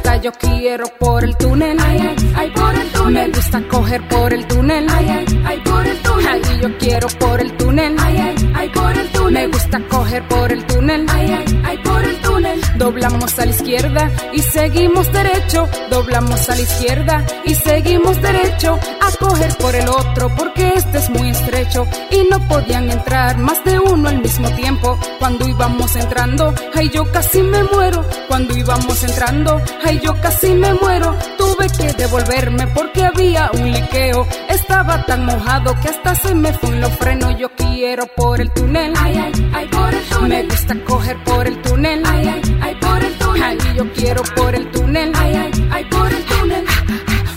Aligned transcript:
gusta, 0.00 0.16
yo 0.16 0.32
quiero 0.32 0.86
por 0.98 1.24
el 1.24 1.36
túnel. 1.36 1.78
Ay, 1.80 1.98
ay, 1.98 2.32
ay, 2.34 2.50
por 2.50 2.74
el 2.74 2.92
túnel. 2.92 3.28
Me 3.28 3.36
gusta 3.36 3.62
coger 3.68 4.08
por 4.08 4.32
el 4.32 4.46
túnel. 4.46 4.86
Ay, 4.88 5.08
ay, 5.08 5.42
ay, 5.44 5.60
por 5.60 5.86
el 5.86 5.98
túnel. 6.02 6.26
Ay, 6.28 6.60
yo 6.62 6.78
quiero 6.78 7.08
por 7.18 7.40
el 7.40 7.56
túnel. 7.56 7.96
Ay, 7.98 8.16
ay, 8.18 8.52
ay, 8.54 8.68
por 8.70 8.96
el 8.96 9.08
túnel. 9.12 9.32
Me 9.32 9.46
gusta 9.48 9.80
coger 9.88 10.22
por 10.28 10.52
el 10.52 10.64
túnel. 10.66 11.06
Ay, 11.08 11.32
ay, 11.32 11.59
por 11.78 12.04
el 12.04 12.20
túnel. 12.20 12.60
Doblamos 12.76 13.38
a 13.38 13.44
la 13.44 13.50
izquierda 13.50 14.10
y 14.32 14.40
seguimos 14.40 15.12
derecho. 15.12 15.68
Doblamos 15.90 16.48
a 16.48 16.54
la 16.54 16.60
izquierda 16.60 17.26
y 17.44 17.54
seguimos 17.54 18.20
derecho. 18.20 18.78
A 19.00 19.10
coger 19.18 19.56
por 19.56 19.74
el 19.74 19.88
otro 19.88 20.34
porque 20.36 20.72
este 20.74 20.98
es 20.98 21.10
muy 21.10 21.30
estrecho. 21.30 21.86
Y 22.10 22.24
no 22.30 22.46
podían 22.48 22.90
entrar 22.90 23.38
más 23.38 23.62
de 23.64 23.78
uno 23.78 24.08
al 24.08 24.20
mismo 24.20 24.48
tiempo. 24.50 24.98
Cuando 25.18 25.48
íbamos 25.48 25.94
entrando, 25.96 26.54
ay, 26.74 26.90
yo 26.90 27.10
casi 27.12 27.42
me 27.42 27.62
muero. 27.64 28.04
Cuando 28.28 28.56
íbamos 28.56 29.02
entrando, 29.04 29.60
ay, 29.84 30.00
yo 30.02 30.20
casi 30.20 30.50
me 30.50 30.74
muero. 30.74 31.16
Tuve 31.38 31.66
que 31.76 31.92
devolverme 31.92 32.66
porque 32.68 33.04
había 33.04 33.50
un 33.52 33.70
liqueo. 33.70 34.26
Estaba 34.48 35.04
tan 35.06 35.24
mojado 35.24 35.74
que 35.80 35.88
hasta 35.88 36.14
se 36.14 36.34
me 36.34 36.52
fue 36.52 36.70
en 36.70 36.80
los 36.80 36.92
frenos. 36.96 37.38
Yo 37.38 37.48
quiero 37.54 38.06
por 38.16 38.40
el 38.40 38.50
túnel. 38.52 38.92
Ay, 38.98 39.14
ay, 39.16 39.50
ay, 39.54 39.68
por 39.68 39.94
el 39.94 40.04
túnel. 40.04 40.46
Me 40.46 40.54
gusta 40.54 40.74
coger 40.84 41.24
por 41.24 41.46
el 41.46 41.59
túnel. 41.62 42.02
Ay, 42.06 42.28
ay, 42.28 42.58
ay, 42.62 42.74
por 42.80 43.04
el 43.04 43.14
túnel. 43.18 43.42
Ay, 43.42 43.76
yo 43.76 43.92
quiero 43.92 44.22
por 44.36 44.54
el 44.54 44.70
túnel. 44.70 45.12
Ay, 45.14 45.34
ay, 45.36 45.68
ay, 45.70 45.84
por 45.84 46.12
el 46.12 46.24
túnel. 46.24 46.64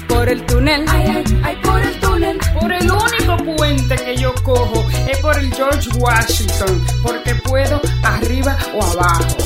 Por 0.07 0.29
el 0.29 0.45
túnel. 0.45 0.85
Ay, 0.87 1.05
ay, 1.15 1.41
ay, 1.43 1.55
por 1.63 1.81
el 1.81 1.99
túnel. 1.99 2.37
Por 2.59 2.71
el 2.71 2.91
único 2.91 3.37
puente 3.55 3.95
que 3.95 4.15
yo 4.17 4.33
cojo 4.43 4.85
es 5.07 5.17
por 5.19 5.37
el 5.37 5.53
George 5.53 5.89
Washington, 5.97 6.85
porque 7.01 7.35
puedo 7.35 7.81
arriba 8.03 8.57
o 8.73 8.83
abajo. 8.83 9.37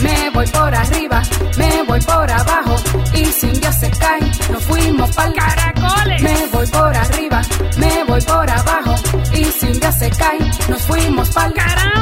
Me 0.00 0.30
voy 0.30 0.46
por 0.46 0.74
arriba, 0.74 1.22
me 1.56 1.82
voy 1.82 2.00
por 2.00 2.30
abajo. 2.30 2.76
Y 3.14 3.24
si 3.26 3.46
un 3.46 3.60
día 3.60 3.72
se 3.72 3.90
cae, 3.90 4.20
nos 4.50 4.62
fuimos 4.64 5.10
pa'l 5.14 5.32
¡Caracoles! 5.34 6.22
Me 6.22 6.46
voy 6.52 6.66
por 6.66 6.96
arriba, 6.96 7.42
me 7.78 8.04
voy 8.04 8.20
por 8.22 8.50
abajo. 8.50 8.94
Y 9.32 9.44
si 9.44 9.66
un 9.66 9.80
día 9.80 9.92
se 9.92 10.10
cae, 10.10 10.38
nos 10.68 10.82
fuimos 10.82 11.28
pa'l 11.30 11.52
¡Caramba! 11.54 12.01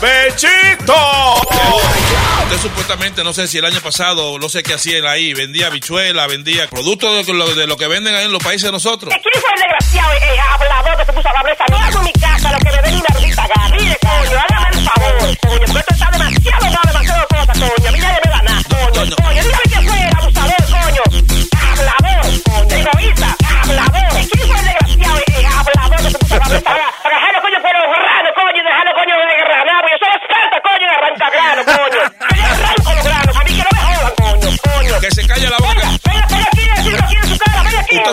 ¡Bechito! 0.00 0.94
Usted 2.44 2.58
supuestamente, 2.62 3.22
no 3.22 3.32
sé 3.32 3.46
si 3.46 3.58
el 3.58 3.64
año 3.64 3.80
pasado, 3.80 4.38
no 4.38 4.48
sé 4.48 4.62
qué 4.62 4.74
hacía 4.74 4.98
él 4.98 5.06
ahí, 5.06 5.34
vendía 5.34 5.66
habichuela, 5.66 6.26
vendía 6.26 6.68
productos 6.68 7.26
de 7.26 7.34
lo, 7.34 7.54
de 7.54 7.66
lo 7.66 7.76
que 7.76 7.86
venden 7.86 8.14
ahí 8.14 8.24
en 8.24 8.32
los 8.32 8.42
países 8.42 8.62
de 8.62 8.72
nosotros. 8.72 9.12
¿Quién 9.22 9.42
fue 9.42 9.50
el 9.54 9.60
desgraciado 9.60 10.12
eh, 10.14 10.40
hablador 10.40 10.96
que 10.98 11.04
se 11.04 11.12
puso 11.12 11.28
a 11.28 11.30
hablar 11.38 11.54
esa 11.54 11.64
mierda 11.70 11.98
en 11.98 12.04
mi 12.04 12.12
casa? 12.12 12.52
Lo 12.52 12.58
que 12.58 12.70
me 12.70 12.82
den 12.82 12.94
una 12.94 13.04
maldita 13.12 13.46
gana. 13.54 13.76
Mire, 13.76 13.98
coño, 14.00 14.38
hágame 14.38 14.68
el 14.76 14.84
favor, 14.84 15.18
coño, 15.18 15.36
porque 15.66 15.78
esto 15.80 15.94
está 15.94 16.10
demasiado 16.10 16.60
grave, 16.70 16.86
demasiado 16.86 17.26
cosa, 17.28 17.52
coño. 17.52 17.88
A 17.88 17.92
mí 17.92 17.98
nadie 18.00 18.20
me 18.24 18.30
da 18.30 18.42
nada, 18.42 18.62
coño. 18.68 19.16
Coño, 19.16 19.42
dígame 19.42 19.62
quién 19.68 19.86
fue 19.86 19.98
el 20.00 20.16
abusador, 20.16 20.64
coño. 20.70 21.02
Hablador, 21.60 22.42
coño. 22.42 22.76
Egoísta, 22.80 23.29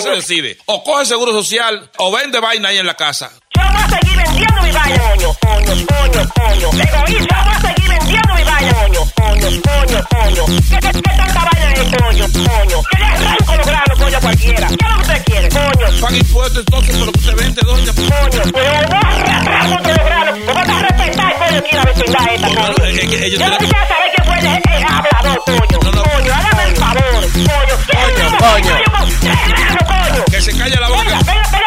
se 0.02 0.10
decide. 0.10 0.58
O 0.66 0.84
coge 0.84 1.06
seguro 1.06 1.32
social 1.32 1.90
o 1.98 2.12
vende 2.12 2.40
vaina 2.40 2.70
ahí 2.70 2.78
en 2.78 2.86
la 2.86 2.96
casa. 2.96 3.32
Seguir 4.00 4.18
vendiendo 4.18 4.62
mi 4.62 4.72
vaina, 4.72 4.98
coño, 5.00 5.34
coño, 5.42 5.74
coño, 5.88 6.30
coño. 6.36 6.68
Egoísta, 6.84 7.44
voy 7.44 7.54
a 7.54 7.60
seguir 7.62 7.90
vendiendo 7.90 8.34
mi 8.36 8.44
vaina, 8.44 8.74
coño, 8.74 9.02
coño, 9.16 9.50
coño, 9.62 10.00
coño. 10.10 10.46
¿Qué, 10.70 10.78
qué, 10.80 10.92
qué 10.92 11.02
tanta 11.18 11.42
vaina 11.46 11.74
es, 11.74 11.80
coño, 11.98 12.26
coño? 12.34 12.78
Que 12.92 12.98
le 13.00 13.06
arranco 13.06 13.56
los 13.56 13.66
granos, 13.66 14.00
coño, 14.00 14.20
cualquiera. 14.22 14.68
¿Qué 14.68 14.74
es 14.76 14.90
lo 14.90 14.96
que 14.96 15.02
usted 15.02 15.24
quiere, 15.26 15.50
coño? 15.50 16.02
Paga 16.02 16.18
impuestos 16.18 16.60
entonces 16.60 16.96
por 16.98 17.06
lo 17.08 17.12
que 17.12 17.20
usted 17.20 17.36
vende, 17.36 17.62
doña. 17.66 17.94
Coño, 17.94 18.12
pues 18.12 18.44
yo 18.44 18.52
voy 18.52 18.64
a 18.64 19.00
arrancar 19.00 19.70
los 19.70 20.06
granos. 20.06 20.38
Me 20.40 20.54
vas 20.54 20.70
a 20.70 20.80
respetar, 20.80 21.34
coño, 21.38 21.58
aquí 21.58 21.76
la 21.76 21.84
vecindad 21.86 22.26
esta, 22.34 22.48
coño. 22.48 22.58
Yo 23.38 23.50
no 23.50 23.58
quisiera 23.58 23.88
saber 23.88 24.10
quién 24.16 24.26
fue 24.28 24.40
el, 24.40 24.46
el 24.46 24.84
hablador, 24.84 25.44
coño. 25.46 25.80
Coño, 25.80 26.34
hágame 26.34 26.64
el 26.70 26.76
favor, 26.76 27.22
coño. 27.22 27.76
¿Qué 27.88 27.98
Coño. 28.38 28.74
coño? 29.88 30.24
Que 30.32 30.42
se 30.42 30.52
calle 30.58 30.76
la 30.80 30.88
Venga, 30.90 31.04
boca. 31.04 31.04
venga, 31.04 31.50
venga 31.52 31.66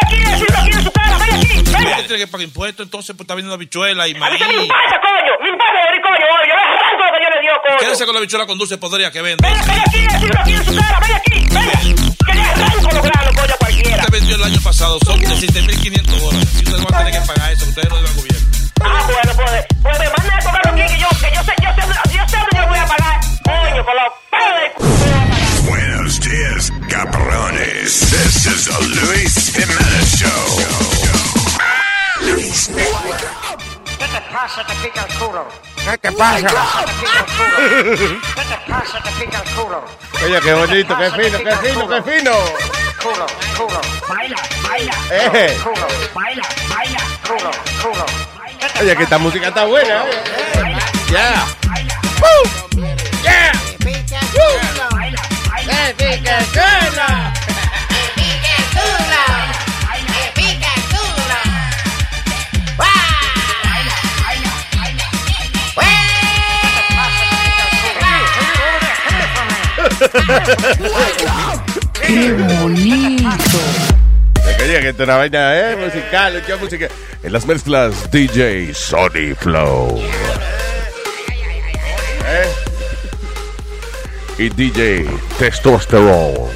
tiene 2.11 2.25
que 2.25 2.31
pagar 2.31 2.43
impuestos, 2.47 2.83
entonces 2.85 3.15
pues 3.15 3.23
está 3.23 3.35
vendiendo 3.35 3.55
habichuela 3.55 4.07
y 4.07 4.11
A 4.11 4.13
mí 4.15 4.19
maíz. 4.19 4.39
se 4.39 4.47
me 4.47 4.53
importa, 4.67 4.99
coño. 4.99 5.33
Me 5.41 5.49
importa, 5.49 5.79
de 5.91 6.01
coño. 6.01 6.27
Yo 6.43 6.55
le 6.59 6.63
arranco 6.67 7.03
lo 7.07 7.11
que 7.15 7.19
yo 7.23 7.29
le 7.31 7.39
dio, 7.41 7.53
coño. 7.63 7.77
Quédese 7.79 8.05
con 8.05 8.13
la 8.15 8.19
habichuela 8.19 8.45
con 8.45 8.57
dulce 8.57 8.77
podría 8.77 9.11
que 9.11 9.21
vende. 9.21 9.47
Venga, 9.47 9.63
venga 9.63 9.83
aquí, 9.87 10.01
decirlo 10.11 10.39
aquí 10.41 10.53
en 10.53 10.65
su 10.65 10.75
cara. 10.75 10.99
Venga 10.99 11.17
aquí, 11.17 11.31
venga. 11.47 12.15
Que 12.27 12.33
le 12.35 12.41
arranco 12.41 12.89
los 12.91 13.03
granos, 13.03 13.33
coño, 13.39 13.55
cualquiera. 13.59 13.97
Usted 14.03 14.11
vendió 14.11 14.35
el 14.35 14.43
año 14.43 14.61
pasado, 14.61 14.99
son 15.05 15.19
17.500 15.21 16.19
dólares. 16.19 16.49
Si 16.51 16.63
ustedes 16.65 16.83
van 16.83 16.93
a 16.93 16.97
tener 17.05 17.13
que 17.21 17.27
pagar 17.27 17.51
eso, 17.53 17.65
ustedes 17.65 17.89
lo 17.89 17.95
deben 17.95 18.11
al 18.11 18.17
gobierno. 18.17 18.47
Ah, 18.83 19.03
bueno, 19.07 19.31
pues, 19.35 19.65
pues 19.83 19.99
me 19.99 20.05
manda 20.09 20.35
a 20.35 20.39
cobrar 20.43 20.67
aquí 20.67 20.81
que 20.93 20.99
yo, 20.99 21.07
que 21.15 21.29
yo 21.35 21.41
sé, 21.47 21.53
yo 21.63 21.69
sé, 21.71 21.83
yo 22.11 22.23
sé 22.27 22.37
dónde 22.43 22.57
yo 22.59 22.67
voy 22.67 22.79
a 22.79 22.85
pagar. 22.91 23.15
Coño, 23.47 23.85
con 23.85 23.95
los 23.95 24.11
pelos 24.27 24.71
pagar. 24.75 25.31
Buenos 25.63 26.19
dias, 26.19 26.71
caparones. 26.89 27.99
This 28.11 28.45
is 28.47 28.65
the 28.65 28.77
Luis 28.99 29.53
Jimenez 29.55 30.19
Show. 30.19 30.90
Luis 32.31 32.69
Network. 32.69 33.21
¿Qué 33.99 34.05
te 34.07 34.21
pasa? 34.33 34.65
Te 34.65 34.73
pica 34.75 35.05
el 35.07 35.13
culo. 35.19 35.45
¿Qué 35.75 35.97
te 35.97 36.11
pasa? 36.11 36.47
Te. 36.47 36.53
¿Qué 38.35 38.41
te 38.41 38.71
pasa? 38.71 39.01
Te 39.03 39.11
pica 39.25 39.37
el 39.43 39.49
culo. 39.55 39.83
Oye, 40.23 40.39
qué 40.41 40.53
bonito, 40.53 40.97
qué 40.97 41.11
fino, 41.11 41.37
qué 41.39 41.55
fino, 41.57 41.87
qué 41.89 42.01
fino. 42.03 42.31
Culo, 43.01 43.25
culo. 43.57 43.81
Baila, 44.07 44.35
baila. 44.63 44.93
Eh. 45.11 45.57
Culo, 45.63 45.87
baila, 46.13 46.47
baila. 46.69 46.99
Culo, 47.27 47.51
culo. 47.81 48.05
¿Qué 48.59 48.67
te 48.69 48.79
Oye, 48.83 48.95
que 48.95 49.03
esta 49.03 49.17
música 49.17 49.47
está 49.47 49.65
buena. 49.65 50.03
eh. 50.05 50.77
Ya. 51.11 51.45
Woo. 52.21 52.81
Yeah. 53.23 53.51
¡Eh, 55.67 55.95
pica 55.97 56.37
el 56.37 56.45
culo! 56.47 57.50
¡Qué 72.01 72.31
bonito! 72.33 73.59
Oye, 74.63 74.79
que 74.81 74.89
esta 74.89 75.03
es 75.03 75.07
una 75.09 75.17
vaina, 75.17 75.59
eh, 75.59 75.75
musical, 75.75 76.43
qué 76.45 76.55
música. 76.55 76.87
En 77.23 77.33
las 77.33 77.45
mezclas, 77.45 78.09
DJ 78.11 78.73
Sony 78.73 79.35
Flow. 79.39 80.01
¿Eh? 82.25 82.49
Y 84.39 84.49
DJ 84.49 85.05
Testosterone. 85.37 86.49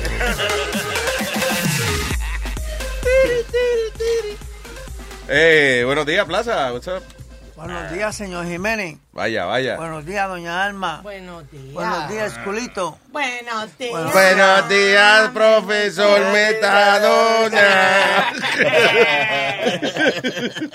Eh, 5.27 5.83
buenos 5.85 6.05
días, 6.05 6.25
Plaza. 6.25 6.71
What's 6.71 6.87
up? 6.87 7.14
Buenos 7.55 7.91
días, 7.91 8.15
señor 8.15 8.45
Jiménez. 8.45 8.97
Vaya, 9.13 9.45
vaya. 9.45 9.77
Buenos 9.77 10.05
días, 10.05 10.27
doña 10.27 10.65
Alma. 10.65 10.99
Buenos 11.03 11.49
días. 11.49 11.73
Buenos 11.73 12.09
días, 12.09 12.33
culito. 12.43 12.99
Buenos 13.09 13.77
días. 13.77 14.13
Buenos 14.13 14.69
días, 14.69 15.29
profesor 15.29 16.19
Metadona. 16.33 18.33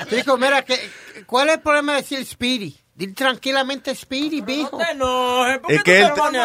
Chico, 0.09 0.39
mira, 0.39 0.63
que, 0.63 0.91
¿cuál 1.27 1.51
es 1.51 1.57
el 1.57 1.61
problema 1.61 1.97
de 1.97 2.01
decir 2.01 2.25
Speedy? 2.25 2.80
Dile 3.01 3.15
tranquilamente 3.15 3.95
Speedy, 3.95 4.43
viejo. 4.43 4.79
No 4.79 4.85
te 4.85 4.93
enojes, 4.93 5.59
¿por 5.61 5.73
Es 5.73 5.83
que 5.83 6.07
tú 6.15 6.23
te 6.27 6.33
te- 6.33 6.39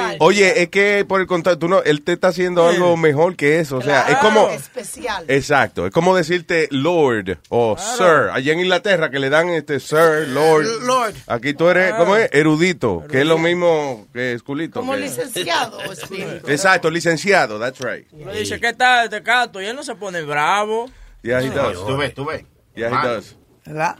así? 0.00 0.16
Oye, 0.18 0.62
es 0.62 0.68
que 0.68 1.06
por 1.08 1.22
el 1.22 1.26
contrario, 1.26 1.58
tú 1.58 1.66
no, 1.66 1.82
él 1.82 2.02
te 2.02 2.12
está 2.12 2.28
haciendo 2.28 2.68
algo 2.68 2.94
mejor 2.98 3.36
que 3.36 3.58
eso. 3.58 3.78
O 3.78 3.80
sea, 3.82 4.02
es 4.10 4.18
como. 4.18 4.50
Especial. 4.50 5.24
Exacto, 5.28 5.86
es 5.86 5.92
como 5.94 6.14
decirte 6.14 6.68
Lord 6.70 7.38
o 7.48 7.78
Sir. 7.78 8.28
Allá 8.32 8.52
en 8.52 8.60
Inglaterra 8.60 9.10
que 9.10 9.18
le 9.18 9.30
dan 9.30 9.48
este 9.48 9.80
Sir, 9.80 10.28
Lord. 10.28 10.66
Lord. 10.82 11.14
Aquí 11.26 11.54
tú 11.54 11.70
eres, 11.70 11.94
¿cómo 11.94 12.16
es? 12.16 12.28
Erudito, 12.32 13.02
que 13.10 13.22
es 13.22 13.26
lo 13.26 13.38
mismo 13.38 14.06
que 14.12 14.34
esculito. 14.34 14.80
Como 14.80 14.92
que- 14.92 15.00
licenciado, 15.00 15.78
Speedy. 15.96 16.40
Exacto, 16.48 16.90
licenciado, 16.90 17.58
that's 17.58 17.80
right. 17.80 18.06
Le 18.12 18.40
dice, 18.40 18.60
¿qué 18.60 18.74
tal 18.74 19.04
este 19.06 19.20
gato? 19.20 19.58
Y 19.62 19.64
él 19.64 19.74
no 19.74 19.82
se 19.82 19.94
pone 19.94 20.20
bravo. 20.20 20.90
Yeah, 21.22 21.40
he 21.40 21.48
does. 21.48 21.78
Tú 21.86 21.96
ves, 21.96 22.12
tú 22.12 22.26
ves. 22.26 22.44
Yeah, 22.76 22.88
he 22.90 23.08
does. 23.08 23.36
¿Verdad? 23.64 23.96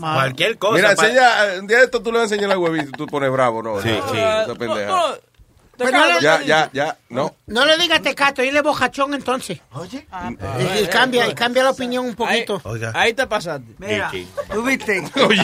Cualquier 0.00 0.58
cosa. 0.58 0.74
Mira, 0.76 0.90
enseña, 0.92 1.28
un 1.60 1.66
día 1.66 1.78
de 1.78 1.84
esto 1.84 2.02
tú 2.02 2.12
le 2.12 2.18
vas 2.18 2.30
a 2.30 2.34
enseñar 2.34 2.52
el 2.52 2.58
huevito 2.58 2.88
y 2.88 2.92
tú 2.92 3.06
pones 3.06 3.30
bravo, 3.30 3.62
¿no? 3.62 3.80
Sí, 3.80 3.88
sí. 4.10 4.16
esa 4.18 4.54
pendeja. 4.54 5.14
Pues 5.78 5.92
no, 5.92 6.06
le, 6.08 6.20
Ya, 6.20 6.42
ya, 6.42 6.68
ya, 6.72 6.96
no. 7.08 7.36
no 7.46 7.64
le 7.64 7.76
digas 7.78 8.02
tecato, 8.02 8.42
dile 8.42 8.62
bojachón 8.62 9.14
entonces. 9.14 9.60
Oye, 9.70 10.08
Y, 10.80 10.82
y 10.82 10.86
cambia, 10.88 11.28
y 11.28 11.34
cambia 11.34 11.62
la 11.62 11.70
opinión 11.70 12.04
un 12.04 12.16
poquito. 12.16 12.60
Ahí 12.94 13.14
te 13.14 13.28
pasaste. 13.28 13.76
mira, 13.78 14.10
Sí, 14.10 14.28
tú 14.52 14.64
viste, 14.64 15.00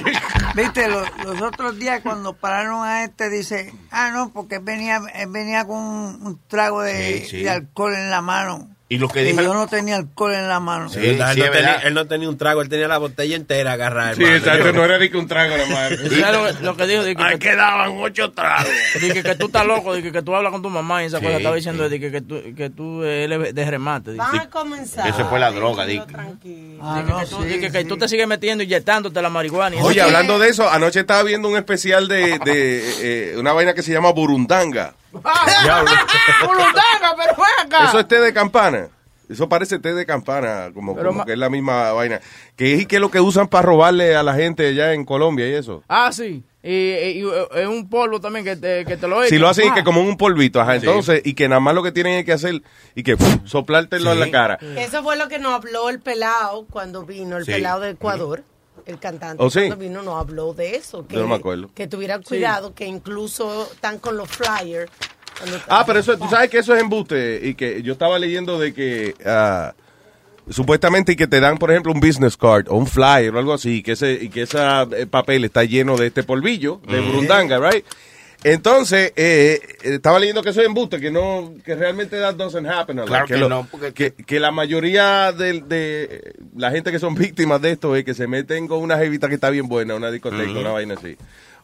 viste, 0.56 0.88
los, 0.88 1.08
los 1.24 1.40
otros 1.40 1.78
días 1.78 2.00
cuando 2.02 2.32
pararon 2.32 2.84
a 2.84 3.04
este, 3.04 3.30
dice, 3.30 3.72
ah, 3.92 4.10
no, 4.12 4.32
porque 4.32 4.56
él 4.56 4.62
venía, 4.64 5.00
él 5.14 5.28
venía 5.30 5.64
con 5.66 5.76
un, 5.76 6.26
un 6.26 6.40
trago 6.48 6.82
de, 6.82 7.20
Sí, 7.20 7.26
sí. 7.30 7.42
de 7.44 7.50
alcohol 7.50 7.94
en 7.94 8.10
la 8.10 8.20
mano. 8.20 8.73
Y 8.94 8.98
lo 8.98 9.08
que 9.08 9.22
dijo. 9.22 9.42
yo 9.42 9.52
no 9.54 9.66
tenía 9.66 9.96
alcohol 9.96 10.34
en 10.34 10.48
la 10.48 10.60
mano. 10.60 10.88
Sí, 10.88 11.00
él, 11.04 11.18
no 11.18 11.32
sí, 11.32 11.40
es 11.40 11.50
tenía, 11.50 11.74
él 11.76 11.94
no 11.94 12.06
tenía 12.06 12.28
un 12.28 12.38
trago, 12.38 12.62
él 12.62 12.68
tenía 12.68 12.86
la 12.88 12.98
botella 12.98 13.34
entera 13.36 13.72
agarrada. 13.72 14.14
Sí, 14.14 14.24
exacto, 14.24 14.72
no 14.72 14.84
era 14.84 14.98
ni 14.98 15.08
que 15.08 15.16
un 15.16 15.26
trago 15.26 15.54
más. 15.70 15.90
¿Sabes 15.98 16.60
lo, 16.60 16.60
lo 16.72 16.76
que 16.76 16.86
dijo? 16.86 17.04
Dije 17.04 17.22
Ahí 17.22 17.32
que, 17.38 17.50
quedaban 17.50 17.92
ocho 17.98 18.30
tragos. 18.32 18.68
dije 19.00 19.22
que 19.22 19.34
tú 19.34 19.46
estás 19.46 19.66
loco, 19.66 19.94
dije 19.94 20.12
que 20.12 20.22
tú 20.22 20.34
hablas 20.34 20.52
con 20.52 20.62
tu 20.62 20.70
mamá 20.70 21.02
y 21.02 21.06
esa 21.06 21.18
Sí, 21.18 21.24
cosa 21.24 21.36
estaba 21.38 21.56
diciendo 21.56 21.88
sí. 21.88 21.98
dije 21.98 22.10
que 22.12 22.20
tú, 22.20 22.40
que 22.56 22.70
tú 22.70 23.02
eh, 23.04 23.24
eres 23.24 23.54
de 23.54 23.64
remate. 23.70 24.12
dije. 24.12 24.22
Van 24.24 24.38
a 24.40 24.50
comenzar. 24.50 25.08
Eso 25.08 25.28
fue 25.28 25.38
la 25.38 25.50
droga, 25.50 25.84
tranquilo. 25.84 26.78
Ah, 26.82 27.00
Dije 27.02 27.10
no, 27.12 27.18
que, 27.20 27.26
tú, 27.26 27.42
sí, 27.42 27.48
dije 27.48 27.72
que 27.72 27.80
sí. 27.82 27.84
tú 27.88 27.96
te 27.96 28.08
sigues 28.08 28.26
metiendo 28.28 28.62
y 28.62 28.66
inyectándote 28.66 29.20
la 29.20 29.30
marihuana. 29.30 29.76
y. 29.76 29.80
Oye, 29.80 30.00
hablando 30.02 30.38
de 30.38 30.48
eso, 30.48 30.68
anoche 30.70 31.00
estaba 31.00 31.22
viendo 31.22 31.48
un 31.48 31.56
especial 31.56 32.08
de, 32.08 32.38
de 32.38 33.32
eh, 33.32 33.36
una 33.38 33.52
vaina 33.52 33.74
que 33.74 33.82
se 33.82 33.92
llama 33.92 34.10
Burundanga. 34.12 34.94
¡Burundanga, 35.22 37.14
pero 37.16 37.34
fue 37.34 37.46
acá! 37.62 37.84
Eso 37.88 37.98
es 38.00 38.08
té 38.08 38.20
de 38.20 38.32
campana. 38.32 38.88
Eso 39.28 39.48
parece 39.48 39.78
té 39.78 39.94
de 39.94 40.04
campana, 40.04 40.70
como, 40.74 40.94
Pero 40.94 41.08
como 41.08 41.20
ma- 41.20 41.24
que 41.24 41.32
es 41.32 41.38
la 41.38 41.48
misma 41.48 41.92
vaina. 41.92 42.20
Que 42.56 42.74
es 42.74 42.86
que 42.86 42.96
es 42.96 43.00
lo 43.00 43.10
que 43.10 43.20
usan 43.20 43.48
para 43.48 43.62
robarle 43.62 44.14
a 44.14 44.22
la 44.22 44.34
gente 44.34 44.68
allá 44.68 44.92
en 44.92 45.04
Colombia 45.06 45.48
y 45.48 45.54
eso. 45.54 45.82
Ah, 45.88 46.12
sí. 46.12 46.44
Y, 46.62 46.70
y- 46.70 47.20
y, 47.20 47.22
eh, 47.26 47.48
es 47.62 47.66
un 47.66 47.88
polvo 47.88 48.20
también 48.20 48.44
que 48.44 48.56
te, 48.56 48.84
que 48.84 48.96
te 48.98 49.08
lo 49.08 49.24
Si 49.24 49.38
lo 49.38 49.48
hacen 49.48 49.66
y 49.66 49.68
Ah. 49.70 49.74
que 49.74 49.84
como 49.84 50.02
un 50.02 50.16
polvito, 50.18 50.60
ajá, 50.60 50.76
entonces, 50.76 51.22
y 51.24 51.32
que 51.34 51.48
nada 51.48 51.60
más 51.60 51.74
lo 51.74 51.82
que 51.82 51.92
tienen 51.92 52.18
es 52.18 52.24
que 52.26 52.32
hacer 52.32 52.62
y 52.94 53.02
que 53.02 53.16
¡puf! 53.16 53.36
soplártelo 53.44 54.12
en 54.12 54.20
la 54.20 54.30
cara. 54.30 54.58
Eso 54.76 55.02
fue 55.02 55.16
lo 55.16 55.28
que 55.28 55.38
nos 55.38 55.54
habló 55.54 55.88
el 55.88 56.00
pelado 56.00 56.66
cuando 56.70 57.04
vino, 57.04 57.38
el 57.38 57.44
Sí. 57.46 57.52
pelado 57.52 57.80
de 57.80 57.90
Ecuador. 57.90 58.44
El 58.86 58.98
cantante 58.98 59.42
¿Oh, 59.42 59.50
sí? 59.50 59.60
cuando 59.60 59.76
vino 59.76 60.02
nos 60.02 60.20
habló 60.20 60.52
de 60.52 60.76
eso. 60.76 61.06
Que, 61.06 61.14
Yo 61.16 61.22
no 61.22 61.28
me 61.28 61.36
acuerdo. 61.36 61.70
Que 61.74 61.86
tuvieran 61.86 62.22
cuidado, 62.22 62.74
que 62.74 62.86
incluso 62.86 63.68
están 63.72 63.98
con 63.98 64.16
los 64.16 64.28
flyers. 64.28 64.90
cuando 65.38 65.56
están- 65.56 65.76
Ah, 65.78 65.84
pero 65.86 65.98
eso, 65.98 66.16
tú 66.18 66.28
sabes 66.28 66.50
que 66.50 66.58
eso 66.58 66.74
es 66.74 66.80
embuste 66.82 67.40
y 67.42 67.54
que 67.54 67.82
yo 67.82 67.94
estaba 67.94 68.18
leyendo 68.18 68.58
de 68.58 68.72
que 68.74 69.14
ah, 69.24 69.74
supuestamente 70.50 71.12
y 71.12 71.16
que 71.16 71.26
te 71.26 71.40
dan, 71.40 71.56
por 71.58 71.70
ejemplo, 71.70 71.92
un 71.92 72.00
business 72.00 72.36
card 72.36 72.66
o 72.68 72.76
un 72.76 72.86
flyer 72.86 73.34
o 73.34 73.38
algo 73.38 73.54
así 73.54 73.76
y 73.76 73.82
que 73.82 73.92
ese 73.92 74.12
y 74.12 74.28
que 74.28 74.42
ese 74.42 74.58
papel 75.10 75.44
está 75.44 75.64
lleno 75.64 75.96
de 75.96 76.08
este 76.08 76.22
polvillo 76.22 76.80
de 76.86 77.00
burundanga, 77.00 77.58
right? 77.58 77.84
Entonces, 78.44 79.12
eh, 79.16 79.58
eh, 79.82 79.94
estaba 79.94 80.18
leyendo 80.20 80.42
que 80.42 80.50
eso 80.50 80.60
es 80.60 80.66
embuste, 80.66 81.00
que 81.00 81.10
no, 81.10 81.54
que 81.64 81.74
realmente 81.74 82.18
that 82.20 82.34
doesn't 82.34 82.66
happen. 82.68 82.98
Claro 82.98 83.26
que 83.26 83.36
lo- 83.38 83.48
no, 83.48 83.66
porque- 83.70 83.92
que, 83.92 84.12
que 84.12 84.38
la 84.38 84.50
mayoría 84.50 85.32
de, 85.32 85.60
de 85.62 86.34
la 86.54 86.70
gente 86.70 86.92
que 86.92 86.98
son 86.98 87.14
víctimas 87.14 87.60
de 87.62 87.70
esto 87.72 87.96
es 87.96 88.04
que 88.04 88.12
se 88.14 88.26
meten 88.26 88.68
con 88.68 88.80
una 88.80 88.98
jevita 88.98 89.28
que 89.28 89.34
está 89.36 89.48
bien 89.50 89.66
buena, 89.66 89.94
una 89.94 90.10
discoteca, 90.10 90.42
una 90.60 90.70
vaina 90.72 90.94
así. 90.94 91.16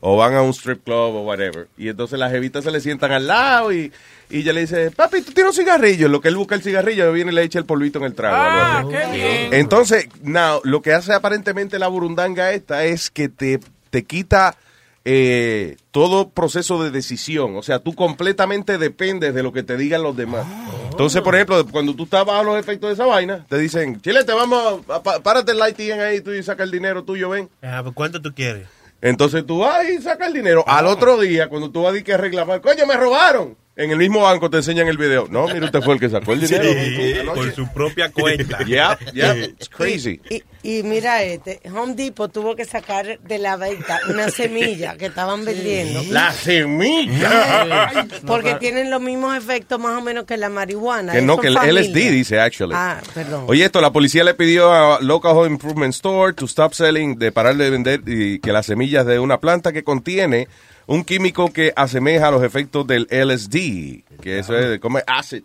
O 0.03 0.17
van 0.17 0.33
a 0.35 0.41
un 0.41 0.55
strip 0.55 0.83
club 0.83 1.15
o 1.17 1.23
whatever. 1.25 1.69
Y 1.77 1.89
entonces 1.89 2.19
las 2.19 2.33
jevitas 2.33 2.65
se 2.65 2.71
le 2.71 2.81
sientan 2.81 3.13
al 3.13 3.27
lado 3.27 3.71
y, 3.71 3.93
y 4.31 4.39
ella 4.39 4.55
le 4.55 4.63
dice, 4.63 4.91
papi, 4.91 5.21
tú 5.21 5.33
tienes 5.33 5.51
un 5.59 5.63
cigarrillo. 5.63 6.09
Lo 6.09 6.23
que 6.23 6.29
él 6.29 6.37
busca 6.37 6.55
el 6.55 6.63
cigarrillo, 6.63 7.13
viene 7.13 7.31
y 7.31 7.35
le 7.35 7.43
echa 7.43 7.59
el 7.59 7.67
polvito 7.67 7.99
en 7.99 8.07
el 8.07 8.15
trago. 8.15 8.35
Ah, 8.39 8.85
qué 8.89 9.19
bien. 9.19 9.53
Entonces, 9.53 10.09
now, 10.23 10.63
lo 10.65 10.81
que 10.81 10.95
hace 10.95 11.13
aparentemente 11.13 11.79
la 11.79 11.89
burundanga 11.89 12.51
esta 12.53 12.87
es 12.87 13.11
que 13.11 13.29
te, 13.29 13.61
te 13.91 14.05
quita 14.05 14.57
eh, 15.05 15.77
todo 15.91 16.31
proceso 16.31 16.83
de 16.83 16.91
decisión. 16.91 17.57
O 17.57 17.63
sea, 17.63 17.79
tú 17.79 17.95
completamente 17.95 18.79
dependes 18.79 19.35
de 19.35 19.43
lo 19.43 19.53
que 19.53 19.63
te 19.63 19.77
digan 19.77 20.03
los 20.03 20.17
demás. 20.17 20.47
Entonces, 20.91 21.23
por 21.23 21.35
ejemplo, 21.35 21.65
cuando 21.71 21.95
tú 21.95 22.05
estás 22.05 22.25
bajo 22.27 22.45
los 22.45 22.59
efectos 22.59 22.89
de 22.91 22.95
esa 22.95 23.07
vaina, 23.07 23.47
te 23.49 23.59
dicen, 23.59 24.01
Chile, 24.03 24.25
te 24.25 24.33
vamos 24.33 24.83
a, 24.89 25.03
pa- 25.03 25.21
párate 25.21 25.53
el 25.53 25.59
light 25.59 25.79
ahí 25.81 26.21
tú 26.21 26.33
y 26.33 26.43
saca 26.43 26.63
el 26.65 26.71
dinero 26.71 27.05
tuyo, 27.05 27.31
ven. 27.31 27.49
Ah, 27.63 27.81
pues, 27.83 27.95
¿Cuánto 27.95 28.21
tú 28.21 28.35
quieres? 28.35 28.67
Entonces 29.03 29.47
tú 29.47 29.61
vas 29.61 29.89
y 29.89 30.03
sacas 30.03 30.29
el 30.29 30.35
dinero. 30.35 30.63
Al 30.67 30.87
otro 30.87 31.19
día, 31.19 31.49
cuando 31.49 31.71
tú 31.71 31.83
vas 31.83 31.95
a 31.97 32.03
que 32.03 32.17
reclamar, 32.19 32.61
coño, 32.61 32.85
me 32.87 32.97
robaron. 32.97 33.57
En 33.81 33.91
el 33.91 33.97
mismo 33.97 34.21
banco 34.21 34.51
te 34.51 34.59
enseñan 34.59 34.89
el 34.89 34.99
video. 34.99 35.27
No, 35.31 35.49
mira, 35.49 35.65
usted 35.65 35.81
fue 35.81 35.95
el 35.95 36.01
que 36.01 36.11
sacó 36.11 36.35
el 36.35 36.41
dinero. 36.43 36.65
Sí, 36.71 37.15
por 37.35 37.55
su 37.55 37.67
propia 37.73 38.11
cuenta. 38.13 38.59
Yeah, 38.65 38.99
yeah, 39.15 39.35
it's 39.35 39.71
crazy. 39.71 40.21
Y, 40.29 40.43
y 40.63 40.83
mira 40.83 41.23
este, 41.23 41.63
Home 41.75 41.95
Depot 41.95 42.31
tuvo 42.31 42.55
que 42.55 42.67
sacar 42.67 43.19
de 43.21 43.39
la 43.39 43.57
venta 43.57 43.99
una 44.11 44.29
semilla 44.31 44.99
que 44.99 45.07
estaban 45.07 45.47
vendiendo. 45.47 46.03
La 46.11 46.31
semilla. 46.31 48.07
Porque 48.27 48.57
tienen 48.57 48.91
los 48.91 49.01
mismos 49.01 49.35
efectos 49.35 49.81
más 49.81 49.97
o 49.97 50.03
menos 50.03 50.27
que 50.27 50.37
la 50.37 50.51
marihuana. 50.51 51.15
Que 51.15 51.23
no, 51.23 51.39
que 51.39 51.47
el 51.47 51.55
familia. 51.55 51.81
LSD 51.81 52.11
dice, 52.11 52.39
actually. 52.39 52.75
Ah, 52.77 53.01
perdón. 53.15 53.47
Oye, 53.49 53.65
esto, 53.65 53.81
la 53.81 53.93
policía 53.93 54.25
le 54.25 54.35
pidió 54.35 54.71
a 54.71 55.01
Local 55.01 55.35
Home 55.35 55.49
Improvement 55.49 55.95
Store 55.95 56.35
to 56.35 56.45
stop 56.45 56.75
selling, 56.75 57.19
de 57.19 57.33
parar 57.33 57.57
de 57.57 57.71
vender 57.71 58.03
y 58.07 58.41
que 58.41 58.53
las 58.53 58.67
semillas 58.67 59.07
de 59.07 59.19
una 59.19 59.41
planta 59.41 59.73
que 59.73 59.85
contiene 59.85 60.49
un 60.91 61.05
químico 61.05 61.53
que 61.53 61.73
asemeja 61.77 62.33
los 62.33 62.43
efectos 62.43 62.85
del 62.85 63.07
LSD, 63.13 64.03
que 64.21 64.41
eso 64.41 64.59
es 64.59 64.81
como 64.81 64.99
acid. 65.07 65.45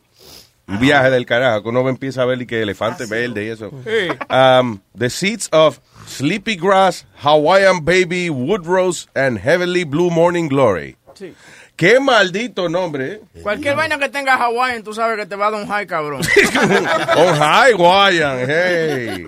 Un 0.68 0.80
viaje 0.80 1.12
del 1.12 1.28
carajo, 1.28 1.62
que 1.62 1.70
uno 1.70 1.88
empieza 1.88 2.24
a 2.24 2.26
ver 2.26 2.42
y 2.42 2.48
que 2.48 2.64
elefante 2.64 3.06
verde 3.06 3.46
y 3.46 3.50
eso. 3.50 3.70
Um, 4.32 4.80
the 4.98 5.12
seeds 5.12 5.48
of 5.52 5.80
sleepy 6.08 6.56
grass, 6.56 7.06
Hawaiian 7.18 7.86
baby, 7.86 8.32
wood 8.32 8.66
rose, 8.66 9.08
and 9.16 9.38
heavenly 9.38 9.84
blue 9.84 10.10
morning 10.10 10.48
glory. 10.48 10.98
Sí. 11.14 11.36
Qué 11.76 12.00
maldito 12.00 12.70
nombre, 12.70 13.12
¿eh? 13.34 13.42
Cualquier 13.44 13.76
vaina 13.76 13.98
que 14.00 14.08
tenga 14.08 14.36
Hawaiian, 14.36 14.82
tú 14.84 14.94
sabes 14.94 15.18
que 15.18 15.26
te 15.26 15.36
va 15.36 15.48
a 15.48 15.52
dar 15.52 15.62
un 15.62 15.68
high, 15.68 15.86
cabrón. 15.86 16.22
On 17.18 17.36
Hawaiian, 17.42 18.46
hey. 18.48 19.28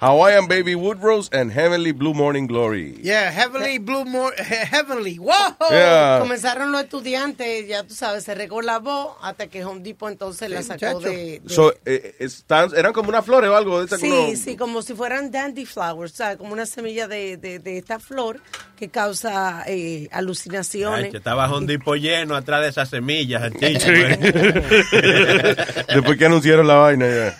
Hawaiian 0.00 0.46
baby 0.46 0.74
wood 0.74 1.02
rose 1.02 1.28
and 1.32 1.50
heavenly 1.50 1.92
blue 1.92 2.14
morning 2.14 2.46
glory. 2.46 2.96
Yeah, 3.02 3.30
Heavenly 3.32 3.78
Blue 3.78 4.04
More, 4.04 4.32
he- 4.38 4.44
Heavenly. 4.70 5.18
Wow. 5.18 5.32
Yeah. 5.70 6.18
Comenzaron 6.20 6.70
los 6.70 6.82
estudiantes, 6.82 7.66
ya 7.66 7.82
tú 7.82 7.94
sabes, 7.94 8.22
se 8.22 8.34
regó 8.34 8.60
la 8.62 8.78
voz 8.78 9.16
hasta 9.22 9.48
que 9.48 9.64
Home 9.64 9.80
Depot 9.80 10.08
entonces 10.10 10.50
la 10.50 10.62
sacó 10.62 11.00
de... 11.00 11.40
de- 11.40 11.42
So, 11.46 11.74
eh, 11.84 12.14
están, 12.20 12.70
eran 12.76 12.92
como 12.92 13.08
unas 13.08 13.24
flores 13.24 13.50
o 13.50 13.56
algo 13.56 13.80
de 13.84 13.88
que 13.88 13.96
Sí, 13.96 14.36
sí, 14.36 14.56
como 14.56 14.82
si 14.82 14.94
fueran 14.94 15.30
dandy 15.32 15.66
flowers, 15.66 16.12
¿sabes? 16.12 16.36
Como 16.36 16.52
una 16.52 16.66
semilla 16.66 17.08
de, 17.08 17.36
de, 17.36 17.58
de 17.58 17.78
esta 17.78 17.98
flor 17.98 18.40
que 18.76 18.88
causa 18.90 19.64
eh, 19.66 20.08
alucinaciones. 20.12 21.06
Ay, 21.06 21.16
estaba 21.16 21.52
un 21.56 21.66
tipo 21.78 21.94
lleno 21.96 22.34
atrás 22.36 22.62
de 22.62 22.68
esas 22.68 22.88
semillas. 22.88 23.42
el 23.42 23.54
chicho, 23.54 23.86
Sí. 23.86 23.92
¿eh? 23.94 25.56
Después 25.94 26.18
que 26.18 26.26
anunciaron 26.26 26.66
la 26.66 26.74
vaina 26.74 27.06
ya. 27.08 27.36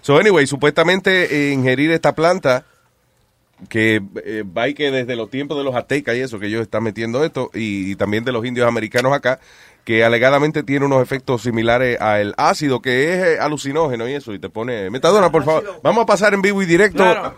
So 0.00 0.18
anyway, 0.18 0.46
supuestamente 0.46 1.48
eh, 1.48 1.52
ingerir 1.52 1.90
esta 1.90 2.14
planta 2.14 2.64
que 3.68 4.00
eh, 4.24 4.44
va 4.46 4.68
y 4.68 4.74
que 4.74 4.90
desde 4.92 5.16
los 5.16 5.30
tiempos 5.30 5.58
de 5.58 5.64
los 5.64 5.74
aztecas 5.74 6.14
y 6.16 6.20
eso 6.20 6.38
que 6.38 6.46
ellos 6.46 6.62
están 6.62 6.84
metiendo 6.84 7.24
esto 7.24 7.50
y, 7.54 7.90
y 7.92 7.96
también 7.96 8.24
de 8.24 8.30
los 8.30 8.44
indios 8.46 8.68
americanos 8.68 9.12
acá 9.12 9.40
que 9.84 10.04
alegadamente 10.04 10.62
tiene 10.62 10.86
unos 10.86 11.02
efectos 11.02 11.42
similares 11.42 12.00
al 12.00 12.34
ácido 12.36 12.80
que 12.80 13.12
es 13.14 13.18
eh, 13.26 13.38
alucinógeno 13.40 14.08
y 14.08 14.12
eso 14.14 14.32
y 14.32 14.38
te 14.38 14.48
pone 14.48 14.90
metadona 14.90 15.32
por 15.32 15.44
favor 15.44 15.80
vamos 15.82 16.04
a 16.04 16.06
pasar 16.06 16.34
en 16.34 16.42
vivo 16.42 16.62
y 16.62 16.66
directo 16.66 16.98
Claro. 17.02 17.34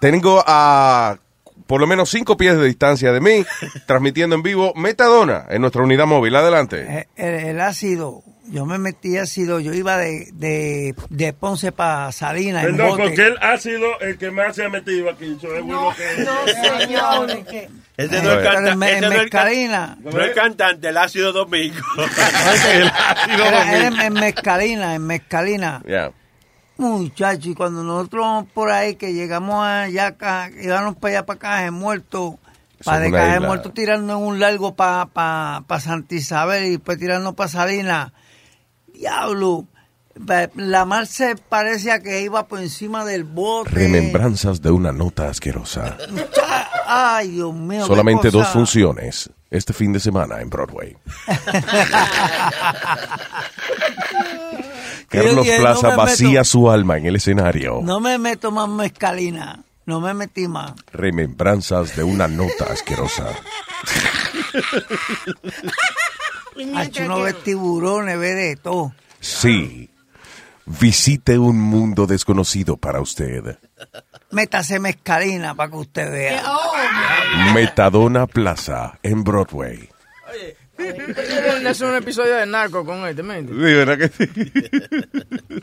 tengo 0.00 0.42
a 0.44 1.16
por 1.66 1.80
lo 1.80 1.86
menos 1.86 2.10
cinco 2.10 2.36
pies 2.36 2.56
de 2.56 2.64
distancia 2.66 3.12
de 3.12 3.20
mí 3.20 3.44
transmitiendo 3.86 4.36
en 4.36 4.42
vivo 4.42 4.72
metadona 4.76 5.44
en 5.50 5.60
nuestra 5.60 5.82
unidad 5.82 6.06
móvil 6.06 6.34
adelante 6.36 7.06
El, 7.16 7.34
el 7.34 7.60
ácido, 7.60 8.22
yo 8.48 8.64
me 8.66 8.78
metí 8.78 9.16
ácido, 9.18 9.58
yo 9.58 9.72
iba 9.72 9.96
de, 9.96 10.28
de, 10.34 10.94
de 11.10 11.32
Ponce 11.32 11.72
para 11.72 12.12
Salinas. 12.12 12.64
Perdón, 12.64 12.96
porque 12.96 13.26
él 13.26 13.34
ha 13.40 13.56
sido 13.58 13.98
el 14.00 14.16
que 14.18 14.30
más 14.30 14.54
se 14.54 14.64
ha 14.64 14.68
metido 14.68 15.10
aquí. 15.10 15.36
Es 15.36 15.40
que- 15.40 15.62
No, 15.64 15.92
señores, 16.80 17.44
que... 17.48 17.68
Ese 17.96 18.22
no 18.22 18.30
es 18.30 18.36
Pero 18.38 18.42
canta- 18.52 18.70
en 18.72 18.78
me- 18.78 18.92
ese 18.92 19.00
no 19.00 19.10
es 19.12 19.18
Mezcalina. 19.18 19.98
no 20.00 20.20
es 20.20 20.34
cantante, 20.34 20.88
el 20.88 20.96
ácido 20.98 21.32
domingo. 21.32 21.80
Era, 23.34 23.74
era 23.74 23.86
en, 23.88 24.00
en 24.00 24.12
Mezcalina, 24.12 24.94
en 24.94 25.06
Mezcalina. 25.06 25.82
Yeah. 25.86 26.12
Muchacho, 26.78 27.50
y 27.50 27.54
cuando 27.54 27.82
nosotros 27.82 28.22
vamos 28.22 28.46
por 28.52 28.70
ahí, 28.70 28.96
que 28.96 29.14
llegamos 29.14 29.64
allá, 29.64 30.08
acá, 30.08 30.50
íbamos 30.60 30.96
para 30.96 31.18
allá, 31.18 31.26
para 31.26 31.38
Caje 31.38 31.70
Muerto, 31.70 32.38
para 32.84 33.00
de 33.00 33.10
Caje. 33.10 33.40
Muerto 33.40 33.70
tirando 33.70 34.14
en 34.14 34.22
un 34.22 34.38
largo 34.38 34.74
para 34.74 35.06
pa, 35.06 35.64
pa 35.66 35.80
Santa 35.80 36.14
Isabel 36.14 36.66
y 36.66 36.70
después 36.72 36.98
tirando 36.98 37.34
para 37.34 37.48
Salinas. 37.48 38.12
Diablo, 38.92 39.66
la 40.54 40.84
mar 40.84 41.06
se 41.06 41.36
parecía 41.36 42.02
que 42.02 42.22
iba 42.22 42.46
por 42.46 42.60
encima 42.60 43.04
del 43.04 43.24
bote. 43.24 43.70
Remembranzas 43.70 44.60
de 44.60 44.70
una 44.70 44.92
nota 44.92 45.28
asquerosa. 45.28 45.96
Ay, 46.86 47.28
Dios 47.28 47.54
mío. 47.54 47.86
Solamente 47.86 48.30
dos 48.30 48.48
funciones 48.48 49.30
este 49.50 49.72
fin 49.72 49.92
de 49.92 50.00
semana 50.00 50.40
en 50.40 50.50
Broadway. 50.50 50.96
Carlos 55.08 55.34
Yo- 55.36 55.44
yo 55.44 55.52
no 55.52 55.58
Plaza 55.62 55.88
me 55.90 55.96
vacía 55.96 56.28
meto- 56.40 56.44
su 56.44 56.70
alma 56.70 56.96
en 56.98 57.06
el 57.06 57.16
escenario. 57.16 57.80
No 57.82 58.00
me 58.00 58.18
meto 58.18 58.50
más 58.50 58.68
mezcalina. 58.68 59.62
No 59.86 60.00
me 60.00 60.14
metí 60.14 60.48
más. 60.48 60.72
Remembranzas 60.92 61.94
de 61.94 62.02
una 62.02 62.26
nota 62.26 62.64
asquerosa. 62.72 63.28
Hacho, 66.74 67.04
uno 67.04 67.20
ve 67.20 67.32
tiburones, 67.34 68.18
ve 68.18 68.34
de 68.34 68.56
todo. 68.56 68.92
Sí. 69.20 69.90
Visite 70.64 71.38
un 71.38 71.60
mundo 71.60 72.06
desconocido 72.08 72.76
para 72.76 73.00
usted. 73.00 73.58
Métase 74.32 74.80
mezcalina 74.80 75.54
para 75.54 75.70
que 75.70 75.76
usted 75.76 76.10
vea. 76.10 76.42
Metadona 77.54 78.26
Plaza 78.26 78.98
en 79.04 79.22
Broadway. 79.22 79.88
Deberían 80.34 80.56
hacer 81.66 81.88
un 81.88 81.96
episodio 81.96 82.34
de 82.36 82.46
narco 82.46 82.84
con 82.84 83.06
este, 83.06 83.22
mente. 83.22 83.52
Sí, 83.52 83.58
¿verdad 83.58 83.98
que 83.98 84.08
sí? 84.08 84.28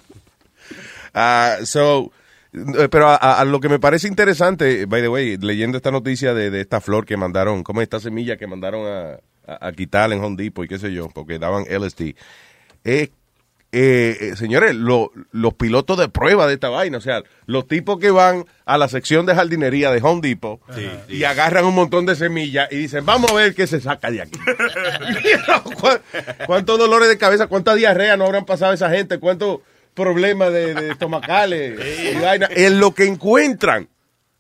Ah, 1.15 1.58
so, 1.63 2.12
eh, 2.53 2.88
pero 2.89 3.08
a, 3.08 3.46
lo 3.46 3.60
que 3.60 3.70
me 3.70 3.77
parece 3.77 4.08
interesante, 4.08 4.88
by 4.88 5.01
the 5.01 5.10
way, 5.10 5.38
leyendo 5.38 5.77
esta 5.77 5.91
noticia 5.91 6.34
de, 6.34 6.50
de 6.50 6.62
esta 6.62 6.82
flor 6.82 7.05
que 7.05 7.17
mandaron, 7.17 7.62
como 7.62 7.84
esta 7.84 8.00
semilla 8.00 8.36
que 8.36 8.48
mandaron 8.48 8.88
a, 8.88 9.20
a, 9.46 9.72
quitar 9.74 10.12
en 10.12 10.24
Home 10.24 10.38
Depot 10.38 10.65
y 10.65 10.67
qué 10.67 10.79
sé 10.79 10.91
yo, 10.91 11.10
porque 11.10 11.38
daban 11.38 11.65
LSD. 11.65 12.15
Eh, 12.84 13.12
eh, 13.74 14.18
eh, 14.22 14.36
señores, 14.38 14.75
lo- 14.75 15.12
los 15.32 15.56
pilotos 15.56 15.98
de 15.98 16.08
prueba 16.08 16.48
de 16.48 16.53
esta 16.53 16.70
vaina, 16.70 16.98
o 16.98 17.01
sea, 17.01 17.24
los 17.48 17.68
tipos 17.68 18.00
que 18.00 18.12
van 18.12 18.46
a 18.65 18.77
la 18.77 18.88
sección 18.88 19.25
de 19.25 19.36
jardinería 19.36 19.92
de 19.92 20.00
Home 20.01 20.22
Depot 20.22 20.62
y 21.10 21.24
agarran 21.25 21.65
un 21.65 21.75
montón 21.75 22.06
de 22.06 22.15
semillas 22.15 22.70
y 22.72 22.77
dicen, 22.77 23.06
vamos 23.06 23.32
a 23.32 23.36
ver 23.36 23.53
qué 23.56 23.68
se 23.68 23.82
saca 23.82 24.10
de 24.12 24.22
aquí. 24.22 24.39
¿Cuán- 25.80 26.01
¿Cuántos 26.46 26.80
dolores 26.80 27.10
de 27.10 27.18
cabeza, 27.18 27.48
cuánta 27.48 27.75
diarrea 27.75 28.15
no 28.18 28.25
habrán 28.25 28.46
pasado 28.46 28.74
esa 28.74 28.89
gente? 28.89 29.18
¿Cuántos 29.20 29.60
problemas 29.94 30.51
de, 30.53 30.74
de 30.74 30.92
estomacales? 30.92 31.80
y 32.13 32.20
vaina? 32.20 32.48
En 32.51 32.80
lo 32.80 32.94
que 32.94 33.06
encuentran 33.06 33.89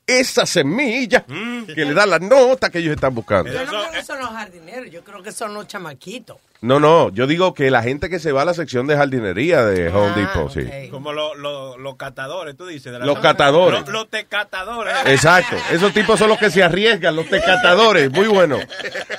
esa 0.07 0.45
semilla 0.45 1.25
que 1.75 1.85
le 1.85 1.93
da 1.93 2.05
la 2.05 2.19
nota 2.19 2.69
que 2.69 2.79
ellos 2.79 2.93
están 2.95 3.15
buscando. 3.15 3.51
Yo 3.51 3.63
no 3.65 3.69
creo 3.71 3.91
que 3.91 4.03
son 4.03 4.19
los 4.19 4.29
jardineros, 4.29 4.89
yo 4.91 5.03
creo 5.03 5.23
que 5.23 5.31
son 5.31 5.53
los 5.53 5.67
chamaquitos. 5.67 6.37
No, 6.61 6.79
no, 6.79 7.09
yo 7.09 7.27
digo 7.27 7.53
que 7.53 7.69
la 7.69 7.83
gente 7.83 8.09
que 8.09 8.19
se 8.19 8.31
va 8.31 8.43
a 8.43 8.45
la 8.45 8.53
sección 8.53 8.87
de 8.87 8.95
jardinería 8.95 9.65
de 9.65 9.89
Home 9.89 10.13
Depot, 10.15 10.49
sí. 10.49 10.65
Como 10.89 11.11
los 11.11 11.37
los- 11.37 11.77
los 11.77 11.97
catadores, 11.97 12.55
tú 12.55 12.65
dices. 12.67 12.93
de 12.93 12.99
la 12.99 13.05
Los 13.05 13.15
zona. 13.17 13.29
catadores. 13.31 13.81
Los, 13.81 13.89
los 13.89 14.09
tecatadores. 14.09 14.93
Exacto. 15.07 15.57
Esos 15.73 15.91
tipos 15.93 16.17
son 16.17 16.29
los 16.29 16.37
que 16.37 16.49
se 16.49 16.63
arriesgan, 16.63 17.17
los 17.17 17.27
tecatadores. 17.27 18.09
Muy 18.11 18.27
bueno. 18.27 18.59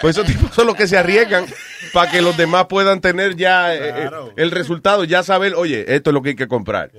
Pues 0.00 0.16
esos 0.16 0.26
tipos 0.26 0.54
son 0.54 0.66
los 0.68 0.74
que 0.76 0.86
se 0.86 0.96
arriesgan 0.96 1.44
para 1.92 2.10
que 2.10 2.22
los 2.22 2.34
demás 2.36 2.64
puedan 2.66 3.02
tener 3.02 3.36
ya 3.36 3.74
eh, 3.74 3.78
eh, 4.06 4.10
el 4.36 4.50
resultado, 4.50 5.04
ya 5.04 5.22
saber, 5.22 5.54
oye, 5.54 5.94
esto 5.94 6.10
es 6.10 6.14
lo 6.14 6.22
que 6.22 6.30
hay 6.30 6.36
que 6.36 6.48
comprar. 6.48 6.90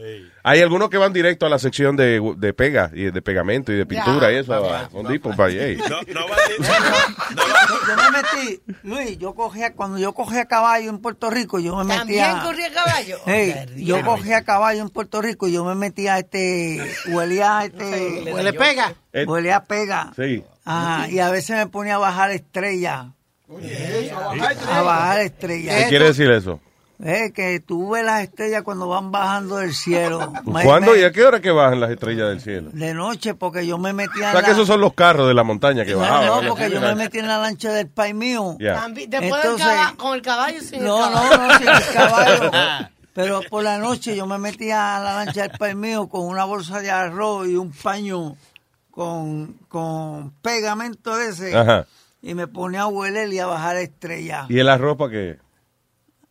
Hay 0.48 0.62
algunos 0.62 0.92
que 0.92 0.98
van 0.98 1.12
directo 1.12 1.48
a 1.48 1.50
la 1.50 1.58
sección 1.58 1.96
de, 1.96 2.22
de 2.38 2.54
pega 2.54 2.92
y 2.94 3.06
de 3.06 3.22
pegamento 3.24 3.72
y 3.72 3.78
de 3.78 3.88
pintura 3.88 4.32
y 4.32 4.36
eso. 4.36 4.54
a 4.54 4.88
Home 4.94 5.10
Depot, 5.10 5.36
para 5.36 5.50
ahí. 5.50 5.75
Yo 5.75 6.02
me 7.98 8.12
metí, 8.12 8.62
Luis, 8.84 9.18
yo 9.18 9.34
cogía, 9.34 9.74
cuando 9.74 9.98
yo 9.98 10.14
cogía 10.14 10.46
caballo 10.46 10.92
en 10.92 11.00
Puerto 11.00 11.32
Rico, 11.32 11.58
yo 11.58 11.75
me 11.78 11.84
metía... 11.86 12.28
¿También 12.28 12.46
corría 12.46 12.72
caballo? 12.72 13.18
Hey, 13.25 13.56
yo 13.78 14.04
cogía 14.04 14.44
caballo 14.44 14.84
en 14.84 14.90
Puerto 14.90 15.20
Rico, 15.20 15.48
yo 15.48 15.66
me 15.66 15.74
metía 15.74 16.14
a 16.14 16.20
este, 16.20 16.80
huelía 17.08 17.58
a 17.58 17.66
este... 17.66 18.32
Huele 18.32 18.54
pega. 18.54 18.94
Eh, 19.14 19.25
Huelía 19.25 19.56
a 19.56 19.64
pega. 19.64 20.14
Sí. 20.16 20.44
Ajá, 20.64 21.10
y 21.10 21.18
a 21.18 21.32
veces 21.32 21.58
me 21.58 21.66
ponía 21.66 21.96
a 21.96 21.98
bajar 21.98 22.30
estrellas. 22.30 23.08
A 24.70 24.82
bajar 24.84 25.22
estrellas. 25.22 25.75
¿Qué 25.75 25.90
quiere 25.90 26.06
decir 26.06 26.30
eso? 26.30 26.60
Eh, 27.04 27.32
que 27.34 27.60
tú 27.60 27.90
ves 27.92 28.06
las 28.06 28.22
estrellas 28.24 28.64
cuando 28.64 28.88
van 28.88 29.12
bajando 29.12 29.58
del 29.58 29.74
cielo. 29.74 30.32
¿Cuándo 30.46 30.92
Me- 30.94 31.00
y 31.00 31.04
a 31.04 31.12
qué 31.12 31.25
hora 31.25 31.42
que 31.42 31.52
bajan 31.52 31.80
las 31.82 31.92
estrellas 31.92 32.30
del 32.30 32.40
cielo? 32.40 32.70
De 32.74 32.94
noche, 32.94 33.34
porque 33.36 33.68
yo 33.68 33.78
me 33.78 33.92
metía 33.92 34.28
O 34.28 34.28
en 34.28 34.32
sea 34.32 34.42
que 34.42 34.48
la... 34.48 34.54
esos 34.54 34.68
son 34.68 34.80
los 34.80 34.94
carros 34.94 35.28
de 35.28 35.34
la 35.34 35.44
montaña 35.44 35.84
que 35.84 35.92
No, 35.92 36.00
bajaban. 36.00 36.44
no, 36.46 36.50
porque 36.50 36.70
yo 36.72 36.80
me 36.80 36.96
metí 36.96 37.20
en 37.20 37.28
la 37.28 37.38
lancha 37.38 37.72
del 37.74 37.90
pai 37.90 38.14
mío. 38.14 38.56
Después 38.58 39.10
del 39.10 39.24
Entonces- 39.24 39.66
caba- 39.66 39.94
con 39.98 40.16
el 40.16 40.22
caballo 40.22 40.62
sin 40.62 40.84
No, 40.86 41.06
el 41.08 41.14
no, 41.14 41.22
caballo. 41.22 41.48
no, 41.48 41.58
sin 41.60 41.68
el 41.68 41.94
caballo. 41.94 42.52
Pero 43.14 43.42
por 43.50 43.64
la 43.64 43.78
noche 43.78 44.16
yo 44.16 44.25
me 44.25 44.38
metía 44.38 44.96
a 44.98 45.00
la 45.02 45.16
lancha 45.25 45.42
del 45.48 45.58
pai 45.58 45.75
mío 45.75 46.08
con 46.08 46.22
una 46.25 46.46
bolsa 46.46 46.80
de 46.80 46.92
arroz 46.92 47.48
y 47.48 47.56
un 47.56 47.72
paño 47.72 48.36
con, 48.92 49.54
con 49.68 50.32
pegamento 50.42 51.20
ese. 51.20 51.56
Ajá. 51.56 51.86
Y 52.22 52.34
me 52.36 52.48
ponía 52.48 52.84
a 52.84 52.88
hueler 52.88 53.32
y 53.34 53.40
a 53.40 53.46
bajar 53.48 53.75
estrellas. 53.75 54.46
¿Y 54.50 54.60
el 54.60 54.70
arroz 54.70 54.98
para 54.98 55.12
qué? 55.12 55.38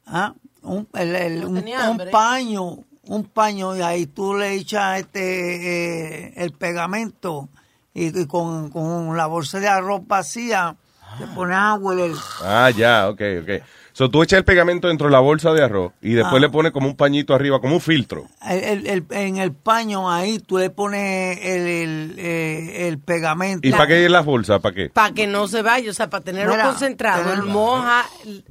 Ah, 0.07 0.35
un, 0.65 0.89
el- 0.95 1.15
el- 1.17 1.45
un, 1.45 1.97
paño, 2.11 2.79
un 3.07 3.25
paño 3.25 3.77
y 3.77 3.83
ahí 3.83 4.07
tú 4.07 4.35
le 4.35 4.55
echas 4.55 4.99
este 5.01 6.27
eh, 6.29 6.33
el 6.37 6.53
pegamento 6.53 7.49
y, 7.93 8.19
y 8.19 8.27
con, 8.27 8.71
con 8.71 9.17
la 9.17 9.27
bolsa 9.27 9.61
de 9.61 9.69
arroz 9.69 10.03
vacía 10.07 10.77
te 11.19 11.27
pones 11.29 11.57
a 11.57 11.75
hueler. 11.75 12.13
Ah, 12.43 12.71
ya, 12.71 13.09
ok, 13.09 13.21
ok. 13.43 13.63
So, 13.97 14.11
tú 14.11 14.25
echas 14.25 14.39
el 14.39 14.45
pegamento 14.45 14.89
dentro 14.89 15.07
de 15.07 15.13
la 15.13 15.21
bolsa 15.21 15.53
de 15.53 15.63
arroz 15.63 15.93
y 16.03 16.15
después 16.15 16.35
Ah. 16.35 16.41
le 16.41 16.49
pones 16.49 16.73
como 16.73 16.89
un 16.89 16.97
pañito 16.97 17.33
arriba, 17.33 17.61
como 17.61 17.77
un 17.77 17.81
filtro. 17.81 18.27
El- 18.45 18.65
el- 18.65 18.87
el- 18.89 19.05
en 19.11 19.37
el 19.37 19.53
paño 19.53 20.11
ahí 20.11 20.41
tú 20.41 20.59
le 20.59 20.69
pones 20.69 21.39
el, 21.41 21.61
el, 21.69 22.15
eh, 22.19 22.89
el 22.89 22.99
pegamento. 22.99 23.69
¿Y 23.69 23.71
para 23.71 23.87
qué 23.87 24.05
es 24.05 24.11
la 24.11 24.23
bolsa? 24.23 24.59
¿Para 24.59 24.75
qué? 24.75 24.91
Para 24.91 25.15
que 25.15 25.29
no 25.29 25.47
se 25.47 25.63
vaya, 25.63 25.89
o 25.93 25.95
sea, 25.95 26.11
para 26.11 26.25
tenerlo 26.25 26.55
Mira, 26.55 26.65
concentrado, 26.71 27.21
él 27.21 27.27
tenerlo. 27.41 27.53
moja, 27.53 28.05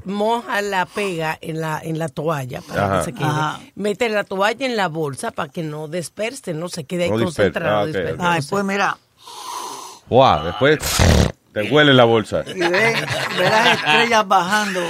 moja 0.06 0.62
la 0.62 0.86
pega 0.86 1.38
en 1.42 1.60
la, 1.60 1.78
en 1.84 2.00
la 2.00 2.08
toalla 2.08 2.62
para 2.62 2.86
Ajá. 2.86 2.98
que 3.00 3.04
se 3.04 3.14
quede. 3.14 3.26
Ajá. 3.28 3.60
Mete 3.76 4.08
la 4.08 4.24
toalla 4.24 4.66
en 4.66 4.78
la 4.78 4.88
bolsa 4.88 5.32
para 5.32 5.52
que 5.52 5.62
no 5.62 5.90
disperse, 5.90 6.54
no 6.54 6.70
se 6.70 6.86
quede 6.86 7.04
ahí 7.04 7.10
No 7.12 7.18
concentrado. 7.22 7.90
Ah. 8.18 8.34
Ay, 8.36 8.42
pues 8.50 8.64
mira, 8.64 8.98
Wow, 10.10 10.46
después 10.46 10.80
te 11.54 11.72
huele 11.72 11.94
la 11.94 12.04
bolsa. 12.06 12.44
y 12.48 12.60
ve, 12.60 12.70
ve 12.70 12.96
las 13.38 13.78
estrellas 13.78 14.28
bajando, 14.28 14.82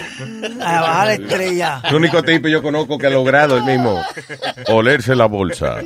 a 0.62 0.82
bajar 0.82 1.12
estrellas. 1.12 1.84
El 1.84 1.96
único 1.96 2.24
tipo 2.24 2.48
yo 2.48 2.64
conozco 2.64 2.98
que 2.98 3.08
ha 3.08 3.10
logrado 3.10 3.58
el 3.58 3.64
mismo 3.64 4.02
olerse 4.68 5.16
la 5.16 5.26
bolsa. 5.26 5.82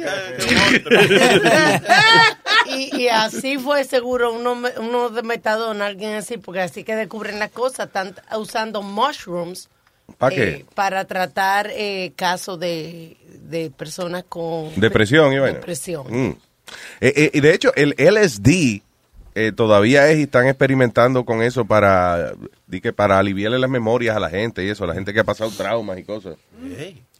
y, 2.67 2.95
y 2.95 3.07
así 3.09 3.57
fue 3.57 3.83
seguro 3.83 4.33
uno, 4.33 4.55
uno 4.77 5.09
de 5.09 5.23
metadona, 5.23 5.87
alguien 5.87 6.13
así, 6.13 6.37
porque 6.37 6.61
así 6.61 6.83
que 6.83 6.95
descubren 6.95 7.39
las 7.39 7.51
cosas, 7.51 7.87
están 7.87 8.15
usando 8.37 8.81
mushrooms 8.81 9.69
¿Para 10.17 10.35
eh, 10.35 10.37
qué? 10.37 10.65
para 10.73 11.05
tratar 11.05 11.69
eh, 11.71 12.13
casos 12.15 12.59
de, 12.59 13.17
de 13.41 13.71
personas 13.71 14.23
con 14.29 14.71
Depresión 14.79 15.33
y 15.33 15.39
vaina. 15.39 15.59
Depresión. 15.59 16.05
Mm. 16.09 16.37
Eh, 17.01 17.13
eh, 17.15 17.31
y 17.33 17.39
de 17.39 17.53
hecho, 17.53 17.73
el 17.75 17.95
LSD 17.97 18.81
eh, 19.37 19.51
todavía 19.51 20.09
es 20.09 20.17
y 20.19 20.23
están 20.23 20.47
experimentando 20.47 21.23
con 21.25 21.41
eso 21.43 21.65
para, 21.65 22.33
di 22.65 22.81
que 22.81 22.91
para 22.93 23.19
aliviarle 23.19 23.59
las 23.59 23.69
memorias 23.69 24.15
a 24.15 24.19
la 24.19 24.29
gente 24.29 24.63
y 24.65 24.69
eso, 24.69 24.83
a 24.83 24.87
la 24.87 24.93
gente 24.93 25.13
que 25.13 25.19
ha 25.19 25.23
pasado 25.23 25.51
traumas 25.51 25.97
y 25.99 26.03
cosas. 26.03 26.35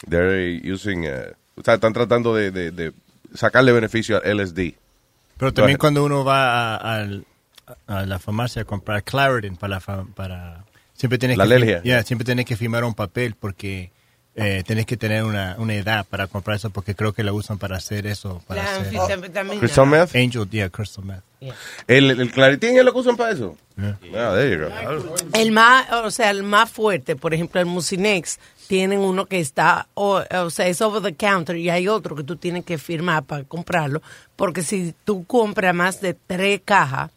They're 0.10 0.62
using, 0.72 1.04
eh, 1.06 1.34
o 1.56 1.64
sea, 1.64 1.76
están 1.76 1.94
tratando 1.94 2.34
de, 2.36 2.52
de- 2.52 2.72
de 2.72 2.94
sacarle 3.34 3.72
beneficio 3.72 4.22
al 4.24 4.38
LSD. 4.38 4.74
Pero 5.38 5.54
también 5.54 5.78
cuando 5.78 6.04
uno 6.04 6.24
va 6.26 6.76
a, 6.78 7.06
la 8.06 8.20
farmacia 8.20 8.62
a 8.64 8.66
comprar 8.66 9.04
Claritin 9.04 9.56
para, 9.56 9.80
para 9.80 10.64
siempre 10.94 11.18
tienes 11.20 11.38
La 11.38 11.46
que, 11.48 11.54
alergia. 11.54 11.84
yeah, 11.84 12.04
siempre 12.04 12.26
tienes 12.26 12.46
que 12.46 12.56
firmar 12.56 12.84
un 12.84 12.94
papel 12.94 13.36
porque 13.40 13.92
eh, 14.38 14.64
tienes 14.66 14.86
que 14.86 14.96
tener 14.96 15.24
una, 15.24 15.56
una 15.58 15.74
edad 15.74 16.06
para 16.06 16.28
comprar 16.28 16.56
eso 16.56 16.70
porque 16.70 16.96
creo 16.96 17.12
que 17.12 17.24
la 17.24 17.34
usan 17.34 17.58
para 17.58 17.76
hacer 17.76 18.08
eso. 18.08 18.42
Para 18.48 18.64
La 18.64 18.76
hacer 18.78 19.12
anfetamina. 19.12 19.60
Crystal 19.60 19.86
meth? 19.88 20.16
Angel, 20.16 20.48
yeah, 20.50 20.70
crystal 20.70 21.04
meth. 21.04 21.24
¿El, 21.88 22.12
el 22.12 22.32
claritín 22.32 22.78
es 22.78 22.86
lo 22.86 22.94
que 22.94 23.00
usan 23.00 23.18
para 23.18 23.32
eso? 23.32 23.58
Yeah. 23.76 24.00
Ah, 24.16 24.34
there 24.36 24.52
you 24.52 24.64
go. 24.64 25.16
El 25.34 25.52
más, 25.52 25.92
o 25.92 26.10
sea, 26.12 26.30
el 26.30 26.44
más 26.44 26.70
fuerte, 26.70 27.16
por 27.16 27.34
ejemplo, 27.34 27.60
el 27.60 27.68
Mucinex, 27.68 28.40
tienen 28.68 29.00
uno 29.00 29.26
que 29.26 29.40
está, 29.40 29.88
o, 29.94 30.22
o 30.30 30.50
sea, 30.50 30.68
es 30.68 30.82
over 30.82 31.02
the 31.02 31.16
counter 31.16 31.56
y 31.56 31.70
hay 31.70 31.88
otro 31.88 32.16
que 32.16 32.24
tú 32.24 32.36
tienes 32.36 32.66
que 32.66 32.78
firmar 32.78 33.24
para 33.24 33.44
comprarlo, 33.44 34.02
porque 34.36 34.62
si 34.62 34.94
tú 35.06 35.26
compras 35.26 35.74
más 35.74 36.02
de 36.02 36.14
tres 36.14 36.62
cajas, 36.66 37.12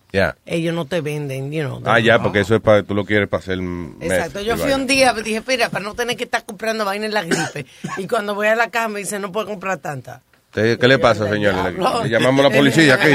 Ellos 0.46 0.74
no 0.74 0.86
te 0.86 1.00
venden, 1.00 1.52
you 1.52 1.62
know. 1.62 1.82
Ah, 1.84 2.00
ya, 2.00 2.22
porque 2.22 2.40
eso 2.40 2.56
es 2.56 2.60
para, 2.60 2.82
tú 2.82 2.94
lo 2.94 3.04
quieres 3.04 3.28
para 3.28 3.42
hacer 3.42 3.58
Exacto, 4.00 4.40
yo 4.40 4.56
fui 4.56 4.72
un 4.72 4.86
día, 4.86 5.12
dije, 5.12 5.42
mira, 5.46 5.68
para 5.68 5.84
no 5.84 5.94
tener 5.94 6.16
que 6.16 6.24
estar 6.24 6.44
comprando 6.44 6.84
vaina 6.84 7.06
en 7.06 7.14
la 7.14 7.22
gripe. 7.22 7.66
Y 7.96 8.06
cuando 8.06 8.34
voy 8.34 8.48
a 8.48 8.56
la 8.56 8.70
caja 8.70 8.88
me 8.88 9.00
dice, 9.00 9.18
no 9.18 9.30
puedo 9.32 9.46
comprar 9.46 9.78
tanta. 9.78 10.22
¿Qué 10.52 10.78
le 10.88 10.98
pasa, 10.98 11.28
señor? 11.28 11.54
Le, 11.54 12.08
llamamos 12.08 12.44
a 12.44 12.48
la 12.48 12.54
policía 12.54 12.94
aquí. 12.94 13.12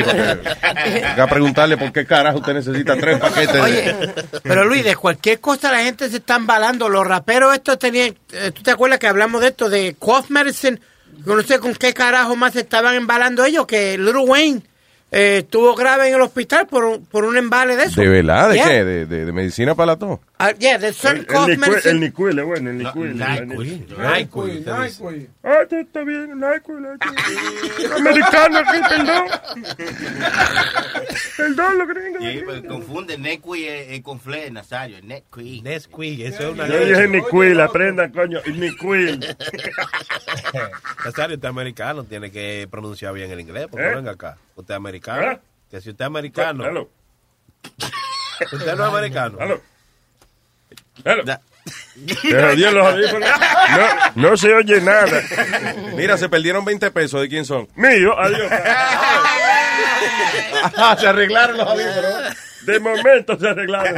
A 1.19 1.27
preguntarle 1.27 1.75
por 1.75 1.91
qué 1.91 2.05
carajo 2.05 2.37
usted 2.37 2.53
necesita 2.53 2.95
tres 2.95 3.19
paquetes. 3.19 3.61
Oye, 3.61 3.95
pero 4.41 4.63
Luis, 4.63 4.85
de 4.85 4.95
cualquier 4.95 5.41
cosa 5.41 5.69
la 5.69 5.83
gente 5.83 6.09
se 6.09 6.17
está 6.17 6.37
embalando. 6.37 6.87
Los 6.87 7.05
raperos 7.05 7.53
estos 7.53 7.77
tenían, 7.77 8.15
eh, 8.31 8.51
¿tú 8.53 8.63
te 8.63 8.71
acuerdas 8.71 8.99
que 8.99 9.07
hablamos 9.07 9.41
de 9.41 9.47
esto, 9.47 9.69
de 9.69 9.97
cough 9.99 10.29
medicine? 10.29 10.79
Yo 11.25 11.35
no 11.35 11.41
sé 11.41 11.59
con 11.59 11.73
qué 11.75 11.93
carajo 11.93 12.37
más 12.37 12.53
se 12.53 12.61
estaban 12.61 12.95
embalando 12.95 13.43
ellos, 13.43 13.65
que 13.65 13.97
Little 13.97 14.23
Wayne 14.23 14.61
eh, 15.11 15.37
estuvo 15.39 15.75
grave 15.75 16.07
en 16.09 16.15
el 16.15 16.21
hospital 16.21 16.67
por 16.67 16.83
un, 16.83 17.05
por 17.05 17.23
un 17.25 17.37
embale 17.37 17.75
de 17.75 17.83
eso. 17.85 18.01
¿De 18.01 18.07
verdad? 18.07 18.49
¿De 18.49 18.55
Yeah. 18.55 18.67
qué? 18.67 18.83
¿De, 18.83 19.05
de, 19.05 19.25
de 19.25 19.31
medicina 19.31 19.75
para 19.75 19.87
la 19.93 19.95
tos? 19.97 20.19
Uh, 20.37 20.51
yeah, 20.59 20.75
there's 20.77 20.97
certain 20.97 21.19
El, 21.21 21.25
cough 21.27 21.47
el, 21.49 21.55
Nyquil- 21.57 21.59
medicine. 21.69 21.91
el 21.91 21.99
Nyquil, 22.01 22.39
es 22.39 22.45
bueno, 22.45 22.69
el 22.69 22.77
Nyquil. 22.77 23.15
Nyquil, 23.17 23.47
Nyquil. 23.47 24.65
Nyquil. 24.65 25.29
Ah, 25.43 25.61
está- 25.63 25.79
está 25.79 26.03
bien, 26.03 26.31
el 26.31 26.37
Nyquil. 26.39 26.81
Nyquil. 26.81 27.93
Americano 27.93 28.57
aquí, 28.59 28.79
perdón. 28.89 29.27
Perdón, 31.37 31.77
lo 31.77 31.87
gringo. 31.87 32.19
Sí, 32.19 32.41
pues 32.45 32.61
confunde 32.63 33.13
eh, 33.15 33.95
eh, 33.95 34.01
con 34.01 34.19
Fle, 34.19 34.51
Nazario. 34.51 34.97
Nesquik. 35.03 35.63
Nesquik, 35.63 36.19
eso 36.21 36.43
es 36.49 36.53
una 36.53 36.67
Yo 36.67 36.79
dije 36.79 37.07
Nyquil, 37.07 37.59
aprendan, 37.61 38.11
coño. 38.11 38.39
El 38.45 38.59
Nyquil. 38.59 39.19
Nazario, 41.05 41.35
usted 41.35 41.47
es 41.47 41.49
americano, 41.49 42.03
tiene 42.03 42.29
que 42.31 42.67
pronunciar 42.69 43.13
bien 43.13 43.31
el 43.31 43.39
inglés, 43.39 43.67
porque 43.71 43.85
¿Eh? 43.87 43.95
venga 43.95 44.11
acá. 44.11 44.37
Usted 44.55 44.73
es 44.73 44.77
americano. 44.77 45.27
¿Ah? 45.31 45.39
Que 45.71 45.79
si 45.81 45.91
usted 45.91 46.03
es 46.03 46.07
americano. 46.07 46.89
Usted 48.51 48.75
no 48.75 48.83
es 48.83 48.89
americano. 48.93 49.37
Se 51.03 52.31
jodió 52.41 52.71
los 52.71 52.85
audífonos. 52.85 53.29
No, 54.15 54.29
no 54.29 54.37
se 54.37 54.53
oye 54.53 54.79
nada. 54.81 55.21
Mira, 55.95 56.17
se 56.17 56.29
perdieron 56.29 56.63
20 56.65 56.91
pesos. 56.91 57.21
¿De 57.21 57.29
quién 57.29 57.45
son? 57.45 57.67
Mío, 57.75 58.17
adiós. 58.19 58.51
Se 60.99 61.07
arreglaron 61.07 61.57
los 61.57 61.67
audífonos. 61.67 62.35
De 62.65 62.79
momento 62.79 63.37
se 63.39 63.47
arreglaron. 63.47 63.95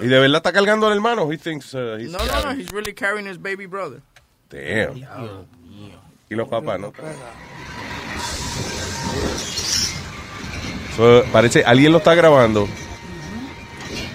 Y 0.01 0.07
de 0.07 0.19
verdad 0.19 0.39
está 0.39 0.53
cargando 0.55 0.87
al 0.87 0.95
hermano. 0.95 1.31
He 1.31 1.37
thinks, 1.37 1.75
uh, 1.75 1.97
he's 1.99 2.11
No, 2.11 2.19
no, 2.19 2.45
no, 2.47 2.53
he's 2.59 2.71
really 2.73 2.95
carrying 2.95 3.27
his 3.29 3.37
baby 3.39 3.67
brother. 3.67 4.01
Damn. 4.49 4.97
Y 6.31 6.35
los 6.35 6.49
papás, 6.49 6.81
¿no? 6.81 6.95
So, 10.97 11.25
parece, 11.31 11.63
alguien 11.65 11.93
lo 11.93 11.99
está 11.99 12.15
grabando. 12.15 12.67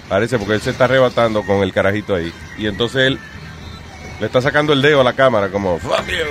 Parece, 0.08 0.38
porque 0.38 0.54
él 0.54 0.60
se 0.60 0.70
está 0.70 0.84
arrebatando 0.84 1.42
con 1.42 1.62
el 1.62 1.72
carajito 1.72 2.14
ahí. 2.14 2.32
Y 2.58 2.66
entonces 2.66 3.02
él 3.06 3.18
le 4.20 4.26
está 4.26 4.40
sacando 4.40 4.72
el 4.72 4.82
dedo 4.82 5.00
a 5.00 5.04
la 5.04 5.14
cámara, 5.14 5.48
como, 5.50 5.78
fuck 5.78 6.06
you. 6.06 6.24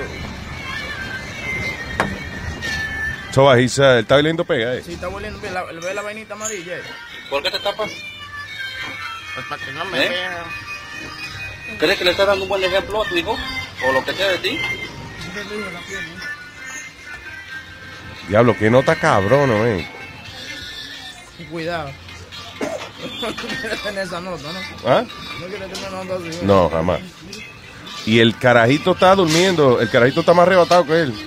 So, 3.32 3.44
uh, 3.44 3.52
él 3.52 3.64
está 3.66 4.16
oliendo 4.16 4.44
pega, 4.46 4.74
eh. 4.74 4.82
Sí, 4.84 4.94
está 4.94 5.08
oliendo 5.08 5.38
bien. 5.40 5.52
La, 5.52 5.64
ve 5.64 5.92
la 5.92 6.00
vainita 6.00 6.32
amarilla. 6.34 6.78
eh. 6.78 6.82
¿Por 7.28 7.42
qué 7.42 7.50
te 7.50 7.58
tapas? 7.58 7.90
Pues 9.34 9.46
para 9.46 9.62
que 9.62 9.72
no 9.72 9.84
me 9.84 10.06
¿Eh? 10.06 10.08
vean. 10.08 11.78
¿Crees 11.78 11.98
que 11.98 12.04
le 12.06 12.12
estás 12.12 12.26
dando 12.26 12.44
un 12.44 12.48
buen 12.48 12.64
ejemplo 12.64 13.02
a 13.02 13.08
tu 13.08 13.14
hijo? 13.14 13.36
¿O 13.86 13.92
lo 13.92 14.02
que 14.04 14.14
sea 14.14 14.28
de 14.28 14.38
ti? 14.38 14.58
Diablo, 18.28 18.56
qué 18.58 18.70
nota 18.70 18.96
cabrón, 18.96 19.50
eh. 19.52 19.86
Cuidado. 21.50 21.90
¿Ah? 24.84 25.04
No 25.40 25.46
quieres 25.46 25.72
tener 25.72 25.92
nota 25.92 26.14
así. 26.14 26.38
No, 26.42 26.68
jamás. 26.70 27.00
Y 28.06 28.20
el 28.20 28.36
carajito 28.38 28.92
está 28.92 29.14
durmiendo. 29.14 29.80
El 29.80 29.90
carajito 29.90 30.20
está 30.20 30.32
más 30.34 30.46
arrebatado 30.46 30.86
que 30.86 31.02
él. 31.02 31.14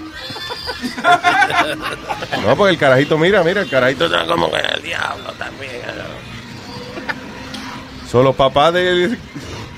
No, 2.45 2.55
porque 2.55 2.71
el 2.71 2.79
carajito, 2.79 3.17
mira, 3.17 3.43
mira, 3.43 3.61
el 3.61 3.69
carajito 3.69 4.05
está 4.05 4.25
como 4.25 4.49
que 4.49 4.57
el 4.57 4.81
diablo 4.81 5.33
también. 5.33 5.81
Son 8.09 8.23
los 8.23 8.35
papás 8.35 8.73
de 8.73 8.89
él 8.89 9.19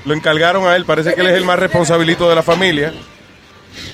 lo 0.04 0.14
encargaron 0.14 0.66
a 0.66 0.76
él. 0.76 0.84
Parece 0.84 1.14
que 1.14 1.20
él 1.20 1.28
es 1.28 1.36
el 1.36 1.44
más 1.44 1.58
responsabilito 1.58 2.28
de 2.28 2.34
la 2.34 2.42
familia. 2.42 2.92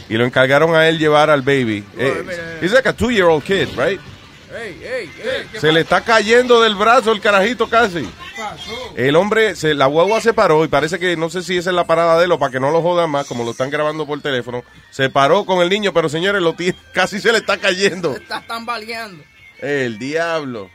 Y 0.08 0.14
lo 0.14 0.24
encargaron 0.24 0.74
a 0.74 0.88
él 0.88 0.98
llevar 0.98 1.30
al 1.30 1.42
baby. 1.42 1.84
Eh, 1.96 2.58
he's 2.60 2.72
like 2.72 2.88
a 2.88 2.92
two-year-old 2.92 3.44
kid, 3.44 3.68
right? 3.76 4.00
Ey, 4.50 4.80
ey, 4.82 5.10
ey. 5.22 5.46
¿qué 5.52 5.60
Se 5.60 5.72
le 5.72 5.80
está 5.80 6.00
cayendo 6.00 6.62
del 6.62 6.74
brazo 6.74 7.12
el 7.12 7.20
carajito 7.20 7.68
casi. 7.68 8.08
pasó? 8.36 8.94
El 8.96 9.14
hombre, 9.16 9.54
se, 9.56 9.74
la 9.74 9.86
guagua 9.86 10.20
se 10.20 10.32
paró 10.32 10.64
y 10.64 10.68
parece 10.68 10.98
que 10.98 11.16
no 11.16 11.28
sé 11.28 11.42
si 11.42 11.58
esa 11.58 11.70
es 11.70 11.76
la 11.76 11.86
parada 11.86 12.18
de 12.18 12.24
él 12.24 12.32
o 12.32 12.38
para 12.38 12.52
que 12.52 12.60
no 12.60 12.70
lo 12.70 12.80
jodan 12.80 13.10
más, 13.10 13.26
como 13.26 13.44
lo 13.44 13.50
están 13.50 13.68
grabando 13.70 14.06
por 14.06 14.20
teléfono. 14.22 14.64
Se 14.90 15.10
paró 15.10 15.44
con 15.44 15.60
el 15.60 15.68
niño, 15.68 15.92
pero 15.92 16.08
señores, 16.08 16.40
lo 16.40 16.54
tiene, 16.54 16.78
casi 16.94 17.20
se 17.20 17.30
le 17.32 17.38
está 17.38 17.58
cayendo. 17.58 18.16
Está 18.16 18.40
tambaleando. 18.40 19.22
El 19.60 19.98
diablo. 19.98 20.70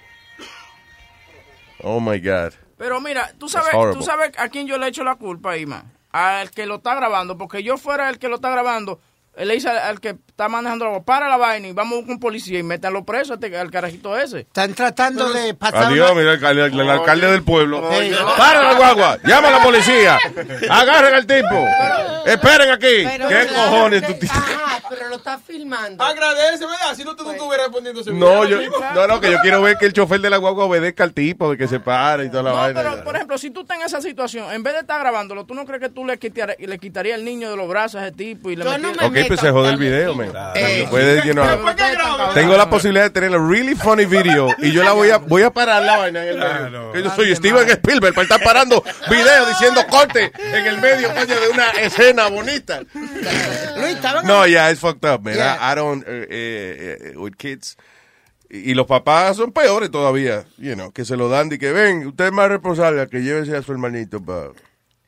Oh 1.80 2.00
my 2.00 2.20
God. 2.20 2.54
Pero 2.78 3.02
mira, 3.02 3.34
tú 3.40 3.50
sabes, 3.50 3.72
tú 3.94 4.04
sabes 4.04 4.32
a 4.38 4.50
quién 4.50 4.68
yo 4.68 4.78
le 4.78 4.88
echo 4.88 5.04
la 5.04 5.16
culpa 5.16 5.54
man. 5.66 5.92
Al 6.12 6.52
que 6.52 6.66
lo 6.68 6.76
está 6.76 6.94
grabando, 6.96 7.38
porque 7.38 7.64
yo 7.64 7.78
fuera 7.78 8.10
el 8.10 8.20
que 8.20 8.30
lo 8.30 8.36
está 8.36 8.52
grabando, 8.52 9.00
le 9.36 9.54
dice 9.54 9.70
al, 9.70 9.80
al 9.80 10.00
que 10.00 10.16
está 10.34 10.50
manejando 10.50 10.86
la 10.86 10.90
guagua, 10.92 11.06
para 11.06 11.30
la 11.30 11.38
vaina 11.38 11.68
y 11.68 11.74
vamos 11.74 12.06
con 12.08 12.20
policía 12.20 12.58
y 12.58 12.64
métanlo 12.64 13.06
preso 13.06 13.36
este- 13.36 13.56
al 13.56 13.70
carajito 13.70 14.18
ese. 14.18 14.40
Están 14.40 14.74
tratando 14.74 15.32
de 15.32 15.54
pasar 15.54 15.84
Adiós, 15.86 16.10
una- 16.12 16.20
mira 16.20 16.34
el, 16.34 16.40
alcalde- 16.40 16.82
el 16.82 16.90
alcalde 16.90 17.32
del 17.32 17.44
pueblo. 17.44 17.88
Para 18.36 18.64
la 18.64 18.74
guagua, 18.74 19.20
llama 19.24 19.50
a 19.50 19.52
la 19.52 19.62
policía. 19.64 20.18
Agarren 20.72 21.14
al 21.14 21.28
tipo. 21.28 21.68
Esperen 22.26 22.72
aquí. 22.72 23.04
Pero 23.06 23.28
¿Qué 23.28 23.46
claro 23.48 23.70
cojones 23.72 24.02
que- 24.02 24.08
tú 24.08 24.20
tienes? 24.22 24.38
Ajá, 24.38 24.82
pero 24.90 25.10
lo 25.10 25.16
está 25.18 25.38
filmando. 25.38 26.04
Agradece, 26.04 26.66
¿verdad? 26.66 26.96
Si 26.96 27.04
no, 27.04 27.16
tú 27.16 27.24
no 27.26 27.32
estuvieras 27.34 27.68
respondiendo 27.68 28.02
ese 28.02 28.12
No, 28.12 28.44
yo, 28.46 28.58
no, 28.96 29.08
no, 29.08 29.20
que 29.22 29.30
yo 29.32 29.38
quiero 29.42 29.62
ver 29.62 29.78
que 29.78 29.86
el 29.86 29.94
chofer 29.94 30.20
de 30.20 30.30
la 30.32 30.38
guagua 30.38 30.66
obedezca 30.66 31.04
al 31.04 31.14
tipo, 31.14 31.52
de 31.52 31.58
que 31.58 31.68
se 31.68 31.80
pare 31.80 32.26
y 32.26 32.30
toda 32.30 32.42
la 32.44 32.50
No, 32.52 32.56
vaina. 32.58 32.82
pero 32.82 33.04
por 33.04 33.16
ejemplo, 33.16 33.38
si 33.38 33.52
tú 33.52 33.62
estás 33.62 33.78
en 33.78 33.84
esa 33.86 34.02
situación, 34.02 34.52
en 34.52 34.64
vez 34.64 34.74
de 34.74 34.80
estar 34.80 35.00
grabándolo, 35.00 35.46
¿tú 35.46 35.54
no 35.54 35.66
crees 35.66 35.82
que 35.82 35.90
tú 35.90 36.06
le 36.06 36.18
quitarías, 36.18 36.58
le 36.60 36.80
quitarías 36.80 37.20
el 37.20 37.26
niño 37.26 37.52
de 37.52 37.58
los 37.58 37.68
brazos 37.68 38.02
a 38.02 38.08
ese 38.08 38.16
tipo 38.16 38.50
y 38.50 38.56
le 38.56 38.64
Yo 38.66 38.78
no 38.80 38.88
metieras- 38.90 39.10
Ok, 39.10 39.28
pues 39.28 39.40
se 39.40 39.52
jode 39.52 39.70
el 39.70 39.78
video, 39.78 40.16
Eh, 40.56 40.88
tengo 42.34 42.58
la 42.58 42.70
posibilidad 42.70 43.06
de 43.06 43.10
tener 43.10 43.38
un 43.38 43.52
really 43.52 43.76
funny 43.76 44.06
video 44.06 44.50
y 44.60 44.72
yo 44.72 44.84
la 44.84 44.94
voy 44.94 45.10
a 45.10 45.18
voy 45.18 45.44
a 45.44 45.52
parar 45.52 45.84
la 45.84 45.98
vaina 45.98 46.24
en 46.24 46.30
el 46.30 46.38
medio. 46.38 46.92
Que 46.92 47.04
yo 47.04 47.10
soy 47.16 47.36
Steven 47.36 47.70
Spielberg 47.70 48.14
para 48.14 48.24
estar 48.24 48.44
parando 48.44 48.84
videos 49.10 49.50
diciendo 49.50 49.82
corte 49.90 50.32
en 50.38 50.66
el 50.66 50.80
medio 50.80 51.14
coño, 51.14 51.40
de 51.40 51.50
una 51.50 51.70
escena 51.72 52.28
bonita. 52.28 52.82
No, 54.24 54.46
yeah, 54.46 54.70
it's 54.72 54.80
fucked 54.80 55.06
up, 55.06 55.24
man. 55.24 55.36
Yeah. 55.36 55.58
I, 55.60 55.72
I 55.72 55.76
don't, 55.76 56.04
eh, 56.08 56.28
eh, 56.30 57.18
with 57.18 57.36
kids. 57.38 57.78
Y 58.50 58.72
y 58.72 58.74
los 58.76 58.86
papás 58.86 59.38
son 59.38 59.52
peores 59.52 59.90
todavía, 59.90 60.46
you 60.58 60.76
know, 60.76 60.92
que 60.92 61.06
se 61.06 61.18
lo 61.18 61.28
dan 61.28 61.52
y 61.52 61.58
que 61.58 61.72
ven, 61.72 62.06
usted 62.06 62.26
es 62.26 62.32
más 62.32 62.50
responsable 62.50 63.08
que 63.08 63.22
llévese 63.24 63.58
a 63.58 63.64
su 63.64 63.72
hermanito 63.72 64.24
para... 64.24 64.50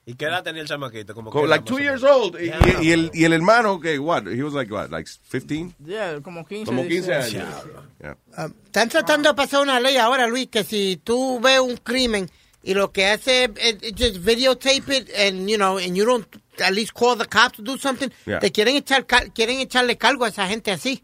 ¿Y 0.08 0.14
qué 0.14 0.26
edad 0.26 0.44
tenía 0.44 0.62
el 0.62 0.68
chamaquito? 0.68 1.16
Como 1.16 1.32
que 1.32 1.48
like 1.48 1.66
two 1.66 1.80
years 1.80 2.04
old. 2.04 2.40
Y, 2.40 2.50
y- 2.50 2.88
y 2.88 2.92
el, 2.92 3.10
y 3.14 3.24
el 3.26 3.34
hermano, 3.34 3.80
que, 3.80 3.98
what? 3.98 4.28
He 4.28 4.44
was 4.44 4.54
like, 4.54 4.72
what? 4.72 4.90
Like 4.92 5.10
15? 5.32 5.74
Yeah, 5.84 6.20
como 6.22 6.46
15, 6.46 6.66
Como 6.66 6.84
15 6.84 7.12
16. 7.12 7.36
años. 7.44 7.64
Yeah. 8.00 8.18
Ah, 8.38 8.50
Están 8.66 8.90
tratando 8.90 9.30
de 9.30 9.36
pasar 9.36 9.62
una 9.62 9.80
ley 9.80 9.98
ahora, 9.98 10.28
Luis, 10.28 10.48
que 10.48 10.64
si 10.64 11.02
tú 11.04 11.40
ves 11.42 11.60
un 11.60 11.78
crimen 11.78 12.30
y 12.62 12.76
lo 12.76 12.92
que 12.92 13.08
hace 13.08 13.52
es 13.58 13.78
just 13.98 14.18
videotape 14.24 14.96
it 14.96 15.10
and 15.18 15.48
you 15.50 15.58
know 15.58 15.78
and 15.80 15.96
you 15.96 16.06
don't 16.06 16.28
at 16.64 16.72
least 16.72 16.94
call 16.94 17.18
the 17.18 17.26
cops 17.26 17.58
to 17.58 17.64
do 17.64 17.76
something, 17.78 18.10
Yeah. 18.28 18.40
te 18.40 18.52
quieren 18.52 18.76
echar 18.76 19.06
quieren 19.34 19.60
echarle 19.60 19.98
cargo 19.98 20.26
a 20.26 20.30
esa 20.30 20.48
gente 20.48 20.72
así. 20.72 21.04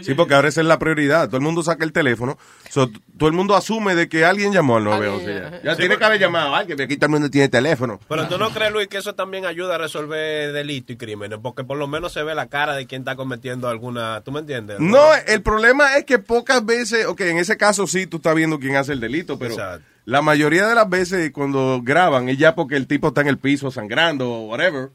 Sí, 0.00 0.14
porque 0.14 0.34
ahora 0.34 0.48
esa 0.48 0.60
es 0.60 0.66
la 0.66 0.78
prioridad. 0.78 1.26
Todo 1.26 1.36
el 1.36 1.42
mundo 1.42 1.62
saca 1.62 1.84
el 1.84 1.92
teléfono. 1.92 2.38
So, 2.70 2.90
todo 3.18 3.28
el 3.28 3.34
mundo 3.34 3.54
asume 3.54 3.94
de 3.94 4.08
que 4.08 4.24
alguien 4.24 4.52
llamó 4.52 4.78
al 4.78 4.84
911. 4.84 5.34
Ya, 5.34 5.62
Ya 5.62 5.70
Sí, 5.72 5.80
tiene 5.80 5.98
que 5.98 6.04
haber 6.04 6.18
llamado 6.20 6.54
a 6.54 6.58
alguien, 6.58 6.76
porque 6.76 6.84
aquí 6.84 6.96
todo 6.96 7.06
el 7.06 7.12
mundo 7.12 7.30
tiene 7.30 7.48
teléfono. 7.48 8.00
Pero 8.08 8.28
tú 8.28 8.38
no 8.38 8.50
crees, 8.50 8.72
Luis, 8.72 8.88
que 8.88 8.98
eso 8.98 9.14
también 9.14 9.44
ayuda 9.46 9.74
a 9.74 9.78
resolver 9.78 10.52
delitos 10.52 10.94
y 10.94 10.96
crímenes, 10.96 11.38
porque 11.42 11.64
por 11.64 11.76
lo 11.76 11.86
menos 11.86 12.12
se 12.12 12.22
ve 12.22 12.34
la 12.34 12.46
cara 12.46 12.74
de 12.74 12.86
quien 12.86 13.02
está 13.02 13.16
cometiendo 13.16 13.68
alguna, 13.68 14.20
¿tú 14.22 14.32
me 14.32 14.40
entiendes? 14.40 14.80
No, 14.80 15.00
el 15.26 15.42
problema 15.42 15.96
es 15.96 16.04
que 16.04 16.18
pocas 16.18 16.64
veces, 16.64 17.06
ok, 17.06 17.20
en 17.22 17.38
ese 17.38 17.56
caso 17.56 17.86
sí 17.86 18.06
tú 18.06 18.16
estás 18.16 18.34
viendo 18.34 18.58
quién 18.58 18.76
hace 18.76 18.92
el 18.92 19.00
delito, 19.00 19.38
pero 19.38 19.54
Exacto. 19.54 19.91
La 20.04 20.20
mayoría 20.22 20.66
de 20.66 20.74
las 20.74 20.88
veces 20.88 21.30
cuando 21.32 21.80
graban 21.82 22.28
es 22.28 22.38
ya 22.38 22.54
porque 22.54 22.76
el 22.76 22.86
tipo 22.86 23.08
está 23.08 23.20
en 23.20 23.28
el 23.28 23.38
piso 23.38 23.70
sangrando 23.70 24.30
o 24.30 24.46
whatever. 24.48 24.90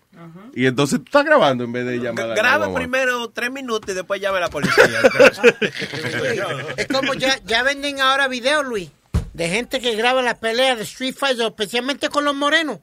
Y 0.54 0.66
entonces 0.66 1.00
tú 1.00 1.06
estás 1.06 1.24
grabando 1.24 1.64
en 1.64 1.72
vez 1.72 1.86
de 1.86 1.98
llamar 2.00 2.26
a 2.26 2.28
la 2.28 2.36
Graba 2.36 2.68
911. 2.68 2.80
primero 2.80 3.30
tres 3.30 3.52
minutos 3.52 3.92
y 3.92 3.94
después 3.96 4.20
llame 4.20 4.38
a 4.38 4.42
la 4.42 4.50
policía. 4.50 4.84
Es 6.78 6.88
como 6.88 7.14
ya, 7.14 7.40
ya 7.46 7.64
venden 7.64 8.02
ahora 8.02 8.28
videos, 8.28 8.66
Luis, 8.66 8.90
de 9.34 9.50
gente 9.50 9.80
que 9.80 9.96
graba 9.96 10.22
las 10.22 10.40
peleas 10.40 10.78
de 10.78 10.84
Street 10.84 11.16
Fighter, 11.18 11.48
especialmente 11.48 12.10
con 12.10 12.26
los 12.26 12.36
morenos. 12.36 12.80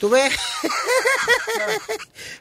Tú 0.00 0.08
ves. 0.08 0.32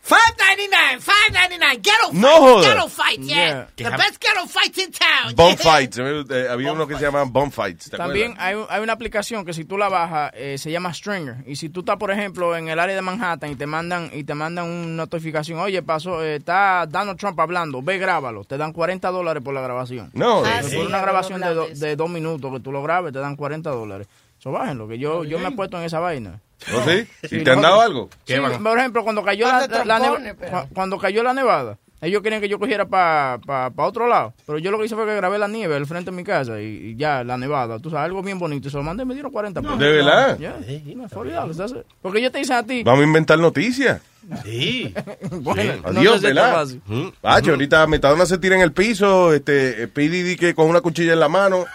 Five 0.02 0.36
ninety 0.40 0.68
nine, 0.70 1.00
five 1.00 1.32
ninety 1.34 1.58
nine. 1.58 1.80
Ghetto 1.82 2.12
No 2.14 2.28
fights, 2.30 2.40
joda. 2.40 2.68
ghetto 2.74 2.88
fights, 2.88 3.28
yeah. 3.28 3.68
Yeah. 3.78 3.90
The 3.92 3.98
best 3.98 4.20
ghetto 4.20 4.48
fights 4.48 4.78
in 4.78 4.92
town. 4.92 5.36
Bomb 5.36 5.58
fights. 5.58 5.98
eh, 6.00 6.48
había 6.50 6.72
uno 6.72 6.88
que 6.88 6.96
se 6.96 7.02
llamaban 7.02 7.32
bomb 7.32 7.52
fights. 7.52 7.90
¿te 7.90 7.98
También 7.98 8.34
hay, 8.40 8.56
un- 8.56 8.66
hay 8.70 8.82
una 8.82 8.94
aplicación 8.94 9.46
que 9.46 9.54
si 9.54 9.66
tú 9.66 9.78
la 9.78 9.90
bajas 9.90 10.32
eh, 10.36 10.58
se 10.58 10.72
llama 10.72 10.94
Stringer 10.94 11.44
y 11.46 11.56
si 11.58 11.70
tú 11.70 11.82
estás 11.82 11.98
por 11.98 12.12
ejemplo 12.12 12.56
en 12.56 12.70
el 12.70 12.80
área 12.80 12.96
de 12.96 13.02
Manhattan 13.02 13.52
y 13.52 13.56
te 13.56 13.66
mandan 13.68 14.10
y 14.14 14.24
te 14.24 14.34
mandan 14.34 14.66
una 14.66 14.88
notificación, 15.04 15.60
oye 15.60 15.84
pasó 15.84 16.24
eh, 16.24 16.38
está 16.38 16.86
Donald 16.88 17.20
Trump 17.20 17.40
hablando, 17.40 17.82
ve 17.82 17.98
grábalo, 17.98 18.46
te 18.46 18.58
dan 18.58 18.72
40 18.74 19.12
dólares 19.12 19.44
por 19.44 19.54
la 19.54 19.62
grabación. 19.62 20.10
No, 20.14 20.44
Ah, 20.46 20.60
por 20.62 20.70
sí. 20.70 20.78
una 20.78 21.02
grabación 21.02 21.42
de, 21.42 21.54
do- 21.54 21.68
de 21.68 21.96
dos 21.96 22.10
minutos 22.10 22.52
que 22.54 22.60
tú 22.62 22.72
lo 22.72 22.82
grabes 22.82 23.12
te 23.14 23.20
dan 23.20 23.36
40 23.36 23.70
dólares. 23.70 24.08
Eso 24.40 24.52
bájenlo, 24.52 24.88
que 24.88 24.98
yo, 24.98 25.24
yo 25.26 25.38
me 25.40 25.50
he 25.50 25.52
puesto 25.52 25.78
en 25.78 25.84
esa 25.84 26.00
vaina. 26.00 26.40
¿Oh, 26.74 26.82
sí? 26.88 27.08
Sí, 27.28 27.38
¿Y 27.38 27.44
te 27.44 27.52
han 27.52 27.62
dado 27.62 27.82
algo? 27.82 28.10
Sí, 28.26 28.36
por 28.62 28.78
ejemplo, 28.78 29.04
cuando 29.04 29.24
cayó 29.24 29.48
la, 29.48 29.66
la- 29.68 29.86
la 29.86 30.00
neva- 30.00 30.20
cua- 30.36 30.68
cuando 30.74 30.98
cayó 30.98 31.24
la 31.24 31.34
nevada, 31.34 31.78
ellos 32.02 32.22
querían 32.22 32.40
que 32.42 32.48
yo 32.48 32.60
cogiera 32.60 32.86
para 32.86 33.40
pa, 33.46 33.70
pa 33.72 33.84
otro 33.86 34.08
lado, 34.08 34.34
pero 34.46 34.58
yo 34.58 34.72
lo 34.72 34.80
que 34.80 34.86
hice 34.86 34.96
fue 34.96 35.06
que 35.06 35.16
grabé 35.16 35.38
la 35.38 35.50
nieve 35.50 35.76
al 35.76 35.86
frente 35.86 36.12
de 36.12 36.18
mi 36.18 36.24
casa 36.24 36.62
y, 36.62 36.66
y 36.92 36.96
ya 36.96 37.24
la 37.26 37.38
nevada, 37.38 37.78
tú 37.80 37.90
sabes, 37.90 38.06
algo 38.06 38.22
bien 38.24 38.40
bonito, 38.40 38.68
y 38.70 38.72
se 38.72 38.78
lo 38.78 38.84
mandé 38.84 39.04
y 39.04 39.06
me 39.06 39.14
dieron 39.16 39.32
40 39.34 39.62
pesos. 39.62 39.80
¿De 39.80 39.92
verdad? 39.92 40.38
Ya, 40.40 40.56
no, 40.60 40.66
it. 40.70 41.86
Porque 42.02 42.20
ellos 42.20 42.32
te 42.32 42.38
dicen 42.40 42.56
a 42.58 42.64
ti, 42.64 42.84
Vamos 42.84 43.02
a 43.02 43.04
inventar 43.04 43.38
noticias. 43.40 44.02
Sí. 44.46 44.94
bueno, 45.32 45.74
no 45.92 46.00
Adiós, 46.00 46.22
sé 46.22 46.28
si 46.28 46.28
es 46.28 46.36
tan 46.36 46.36
¿verdad? 46.36 46.54
fácil. 46.54 46.82
Pacho, 47.22 47.52
ahorita 47.52 47.88
Metadona 47.88 48.26
se 48.26 48.38
tira 48.38 48.56
en 48.56 48.62
el 48.62 48.72
piso, 48.74 49.34
este, 49.34 49.88
Pidi 49.90 50.24
di 50.24 50.36
que 50.38 50.54
con 50.56 50.68
una 50.70 50.80
cuchilla 50.82 51.14
en 51.14 51.20
la 51.20 51.28
mano, 51.30 51.66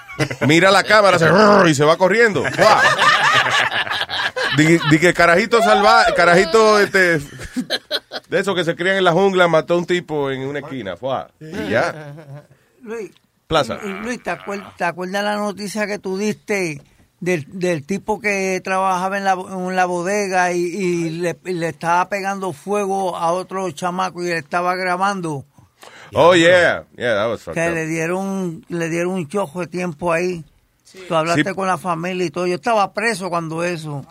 mira 0.47 0.71
la 0.71 0.85
cámara 0.85 1.19
y 1.69 1.75
se 1.75 1.85
va 1.85 1.97
corriendo. 1.99 2.45
Di, 4.57 4.99
que 4.99 5.13
carajito 5.13 5.61
salva, 5.63 6.05
carajito 6.15 6.79
este, 6.81 7.19
de 8.29 8.39
esos 8.39 8.55
que 8.55 8.65
se 8.65 8.77
crían 8.77 8.97
en 8.97 9.05
la 9.05 9.13
jungla 9.13 9.49
mató 9.49 9.75
a 9.75 9.79
un 9.79 9.87
tipo 9.87 10.31
en 10.31 10.43
una 10.47 10.61
esquina. 10.61 10.97
¡Fua! 10.97 11.29
Y 11.41 11.71
ya. 11.71 12.15
Luis, 12.83 13.11
Plaza. 13.47 13.79
Luis, 14.03 14.23
¿te 14.23 14.31
acuer- 14.31 14.65
te 14.77 14.85
acuerdas 14.85 15.25
la 15.25 15.37
noticia 15.37 15.87
que 15.87 15.99
tú 15.99 16.17
diste 16.19 16.81
del, 17.21 17.47
del 17.49 17.85
tipo 17.85 18.21
que 18.21 18.61
trabajaba 18.63 19.19
en 19.19 19.25
la, 19.25 19.33
en 19.33 19.75
la 19.77 19.87
bodega 19.87 20.53
y, 20.53 20.61
y 20.63 21.11
le, 21.11 21.37
estaba 21.69 22.09
pegando 22.09 22.53
fuego 22.53 23.17
a 23.17 23.33
otro 23.33 23.71
chamaco 23.71 24.23
y 24.23 24.27
le 24.29 24.39
estaba 24.39 24.77
grabando? 24.77 25.45
Oh, 26.13 26.35
yeah. 26.35 26.85
Yeah, 26.97 27.15
that 27.17 27.29
was 27.29 27.43
fucked 27.43 27.55
Que 27.61 27.69
up. 27.71 27.75
le 27.75 27.87
dieron, 27.87 28.65
le 28.69 28.89
dieron 28.89 29.15
un 29.15 29.29
chojo 29.29 29.61
de 29.61 29.67
tiempo 29.67 30.13
ahí. 30.13 30.45
Tú 31.09 31.15
hablaste 31.17 31.49
Sí. 31.49 31.55
con 31.57 31.67
la 31.67 31.77
familia 31.77 32.25
y 32.27 32.31
todo. 32.31 32.47
Yo 32.47 32.55
estaba 32.55 32.93
preso 32.93 33.29
cuando 33.29 33.65
eso. 33.65 34.07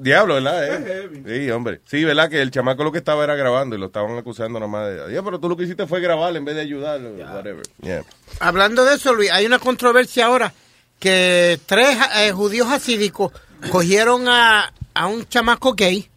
Diablo, 0.00 0.34
¿verdad? 0.34 0.64
Eh? 0.88 1.22
Sí, 1.26 1.50
hombre. 1.50 1.80
Sí, 1.86 2.04
¿verdad? 2.04 2.28
Que 2.30 2.40
el 2.42 2.50
chamaco 2.50 2.82
lo 2.84 2.92
que 2.92 2.98
estaba 2.98 3.22
era 3.24 3.34
grabando 3.34 3.76
y 3.76 3.78
lo 3.78 3.86
estaban 3.86 4.16
acusando 4.18 4.58
nomás 4.58 4.88
de... 4.88 5.12
"Ya, 5.14 5.22
pero 5.22 5.38
tú 5.38 5.48
lo 5.48 5.56
que 5.56 5.64
hiciste 5.64 5.86
fue 5.86 6.00
grabar 6.00 6.34
en 6.36 6.44
vez 6.44 6.54
de 6.54 6.62
ayudar. 6.62 7.00
Whatever. 7.00 7.62
Yeah. 7.82 8.04
Hablando 8.40 8.84
de 8.84 8.94
eso, 8.96 9.14
Luis, 9.14 9.30
hay 9.30 9.46
una 9.46 9.58
controversia 9.58 10.26
ahora 10.26 10.52
que 10.98 11.58
tres 11.66 11.96
eh, 12.16 12.32
judíos 12.32 12.68
hasídicos 12.68 13.32
cogieron 13.70 14.28
a, 14.28 14.72
a 14.94 15.06
un 15.06 15.26
chamaco 15.28 15.74
gay 15.74 16.08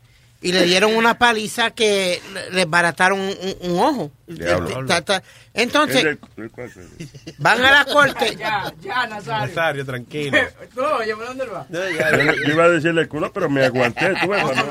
y 0.43 0.51
le 0.51 0.63
dieron 0.65 0.95
una 0.95 1.17
paliza 1.17 1.71
que 1.71 2.21
le- 2.34 2.51
les 2.51 2.69
barataron 2.69 3.19
un, 3.19 3.79
ojo. 3.79 4.12
Diablo. 4.27 4.86
Ta- 4.86 5.23
Entonces, 5.53 6.17
van 7.38 7.63
a 7.65 7.71
la 7.71 7.86
corte. 7.86 8.36
Ya, 8.36 8.71
ya, 8.82 9.08
Nazario. 9.08 9.47
Nazario, 9.47 9.86
tranquilo. 9.86 10.38
No, 10.75 10.97
¿por 11.15 11.25
dónde 11.27 11.45
va? 11.45 11.65
Yo, 11.69 11.79
yo 11.89 12.53
iba 12.53 12.63
a 12.65 12.69
decirle 12.69 13.08
culo, 13.08 13.32
pero 13.34 13.49
me 13.49 13.63
aguanté. 13.65 14.13
Tú 14.21 14.27
ves, 14.27 14.43
no. 14.43 14.63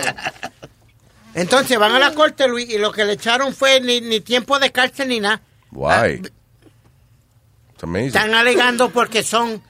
Entonces 1.35 1.79
van 1.79 1.93
a 1.93 1.99
la 1.99 2.13
corte, 2.13 2.47
Luis, 2.47 2.69
y 2.69 2.79
lo 2.79 2.93
que 2.93 3.05
le 3.05 3.15
echaron 3.15 3.55
fue 3.55 3.81
ni, 3.81 4.01
ni 4.03 4.21
tiempo 4.21 4.59
de 4.59 4.71
cárcel 4.71 5.09
ni 5.09 5.21
nada. 5.21 5.41
It's 5.73 6.31
amazing. 7.83 8.09
Están 8.09 8.35
alegando 8.35 8.91
porque 8.91 9.23
son 9.23 9.63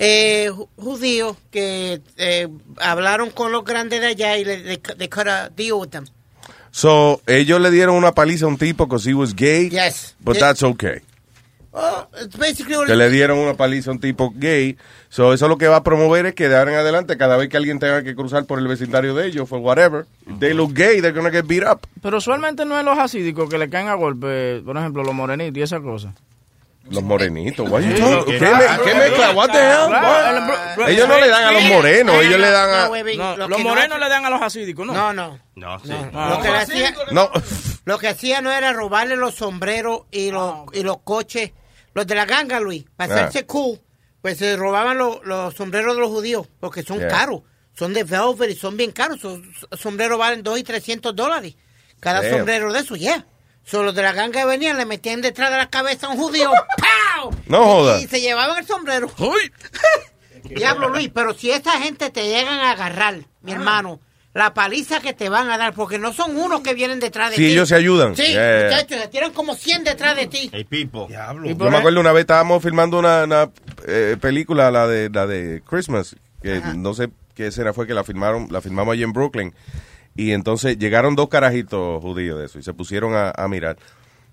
eh, 0.00 0.48
ju- 0.52 0.68
judíos 0.76 1.36
que 1.50 2.00
eh, 2.16 2.48
hablaron 2.80 3.30
con 3.30 3.50
los 3.50 3.64
grandes 3.64 4.00
de 4.00 4.06
allá 4.06 4.38
y 4.38 4.44
le, 4.44 4.56
they, 4.62 4.78
they 4.96 5.08
cut 5.08 5.26
a 5.26 5.48
deal 5.50 5.72
with 5.74 5.88
them. 5.88 6.06
So, 6.70 7.20
ellos 7.26 7.60
le 7.60 7.70
dieron 7.70 7.96
una 7.96 8.12
paliza 8.12 8.44
a 8.44 8.48
un 8.48 8.58
tipo 8.58 8.86
because 8.86 9.08
he 9.10 9.14
was 9.14 9.34
gay. 9.34 9.68
Yes. 9.70 10.14
But 10.20 10.36
Yeah. 10.36 10.46
that's 10.48 10.62
okay. 10.62 11.00
Oh, 11.72 12.06
it's 12.22 12.36
basically 12.36 12.76
what 12.76 12.86
Que 12.86 12.96
le 12.96 13.10
dieron 13.10 13.38
una 13.38 13.54
paliza 13.54 13.90
a 13.90 13.94
un 13.94 14.00
tipo 14.00 14.32
gay. 14.36 14.76
So, 15.10 15.32
eso 15.32 15.48
lo 15.48 15.58
que 15.58 15.66
va 15.68 15.76
a 15.76 15.82
promover 15.82 16.26
es 16.26 16.34
que 16.34 16.48
de 16.48 16.56
ahora 16.56 16.72
en 16.72 16.78
adelante, 16.78 17.16
cada 17.16 17.36
vez 17.36 17.48
que 17.48 17.56
alguien 17.56 17.78
tenga 17.78 18.02
que 18.02 18.14
cruzar 18.14 18.44
por 18.46 18.58
el 18.58 18.68
vecindario 18.68 19.14
de 19.14 19.26
ellos, 19.26 19.48
for 19.48 19.58
whatever, 19.60 20.06
they 20.38 20.54
look 20.54 20.74
gay, 20.74 21.00
they're 21.00 21.12
gonna 21.12 21.30
get 21.30 21.46
beat 21.46 21.64
up. 21.64 21.80
Pero 22.02 22.18
usualmente 22.18 22.64
no 22.64 22.78
es 22.78 22.84
los 22.84 22.98
hasídicos 22.98 23.48
que 23.48 23.58
le 23.58 23.68
caen 23.70 23.88
a 23.88 23.94
golpe, 23.94 24.60
por 24.64 24.76
ejemplo, 24.76 25.02
los 25.02 25.14
morenitos 25.14 25.58
y 25.58 25.62
esa 25.62 25.80
cosa. 25.80 26.14
Los 26.90 27.02
morenitos. 27.02 27.68
You 27.68 27.94
talking- 27.94 28.38
¿Qué, 28.38 28.40
me- 28.40 28.84
qué 28.84 28.94
mezcla? 28.94 29.30
What 29.32 29.50
the 29.50 29.58
hell? 29.58 29.90
What? 30.78 30.88
Ellos 30.88 31.08
no 31.08 31.20
le 31.20 31.28
dan 31.28 31.44
a 31.44 31.52
los 31.52 31.62
morenos, 31.64 32.16
ellos 32.24 32.40
le 32.40 32.50
dan 32.50 32.70
a... 32.70 32.88
No, 33.16 33.36
los 33.36 33.48
no 33.48 33.58
morenos 33.58 33.98
le 33.98 34.08
dan 34.08 34.24
a 34.24 34.30
los 34.30 34.40
hasídicos, 34.40 34.86
¿no? 34.86 34.94
No, 34.94 35.12
no. 35.12 35.38
No, 35.56 35.78
sí. 35.80 35.92
Ah. 36.14 36.34
Lo 36.36 36.42
que, 36.42 36.50
le 36.50 36.56
hacía, 36.58 36.94
No. 37.10 37.30
lo 37.84 37.98
que 37.98 38.08
hacía 38.08 38.40
no 38.40 38.50
era 38.52 38.72
robarle 38.72 39.16
los 39.16 39.34
sombreros 39.34 40.02
y 40.10 40.30
los, 40.30 40.54
y 40.72 40.82
los 40.82 40.98
coches, 41.02 41.52
los 41.94 42.06
de 42.06 42.14
la 42.14 42.24
ganga, 42.26 42.60
Luis, 42.60 42.84
para 42.96 43.12
Ah. 43.12 43.16
hacerse 43.18 43.44
cool, 43.46 43.80
pues 44.22 44.38
se 44.38 44.56
robaban 44.56 44.96
los, 44.98 45.24
los 45.24 45.54
sombreros 45.54 45.94
de 45.94 46.00
los 46.00 46.08
judíos, 46.10 46.46
porque 46.60 46.82
son 46.82 46.98
Yeah. 47.00 47.08
caros, 47.08 47.42
son 47.74 47.92
de 47.92 48.04
velvet 48.04 48.50
y 48.50 48.54
son 48.56 48.76
bien 48.76 48.92
caros, 48.92 49.18
esos 49.18 49.40
sombreros 49.78 50.18
valen 50.18 50.42
2 50.42 50.58
y 50.58 50.62
300 50.64 51.14
dólares, 51.14 51.54
cada 52.00 52.22
Damn. 52.22 52.36
sombrero 52.38 52.72
de 52.72 52.80
esos, 52.80 52.98
ya. 52.98 53.16
So, 53.18 53.24
los 53.72 53.94
de 53.94 54.02
la 54.02 54.12
ganga 54.12 54.44
venían, 54.44 54.76
le 54.76 54.84
metían 54.86 55.20
detrás 55.20 55.50
de 55.50 55.56
la 55.58 55.68
cabeza 55.68 56.06
a 56.06 56.10
un 56.10 56.16
judío, 56.16 56.50
¡pau! 57.16 57.30
No 57.46 57.64
joda. 57.64 58.00
Y 58.00 58.06
se 58.06 58.20
llevaban 58.20 58.58
el 58.58 58.66
sombrero. 58.66 59.10
Diablo 60.44 60.88
Luis, 60.88 61.10
pero 61.12 61.34
si 61.34 61.50
esa 61.50 61.72
gente 61.80 62.10
te 62.10 62.24
llegan 62.26 62.58
a 62.60 62.70
agarrar, 62.72 63.16
mi 63.42 63.52
hermano, 63.52 64.00
la 64.34 64.54
paliza 64.54 65.00
que 65.00 65.12
te 65.12 65.28
van 65.28 65.50
a 65.50 65.58
dar, 65.58 65.74
porque 65.74 65.98
no 65.98 66.12
son 66.12 66.36
unos 66.36 66.60
que 66.60 66.72
vienen 66.74 67.00
detrás 67.00 67.30
de 67.30 67.36
Sí, 67.36 67.42
ti. 67.42 67.52
ellos 67.52 67.68
se 67.68 67.74
ayudan. 67.74 68.14
Sí, 68.16 68.22
Yeah. 68.32 68.64
muchachos, 68.70 69.00
se 69.02 69.08
tiran 69.08 69.32
como 69.32 69.54
100 69.54 69.84
detrás 69.84 70.16
de 70.16 70.26
ti. 70.26 70.48
Hey, 70.52 70.64
people. 70.64 71.06
Y 71.10 71.54
Yo 71.56 71.70
me 71.70 71.76
acuerdo 71.76 72.00
una 72.00 72.12
vez 72.12 72.22
estábamos 72.22 72.62
filmando 72.62 72.98
una, 72.98 73.24
una, 73.24 73.50
eh, 73.86 74.16
película, 74.20 74.70
la 74.70 74.86
de 74.86 75.10
la 75.10 75.26
de 75.26 75.62
Christmas, 75.68 76.16
que 76.42 76.60
no 76.76 76.94
sé 76.94 77.10
qué 77.34 77.48
escena 77.48 77.72
fue 77.72 77.86
que 77.86 77.94
la 77.94 78.04
filmaron, 78.04 78.48
la 78.50 78.60
filmamos 78.60 78.92
allí 78.92 79.02
en 79.02 79.12
Brooklyn. 79.12 79.54
Y 80.18 80.32
entonces 80.32 80.76
llegaron 80.78 81.14
dos 81.14 81.28
carajitos 81.28 82.02
judíos 82.02 82.40
de 82.40 82.46
eso 82.46 82.58
y 82.58 82.62
se 82.64 82.74
pusieron 82.74 83.14
a, 83.14 83.30
a 83.30 83.46
mirar. 83.46 83.76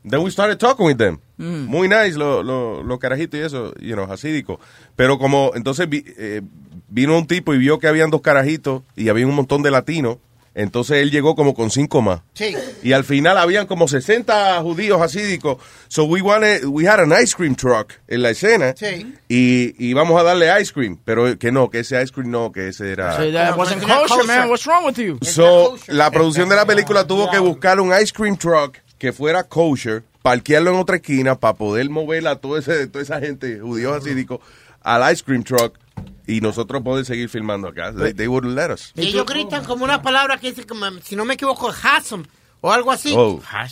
Then 0.03 0.21
we 0.21 0.31
started 0.31 0.57
talking 0.57 0.85
with 0.87 0.97
them. 0.97 1.19
Mm. 1.37 1.65
Muy 1.67 1.87
nice 1.87 2.13
los 2.17 2.43
lo, 2.43 2.99
carajitos 2.99 3.39
y 3.39 3.43
eso, 3.43 3.71
you 3.79 3.93
know, 3.93 4.11
hasídicos. 4.11 4.57
Pero 4.95 5.19
como 5.19 5.51
entonces 5.53 5.87
vi- 5.87 6.03
eh, 6.17 6.41
vino 6.89 7.15
un 7.15 7.27
tipo 7.27 7.53
y 7.53 7.59
vio 7.59 7.77
que 7.77 7.87
habían 7.87 8.09
dos 8.09 8.21
carajitos 8.21 8.81
y 8.95 9.09
había 9.09 9.27
un 9.27 9.35
montón 9.35 9.61
de 9.61 9.69
latinos, 9.69 10.17
entonces 10.55 10.97
él 11.03 11.11
llegó 11.11 11.35
como 11.35 11.53
con 11.53 11.69
cinco 11.69 12.01
más. 12.01 12.21
Sí. 12.33 12.55
Y 12.81 12.93
al 12.93 13.03
final 13.03 13.37
habían 13.37 13.67
como 13.67 13.87
60 13.87 14.61
judíos 14.61 15.01
hasídicos. 15.01 15.57
So 15.89 16.05
we 16.05 16.21
wanted, 16.21 16.65
we 16.65 16.87
had 16.87 16.99
an 16.99 17.11
ice 17.11 17.35
cream 17.35 17.55
truck 17.55 17.93
en 18.07 18.21
la 18.21 18.29
escena. 18.31 18.73
Sí. 18.77 19.13
Y, 19.27 19.75
y 19.77 19.89
íbamos 19.89 20.19
a 20.19 20.23
darle 20.23 20.49
ice 20.61 20.71
cream. 20.73 20.97
Pero 21.03 21.37
que 21.37 21.51
no, 21.51 21.69
que 21.69 21.79
ese 21.79 22.01
ice 22.01 22.11
cream 22.13 22.31
no, 22.31 22.51
que 22.51 22.69
ese 22.69 22.91
era. 22.91 23.17
Sí, 23.21 23.31
that 23.33 23.51
No, 23.51 23.57
wasn't 23.57 23.81
kosher, 23.83 24.07
kosher. 24.07 24.25
man. 24.27 24.49
What's 24.49 24.65
wrong 24.65 24.85
with 24.85 24.95
you? 24.97 25.19
So, 25.21 25.75
la 25.87 26.09
producción 26.09 26.47
de 26.49 26.55
la 26.55 26.65
película 26.65 27.05
tuvo 27.05 27.29
que 27.29 27.37
buscar 27.39 27.79
un 27.79 27.91
ice 27.93 28.13
cream 28.13 28.37
truck 28.37 28.77
que 28.97 29.11
fuera 29.11 29.43
kosher, 29.43 30.03
parquearlo 30.21 30.71
en 30.71 30.77
otra 30.77 30.95
esquina 30.95 31.35
para 31.37 31.53
poder 31.55 31.89
mover 31.89 32.25
a 32.27 32.37
todo 32.37 32.57
ese, 32.57 32.87
toda 32.87 33.03
esa 33.03 33.19
gente, 33.19 33.59
judíos 33.59 33.97
hasídicos, 33.97 34.39
al 34.81 35.11
ice 35.13 35.21
cream 35.23 35.43
truck 35.43 35.77
y 36.27 36.41
nosotros 36.41 36.81
poder 36.83 37.05
seguir 37.05 37.29
filmando 37.29 37.67
acá. 37.67 37.93
They, 37.93 38.13
they 38.13 38.27
wouldn't 38.27 38.55
let 38.55 38.71
us. 38.73 38.91
Y 38.95 39.07
ellos 39.07 39.25
gritan 39.25 39.63
como 39.65 39.83
una 39.83 40.01
palabra 40.01 40.37
que 40.37 40.49
dice, 40.49 40.65
como, 40.65 40.85
si 41.03 41.15
no 41.15 41.25
me 41.25 41.35
equivoco, 41.35 41.69
Hassom 41.69 42.25
o 42.61 42.71
algo 42.71 42.91
así. 42.91 43.13
Oh. 43.15 43.41
a- 43.51 43.67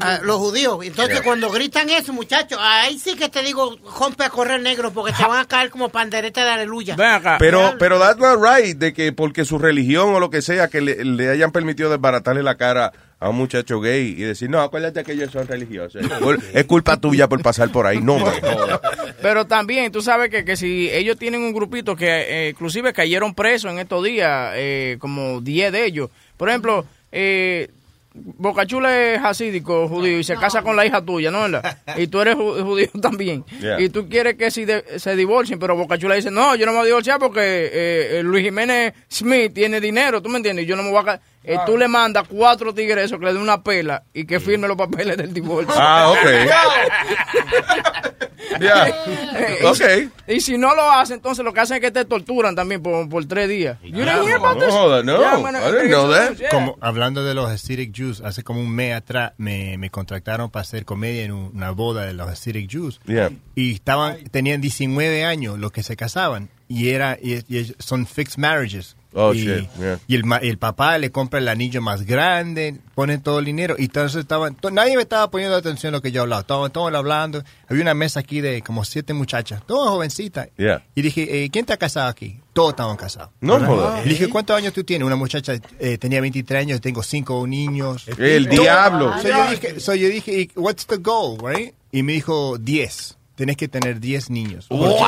a 0.00 0.18
los 0.22 0.36
judíos. 0.36 0.78
Entonces, 0.84 1.14
Yeah. 1.16 1.24
cuando 1.24 1.50
gritan 1.50 1.88
eso, 1.90 2.12
muchachos, 2.12 2.58
ahí 2.60 2.98
sí 2.98 3.14
que 3.16 3.28
te 3.28 3.42
digo, 3.42 3.76
rompe 3.98 4.24
a 4.24 4.30
correr 4.30 4.60
negro, 4.60 4.92
porque 4.92 5.12
te 5.12 5.24
van 5.24 5.38
a 5.40 5.44
caer 5.46 5.70
como 5.70 5.88
pandereta 5.88 6.44
de 6.44 6.50
aleluya. 6.50 6.96
Ven 6.96 7.06
acá. 7.10 7.36
Pero, 7.38 7.74
pero 7.78 7.98
that's 7.98 8.18
not 8.18 8.38
right, 8.42 8.76
de 8.76 8.92
que 8.92 9.12
porque 9.12 9.44
su 9.44 9.58
religión 9.58 10.14
o 10.14 10.20
lo 10.20 10.30
que 10.30 10.42
sea, 10.42 10.68
que 10.68 10.80
le, 10.80 11.04
le 11.04 11.28
hayan 11.30 11.50
permitido 11.52 11.90
desbaratarle 11.90 12.42
la 12.42 12.56
cara 12.56 12.92
a 13.20 13.28
un 13.28 13.36
muchacho 13.36 13.80
gay 13.80 14.08
y 14.18 14.22
decir, 14.22 14.50
no, 14.50 14.60
acuérdate 14.60 15.04
que 15.04 15.12
ellos 15.12 15.30
son 15.30 15.46
religiosos. 15.46 16.02
Es 16.54 16.64
culpa 16.64 16.96
tuya 16.96 17.28
por 17.28 17.40
pasar 17.42 17.70
por 17.70 17.86
ahí. 17.86 18.00
No, 18.00 18.18
me 18.18 18.40
jodas. 18.40 18.80
Pero 19.22 19.46
también, 19.46 19.92
tú 19.92 20.02
sabes 20.02 20.28
que, 20.30 20.44
que 20.44 20.56
si 20.56 20.90
ellos 20.90 21.16
tienen 21.16 21.42
un 21.42 21.52
grupito 21.52 21.94
que 21.94 22.06
eh, 22.08 22.48
inclusive 22.50 22.92
cayeron 22.92 23.34
presos 23.34 23.70
en 23.70 23.78
estos 23.78 24.02
días, 24.04 24.52
eh, 24.56 24.96
como 24.98 25.40
10 25.40 25.70
de 25.72 25.84
ellos. 25.86 26.10
Por 26.36 26.48
ejemplo, 26.48 26.84
eh, 27.12 27.70
Bocachula 28.14 29.00
es 29.14 29.20
hasídico, 29.24 29.88
judío, 29.88 30.18
y 30.18 30.24
se 30.24 30.34
casa 30.36 30.62
con 30.62 30.76
la 30.76 30.84
hija 30.84 31.00
tuya, 31.02 31.30
¿no? 31.30 31.42
¿verdad? 31.42 31.78
Y 31.96 32.06
tú 32.08 32.20
eres 32.20 32.36
ju- 32.36 32.62
judío 32.62 32.88
también. 33.02 33.44
Yeah. 33.60 33.80
Y 33.80 33.88
tú 33.88 34.08
quieres 34.08 34.34
que 34.34 34.50
si 34.50 34.64
de- 34.64 34.98
se 34.98 35.16
divorcien, 35.16 35.58
pero 35.58 35.76
Bocachula 35.76 36.14
dice, 36.14 36.30
no, 36.30 36.54
yo 36.54 36.66
no 36.66 36.72
me 36.72 36.78
voy 36.78 36.84
a 36.84 36.88
divorciar 36.88 37.18
porque 37.18 37.40
eh, 37.40 38.18
eh, 38.18 38.22
Luis 38.22 38.44
Jiménez 38.44 38.92
Smith 39.10 39.52
tiene 39.54 39.80
dinero, 39.80 40.20
¿tú 40.20 40.28
me 40.28 40.36
entiendes? 40.36 40.64
Y 40.64 40.68
Yo 40.68 40.76
no 40.76 40.82
me 40.82 40.90
voy 40.90 41.02
a... 41.08 41.20
eh, 41.44 41.56
tú 41.66 41.76
le 41.76 41.88
mandas 41.88 42.26
cuatro 42.28 42.72
tigres 42.74 43.06
esos 43.06 43.18
que 43.18 43.24
le 43.26 43.32
den 43.32 43.42
una 43.42 43.62
pela 43.62 44.04
y 44.14 44.24
que 44.24 44.40
firme 44.40 44.68
los 44.68 44.76
papeles 44.76 45.16
del 45.16 45.32
divorcio. 45.34 45.74
Ah, 45.76 46.10
ok. 46.10 46.18
Ya. 48.60 48.88
Eh, 48.88 49.58
y- 49.62 49.64
Ok. 49.64 50.10
Y 50.28 50.40
si 50.40 50.58
no 50.58 50.74
lo 50.74 50.90
hacen, 50.90 51.16
entonces 51.16 51.44
lo 51.44 51.52
que 51.52 51.60
hacen 51.60 51.76
es 51.76 51.80
que 51.80 51.90
te 51.90 52.04
torturan 52.04 52.54
también 52.54 52.82
por, 52.82 53.08
por 53.08 53.24
tres 53.24 53.48
días. 53.48 53.78
You 53.82 54.04
didn't 54.04 54.24
hear 54.26 54.36
about 54.36 54.58
No, 54.58 54.64
this? 54.66 54.74
joda, 54.74 55.02
no. 55.02 55.18
Yeah, 55.18 55.38
man, 55.38 55.56
I 55.56 55.70
didn't 55.72 55.88
know 55.88 56.10
that. 56.10 56.34
yeah. 56.36 56.48
Como 56.50 56.76
hablando 56.80 57.24
de 57.24 57.34
los 57.34 57.50
acidic 57.50 57.92
Jews, 57.94 58.20
hace 58.20 58.42
como 58.42 58.60
un 58.60 58.70
mes 58.70 58.94
atrás 58.94 59.32
me, 59.38 59.78
me 59.78 59.90
contrataron 59.90 60.50
para 60.50 60.62
hacer 60.62 60.84
comedia 60.84 61.24
en 61.24 61.32
un- 61.32 61.50
una 61.54 61.70
boda 61.70 62.04
de 62.04 62.12
los 62.12 62.28
acidic 62.28 62.70
Jews. 62.70 63.00
Yeah. 63.06 63.30
Y 63.54 63.74
estaban, 63.74 64.22
tenían 64.30 64.60
19 64.60 65.24
años 65.24 65.58
los 65.58 65.72
que 65.72 65.82
se 65.82 65.96
casaban 65.96 66.50
y 66.68 66.90
era 66.90 67.16
y, 67.20 67.42
son 67.78 68.06
fixed 68.06 68.38
marriages. 68.38 68.96
Oh, 69.14 69.34
y, 69.34 69.40
shit, 69.44 69.68
yeah. 69.78 69.98
y 70.06 70.14
el, 70.14 70.24
el 70.42 70.58
papá 70.58 70.96
le 70.98 71.10
compra 71.10 71.38
el 71.38 71.48
anillo 71.48 71.82
más 71.82 72.02
grande, 72.04 72.78
ponen 72.94 73.20
todo 73.22 73.40
el 73.40 73.44
dinero 73.44 73.76
y 73.78 73.84
entonces 73.84 74.20
estaban, 74.20 74.56
nadie 74.72 74.96
me 74.96 75.02
estaba 75.02 75.30
poniendo 75.30 75.56
atención 75.56 75.92
a 75.94 75.98
lo 75.98 76.02
que 76.02 76.12
yo 76.12 76.22
hablaba, 76.22 76.40
estaban 76.40 76.70
todos 76.72 76.94
hablando, 76.94 77.42
había 77.68 77.82
una 77.82 77.94
mesa 77.94 78.20
aquí 78.20 78.40
de 78.40 78.62
como 78.62 78.84
siete 78.84 79.12
muchachas, 79.12 79.62
todas 79.66 79.90
jovencitas. 79.90 80.48
Yeah. 80.56 80.84
Y 80.94 81.02
dije, 81.02 81.44
eh, 81.44 81.50
¿quién 81.50 81.64
está 81.64 81.76
casado 81.76 82.08
aquí? 82.08 82.40
Todos 82.52 82.70
estaban 82.70 82.96
casados. 82.96 83.30
No 83.40 83.54
¿verdad? 83.54 83.68
jodas. 83.68 84.06
Y 84.06 84.08
dije, 84.10 84.28
¿cuántos 84.28 84.56
años 84.56 84.72
tú 84.72 84.84
tienes? 84.84 85.06
Una 85.06 85.16
muchacha 85.16 85.54
eh, 85.78 85.98
tenía 85.98 86.20
23 86.20 86.60
años, 86.60 86.80
tengo 86.80 87.02
cinco 87.02 87.46
niños. 87.46 88.06
El 88.18 88.48
diablo. 88.48 89.12
So 89.20 89.28
yo 89.28 89.50
dije, 89.50 89.80
so 89.80 89.94
yo 89.94 90.08
dije, 90.08 90.32
"¿Y 90.40 90.50
what's 90.56 90.86
the 90.86 90.96
goal, 90.96 91.38
right? 91.42 91.74
Y 91.92 92.02
me 92.02 92.12
dijo, 92.14 92.56
10. 92.58 93.18
Tienes 93.34 93.56
que 93.56 93.66
tener 93.68 93.98
10 94.00 94.30
niños. 94.30 94.66
Porque, 94.68 94.84
Wow. 94.86 95.06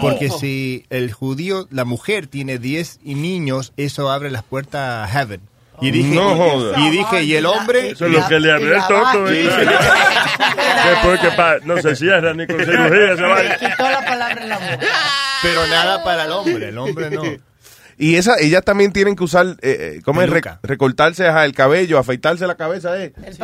porque 0.00 0.30
si 0.30 0.86
el 0.90 1.12
judío, 1.12 1.68
la 1.70 1.84
mujer 1.84 2.26
tiene 2.26 2.58
10 2.58 2.98
y 3.04 3.14
niños, 3.14 3.72
eso 3.76 4.10
abre 4.10 4.30
las 4.30 4.42
puertas 4.42 5.04
a 5.08 5.12
heaven. 5.12 5.40
Y 5.80 5.90
dije, 5.92 6.12
No 6.14 6.32
y- 6.34 6.38
jodas. 6.38 6.78
y 6.80 6.90
dije, 6.90 7.22
y 7.22 7.34
el 7.36 7.46
hombre... 7.46 7.90
Eso 7.90 8.06
es 8.06 8.12
lo 8.12 8.26
que 8.26 8.40
le 8.40 8.50
abre 8.52 8.74
el 8.74 8.82
toto. 8.88 9.28
Sí. 9.28 9.34
¿eh? 9.36 9.48
Después 10.90 11.20
que 11.20 11.30
pa- 11.36 11.58
no 11.64 11.80
se 11.80 11.94
cierra 11.94 12.34
ni 12.34 12.46
con 12.48 12.58
cirugía 12.58 13.16
se 13.16 13.22
va. 13.22 13.56
Quitó 13.58 13.88
la 13.88 14.04
palabra 14.04 14.42
en 14.42 14.48
la 14.48 14.58
boca. 14.58 14.86
Pero 15.42 15.66
nada 15.68 16.02
para 16.02 16.24
el 16.24 16.32
hombre, 16.32 16.68
el 16.70 16.78
hombre 16.78 17.10
no. 17.10 17.22
Y 17.98 18.14
esa, 18.14 18.38
ellas 18.38 18.62
también 18.64 18.92
tienen 18.92 19.16
que 19.16 19.24
usar, 19.24 19.46
eh, 19.60 19.96
eh, 19.96 20.00
¿cómo 20.04 20.22
es? 20.22 20.30
Re- 20.30 20.40
recortarse 20.62 21.26
ajá, 21.26 21.44
el 21.44 21.52
cabello, 21.52 21.98
afeitarse 21.98 22.46
la 22.46 22.54
cabeza, 22.56 22.96
eh. 23.02 23.12
El. 23.24 23.36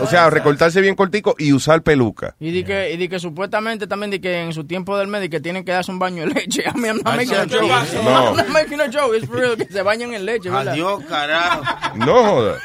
O 0.00 0.06
sea, 0.06 0.30
recortarse 0.30 0.80
bien 0.80 0.94
cortico 0.94 1.34
y 1.38 1.52
usar 1.52 1.82
peluca. 1.82 2.36
Y 2.38 2.52
di 2.52 2.62
que, 2.64 2.92
y 2.92 2.96
di 2.96 3.08
que 3.08 3.18
supuestamente 3.18 3.86
también 3.88 4.10
di 4.12 4.20
que 4.20 4.40
en 4.40 4.52
su 4.52 4.64
tiempo 4.64 4.96
del 4.96 5.08
mes 5.08 5.22
di 5.22 5.28
que 5.28 5.40
tienen 5.40 5.64
que 5.64 5.72
darse 5.72 5.90
un 5.90 5.98
baño 5.98 6.22
de 6.26 6.28
leche. 6.34 6.62
A 6.68 6.72
mí 6.74 6.86
I'm 6.88 6.98
not 7.04 7.16
making 7.16 7.34
a 7.34 7.46
¿qué 7.46 7.58
joke. 7.58 7.68
pasa? 7.68 8.02
No. 8.02 8.10
No. 8.10 8.28
I'm 8.30 8.36
not 8.36 8.48
making 8.50 8.80
a 8.80 8.86
joke. 8.88 9.16
It's 9.16 9.26
for 9.26 9.36
real, 9.36 9.56
que 9.56 9.66
se 9.66 9.82
bañan 9.82 10.14
en 10.14 10.24
leche, 10.24 10.48
¿verdad? 10.48 10.74
Adiós, 10.74 11.04
carajo. 11.08 11.62
No 11.96 12.24
joda. 12.24 12.58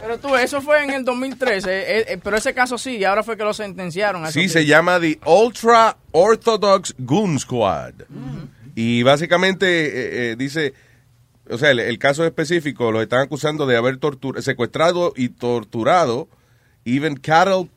Pero 0.00 0.18
tú, 0.18 0.36
eso 0.36 0.60
fue 0.60 0.82
en 0.84 0.90
el 0.90 1.04
2013. 1.04 1.70
eh, 1.70 2.04
eh, 2.08 2.18
pero 2.22 2.36
ese 2.36 2.52
caso 2.52 2.76
sí, 2.76 2.96
y 2.96 3.04
ahora 3.04 3.22
fue 3.22 3.36
que 3.36 3.44
lo 3.44 3.54
sentenciaron. 3.54 4.30
Sí, 4.32 4.48
se 4.48 4.66
llama 4.66 4.98
The 5.00 5.18
Ultra 5.24 5.96
Orthodox 6.12 6.94
Goon 6.98 7.38
Squad. 7.38 7.94
Y 8.80 9.02
básicamente 9.02 9.66
eh, 9.86 10.30
eh, 10.32 10.36
dice, 10.38 10.72
o 11.50 11.58
sea, 11.58 11.72
el, 11.72 11.80
el 11.80 11.98
caso 11.98 12.24
específico 12.24 12.92
lo 12.92 13.02
están 13.02 13.18
acusando 13.22 13.66
de 13.66 13.76
haber 13.76 13.96
tortur 13.96 14.40
secuestrado 14.40 15.12
y 15.16 15.30
torturado, 15.30 16.28
even 16.84 17.16
cattle 17.16 17.68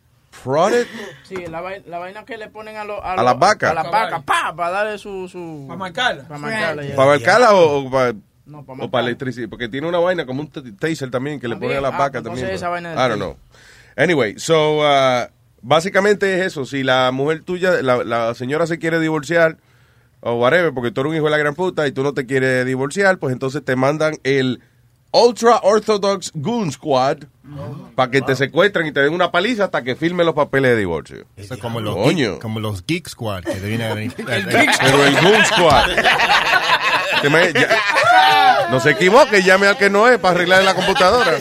prodded. 0.43 0.85
Sí, 1.23 1.37
la, 1.47 1.59
vai- 1.63 1.83
la 1.87 1.97
vaina 1.97 2.23
que 2.23 2.37
le 2.37 2.49
ponen 2.49 2.77
a, 2.77 2.83
lo- 2.83 3.03
A 3.03 3.15
lo- 3.15 3.23
las 3.23 3.39
vacas. 3.39 3.71
A 3.71 3.73
las 3.73 3.89
vacas, 3.89 4.21
pa, 4.23 4.53
para 4.55 4.69
darle 4.69 4.99
su... 4.99 5.27
su 5.27 5.65
para 5.67 5.79
marcarla. 5.79 6.27
Para 6.27 6.37
marcarla. 6.39 6.95
¿Para 6.95 7.07
barcarla 7.09 7.55
o, 7.55 7.89
para 7.89 8.13
No, 8.45 8.59
o 8.59 8.91
para 8.91 9.07
electricidad? 9.07 9.49
Porque 9.49 9.69
tiene 9.69 9.87
una 9.87 9.97
vaina 9.97 10.27
como 10.27 10.41
un 10.41 10.51
taser 10.77 11.09
también 11.09 11.39
que 11.39 11.47
le 11.47 11.55
También. 11.55 11.71
ponen 11.71 11.77
a 11.83 11.89
las 11.89 11.93
Ah, 11.95 12.03
vacas 12.03 12.21
también. 12.23 12.45
esa 12.47 12.69
vaina 12.69 12.89
del 12.91 12.99
I 12.99 13.09
don't 13.09 13.15
know. 13.15 13.37
Anyway, 13.97 14.35
so, 14.37 14.81
uh, 14.81 15.25
básicamente 15.63 16.39
es 16.39 16.45
eso. 16.45 16.63
Si 16.65 16.83
la 16.83 17.09
mujer 17.11 17.41
tuya, 17.41 17.81
la, 17.81 18.03
la 18.03 18.35
señora 18.35 18.67
se 18.67 18.77
quiere 18.77 18.99
divorciar 18.99 19.57
o 20.21 20.33
whatever, 20.35 20.73
porque 20.73 20.91
tú 20.91 21.01
eres 21.01 21.11
un 21.11 21.15
hijo 21.17 21.25
de 21.25 21.31
la 21.31 21.37
gran 21.37 21.55
puta 21.55 21.85
y 21.87 21.91
tú 21.91 22.03
no 22.03 22.13
te 22.13 22.25
quieres 22.25 22.65
divorciar, 22.65 23.17
pues 23.17 23.33
entonces 23.33 23.63
te 23.65 23.75
mandan 23.75 24.17
el 24.23 24.61
Ultra 25.13 25.59
Orthodox 25.63 26.31
Goon 26.33 26.71
Squad 26.71 27.17
para 27.95 28.09
que 28.09 28.21
te 28.21 28.33
secuestren 28.35 28.87
y 28.87 28.91
te 28.93 29.01
den 29.01 29.13
una 29.13 29.29
paliza 29.29 29.65
hasta 29.65 29.83
que 29.83 29.95
firme 29.97 30.23
los 30.23 30.33
papeles 30.33 30.71
de 30.71 30.77
divorcio. 30.77 31.25
Eso 31.35 31.55
es 31.55 31.59
como 31.59 31.81
los, 31.81 31.95
geek, 32.15 32.39
como 32.39 32.61
los 32.61 32.85
Geek 32.85 33.09
Squad 33.09 33.43
que 33.43 33.55
te 33.55 33.67
vienen 33.67 33.91
a 33.91 33.93
venir. 33.95 34.13
Pero 34.15 35.05
el 35.05 35.15
Goon 35.19 35.45
Squad. 35.45 35.89
Me- 37.29 37.53
ya- 37.53 38.67
no 38.71 38.79
se 38.79 38.91
equivoque, 38.91 39.43
llame 39.43 39.67
al 39.67 39.77
que 39.77 39.89
no 39.89 40.07
es 40.07 40.17
para 40.17 40.35
arreglar 40.35 40.63
la 40.63 40.73
computadora. 40.75 41.39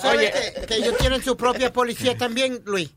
¿Sabes 0.00 0.30
que, 0.30 0.66
que 0.66 0.74
ellos 0.76 0.96
tienen 0.98 1.22
su 1.22 1.36
propia 1.36 1.72
policía 1.72 2.16
también, 2.16 2.60
Luis? 2.66 2.94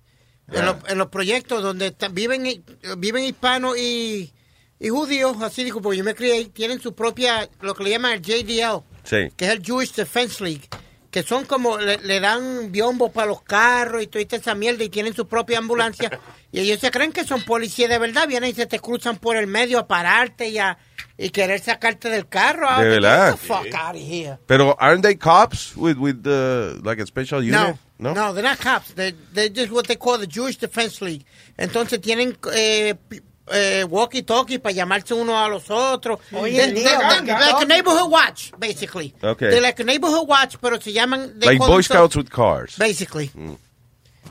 En, 0.52 0.66
los, 0.66 0.76
en 0.90 0.98
los 0.98 1.08
proyectos 1.08 1.64
donde 1.64 1.96
viven, 2.12 2.64
viven 2.98 3.24
hispanos 3.24 3.78
y, 3.78 4.34
y 4.84 4.90
judíos, 4.90 5.38
así 5.42 5.64
digo, 5.64 5.80
porque 5.82 6.00
yo 6.00 6.04
me 6.04 6.16
crié, 6.16 6.46
tienen 6.46 6.82
su 6.82 6.96
propia, 6.96 7.48
lo 7.62 7.76
que 7.76 7.84
le 7.84 7.92
llaman 7.92 8.14
el 8.14 8.22
JDL, 8.22 8.84
Sí. 9.04 9.30
que 9.38 9.46
es 9.46 9.52
el 9.52 9.64
Jewish 9.64 9.94
Defense 9.94 10.44
League, 10.44 10.68
que 11.12 11.22
son 11.24 11.46
como, 11.46 11.78
le, 11.78 11.98
le 12.00 12.20
dan 12.20 12.72
biombo 12.72 13.12
para 13.12 13.28
los 13.28 13.42
carros 13.44 14.02
y 14.02 14.08
toda 14.08 14.26
esa 14.32 14.56
mierda 14.56 14.84
y 14.84 14.90
tienen 14.90 15.14
su 15.14 15.28
propia 15.28 15.60
ambulancia. 15.60 16.10
y 16.52 16.62
ellos 16.62 16.80
se 16.80 16.90
creen 16.90 17.12
que 17.12 17.24
son 17.26 17.44
policías 17.44 17.90
de 17.90 18.00
verdad, 18.00 18.28
vienen 18.28 18.50
y 18.50 18.54
se 18.54 18.66
te 18.66 18.80
cruzan 18.80 19.18
por 19.18 19.36
el 19.36 19.46
medio 19.46 19.78
a 19.78 19.88
pararte 19.88 20.50
y 20.50 20.58
a 20.58 20.78
y 21.18 21.30
querer 21.30 21.60
sacarte 21.60 22.10
del 22.10 22.28
carro. 22.28 22.68
De 22.82 22.88
verdad. 22.88 23.32
Get 23.34 23.40
the 23.42 23.48
fuck 23.48 23.76
out 23.76 23.96
of 23.96 24.02
here. 24.02 24.40
Pero 24.48 24.76
aren't 24.80 25.04
they 25.04 25.16
cops 25.16 25.76
with 25.78 25.98
with 25.98 26.26
uh, 26.26 26.82
like 26.84 27.00
a 27.00 27.06
special 27.06 27.44
unit? 27.44 27.76
No, 28.00 28.14
no, 28.16 28.34
they're 28.34 28.42
not 28.42 28.58
cops. 28.60 28.94
They're, 28.96 29.14
they're 29.32 29.50
just 29.54 29.72
what 29.72 29.86
they 29.86 29.98
call 29.98 30.18
the 30.18 30.26
Jewish 30.26 30.58
Defense 30.58 31.00
League. 31.06 31.24
Entonces 31.58 32.02
tienen 32.02 32.36
eh, 32.56 32.96
eh, 33.54 33.84
walkie-talkie 33.84 34.60
para 34.60 34.74
llamarse 34.74 35.14
uno 35.14 35.38
a 35.38 35.48
los 35.48 35.70
otros. 35.70 36.20
Oye, 36.32 36.72
they're 36.74 36.98
ganga. 36.98 37.40
like 37.40 37.64
a 37.64 37.66
neighborhood 37.66 38.10
watch, 38.10 38.52
basically. 38.58 39.14
Okay. 39.22 39.50
They're 39.50 39.62
like 39.62 39.82
a 39.82 39.86
neighborhood 39.86 40.28
watch, 40.28 40.58
pero 40.62 40.80
se 40.80 40.92
llaman... 40.92 41.40
they 41.40 41.58
Like 41.58 41.60
Boy 41.60 41.82
Scouts 41.82 42.16
with 42.16 42.30
cars. 42.30 42.78
Basically. 42.78 43.32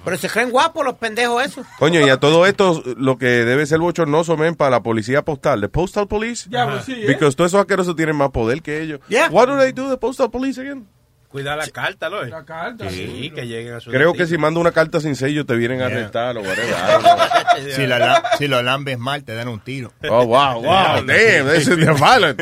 Pero 0.03 0.17
se 0.17 0.29
creen 0.29 0.51
guapos 0.51 0.85
los 0.85 0.95
pendejos 0.95 1.45
esos. 1.45 1.67
Coño, 1.79 2.01
y 2.01 2.09
a 2.09 2.19
todo 2.19 2.47
esto, 2.47 2.83
lo 2.97 3.19
que 3.19 3.27
debe 3.27 3.67
ser 3.67 3.81
bochornoso, 3.81 4.37
men, 4.37 4.55
para 4.55 4.71
la 4.71 4.83
policía 4.83 5.23
postal. 5.23 5.61
¿The 5.61 5.69
Postal 5.69 6.09
Police? 6.09 6.49
Ya, 6.49 6.67
pues 6.67 6.87
sí, 6.87 6.93
¿eh? 6.93 7.05
Because 7.07 7.37
todos 7.37 7.51
esos 7.51 7.61
asquerosos 7.61 7.95
tienen 7.97 8.17
más 8.17 8.31
poder 8.31 8.63
que 8.63 8.81
ellos. 8.81 9.01
What 9.31 9.49
do 9.49 9.59
they 9.59 9.73
do, 9.73 9.91
the 9.91 9.99
Postal 9.99 10.31
Police 10.31 10.59
again? 10.59 10.89
Cuidar 11.31 11.57
la 11.59 11.67
carta, 11.69 12.11
¿no? 12.11 12.25
La 12.25 12.45
carta. 12.45 12.91
Sí, 12.91 13.31
que 13.33 13.47
lleguen 13.47 13.75
a 13.75 13.81
su 13.81 13.91
Creo 13.93 14.13
que 14.15 14.27
si 14.27 14.37
manda 14.37 14.59
una 14.59 14.73
carta 14.73 15.01
sin 15.01 15.15
sello 15.15 15.47
te 15.47 15.55
vienen 15.55 15.81
a 15.81 15.89
Yeah. 15.89 15.97
arrestar 15.99 16.37
o 16.37 16.41
whatever. 16.43 16.75
Si, 17.77 17.87
la, 17.87 17.99
la- 17.99 18.31
si 18.39 18.49
lo 18.49 18.63
lambes 18.63 18.99
mal, 18.99 19.23
te 19.23 19.35
dan 19.35 19.47
un 19.49 19.61
tiro. 19.61 19.93
Oh, 20.09 20.25
wow, 20.25 20.61
wow, 20.63 21.05
damn, 21.07 21.47
this 21.49 21.69
is 21.69 21.77
the 21.77 21.93
violent, 21.93 22.37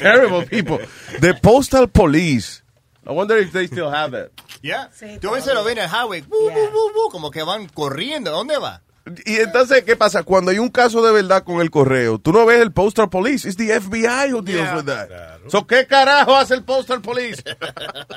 terrible 0.00 0.44
people. 0.46 0.78
The 1.20 1.34
Postal 1.34 1.88
Police. 1.88 2.62
I 3.06 3.10
wonder 3.12 3.36
if 3.38 3.52
they 3.52 3.66
still 3.66 3.90
have 3.92 4.10
that. 4.12 4.30
Ya. 4.62 4.88
Tú 5.20 5.28
a 5.30 5.32
veces 5.34 5.54
lo 5.54 5.62
ven 5.64 5.78
en 5.78 5.84
el 5.84 5.90
highway, 5.90 6.22
bu, 6.22 6.36
bu, 6.50 6.70
bu, 6.70 6.92
bu, 6.94 7.10
como 7.10 7.30
que 7.30 7.42
van 7.42 7.66
corriendo. 7.68 8.30
¿Dónde 8.30 8.58
va? 8.58 8.80
Y 9.26 9.36
entonces, 9.36 9.82
¿qué 9.82 9.96
pasa? 9.96 10.22
Cuando 10.22 10.52
hay 10.52 10.58
un 10.60 10.68
caso 10.68 11.04
de 11.04 11.12
verdad 11.12 11.42
con 11.42 11.60
el 11.60 11.70
correo, 11.72 12.18
tú 12.20 12.32
no 12.32 12.46
ves 12.46 12.60
el 12.62 12.70
Postal 12.72 13.08
Police. 13.08 13.48
It's 13.48 13.56
the 13.56 13.80
FBI 13.80 14.32
who 14.32 14.42
deals 14.42 14.72
with 14.76 14.84
that. 14.84 15.08
So, 15.48 15.66
¿qué 15.66 15.86
carajo 15.88 16.36
hace 16.36 16.54
el 16.54 16.62
Postal 16.62 17.00
Police? 17.02 17.42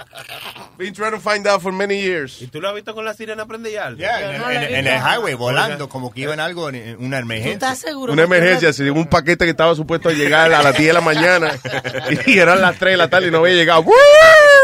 Been 0.77 0.93
trying 0.93 1.11
to 1.13 1.19
find 1.19 1.47
out 1.47 1.61
for 1.61 1.71
many 1.73 1.99
years. 2.01 2.39
¿Y 2.41 2.47
tú 2.47 2.61
lo 2.61 2.69
has 2.69 2.75
visto 2.75 2.93
con 2.93 3.03
la 3.03 3.13
sirena 3.15 3.47
prendida? 3.47 3.93
Ya, 3.97 4.35
en, 4.35 4.41
en- 4.63 4.75
en 4.75 4.87
el 4.87 5.01
highway, 5.01 5.33
volando, 5.33 5.89
como 5.89 6.13
que 6.13 6.21
iban 6.21 6.39
algo 6.39 6.69
en, 6.69 6.75
en 6.75 7.03
una 7.03 7.17
emergencia. 7.17 7.75
Una 7.95 8.23
emergencia, 8.23 8.71
si 8.71 8.83
un 8.89 9.07
paquete 9.07 9.45
que 9.45 9.51
estaba 9.51 9.73
supuesto 9.73 10.09
a 10.09 10.13
llegar 10.13 10.53
a 10.53 10.61
las 10.61 10.77
10 10.77 10.87
de 10.87 10.93
la 10.93 11.01
mañana 11.01 11.51
y 12.27 12.37
eran 12.37 12.61
las 12.61 12.77
3 12.77 12.93
de 12.93 12.97
la 12.97 13.09
tarde 13.09 13.29
y 13.29 13.31
no 13.31 13.39
había 13.39 13.53
llegado. 13.55 13.81
¡Woo! 13.81 13.91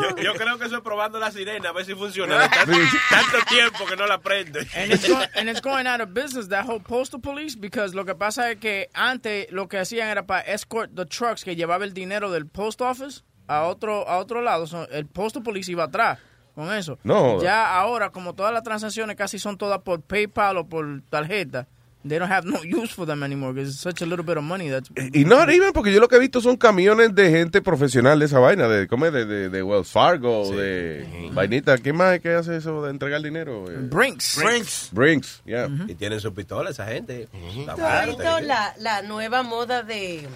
Yo, 0.00 0.16
yo 0.22 0.34
creo 0.34 0.58
que 0.58 0.66
eso 0.66 0.76
es 0.76 0.82
probando 0.82 1.18
la 1.18 1.30
sirena, 1.30 1.70
a 1.70 1.72
ver 1.72 1.84
si 1.84 1.94
funciona. 1.94 2.48
Tanto, 2.48 2.72
tanto 3.10 3.38
tiempo 3.48 3.86
que 3.86 3.96
no 3.96 4.06
la 4.06 4.18
prende. 4.18 4.60
And 4.76 4.92
it's, 4.92 5.08
go- 5.08 5.22
and 5.36 5.48
it's 5.48 5.60
going 5.60 5.86
out 5.86 6.00
of 6.00 6.12
business, 6.14 6.48
that 6.48 6.64
whole 6.66 6.80
postal 6.80 7.20
police, 7.20 7.56
because 7.56 7.94
lo 7.94 8.04
que 8.04 8.14
pasa 8.14 8.50
es 8.50 8.58
que 8.58 8.88
antes 8.94 9.50
lo 9.50 9.68
que 9.68 9.78
hacían 9.78 10.08
era 10.08 10.26
para 10.26 10.40
escort 10.42 10.90
the 10.94 11.06
trucks 11.06 11.44
que 11.44 11.56
llevaba 11.56 11.84
el 11.84 11.92
dinero 11.94 12.30
del 12.30 12.46
post 12.46 12.80
office 12.80 13.22
a 13.48 13.62
otro 13.64 14.08
a 14.08 14.18
otro 14.18 14.42
lado. 14.42 14.66
So, 14.66 14.88
el 14.90 15.06
postal 15.06 15.42
police 15.42 15.70
iba 15.72 15.84
atrás 15.84 16.18
con 16.54 16.72
eso. 16.74 16.98
No. 17.04 17.40
Ya 17.42 17.76
ahora, 17.78 18.10
como 18.10 18.34
todas 18.34 18.52
las 18.52 18.62
transacciones 18.62 19.16
casi 19.16 19.38
son 19.38 19.56
todas 19.56 19.80
por 19.82 20.02
PayPal 20.02 20.56
o 20.58 20.68
por 20.68 21.02
tarjeta, 21.08 21.66
they 22.06 22.18
don't 22.18 22.30
have 22.30 22.46
no 22.46 22.62
use 22.64 22.92
for 22.92 23.06
them 23.06 23.22
anymore 23.22 23.52
because 23.52 23.70
it's 23.70 23.80
such 23.80 24.02
a 24.02 24.06
little 24.06 24.24
bit 24.24 24.36
of 24.36 24.44
money 24.44 24.68
that's 24.70 24.90
Y 25.12 25.24
no 25.24 25.42
even 25.50 25.72
porque 25.72 25.92
yo 25.92 26.00
lo 26.00 26.08
que 26.08 26.16
he 26.16 26.20
visto 26.20 26.40
son 26.40 26.56
camiones 26.56 27.14
de 27.14 27.30
gente 27.30 27.60
profesional 27.62 28.18
de 28.18 28.26
esa 28.26 28.38
vaina, 28.38 28.68
de, 28.68 28.86
¿cómo 28.88 29.06
es? 29.06 29.12
de, 29.12 29.24
de, 29.26 29.48
de 29.50 29.62
Wells 29.62 29.90
Fargo, 29.90 30.50
de 30.50 31.30
vainita. 31.32 31.76
¿Qué 31.78 31.92
más 31.92 32.20
que 32.20 32.34
hace 32.34 32.56
eso 32.56 32.82
de 32.82 32.90
entregar 32.90 33.22
dinero? 33.22 33.70
Eh, 33.70 33.76
Brinks. 33.80 34.40
Brinks. 34.42 34.88
Brinks, 34.92 35.42
yeah. 35.44 35.68
Y 35.88 35.94
tienen 35.94 36.20
su 36.20 36.32
pistola 36.32 36.70
esa 36.70 36.86
gente. 36.86 37.28
Está 37.58 37.74
¿Tú 37.74 37.82
has 37.84 38.04
fuerte. 38.06 38.22
visto 38.22 38.40
la, 38.40 38.74
la 38.78 39.02
nueva 39.02 39.42
moda 39.42 39.82
de, 39.82 40.26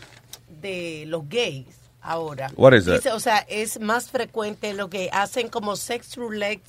de 0.60 1.04
los 1.06 1.28
gays? 1.28 1.66
ahora. 2.06 2.50
What 2.56 2.74
is 2.74 2.84
that? 2.84 2.96
Dice, 2.96 3.12
o 3.12 3.18
sea, 3.18 3.38
es 3.48 3.80
más 3.80 4.10
frecuente 4.10 4.74
lo 4.74 4.90
que 4.90 5.08
hacen 5.10 5.48
como 5.48 5.74
sex 5.74 6.16
roulette 6.16 6.62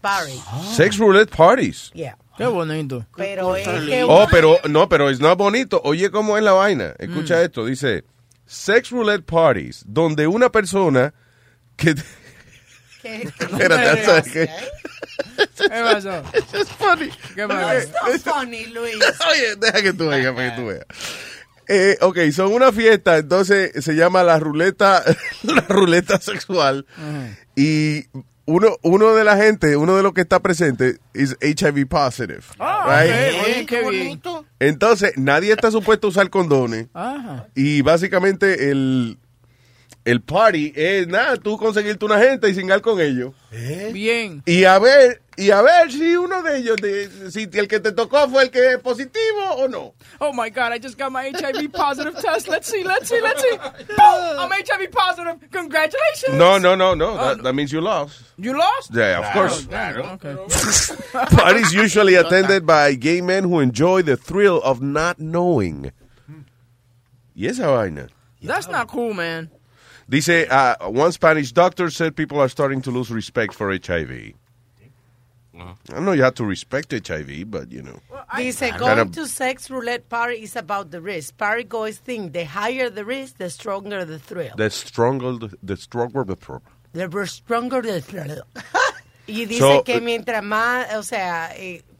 party. 0.00 0.40
Sex 0.76 0.96
roulette 0.98 1.34
parties. 1.34 1.90
Yeah. 1.92 2.16
Qué 2.36 2.46
bonito. 2.46 3.06
Pero 3.16 3.56
es 3.56 3.66
que 3.66 4.04
Oh, 4.04 4.26
pero 4.30 4.58
no, 4.68 4.88
pero 4.88 5.08
es 5.10 5.20
no 5.20 5.34
bonito. 5.36 5.80
Oye, 5.84 6.10
¿cómo 6.10 6.36
es 6.36 6.44
la 6.44 6.52
vaina? 6.52 6.94
Escucha 6.98 7.42
esto. 7.42 7.64
Dice, 7.66 8.04
sex 8.44 8.90
roulette 8.90 9.24
parties, 9.24 9.82
donde 9.86 10.26
una 10.26 10.50
persona 10.50 11.14
que... 11.76 11.94
Espérate, 13.02 14.04
¿sabes 14.04 14.32
qué? 14.32 14.50
¿Qué 15.56 15.68
pasó? 15.68 16.22
Es 16.34 16.68
funny. 16.70 17.08
¿Qué 17.34 17.42
No, 17.42 17.48
pasó? 17.48 17.78
it's 18.10 18.26
not 18.26 18.34
funny, 18.34 18.66
Luis. 18.66 18.96
Oye, 19.30 19.56
deja 19.56 19.82
que 19.82 19.92
tú 19.92 20.08
veas, 20.08 20.34
para 20.34 20.50
que 20.50 20.56
tú 20.60 20.66
veas. 20.66 20.84
Eh, 21.68 21.98
ok, 22.00 22.18
son 22.32 22.52
una 22.52 22.72
fiesta, 22.72 23.16
entonces 23.18 23.72
se 23.84 23.94
llama 23.94 24.22
la 24.22 24.38
ruleta, 24.38 25.02
la 25.42 25.60
ruleta 25.68 26.20
sexual. 26.20 26.86
Y 27.56 28.04
uno, 28.46 28.76
uno 28.82 29.14
de 29.14 29.24
la 29.24 29.36
gente, 29.36 29.76
uno 29.76 29.96
de 29.96 30.02
los 30.02 30.12
que 30.12 30.22
está 30.22 30.40
presente, 30.40 30.98
es 31.12 31.36
HIV 31.40 31.86
positive. 31.88 32.42
Ah, 32.58 33.02
right? 33.02 33.34
ok. 33.34 33.44
Oye, 33.44 33.66
qué 33.66 33.90
bien. 33.90 34.22
Entonces, 34.60 35.12
nadie 35.16 35.52
está 35.52 35.70
supuesto 35.70 36.06
a 36.06 36.10
usar 36.10 36.30
condones. 36.30 36.86
Ajá. 36.94 37.48
Y 37.54 37.82
básicamente 37.82 38.70
el, 38.70 39.18
el 40.04 40.20
party 40.20 40.72
es 40.76 41.08
nada, 41.08 41.36
tú 41.36 41.58
conseguirte 41.58 42.04
una 42.04 42.20
gente 42.20 42.48
y 42.48 42.54
singar 42.54 42.80
con 42.80 43.00
ellos. 43.00 43.34
Bien. 43.92 44.42
Y 44.46 44.64
a 44.64 44.78
ver, 44.78 45.20
y 45.36 45.50
a 45.50 45.60
ver 45.62 45.90
si 45.92 46.16
uno 46.16 46.42
de 46.42 46.58
ellos, 46.58 46.76
de- 46.76 47.30
si 47.30 47.42
el 47.52 47.68
que 47.68 47.78
te 47.80 47.92
tocó 47.92 48.28
fue 48.28 48.44
el 48.44 48.50
que 48.50 48.72
es 48.72 48.78
positivo 48.78 49.54
o 49.56 49.68
no. 49.68 49.94
Oh 50.20 50.32
my 50.32 50.48
God, 50.50 50.72
I 50.72 50.78
just 50.78 50.96
got 50.98 51.12
my 51.12 51.30
HIV 51.30 51.72
positive 51.72 52.14
test. 52.20 52.48
Let's 52.48 52.68
see, 52.68 52.82
let's 52.84 53.08
see, 53.08 53.20
let's 53.20 53.42
see. 53.42 53.56
Boom! 53.56 54.38
I'm 54.38 54.50
HIV 54.50 54.90
positive. 54.90 55.38
Congratulations. 55.50 56.34
No, 56.38 56.58
no, 56.58 56.74
no, 56.74 56.94
no. 56.94 57.16
That, 57.16 57.42
that 57.42 57.54
means 57.54 57.72
you 57.72 57.80
lost. 57.80 58.22
You 58.38 58.56
lost? 58.58 58.94
Yeah, 58.94 59.20
of 59.20 59.32
course. 59.32 59.66
Okay. 59.68 60.36
Parties 61.36 61.72
usually 61.74 62.14
attended 62.14 62.64
by 62.66 62.94
gay 62.94 63.20
men 63.20 63.44
who 63.44 63.60
enjoy 63.60 64.02
the 64.02 64.16
thrill 64.16 64.60
of 64.62 64.80
not 64.80 65.18
knowing. 65.18 65.92
Y 67.34 67.46
esa 67.46 67.64
vaina. 67.66 68.08
That's 68.42 68.68
not 68.68 68.88
cool, 68.88 69.12
man. 69.12 69.50
Dice, 70.08 70.46
uh, 70.48 70.76
one 70.88 71.10
Spanish 71.12 71.52
doctor 71.52 71.90
said 71.90 72.14
people 72.16 72.40
are 72.40 72.48
starting 72.48 72.80
to 72.82 72.90
lose 72.90 73.10
respect 73.10 73.52
for 73.54 73.70
HIV. 73.72 74.34
I 75.92 76.00
know 76.00 76.12
you 76.12 76.22
have 76.22 76.34
to 76.34 76.44
respect 76.44 76.92
HIV, 76.92 77.50
but 77.50 77.72
you 77.72 77.82
know. 77.82 78.00
Dice, 78.34 78.62
I 78.62 78.76
going 78.76 79.10
to 79.12 79.26
sex 79.26 79.70
roulette 79.70 80.08
party 80.08 80.42
is 80.42 80.56
about 80.56 80.90
the 80.90 81.00
risk. 81.00 81.36
Party 81.36 81.64
goers 81.64 81.98
think 81.98 82.32
the 82.32 82.44
higher 82.44 82.90
the 82.90 83.04
risk, 83.04 83.38
the 83.38 83.50
stronger 83.50 84.04
the 84.04 84.18
thrill. 84.18 84.54
The 84.56 84.70
stronger, 84.70 85.32
the, 85.32 85.56
the 85.62 85.76
stronger 85.76 86.24
the 86.24 86.36
problem. 86.36 86.72
The 86.92 87.26
stronger 87.26 87.82
the 87.82 88.00
thrill. 88.00 88.42
y 89.26 89.44
dice 89.46 89.58
So, 89.58 89.82
que 89.84 89.96
eh, 89.96 90.00
mientras 90.00 90.42
más, 90.42 90.94
o 90.96 91.02
sea, 91.02 91.50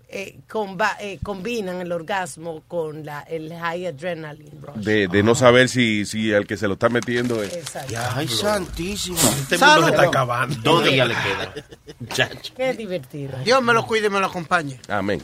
eh, 0.08 0.34
eh, 0.36 0.38
comba- 0.48 0.96
eh, 1.00 1.18
combinan 1.22 1.80
el 1.80 1.90
orgasmo 1.92 2.62
con 2.68 3.04
la, 3.04 3.20
el 3.22 3.52
high 3.52 3.86
adrenaline 3.86 4.60
rush. 4.60 4.84
De, 4.84 5.08
de 5.08 5.22
no 5.22 5.34
saber 5.34 5.68
si, 5.68 6.04
si 6.06 6.30
el 6.32 6.46
que 6.46 6.56
se 6.56 6.66
lo 6.68 6.74
está 6.74 6.88
metiendo 6.88 7.42
es. 7.42 7.52
Exacto. 7.54 7.94
Ay, 8.14 8.28
santísimo. 8.28 9.18
Este 9.18 9.58
mundo 9.58 9.84
se 9.84 9.90
está 9.90 10.02
acabando. 10.02 10.56
Dos 10.62 10.84
días 10.84 11.08
le 11.08 11.14
quedan. 11.14 12.30
Qué 12.56 12.74
divertido. 12.74 13.36
Dios 13.44 13.62
me 13.62 13.72
lo 13.72 13.86
cuide 13.86 14.06
y 14.06 14.10
me 14.10 14.20
lo 14.20 14.26
acompañe. 14.26 14.78
Amén. 14.88 15.22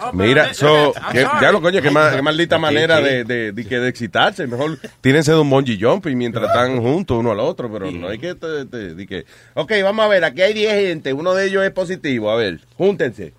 Oh, 0.00 0.12
Mira, 0.14 0.54
so, 0.54 0.94
que, 1.12 1.26
ya 1.42 1.52
lo 1.52 1.60
coño, 1.60 1.82
qué, 1.82 1.90
ma- 1.90 2.12
qué 2.14 2.22
maldita 2.22 2.56
¿Qué, 2.56 2.62
manera 2.62 3.00
de, 3.02 3.24
de, 3.24 3.52
de, 3.52 3.64
que 3.66 3.78
de 3.78 3.88
excitarse. 3.88 4.46
Mejor 4.46 4.78
tírense 5.02 5.32
de 5.32 5.38
un 5.38 5.50
bungee 5.50 5.76
jump 5.78 6.06
y 6.06 6.14
mientras 6.14 6.46
están 6.46 6.80
juntos 6.80 7.18
uno 7.18 7.32
al 7.32 7.40
otro, 7.40 7.70
pero 7.70 7.90
no 7.90 8.08
hay 8.08 8.18
que, 8.18 8.34
te- 8.34 9.06
que, 9.06 9.26
ok, 9.54 9.72
vamos 9.82 10.04
a 10.04 10.08
ver, 10.08 10.24
aquí 10.24 10.40
hay 10.42 10.54
10 10.54 10.72
gente, 10.72 11.12
uno 11.12 11.34
de 11.34 11.46
ellos 11.46 11.64
es 11.64 11.72
positivo, 11.72 12.30
a 12.30 12.36
ver, 12.36 12.60
júntense. 12.78 13.34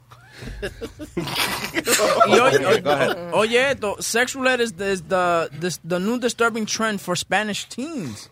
Y 2.27 2.39
oye, 2.39 2.65
oye, 2.65 3.15
oye 3.33 3.71
esto, 3.71 3.95
sex 3.99 4.33
roulette 4.33 4.61
is, 4.61 4.73
the, 4.75 4.91
is 4.93 5.03
the, 5.07 5.49
this- 5.59 5.79
the 5.87 5.99
new 5.99 6.17
disturbing 6.19 6.65
trend 6.65 6.99
for 6.99 7.17
Spanish 7.17 7.67
teens. 7.67 8.29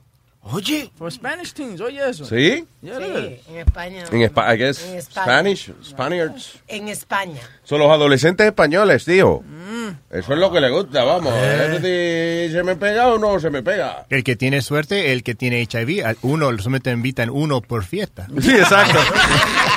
Oye. 0.50 0.89
For 0.98 1.12
Spanish 1.12 1.52
teens, 1.54 1.82
oye 1.82 2.00
eso. 2.10 2.24
¿Sí? 2.26 2.65
Yeah, 2.82 3.00
Sí, 3.00 3.41
en 3.50 3.58
España. 3.58 4.04
En 4.10 4.22
España, 4.22 4.54
I 4.54 4.58
guess, 4.58 4.86
En 4.86 4.96
España. 4.96 5.26
Spanish, 5.26 5.72
Spaniards. 5.84 6.60
En 6.70 6.88
España. 6.88 7.41
Son 7.65 7.80
los 7.80 7.91
adolescentes 7.91 8.48
españoles, 8.48 9.04
tío. 9.04 9.41
Mm. 9.41 9.89
Eso 10.10 10.34
es 10.34 10.39
lo 10.39 10.50
que 10.50 10.62
le 10.62 10.70
gusta, 10.70 11.04
vamos. 11.04 11.34
Sí, 11.82 12.50
¿Se 12.54 12.62
me 12.63 12.78
pega 12.78 13.10
o 13.10 13.17
no 13.17 13.38
se 13.41 13.50
me 13.50 13.62
pega? 13.62 14.06
El 14.10 14.24
que 14.24 14.38
tiene 14.38 14.62
suerte, 14.62 15.12
el 15.12 15.22
que 15.24 15.36
tiene 15.36 15.67
HIV, 15.70 16.15
uno 16.22 16.50
solamente 16.60 16.91
invitan 16.91 17.30
uno 17.30 17.60
por 17.60 17.84
fiesta. 17.84 18.28
Sí, 18.41 18.52
exacto. 18.52 19.00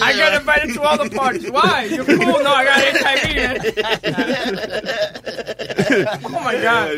I 0.00 0.14
got 0.16 0.34
invited 0.40 0.74
to 0.74 0.82
all 0.82 0.96
the 1.04 1.10
parties. 1.10 1.50
Why? 1.50 1.84
You're 1.84 2.04
cool. 2.04 2.16
No, 2.18 2.52
I 2.52 2.64
got 2.64 2.80
HIV. 2.80 3.34
man. 3.36 3.58
oh 6.24 6.28
my 6.44 6.54
God. 6.60 6.90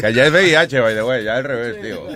Que 0.00 0.06
allá 0.06 0.26
es 0.26 0.32
VIH, 0.32 0.80
by 0.82 0.94
the 0.94 1.04
way, 1.06 1.24
ya 1.24 1.36
al 1.36 1.44
revés, 1.44 1.80
tío. 1.82 2.08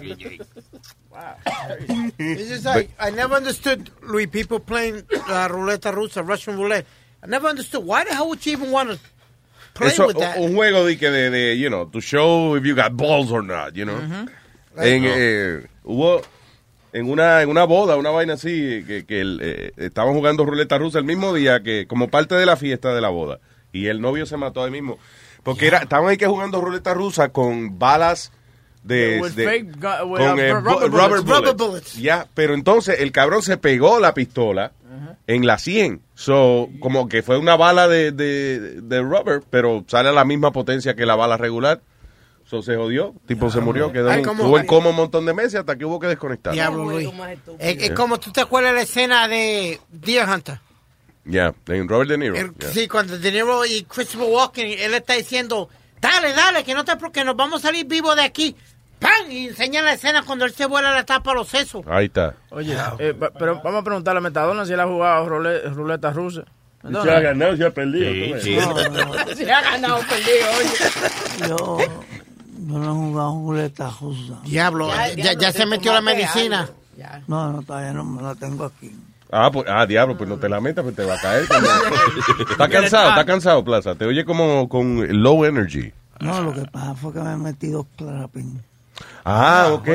It's 2.19 2.49
just 2.49 2.65
like, 2.65 2.91
I 2.99 3.11
never 3.11 3.35
understood, 3.35 3.91
Louis, 4.03 4.27
people 4.27 4.59
playing 4.61 4.97
uh, 5.13 5.49
ruleta 5.49 5.93
rusa, 5.95 6.27
Russian 6.27 6.59
roulette. 6.59 6.87
I 7.23 7.27
never 7.29 7.47
understood. 7.49 7.85
Why 7.85 8.05
the 8.05 8.15
hell 8.15 8.29
would 8.29 8.45
you 8.45 8.53
even 8.53 8.71
want 8.73 8.91
to 8.91 8.99
play 9.75 9.89
Eso, 9.89 10.07
with 10.09 10.19
that? 10.19 10.37
un 10.39 10.55
juego 10.55 10.85
de 10.85 10.97
que 10.97 11.11
de, 11.11 11.31
de, 11.31 11.55
you 11.55 11.71
know, 11.71 11.85
to 11.85 12.01
show 12.01 12.55
if 12.57 12.65
you 12.67 12.75
got 12.75 12.97
balls 12.97 13.31
or 13.31 13.43
not, 13.43 13.77
you 13.77 13.85
know. 13.85 13.99
En, 14.77 15.05
eh, 15.05 15.67
hubo 15.85 16.23
en 16.93 17.11
una, 17.11 17.43
en 17.43 17.49
una 17.49 17.65
boda, 17.65 17.97
una 17.97 18.11
vaina 18.11 18.35
así, 18.35 18.85
que, 18.87 19.05
que 19.07 19.23
eh, 19.41 19.73
estaban 19.77 20.15
jugando 20.15 20.45
ruleta 20.45 20.79
rusa 20.79 20.99
el 20.99 21.05
mismo 21.05 21.33
día 21.33 21.63
que, 21.63 21.87
como 21.87 22.09
parte 22.09 22.35
de 22.35 22.47
la 22.47 22.57
fiesta 22.57 22.95
de 22.95 23.01
la 23.01 23.09
boda. 23.09 23.39
Y 23.73 23.87
el 23.87 24.01
novio 24.01 24.27
se 24.27 24.37
mató 24.37 24.63
ahí 24.63 24.71
mismo. 24.71 24.99
Porque 25.43 25.67
era, 25.67 25.79
estaban 25.79 26.09
ahí 26.09 26.17
que 26.17 26.27
jugando 26.27 26.61
ruleta 26.61 26.93
rusa 26.95 27.31
con 27.31 27.79
balas 27.79 28.31
de, 28.85 29.21
With 29.23 29.33
de- 29.33 29.45
fake 29.45 29.77
gu- 29.79 30.09
with, 30.11 30.19
con 30.21 30.39
uh, 30.39 30.41
eh, 30.41 30.53
rubber 30.55 30.91
bu- 30.91 31.55
bullets. 31.57 31.95
Ya, 31.97 32.27
pero 32.35 32.55
entonces 32.55 33.01
el 33.01 33.11
cabrón 33.13 33.43
se 33.43 33.57
pegó 33.57 33.99
la 34.01 34.13
pistola 34.15 34.73
en 35.27 35.47
la 35.47 35.57
100. 35.59 36.01
So, 36.15 36.69
como 36.81 37.09
que 37.09 37.23
fue 37.23 37.39
una 37.39 37.57
bala 37.57 37.89
de, 37.89 38.13
de, 38.13 38.81
de 38.83 39.01
rubber, 39.01 39.43
pero 39.51 39.85
sale 39.87 40.09
a 40.11 40.13
la 40.13 40.25
misma 40.25 40.51
potencia 40.53 40.95
que 40.95 41.07
la 41.07 41.15
bala 41.17 41.37
regular. 41.37 41.81
So, 42.45 42.63
se 42.63 42.77
jodió, 42.77 43.15
tipo 43.27 43.51
se 43.51 43.61
murió, 43.61 43.91
quedó 43.93 44.11
Ay, 44.11 44.19
en- 44.21 44.25
como- 44.25 44.43
estuvo 44.43 44.59
en 44.59 44.67
coma 44.67 44.91
un 44.91 44.97
montón 44.97 45.25
de 45.25 45.33
meses 45.33 45.55
hasta 45.57 45.77
que 45.77 45.85
hubo 45.85 45.99
que 45.99 46.07
desconectar. 46.09 46.53
Diablo, 46.53 46.85
Luis. 46.85 47.09
Es, 47.59 47.83
es 47.83 47.91
como 47.93 48.19
tú 48.21 48.31
te 48.31 48.41
acuerdas 48.43 48.73
de 48.73 48.77
la 48.77 48.83
escena 48.83 49.29
de 49.29 49.81
Deer 49.91 50.29
Hunter. 50.29 50.61
Ya, 51.25 51.55
en 51.69 51.89
Robert 51.89 52.11
De 52.11 52.19
Niro. 52.19 52.35
El-. 52.37 52.53
Sí, 52.73 52.89
cuando 52.89 53.17
De 53.19 53.33
Niro 53.33 53.65
y 53.65 53.85
Christopher 53.85 54.29
Walken, 54.29 54.67
él 54.79 54.93
está 54.95 55.15
diciendo, 55.15 55.69
dale, 56.01 56.33
dale, 56.35 56.65
que 56.65 56.75
no 56.75 56.85
te 56.85 56.93
que 57.13 57.25
nos 57.25 57.37
vamos 57.37 57.65
a 57.65 57.69
salir 57.69 57.87
vivos 57.87 58.17
de 58.17 58.23
aquí. 58.23 58.55
¡Pam! 58.99 59.31
Y 59.31 59.49
enseña 59.49 59.83
la 59.83 59.95
escena 59.95 60.23
cuando 60.25 60.45
él 60.45 60.53
se 60.53 60.67
vuela 60.67 60.93
la 60.93 61.05
tapa 61.05 61.33
a 61.33 61.35
los 61.35 61.49
sesos. 61.49 61.83
Ahí 61.89 62.07
está. 62.07 62.35
Oye, 62.51 62.77
eh, 63.01 63.15
pero 63.39 63.61
vamos 63.63 63.81
a 63.81 63.85
preguntarle 63.85 64.19
a 64.19 64.21
Metadona 64.21 64.65
si 64.67 64.73
él 64.75 64.81
ha 64.81 64.87
jugado 64.87 65.27
rule- 65.29 65.63
ruleta 65.71 66.11
rusa. 66.13 66.45
Si 66.83 66.97
ha 67.09 67.21
ganado, 67.21 67.57
si 67.57 67.63
ha 67.65 67.71
perdido. 67.71 68.11
Sí, 68.13 68.27
tú 68.27 68.35
ves. 68.35 68.43
sí. 69.37 69.37
Si 69.45 69.45
ha 69.51 69.61
ganado 69.61 69.99
perdido, 70.01 70.47
oye. 70.59 71.49
Yo, 71.49 71.79
yo 72.67 72.79
no 72.79 72.93
he 72.93 73.07
jugado 73.07 73.33
ruleta 73.47 73.91
rusa. 74.01 74.35
Diablo, 74.45 74.89
Ya, 74.89 75.09
ya, 75.09 75.15
diablo, 75.15 75.41
ya 75.41 75.53
se 75.53 75.67
metió 75.67 75.93
la 75.93 76.01
medicina. 76.01 76.69
Ya. 76.97 77.23
No, 77.27 77.53
no, 77.53 77.63
todavía 77.63 77.93
no 77.93 78.05
me 78.05 78.23
la 78.23 78.35
tengo 78.35 78.65
aquí. 78.65 78.95
Ah, 79.31 79.51
pues, 79.51 79.67
ah, 79.67 79.87
diablo, 79.87 80.17
pues 80.17 80.29
no 80.29 80.37
te 80.37 80.49
la 80.49 80.61
metas, 80.61 80.85
pues 80.85 80.95
te 80.95 81.05
va 81.05 81.15
a 81.15 81.19
caer. 81.19 81.45
está 82.51 82.69
cansado, 82.69 83.09
está 83.09 83.25
cansado, 83.25 83.65
Plaza. 83.65 83.95
Te 83.95 84.05
oye 84.05 84.25
como 84.27 84.69
con 84.69 85.23
low 85.23 85.45
energy. 85.47 85.91
No, 86.21 86.43
lo 86.43 86.53
que 86.53 86.63
pasa 86.71 86.95
fue 86.95 87.13
que 87.13 87.21
me 87.21 87.33
he 87.33 87.37
metido 87.37 87.87
clarapín. 87.97 88.63
Ah, 89.25 89.71
ok. 89.73 89.89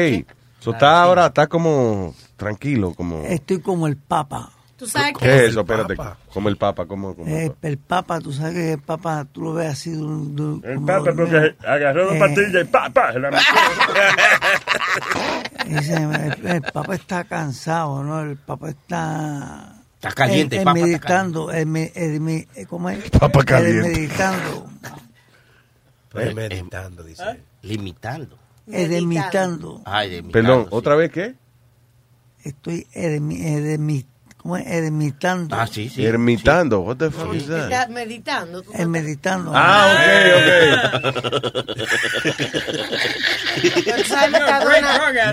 So, 0.59 0.71
está 0.71 1.03
ahora, 1.03 1.27
está 1.27 1.47
como 1.47 2.15
tranquilo, 2.35 2.93
como... 2.93 3.23
Estoy 3.23 3.61
como 3.61 3.87
el 3.87 3.95
Papa. 3.95 4.49
¿Tú 4.77 4.85
sabes 4.87 5.13
¿Qué 5.19 5.25
qué? 5.25 5.35
es 5.37 5.41
eso? 5.51 5.61
Espérate. 5.61 5.95
Como 6.31 6.49
el 6.49 6.57
Papa, 6.57 6.85
como... 6.85 7.15
como 7.15 7.27
Eh, 7.35 7.51
el 7.63 7.77
Papa, 7.79 8.19
tú 8.21 8.31
sabes 8.31 8.53
que 8.53 8.73
el 8.73 8.79
Papa, 8.81 9.25
tú 9.31 9.41
lo 9.41 9.53
ves 9.53 9.71
así 9.71 9.89
de 9.89 9.97
un... 10.03 10.35
de 10.35 10.41
un- 10.43 10.61
El 10.63 10.75
como 10.75 10.85
papa 10.87 11.13
porque 11.15 11.55
agarró 11.65 12.05
dos 12.05 12.15
Eh. 12.15 12.19
pastillas 12.19 12.61
y 12.63 12.65
pa, 12.65 12.89
pa, 12.91 13.11
se 13.13 13.19
la 13.19 13.31
metió. 13.31 13.45
El, 15.67 16.47
el 16.47 16.61
Papa 16.61 16.95
está 16.95 17.23
cansado, 17.25 18.03
¿no? 18.03 18.21
El 18.21 18.37
Papa 18.37 18.69
está... 18.69 19.73
Está 19.95 20.11
caliente, 20.11 20.57
eh, 20.57 20.61
eh, 20.61 20.63
Papa 20.63 20.77
está 20.77 20.87
meditando, 20.87 21.51
eh, 21.51 21.65
me- 21.65 21.91
eh, 21.95 22.19
me- 22.19 22.47
eh, 22.55 22.65
¿cómo 22.67 22.89
es? 22.89 23.09
Papa 23.09 23.39
Eh, 23.41 23.45
caliente. 23.45 23.89
meditando, 23.89 24.69
Premeditando, 26.09 27.03
dice. 27.03 27.23
Limitando. 27.63 28.37
edemitando. 28.71 29.81
Ay, 29.85 30.21
Perdón. 30.21 30.67
¿otra 30.69 30.95
vez 30.95 31.11
qué? 31.11 31.35
Estoy 32.43 32.87
edemi, 32.93 33.37
edemi- 33.39 34.03
¿cómo 34.03 34.03
es? 34.03 34.16
Ermitando. 34.55 35.55
Ah, 35.55 35.67
sí, 35.67 35.89
sí. 35.89 36.05
Ermitando. 36.05 36.79
What 36.79 36.97
the 36.97 37.11
fuck 37.11 37.33
is 37.33 37.47
that? 37.47 37.71
Está 37.71 37.87
meditando. 37.89 38.61
tú 38.61 38.71
Es 38.73 38.87
meditando. 38.87 39.51
Ah, 39.53 39.93
ok, 39.93 39.99
ok. 40.37 40.47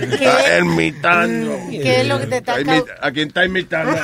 Está 0.02 0.56
ermitando. 0.56 1.58
¿Qué 1.70 2.00
es 2.00 2.08
lo 2.08 2.18
que 2.18 2.26
te 2.26 2.36
está 2.38 2.54
¿A 3.00 3.12
quién 3.12 3.28
está 3.28 3.44
imitando? 3.44 3.96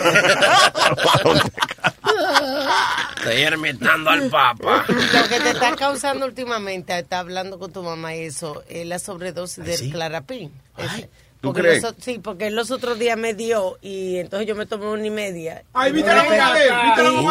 Estoy 3.16 3.42
ermitando 3.42 4.10
al 4.10 4.30
papa. 4.30 4.84
Lo 4.88 5.28
que 5.28 5.40
te 5.40 5.50
está 5.50 5.74
causando 5.76 6.26
últimamente, 6.26 6.98
está 6.98 7.18
hablando 7.18 7.58
con 7.58 7.72
tu 7.72 7.82
mamá 7.82 8.14
y 8.14 8.20
eso, 8.20 8.62
es 8.68 8.86
la 8.86 8.98
sobredosis 8.98 9.64
del 9.64 9.90
clarapín. 9.90 10.52
Ese. 10.76 11.10
¿Tú 11.40 11.48
Porque 11.48 11.62
crees? 11.62 11.82
los 11.82 11.94
sí, 11.98 12.18
porque 12.22 12.48
él 12.48 12.54
los 12.54 12.70
otros 12.70 12.98
días 12.98 13.16
me 13.16 13.32
dio 13.32 13.78
y 13.80 14.18
entonces 14.18 14.46
yo 14.46 14.54
me 14.54 14.66
tomé 14.66 14.86
una 14.88 15.06
y 15.06 15.10
media. 15.10 15.62
Ay, 15.72 15.88
Y 15.90 15.94
¿viste 15.94 16.10
me 16.10 16.16
la 16.16 16.22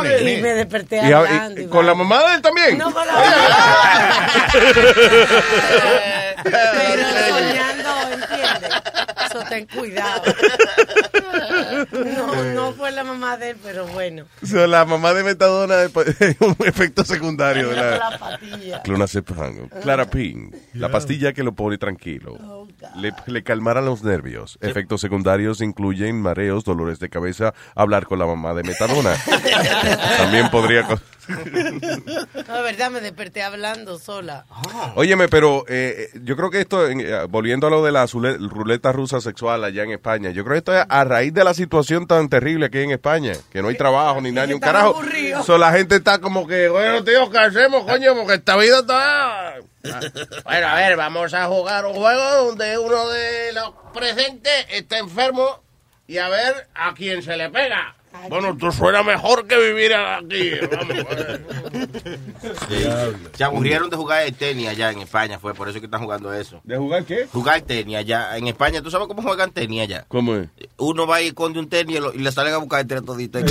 de 0.04 0.16
él? 0.18 0.30
Y 0.40 0.42
me 0.42 0.54
desperté 0.56 0.96
Y 0.96 1.00
a- 1.00 1.10
y- 1.10 1.14
hablando. 1.14 1.62
y 1.62 1.68
¿Con 1.68 1.86
la 1.86 1.94
mamá 1.94 2.28
de 2.28 2.36
él 2.36 2.42
también? 2.42 2.78
No, 2.80 2.92
con 2.92 3.06
la 3.06 3.14
mamá. 3.14 4.28
Pero 6.44 7.04
soñando, 7.30 7.90
¿entiendes? 8.14 8.72
Eso 9.26 9.44
ten 9.50 9.66
cuidado. 9.68 10.24
No, 11.92 12.44
no 12.54 12.74
fue 12.74 12.92
la 12.92 13.04
mamá 13.04 13.38
de 13.38 13.52
él, 13.52 13.58
pero 13.64 13.86
bueno. 13.88 14.26
So, 14.44 14.66
la 14.68 14.86
mamá 14.86 15.14
de 15.14 15.24
Metadona 15.24 15.84
es 15.84 15.92
un 16.40 16.56
efecto 16.66 17.04
secundario 17.06 17.70
de 17.70 17.76
La 17.76 17.98
la 18.10 18.18
patilla. 18.18 18.82
clonazepam, 18.82 19.70
Clarapin, 19.82 20.56
la 20.74 20.90
pastilla 20.90 21.34
que 21.34 21.44
lo 21.44 21.54
pone 21.54 21.78
tranquilo. 21.78 22.68
Le, 22.96 23.14
le 23.28 23.44
calmará 23.44 23.82
los 23.82 24.04
nervios. 24.04 24.58
Efectos 24.62 25.02
secundarios 25.02 25.62
incluyen 25.62 26.22
mareos, 26.22 26.64
dolores 26.64 27.00
de 27.00 27.10
cabeza, 27.10 27.54
hablar 27.76 28.06
con 28.06 28.20
la 28.20 28.26
mamá 28.26 28.54
de 28.54 28.64
Metadona. 28.64 29.16
También 30.18 30.50
podría... 30.50 30.84
co- 30.88 31.00
No, 31.30 32.56
de 32.56 32.62
verdad, 32.64 32.90
me 32.90 33.02
desperté 33.02 33.44
hablando 33.44 34.00
sola. 34.00 34.46
Óyeme, 34.96 35.28
pero 35.28 35.64
eh, 35.68 36.10
yo 36.30 36.36
creo 36.36 36.52
que 36.52 36.60
esto, 36.60 36.88
eh, 36.88 37.26
volviendo 37.28 37.66
a 37.66 37.70
lo 37.72 37.84
de 37.84 37.92
la 37.92 38.06
ruleta 38.06 38.92
rusa 38.92 39.20
sexual 39.20 39.64
allá 39.64 39.82
en 39.82 39.90
España, 39.90 40.30
yo 40.30 40.44
creo 40.44 40.54
que 40.54 40.58
esto 40.60 40.78
es 40.78 40.86
a 40.88 41.04
raíz 41.04 41.34
de 41.34 41.44
la 41.44 41.56
situación 41.56 42.06
tan 42.06 42.30
terrible 42.30 42.68
aquí 42.68 42.78
en 42.78 42.92
España, 42.92 43.34
que 43.52 43.64
no 43.64 43.70
hay 43.70 43.76
trabajo 43.76 44.22
ni 44.22 44.32
nada, 44.32 44.46
ni 44.46 44.54
un 44.54 44.60
carajo. 44.60 45.02
So, 45.44 45.58
la 45.58 45.72
gente 45.72 45.96
está 45.96 46.22
como 46.22 46.46
que, 46.46 46.70
bueno, 46.70 47.04
tío, 47.04 47.32
¿qué 47.32 47.40
hacemos, 47.40 47.84
coño? 47.84 48.14
Porque 48.14 48.36
esta 48.36 48.56
vida 48.58 48.82
está... 48.82 49.56
Bueno, 50.44 50.68
a 50.68 50.76
ver, 50.76 50.98
vamos 50.98 51.34
a 51.34 51.48
jugar 51.48 51.88
un 51.88 51.94
juego 51.94 52.46
donde 52.46 52.78
uno 52.78 53.10
de 53.10 53.54
los 53.54 53.72
presentes 53.92 54.68
está 54.70 55.00
enfermo 55.00 55.64
y 56.06 56.20
a 56.20 56.30
ver 56.30 56.68
a 56.76 56.94
quién 56.94 57.24
se 57.24 57.38
le 57.38 57.50
pega. 57.50 57.96
Bueno, 58.28 58.58
tú 58.58 58.72
suena 58.72 59.04
mejor 59.04 59.48
que 59.48 59.58
vivir 59.58 59.94
aquí. 59.94 60.52
Vamos, 60.72 60.98
Se 63.36 63.44
aburrieron 63.44 63.90
de 63.90 63.96
jugar 63.96 64.24
el 64.24 64.34
tenis 64.34 64.68
allá 64.68 64.92
en 64.92 65.00
España, 65.00 65.40
fue 65.40 65.54
por 65.54 65.70
eso 65.70 65.80
que 65.80 65.86
están 65.86 66.02
jugando 66.02 66.34
eso. 66.34 66.60
¿De 66.64 66.78
jugar 66.78 67.06
qué? 67.06 67.28
Jugar 67.32 67.62
tenis 67.62 67.96
allá 67.98 68.36
en 68.38 68.48
España. 68.48 68.82
¿Tú 68.82 68.92
sabes 68.92 69.08
cómo 69.08 69.22
juegan 69.22 69.52
tenis 69.52 69.82
allá? 69.82 70.06
¿Cómo 70.08 70.36
es? 70.36 70.50
Uno 70.78 71.08
va 71.08 71.22
y 71.22 71.28
esconde 71.28 71.60
un 71.60 71.70
tenis 71.70 72.00
y, 72.14 72.20
le 72.20 72.32
salen 72.32 72.54
a 72.54 72.58
buscar 72.58 72.82
entre 72.82 73.02
toditos. 73.02 73.44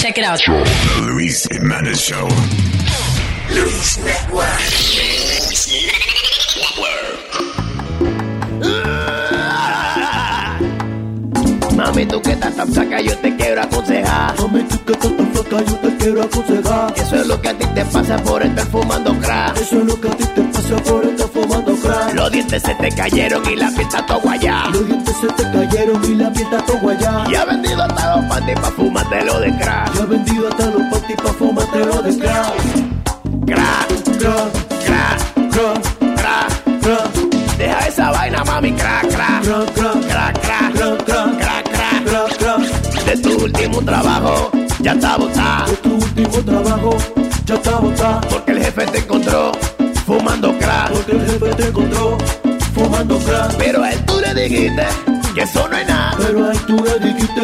Check 0.00 0.18
it 0.18 0.24
out. 0.24 0.40
The 0.40 1.12
Luis 1.12 1.46
Jimenez 1.50 2.00
Show. 2.00 2.79
Luis 3.54 3.98
Mami, 11.74 12.06
tú 12.06 12.20
que 12.22 12.32
estás 12.32 12.54
tan 12.54 12.72
flaca, 12.72 13.00
yo 13.00 13.16
te 13.18 13.36
quiero 13.36 13.62
aconsejar. 13.62 14.34
Mami, 14.38 14.62
tú 14.64 14.84
que 14.84 14.92
estás 14.92 15.16
tan 15.16 15.32
flaca, 15.32 15.64
yo 15.64 15.76
te 15.76 15.96
quiero 15.96 16.22
aconsejar. 16.22 16.94
Eso 16.96 17.16
es 17.16 17.26
lo 17.26 17.40
que 17.40 17.48
a 17.48 17.58
ti 17.58 17.66
te 17.74 17.84
pasa 17.86 18.16
por 18.18 18.42
estar 18.42 18.66
fumando 18.66 19.18
crack. 19.18 19.56
Eso 19.56 19.80
es 19.80 19.86
lo 19.86 20.00
que 20.00 20.08
a 20.08 20.16
ti 20.16 20.24
te 20.24 20.42
pasa 20.42 20.76
por 20.84 21.04
estar 21.04 21.28
fumando 21.28 21.74
crack. 21.76 22.14
Los 22.14 22.30
dientes 22.30 22.62
se 22.62 22.74
te 22.74 22.90
cayeron 22.90 23.42
y 23.50 23.56
la 23.56 23.70
piel 23.70 23.80
está 23.80 24.06
todo 24.06 24.20
guayá. 24.20 24.64
Los 24.72 24.86
dientes 24.86 25.16
se 25.20 25.26
te 25.28 25.42
cayeron 25.42 26.04
y 26.04 26.14
la 26.14 26.32
piel 26.32 26.44
está 26.44 26.66
todo 26.66 26.78
guayá. 26.78 27.24
Y 27.28 27.34
ha 27.34 27.44
vendido 27.44 27.82
hasta 27.82 28.16
los 28.16 28.24
panties 28.26 28.60
pa' 28.60 28.70
fumártelo 28.70 29.40
de 29.40 29.56
crack. 29.56 29.94
Y 29.94 29.98
ha 29.98 30.04
vendido 30.04 30.48
hasta 30.48 30.66
los 30.66 30.82
panties 30.82 31.20
pa' 31.22 31.32
fumártelo 31.32 32.02
de 32.02 32.18
crack 32.18 32.89
cra, 33.50 33.86
cro, 34.18 34.50
cra, 34.86 35.16
cro, 35.50 35.74
cra. 36.16 36.48
Deja 37.58 37.88
esa 37.88 38.10
vaina, 38.10 38.44
mami, 38.44 38.72
cra, 38.72 39.00
cra, 39.10 39.40
cro, 39.42 39.66
cro, 39.74 39.92
cra, 40.08 40.32
cra, 40.32 40.70
cro, 40.74 40.98
cro, 40.98 41.20
cra, 41.38 41.62
cra, 41.62 41.90
cro, 42.04 42.26
cro. 42.38 43.04
De 43.04 43.16
tu 43.16 43.44
último 43.44 43.82
trabajo 43.82 44.50
ya 44.80 44.92
está 44.92 45.16
botado. 45.16 45.70
De 45.70 45.76
tu 45.76 45.94
último 45.94 46.42
trabajo 46.44 46.96
ya 47.44 47.54
está 47.56 47.78
botado. 47.78 48.20
Porque 48.28 48.52
el 48.52 48.64
jefe 48.64 48.86
te 48.86 48.98
encontró 48.98 49.52
fumando 50.06 50.56
crack. 50.58 50.92
Porque 50.92 51.12
el 51.12 51.26
jefe 51.26 51.54
te 51.54 51.68
encontró 51.68 52.18
fumando 52.74 53.18
crack. 53.18 53.56
Pero 53.56 53.82
a 53.82 53.92
él 53.92 54.04
tú 54.04 54.20
le 54.20 54.42
dijiste 54.42 54.86
que 55.34 55.42
eso 55.42 55.68
no 55.68 55.76
es 55.76 55.86
nada. 55.86 56.14
Pero 56.18 56.46
a 56.46 56.52
él 56.52 56.58
tú 56.66 56.84
le 56.84 56.98
dijiste 57.06 57.40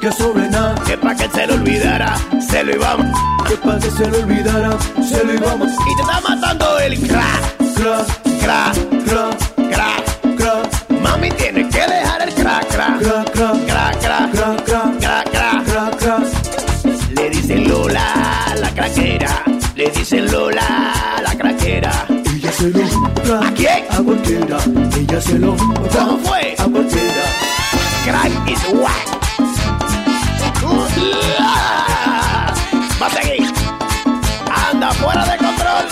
que 0.00 0.08
eso 0.08 0.32
no 0.34 0.42
es 0.42 0.50
nada. 0.50 0.74
Que 0.84 0.96
para 0.96 1.14
que 1.14 1.28
se 1.28 1.46
lo 1.46 1.54
olvidara, 1.54 2.16
se 2.40 2.64
lo 2.64 2.72
íbamos. 2.74 3.18
Que 3.48 3.56
para 3.56 3.78
que 3.78 3.90
se 3.90 4.08
lo 4.08 4.18
olvidara, 4.18 4.78
se 5.08 5.24
lo 5.24 5.34
íbamos. 5.34 5.68
Y 5.72 5.96
te 5.96 6.02
está 6.02 6.20
matando 6.20 6.78
el 6.80 7.00
crack. 7.00 7.42
Crack, 7.74 8.06
crack, 8.42 8.74
crack, 9.06 9.70
crack, 9.70 10.36
crack. 10.36 10.90
Mami 11.02 11.30
tiene 11.30 11.68
que 11.68 11.80
dejar 11.80 12.22
el 12.28 12.34
crack, 12.34 12.68
crack, 12.68 12.98
crack, 13.00 13.32
crack, 13.32 13.66
crack, 13.66 14.00
crack, 14.00 14.32
crack, 14.32 14.64
crack, 14.64 15.30
crack, 15.30 15.64
crack, 15.64 15.96
crack. 15.98 16.22
Le 17.16 17.30
dicen 17.30 17.68
Lola 17.68 18.54
la 18.60 18.70
craquera, 18.70 19.42
le 19.74 19.90
dicen 19.90 20.30
Lola 20.30 21.20
la 21.22 21.34
craquera. 21.34 21.92
Ella 22.34 22.52
se 22.52 22.70
lo 22.70 23.40
¿A 23.40 23.50
quién? 23.52 23.84
A 23.90 24.02
cualquiera. 24.02 24.58
Ella 24.98 25.20
se 25.20 25.38
lo 25.38 25.56
¿Cómo 25.56 26.18
fue? 26.18 26.54
A 26.58 26.64
cualquiera. 26.64 27.11
Crack 28.04 28.32
is 28.50 28.58
whack. 28.74 29.06
Va 33.00 33.06
a 33.06 33.10
seguir. 33.10 33.46
Anda 34.50 34.90
fuera 34.92 35.24
de 35.24 35.36
control. 35.38 35.86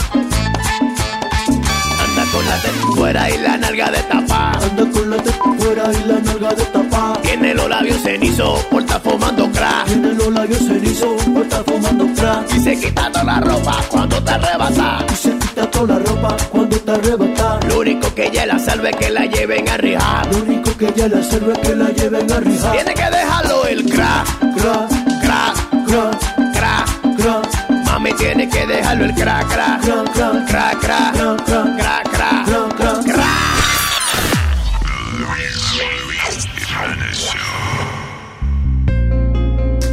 Anda 2.04 2.24
con 2.32 2.46
la 2.46 2.56
teta 2.62 2.86
fuera 2.96 3.30
y 3.30 3.38
la 3.38 3.56
nalga 3.58 3.90
de 3.92 4.02
tapa. 4.02 4.52
Anda 4.54 4.90
con 4.90 5.10
la 5.10 5.16
teta 5.18 5.44
fuera 5.58 5.84
y 5.92 6.08
la 6.08 6.18
nalga 6.18 6.54
de 6.54 6.64
tapa. 6.64 7.12
Tiene 7.22 7.54
los 7.54 7.68
labios 7.68 8.02
cenizos 8.02 8.60
por 8.64 8.82
estar 8.82 9.00
fumando 9.00 9.48
crack. 9.52 9.86
Tiene 9.86 10.14
los 10.14 10.32
labios 10.32 10.60
cenizos 10.66 11.22
por 11.22 11.42
estar 11.42 11.64
fumando 11.64 12.06
crack. 12.16 12.54
Y 12.56 12.60
se 12.60 12.76
quita 12.80 13.12
toda 13.12 13.24
la 13.24 13.40
ropa 13.40 13.76
cuando 13.88 14.20
te 14.20 14.30
arrebata. 14.32 15.06
Lo 17.68 17.80
único 17.80 18.14
que 18.14 18.26
ella 18.26 18.46
la 18.46 18.58
salve 18.58 18.90
es 18.90 18.96
que 18.96 19.10
la 19.10 19.26
lleven 19.26 19.68
a 19.68 19.76
rijar. 19.76 20.26
Lo 20.32 20.42
único 20.42 20.76
que 20.76 20.86
ella 20.86 21.08
la 21.08 21.22
salve 21.22 21.52
es 21.52 21.58
que 21.58 21.74
la 21.74 21.88
lleven 21.90 22.32
a 22.32 22.40
rijar. 22.40 22.72
Tiene 22.72 22.94
que 22.94 23.10
dejarlo 23.10 23.66
el 23.66 23.84
crack. 23.90 24.26
Crack, 24.56 24.88
crack, 25.22 25.56
crack, 25.86 26.18
crack, 26.52 27.16
crack. 27.16 27.84
Mami 27.86 28.12
tiene 28.14 28.48
que 28.48 28.66
dejarlo 28.66 29.04
el 29.04 29.14
crack, 29.14 29.48
crack, 29.48 29.82
crack, 29.82 30.12
crack, 30.12 30.46
crack, 30.46 30.80
crack, 30.80 31.14
crack, 31.46 31.76
crack, 31.76 32.08
crack, 32.10 32.76
crack, 32.76 33.04
crack. 33.04 33.40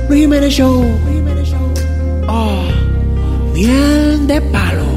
Luis 0.09 0.21
Jiménez 0.21 0.53
Show. 0.53 0.85
Oh, 2.27 2.63
miel 3.53 4.27
de 4.27 4.41
palo. 4.41 4.96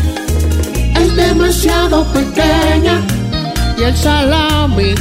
Demasiado 1.51 2.05
pequeña 2.13 3.01
y 3.77 3.83
el 3.83 3.97
salami 3.97 4.95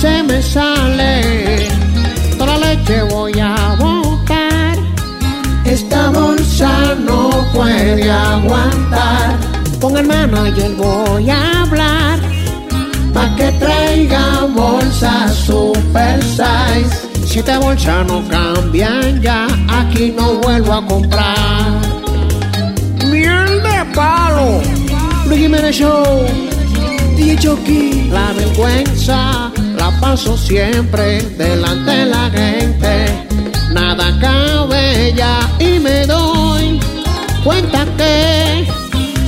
se 0.00 0.22
me 0.22 0.40
sale. 0.40 1.68
Toda 2.38 2.58
leche 2.58 3.02
voy 3.10 3.32
a 3.40 3.74
botar. 3.76 4.78
Esta 5.64 6.10
bolsa 6.10 6.94
no 6.94 7.30
puede 7.52 8.08
aguantar. 8.08 9.36
Con 9.80 9.96
el 9.96 10.06
manager 10.06 10.70
voy 10.76 11.28
a 11.28 11.62
hablar 11.62 12.20
pa' 13.12 13.34
que 13.34 13.50
traiga 13.58 14.46
bolsas 14.54 15.34
super 15.34 16.22
size. 16.22 17.26
Si 17.26 17.42
te 17.42 17.58
bolsas 17.58 18.06
no 18.06 18.22
cambian 18.28 19.20
ya, 19.20 19.48
aquí 19.68 20.14
no 20.16 20.34
vuelvo 20.34 20.72
a 20.72 20.86
comprar. 20.86 21.80
Miel 23.10 23.60
de 23.64 23.84
palo, 23.92 24.62
Luis 25.30 25.42
Jiménez 25.42 25.76
Show, 25.76 26.26
DJ 27.16 27.38
Chucky. 27.38 28.08
La 28.10 28.32
vergüenza 28.32 29.52
la 29.76 29.92
paso 30.00 30.36
siempre 30.36 31.22
delante 31.38 31.88
de 31.88 32.06
la 32.06 32.28
gente. 32.30 33.06
Nada 33.72 34.18
cabe 34.20 35.14
ya 35.14 35.48
y 35.60 35.78
me 35.78 36.04
doy 36.06 36.80
cuenta 37.44 37.86
que 37.96 38.66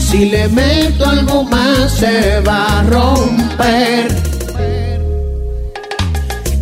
si 0.01 0.29
le 0.29 0.49
meto 0.49 1.07
algo 1.07 1.45
más 1.45 1.93
se 1.93 2.41
va 2.41 2.81
a 2.81 2.83
romper. 2.83 4.09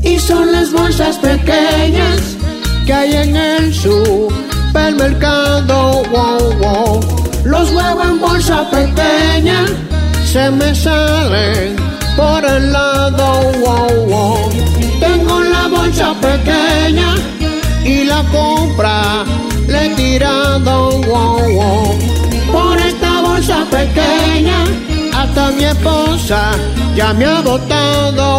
Y 0.03 0.18
son 0.18 0.53
las 0.53 0.70
bolsas 0.70 1.16
pequeñas 1.16 2.36
que 2.84 2.93
hay 2.93 3.14
en 3.14 3.36
el 3.36 3.72
supermercado. 3.72 6.03
Wow, 6.12 6.53
wow. 6.59 7.20
Los 7.45 7.70
huevos 7.72 8.05
en 8.05 8.20
bolsa 8.20 8.70
pequeña 8.70 9.64
se 10.24 10.51
me 10.51 10.74
salen 10.74 11.76
por 12.16 12.45
el 12.45 12.72
lado. 12.72 13.53
Wow. 13.64 14.51
Tengo 15.01 15.41
la 15.41 15.68
bolsa 15.68 16.14
pequeña 16.20 17.14
y 17.84 18.05
la 18.05 18.22
compra 18.30 19.24
le 19.66 19.86
he 19.86 19.95
tirado. 19.97 21.01
Wow. 21.01 21.99
Por 22.53 22.78
esta 22.78 23.20
bolsa 23.22 23.64
pequeña 23.70 24.64
hasta 25.16 25.51
mi 25.53 25.64
esposa 25.64 26.53
ya 26.95 27.12
me 27.14 27.24
ha 27.24 27.41
botado. 27.41 28.38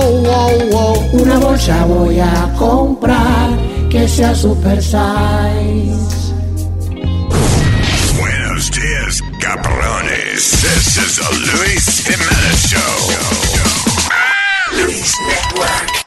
Una 1.13 1.37
bolsa 1.39 1.85
voy 1.85 2.19
a 2.19 2.53
comprar 2.57 3.49
que 3.89 4.07
sea 4.07 4.33
super 4.35 4.81
size. 4.81 6.20
Cabrones. 10.31 10.61
This 10.61 10.97
is 10.97 11.17
the 11.17 11.29
Luis 11.57 11.99
Jimenez 12.05 12.61
Show. 12.69 12.97
Luis 14.73 15.15
Network. 15.27 16.00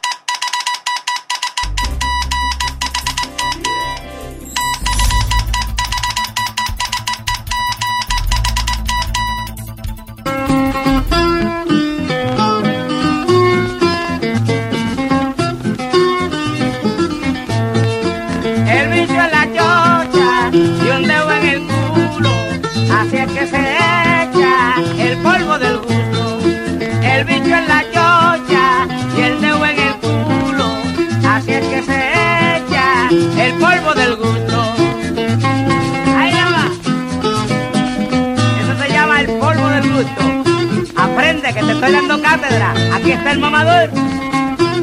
Aquí 42.63 43.11
está 43.11 43.33
el 43.33 43.39
mamador. 43.41 43.91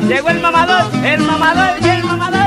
Llegó 0.07 0.30
el 0.30 0.39
mamador, 0.41 1.05
el 1.05 1.22
mamador 1.22 1.89
el 1.89 2.03
mamador. 2.03 2.41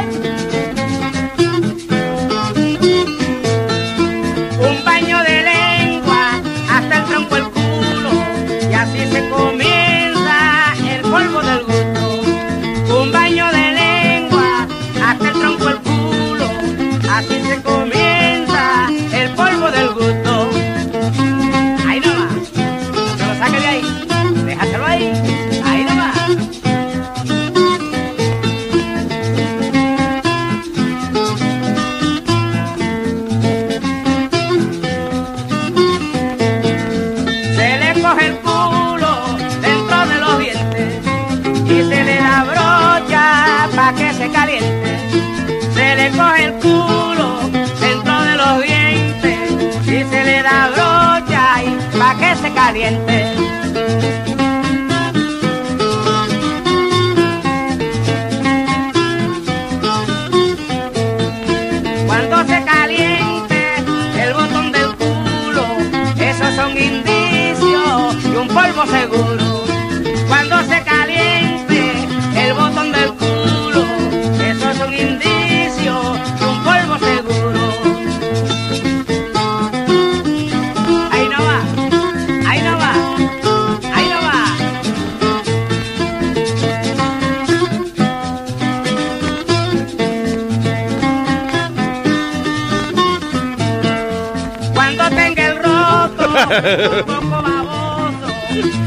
Poco 97.06 97.42
baboso, 97.42 98.26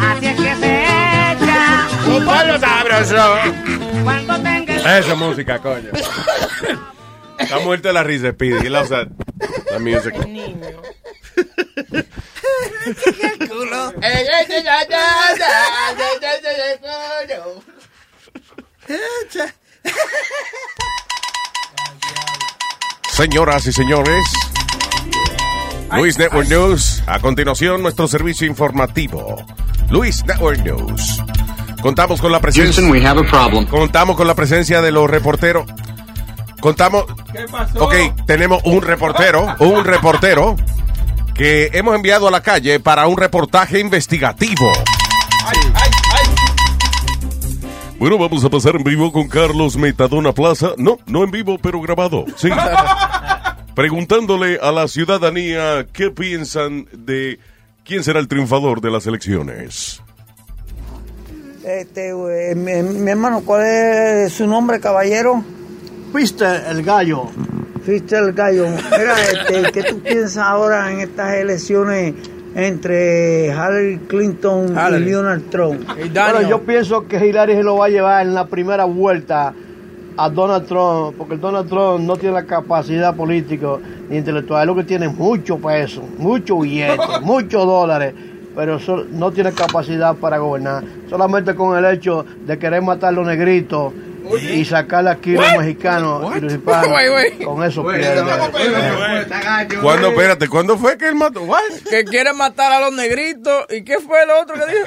así 0.01 0.25
es 0.25 0.35
que 0.35 0.55
se 0.55 0.83
echa 0.83 1.87
Un 2.07 2.25
palo 2.25 2.59
sabroso. 2.59 3.35
Cuando 4.03 4.35
tenga 4.35 4.73
el 4.75 5.03
Esa 5.03 5.15
música, 5.15 5.59
coño. 5.59 5.91
Está 7.39 7.59
muerta 7.59 7.91
la 7.91 8.03
risa, 8.03 8.31
Speedy. 8.31 8.65
He 8.65 8.69
loves 8.69 8.89
that, 8.89 9.07
that 9.69 9.79
music. 9.79 10.15
Señoras 23.11 23.65
y 23.65 23.73
señores, 23.73 24.23
Luis 25.95 26.17
Network 26.17 26.49
News. 26.49 27.03
A 27.07 27.19
continuación, 27.19 27.81
nuestro 27.81 28.07
servicio 28.07 28.45
informativo. 28.45 29.37
Luis 29.89 30.23
Network 30.25 30.59
News. 30.59 31.21
Contamos 31.81 32.19
con 32.19 32.31
la 32.31 32.39
presencia. 32.39 32.73
Houston, 32.73 32.91
we 32.91 33.05
have 33.05 33.19
a 33.19 33.29
problem. 33.29 33.65
Contamos 33.67 34.17
con 34.17 34.27
la 34.27 34.35
presencia 34.35 34.81
de 34.81 34.91
los 34.91 35.09
reporteros. 35.09 35.65
Contamos. 36.59 37.05
¿Qué 37.31 37.45
pasó? 37.49 37.85
Ok, 37.85 37.93
tenemos 38.25 38.61
un 38.65 38.81
reportero, 38.81 39.55
un 39.59 39.85
reportero 39.85 40.55
que 41.33 41.69
hemos 41.73 41.95
enviado 41.95 42.27
a 42.27 42.31
la 42.31 42.41
calle 42.41 42.79
para 42.79 43.07
un 43.07 43.17
reportaje 43.17 43.79
investigativo. 43.79 44.71
Bueno, 47.99 48.17
vamos 48.17 48.43
a 48.43 48.49
pasar 48.49 48.75
en 48.75 48.83
vivo 48.83 49.11
con 49.11 49.27
Carlos 49.27 49.77
Metadona 49.77 50.31
Plaza. 50.31 50.71
No, 50.77 50.97
no 51.07 51.23
en 51.23 51.31
vivo, 51.31 51.57
pero 51.61 51.81
grabado. 51.81 52.25
Sí. 52.35 52.49
Preguntándole 53.77 54.57
a 54.59 54.71
la 54.71 54.87
ciudadanía 54.87 55.85
qué 55.93 56.09
piensan 56.09 56.87
de 56.93 57.37
quién 57.85 58.03
será 58.03 58.19
el 58.19 58.27
triunfador 58.27 58.81
de 58.81 58.89
las 58.89 59.05
elecciones. 59.05 60.01
Este, 61.63 62.09
eh, 62.09 62.55
mi, 62.55 62.81
mi 62.81 63.11
hermano, 63.11 63.43
¿cuál 63.45 63.67
es 63.67 64.33
su 64.33 64.47
nombre, 64.47 64.79
caballero? 64.79 65.43
Viste 66.11 66.43
el 66.71 66.81
gallo. 66.81 67.29
Fistel 67.85 68.33
Gallo, 68.33 68.65
mira, 68.67 69.13
este, 69.31 69.71
¿qué 69.71 69.83
tú 69.83 69.99
piensas 70.01 70.37
ahora 70.37 70.91
en 70.91 71.01
estas 71.01 71.35
elecciones 71.35 72.15
entre 72.55 73.45
Hillary 73.45 73.99
Clinton 74.07 74.71
Hillary. 74.71 75.07
y 75.07 75.11
Donald 75.11 75.49
Trump? 75.51 75.87
Bueno, 75.87 76.49
yo 76.49 76.63
pienso 76.63 77.07
que 77.07 77.23
Hillary 77.23 77.53
se 77.53 77.63
lo 77.63 77.77
va 77.77 77.85
a 77.85 77.89
llevar 77.89 78.25
en 78.25 78.33
la 78.33 78.47
primera 78.47 78.85
vuelta 78.85 79.53
a 80.17 80.29
Donald 80.29 80.65
Trump, 80.67 81.15
porque 81.17 81.35
el 81.35 81.39
Donald 81.39 81.69
Trump 81.69 81.99
no 81.99 82.17
tiene 82.17 82.33
la 82.33 82.45
capacidad 82.45 83.15
política 83.15 83.77
ni 84.09 84.17
intelectual, 84.17 84.61
es 84.61 84.67
lo 84.67 84.75
que 84.75 84.83
tiene 84.83 85.07
mucho 85.07 85.57
peso, 85.57 86.03
mucho 86.17 86.59
billete, 86.59 86.97
muchos 87.21 87.65
dólares, 87.65 88.13
pero 88.55 88.79
no 89.11 89.31
tiene 89.31 89.51
capacidad 89.51 90.15
para 90.15 90.39
gobernar. 90.39 90.83
Solamente 91.07 91.53
con 91.53 91.77
el 91.77 91.85
hecho 91.85 92.25
de 92.45 92.57
querer 92.57 92.81
matar 92.81 93.09
a 93.09 93.11
los 93.11 93.27
negritos 93.27 93.93
y 94.41 94.65
sacarle 94.65 95.09
aquí 95.11 95.31
los 95.31 95.45
mexicanos 95.57 96.35
y 96.37 96.41
los 96.41 96.53
hispanos, 96.53 96.89
con 97.45 97.63
eso. 97.63 97.83
¿Cuándo, 99.81 100.09
espérate, 100.09 100.47
cuándo 100.47 100.77
fue 100.77 100.97
que 100.97 101.07
él 101.07 101.15
mató? 101.15 101.41
What? 101.43 101.61
Que 101.89 102.03
quiere 102.05 102.33
matar 102.33 102.71
a 102.71 102.79
los 102.81 102.93
negritos. 102.93 103.65
¿Y 103.69 103.83
qué 103.83 103.99
fue 103.99 104.25
lo 104.25 104.41
otro 104.41 104.55
que 104.55 104.65
dijo? 104.71 104.85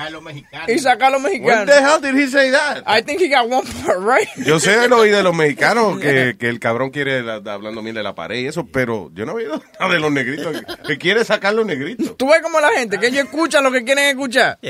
Y 0.68 0.78
sacar 0.78 1.09
a 1.09 1.11
los 1.11 1.20
mexicanos. 1.22 1.59
What 1.59 1.66
the 1.66 1.80
hell 1.80 2.01
did 2.01 2.14
he 2.20 2.28
say 2.28 2.51
that? 2.51 2.82
I 2.86 3.03
think 3.03 3.20
he 3.20 3.28
got 3.28 3.49
one 3.51 3.62
part 3.84 3.99
right. 4.01 4.28
Yo 4.47 4.59
sé 4.61 4.88
lo 4.88 4.99
oí 4.99 5.11
de 5.11 5.22
los 5.22 5.34
mexicanos 5.34 5.99
que, 5.99 6.36
que 6.38 6.49
el 6.49 6.59
cabrón 6.61 6.91
quiere 6.91 7.22
la- 7.22 7.41
la- 7.41 7.53
hablando 7.55 7.82
bien 7.82 7.95
de 7.95 8.03
la 8.03 8.14
pared 8.14 8.38
y 8.41 8.47
eso, 8.47 8.66
pero 8.70 9.11
yo 9.14 9.26
no 9.26 9.32
he 9.32 9.36
oído 9.47 9.62
nada 9.80 9.93
de 9.93 10.01
los 10.01 10.11
negritos 10.12 10.57
que, 10.61 10.64
que 10.86 10.99
quiere 10.99 11.24
sacar 11.24 11.55
los 11.55 11.66
negritos. 11.66 12.16
Tú 12.16 12.28
ves 12.28 12.41
como 12.43 12.61
la 12.61 12.70
gente, 12.70 12.99
que 12.99 13.07
ellos 13.09 13.24
escuchan 13.24 13.62
lo 13.64 13.70
que 13.72 13.84
quieren 13.84 14.05
escuchar. 14.07 14.59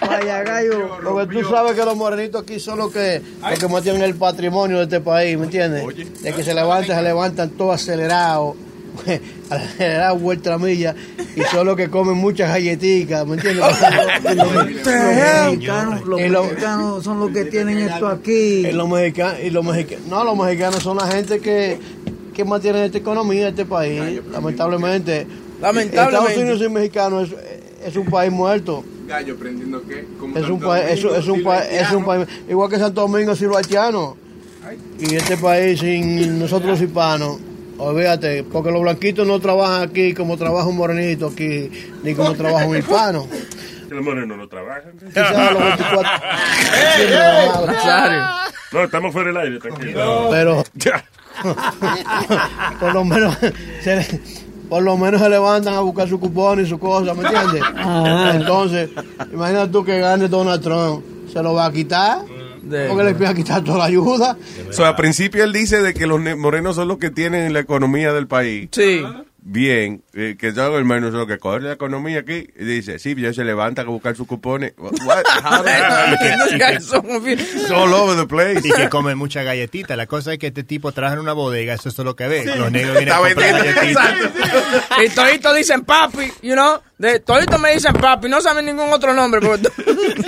Vaya 0.00 0.42
gallo, 0.42 0.98
porque 1.04 1.34
tú 1.40 1.48
sabes 1.50 1.72
que 1.74 1.84
los 1.84 1.96
morenitos 2.10 2.42
aquí 2.42 2.58
son 2.58 2.78
los 2.78 2.92
que, 2.92 3.20
los 3.50 3.58
que 3.58 3.68
mantienen 3.68 4.02
el 4.02 4.14
patrimonio 4.14 4.78
de 4.78 4.84
este 4.84 5.00
país, 5.00 5.36
¿me 5.38 5.44
entiendes? 5.44 5.84
De 6.22 6.32
que 6.32 6.42
se 6.42 6.54
levantan, 6.54 6.96
se 6.96 7.02
levantan 7.02 7.50
todos 7.50 7.74
acelerados, 7.82 8.56
acelerados 9.50 10.20
vuelta 10.20 10.50
la 10.50 10.58
milla, 10.58 10.94
y 11.36 11.42
son 11.42 11.66
los 11.66 11.76
que 11.76 11.88
comen 11.90 12.14
muchas 12.16 12.48
galletitas, 12.50 13.26
¿me 13.26 13.34
entiendes? 13.34 13.64
Los 14.34 14.52
mexicanos, 14.54 16.06
los 16.06 16.20
Y 16.20 16.28
lo- 16.28 16.44
mexicanos 16.44 17.04
son 17.04 17.20
los 17.20 17.30
que 17.30 17.44
tienen 17.44 17.78
esto 17.78 18.08
aquí. 18.08 18.66
Y 18.66 18.72
los 18.72 18.88
mexicanos, 18.88 19.36
y 19.44 19.50
los 19.50 19.64
mexicanos, 19.64 20.06
no, 20.06 20.24
los 20.24 20.36
mexicanos 20.36 20.82
son 20.82 20.96
la 20.96 21.06
gente 21.08 21.40
que, 21.40 21.78
que 22.34 22.44
mantiene 22.44 22.84
esta 22.86 22.98
economía 22.98 23.44
de 23.44 23.48
este 23.50 23.64
país, 23.66 24.20
lamentablemente. 24.30 25.26
Lamentablemente. 25.60 25.96
Estados 25.96 26.36
Unidos 26.36 26.58
sin 26.60 26.72
mexicanos 26.72 27.28
es, 27.82 27.88
es 27.88 27.96
un 27.96 28.06
país 28.06 28.32
muerto. 28.32 28.84
Gallo, 29.08 29.36
prendiendo 29.36 29.82
qué? 29.88 30.04
Como 30.20 30.36
Es 30.36 30.48
un 30.48 30.60
país, 30.60 30.84
es, 30.90 31.04
es 31.04 31.26
un 31.28 31.42
país, 31.42 31.66
es 31.72 31.90
un 31.92 32.04
país, 32.04 32.28
igual 32.48 32.68
que 32.70 32.78
Santo 32.78 33.00
Domingo 33.00 33.34
sin 33.34 33.48
los 33.48 33.56
haitianos. 33.56 34.14
Y 35.00 35.14
este 35.14 35.38
país 35.38 35.80
sin 35.80 36.38
nosotros 36.38 36.72
los 36.72 36.80
hispanos, 36.82 37.38
olvídate, 37.78 38.44
porque 38.44 38.70
los 38.70 38.82
blanquitos 38.82 39.26
no 39.26 39.40
trabajan 39.40 39.88
aquí 39.88 40.12
como 40.12 40.36
trabaja 40.36 40.68
un 40.68 40.76
morenito 40.76 41.28
aquí, 41.28 41.70
ni 42.02 42.14
como 42.14 42.34
trabaja 42.34 42.66
un 42.66 42.76
hispano. 42.76 43.26
Los 43.88 44.04
morenos 44.04 44.36
no 44.36 44.46
trabajan. 44.46 44.92
Quizás 44.98 45.52
los 45.54 45.62
24. 45.62 46.10
No, 48.70 48.84
estamos 48.84 49.12
fuera 49.14 49.28
del 49.28 49.36
aire, 49.38 49.58
tranquilo. 49.58 50.28
Pero 50.30 50.62
por 52.80 52.92
lo 52.92 53.02
menos 53.04 53.34
se 53.82 53.96
le- 53.96 54.20
por 54.68 54.82
lo 54.82 54.96
menos 54.96 55.20
se 55.20 55.28
levantan 55.28 55.74
a 55.74 55.80
buscar 55.80 56.08
su 56.08 56.18
cupón 56.20 56.60
y 56.60 56.66
su 56.66 56.78
cosa, 56.78 57.14
¿me 57.14 57.22
entiendes? 57.22 57.62
Ajá. 57.62 58.34
Entonces, 58.36 58.90
imagina 59.32 59.70
tú 59.70 59.84
que 59.84 59.98
gane 59.98 60.28
Donald 60.28 60.62
Trump, 60.62 61.04
se 61.32 61.42
lo 61.42 61.54
va 61.54 61.66
a 61.66 61.72
quitar, 61.72 62.24
porque 62.88 63.04
le 63.04 63.12
va 63.12 63.30
a 63.30 63.34
quitar 63.34 63.64
toda 63.64 63.78
la 63.78 63.84
ayuda. 63.84 64.36
So, 64.70 64.84
al 64.84 64.96
principio 64.96 65.44
él 65.44 65.52
dice 65.52 65.82
de 65.82 65.94
que 65.94 66.06
los 66.06 66.20
morenos 66.36 66.76
son 66.76 66.88
los 66.88 66.98
que 66.98 67.10
tienen 67.10 67.52
la 67.52 67.60
economía 67.60 68.12
del 68.12 68.26
país. 68.26 68.68
Sí. 68.72 69.02
Bien, 69.40 70.02
eh, 70.14 70.36
que 70.38 70.52
son 70.52 70.72
los 70.72 70.78
hermanos 70.78 71.10
son 71.10 71.20
los 71.20 71.28
que 71.28 71.38
cogen 71.38 71.64
la 71.64 71.72
economía 71.72 72.20
aquí. 72.20 72.48
Y 72.58 72.64
dice, 72.64 72.98
sí, 72.98 73.14
ya 73.14 73.32
se 73.32 73.44
levantan 73.44 73.86
a 73.86 73.90
buscar 73.90 74.16
sus 74.16 74.26
cupones. 74.26 74.72
What? 74.76 74.92
All 77.72 77.94
over 77.94 78.16
the 78.16 78.26
place. 78.26 78.60
Y 78.66 78.72
que 78.72 78.88
comen 78.88 79.16
mucha 79.16 79.42
galletita. 79.44 79.96
La 79.96 80.06
cosa 80.06 80.32
es 80.32 80.38
que 80.38 80.48
este 80.48 80.64
tipo 80.64 80.90
trabaja 80.92 81.14
en 81.14 81.20
una 81.20 81.32
bodega, 81.32 81.74
eso 81.74 81.88
es 81.88 81.98
lo 81.98 82.16
que 82.16 82.26
ve. 82.28 82.44
Los 82.56 82.70
negros 82.72 82.98
vienen 82.98 83.14
a 83.14 83.18
comprar 83.18 83.52
galletitas. 83.52 84.14
Y 85.04 85.08
toditos 85.10 85.56
dicen 85.56 85.82
papi, 85.82 86.32
you 86.42 86.54
know. 86.54 86.80
De, 86.98 87.20
toditos 87.20 87.60
me 87.60 87.72
dicen 87.74 87.92
papi, 87.94 88.28
no 88.28 88.40
saben 88.40 88.66
ningún 88.66 88.92
otro 88.92 89.14
nombre. 89.14 89.40
porque- 89.40 89.68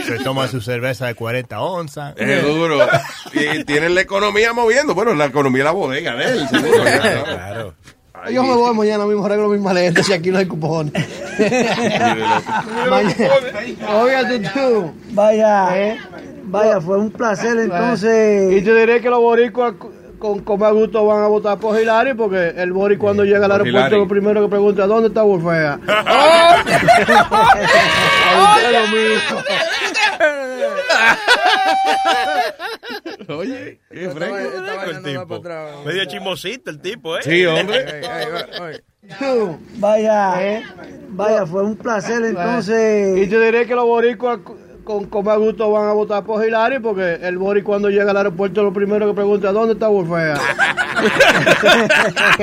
Se 0.07 0.19
toma 0.21 0.47
su 0.49 0.61
cerveza 0.61 1.07
de 1.09 1.15
40 1.15 1.61
onzas. 1.61 2.15
Seguro. 2.17 2.87
Y 3.33 3.65
tienen 3.65 3.95
la 3.97 4.01
economía 4.03 4.53
moviendo. 4.53 4.95
Bueno, 4.95 5.15
la 5.15 5.27
economía 5.27 5.59
de 5.59 5.65
la 5.65 5.71
bodega 5.73 6.15
de 6.15 6.25
él, 6.27 6.49
seguro. 6.49 6.85
Claro. 7.25 7.75
Yo 8.29 8.43
me 8.43 8.55
voy 8.55 8.75
mañana 8.75 9.07
mismo, 9.07 9.25
arreglo 9.25 9.49
mis 9.49 9.61
maletas 9.61 10.07
si 10.07 10.12
aquí 10.12 10.31
no 10.31 10.39
hay 10.39 10.47
cupones. 10.47 10.93
Oiga 13.89 14.29
tú, 14.29 14.43
tú. 14.53 14.93
Vaya, 15.12 15.97
vaya, 16.45 16.81
fue 16.81 16.99
un 16.99 17.11
placer 17.11 17.59
entonces. 17.59 18.53
Y 18.53 18.62
te 18.62 18.75
diré 18.75 19.01
que 19.01 19.09
los 19.09 19.21
boricuas 19.21 19.75
con, 20.18 20.41
con 20.41 20.61
más 20.61 20.73
gusto 20.73 21.07
van 21.07 21.25
a 21.25 21.29
votar 21.29 21.59
por 21.59 21.81
Hillary 21.81 22.14
porque 22.14 22.53
el 22.57 22.73
bori 22.73 22.99
cuando 22.99 23.25
llega 23.25 23.47
al 23.47 23.53
aeropuerto 23.53 23.79
Hillary. 23.79 23.99
lo 24.03 24.09
primero 24.09 24.43
que 24.43 24.49
pregunta 24.49 24.87
¿dónde 24.87 25.09
está 25.09 25.23
Wolfea? 25.23 25.81
lo 28.73 28.83
mismo. 28.89 29.39
Oye, 33.29 33.81
qué 33.91 34.09
Medio 35.85 36.05
chismosito 36.07 36.71
el 36.71 36.81
tipo, 36.81 37.17
¿eh? 37.17 37.23
Sí, 37.23 37.45
hombre. 37.47 38.03
Tú, 39.19 39.59
Vaya, 39.77 40.63
vaya, 41.09 41.47
fue 41.47 41.65
un 41.65 41.77
placer 41.77 42.25
entonces. 42.25 43.19
Y 43.19 43.27
te 43.29 43.41
diré 43.41 43.67
que 43.67 43.75
los 43.75 43.85
boricuas 43.85 44.41
con, 44.91 45.05
con 45.07 45.24
más 45.24 45.38
gusto 45.38 45.70
van 45.70 45.88
a 45.88 45.93
votar 45.93 46.24
por 46.24 46.45
Hillary 46.45 46.80
porque 46.80 47.20
el 47.22 47.38
bori 47.38 47.62
cuando 47.62 47.88
llega 47.91 48.11
al 48.11 48.16
aeropuerto 48.16 48.64
lo 48.64 48.72
primero 48.72 49.07
que 49.07 49.14
pregunta 49.14 49.53
¿dónde 49.53 49.74
está 49.74 49.86
Wolfea? 49.86 50.34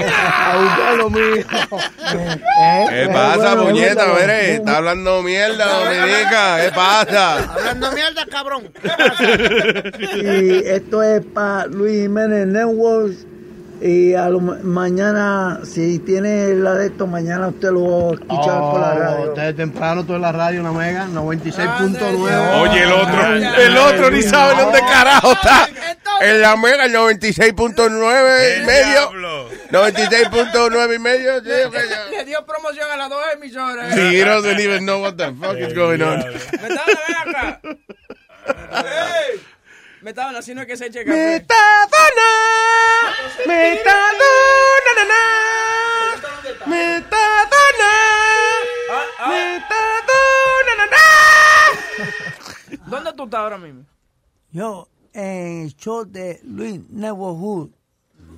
a 0.08 0.58
buscar 0.58 0.96
lo 0.98 1.10
mismo. 1.10 1.80
¿Qué 2.90 3.10
pasa, 3.12 3.56
muñeta? 3.58 4.06
Mire, 4.20 4.56
está 4.56 4.78
hablando 4.78 5.22
mierda, 5.22 5.66
Dominica. 5.66 6.62
¿Qué 6.64 6.72
pasa? 6.72 7.54
Hablando 7.54 7.92
mierda, 7.92 8.26
cabrón. 8.26 8.72
Y 10.00 10.66
esto 10.68 11.04
es 11.04 11.26
para 11.26 11.68
Luis 11.68 12.04
Jiménez 12.04 12.48
Networks. 12.48 13.26
Y 13.80 14.16
a 14.16 14.28
lo 14.30 14.40
ma- 14.40 14.58
mañana, 14.64 15.60
si 15.64 16.00
tiene 16.00 16.54
la 16.56 16.74
de 16.74 16.88
esto, 16.88 17.06
mañana 17.06 17.48
usted 17.50 17.70
lo 17.70 17.82
va 17.84 18.10
a 18.10 18.14
escuchar 18.16 18.60
por 18.60 18.80
la 18.82 18.94
radio. 18.96 19.34
Desde 19.34 19.54
temprano 19.54 20.04
todo 20.04 20.16
en 20.16 20.22
la 20.24 20.32
radio, 20.32 20.62
una 20.62 20.72
mega, 20.72 21.06
96.9. 21.08 22.62
Oye, 22.62 22.84
el 22.84 22.92
otro, 22.92 23.34
el 23.36 23.78
otro 23.78 24.10
ni 24.12 24.24
sabe 24.24 24.62
dónde 24.64 24.80
carajo 24.80 25.32
está. 25.34 25.70
En 26.22 26.42
la 26.42 26.56
mega, 26.58 26.86
el 26.86 26.94
96.9 26.96 28.62
y 28.62 28.66
medio. 28.66 29.12
96.9 29.70 30.96
y 30.96 31.00
medio. 31.00 31.40
Sí, 31.42 31.50
ya. 31.72 32.06
Le 32.18 32.26
dio 32.26 32.44
promoción 32.46 32.90
a 32.92 32.98
las 32.98 33.10
dos 33.10 33.22
emisoras. 33.36 33.94
Sí, 33.94 34.00
he 34.00 34.24
doesn't 34.26 34.60
even 34.60 34.86
know 34.86 35.02
what 35.02 35.14
the 35.18 35.32
fuck 35.40 35.58
is 35.60 35.74
going 35.76 36.02
on. 36.02 36.18
Metadona, 36.20 37.00
ven 37.08 37.36
acá. 37.36 37.60
Ey, 38.48 39.40
Metadona, 40.08 40.42
si 40.42 40.56
no 40.56 40.62
es 40.62 40.68
que 40.68 40.78
se 40.78 40.86
eche 40.86 41.04
café. 41.04 41.18
Metadona, 41.18 42.30
metadona, 43.46 44.92
na, 44.96 45.04
na. 45.12 45.22
metadona, 46.66 47.92
metadona, 49.28 50.74
na, 50.78 50.86
na. 50.96 51.04
¿Dónde 52.90 53.12
tú 53.18 53.26
estás 53.26 53.40
ahora 53.42 53.58
mismo? 53.58 53.84
Yo, 54.52 54.88
en 55.12 55.64
el 55.64 55.76
show 55.76 56.06
de 56.06 56.40
Luis 56.42 56.80
Network. 56.90 57.77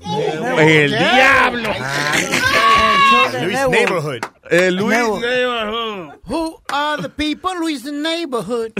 El 0.06 0.90
diablo. 0.92 1.70
Luis 3.42 3.68
Neighborhood. 3.70 4.26
El 4.50 4.76
Luis 4.76 4.98
Neighborhood. 5.22 6.20
Who 6.26 6.58
are 6.72 7.02
the 7.02 7.10
people? 7.10 7.52
Luis 7.60 7.84
Neighborhood. 7.86 8.74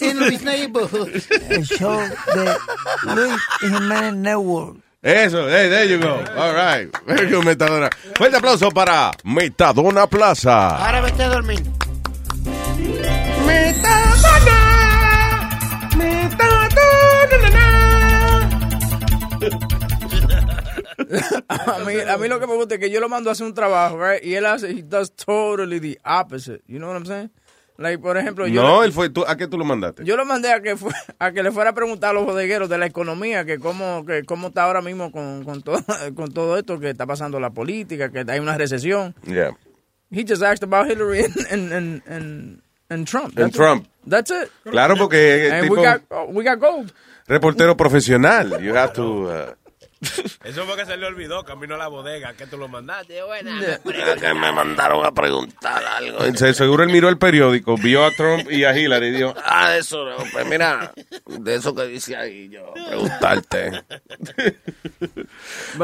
In 0.00 0.18
Luis 0.20 0.42
Neighborhood. 0.42 1.22
El 1.50 1.64
show 1.64 2.00
de 2.34 2.56
Luis 3.14 3.40
Jiménez 3.60 4.14
Network. 4.14 4.76
Eso, 5.02 5.46
hey, 5.48 5.68
there 5.68 5.84
you 5.84 5.98
go. 6.00 6.16
All 6.36 6.52
right. 6.54 6.88
Very 7.06 7.28
good, 7.30 7.44
Metadona. 7.44 7.90
Fuerte 8.16 8.36
aplauso 8.38 8.70
para 8.70 9.12
Metadona 9.24 10.06
Plaza. 10.08 10.68
Ahora 10.84 11.00
vete 11.00 11.22
a 11.22 11.28
dormir. 11.28 11.62
a, 21.48 21.78
mí, 21.86 21.94
a 22.00 22.16
mí 22.16 22.28
lo 22.28 22.40
que 22.40 22.46
me 22.46 22.54
gusta 22.54 22.74
es 22.74 22.80
que 22.80 22.90
yo 22.90 23.00
lo 23.00 23.08
mando 23.08 23.30
a 23.30 23.32
hacer 23.32 23.46
un 23.46 23.54
trabajo, 23.54 23.98
right? 23.98 24.24
Y 24.24 24.34
él 24.34 24.46
hace, 24.46 24.70
he 24.70 24.82
does 24.82 25.12
totally 25.14 25.80
the 25.80 25.98
opposite. 26.04 26.62
You 26.66 26.78
know 26.78 26.88
what 26.88 26.96
I'm 26.96 27.06
saying? 27.06 27.30
Like, 27.78 27.98
por 27.98 28.16
ejemplo, 28.16 28.46
yo, 28.46 28.62
No, 28.62 28.82
él 28.84 28.92
fue, 28.92 29.10
tú, 29.10 29.24
¿a 29.26 29.36
qué 29.36 29.46
tú 29.48 29.58
lo 29.58 29.64
mandaste? 29.64 30.02
yo 30.04 30.16
lo 30.16 30.24
mandé 30.24 30.50
a 30.50 30.62
que 30.62 30.76
fue, 30.76 30.92
a 31.18 31.32
que 31.32 31.42
le 31.42 31.52
fuera 31.52 31.70
a 31.70 31.74
preguntar 31.74 32.10
a 32.10 32.12
los 32.14 32.24
bodegueros 32.24 32.68
de 32.70 32.78
la 32.78 32.86
economía 32.86 33.44
que 33.44 33.58
cómo 33.58 34.04
que 34.06 34.24
cómo 34.24 34.48
está 34.48 34.62
ahora 34.64 34.80
mismo 34.80 35.12
con, 35.12 35.44
con 35.44 35.60
todo 35.62 35.78
con 36.14 36.32
todo 36.32 36.56
esto 36.56 36.80
que 36.80 36.90
está 36.90 37.04
pasando 37.06 37.38
la 37.38 37.50
política, 37.50 38.10
que 38.10 38.24
hay 38.26 38.38
una 38.40 38.56
recesión. 38.56 39.14
Yeah. 39.26 39.50
He 40.10 40.24
just 40.24 40.42
asked 40.42 40.62
about 40.62 40.88
Hillary 40.90 41.24
and 41.50 41.72
and 41.72 42.62
and, 42.88 43.06
Trump. 43.06 43.36
And 43.36 43.36
That's 43.36 43.54
it. 43.54 43.58
Trump. 43.58 43.88
That's 44.06 44.30
it. 44.30 44.50
Claro, 44.70 44.96
porque 44.96 45.50
And 45.52 45.64
tipo- 45.64 45.74
we 45.76 45.82
got 45.82 46.00
oh, 46.10 46.26
we 46.32 46.44
got 46.44 46.58
gold. 46.58 46.92
Reportero 47.28 47.76
profesional. 47.76 48.62
You 48.62 48.74
have 48.76 48.92
to... 48.94 49.28
uh, 49.28 49.54
Eso 50.44 50.64
fue 50.66 50.76
que 50.76 50.84
se 50.86 50.96
le 50.96 51.06
olvidó, 51.06 51.42
camino 51.44 51.74
a 51.74 51.78
la 51.78 51.88
bodega, 51.88 52.34
que 52.34 52.46
tú 52.46 52.56
lo 52.58 52.68
mandaste. 52.68 53.22
Buena. 53.22 53.78
que 54.20 54.34
me 54.34 54.52
mandaron 54.52 55.04
a 55.04 55.12
preguntar 55.12 55.82
algo. 55.84 56.18
Se- 56.34 56.52
Seguro 56.54 56.82
él 56.82 56.90
miró 56.90 57.08
el 57.08 57.18
periódico, 57.18 57.76
vio 57.76 58.04
a 58.04 58.10
Trump 58.10 58.50
y 58.50 58.64
a 58.64 58.76
Hillary 58.76 59.06
y 59.08 59.10
dijo, 59.12 59.34
Ah, 59.44 59.76
eso, 59.76 60.04
no, 60.04 60.16
pues 60.32 60.46
mira, 60.46 60.92
de 61.26 61.54
eso 61.54 61.74
que 61.74 61.84
dice 61.86 62.16
ahí 62.16 62.48
yo, 62.50 62.72
preguntarte. 62.74 63.84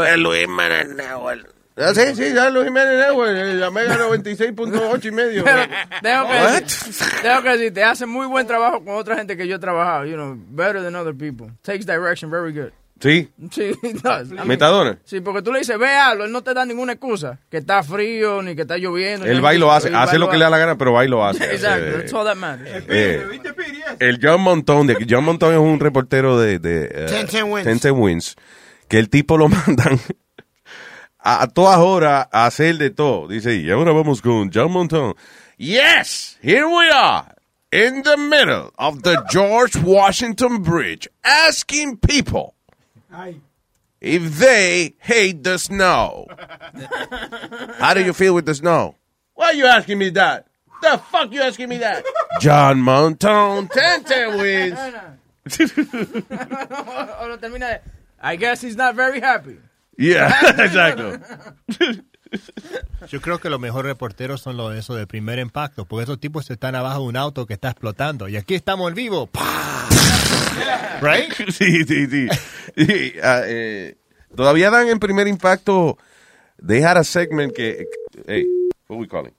es 0.07 0.17
Luis 0.19 0.49
Network. 0.49 1.55
Ah, 1.75 1.93
sí, 1.95 2.15
sí, 2.15 2.35
ya 2.35 2.51
Luis 2.51 2.67
Jiménez 2.67 2.99
Network, 2.99 3.31
eh, 3.35 3.55
la 3.55 3.71
Mega 3.71 3.97
96.8 3.97 5.05
y 5.07 5.11
medio. 5.11 5.43
Pero 5.43 5.63
tengo 6.03 6.27
que, 6.29 6.33
What? 6.35 6.61
decir, 6.63 7.07
tengo 7.23 7.43
que 7.43 7.49
decir, 7.49 7.73
te 7.75 7.83
hace 7.83 8.05
muy 8.05 8.27
buen 8.27 8.47
trabajo 8.47 8.85
con 8.85 8.95
otra 8.97 9.17
gente 9.17 9.39
que 9.39 9.49
yo 9.49 9.57
he 9.57 9.59
trabajado, 9.59 10.05
you 10.05 10.13
know, 10.17 10.37
better 10.51 10.83
than 10.83 10.95
other 10.95 11.15
people. 11.17 11.47
Takes 11.63 11.87
direction 11.87 12.31
very 12.31 12.53
good. 12.53 12.73
Sí. 13.03 13.29
Sí. 13.51 13.73
I 13.83 14.25
mean, 14.33 14.47
Metadona. 14.47 14.97
Sí, 15.05 15.21
porque 15.21 15.43
tú 15.43 15.53
le 15.53 15.59
dices, 15.59 15.77
ve 15.77 15.89
algo, 15.89 16.23
él 16.25 16.31
no 16.31 16.43
te 16.43 16.55
da 16.55 16.65
ninguna 16.65 16.93
excusa, 16.93 17.41
que 17.51 17.57
está 17.57 17.83
frío, 17.83 18.43
ni 18.43 18.55
que 18.55 18.63
está 18.63 18.77
lloviendo. 18.79 19.27
Él 19.27 19.45
va 19.45 19.53
y 19.55 19.59
lo 19.59 19.73
hace, 19.73 19.93
hace 19.93 20.19
lo 20.21 20.29
que 20.31 20.37
le 20.37 20.45
da 20.45 20.51
la 20.51 20.59
gana, 20.59 20.79
pero 20.79 20.93
va 20.93 21.05
y 21.05 21.09
lo 21.09 21.25
hace. 21.27 21.45
Exacto, 21.53 21.85
Eh, 21.85 21.93
that's 21.99 22.13
all 22.13 22.25
that 22.25 22.37
matters. 22.37 22.85
eh, 22.89 23.27
el 23.99 24.21
John 24.23 24.41
Montón, 24.43 24.87
de, 24.87 25.05
John 25.11 25.25
Montón 25.25 25.53
es 25.53 25.59
un 25.59 25.81
reportero 25.81 26.39
de, 26.39 26.61
de 26.61 26.85
eh, 26.85 27.07
Ten 27.09 27.27
Ten 27.27 27.45
Wins. 27.51 27.65
Ten 27.67 27.81
Ten 27.81 27.93
Wins, 27.99 28.37
que 28.87 28.99
el 29.01 29.11
tipo 29.11 29.37
lo 29.37 29.49
mandan 29.49 29.99
a, 31.19 31.43
a 31.43 31.49
todas 31.49 31.79
horas 31.79 32.29
a 32.31 32.47
hacer 32.47 32.77
de 32.79 32.91
todo. 32.91 33.27
Dice, 33.27 33.57
y 33.57 33.69
ahora 33.71 33.91
vamos 33.91 34.23
con 34.23 34.49
John 34.55 34.71
Montón. 34.71 35.15
Yes, 35.59 36.39
here 36.41 36.67
we 36.67 36.89
are, 36.89 37.35
in 37.73 38.03
the 38.05 38.17
middle 38.17 38.71
of 38.79 39.03
the 39.03 39.17
George 39.29 39.77
Washington 39.83 40.63
Bridge, 40.63 41.09
asking 41.25 41.97
people 41.99 42.55
if 44.01 44.39
they 44.39 44.95
hate 44.99 45.43
the 45.45 45.59
snow. 45.59 46.27
How 47.79 47.95
do 47.95 48.03
you 48.05 48.13
feel 48.13 48.35
with 48.35 48.47
the 48.47 48.55
snow? 48.55 48.97
Why 49.35 49.47
are 49.47 49.55
you 49.55 49.67
asking 49.67 49.99
me 49.99 50.11
that? 50.11 50.47
The 50.83 50.99
fuck 50.99 51.33
you 51.33 51.41
asking 51.41 51.69
me 51.69 51.79
that? 51.79 52.05
John 52.41 52.83
Montone, 52.83 53.71
Ten 53.71 54.05
Ten 54.05 54.39
Wins. 54.39 54.79
o 54.79 54.91
lo 57.29 57.37
termina 57.37 57.61
de, 57.61 57.81
I 58.21 58.37
guess 58.37 58.61
he's 58.61 58.77
not 58.77 58.95
very 58.95 59.21
happy. 59.21 59.57
Yeah, 59.99 60.31
exacto. 60.53 61.21
Yo 63.09 63.21
creo 63.21 63.39
que 63.39 63.51
los 63.51 63.61
mejores 63.61 63.91
reporteros 63.91 64.41
son 64.41 64.57
los 64.57 64.73
de 64.73 64.81
esos 64.81 64.97
de 64.97 65.07
primer 65.07 65.39
impacto, 65.39 65.85
porque 65.85 66.05
esos 66.05 66.21
tipos 66.21 66.51
están 66.51 66.75
abajo 66.75 67.01
de 67.03 67.07
un 67.09 67.17
auto 67.17 67.47
que 67.47 67.55
está 67.55 67.71
explotando. 67.71 68.29
Y 68.29 68.37
aquí 68.37 68.55
estamos 68.55 68.89
en 68.89 68.95
vivo. 68.95 69.27
¡Pah! 69.27 69.89
Right? 71.01 71.33
Sí, 71.51 71.85
sí, 71.85 72.07
sí. 72.07 72.29
Ah, 73.23 73.43
eh, 73.45 73.97
todavía 74.35 74.71
dan 74.71 74.89
en 74.89 74.99
primer 74.99 75.27
impacto. 75.27 75.99
They 76.65 76.83
had 76.83 76.97
a 76.97 77.05
segment 77.05 77.55
que. 77.55 77.87
Hey, 78.27 78.47
what 78.89 78.99
we 78.99 79.09
calling? 79.09 79.35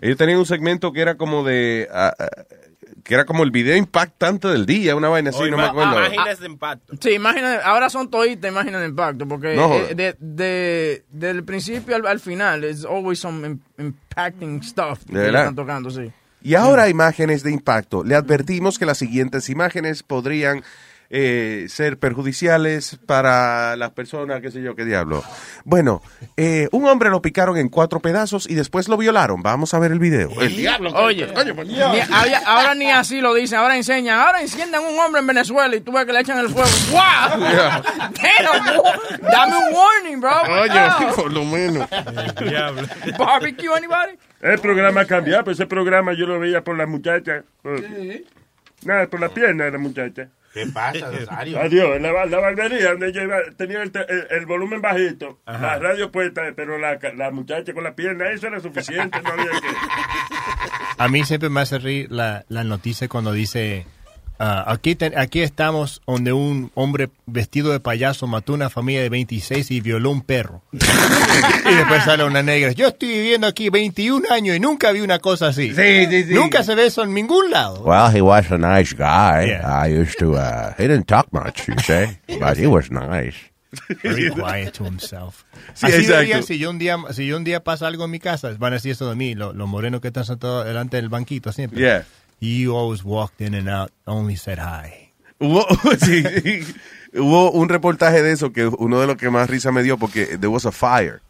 Ellos 0.00 0.16
tenían 0.16 0.38
un 0.38 0.46
segmento 0.46 0.92
que 0.92 1.00
era 1.00 1.16
como 1.16 1.44
de. 1.44 1.88
ah, 1.92 2.14
ah, 2.18 2.28
que 3.02 3.14
era 3.14 3.24
como 3.24 3.42
el 3.42 3.50
video 3.50 3.76
impactante 3.76 4.48
del 4.48 4.64
día, 4.66 4.94
una 4.96 5.08
vaina 5.08 5.30
así, 5.30 5.50
no 5.50 5.56
me 5.56 5.64
acuerdo. 5.64 5.92
Imágenes 6.06 6.38
de 6.40 6.46
impacto. 6.46 6.94
Sí, 7.00 7.10
imagina, 7.10 7.56
ahora 7.64 7.90
son 7.90 8.10
toditas 8.10 8.50
imágenes 8.50 8.80
de 8.80 8.86
impacto, 8.86 9.26
porque 9.26 9.54
No, 9.56 9.74
eh, 9.74 9.94
de, 9.94 10.16
de- 10.20 11.04
del 11.10 11.44
principio 11.44 11.96
al, 11.96 12.06
al 12.06 12.20
final, 12.20 12.64
it's 12.64 12.84
always 12.84 13.18
some 13.18 13.46
im- 13.48 13.58
impacting 13.78 14.62
stuff 14.62 15.00
que 15.10 15.26
están 15.26 15.54
tocando, 15.54 15.90
sí. 15.90 16.10
Y 16.44 16.54
ahora 16.54 16.88
imágenes 16.88 17.42
de 17.44 17.52
impacto. 17.52 18.02
Le 18.02 18.14
advertimos 18.16 18.78
que 18.78 18.84
las 18.86 18.98
siguientes 18.98 19.48
imágenes 19.48 20.02
podrían 20.02 20.62
eh, 21.14 21.66
ser 21.68 21.98
perjudiciales 21.98 22.98
para 23.06 23.76
las 23.76 23.90
personas, 23.90 24.40
qué 24.40 24.50
sé 24.50 24.62
yo, 24.62 24.74
qué 24.74 24.86
diablo. 24.86 25.22
Bueno, 25.64 26.00
eh, 26.38 26.68
un 26.72 26.86
hombre 26.88 27.10
lo 27.10 27.20
picaron 27.20 27.58
en 27.58 27.68
cuatro 27.68 28.00
pedazos 28.00 28.48
y 28.48 28.54
después 28.54 28.88
lo 28.88 28.96
violaron. 28.96 29.42
Vamos 29.42 29.74
a 29.74 29.78
ver 29.78 29.92
el 29.92 29.98
video. 29.98 30.30
El 30.40 30.56
diablo. 30.56 30.90
Oye, 30.94 31.30
coño, 31.34 31.54
por 31.54 31.66
ni- 31.66 31.78
ahora, 31.78 32.42
ahora 32.46 32.74
ni 32.74 32.90
así 32.90 33.20
lo 33.20 33.34
dicen, 33.34 33.58
ahora 33.58 33.76
enseñan, 33.76 34.18
ahora 34.18 34.40
enciendan 34.40 34.82
un 34.84 34.98
hombre 34.98 35.20
en 35.20 35.26
Venezuela 35.26 35.76
y 35.76 35.80
tú 35.82 35.92
ves 35.92 36.06
que 36.06 36.14
le 36.14 36.20
echan 36.20 36.38
el 36.38 36.48
fuego. 36.48 36.68
¡Wow! 36.90 37.40
Yeah. 37.40 37.82
Damn, 37.98 38.76
wo- 38.78 39.20
dame 39.30 39.56
un 39.58 39.74
warning, 39.74 40.20
bro. 40.20 40.42
Oye, 40.62 41.12
por 41.14 41.30
lo 41.30 41.44
menos. 41.44 41.86
Barbecue, 43.18 43.68
anybody? 43.74 44.18
El 44.40 44.58
programa 44.60 45.02
ha 45.02 45.06
cambiado, 45.06 45.44
pero 45.44 45.52
ese 45.52 45.66
programa 45.66 46.14
yo 46.14 46.26
lo 46.26 46.40
veía 46.40 46.62
por 46.64 46.76
la 46.76 46.86
muchacha. 46.86 47.44
por- 47.62 47.82
Nada, 48.84 49.06
por 49.06 49.20
la 49.20 49.28
pierna 49.28 49.64
de 49.64 49.70
la 49.72 49.78
muchacha. 49.78 50.28
¿Qué 50.52 50.66
pasa, 50.66 51.10
Rosario? 51.10 51.58
Adiós, 51.60 51.96
en 51.96 52.02
la, 52.02 52.26
la 52.26 52.38
barbería 52.38 52.90
donde 52.90 53.08
ella 53.08 53.22
iba, 53.22 53.36
tenía 53.56 53.82
el, 53.82 53.90
te- 53.90 54.04
el- 54.12 54.26
el 54.30 54.46
volumen 54.46 54.82
bajito, 54.82 55.40
la 55.46 55.78
radio 55.78 56.10
puesta, 56.12 56.42
pero 56.54 56.78
la, 56.78 56.98
la 57.16 57.30
muchacha 57.30 57.72
con 57.72 57.84
la 57.84 57.94
pierna, 57.94 58.30
eso 58.30 58.48
era 58.48 58.60
suficiente, 58.60 59.20
no 59.22 59.30
había 59.30 59.46
que... 59.50 59.68
A 60.98 61.08
mí 61.08 61.24
siempre 61.24 61.48
me 61.48 61.60
hace 61.62 61.78
reír 61.78 62.12
la, 62.12 62.44
la 62.48 62.64
noticia 62.64 63.08
cuando 63.08 63.32
dice, 63.32 63.86
ah, 64.38 64.64
aquí, 64.66 64.94
te- 64.94 65.12
aquí 65.18 65.40
estamos 65.42 66.02
donde 66.06 66.32
un 66.32 66.70
hombre 66.74 67.10
vestido 67.26 67.72
de 67.72 67.80
payaso 67.80 68.26
mató 68.26 68.52
una 68.54 68.70
familia 68.70 69.02
de 69.02 69.08
26 69.08 69.70
y 69.70 69.80
violó 69.80 70.10
un 70.10 70.22
perro. 70.22 70.62
y 70.72 71.74
después 71.74 72.04
sale 72.04 72.24
una 72.24 72.42
negra, 72.42 72.72
yo 72.72 72.88
estoy 72.88 73.08
viviendo 73.08 73.46
aquí 73.46 73.70
21 73.70 74.26
años 74.30 74.56
y 74.56 74.60
nunca 74.60 74.92
vi 74.92 75.00
una 75.00 75.18
cosa 75.18 75.48
así. 75.48 75.74
Sí, 75.74 76.06
sí, 76.10 76.24
sí. 76.24 76.34
Nunca 76.34 76.62
se 76.62 76.74
ve 76.74 76.86
eso 76.86 77.02
en 77.04 77.14
ningún 77.14 77.50
lado. 77.50 77.82
Well, 77.82 78.14
he 78.14 78.20
was 78.20 78.50
a 78.50 78.58
nice 78.58 78.94
guy. 78.94 79.46
Yeah. 79.46 79.86
I 79.86 79.98
used 80.00 80.18
to, 80.18 80.32
uh, 80.32 80.72
he 80.78 80.88
didn't 80.88 81.06
talk 81.06 81.28
much, 81.32 81.66
you 81.68 81.74
say, 81.84 82.18
but 82.40 82.56
he 82.58 82.66
was 82.66 82.90
nice. 82.90 83.36
Very 84.02 84.30
quiet 84.30 84.74
to 84.74 84.84
himself. 84.84 85.44
Sí, 85.74 85.86
Así 85.86 86.06
dirían, 86.06 86.42
si 86.42 86.58
yo 86.58 86.68
un 86.68 86.78
día 86.78 86.98
si 87.12 87.24
yo 87.26 87.36
un 87.38 87.44
día 87.44 87.64
pasa 87.64 87.86
algo 87.86 88.04
en 88.04 88.10
mi 88.10 88.18
casa, 88.18 88.50
van 88.58 88.74
a 88.74 88.76
decir 88.76 88.92
eso 88.92 89.08
de 89.08 89.16
mí, 89.16 89.34
lo- 89.34 89.54
los 89.54 89.66
morenos 89.66 90.02
que 90.02 90.08
están 90.08 90.26
sentados 90.26 90.66
delante 90.66 90.98
del 90.98 91.08
banquito 91.08 91.50
siempre. 91.52 91.80
Yeah. 91.80 92.04
You 92.42 92.74
always 92.76 93.04
walked 93.04 93.40
in 93.40 93.54
and 93.54 93.68
out, 93.68 93.92
only 94.04 94.34
said 94.36 94.58
hi. 94.58 95.12
Hubo, 95.40 95.64
sí, 96.00 96.22
sí. 96.42 96.74
Hubo 97.14 97.52
un 97.52 97.68
reportaje 97.68 98.20
de 98.22 98.32
eso 98.32 98.52
que 98.52 98.66
uno 98.66 99.00
de 99.00 99.06
los 99.06 99.16
que 99.16 99.30
más 99.30 99.48
risa 99.48 99.70
me 99.70 99.82
dio 99.84 99.96
porque 99.96 100.26
there 100.38 100.48
was 100.48 100.66
a 100.66 100.72
fire. 100.72 101.20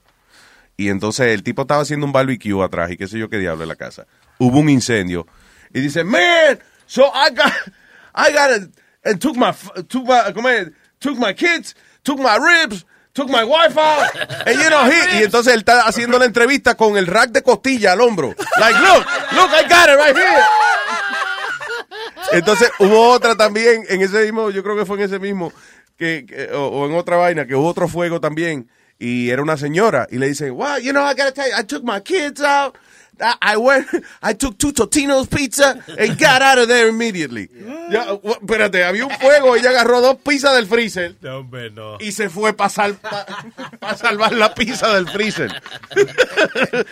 Y 0.79 0.89
entonces 0.89 1.29
el 1.29 1.43
tipo 1.43 1.63
estaba 1.63 1.83
haciendo 1.83 2.07
un 2.07 2.13
barbecue 2.13 2.65
atrás 2.65 2.91
y 2.91 2.97
qué 2.97 3.07
sé 3.07 3.19
yo 3.19 3.29
qué 3.29 3.39
diablo 3.39 3.65
en 3.65 3.69
la 3.69 3.77
casa. 3.77 4.07
Hubo 4.39 4.59
un 4.61 4.71
incendio. 4.71 5.27
Y 5.75 5.81
dice, 5.81 6.03
man, 6.03 6.59
so 6.87 7.13
I 7.15 7.31
got, 7.35 7.53
I 8.15 8.33
got 8.33 8.51
it, 8.57 8.71
and 9.05 9.21
took 9.21 9.37
my, 9.37 9.51
f- 9.51 9.71
took 9.89 10.05
my, 10.07 10.33
¿cómo 10.33 10.49
es? 10.49 10.71
took 10.99 11.19
my 11.19 11.35
kids, 11.35 11.75
took 12.05 12.19
my 12.19 12.37
ribs, 12.39 12.87
took 13.13 13.29
my 13.29 13.45
wife 13.45 13.77
out, 13.77 14.09
and 14.47 14.59
you 14.59 14.71
know, 14.71 14.85
he, 14.87 15.19
y 15.21 15.23
entonces 15.25 15.53
él 15.53 15.61
está 15.61 15.83
haciendo 15.83 16.19
la 16.19 16.25
entrevista 16.25 16.75
con 16.75 16.97
el 16.97 17.07
rack 17.07 17.33
de 17.33 17.43
costilla 17.43 17.93
al 17.93 18.01
hombro. 18.01 18.35
Like, 18.59 18.79
look, 18.81 19.05
look, 19.33 19.51
I 19.53 19.69
got 19.69 19.89
it 19.91 19.97
right 19.99 20.17
here. 20.17 20.45
Entonces 22.33 22.71
hubo 22.79 23.09
otra 23.11 23.35
también 23.37 23.85
en 23.89 24.03
ese 24.03 24.23
mismo, 24.25 24.51
yo 24.51 24.63
creo 24.63 24.77
que 24.77 24.87
fue 24.87 24.97
en 24.99 25.05
ese 25.05 25.19
mismo, 25.19 25.53
que, 25.97 26.25
que- 26.27 26.51
o, 26.53 26.67
o 26.69 26.87
en 26.87 26.95
otra 26.95 27.17
vaina, 27.17 27.47
que 27.47 27.55
hubo 27.55 27.69
otro 27.69 27.89
fuego 27.89 28.21
también 28.21 28.69
y 28.99 29.31
era 29.31 29.43
una 29.43 29.57
señora 29.57 30.07
y 30.11 30.19
le 30.19 30.29
dicen, 30.29 30.53
well, 30.53 30.81
you 30.83 30.93
know, 30.93 31.03
I 31.05 31.15
gotta 31.15 31.33
tell 31.33 31.51
you, 31.51 31.57
I 31.59 31.65
took 31.65 31.83
my 31.85 32.01
kids 32.01 32.41
out, 32.41 32.77
I, 33.21 33.55
I 33.55 33.57
went, 33.57 33.87
I 34.23 34.33
took 34.35 34.57
two 34.59 34.73
Totino's 34.73 35.29
pizza 35.29 35.79
and 35.99 36.19
got 36.19 36.41
out 36.41 36.59
of 36.59 36.69
there 36.69 36.89
immediately. 36.89 37.49
Ya, 37.91 38.07
w- 38.07 38.35
espérate, 38.41 38.85
había 38.85 39.05
un 39.07 39.11
fuego, 39.11 39.55
ella 39.57 39.71
agarró 39.71 40.01
dos 40.01 40.17
pizzas 40.25 40.55
del 40.55 40.67
freezer 40.67 41.17
No, 41.21 41.39
hombre, 41.41 41.71
no. 41.71 41.99
y 42.01 42.13
se 42.13 42.31
fue 42.31 42.53
para 42.55 42.71
salvar 42.71 44.33
la 44.33 44.55
pizza 44.55 44.95
del 44.95 45.09
freezer. 45.09 45.51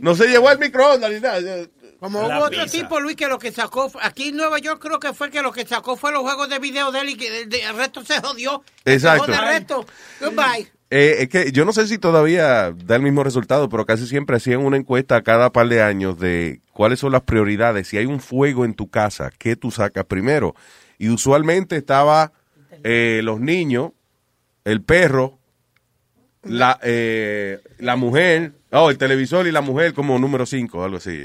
no 0.00 0.14
se 0.14 0.26
llevó 0.28 0.50
el 0.50 0.58
microondas 0.58 1.10
ni 1.10 1.20
nada. 1.20 1.38
Como 2.00 2.20
hubo 2.20 2.44
otro 2.44 2.62
pizza. 2.62 2.78
tipo, 2.78 3.00
Luis, 3.00 3.16
que 3.16 3.26
lo 3.26 3.38
que 3.38 3.52
sacó, 3.52 3.90
aquí 4.02 4.28
en 4.28 4.36
Nueva 4.36 4.58
York 4.58 4.80
creo 4.82 5.00
que 5.00 5.12
fue 5.14 5.30
que 5.30 5.42
lo 5.42 5.52
que 5.52 5.66
sacó 5.66 5.96
fue 5.96 6.12
los 6.12 6.22
juegos 6.22 6.48
de 6.48 6.58
video 6.58 6.92
de 6.92 7.00
él 7.00 7.08
y 7.10 7.16
que 7.16 7.42
el, 7.42 7.54
el 7.54 7.76
resto 7.76 8.04
se 8.04 8.20
jodió. 8.20 8.62
Exacto. 8.84 9.26
Se 9.26 9.32
el 9.32 9.38
resto. 9.40 9.86
Goodbye. 10.20 10.70
Eh, 10.90 11.16
es 11.20 11.28
que 11.28 11.50
yo 11.50 11.64
no 11.64 11.72
sé 11.72 11.86
si 11.88 11.98
todavía 11.98 12.72
da 12.72 12.96
el 12.96 13.02
mismo 13.02 13.24
resultado, 13.24 13.68
pero 13.68 13.86
casi 13.86 14.06
siempre 14.06 14.36
hacían 14.36 14.64
una 14.64 14.76
encuesta 14.76 15.22
cada 15.22 15.50
par 15.50 15.68
de 15.68 15.82
años 15.82 16.18
de 16.18 16.60
cuáles 16.72 17.00
son 17.00 17.12
las 17.12 17.22
prioridades. 17.22 17.88
Si 17.88 17.96
hay 17.96 18.06
un 18.06 18.20
fuego 18.20 18.64
en 18.64 18.74
tu 18.74 18.88
casa, 18.88 19.32
¿qué 19.36 19.56
tú 19.56 19.70
sacas 19.70 20.04
primero? 20.04 20.54
Y 20.98 21.08
usualmente 21.08 21.76
estaba 21.76 22.32
eh, 22.84 23.20
los 23.24 23.40
niños, 23.40 23.92
el 24.64 24.82
perro, 24.82 25.38
la, 26.44 26.78
eh, 26.82 27.60
la 27.78 27.96
mujer, 27.96 28.52
oh, 28.70 28.90
el 28.90 28.98
televisor 28.98 29.48
y 29.48 29.52
la 29.52 29.62
mujer 29.62 29.92
como 29.92 30.18
número 30.20 30.46
cinco, 30.46 30.84
algo 30.84 30.98
así. 30.98 31.24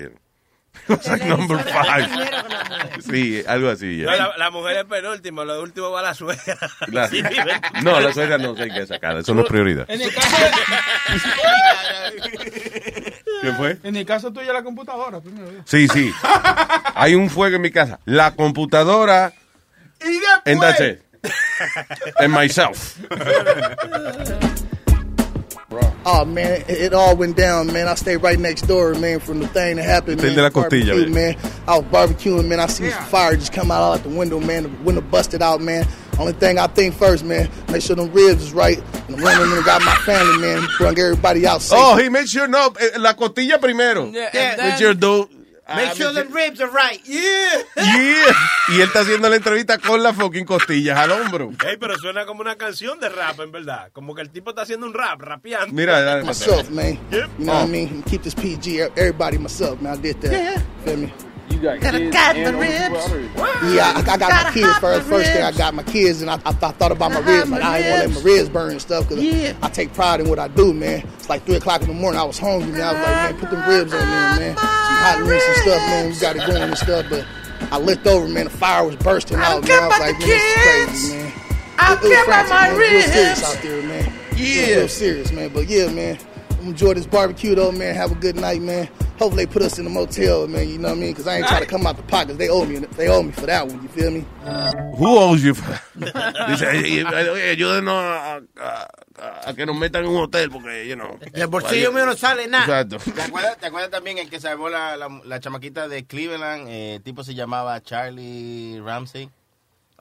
Was 0.87 1.07
like 1.07 1.25
number 1.25 1.57
five. 1.59 2.07
Sí, 3.09 3.43
algo 3.47 3.69
así. 3.69 3.97
No, 4.03 4.11
yeah. 4.11 4.15
la, 4.27 4.37
la 4.37 4.51
mujer 4.51 4.77
es 4.77 4.85
penúltimo, 4.85 5.43
lo 5.45 5.61
último 5.61 5.91
va 5.91 6.01
la 6.01 6.13
suegra. 6.13 6.57
La- 6.87 7.09
no, 7.83 7.99
la 7.99 8.13
suegra 8.13 8.37
no 8.37 8.55
sé 8.55 8.69
qué 8.69 8.85
sacar, 8.87 9.17
eso 9.17 9.33
no 9.33 9.41
es 9.41 9.47
prioridad. 9.47 9.85
En 9.89 10.01
el 10.01 10.13
caso 10.13 10.35
¿Qué 13.41 13.51
fue? 13.53 13.77
En 13.83 13.95
el 13.95 14.05
caso 14.05 14.31
tuyo, 14.31 14.53
la 14.53 14.63
computadora. 14.63 15.19
primero. 15.19 15.63
Sí, 15.65 15.87
sí. 15.87 16.13
Hay 16.95 17.15
un 17.15 17.29
fuego 17.29 17.55
en 17.55 17.61
mi 17.61 17.71
casa. 17.71 17.99
La 18.05 18.31
computadora. 18.35 19.33
Y 20.01 20.49
And 20.49 20.61
that's 20.61 20.79
it. 20.79 21.01
And 22.17 22.33
myself. 22.33 22.97
Oh 26.05 26.25
man, 26.25 26.61
it, 26.61 26.69
it 26.69 26.93
all 26.93 27.15
went 27.15 27.37
down, 27.37 27.67
man. 27.71 27.87
I 27.87 27.95
stayed 27.95 28.17
right 28.17 28.37
next 28.39 28.63
door, 28.63 28.93
man, 28.95 29.19
from 29.19 29.39
the 29.39 29.47
thing 29.47 29.75
that 29.77 29.83
happened. 29.83 30.19
Usted 30.19 30.27
Man, 30.27 30.35
de 30.35 30.41
la 30.41 30.49
costilla, 30.49 30.85
Barbecue, 30.93 31.13
man. 31.13 31.35
man. 31.37 31.51
I 31.67 31.77
was 31.77 31.85
barbecuing, 31.87 32.47
man. 32.47 32.59
I 32.59 32.65
see 32.65 32.89
some 32.89 33.03
fire 33.05 33.35
just 33.35 33.53
come 33.53 33.71
out 33.71 33.81
out 33.93 34.03
the 34.03 34.09
window, 34.09 34.39
man. 34.39 34.63
The 34.63 34.69
window 34.83 35.01
busted 35.01 35.41
out, 35.41 35.61
man. 35.61 35.87
Only 36.19 36.33
thing 36.33 36.59
I 36.59 36.67
think 36.67 36.95
first, 36.95 37.23
man, 37.23 37.49
make 37.69 37.81
sure 37.81 37.95
them 37.95 38.11
ribs 38.11 38.43
is 38.43 38.53
right. 38.53 38.77
And 39.07 39.17
the 39.17 39.23
women 39.23 39.49
that 39.51 39.63
got 39.65 39.81
my 39.83 39.95
family, 40.05 40.39
man. 40.39 40.67
Bring 40.77 40.99
everybody 40.99 41.47
out 41.47 41.61
safe. 41.61 41.79
Oh, 41.79 41.95
he 41.97 42.09
made 42.09 42.27
sure 42.27 42.47
no, 42.47 42.73
eh, 42.79 42.97
la 42.97 43.13
costilla 43.13 43.59
primero. 43.59 44.05
Yeah. 44.07 44.71
With 44.71 44.81
your 44.81 44.93
do- 44.93 45.29
Make 45.75 45.87
Ah, 45.91 45.93
sure 45.95 46.13
me- 46.13 46.21
the 46.21 46.23
ribs 46.33 46.61
are 46.61 46.69
right. 46.71 47.01
Yeah. 47.05 47.63
Yeah. 47.75 48.35
Y 48.69 48.75
él 48.81 48.87
está 48.87 49.01
haciendo 49.01 49.29
la 49.29 49.35
entrevista 49.35 49.77
con 49.77 50.01
las 50.01 50.15
fucking 50.15 50.45
costillas 50.45 50.97
al 50.97 51.11
hombro. 51.11 51.51
Ey, 51.67 51.77
pero 51.77 51.97
suena 51.97 52.25
como 52.25 52.41
una 52.41 52.55
canción 52.55 52.99
de 52.99 53.09
rap, 53.09 53.39
en 53.39 53.51
verdad. 53.51 53.89
Como 53.93 54.13
que 54.15 54.21
el 54.21 54.29
tipo 54.29 54.51
está 54.51 54.63
haciendo 54.63 54.85
un 54.85 54.93
rap, 54.93 55.21
rapeando. 55.21 55.73
Mira, 55.73 56.01
dale, 56.01 56.23
myself, 56.23 56.69
man. 56.69 56.99
Yep. 57.11 57.29
You 57.39 57.45
know 57.45 57.53
Oh. 57.53 57.59
what 57.61 57.67
I 57.67 57.71
mean? 57.71 58.03
Keep 58.03 58.23
this 58.23 58.35
PG. 58.35 58.81
Everybody 58.95 59.37
myself, 59.37 59.79
man. 59.81 59.93
I 59.97 60.01
did 60.01 60.19
that. 60.21 60.31
Yeah. 60.31 60.61
Feel 60.85 60.97
me? 60.97 61.13
You 61.51 61.59
got 61.59 61.79
Gotta 61.81 61.97
kids 61.99 62.13
got 62.15 62.35
and 62.35 62.55
the 62.55 62.59
ribs. 62.59 63.75
Yeah, 63.75 63.93
I, 63.95 63.99
I 63.99 64.03
got 64.03 64.19
Gotta 64.19 64.43
my 64.45 64.51
kids 64.53 64.77
first. 64.79 65.07
First 65.07 65.31
thing 65.31 65.43
I 65.43 65.51
got 65.51 65.73
my 65.73 65.83
kids, 65.83 66.21
and 66.21 66.29
I, 66.31 66.35
I, 66.35 66.49
I 66.49 66.51
thought 66.53 66.91
about 66.91 67.11
my 67.11 67.19
ribs. 67.19 67.49
hide 67.49 67.49
Like 67.49 67.61
my 67.61 67.67
I 67.67 67.77
ain't 67.79 67.89
want 67.89 68.01
to 68.03 68.07
let 68.09 68.23
my 68.25 68.31
ribs 68.31 68.49
burn 68.49 68.71
and 68.71 68.81
stuff. 68.81 69.07
Cause 69.09 69.19
Yeah. 69.19 69.53
I 69.61 69.69
take 69.69 69.93
pride 69.93 70.19
in 70.21 70.29
what 70.29 70.39
I 70.39 70.47
do, 70.47 70.73
man. 70.73 71.07
It's 71.15 71.29
like 71.29 71.45
three 71.45 71.55
o'clock 71.55 71.81
in 71.81 71.87
the 71.87 71.93
morning. 71.93 72.19
I 72.19 72.23
was 72.23 72.37
hungry, 72.39 72.71
man. 72.71 72.81
I 72.81 72.91
was 72.93 73.01
like, 73.01 73.15
man, 73.15 73.37
put 73.39 73.51
them 73.51 73.69
ribs 73.69 73.93
on 73.93 73.99
there, 73.99 74.39
man. 74.39 74.55
Some 74.57 74.65
hot 74.65 75.23
links 75.25 75.45
and 75.47 75.57
stuff, 75.57 75.77
man. 75.77 76.09
We 76.11 76.19
got 76.19 76.35
it 76.35 76.47
going 76.47 76.61
and 76.63 76.77
stuff. 76.77 77.05
But 77.09 77.25
I 77.71 77.77
looked 77.77 78.07
over, 78.07 78.27
man. 78.27 78.45
The 78.45 78.49
fire 78.49 78.85
was 78.85 78.95
bursting 78.97 79.37
I 79.37 79.43
out, 79.43 79.63
don't 79.63 79.67
man. 79.67 79.83
I 79.83 79.87
was 79.87 79.99
like, 79.99 80.19
man, 80.19 80.27
this 80.27 80.41
is 80.41 80.63
crazy, 80.63 81.15
man. 81.17 81.33
I 81.77 81.93
It- 81.93 81.97
it 81.97 82.01
was 82.01 82.11
care 82.11 82.23
about 82.25 82.47
frantic, 82.47 82.77
my 82.77 82.79
man. 82.79 82.91
It 82.91 82.95
was 82.95 83.05
serious 83.05 83.39
ribs. 83.41 83.43
out 83.55 83.61
there, 83.63 83.81
man. 83.83 84.13
It 84.31 84.31
was 84.31 84.39
Yeah. 84.41 84.75
real 84.75 84.87
serious, 84.87 85.31
man. 85.31 85.49
But 85.53 85.67
yeah, 85.69 85.87
man. 85.91 86.17
Enjoy 86.61 86.93
this 86.93 87.05
barbecue 87.07 87.55
though, 87.55 87.71
man. 87.71 87.95
Have 87.95 88.11
a 88.11 88.15
good 88.15 88.35
night, 88.35 88.61
man. 88.61 88.87
Hopefully 89.19 89.45
they 89.45 89.51
put 89.51 89.61
us 89.61 89.77
in 89.77 89.83
the 89.83 89.89
motel, 89.91 90.47
man. 90.47 90.67
You 90.67 90.77
know 90.79 90.89
what 90.89 90.97
I 90.97 91.01
mean? 91.01 91.11
Because 91.11 91.27
I 91.27 91.37
ain't 91.37 91.47
trying 91.47 91.61
to 91.61 91.67
come 91.67 91.85
out 91.85 91.95
the 91.97 92.03
pockets. 92.03 92.37
They 92.37 92.49
owe 92.49 92.65
me. 92.65 92.79
They 92.97 93.07
owe 93.07 93.21
me 93.21 93.31
for 93.31 93.45
that 93.45 93.67
one. 93.67 93.81
You 93.83 93.89
feel 93.89 94.09
me? 94.11 94.25
Who 94.97 95.17
owes 95.17 95.43
you? 95.43 95.53
Dice, 95.95 96.63
"Ey, 96.63 96.99
ey, 96.99 97.29
oye, 97.29 97.49
ayúdenos 97.55 97.93
a, 97.93 98.37
a- 98.37 98.41
a- 98.59 99.49
a 99.49 99.53
que 99.53 99.65
nos 99.65 99.75
metan 99.75 100.03
en 100.03 100.09
un 100.09 100.17
hotel 100.23 100.49
porque, 100.49 100.87
you 100.87 100.95
know. 100.95 101.19
El 101.33 101.47
bolsillo 101.47 101.91
mío 101.91 102.05
no 102.07 102.15
sale 102.15 102.47
nada. 102.47 102.81
Exacto. 102.81 103.11
¿Te 103.11 103.21
acuerdas, 103.21 103.57
te 103.59 103.65
acuerdas 103.67 103.91
también 103.91 104.17
el 104.17 104.29
que 104.29 104.39
salvó 104.39 104.69
la, 104.69 104.97
la, 104.97 105.09
la 105.25 105.39
chamaquita 105.39 105.87
de 105.87 106.05
Cleveland? 106.05 106.67
Eh, 106.67 106.95
el 106.95 107.01
tipo 107.03 107.23
se 107.23 107.35
llamaba 107.35 107.79
Charlie 107.83 108.81
Ramsey. 108.83 109.29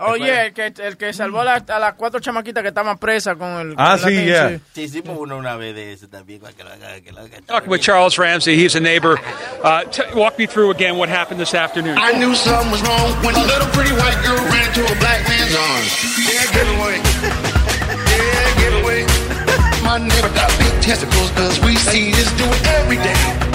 Oye, 0.01 0.47
el 0.47 0.53
que, 0.53 0.73
el 0.79 0.97
que 0.97 1.13
salvó 1.13 1.41
a, 1.41 1.45
la- 1.45 1.65
a 1.69 1.79
las 1.79 1.95
cuatro 1.95 2.21
chamaquitas 2.21 2.63
que 2.63 2.69
estaban 2.69 2.97
presas 2.99 3.37
con 3.37 3.49
el... 3.61 3.75
Ah, 3.77 3.99
con 4.01 4.09
sí, 4.11 4.17
tenis, 4.17 4.25
yeah. 4.27 4.49
sí. 4.49 4.61
Sí, 4.75 4.83
hicimos 4.83 5.17
uno 5.19 5.37
una 5.37 5.57
vez 5.57 5.75
de 5.75 5.93
eso 5.93 6.09
también. 6.09 6.41
para 6.41 6.53
que 6.55 6.65
lo 6.65 6.71
haga- 6.71 7.01
que 7.01 7.13
lo 7.13 7.21
haga. 7.21 7.39
Talking 7.47 7.71
with 7.71 7.81
Charles 7.83 8.17
Ramsey. 8.19 8.57
He's 8.57 8.75
a 8.77 8.81
neighbor. 8.81 9.19
Uh, 9.63 9.85
walk 10.15 10.39
me 10.39 10.47
through 10.47 10.71
again 10.71 10.97
what 10.97 11.09
happened 11.09 11.39
this 11.41 11.55
afternoon. 11.55 11.99
I 11.99 12.13
knew 12.13 12.35
something 12.35 12.71
was 12.71 12.83
wrong 12.83 13.13
when 13.25 13.35
a 13.35 13.45
little 13.45 13.69
pretty 13.69 13.93
white 13.93 14.19
girl 14.25 14.37
ran 14.49 14.67
into 14.69 14.83
a 14.85 14.97
black 14.99 15.21
man's 15.29 15.55
arms. 15.55 15.93
Yeah, 16.19 16.53
get 16.53 16.67
away. 16.79 16.97
Yeah, 18.09 18.57
get 18.59 18.83
away. 18.83 19.07
My 19.85 19.99
neighbor 19.99 20.33
got 20.35 20.49
big 20.59 20.83
testicles 20.83 21.31
cause 21.33 21.61
we 21.61 21.75
see 21.77 22.13
this 22.13 22.31
dude 22.39 22.67
every 22.79 22.97
day. 22.97 23.50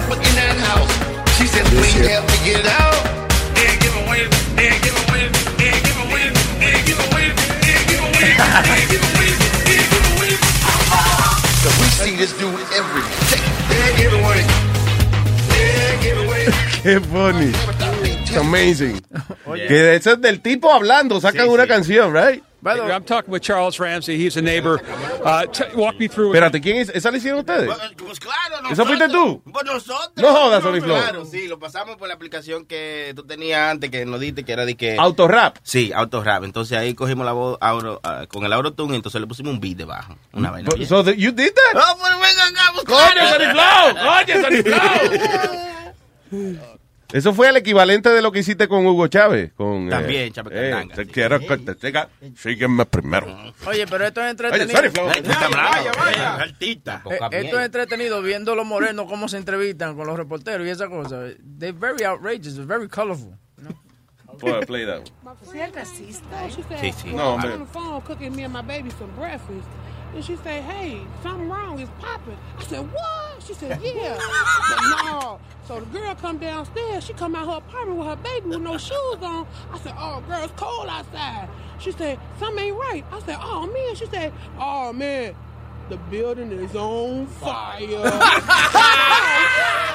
That 0.00 0.08
girl 0.08 0.16
put 0.16 0.26
in 0.26 0.34
that 0.36 0.56
house. 0.56 0.92
She 1.38 1.46
said, 1.46 1.64
please 1.66 2.06
help 2.06 2.26
me 2.28 2.36
get 2.44 2.66
out. 2.66 2.96
Yeah, 3.56 3.76
give 3.80 3.96
away. 4.06 4.28
Yeah, 4.56 4.78
give 4.80 4.96
away. 5.08 5.28
Yeah, 5.58 5.76
give 5.80 5.98
away. 6.04 6.32
Yeah, 6.60 6.84
give 6.84 7.00
away. 7.00 7.28
Yeah, 7.60 7.80
give 7.84 8.00
away. 8.00 8.16
Yeah, 8.68 8.88
give 8.88 9.04
away. 9.04 9.28
Yeah, 9.68 9.84
give 9.90 10.06
away. 10.16 10.36
Cause 11.62 11.76
we 11.80 11.86
see 11.92 12.16
this 12.16 12.32
dude 12.38 12.60
every 12.72 13.02
day. 13.28 13.40
Yeah, 13.70 13.96
give 13.96 14.12
away. 14.12 14.40
Yeah, 15.48 16.02
give 16.02 16.18
away. 16.18 16.44
Qué 16.82 17.00
funny. 17.00 17.89
It's 18.30 18.36
amazing. 18.40 19.00
Que 19.68 19.96
eso 19.96 20.12
es 20.12 20.20
del 20.20 20.40
tipo 20.40 20.72
hablando, 20.72 21.20
sacan 21.20 21.48
una 21.48 21.66
canción, 21.66 22.12
right? 22.14 22.42
I'm 22.64 23.04
talking 23.04 23.32
with 23.32 23.42
Charles 23.42 23.80
Ramsey. 23.80 24.16
He's 24.16 24.36
a 24.36 24.42
neighbor. 24.42 24.80
Uh, 25.24 25.46
walk 25.74 25.98
me 25.98 26.08
through. 26.08 26.34
Espérate, 26.34 26.60
¿quién 26.60 26.76
es? 26.76 26.90
¿Esa 26.90 27.10
la 27.10 27.16
hicieron 27.16 27.40
ustedes? 27.40 27.70
Pues 27.96 28.20
claro, 28.20 28.68
¿Esa 28.70 28.84
fuiste 28.84 29.08
tú? 29.08 29.42
Pues 29.50 29.64
nosotros. 29.64 30.12
No 30.16 30.32
jodas, 30.32 30.62
Sony 30.62 30.80
Flow. 30.80 30.96
Claro, 30.96 31.24
sí, 31.24 31.48
lo 31.48 31.58
pasamos 31.58 31.96
por 31.96 32.06
la 32.06 32.14
aplicación 32.14 32.66
que 32.66 33.12
tú 33.16 33.26
tenías 33.26 33.70
antes, 33.70 33.90
que 33.90 34.04
nos 34.04 34.20
diste, 34.20 34.44
que 34.44 34.52
era 34.52 34.66
de 34.66 34.76
que... 34.76 34.96
Autorap. 34.98 35.56
Sí, 35.62 35.90
autorap. 35.94 36.44
Entonces 36.44 36.76
ahí 36.78 36.94
cogimos 36.94 37.24
la 37.24 37.32
voz 37.32 37.56
auto, 37.60 37.98
ah, 38.04 38.26
con 38.28 38.44
el 38.44 38.52
autotune 38.52 38.92
y 38.92 38.96
entonces 38.96 39.20
le 39.20 39.26
pusimos 39.26 39.52
un 39.54 39.60
beat 39.60 39.78
debajo. 39.78 40.16
Una 40.32 40.50
vaina. 40.50 40.68
bien. 40.76 40.86
So 40.86 41.02
that 41.02 41.14
you 41.14 41.32
did 41.32 41.52
that? 41.54 41.82
Oh, 41.82 41.96
pues 41.98 42.12
venga 42.12 42.44
acá, 42.46 42.72
¡Coño. 42.84 43.28
Sony 43.32 43.50
Flow! 43.52 43.94
¡Coño, 44.04 44.34
Sony 44.42 44.62
Flow! 46.60 46.76
Eso 47.12 47.34
fue 47.34 47.48
el 47.48 47.56
equivalente 47.56 48.08
de 48.10 48.22
lo 48.22 48.30
que 48.30 48.38
hiciste 48.38 48.68
con 48.68 48.86
Hugo 48.86 49.08
Chávez. 49.08 49.52
Con, 49.54 49.88
eh, 49.88 49.90
También, 49.90 50.32
Chávez 50.32 50.52
eh, 50.54 50.88
te 50.94 51.06
quiero 51.06 51.40
que 51.40 51.56
te 51.58 51.74
siga. 51.74 52.08
Sígueme 52.36 52.86
primero. 52.86 53.26
Oye, 53.66 53.86
pero 53.88 54.06
esto 54.06 54.20
es 54.20 54.24
Oye, 54.26 54.30
entretenido. 54.62 54.76
sorry, 54.76 54.90
Flow. 54.90 55.06
Vaya. 55.98 56.34
Altita. 56.36 57.02
Eh, 57.10 57.18
Esto 57.32 57.58
es 57.58 57.66
entretenido 57.66 58.22
viendo 58.22 58.54
los 58.54 58.64
morenos 58.66 59.06
cómo 59.06 59.28
se 59.28 59.38
entrevistan 59.38 59.96
con 59.96 60.06
los 60.06 60.16
reporteros 60.16 60.66
y 60.66 60.70
esa 60.70 60.88
cosa. 60.88 61.22
They're 61.58 61.72
very 61.72 62.04
outrageous, 62.04 62.54
they're 62.54 62.66
very 62.66 62.88
colorful. 62.88 63.36
Play- 64.38 64.64
play 64.64 64.86
that 64.86 65.00
one. 65.00 65.84
Sí, 66.80 66.92
sí. 66.92 67.12
No, 67.12 67.36
man. 67.36 67.66
And 70.14 70.24
she 70.24 70.36
said, 70.36 70.62
hey, 70.64 71.00
something 71.22 71.48
wrong, 71.48 71.78
it's 71.78 71.90
popping. 72.00 72.36
I 72.58 72.62
said, 72.64 72.80
what? 72.92 73.42
She 73.42 73.54
said, 73.54 73.80
yeah. 73.82 74.18
Said, 74.18 74.78
no. 75.04 75.40
So 75.66 75.80
the 75.80 75.86
girl 75.86 76.14
come 76.14 76.38
downstairs. 76.38 77.04
She 77.04 77.12
come 77.12 77.34
out 77.34 77.46
her 77.46 77.58
apartment 77.58 77.98
with 77.98 78.08
her 78.08 78.16
baby 78.16 78.48
with 78.48 78.60
no 78.60 78.76
shoes 78.76 79.16
on. 79.22 79.46
I 79.72 79.78
said, 79.78 79.94
oh, 79.96 80.22
girl, 80.26 80.44
it's 80.44 80.52
cold 80.56 80.88
outside. 80.88 81.48
She 81.78 81.92
said, 81.92 82.18
something 82.38 82.64
ain't 82.64 82.76
right. 82.76 83.04
I 83.10 83.20
said, 83.20 83.38
oh, 83.40 83.66
man. 83.66 83.94
She 83.94 84.06
said, 84.06 84.32
oh, 84.58 84.92
man, 84.92 85.34
the 85.90 85.96
building 86.08 86.52
is 86.52 86.74
on 86.76 87.26
fire. 87.26 87.78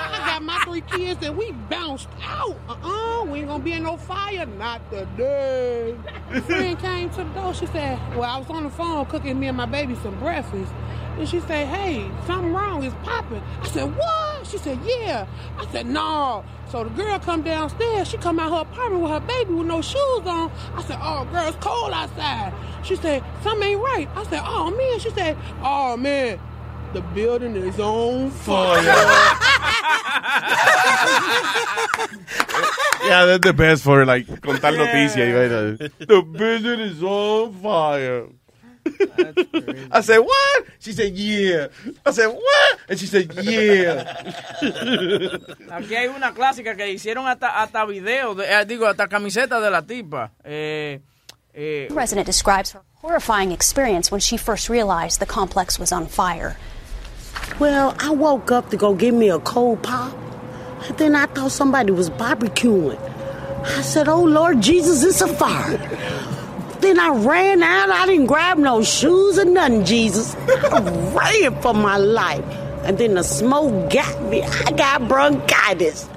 I 0.09 0.23
got 0.27 0.43
my 0.43 0.59
three 0.65 0.81
kids 0.81 1.25
and 1.25 1.37
we 1.37 1.53
bounced 1.53 2.09
out. 2.21 2.57
Uh-uh, 2.67 3.23
we 3.23 3.39
ain't 3.39 3.47
gonna 3.47 3.63
be 3.63 3.71
in 3.71 3.83
no 3.83 3.95
fire, 3.95 4.45
not 4.45 4.81
today. 4.91 5.95
A 6.31 6.41
friend 6.41 6.77
came 6.77 7.09
to 7.11 7.23
the 7.23 7.29
door. 7.29 7.53
She 7.53 7.65
said, 7.67 7.97
well, 8.13 8.29
I 8.29 8.37
was 8.37 8.49
on 8.49 8.65
the 8.65 8.69
phone 8.69 9.05
cooking 9.05 9.39
me 9.39 9.47
and 9.47 9.55
my 9.55 9.65
baby 9.65 9.95
some 10.03 10.19
breakfast. 10.19 10.73
And 11.17 11.27
she 11.29 11.39
said, 11.41 11.67
hey, 11.67 12.09
something 12.27 12.53
wrong, 12.53 12.83
it's 12.83 12.95
popping. 13.03 13.41
I 13.61 13.67
said, 13.67 13.95
what? 13.95 14.45
She 14.47 14.57
said, 14.57 14.79
yeah. 14.85 15.25
I 15.57 15.65
said, 15.71 15.85
no. 15.85 16.43
So 16.69 16.83
the 16.83 16.89
girl 16.89 17.17
come 17.19 17.41
downstairs. 17.41 18.09
She 18.09 18.17
come 18.17 18.39
out 18.39 18.51
her 18.51 18.69
apartment 18.69 19.01
with 19.03 19.11
her 19.11 19.19
baby 19.21 19.53
with 19.53 19.67
no 19.67 19.81
shoes 19.81 20.21
on. 20.25 20.51
I 20.75 20.83
said, 20.83 20.99
oh, 21.01 21.25
girl, 21.31 21.47
it's 21.47 21.57
cold 21.57 21.91
outside. 21.93 22.53
She 22.83 22.95
said, 22.95 23.23
something 23.43 23.67
ain't 23.67 23.81
right. 23.81 24.09
I 24.15 24.23
said, 24.25 24.41
oh, 24.43 24.71
man. 24.71 24.99
She 24.99 25.09
said, 25.11 25.37
oh, 25.63 25.95
man, 25.97 26.39
the 26.93 27.01
building 27.01 27.55
is 27.55 27.79
on 27.79 28.29
fire. 28.31 28.81
Yeah, 33.05 33.25
that's 33.25 33.45
the 33.45 33.53
best 33.53 33.83
for 33.83 34.03
like 34.05 34.25
contar 34.41 34.71
noticias 34.71 35.15
y 35.15 35.31
vaina. 35.31 35.77
The 35.77 36.21
building 36.23 36.79
is 36.79 37.03
on 37.03 37.53
fire. 37.61 38.25
I 39.91 40.01
said, 40.01 40.19
what? 40.19 40.65
She 40.79 40.91
said, 40.93 41.13
yeah. 41.13 41.67
I 42.05 42.11
said, 42.11 42.27
what? 42.27 42.79
And 42.89 42.99
she 42.99 43.07
said, 43.07 43.33
yeah. 43.43 44.03
Aquí 45.71 45.95
hay 45.95 46.07
una 46.07 46.33
clásica 46.33 46.75
que 46.75 46.87
hicieron 46.87 47.25
hasta, 47.27 47.47
hasta 47.61 47.85
video, 47.85 48.35
de- 48.35 48.45
eh, 48.45 48.65
digo, 48.65 48.87
hasta 48.87 49.07
camiseta 49.07 49.59
de 49.59 49.69
la 49.71 49.81
tipa. 49.81 50.31
Eh, 50.43 50.99
eh, 51.53 51.87
The 51.89 51.95
resident 51.95 52.25
describes 52.25 52.71
her 52.71 52.81
horrifying 53.01 53.51
experience 53.51 54.11
when 54.11 54.21
she 54.21 54.37
first 54.37 54.69
realized 54.69 55.19
the 55.19 55.25
complex 55.25 55.79
was 55.79 55.91
on 55.91 56.05
fire. 56.07 56.57
Well, 57.59 57.95
I 57.99 58.11
woke 58.11 58.51
up 58.51 58.69
to 58.69 58.77
go 58.77 58.93
get 58.93 59.13
me 59.13 59.29
a 59.29 59.39
cold 59.39 59.81
pop. 59.83 60.13
And 60.87 60.97
then 60.97 61.15
I 61.15 61.25
thought 61.25 61.51
somebody 61.51 61.91
was 61.91 62.09
barbecuing. 62.11 62.99
I 63.65 63.81
said, 63.81 64.07
Oh 64.07 64.23
Lord 64.23 64.61
Jesus, 64.61 65.03
it's 65.03 65.21
a 65.21 65.27
fire. 65.27 65.79
Then 66.85 66.99
I 66.99 67.09
ran 67.09 67.63
out. 67.63 67.89
I 67.89 68.05
didn't 68.05 68.27
grab 68.27 68.59
no 68.59 68.83
shoes 68.83 69.39
or 69.39 69.45
nothing, 69.45 69.85
Jesus. 69.85 70.35
I 70.35 70.79
ran 71.17 71.59
for 71.59 71.73
my 71.73 71.97
life. 71.97 72.45
And 72.85 72.95
then 72.99 73.15
the 73.15 73.23
smoke 73.23 73.89
got 73.89 74.21
me. 74.29 74.43
I 74.43 74.71
got 74.71 75.07
bronchitis. 75.07 76.07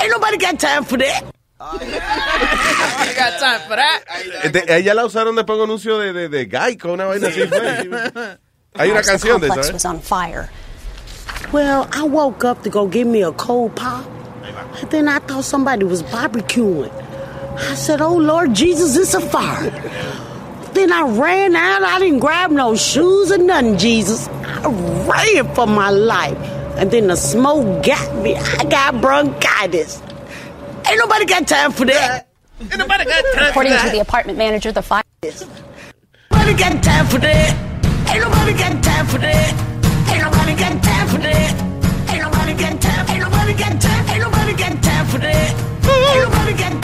Ain't 0.00 0.10
nobody 0.12 0.36
got 0.36 0.60
time 0.60 0.84
for 0.84 0.96
that. 0.96 1.24
I 1.60 3.12
got 3.16 3.40
time 3.40 3.60
for 3.68 3.74
that. 3.74 4.04
Eh, 4.44 4.48
de- 4.50 4.76
ella 4.76 4.94
la 4.94 5.04
usaron 5.06 5.34
después 5.34 5.56
en 5.58 5.62
un 5.64 5.70
anuncio 5.70 5.98
de, 5.98 6.12
de, 6.12 6.28
de 6.28 6.46
Geico, 6.46 6.92
una 6.92 7.06
vaina 7.06 7.26
así 7.26 7.44
fue. 7.48 8.38
Hay 8.74 8.92
una 8.92 9.02
canción 9.02 9.40
de 9.40 9.48
complex 9.48 9.66
eso, 9.66 9.72
was 9.74 9.84
¿eh? 9.84 9.88
on 9.88 10.00
fire. 10.00 10.48
Well, 11.52 11.88
I 11.92 12.04
woke 12.04 12.44
up 12.44 12.62
to 12.62 12.70
go 12.70 12.86
get 12.86 13.08
me 13.08 13.22
a 13.22 13.32
cold 13.32 13.74
pop. 13.74 14.06
And 14.80 14.88
then 14.92 15.08
I 15.08 15.18
thought 15.18 15.42
somebody 15.44 15.84
was 15.84 16.04
barbecuing. 16.04 16.92
I 17.56 17.74
said, 17.74 18.00
Oh 18.00 18.16
Lord 18.16 18.54
Jesus, 18.54 18.96
it's 18.96 19.14
a 19.14 19.20
fire. 19.20 19.70
Then 20.72 20.92
I 20.92 21.02
ran 21.02 21.56
out. 21.56 21.82
I 21.82 21.98
didn't 21.98 22.20
grab 22.20 22.50
no 22.50 22.76
shoes 22.76 23.32
or 23.32 23.38
nothing, 23.38 23.76
Jesus. 23.76 24.28
I 24.28 24.68
ran 24.68 25.54
for 25.54 25.66
my 25.66 25.90
life. 25.90 26.38
And 26.78 26.90
then 26.90 27.08
the 27.08 27.16
smoke 27.16 27.84
got 27.84 28.14
me. 28.22 28.36
I 28.36 28.64
got 28.64 29.00
bronchitis. 29.00 30.00
Ain't 30.88 30.98
nobody 30.98 31.24
got 31.26 31.46
time 31.46 31.72
for 31.72 31.84
that. 31.84 32.26
Ain't 32.60 32.78
nobody 32.78 33.04
got 33.04 33.24
time 33.34 33.48
According 33.50 33.72
to 33.78 33.90
the 33.90 34.00
apartment 34.00 34.38
manager, 34.38 34.72
the 34.72 34.82
fire. 34.82 35.02
Nobody 35.22 36.54
got 36.54 36.82
time 36.82 37.06
for 37.06 37.18
that. 37.18 37.54
Ain't 38.10 38.20
nobody 38.22 38.52
got 38.54 38.82
time 38.82 39.06
for 39.06 39.18
that. 39.18 39.52
Ain't 40.10 40.22
nobody 40.22 40.54
got 40.54 40.82
time 40.82 41.08
for 41.08 41.18
that. 41.18 42.10
Ain't 42.10 42.22
nobody 42.22 42.54
got 42.54 42.80
time. 42.80 43.10
Ain't 43.10 43.20
nobody 43.20 43.52
got 43.54 43.80
time. 43.80 44.08
Ain't 44.10 44.20
nobody 44.22 44.52
got 44.54 44.82
time 44.82 45.06
for 45.06 45.18
that. 45.18 45.54
Ain't 45.84 46.30
nobody 46.30 46.52
got 46.54 46.79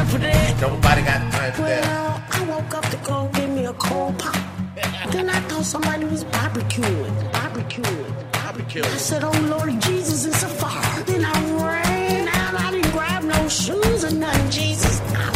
time 0.00 0.06
for 0.06 0.18
that. 0.18 0.50
Ain't 0.50 0.60
nobody 0.60 1.02
got 1.02 1.32
time 1.32 1.52
for 1.52 1.62
that. 1.62 1.80
Well, 1.82 2.22
I 2.30 2.44
woke 2.44 2.74
up 2.74 2.86
to 2.90 2.96
go 2.98 3.30
get 3.34 3.48
me 3.50 3.66
a 3.66 3.72
cold 3.74 4.18
pop. 4.18 4.36
Then 5.10 5.28
I 5.28 5.40
thought 5.48 5.64
somebody 5.64 6.04
was 6.04 6.24
barbecuing, 6.24 7.14
barbecuing, 7.32 8.32
Barbecue. 8.32 8.82
I 8.82 8.96
said, 8.96 9.24
Oh 9.24 9.32
Lord 9.48 9.80
Jesus, 9.82 10.24
it's 10.24 10.42
a 10.42 10.48
fire. 10.48 11.02
Then 11.04 11.24
I 11.24 11.32
ran 11.62 12.28
out. 12.28 12.54
I 12.60 12.70
didn't 12.72 12.92
grab 12.92 13.22
no 13.24 13.48
shoes 13.48 14.04
or 14.04 14.12
nothing, 14.12 14.50
Jesus. 14.50 15.00
I 15.14 15.26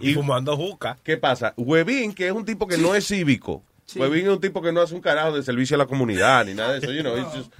Y 0.00 0.12
fumando 0.14 0.56
juca. 0.56 0.98
¿Qué 1.04 1.16
pasa? 1.16 1.54
Huevín, 1.56 2.12
que 2.12 2.26
es 2.26 2.32
un 2.32 2.44
tipo 2.44 2.66
que 2.66 2.76
no 2.78 2.94
es 2.94 3.06
cívico. 3.06 3.62
Huevín 3.96 4.26
es 4.26 4.32
un 4.32 4.40
tipo 4.40 4.60
que 4.60 4.72
no 4.72 4.80
hace 4.80 4.94
un 4.94 5.00
carajo 5.00 5.36
de 5.36 5.42
servicio 5.42 5.76
a 5.76 5.78
la 5.78 5.86
comunidad 5.86 6.44
ni 6.44 6.54
nada 6.54 6.72
de 6.72 6.78
eso. 6.78 6.92
You 6.92 7.00
know, 7.02 7.16
just- 7.32 7.52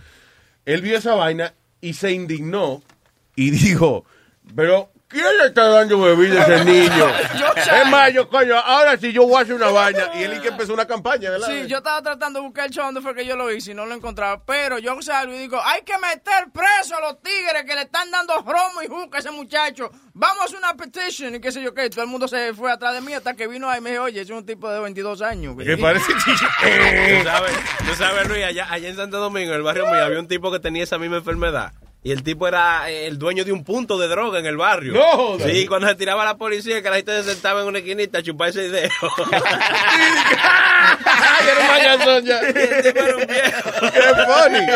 él 0.64 0.82
vio 0.82 0.96
esa 0.98 1.14
vaina 1.14 1.54
y 1.80 1.94
se 1.94 2.12
indignó 2.12 2.82
y 3.36 3.50
dijo, 3.52 4.04
pero 4.54 4.90
¿quién 5.08 5.26
le 5.38 5.46
está 5.46 5.68
dando 5.68 6.00
bebida 6.00 6.42
a 6.42 6.54
ese 6.56 6.64
niño? 6.70 7.06
es 7.08 7.90
más, 7.90 8.12
yo, 8.12 8.28
coño, 8.28 8.56
ahora 8.58 8.96
sí 8.96 9.12
yo 9.12 9.26
voy 9.26 9.36
a 9.36 9.40
hacer 9.40 9.54
una 9.54 9.68
vaina. 9.68 10.10
Y 10.14 10.22
él 10.22 10.34
y 10.34 10.40
que 10.40 10.48
empezó 10.48 10.72
una 10.74 10.86
campaña, 10.86 11.30
¿verdad? 11.30 11.48
Sí, 11.48 11.66
yo 11.66 11.78
estaba 11.78 12.02
tratando 12.02 12.40
de 12.40 12.46
buscar 12.46 12.66
el 12.66 12.72
show 12.72 12.84
donde 12.84 13.00
fue 13.00 13.14
que 13.14 13.24
yo 13.24 13.36
lo 13.36 13.50
hice 13.50 13.72
y 13.72 13.74
no 13.74 13.86
lo 13.86 13.94
encontraba. 13.94 14.42
Pero 14.44 14.78
yo 14.78 15.00
salgo 15.02 15.34
y 15.34 15.38
digo, 15.38 15.60
hay 15.62 15.82
que 15.82 15.94
meter 15.98 16.50
preso 16.52 16.96
a 16.96 17.00
los 17.00 17.22
tigres 17.22 17.64
que 17.66 17.74
le 17.74 17.82
están 17.82 18.10
dando 18.10 18.34
romo 18.40 18.82
y 18.82 18.88
juca 18.88 19.18
a 19.18 19.20
ese 19.20 19.30
muchacho. 19.30 19.90
Vamos 20.14 20.42
a 20.42 20.44
hacer 20.44 20.58
una 20.58 20.74
petition 20.74 21.34
y 21.34 21.40
qué 21.40 21.52
sé 21.52 21.62
yo 21.62 21.74
qué. 21.74 21.88
Todo 21.90 22.02
el 22.02 22.08
mundo 22.08 22.28
se 22.28 22.54
fue 22.54 22.70
atrás 22.70 22.94
de 22.94 23.00
mí 23.00 23.12
hasta 23.12 23.34
que 23.34 23.46
vino 23.46 23.68
ahí 23.68 23.78
y 23.78 23.82
me 23.82 23.90
dijo, 23.90 24.04
oye, 24.04 24.20
ese 24.20 24.32
es 24.32 24.38
un 24.38 24.46
tipo 24.46 24.70
de 24.70 24.80
22 24.80 25.22
años. 25.22 25.56
Que 25.56 25.76
parece 25.76 26.12
Tú 26.22 27.24
sabes, 27.24 27.52
tú 27.86 27.94
sabes, 27.96 28.28
Luis, 28.28 28.44
allá, 28.44 28.66
allá 28.70 28.88
en 28.88 28.96
Santo 28.96 29.18
Domingo, 29.18 29.50
en 29.50 29.56
el 29.56 29.62
barrio 29.62 29.86
mío, 29.86 30.02
había 30.02 30.18
un 30.18 30.28
tipo 30.28 30.50
que 30.52 30.60
tenía 30.60 30.82
esa 30.82 30.98
misma 30.98 31.18
enfermedad. 31.18 31.72
Y 32.04 32.10
el 32.10 32.24
tipo 32.24 32.48
era 32.48 32.90
eh, 32.90 33.06
el 33.06 33.16
dueño 33.16 33.44
de 33.44 33.52
un 33.52 33.62
punto 33.62 33.96
de 33.96 34.08
droga 34.08 34.40
en 34.40 34.46
el 34.46 34.56
barrio. 34.56 34.94
No. 34.94 35.38
Sí, 35.38 35.66
cuando 35.66 35.86
se 35.86 35.94
tiraba 35.94 36.24
la 36.24 36.36
policía, 36.36 36.82
que 36.82 36.90
la 36.90 36.96
gente 36.96 37.22
se 37.22 37.32
sentaba 37.32 37.62
en 37.62 37.68
una 37.68 37.78
esquinita 37.78 38.18
a 38.18 38.22
chupar 38.22 38.48
ese 38.48 38.68
dedo. 38.68 38.90
era 41.80 42.18
un 42.18 42.24
ya. 42.24 42.40
¡Qué 42.40 44.02
funny! 44.26 44.66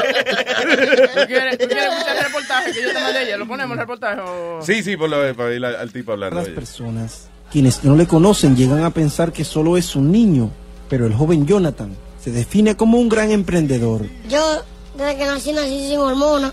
¿Tú 1.14 1.27
quieres, 1.27 1.59
tú 1.59 1.66
quieres 1.66 1.93
escuchar 1.93 2.16
el 2.16 2.24
reportaje 2.24 2.72
que 2.72 2.83
yo 2.83 2.89
te 2.93 3.01
mandé 3.01 3.18
ayer? 3.18 3.39
¿Lo 3.39 3.49
ponemos 3.49 3.72
el 3.72 3.79
reportaje 3.79 4.20
o...? 4.20 4.61
Sí, 4.62 4.85
sí, 4.85 4.97
por 4.97 5.11
lo, 5.11 5.35
para 5.35 5.53
ir 5.53 5.64
al, 5.64 5.74
al 5.77 5.93
tipo 5.93 6.12
hablando. 6.12 6.37
Las 6.37 6.49
personas, 6.51 7.29
quienes 7.51 7.83
no 7.83 7.97
le 7.97 8.07
conocen, 8.07 8.55
llegan 8.57 8.85
a 8.85 8.91
pensar 8.91 9.33
que 9.33 9.45
solo 9.45 9.77
es 9.77 9.97
un 9.97 10.12
niño, 10.12 10.53
pero 10.89 11.07
el 11.07 11.14
joven 11.14 11.45
Jonathan 11.45 11.93
se 12.22 12.31
define 12.31 12.77
como 12.77 12.99
un 12.99 13.09
gran 13.09 13.33
emprendedor. 13.33 14.03
Yo, 14.29 14.62
desde 14.97 15.16
que 15.16 15.27
nací, 15.27 15.53
nací 15.53 15.89
sin 15.89 15.99
hormonas. 15.99 16.53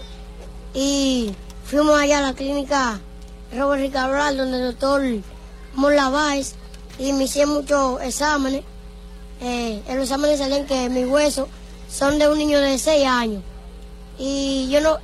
Y 0.74 1.32
fuimos 1.66 2.00
allá 2.00 2.20
a 2.20 2.22
la 2.22 2.34
clínica 2.34 3.00
Robert 3.56 3.82
Ricabral, 3.82 4.38
donde 4.38 4.58
el 4.58 4.66
doctor 4.72 5.02
Mola 5.76 6.10
Báez, 6.10 6.56
y 7.00 7.14
me 7.14 7.26
hicieron 7.26 7.54
muchos 7.54 8.02
exámenes. 8.02 8.64
Eh, 9.42 9.82
en 9.88 9.96
los 9.98 10.06
exámenes 10.06 10.40
salían 10.40 10.66
que 10.66 10.90
mis 10.90 11.08
huesos 11.08 11.48
son 11.90 12.18
de 12.18 12.28
un 12.30 12.38
niño 12.38 12.60
de 12.60 12.78
6 12.78 13.06
años. 13.06 13.44
Y 14.18 14.70
yo 14.72 14.82
no, 14.82 14.98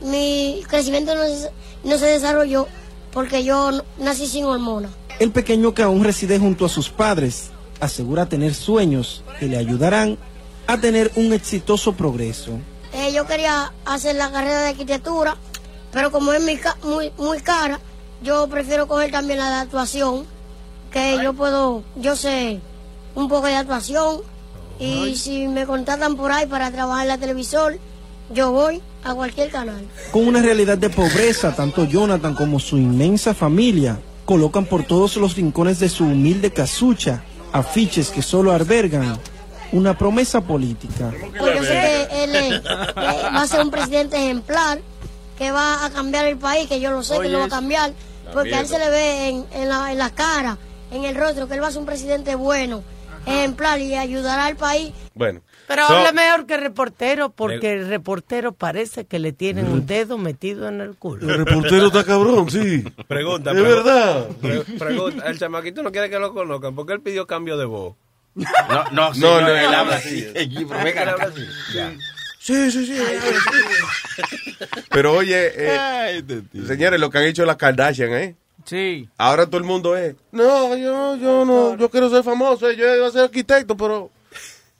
mi 0.00 0.62
crecimiento 0.68 1.14
no 1.14 1.24
se, 1.24 1.50
no 1.84 1.98
se 1.98 2.06
desarrolló 2.06 2.66
porque 3.12 3.44
yo 3.44 3.70
nací 3.98 4.26
sin 4.26 4.44
hormonas. 4.44 4.90
El 5.18 5.32
pequeño 5.32 5.72
que 5.72 5.82
aún 5.82 6.04
reside 6.04 6.38
junto 6.38 6.66
a 6.66 6.68
sus 6.68 6.90
padres 6.90 7.50
asegura 7.80 8.26
tener 8.26 8.54
sueños 8.54 9.22
que 9.40 9.46
le 9.46 9.56
ayudarán 9.56 10.18
a 10.66 10.78
tener 10.78 11.10
un 11.16 11.32
exitoso 11.32 11.94
progreso. 11.94 12.58
Eh, 12.96 13.12
yo 13.12 13.26
quería 13.26 13.74
hacer 13.84 14.16
la 14.16 14.32
carrera 14.32 14.62
de 14.62 14.68
arquitectura, 14.70 15.36
pero 15.92 16.10
como 16.10 16.32
es 16.32 16.42
muy, 16.42 16.58
muy, 16.82 17.12
muy 17.18 17.40
cara, 17.40 17.78
yo 18.22 18.48
prefiero 18.48 18.88
coger 18.88 19.10
también 19.10 19.38
la 19.38 19.50
de 19.50 19.56
actuación, 19.56 20.24
que 20.90 21.18
yo 21.22 21.34
puedo, 21.34 21.82
yo 21.96 22.16
sé 22.16 22.58
un 23.14 23.28
poco 23.28 23.48
de 23.48 23.56
actuación 23.56 24.22
y 24.78 25.14
si 25.16 25.46
me 25.46 25.66
contratan 25.66 26.16
por 26.16 26.32
ahí 26.32 26.46
para 26.46 26.70
trabajar 26.70 27.02
en 27.02 27.08
la 27.08 27.18
televisor, 27.18 27.76
yo 28.32 28.50
voy 28.52 28.80
a 29.04 29.14
cualquier 29.14 29.50
canal. 29.50 29.86
Con 30.10 30.26
una 30.26 30.40
realidad 30.40 30.78
de 30.78 30.88
pobreza, 30.88 31.54
tanto 31.54 31.84
Jonathan 31.84 32.34
como 32.34 32.58
su 32.58 32.78
inmensa 32.78 33.34
familia 33.34 34.00
colocan 34.24 34.64
por 34.64 34.84
todos 34.84 35.18
los 35.18 35.36
rincones 35.36 35.80
de 35.80 35.90
su 35.90 36.04
humilde 36.04 36.50
casucha 36.50 37.22
afiches 37.52 38.08
que 38.08 38.22
solo 38.22 38.52
albergan 38.52 39.18
una 39.72 39.96
promesa 39.96 40.40
política. 40.40 41.12
Pues 41.38 41.54
yo 41.56 41.62
sé 41.64 42.08
que 42.10 42.24
él 42.24 42.34
eh, 42.34 42.60
va 42.66 43.42
a 43.42 43.46
ser 43.46 43.60
un 43.60 43.70
presidente 43.70 44.16
ejemplar, 44.16 44.80
que 45.38 45.50
va 45.50 45.84
a 45.84 45.90
cambiar 45.90 46.26
el 46.26 46.36
país, 46.38 46.68
que 46.68 46.80
yo 46.80 46.90
lo 46.90 47.02
sé 47.02 47.18
que 47.20 47.28
lo 47.28 47.40
va 47.40 47.44
a 47.46 47.48
cambiar, 47.48 47.92
porque 48.32 48.54
a 48.54 48.60
él 48.60 48.66
se 48.66 48.78
le 48.78 48.88
ve 48.90 49.28
en, 49.28 49.46
en 49.52 49.68
la, 49.68 49.92
en 49.92 49.98
la 49.98 50.10
cara, 50.10 50.56
en 50.90 51.04
el 51.04 51.14
rostro, 51.14 51.46
que 51.48 51.54
él 51.54 51.62
va 51.62 51.68
a 51.68 51.70
ser 51.70 51.80
un 51.80 51.86
presidente 51.86 52.34
bueno, 52.36 52.82
ejemplar 53.26 53.80
y 53.80 53.94
ayudará 53.94 54.46
al 54.46 54.56
país. 54.56 54.92
Bueno. 55.14 55.40
Pero 55.68 55.84
So- 55.88 55.96
habla 55.96 56.12
mejor 56.12 56.46
que 56.46 56.56
reportero, 56.58 57.30
porque 57.30 57.72
el 57.72 57.88
reportero 57.88 58.52
parece 58.52 59.04
que 59.04 59.18
le 59.18 59.32
tienen 59.32 59.66
un 59.66 59.84
dedo 59.84 60.16
metido 60.16 60.68
en 60.68 60.80
el 60.80 60.94
culo. 60.94 61.28
El 61.28 61.44
reportero 61.44 61.88
está 61.88 62.04
cabrón, 62.04 62.48
sí. 62.50 62.84
Pregunta. 63.08 63.50
Es 63.50 63.56
pregu- 63.56 63.62
verdad. 63.62 64.28
pre- 64.40 64.60
pregunta. 64.78 65.26
El 65.26 65.38
chamaquito 65.40 65.82
no 65.82 65.90
quiere 65.90 66.08
que 66.08 66.20
lo 66.20 66.32
conozcan 66.32 66.72
porque 66.76 66.92
él 66.92 67.00
pidió 67.00 67.26
cambio 67.26 67.56
de 67.56 67.64
voz. 67.64 67.96
No, 68.36 68.46
no, 68.68 68.90
No, 68.92 69.14
señor, 69.14 69.42
no, 69.42 69.48
él 69.48 69.74
habla 69.74 70.00
sí. 70.00 70.26
así. 70.36 70.64
Venga, 70.64 71.00
habla 71.00 71.12
acá. 71.12 71.24
así. 71.32 71.46
Ya. 71.74 71.92
Sí, 72.38 72.70
sí, 72.70 72.86
sí. 72.86 73.02
Pero 74.90 75.14
oye, 75.14 75.52
eh, 75.56 76.22
señores, 76.66 77.00
lo 77.00 77.10
que 77.10 77.18
han 77.18 77.24
hecho 77.24 77.44
las 77.44 77.56
Kardashian, 77.56 78.12
¿eh? 78.12 78.36
Sí. 78.64 79.08
Ahora 79.16 79.46
todo 79.46 79.58
el 79.58 79.64
mundo 79.64 79.96
es. 79.96 80.14
No, 80.32 80.76
yo, 80.76 81.16
yo 81.16 81.44
no, 81.44 81.76
yo 81.76 81.88
quiero 81.90 82.10
ser 82.10 82.22
famoso, 82.22 82.70
yo 82.72 82.94
iba 82.94 83.06
a 83.06 83.10
ser 83.10 83.22
arquitecto, 83.24 83.76
pero. 83.76 84.10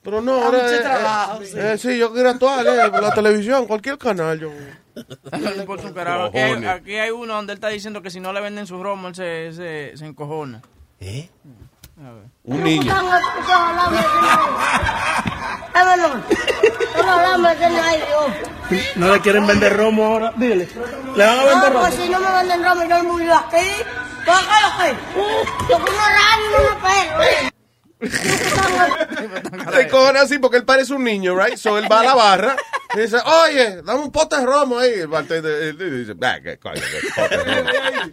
Pero 0.02 0.20
no, 0.20 0.34
ahora. 0.34 0.62
mucho 0.62 0.74
eh, 0.74 0.78
trabajo, 0.80 1.42
eh, 1.42 1.46
sí. 1.46 1.58
eh, 1.58 1.78
sí, 1.78 1.98
yo 1.98 2.12
quiero 2.12 2.30
actuar, 2.30 2.64
eh, 2.64 2.90
por 2.90 3.02
la 3.02 3.12
televisión, 3.12 3.66
cualquier 3.66 3.98
canal. 3.98 4.38
Yo. 4.38 4.52
Carajo. 5.94 6.26
Aquí 6.26 6.38
hay, 6.38 6.64
aquí 6.64 6.94
hay 6.94 7.10
uno 7.10 7.34
donde 7.34 7.52
él 7.52 7.56
está 7.56 7.68
diciendo 7.68 8.00
que 8.02 8.10
si 8.10 8.20
no 8.20 8.32
le 8.32 8.40
venden 8.40 8.66
su 8.66 8.80
romo, 8.82 9.08
él 9.08 9.14
se, 9.16 9.52
se, 9.52 9.96
se 9.96 10.06
encojona. 10.06 10.62
¿Eh? 11.00 11.28
Un 12.44 12.62
niño. 12.62 12.92
No 18.96 19.12
le 19.12 19.20
quieren 19.20 19.46
vender 19.46 19.76
romo 19.76 20.04
ahora. 20.06 20.32
Dile. 20.36 20.68
Le 21.16 21.24
van 21.26 21.38
a 21.38 21.44
vender 21.44 21.56
No, 21.56 21.68
romo. 21.68 21.80
pues 21.80 21.94
si 21.94 22.08
no 22.08 22.20
me 22.20 22.32
venden 22.32 22.64
romo, 22.64 22.82
yo 22.84 23.02
me 23.02 23.10
voy 23.10 23.28
aquí. 23.28 23.66
Yo 25.68 25.78
perro. 25.84 27.22
Se 29.72 29.88
cojan 29.88 30.16
así 30.16 30.38
porque 30.38 30.58
él 30.58 30.64
parece 30.64 30.92
un 30.94 31.04
niño, 31.04 31.34
right? 31.38 31.56
So 31.56 31.78
él 31.78 31.86
va 31.90 32.00
a 32.00 32.04
la 32.04 32.14
barra 32.14 32.56
y 32.94 33.00
dice, 33.00 33.16
oye, 33.16 33.82
dame 33.82 34.00
un 34.00 34.12
pote 34.12 34.36
de 34.36 34.46
romo 34.46 34.78
ahí. 34.78 34.92
El 35.00 35.08
bartender 35.08 35.76
dice, 35.76 36.14
"Ah, 36.22 36.38
qué 36.42 36.58
coño, 36.58 36.74
qué 36.74 37.08
pote 37.14 37.36
de 37.38 37.44
romo". 37.62 37.70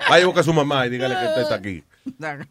Vaya 0.09 0.23
a 0.23 0.25
buscar 0.25 0.41
a 0.41 0.43
su 0.45 0.53
mamá 0.53 0.85
y 0.85 0.89
dígale 0.89 1.15
que 1.19 1.25
usted 1.25 1.41
está 1.41 1.55
aquí. 1.55 1.83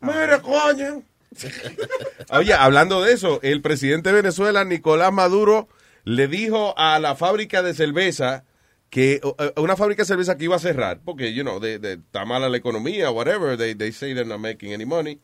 Mira, 0.00 0.40
coño. 0.40 1.02
Oye, 2.30 2.54
hablando 2.54 3.02
de 3.02 3.12
eso, 3.12 3.40
el 3.42 3.60
presidente 3.62 4.10
de 4.10 4.16
Venezuela, 4.16 4.64
Nicolás 4.64 5.12
Maduro, 5.12 5.68
le 6.04 6.28
dijo 6.28 6.74
a 6.78 6.98
la 6.98 7.14
fábrica 7.16 7.62
de 7.62 7.74
cerveza 7.74 8.44
que 8.90 9.20
uh, 9.24 9.60
una 9.60 9.76
fábrica 9.76 10.02
de 10.02 10.06
cerveza 10.06 10.36
que 10.36 10.44
iba 10.44 10.56
a 10.56 10.60
cerrar, 10.60 11.00
porque, 11.04 11.32
you 11.32 11.42
know, 11.42 11.60
de, 11.60 11.78
de- 11.78 11.94
está 11.94 12.24
mala 12.24 12.48
la 12.48 12.56
economía, 12.58 13.10
whatever, 13.10 13.56
they, 13.56 13.74
they 13.74 13.92
say 13.92 14.12
they're 14.14 14.28
not 14.28 14.40
making 14.40 14.72
any 14.74 14.84
money. 14.84 15.18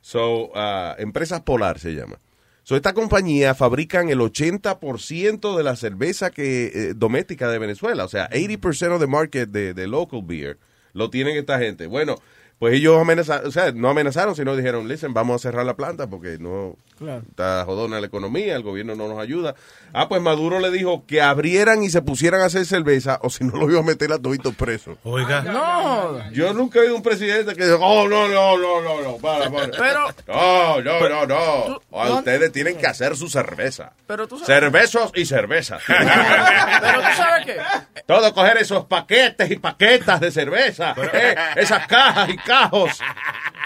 So, 0.00 0.50
uh, 0.54 0.94
Empresas 0.98 1.40
Polar 1.42 1.78
se 1.78 1.94
llama. 1.94 2.20
So, 2.62 2.76
esta 2.76 2.92
compañía 2.92 3.54
fabrican 3.54 4.10
el 4.10 4.20
80% 4.20 5.56
de 5.56 5.62
la 5.64 5.74
cerveza 5.74 6.30
que, 6.30 6.66
eh, 6.66 6.92
doméstica 6.94 7.50
de 7.50 7.58
Venezuela. 7.58 8.04
O 8.04 8.08
sea, 8.08 8.28
80% 8.30 8.92
of 8.92 9.00
the 9.00 9.06
market 9.06 9.48
de, 9.48 9.74
de 9.74 9.86
local 9.88 10.20
beer 10.22 10.58
lo 10.92 11.10
tienen 11.10 11.36
esta 11.36 11.58
gente. 11.58 11.86
Bueno, 11.86 12.16
pues 12.58 12.74
ellos 12.74 13.00
amenazaron, 13.00 13.48
o 13.48 13.50
sea, 13.50 13.72
no 13.72 13.88
amenazaron, 13.88 14.34
sino 14.34 14.56
dijeron, 14.56 14.88
listen, 14.88 15.14
vamos 15.14 15.36
a 15.36 15.48
cerrar 15.48 15.64
la 15.64 15.76
planta 15.76 16.08
porque 16.08 16.38
no 16.38 16.76
Claro. 16.98 17.22
está 17.28 17.64
jodona 17.64 18.00
la 18.00 18.06
economía, 18.06 18.56
el 18.56 18.62
gobierno 18.62 18.94
no 18.96 19.08
nos 19.08 19.18
ayuda. 19.18 19.54
Ah, 19.92 20.08
pues 20.08 20.20
Maduro 20.20 20.60
le 20.60 20.70
dijo 20.70 21.04
que 21.06 21.22
abrieran 21.22 21.82
y 21.82 21.90
se 21.90 22.02
pusieran 22.02 22.40
a 22.40 22.46
hacer 22.46 22.66
cerveza 22.66 23.18
o 23.22 23.30
si 23.30 23.44
no 23.44 23.56
lo 23.56 23.70
iba 23.70 23.80
a 23.80 23.82
meter 23.82 24.12
a 24.12 24.18
toditos 24.18 24.54
presos. 24.54 24.98
Oiga. 25.04 25.42
No. 25.42 26.30
Yo 26.32 26.52
nunca 26.52 26.78
he 26.78 26.82
oído 26.82 26.96
un 26.96 27.02
presidente 27.02 27.54
que 27.54 27.64
diga, 27.64 27.76
oh, 27.80 28.08
no, 28.08 28.28
no, 28.28 28.58
no, 28.58 28.80
no, 28.82 29.00
no, 29.02 29.16
para, 29.18 29.50
para. 29.50 29.70
Pero- 29.70 30.14
No, 30.26 30.80
no, 30.82 31.08
no, 31.08 31.26
no. 31.26 31.64
Tú- 31.66 31.80
no- 31.90 32.14
Ustedes 32.18 32.52
tienen 32.52 32.76
que 32.76 32.86
hacer 32.86 33.16
su 33.16 33.28
cerveza. 33.28 33.92
Pero 34.06 34.26
tú 34.28 34.38
sabes. 34.38 34.46
Cervezos 34.46 35.12
y 35.14 35.24
cerveza. 35.24 35.78
Pero 35.86 37.00
tú 37.00 37.16
sabes 37.16 37.46
qué. 37.46 37.56
Todo 38.06 38.32
coger 38.34 38.56
esos 38.58 38.84
paquetes 38.86 39.50
y 39.50 39.56
paquetas 39.56 40.20
de 40.20 40.30
cerveza, 40.30 40.94
eh, 41.12 41.34
esas 41.56 41.86
cajas 41.86 42.28
y 42.30 42.36
cajos, 42.38 42.98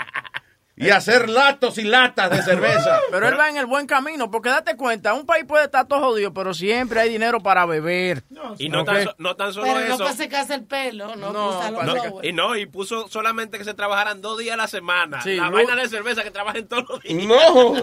y 0.82 0.90
hacer 0.90 1.28
latos 1.28 1.78
y 1.78 1.82
latas 1.84 2.30
de 2.30 2.42
cerveza. 2.42 2.98
Pero 3.10 3.28
él 3.28 3.38
va 3.38 3.48
en 3.48 3.56
el 3.56 3.66
buen 3.66 3.86
camino, 3.86 4.30
porque 4.30 4.48
date 4.48 4.76
cuenta, 4.76 5.14
un 5.14 5.24
país 5.26 5.44
puede 5.46 5.64
estar 5.64 5.86
todo 5.86 6.00
jodido, 6.00 6.32
pero 6.32 6.52
siempre 6.54 7.00
hay 7.00 7.10
dinero 7.10 7.40
para 7.40 7.64
beber. 7.66 8.22
Y 8.58 8.68
no, 8.68 8.84
tan, 8.84 9.04
so- 9.04 9.14
no 9.18 9.36
tan 9.36 9.52
solo 9.52 9.66
Pero 9.66 9.80
no 9.80 9.94
eso. 9.94 9.98
para 10.04 10.12
secarse 10.14 10.54
el 10.54 10.64
pelo, 10.64 11.14
no, 11.16 11.32
No, 11.32 11.50
para 11.50 11.58
usar 11.58 11.72
los 11.72 11.80
para 11.80 12.10
No, 12.10 12.18
y 12.24 12.32
no, 12.32 12.56
y 12.56 12.66
puso 12.66 13.08
solamente 13.08 13.58
que 13.58 13.64
se 13.64 13.74
trabajaran 13.74 14.20
dos 14.20 14.38
días 14.38 14.54
a 14.54 14.56
la 14.56 14.68
semana. 14.68 15.20
Sí, 15.22 15.36
la 15.36 15.50
vaina 15.50 15.76
de 15.76 15.88
cerveza 15.88 16.22
que 16.22 16.30
trabajen 16.30 16.66
todos 16.66 16.84
los 16.88 17.02
días. 17.02 17.24
No, 17.26 17.74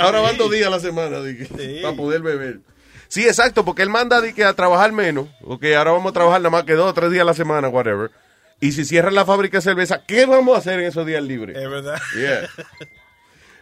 ahora 0.00 0.20
van 0.20 0.36
dos 0.36 0.50
días 0.50 0.66
a 0.66 0.70
la 0.70 0.80
semana 0.80 1.20
dije, 1.20 1.80
para 1.82 1.96
poder 1.96 2.22
beber. 2.22 2.60
Sí, 3.08 3.26
exacto, 3.26 3.64
porque 3.64 3.82
él 3.82 3.90
manda 3.90 4.20
di 4.22 4.32
que 4.32 4.42
a 4.44 4.54
trabajar 4.54 4.90
menos, 4.92 5.28
ok, 5.44 5.64
ahora 5.76 5.92
vamos 5.92 6.10
a 6.10 6.14
trabajar 6.14 6.40
nada 6.40 6.50
más 6.50 6.64
que 6.64 6.72
dos 6.72 6.90
o 6.90 6.94
tres 6.94 7.10
días 7.10 7.22
a 7.22 7.26
la 7.26 7.34
semana, 7.34 7.68
whatever. 7.68 8.10
Y 8.62 8.72
si 8.72 8.84
cierran 8.84 9.14
la 9.14 9.24
fábrica 9.26 9.58
de 9.58 9.62
cerveza, 9.62 10.04
¿qué 10.06 10.24
vamos 10.24 10.54
a 10.54 10.58
hacer 10.58 10.78
en 10.80 10.86
esos 10.86 11.04
días 11.06 11.22
libres? 11.22 11.56
Es 11.56 11.68
verdad. 11.68 11.98
Yeah. 12.16 12.48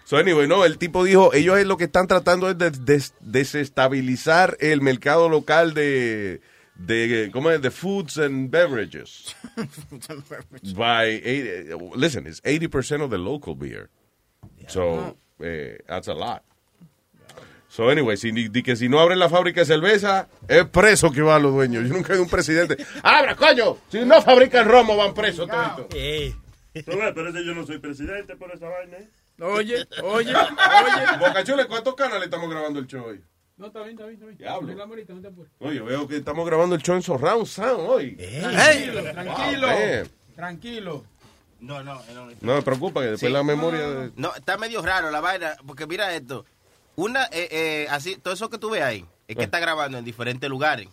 So 0.05 0.17
anyway, 0.19 0.47
no, 0.47 0.65
el 0.65 0.77
tipo 0.77 1.05
dijo, 1.05 1.33
ellos 1.33 1.57
es 1.59 1.67
lo 1.67 1.77
que 1.77 1.85
están 1.85 2.07
tratando 2.07 2.51
es 2.51 2.59
de 2.59 2.71
des- 2.71 3.15
desestabilizar 3.21 4.57
el 4.61 4.81
mercado 4.83 5.29
local 5.29 5.73
de, 5.73 6.41
de 6.75 7.31
¿cómo 7.33 7.51
es? 7.51 7.63
De 7.63 7.71
foods 7.71 8.19
and 8.19 8.51
beverages. 8.51 9.35
By, 10.75 11.21
eight- 11.25 11.73
listen, 11.97 12.27
it's 12.27 12.41
80% 12.43 13.03
of 13.03 13.11
the 13.11 13.19
local 13.19 13.55
beer. 13.55 13.89
So, 14.67 15.17
eh, 15.41 15.79
that's 15.87 16.09
a 16.09 16.15
lot. 16.15 16.43
So 17.71 17.89
anyway, 17.89 18.17
si, 18.17 18.33
di 18.33 18.63
que 18.65 18.75
si 18.75 18.89
no 18.89 18.99
abren 18.99 19.21
la 19.21 19.29
fábrica 19.29 19.61
de 19.61 19.67
cerveza, 19.67 20.27
es 20.49 20.65
preso 20.67 21.13
que 21.13 21.23
van 21.23 21.41
los 21.43 21.53
dueños. 21.53 21.87
Yo 21.89 21.95
nunca 21.95 22.15
he 22.15 22.19
un 22.19 22.29
presidente. 22.29 22.77
¡Abra, 23.03 23.37
coño! 23.37 23.77
Si 23.93 24.01
no 24.05 24.21
fabrican 24.21 24.69
romo, 24.69 24.97
van 24.97 25.15
presos 25.15 25.49
todos. 25.49 25.87
Ves, 25.89 26.35
pero 26.85 27.29
ese 27.29 27.45
yo 27.45 27.55
no 27.55 27.65
soy 27.65 27.79
presidente 27.79 28.35
por 28.35 28.51
esa 28.53 28.69
vaina. 28.69 28.97
¿eh? 28.99 29.09
Oye, 29.41 29.87
oye, 30.03 30.35
oye. 30.35 30.35
Bocachule, 31.21 31.67
¿cuántos 31.69 31.95
canales 31.95 32.25
estamos 32.25 32.51
grabando 32.51 32.81
el 32.81 32.87
show 32.89 33.05
hoy? 33.07 33.23
No, 33.57 33.67
está 33.69 33.81
bien, 33.83 33.91
está 33.93 34.05
bien, 34.07 34.15
está 34.15 34.27
bien. 34.27 34.39
Diablo. 34.39 34.67
Arreglamos 34.67 34.91
ahorita, 34.91 35.13
no 35.15 35.21
te 35.21 35.29
apures. 35.29 35.53
Oye, 35.61 35.81
veo 35.81 36.09
que 36.09 36.17
estamos 36.17 36.47
grabando 36.47 36.75
el 36.75 36.83
show 36.83 36.97
en 36.97 37.03
Surround 37.03 37.47
Sound 37.47 37.89
hoy. 37.89 38.17
Tranquilo, 38.17 39.03
tranquilo. 39.13 39.67
Wow. 39.69 40.09
Tranquilo. 40.35 41.05
No, 41.61 41.83
no, 41.85 41.95
no. 42.15 42.29
No 42.41 42.55
me 42.57 42.63
preocupa 42.63 43.01
que 43.03 43.11
después 43.13 43.29
Sí. 43.29 43.33
la 43.33 43.43
memoria... 43.45 43.81
de- 43.89 44.11
No, 44.17 44.35
está 44.35 44.57
medio 44.57 44.83
raro 44.83 45.11
la 45.11 45.21
vaina, 45.21 45.57
porque 45.67 45.87
mira 45.87 46.13
esto. 46.15 46.45
Una, 47.01 47.25
eh, 47.33 47.49
eh, 47.51 47.87
así, 47.91 48.17
todo 48.17 48.35
eso 48.35 48.51
que 48.51 48.59
tú 48.59 48.71
ves 48.71 48.83
ahí, 48.83 49.05
es 49.27 49.37
que 49.37 49.45
está 49.45 49.59
grabando 49.59 49.97
en 49.97 50.05
diferentes 50.05 50.49
lugares. 50.51 50.89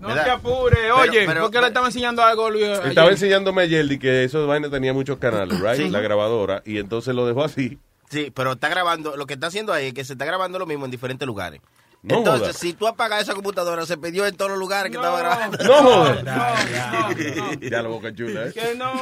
No 0.00 0.08
¿Verdad? 0.08 0.24
te 0.24 0.30
apures. 0.30 0.78
Pero- 0.80 0.96
Oye, 0.96 1.26
pero- 1.26 1.40
¿por 1.42 1.50
qué 1.50 1.60
le 1.60 1.66
estaba 1.66 1.86
enseñando 1.86 2.22
algo, 2.22 2.50
Luis? 2.50 2.64
Estaba 2.84 3.10
enseñándome 3.10 3.62
a 3.62 3.64
Yeldi 3.66 3.98
que 3.98 4.24
esos 4.24 4.46
vainas 4.46 4.70
tenía 4.70 4.92
muchos 4.92 5.18
canales, 5.18 5.58
right? 5.60 5.76
Sí. 5.76 5.88
La 5.90 6.00
grabadora. 6.00 6.62
Y 6.64 6.78
entonces 6.78 7.14
lo 7.14 7.26
dejó 7.26 7.42
así. 7.44 7.78
Sí, 8.10 8.30
pero 8.34 8.52
está 8.52 8.68
grabando, 8.68 9.16
lo 9.16 9.26
que 9.26 9.34
está 9.34 9.48
haciendo 9.48 9.72
ahí 9.72 9.88
es 9.88 9.94
que 9.94 10.04
se 10.04 10.12
está 10.12 10.24
grabando 10.24 10.58
lo 10.58 10.66
mismo 10.66 10.84
en 10.84 10.90
diferentes 10.92 11.26
lugares. 11.26 11.60
No 12.04 12.18
Entonces, 12.18 12.58
si 12.58 12.74
tú 12.74 12.86
apagas 12.86 13.22
esa 13.22 13.32
computadora, 13.32 13.86
se 13.86 13.96
perdió 13.96 14.26
en 14.26 14.36
todos 14.36 14.50
los 14.50 14.60
lugares 14.60 14.92
que 14.92 14.98
estaba 14.98 15.18
grabando. 15.18 15.56
No 15.64 15.74
jodas. 15.82 16.22
No, 16.22 16.34
no. 16.34 17.52
Ya 17.54 17.80
la 17.82 17.88
boca 17.88 18.14
chula, 18.14 18.48
¿eh? 18.48 18.52
Que 18.52 18.74
no, 18.74 18.92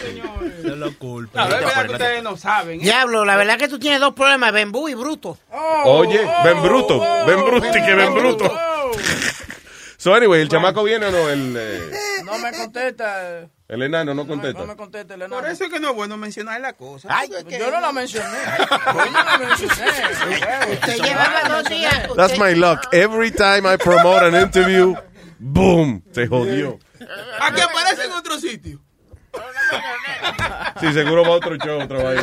señores. 0.00 0.64
No 0.64 0.76
lo 0.76 0.96
culpa. 0.96 1.40
La 1.40 1.48
verdad 1.48 1.72
es 1.76 1.86
que 1.86 1.92
ustedes 1.92 2.22
no 2.22 2.36
saben. 2.36 2.80
¿eh? 2.80 2.84
Diablo, 2.84 3.24
la 3.24 3.34
verdad 3.34 3.58
que 3.58 3.66
tú 3.66 3.80
tienes 3.80 3.98
dos 3.98 4.14
problemas, 4.14 4.52
Bembú 4.52 4.88
y 4.88 4.94
Bruto. 4.94 5.36
Oye, 5.86 6.24
ven 6.44 6.62
bruto, 6.62 7.00
ven 7.26 7.44
bruto 7.44 7.66
y 7.66 7.82
que 7.84 7.94
ven 7.94 8.14
bruto. 8.14 8.44
So 10.02 10.12
anyway, 10.16 10.40
¿el 10.42 10.48
chamaco 10.48 10.82
viene 10.82 11.06
o 11.06 11.10
no? 11.12 11.28
El, 11.28 11.54
eh, 11.56 11.90
No 12.24 12.36
me 12.38 12.50
contesta. 12.50 13.48
el 13.68 13.82
enano 13.82 14.14
no 14.14 14.24
No 14.24 14.28
contesta. 14.28 14.64
me 14.64 14.74
contesta 14.74 15.14
el 15.14 15.20
Por 15.20 15.28
enano. 15.28 15.46
eso 15.46 15.62
es 15.64 15.70
que 15.70 15.78
no 15.78 15.90
es 15.90 15.94
bueno 15.94 16.16
mencionar 16.16 16.60
la 16.60 16.72
cosa. 16.72 17.06
Ay, 17.08 17.30
Yo 17.48 17.70
no 17.70 17.80
la 17.80 17.92
mencioné. 17.92 18.26
Yo 18.86 19.10
no 19.12 19.22
la 19.24 19.38
mencioné. 19.38 20.72
Usted 20.72 20.96
llevaba 21.04 21.48
dos 21.48 21.68
días. 21.68 22.08
That's 22.16 22.36
my 22.36 22.52
luck. 22.56 22.80
Every 22.92 23.30
time 23.30 23.72
I 23.72 23.76
promote 23.76 24.24
an 24.26 24.34
interview, 24.34 24.96
boom, 25.38 26.02
se 26.10 26.26
jodió. 26.26 26.80
Aquí 27.40 27.60
aparece 27.60 28.04
en 28.06 28.12
otro 28.12 28.40
sitio. 28.40 28.80
Sí, 30.80 30.92
seguro 30.92 31.22
va 31.22 31.28
a 31.28 31.32
otro 31.32 31.56
show, 31.58 31.80
otra 31.80 32.02
vaina. 32.02 32.22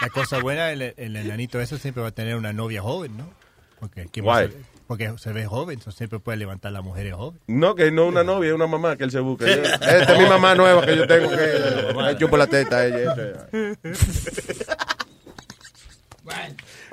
La 0.00 0.08
cosa 0.08 0.38
buena, 0.38 0.70
el, 0.70 0.80
el 0.96 1.16
enanito 1.16 1.60
ese 1.60 1.76
siempre 1.78 2.02
va 2.02 2.08
a 2.08 2.12
tener 2.12 2.36
una 2.36 2.54
novia 2.54 2.80
joven, 2.80 3.14
¿no? 3.18 3.30
Porque, 3.78 4.06
¿quién 4.10 4.24
Why? 4.24 4.30
va 4.32 4.38
a 4.38 4.42
ser- 4.44 4.73
porque 4.86 5.12
se 5.18 5.32
ve 5.32 5.46
joven, 5.46 5.80
so 5.80 5.90
siempre 5.90 6.20
puede 6.20 6.38
levantar 6.38 6.70
a 6.70 6.72
las 6.72 6.84
mujeres 6.84 7.14
jóvenes. 7.14 7.40
No, 7.46 7.74
que 7.74 7.90
no 7.90 8.06
una 8.06 8.22
novia, 8.22 8.50
es 8.50 8.54
una 8.54 8.66
mamá 8.66 8.96
que 8.96 9.04
él 9.04 9.10
se 9.10 9.20
busca. 9.20 9.46
Esta 9.46 10.12
es 10.12 10.18
mi 10.18 10.26
mamá 10.28 10.54
nueva 10.54 10.84
que 10.84 10.96
yo 10.96 11.06
tengo 11.06 11.30
que 11.30 11.94
me 11.94 12.18
chupo 12.18 12.36
la 12.36 12.46
teta 12.46 12.76
a 12.78 12.86
ella. 12.86 13.48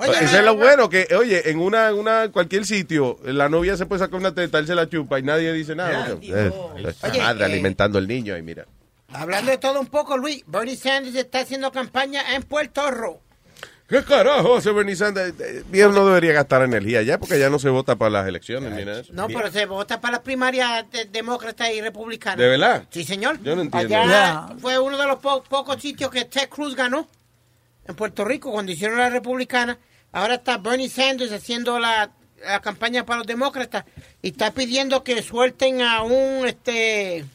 Eso 0.00 0.38
es 0.38 0.44
lo 0.44 0.56
bueno, 0.56 0.88
que, 0.88 1.06
oye, 1.16 1.50
en 1.50 1.58
una, 1.58 1.88
en 1.88 1.94
una 1.94 2.30
cualquier 2.32 2.64
sitio, 2.64 3.18
la 3.24 3.48
novia 3.48 3.76
se 3.76 3.86
puede 3.86 4.00
sacar 4.00 4.18
una 4.18 4.34
teta, 4.34 4.58
él 4.58 4.66
se 4.66 4.74
la 4.74 4.88
chupa 4.88 5.18
y 5.18 5.22
nadie 5.22 5.52
dice 5.52 5.74
nada. 5.74 6.14
Oye, 6.14 6.50
madre 7.18 7.42
eh, 7.42 7.44
alimentando 7.44 7.98
al 7.98 8.08
niño 8.08 8.36
y 8.36 8.42
mira. 8.42 8.66
Hablando 9.12 9.50
de 9.50 9.58
todo 9.58 9.78
un 9.78 9.86
poco, 9.86 10.16
Luis, 10.16 10.42
Bernie 10.46 10.76
Sanders 10.76 11.14
está 11.14 11.40
haciendo 11.40 11.70
campaña 11.70 12.34
en 12.34 12.42
Puerto 12.42 12.90
Rico. 12.90 13.20
¿Qué 13.92 14.02
carajo 14.04 14.56
hace 14.56 14.70
Bernie 14.72 14.96
Sanders? 14.96 15.38
Eh, 15.38 15.64
Viejo 15.68 15.92
no 15.92 16.06
debería 16.06 16.32
gastar 16.32 16.62
energía 16.62 17.02
ya 17.02 17.18
porque 17.18 17.38
ya 17.38 17.50
no 17.50 17.58
se 17.58 17.68
vota 17.68 17.94
para 17.96 18.10
las 18.10 18.26
elecciones 18.26 18.72
ni 18.72 18.84
nada 18.86 18.96
de 18.96 19.02
eso. 19.02 19.12
No, 19.12 19.26
pero 19.26 19.50
se 19.50 19.66
vota 19.66 20.00
para 20.00 20.12
las 20.12 20.20
primarias 20.22 20.90
de- 20.90 21.04
demócratas 21.04 21.68
y 21.74 21.82
republicanas. 21.82 22.38
¿De 22.38 22.48
verdad? 22.48 22.84
Sí, 22.90 23.04
señor. 23.04 23.38
Yo 23.42 23.54
no 23.54 23.60
entiendo. 23.60 23.94
Allá 23.98 24.46
fue 24.62 24.78
uno 24.78 24.96
de 24.96 25.06
los 25.06 25.18
po- 25.18 25.42
pocos 25.44 25.80
sitios 25.82 26.10
que 26.10 26.24
Ted 26.24 26.48
Cruz 26.48 26.74
ganó 26.74 27.06
en 27.86 27.94
Puerto 27.94 28.24
Rico 28.24 28.50
cuando 28.50 28.72
hicieron 28.72 28.96
la 28.96 29.10
republicana. 29.10 29.76
Ahora 30.10 30.36
está 30.36 30.56
Bernie 30.56 30.88
Sanders 30.88 31.30
haciendo 31.32 31.78
la, 31.78 32.10
la 32.46 32.60
campaña 32.60 33.04
para 33.04 33.18
los 33.18 33.26
demócratas 33.26 33.84
y 34.22 34.28
está 34.30 34.52
pidiendo 34.52 35.04
que 35.04 35.20
suelten 35.22 35.82
a 35.82 36.02
un 36.02 36.46
este 36.46 37.26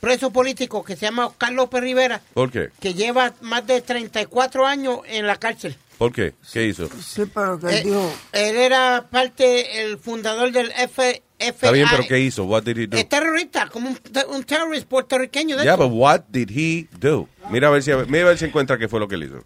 preso 0.00 0.30
político 0.32 0.82
que 0.82 0.96
se 0.96 1.06
llama 1.06 1.26
Oscar 1.26 1.52
López 1.52 1.80
Rivera, 1.80 2.20
¿Por 2.34 2.50
qué? 2.50 2.70
que 2.80 2.92
lleva 2.94 3.34
más 3.40 3.64
de 3.68 3.80
34 3.82 4.66
años 4.66 4.98
en 5.06 5.28
la 5.28 5.36
cárcel. 5.36 5.76
¿Por 5.98 6.12
qué? 6.12 6.34
¿Qué 6.52 6.66
hizo? 6.66 6.88
Sí, 7.00 7.22
pero 7.32 7.58
que 7.60 7.66
él 7.80 7.92
Él 8.32 8.56
era 8.56 9.06
parte, 9.10 9.82
el 9.82 9.98
fundador 9.98 10.50
del 10.50 10.72
F, 10.76 11.22
Está 11.38 11.72
bien, 11.72 11.88
pero. 11.90 12.04
¿qué 12.06 12.20
hizo? 12.20 12.44
What 12.44 12.62
did 12.62 12.78
he 12.78 12.86
do? 12.86 12.96
Es 12.96 13.08
terrorista, 13.08 13.68
como 13.68 13.88
un, 13.88 13.98
un 14.28 14.44
terrorista 14.44 14.88
puertorriqueño. 14.88 15.56
De 15.56 15.64
Yeah, 15.64 15.72
estos. 15.74 15.88
but 15.90 15.96
what 15.98 16.20
did 16.28 16.50
he 16.50 16.86
do? 17.00 17.28
Mira 17.50 17.66
a 17.66 17.70
ver 17.72 17.82
si, 17.82 17.90
mira 18.08 18.24
a 18.26 18.28
ver 18.28 18.38
si 18.38 18.44
encuentra 18.44 18.78
qué 18.78 18.88
fue 18.88 19.00
lo 19.00 19.08
que 19.08 19.16
él 19.16 19.24
hizo. 19.24 19.44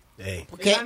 ¿Qué? 0.60 0.77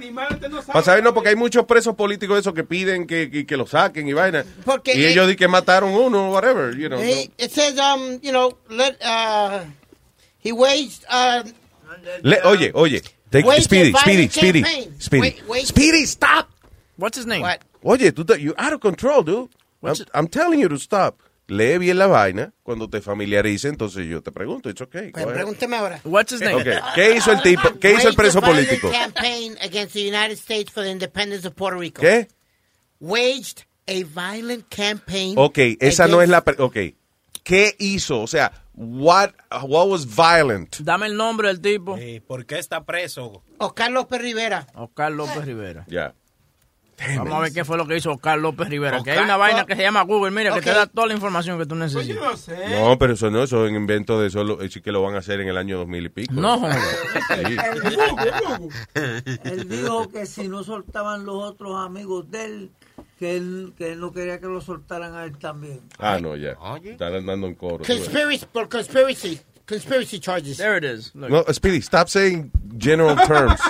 Para 0.67 0.85
saber, 0.85 1.03
no, 1.03 1.13
porque 1.13 1.31
hay 1.31 1.37
muchos 1.37 1.67
presos 1.67 1.97
políticos 1.97 2.37
de 2.37 2.41
esos 2.43 2.55
que 2.55 2.63
piden 2.63 3.07
que, 3.09 3.29
que, 3.29 3.45
que 3.45 3.57
lo 3.57 3.67
saquen 3.67 4.07
y 4.09 4.13
vaina. 4.13 4.45
Porque, 4.65 4.95
y 4.97 5.05
eh, 5.05 5.11
ellos 5.11 5.27
di 5.27 5.35
que 5.35 5.49
mataron 5.49 5.91
uno, 5.95 6.31
whatever, 6.31 6.77
you 6.77 6.89
know. 6.89 7.01
He- 7.01 7.31
it 7.39 7.51
says, 7.51 7.77
um, 7.79 8.21
you 8.23 8.31
know, 8.31 8.57
let, 8.69 8.97
uh, 9.05 9.65
he 10.45 10.53
waged, 10.53 11.05
uh, 11.11 11.43
Le- 12.23 12.41
oye, 12.45 12.71
oye, 12.75 13.03
take- 13.31 13.45
waged 13.47 13.61
a 13.61 13.63
Speedy, 13.65 13.93
Speedy, 13.93 14.13
violent 14.27 14.33
Speedy, 14.33 14.63
campaign. 14.63 14.95
Speedy. 15.01 15.37
Wa- 15.47 15.55
waged- 15.55 15.67
Speedy, 15.69 16.07
stop. 16.07 16.49
What's 16.97 17.17
his 17.17 17.27
name? 17.27 17.45
Oye, 17.83 18.13
tú 18.13 18.25
te- 18.27 18.41
you're 18.41 18.55
out 18.59 18.73
of 18.73 18.81
control, 18.81 19.23
dude. 19.23 19.49
I'm, 19.83 19.95
I'm 20.13 20.29
telling 20.29 20.61
you 20.61 20.69
to 20.69 20.79
stop. 20.79 21.21
Lee 21.49 21.79
bien 21.79 21.99
la 21.99 22.07
vaina. 22.07 22.53
Cuando 22.63 22.89
te 22.89 23.01
familiarice, 23.01 23.67
entonces 23.69 24.07
yo 24.07 24.21
te 24.23 24.31
pregunto. 24.31 24.69
It's 24.71 24.81
okay. 24.83 25.11
Pues 25.11 25.27
pregúnteme 25.27 25.77
ahora. 25.77 26.01
What's 26.05 26.33
his 26.33 26.41
name? 26.41 26.61
Okay. 26.61 26.79
¿Qué 26.95 27.17
hizo 27.17 27.33
el 27.33 27.43
tipo? 27.43 27.77
¿Qué 27.81 27.93
hizo 27.93 28.09
el 28.09 28.15
Waged 28.15 28.15
a 28.15 28.17
preso 28.17 28.41
violent 28.41 28.69
político? 28.69 28.91
campaign 28.93 29.57
against 29.61 29.95
the 29.95 30.07
United 30.07 30.39
States 30.39 30.71
for 30.71 30.85
the 30.85 30.91
independence 30.93 31.45
of 31.47 31.55
Puerto 31.57 31.77
Rico. 31.79 32.03
¿Qué? 32.03 32.29
Waged 33.01 33.65
a 33.89 34.05
violent 34.05 34.69
campaign. 34.69 35.35
Ok, 35.39 35.59
esa 35.81 36.07
no 36.07 36.23
es 36.23 36.29
la... 36.29 36.45
Ok. 36.59 36.77
¿Qué 37.43 37.75
hizo? 37.79 38.21
O 38.21 38.27
sea, 38.29 38.53
what, 38.81 39.31
what 39.63 39.89
was 39.89 40.07
violent? 40.07 40.79
Dame 40.81 41.07
el 41.07 41.17
nombre 41.17 41.49
del 41.49 41.61
tipo. 41.61 41.99
¿Por 42.27 42.47
qué 42.47 42.59
está 42.59 42.85
preso? 42.85 43.43
Oscar 43.59 43.91
López 43.91 44.21
Rivera. 44.21 44.67
Oscar 44.75 45.13
López 45.13 45.45
Rivera. 45.45 45.85
Ya. 45.89 46.15
Vamos 47.17 47.33
a 47.33 47.39
ver 47.41 47.53
qué 47.55 47.65
fue 47.65 47.79
lo 47.79 47.87
que 47.87 47.97
hizo 47.97 48.13
Oscar 48.13 48.39
López 48.39 48.69
Rivera. 48.69 49.03
que 49.03 49.13
hay 49.13 49.17
Oscar- 49.17 49.25
una 49.25 49.39
vaina 49.39 49.65
que 49.65 49.75
se 49.75 49.81
llama 49.81 50.03
Google, 50.03 50.33
mira, 50.33 50.53
que 50.53 50.61
te 50.61 50.71
da 50.71 50.87
toda 50.87 51.07
la 51.07 51.15
información 51.15 51.59
que 51.59 51.65
tú 51.65 51.75
necesitas. 51.75 52.47
No, 52.71 52.99
pero 52.99 53.15
eso 53.15 53.31
no, 53.31 53.43
eso 53.43 53.65
es 53.65 53.71
un 53.71 53.77
invento 53.77 54.21
de 54.21 54.29
solo, 54.29 54.59
sí 54.69 54.83
que 54.83 54.93
lo 54.93 55.01
van 55.01 55.15
a 55.15 55.21
hacer 55.21 55.41
en 55.41 55.49
el 55.49 55.57
año 55.57 55.79
2000 55.79 56.05
y 56.05 56.09
pico. 56.11 56.35
No. 56.35 56.61
Sí. 57.31 57.57
Él 59.45 59.69
dijo 59.69 60.09
que 60.11 60.27
si 60.27 60.49
no 60.49 60.63
soltaban 60.65 61.25
los 61.25 61.37
otros 61.43 61.77
amigos 61.77 62.31
de 62.31 62.45
él, 62.45 62.71
que 63.19 63.37
él, 63.37 63.75
que 63.77 63.93
él 63.93 64.01
no 64.01 64.13
quería 64.13 64.41
que 64.41 64.47
lo 64.47 64.61
soltaran 64.61 65.15
a 65.15 65.25
él 65.25 65.37
también. 65.39 65.81
Ah, 65.99 66.19
no, 66.21 66.37
ya. 66.37 66.57
Están 66.85 67.15
andando 67.15 67.47
en 67.47 67.55
coro. 67.55 67.85
Conspiracy, 67.85 68.47
por 68.53 68.69
conspiracy. 68.69 69.41
Conspiracy 69.67 70.19
charges. 70.19 70.57
There 70.59 70.77
it 70.77 70.85
is. 70.85 71.15
No, 71.15 71.45
Speedy, 71.53 71.81
stop 71.81 72.09
saying 72.09 72.51
general 72.79 73.17
terms. 73.27 73.61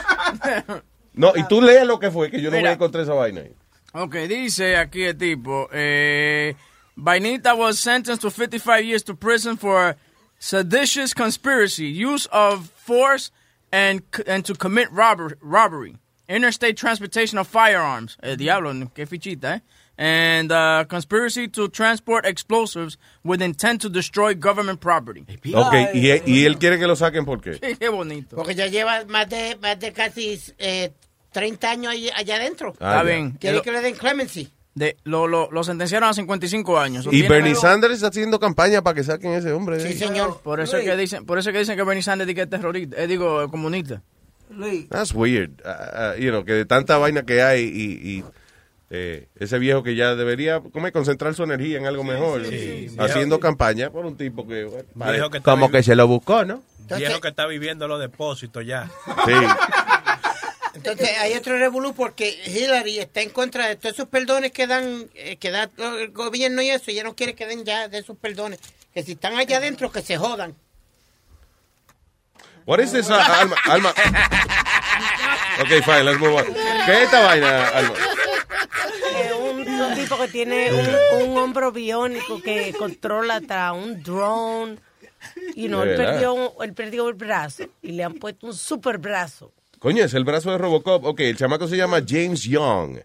No, 1.13 1.33
y 1.35 1.43
tú 1.49 1.61
lees 1.61 1.87
lo 1.87 1.99
que 1.99 2.11
fue, 2.11 2.31
que 2.31 2.41
yo 2.41 2.51
no 2.51 2.57
voy 2.57 2.61
Mira. 2.61 2.71
a 2.71 2.75
encontrar 2.75 3.03
esa 3.03 3.15
vaina 3.15 3.43
ahí. 3.43 3.55
Ok, 3.93 4.15
dice 4.29 4.77
aquí 4.77 5.03
el 5.03 5.17
tipo, 5.19 5.69
eh, 5.73 6.55
Vainita 6.97 7.57
was 7.57 7.79
sentenced 7.79 8.23
to 8.23 8.31
55 8.31 8.85
years 8.85 9.03
to 9.03 9.15
prison 9.15 9.57
for 9.57 9.97
seditious 10.39 11.13
conspiracy, 11.13 11.87
use 11.87 12.27
of 12.27 12.71
force, 12.77 13.33
and, 13.73 14.03
and 14.27 14.45
to 14.45 14.55
commit 14.55 14.91
robber, 14.93 15.37
robbery, 15.43 15.97
interstate 16.37 16.75
transportation 16.75 17.39
of 17.39 17.49
firearms, 17.49 18.17
el 18.23 18.37
diablo, 18.37 18.73
qué 18.95 19.07
fichita, 19.07 19.57
eh? 19.57 19.63
And 20.03 20.51
uh, 20.51 20.87
conspiracy 20.89 21.49
to 21.49 21.69
transport 21.69 22.25
explosives 22.25 22.99
with 23.23 23.43
intent 23.43 23.83
to 23.83 23.91
destroy 23.91 24.35
government 24.35 24.81
property. 24.81 25.27
Ok, 25.55 25.75
y, 25.93 26.09
y 26.25 26.45
él 26.47 26.57
quiere 26.59 26.79
que 26.79 26.87
lo 26.87 26.97
saquen, 26.97 27.27
¿por 27.27 27.43
qué? 27.43 27.59
Qué 27.79 27.89
bonito. 27.91 28.37
Porque 28.37 28.55
ya 28.55 28.67
lleva 28.67 29.05
más 29.07 29.29
de, 29.29 29.59
más 29.61 29.79
de 29.79 29.93
casi 29.93 30.41
eh, 30.59 30.93
30 31.33 31.71
años 31.71 31.93
ahí- 31.93 32.09
allá 32.17 32.37
adentro. 32.37 32.75
Ah, 32.81 32.93
Está 32.93 33.03
bien. 33.03 33.33
Quiere 33.33 33.57
Lo- 33.59 33.63
que 33.63 33.73
le 33.73 33.83
den 33.83 33.95
clemency. 33.95 34.49
de- 34.75 34.97
lo, 35.05 35.27
lo, 35.29 35.51
lo 35.51 35.63
sentenciaron 35.65 36.09
a 36.09 36.15
55 36.15 36.79
años. 36.79 37.07
Y 37.11 37.21
Bernie 37.29 37.55
Sanders 37.55 37.95
está 37.97 38.07
haciendo 38.07 38.41
campaña 38.41 38.81
para 38.81 38.95
que 38.95 39.05
saquen 39.05 39.33
a 39.35 39.37
ese 39.37 39.53
hombre. 39.53 39.77
de 39.77 39.87
ahí. 39.89 39.99
señor. 39.99 40.41
Por 40.43 40.61
eso, 40.61 40.79
es 40.79 40.85
que 40.87 40.97
dicen, 40.97 41.27
por 41.27 41.39
eso 41.39 41.51
es 41.51 41.53
que 41.53 41.59
dicen 41.59 41.77
que 41.77 41.83
Bernie 41.83 42.03
Sanders 42.03 42.31
es 42.35 42.49
terrorista, 42.49 42.97
eh, 43.03 43.07
digo, 43.07 43.51
comunista. 43.51 44.01
That's 44.89 45.15
weird. 45.15 45.63
Uh, 45.65 45.69
uh, 45.69 46.21
you 46.21 46.31
know, 46.31 46.45
que 46.45 46.53
de 46.53 46.65
tanta 46.67 46.99
vaina 46.99 47.23
que 47.25 47.43
hay 47.43 47.63
y, 47.63 48.19
y, 48.19 48.25
eh, 48.91 49.29
ese 49.37 49.59
viejo 49.59 49.83
que 49.83 49.95
ya 49.95 50.17
debería 50.17 50.61
como 50.61 50.91
concentrar 50.91 51.35
su 51.35 51.45
energía 51.45 51.79
en 51.79 51.87
algo 51.87 52.03
mejor, 52.03 52.45
sí. 52.45 52.89
haciendo 52.99 53.37
Viejo- 53.37 53.41
campaña 53.41 53.91
por 53.91 54.05
un 54.05 54.17
tipo 54.17 54.47
que, 54.49 54.65
bueno, 54.65 55.13
Viejo 55.13 55.31
que 55.31 55.41
como 55.41 55.71
que 55.71 55.83
se 55.83 55.95
lo 55.95 56.09
buscó, 56.09 56.45
¿no? 56.45 56.63
Viejo 56.97 57.21
que 57.21 57.29
está 57.29 57.47
viviendo 57.47 57.87
los 57.87 58.01
depósitos 58.01 58.67
ya. 58.67 58.91
Sí. 59.25 59.33
Entonces 60.75 61.09
hay 61.21 61.35
otro 61.35 61.59
revolú 61.59 61.95
porque 61.95 62.37
Hillary 62.47 62.99
está 63.01 63.21
en 63.23 63.31
contra 63.31 63.69
de 63.69 63.77
todos 63.77 63.95
esos 63.95 64.09
perdones 64.09 64.53
que 64.53 64.67
dan 64.67 65.07
eh, 65.15 65.37
que 65.37 65.51
da 65.51 65.69
el 66.01 66.11
gobierno 66.13 66.63
y 66.63 66.71
eso. 66.71 66.91
Y 66.91 66.95
ella 66.95 67.05
no 67.05 67.15
quiere 67.15 67.35
que 67.35 67.47
den 67.47 67.65
ya 67.65 67.89
de 67.89 67.99
esos 67.99 68.17
perdones. 68.17 68.61
Que 68.95 69.03
si 69.03 69.13
están 69.13 69.37
allá 69.37 69.59
adentro, 69.59 69.91
que 69.91 70.01
se 70.03 70.17
jodan. 70.17 70.55
What 72.67 72.81
is 72.81 72.93
this, 72.93 73.11
uh, 73.11 73.15
Alma? 73.15 73.57
Alma? 73.67 73.95
Ok, 75.61 75.83
fine, 75.85 76.05
let's 76.05 76.19
move 76.19 76.35
on. 76.35 76.45
¿Qué 76.87 76.93
es 76.93 77.03
esta 77.05 77.21
vaina, 77.21 77.69
Alma? 77.69 77.95
Es 79.17 79.33
un, 79.33 79.95
tipo 79.95 80.17
que 80.19 80.29
tiene 80.29 80.73
un, 80.73 81.31
un 81.31 81.39
hombro 81.39 81.73
biónico 81.73 82.41
que 82.41 82.73
controla 82.79 83.37
hasta 83.37 83.73
un 83.73 84.03
drone. 84.03 84.79
Y 85.55 85.69
no, 85.69 85.83
él 85.83 85.97
perdió, 85.97 86.55
él 86.63 86.73
perdió 86.73 87.09
el 87.09 87.15
brazo 87.15 87.65
y 87.83 87.93
le 87.93 88.05
han 88.05 88.15
puesto 88.15 88.47
un 88.47 88.55
super 88.55 88.99
brazo. 88.99 89.53
Coño, 89.79 90.05
es 90.05 90.15
el 90.15 90.25
brazo 90.25 90.51
de 90.51 90.59
Robocop. 90.59 91.05
Ok, 91.05 91.21
el 91.21 91.37
chamaco 91.37 91.67
se 91.67 91.77
llama 91.77 92.03
James 92.07 92.43
Young. 92.45 93.01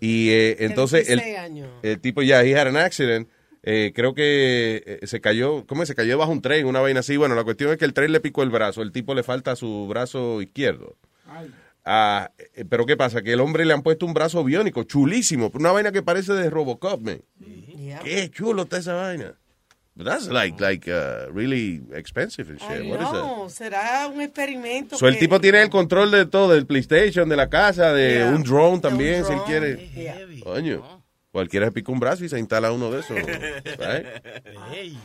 Y 0.00 0.30
eh, 0.30 0.56
entonces 0.60 1.08
el, 1.10 1.16
26 1.16 1.38
años. 1.38 1.68
el 1.82 2.00
tipo 2.00 2.22
ya, 2.22 2.42
he 2.42 2.56
had 2.56 2.66
an 2.66 2.76
accident. 2.76 3.28
Eh, 3.62 3.92
creo 3.94 4.14
que 4.14 4.82
eh, 5.02 5.06
se 5.06 5.20
cayó, 5.20 5.66
¿cómo 5.66 5.82
es? 5.82 5.88
Se 5.88 5.94
cayó 5.94 6.16
bajo 6.16 6.32
un 6.32 6.40
tren, 6.40 6.66
una 6.66 6.80
vaina 6.80 7.00
así. 7.00 7.16
Bueno, 7.16 7.34
la 7.34 7.44
cuestión 7.44 7.70
es 7.70 7.76
que 7.76 7.84
el 7.84 7.92
tren 7.92 8.10
le 8.12 8.20
picó 8.20 8.42
el 8.42 8.50
brazo. 8.50 8.80
El 8.82 8.92
tipo 8.92 9.14
le 9.14 9.22
falta 9.22 9.54
su 9.56 9.86
brazo 9.86 10.40
izquierdo. 10.40 10.96
Ah, 11.84 12.30
eh, 12.54 12.64
pero 12.68 12.86
¿qué 12.86 12.96
pasa? 12.96 13.22
Que 13.22 13.32
el 13.32 13.40
hombre 13.40 13.64
le 13.64 13.72
han 13.72 13.82
puesto 13.82 14.06
un 14.06 14.14
brazo 14.14 14.44
biónico, 14.44 14.84
chulísimo. 14.84 15.50
Una 15.54 15.72
vaina 15.72 15.92
que 15.92 16.02
parece 16.02 16.32
de 16.34 16.48
Robocop, 16.50 17.00
man. 17.00 17.20
Qué 18.04 18.30
chulo 18.30 18.62
está 18.62 18.78
esa 18.78 18.94
vaina. 18.94 19.34
But 19.96 20.06
that's 20.06 20.28
like, 20.28 20.58
like 20.62 20.88
uh, 20.90 21.30
really 21.32 21.82
expensive 21.92 22.48
and 22.48 22.58
shit. 22.60 22.88
What 22.88 23.00
is 23.02 23.10
that? 23.10 23.12
No, 23.12 23.48
será 23.50 24.06
un 24.06 24.20
experimento. 24.22 24.96
So, 24.96 25.08
el 25.08 25.18
tipo 25.18 25.40
tiene 25.40 25.60
el 25.62 25.68
control 25.68 26.10
de 26.10 26.24
todo, 26.26 26.54
del 26.54 26.64
PlayStation, 26.64 27.28
de 27.28 27.36
la 27.36 27.50
casa, 27.50 27.92
de 27.92 28.18
Yeah. 28.18 28.30
un 28.30 28.42
drone 28.42 28.80
también, 28.80 29.24
si 29.24 29.32
él 29.32 29.40
quiere. 29.46 29.90
yeah. 29.94 30.16
Coño, 30.42 30.99
cualquiera 31.32 31.66
se 31.66 31.72
pica 31.72 31.92
un 31.92 32.00
brazo 32.00 32.24
y 32.24 32.28
se 32.28 32.38
instala 32.38 32.72
uno 32.72 32.90
de 32.90 33.00
esos. 33.00 33.16
right? 33.16 34.06
Ey, 34.74 34.98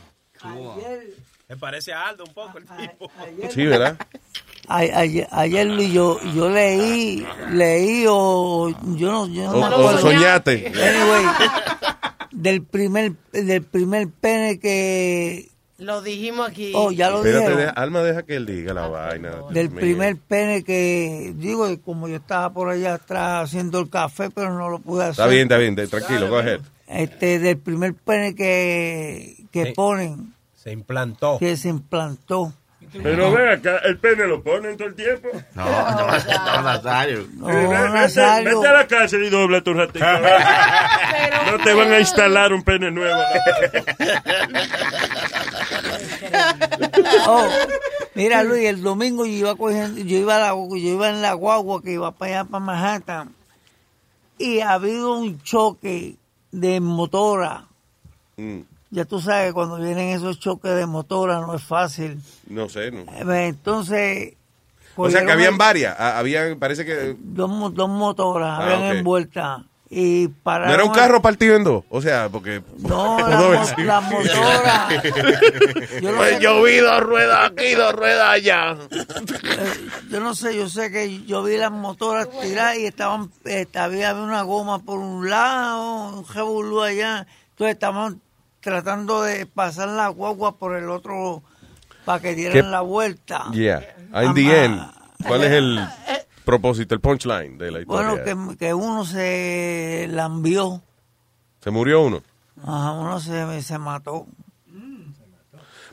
Me 1.47 1.57
parece 1.57 1.93
a 1.93 2.07
Aldo 2.09 2.23
un 2.25 2.33
poco 2.33 2.57
el 2.57 2.65
tipo. 2.65 3.11
Sí, 3.51 3.65
¿verdad? 3.65 3.97
Ay- 4.67 4.89
Ayer, 4.93 5.27
ayer 5.31 5.67
Luis, 5.67 5.93
yo, 5.93 6.19
yo 6.33 6.49
leí, 6.49 7.23
leí 7.51 8.05
o 8.09 8.69
yo 8.95 9.11
no, 9.11 9.27
yo 9.27 9.43
no 9.43 9.51
O- 9.51 9.69
me 9.69 9.75
o 9.75 9.97
soñate. 9.99 10.67
Anyway, 10.69 11.25
del 12.31 12.63
primer, 12.63 13.11
del 13.31 13.61
primer 13.61 14.07
pene 14.09 14.59
que, 14.59 15.51
Lo 15.77 16.01
dijimos 16.01 16.47
aquí. 16.49 16.71
Oh, 16.73 16.89
ya 16.91 17.09
lo 17.09 17.17
Espérate, 17.17 17.39
dijeron. 17.39 17.59
deja- 17.59 17.71
Alma, 17.71 18.01
deja 18.01 18.23
que 18.23 18.35
él 18.37 18.45
diga 18.45 18.73
la 18.73 18.87
vaina. 18.87 19.31
Del 19.51 19.69
Mío. 19.69 19.79
primer 19.81 20.15
pene 20.17 20.63
que, 20.63 21.33
digo, 21.35 21.69
y 21.69 21.77
como 21.77 22.07
yo 22.07 22.15
estaba 22.15 22.49
por 22.53 22.69
allá 22.69 22.93
atrás 22.93 23.43
haciendo 23.49 23.79
el 23.81 23.89
café, 23.89 24.29
pero 24.29 24.53
no 24.57 24.69
lo 24.69 24.79
pude 24.79 25.03
hacer. 25.03 25.11
Está 25.11 25.27
bien, 25.27 25.41
está 25.43 25.57
bien, 25.57 25.75
de- 25.75 25.87
tranquilo, 25.87 26.37
ahead. 26.37 26.61
Este, 26.87 27.39
del 27.39 27.57
primer 27.57 27.93
pene 27.93 28.35
que, 28.35 29.35
que 29.51 29.65
Sí. 29.65 29.71
ponen, 29.73 30.33
Se 30.55 30.71
implantó. 30.71 31.37
que 31.39 31.57
se 31.57 31.67
implantó. 31.69 32.53
Pero 33.03 33.31
ve 33.33 33.51
acá, 33.51 33.79
el 33.83 33.97
pene 33.97 34.25
lo 34.27 34.41
ponen 34.41 34.77
todo 34.77 34.87
el 34.87 34.95
tiempo. 34.95 35.27
No, 35.55 35.65
no, 35.65 35.91
no, 36.07 36.07
Nazario. 36.63 37.27
No, 37.35 37.47
ve- 37.47 37.67
vete, 37.67 37.89
Nazario. 37.89 38.59
vete 38.61 38.67
a 38.69 38.73
la 38.73 38.87
cárcel 38.87 39.23
y 39.25 39.29
dobla 39.29 39.59
tu 39.61 39.73
ratito. 39.73 40.05
no 41.51 41.57
te 41.63 41.73
van 41.73 41.91
a 41.91 41.99
instalar 41.99 42.53
un 42.53 42.63
pene 42.63 42.91
nuevo. 42.91 43.19
Oh, 47.27 47.47
mira 48.15 48.43
Luis, 48.43 48.65
el 48.65 48.81
domingo 48.81 49.25
yo 49.25 49.31
iba 49.33 49.55
cogiendo, 49.55 49.99
yo 50.01 50.17
iba, 50.17 50.37
la- 50.39 50.49
yo 50.53 50.75
iba 50.77 51.09
en 51.09 51.21
la 51.21 51.33
guagua 51.33 51.81
que 51.81 51.93
iba 51.93 52.11
para 52.11 52.41
allá 52.41 52.49
para 52.49 52.63
Manhattan 52.63 53.33
y 54.37 54.59
ha 54.59 54.73
habido 54.73 55.13
un 55.17 55.41
choque 55.41 56.15
de 56.51 56.79
motora. 56.79 57.65
Mm, 58.37 58.59
Ya 58.91 59.05
tú 59.05 59.19
sabes, 59.19 59.53
cuando 59.53 59.77
vienen 59.77 60.09
esos 60.09 60.39
choques 60.39 60.75
de 60.75 60.85
motora 60.85 61.39
no 61.41 61.55
es 61.55 61.63
fácil. 61.63 62.19
no 62.47 62.69
sé, 62.69 62.91
no. 62.91 63.01
Eh, 63.01 63.47
Entonces... 63.47 64.33
O 64.97 65.09
sea 65.09 65.25
que 65.25 65.31
habían 65.33 65.57
varias. 65.57 65.93
ah, 65.99 66.17
Había, 66.17 66.55
parece 66.57 66.85
que. 66.85 67.17
Dos, 67.19 67.73
dos 67.73 67.89
motoras 67.89 68.59
Ah, 68.59 68.63
habían 68.63 68.91
ok. 68.91 68.97
envueltas 68.99 69.61
y 69.89 70.27
pararon... 70.27 70.69
No 70.69 70.73
era 70.73 70.83
un 70.85 70.91
carro 70.91 71.21
partido 71.21 71.55
en 71.55 71.63
dos. 71.63 71.83
O 71.89 72.01
sea, 72.01 72.27
porque. 72.29 72.61
No, 72.79 73.17
la 73.29 73.37
mo- 73.39 73.83
la 73.83 74.01
motora. 74.01 74.87
Yo 76.01 76.11
no 76.11 76.17
Pues 76.17 76.29
sé- 76.35 76.41
yo 76.41 76.63
vi 76.63 76.77
dos 76.77 76.99
ruedas 77.01 77.51
aquí, 77.51 77.73
dos 77.75 77.93
ruedas 77.93 78.29
allá. 78.29 78.75
Eh, 78.91 79.87
yo 80.09 80.19
no 80.19 80.33
sé, 80.35 80.55
yo 80.57 80.67
sé 80.69 80.91
que 80.91 81.23
yo 81.25 81.43
vi 81.43 81.57
las 81.57 81.71
motoras 81.71 82.29
tirar 82.41 82.77
y 82.77 82.85
estaban, 82.85 83.31
eh, 83.45 83.67
había 83.75 84.13
una 84.15 84.41
goma 84.41 84.79
por 84.79 84.99
un 84.99 85.29
lado, 85.29 86.17
un 86.19 86.27
revolú 86.27 86.81
allá, 86.81 87.25
entonces 87.51 87.73
estaban 87.75 88.21
tratando 88.61 89.21
de 89.21 89.45
pasar 89.45 89.89
la 89.89 90.07
guagua 90.09 90.57
por 90.57 90.75
el 90.75 90.89
otro 90.89 91.43
para 92.05 92.19
que 92.21 92.33
dieran 92.35 92.53
¿Qué? 92.53 92.63
la 92.63 92.81
vuelta. 92.81 93.45
Yeah. 93.51 93.81
In 94.23 94.33
the 94.33 94.65
end, 94.65 94.81
¿cuál 95.27 95.43
es 95.43 95.51
el 95.51 95.79
propósito, 96.45 96.95
el 96.95 97.01
punchline 97.01 97.57
de 97.57 97.71
la 97.71 97.79
historia? 97.81 98.09
Bueno, 98.23 98.51
que, 98.51 98.57
que 98.57 98.73
uno 98.73 99.03
se 99.05 100.07
la 100.09 100.25
envió, 100.25 100.81
Se 101.61 101.71
murió 101.71 102.01
uno. 102.03 102.21
Ajá, 102.63 102.91
uno 102.93 103.19
se, 103.19 103.61
se 103.61 103.77
mató. 103.77 104.25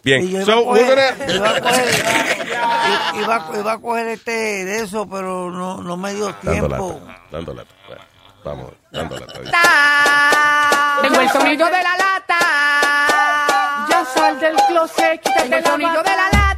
Bien. 0.05 0.23
Y 0.25 0.45
So, 0.45 0.65
coger, 0.65 1.15
gonna- 1.17 1.35
iba, 1.35 1.49
a 1.57 1.61
coger, 1.61 1.89
i- 1.95 3.19
iba- 3.21 3.51
iba 3.61 3.73
a 3.73 3.79
coger 3.79 4.07
este 4.09 4.31
de 4.65 4.81
eso, 4.83 5.09
pero 5.09 5.51
no, 5.51 5.81
no 5.81 5.97
me 5.97 6.13
dio 6.15 6.27
Dando 6.43 6.51
tiempo. 6.53 7.01
lata, 7.07 7.23
dando 7.31 7.55
lata. 7.55 7.71
Bueno, 7.87 8.03
vamos, 8.45 8.73
dando 8.91 9.17
lata. 9.17 10.99
Tengo 11.03 11.21
el 11.21 11.29
sonido 11.31 11.67
de 11.67 11.83
la 11.83 11.97
lata. 11.97 12.39
Ya 13.91 14.05
sal 14.13 14.41
del 14.41 14.57
closet, 14.69 15.21
quítate 15.21 15.57
el 15.59 15.65
sonido 15.65 16.03
de 16.03 16.11
la 16.17 16.29
lata. 16.33 16.52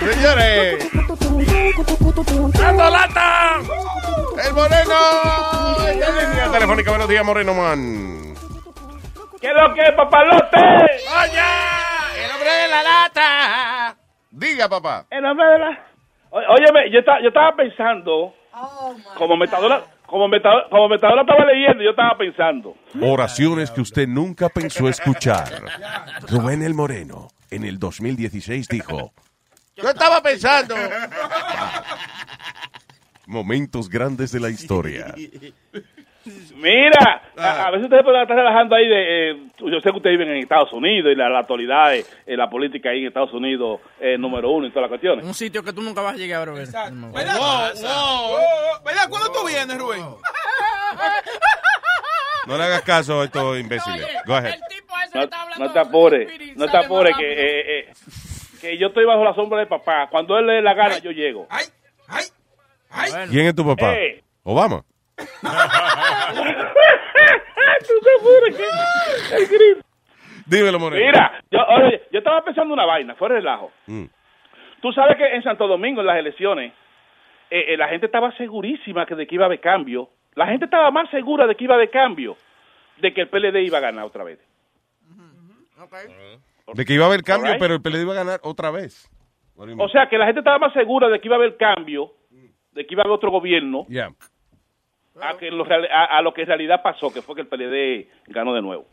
Señores, 0.00 0.90
¡Dando 2.58 2.90
lata! 2.90 3.58
¡El 4.44 4.54
Moreno! 4.54 4.94
Línea 5.88 6.50
telefónica, 6.52 6.90
buenos 6.90 7.08
días, 7.08 7.24
Moreno 7.24 7.54
Man. 7.54 8.34
¿Qué 9.40 9.48
es 9.48 9.54
lo 9.54 9.72
que 9.74 9.82
es, 9.82 9.92
papalote? 9.92 10.58
¡Oye! 10.58 12.24
¡El 12.24 12.30
hombre 12.32 12.50
de 12.50 12.68
la 12.68 12.82
lata! 12.82 13.96
Diga, 14.30 14.68
papá. 14.68 15.06
El 15.10 15.24
hombre 15.24 15.46
de 15.46 15.58
la... 15.60 15.86
Óyeme, 16.30 16.90
yo, 16.90 16.98
estaba- 16.98 17.20
yo 17.22 17.28
estaba 17.28 17.54
pensando, 17.54 18.34
como 19.16 19.36
metadora, 19.36 19.82
como 20.06 20.28
metadora, 20.28 20.66
como 20.70 20.88
metadora 20.88 21.22
estaba 21.22 21.44
leyendo, 21.46 21.82
yo 21.82 21.90
estaba 21.90 22.16
pensando. 22.16 22.76
Oraciones 23.00 23.70
que 23.70 23.80
usted 23.80 24.06
nunca 24.06 24.48
pensó 24.48 24.88
escuchar. 24.88 25.62
Rubén 26.28 26.62
el 26.62 26.74
Moreno, 26.74 27.28
en 27.50 27.64
el 27.64 27.78
2016 27.78 28.68
dijo, 28.68 29.12
Yo 29.76 29.88
estaba 29.88 30.22
pensando. 30.22 30.74
momentos 33.26 33.88
grandes 33.88 34.32
de 34.32 34.40
la 34.40 34.50
historia. 34.50 35.14
Mira, 36.56 37.22
a, 37.36 37.66
a 37.66 37.70
veces 37.70 37.84
ustedes 37.84 38.02
pueden 38.02 38.22
estar 38.22 38.36
relajando 38.36 38.74
ahí 38.74 38.88
de... 38.88 39.30
eh, 39.30 39.36
yo 39.58 39.80
sé 39.80 39.90
que 39.90 39.96
ustedes 39.96 40.18
viven 40.18 40.34
en 40.34 40.42
Estados 40.42 40.72
Unidos 40.72 41.12
y 41.12 41.16
la, 41.16 41.28
la 41.28 41.40
actualidad, 41.40 41.94
eh, 41.94 42.04
eh, 42.26 42.36
la 42.36 42.48
política 42.48 42.90
ahí 42.90 43.00
en 43.00 43.08
Estados 43.08 43.32
Unidos 43.32 43.80
es 44.00 44.18
número 44.18 44.50
uno 44.50 44.66
en 44.66 44.72
todas 44.72 44.82
las 44.84 44.88
cuestiones. 44.90 45.24
Un 45.24 45.34
sitio 45.34 45.62
que 45.62 45.72
tú 45.72 45.82
nunca 45.82 46.00
vas 46.00 46.14
a 46.14 46.16
llegar 46.16 46.48
a 46.48 46.52
ver. 46.52 46.66
¿Verdad? 46.66 47.72
¿Verdad? 48.84 49.08
¿Cuándo 49.10 49.32
tú 49.32 49.46
vienes, 49.46 49.78
Rubén? 49.78 50.00
No 52.46 52.58
le 52.58 52.64
hagas 52.64 52.82
caso 52.82 53.22
a 53.22 53.24
estos 53.24 53.58
imbéciles. 53.58 54.06
Go 54.26 54.34
ahead. 54.34 54.58
No, 55.14 55.22
no 55.58 55.72
te 55.72 55.78
apures, 55.78 56.56
no 56.56 56.68
te 56.68 56.76
apures, 56.76 57.16
que, 57.16 57.32
eh, 57.32 57.78
eh, 57.78 57.92
que 58.60 58.76
yo 58.78 58.88
estoy 58.88 59.06
bajo 59.06 59.24
la 59.24 59.34
sombra 59.34 59.60
de 59.60 59.66
papá. 59.66 60.08
Cuando 60.10 60.36
él 60.38 60.46
le 60.46 60.52
dé 60.54 60.62
la 60.62 60.74
gana, 60.74 60.98
yo 60.98 61.10
llego. 61.10 61.48
¿Quién 63.30 63.46
es 63.46 63.54
tu 63.54 63.64
papá? 63.66 63.94
Eh. 63.94 64.22
Obama. 64.42 64.84
Dímelo, 70.46 70.78
Moreno. 70.78 71.06
Mira, 71.06 71.42
yo, 71.50 71.58
oye, 71.66 72.02
yo 72.12 72.18
estaba 72.18 72.44
pensando 72.44 72.74
una 72.74 72.84
vaina, 72.84 73.14
fue 73.14 73.28
relajo. 73.28 73.72
Mm. 73.86 74.04
Tú 74.80 74.92
sabes 74.92 75.16
que 75.16 75.24
en 75.24 75.42
Santo 75.42 75.66
Domingo, 75.66 76.02
en 76.02 76.06
las 76.06 76.18
elecciones, 76.18 76.72
eh, 77.50 77.64
eh, 77.68 77.76
la 77.76 77.88
gente 77.88 78.06
estaba 78.06 78.36
segurísima 78.36 79.06
que 79.06 79.14
de 79.14 79.26
que 79.26 79.34
iba 79.34 79.44
a 79.44 79.46
haber 79.46 79.60
cambio. 79.60 80.10
La 80.34 80.46
gente 80.46 80.66
estaba 80.66 80.90
más 80.90 81.08
segura 81.10 81.46
de 81.46 81.54
que 81.54 81.64
iba 81.64 81.74
a 81.74 81.76
haber 81.76 81.90
cambio, 81.90 82.36
de 82.98 83.14
que 83.14 83.22
el 83.22 83.28
PLD 83.28 83.62
iba 83.62 83.78
a 83.78 83.80
ganar 83.80 84.04
otra 84.04 84.24
vez. 84.24 84.38
De 86.74 86.84
que 86.84 86.94
iba 86.94 87.04
a 87.04 87.08
haber 87.08 87.22
cambio, 87.22 87.54
pero 87.58 87.74
el 87.74 87.82
PLD 87.82 88.02
iba 88.02 88.12
a 88.12 88.16
ganar 88.16 88.40
otra 88.42 88.70
vez. 88.70 89.10
O 89.56 89.88
sea, 89.88 90.08
que 90.08 90.18
la 90.18 90.26
gente 90.26 90.40
estaba 90.40 90.58
más 90.58 90.72
segura 90.72 91.08
de 91.08 91.20
que 91.20 91.28
iba 91.28 91.36
a 91.36 91.38
haber 91.38 91.56
cambio, 91.56 92.12
de 92.72 92.84
que 92.84 92.94
iba 92.94 93.02
a 93.02 93.04
haber 93.04 93.14
otro 93.14 93.30
gobierno, 93.30 93.86
Yeah. 93.88 94.12
A, 95.20 95.36
que 95.38 95.50
lo, 95.50 95.64
a, 95.64 96.04
a 96.18 96.22
lo 96.22 96.32
que 96.34 96.42
en 96.42 96.48
realidad 96.48 96.82
pasó, 96.82 97.12
que 97.12 97.22
fue 97.22 97.34
que 97.34 97.42
el 97.42 97.46
PLD 97.46 98.08
ganó 98.32 98.54
de 98.54 98.62
nuevo. 98.62 98.84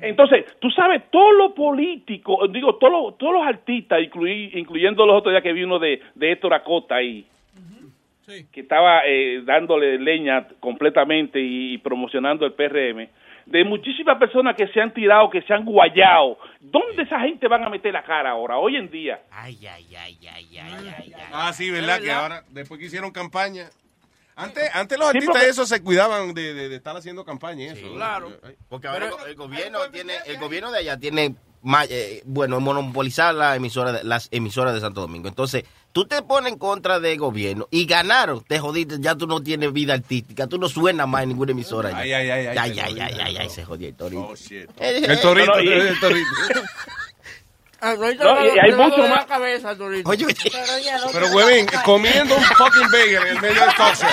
Entonces, 0.00 0.44
tú 0.60 0.70
sabes, 0.70 1.10
todos 1.10 1.34
los 1.36 1.52
políticos, 1.52 2.52
digo, 2.52 2.76
todos 2.76 2.92
los, 2.92 3.18
todos 3.18 3.32
los 3.32 3.46
artistas, 3.46 3.98
incluí- 4.00 4.50
incluyendo 4.54 5.06
los 5.06 5.16
otros 5.16 5.32
días 5.32 5.42
que 5.42 5.54
vi 5.54 5.62
uno 5.64 5.78
de, 5.78 6.02
de 6.14 6.32
Héctor 6.32 6.52
Acota 6.52 6.96
ahí, 6.96 7.26
que 8.52 8.60
estaba 8.60 9.02
eh, 9.06 9.40
dándole 9.44 9.98
leña 9.98 10.46
completamente 10.60 11.40
y, 11.40 11.74
y 11.74 11.78
promocionando 11.78 12.44
el 12.44 12.52
PRM, 12.52 13.08
de 13.46 13.64
muchísimas 13.64 14.18
personas 14.18 14.54
que 14.56 14.66
se 14.66 14.80
han 14.80 14.92
tirado, 14.92 15.30
que 15.30 15.40
se 15.42 15.54
han 15.54 15.64
guayado. 15.64 16.36
¿Dónde 16.60 17.04
esa 17.04 17.20
gente 17.20 17.46
van 17.48 17.62
a 17.64 17.70
meter 17.70 17.92
la 17.94 18.02
cara 18.02 18.30
ahora, 18.30 18.58
hoy 18.58 18.76
en 18.76 18.90
día? 18.90 19.20
Ah, 21.32 21.52
sí, 21.52 21.70
¿verdad? 21.70 22.00
Que 22.00 22.10
ahora, 22.10 22.42
después 22.50 22.78
que 22.80 22.86
hicieron 22.86 23.12
campaña. 23.12 23.68
Antes, 24.38 24.68
antes 24.74 24.98
los 24.98 25.10
Sí, 25.10 25.16
artistas 25.16 25.34
porque- 25.36 25.48
esos 25.48 25.68
se 25.68 25.82
cuidaban 25.82 26.34
de, 26.34 26.52
de- 26.54 26.68
de 26.68 26.76
estar 26.76 26.94
haciendo 26.96 27.24
campaña 27.24 27.64
y 27.64 27.66
eso. 27.68 27.92
Claro. 27.94 28.30
Porque 28.68 28.86
ahora 28.86 29.10
el, 29.26 29.34
gobierno 29.34 29.78
tiene, 29.90 30.12
el 30.26 30.38
gobierno 30.38 30.70
de 30.70 30.78
allá 30.80 30.98
tiene, 30.98 31.34
eh, 31.88 32.22
bueno, 32.26 32.60
monopolizar 32.60 33.34
la 33.34 33.56
emisora 33.56 33.92
de- 33.92 34.04
las 34.04 34.28
emisoras 34.30 34.74
de 34.74 34.80
Santo 34.80 35.00
Domingo. 35.00 35.26
Entonces, 35.28 35.64
tú 35.92 36.04
te 36.04 36.20
pones 36.20 36.52
en 36.52 36.58
contra 36.58 37.00
del 37.00 37.16
gobierno 37.18 37.66
y 37.70 37.86
ganaron, 37.86 38.44
te 38.44 38.58
jodiste, 38.58 38.96
ya 39.00 39.14
tú 39.14 39.26
no 39.26 39.42
tienes 39.42 39.72
vida 39.72 39.94
artística, 39.94 40.46
tú 40.46 40.58
no 40.58 40.68
suenas 40.68 41.08
más 41.08 41.22
en 41.22 41.30
ninguna 41.30 41.52
emisora. 41.52 41.96
Ay, 41.96 42.12
ay, 42.12 42.28
ay, 42.30 42.46
ay, 42.48 42.58
Ay, 42.58 42.78
ay, 42.78 43.00
ay, 43.00 43.18
ay, 43.18 43.36
ay, 43.38 43.48
se 43.48 43.64
jodió 43.64 43.88
el 43.88 43.94
torito. 43.94 44.22
Oh, 44.28 44.36
shit. 44.36 44.68
El 44.78 45.18
torito, 45.20 45.54
el 45.58 45.98
torito. 45.98 46.28
No, 48.24 48.44
y 48.54 48.58
hay 48.58 48.72
mucho 48.72 49.02
más. 49.08 49.26
Oye, 50.06 50.26
Pero, 51.12 51.26
huevín, 51.28 51.66
comiendo 51.84 52.36
un 52.36 52.42
fucking 52.42 52.90
bagel 52.90 53.16
en 53.16 53.26
el 53.28 53.40
medio 53.40 53.60
del 53.60 53.74
talk 53.74 53.94
show. 53.94 54.08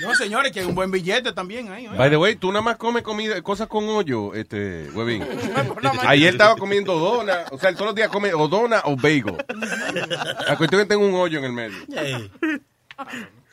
No, 0.00 0.14
señores, 0.14 0.52
que 0.52 0.60
hay 0.60 0.66
un 0.66 0.74
buen 0.74 0.90
billete 0.90 1.32
también 1.32 1.70
ahí. 1.72 1.86
By 1.88 2.10
the 2.10 2.16
way, 2.18 2.36
tú 2.36 2.48
nada 2.48 2.60
más 2.60 2.76
comes 2.76 3.02
comida, 3.02 3.40
cosas 3.42 3.66
con 3.66 3.88
hoyo, 3.88 4.34
este, 4.34 4.90
huevín. 4.92 5.24
Ayer 6.06 6.32
estaba 6.34 6.54
comiendo 6.56 6.98
dona, 6.98 7.44
o 7.50 7.58
sea, 7.58 7.70
él 7.70 7.76
todos 7.76 7.86
los 7.88 7.94
días 7.94 8.08
come 8.10 8.34
o 8.34 8.46
dona 8.46 8.82
o 8.84 8.94
bagel. 8.96 9.36
La 10.46 10.56
cuestión 10.56 10.80
es 10.82 10.86
que 10.86 10.94
tengo 10.94 11.06
un 11.06 11.14
hoyo 11.14 11.38
en 11.38 11.44
el 11.44 11.52
medio. 11.52 11.76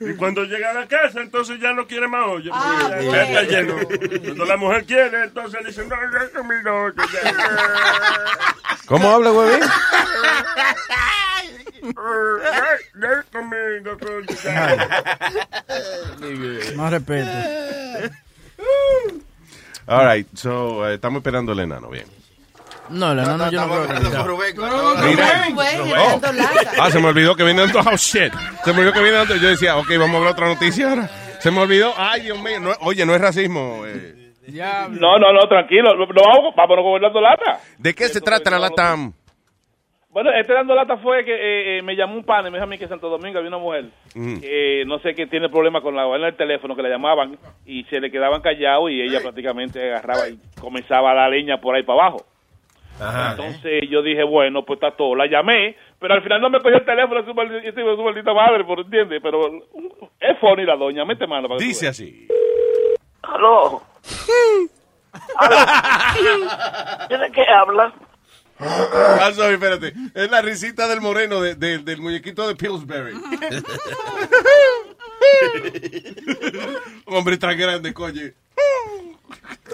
Y 0.09 0.15
cuando 0.15 0.43
llega 0.45 0.71
a 0.71 0.73
la 0.73 0.87
casa, 0.87 1.21
entonces 1.21 1.59
ya 1.59 1.73
no 1.73 1.85
quiere 1.87 2.07
más 2.07 2.25
olla. 2.27 2.51
Ah, 2.53 2.89
ya- 2.89 2.95
bueno. 3.05 3.15
está 3.21 3.41
lleno. 3.43 3.75
Cuando 4.23 4.45
la 4.45 4.57
mujer 4.57 4.85
quiere, 4.85 5.23
entonces 5.23 5.65
dice, 5.65 5.85
no, 5.87 5.95
ya 5.95 6.29
comí 6.37 6.55
la 6.63 6.73
olla. 6.73 7.03
ya". 7.13 8.77
¿Cómo 8.85 9.09
habla, 9.11 9.31
huevín? 9.31 9.59
Más 16.75 16.91
respeto. 16.91 17.31
All 19.85 20.05
right, 20.07 20.27
so, 20.33 20.87
eh, 20.89 20.95
estamos 20.95 21.19
esperando 21.19 21.51
al 21.51 21.59
enano, 21.59 21.89
bien. 21.89 22.05
No, 22.89 23.11
el 23.13 23.19
enano 23.19 23.49
yo 23.49 23.65
no 23.65 24.23
creo 24.23 24.37
que 24.39 24.53
Mira. 25.09 25.47
Oh. 25.97 26.21
Ah, 26.81 26.91
se 26.91 26.99
me 26.99 27.07
olvidó 27.07 27.35
que 27.35 27.43
viene 27.43 27.61
dando. 27.61 27.79
Oh, 27.79 27.95
shit. 27.97 28.31
Se 28.63 28.71
me 28.73 28.79
olvidó 28.79 28.93
que 28.93 28.99
viene 29.01 29.17
dando. 29.17 29.35
Yo 29.35 29.47
decía, 29.49 29.77
ok, 29.77 29.87
vamos 29.97 30.15
a 30.15 30.17
hablar 30.17 30.33
otra 30.33 30.47
noticia 30.47 30.89
ahora. 30.89 31.07
Se 31.39 31.51
me 31.51 31.61
olvidó. 31.61 31.93
Ay, 31.97 32.21
Dios 32.21 32.39
mío. 32.41 32.59
no- 32.59 32.71
oye, 32.81 33.05
no 33.05 33.15
es 33.15 33.21
racismo. 33.21 33.83
eh. 33.85 34.31
No, 34.89 35.17
no, 35.17 35.31
no, 35.33 35.39
tranquilo. 35.47 35.95
No, 35.95 36.05
vamos, 36.05 36.53
vámonos 36.55 36.83
con 36.83 36.95
el 36.95 37.01
dando 37.01 37.21
lata. 37.21 37.59
¿De 37.77 37.93
qué 37.93 38.05
se 38.09 38.21
trata 38.21 38.51
la 38.51 38.59
lata? 38.59 38.95
Bueno, 40.09 40.29
este 40.31 40.53
dando 40.53 40.75
lata 40.75 40.97
fue 40.97 41.25
que 41.25 41.31
eh, 41.33 41.79
eh, 41.79 41.81
me 41.81 41.95
llamó 41.95 42.13
un 42.15 42.23
pan 42.23 42.41
y 42.45 42.51
me 42.51 42.57
dijo 42.57 42.65
a 42.65 42.67
mí 42.67 42.77
que 42.77 42.83
en 42.83 42.89
Santo 42.91 43.09
Domingo 43.09 43.39
había 43.39 43.47
una 43.49 43.57
mujer 43.57 43.85
Mm. 44.13 44.41
que 44.41 44.83
no 44.85 44.99
sé 44.99 45.15
qué 45.15 45.25
tiene 45.25 45.49
problema 45.49 45.81
con 45.81 45.95
la 45.95 46.03
en 46.15 46.23
el 46.23 46.35
teléfono, 46.37 46.75
que 46.75 46.83
la 46.83 46.89
llamaban 46.89 47.35
y 47.65 47.83
se 47.85 47.99
le 47.99 48.11
quedaban 48.11 48.41
callados 48.41 48.91
y 48.91 49.01
ella 49.01 49.21
prácticamente 49.21 49.81
agarraba 49.81 50.29
y 50.29 50.37
comenzaba 50.61 51.15
la 51.15 51.27
leña 51.29 51.57
por 51.57 51.75
ahí 51.75 51.81
para 51.81 51.99
abajo. 51.99 52.23
Entonces 53.31 53.83
yo 53.89 54.01
dije, 54.01 54.23
bueno, 54.23 54.63
pues 54.65 54.77
está 54.77 54.95
todo. 54.95 55.15
La 55.15 55.27
llamé, 55.27 55.75
pero 55.99 56.13
al 56.13 56.23
final 56.23 56.41
no 56.41 56.49
me 56.49 56.59
cogió 56.61 56.77
el 56.77 56.85
teléfono, 56.85 57.23
su, 57.25 57.31
maldi- 57.33 57.63
su, 57.73 57.95
su 57.95 58.03
maldita 58.03 58.33
madre, 58.33 58.63
por 58.63 58.79
entiende. 58.79 59.19
Pero 59.21 59.41
es 60.19 60.39
funny 60.39 60.65
la 60.65 60.75
doña, 60.75 61.05
mete 61.05 61.27
mano. 61.27 61.47
para 61.47 61.59
Dice 61.59 61.87
así. 61.87 62.27
Aló. 63.21 63.81
¿De 67.09 67.31
qué 67.31 67.45
habla? 67.53 67.93
Ah, 68.59 69.31
sorry, 69.33 69.55
espérate. 69.55 69.93
Es 70.13 70.29
la 70.31 70.41
risita 70.41 70.87
del 70.87 71.01
moreno 71.01 71.41
de- 71.41 71.55
de- 71.55 71.79
del 71.79 71.99
muñequito 72.01 72.47
de 72.47 72.55
Pillsbury. 72.55 73.13
Hombre 77.05 77.37
tan 77.37 77.57
grande, 77.57 77.93
coño. 77.93 78.21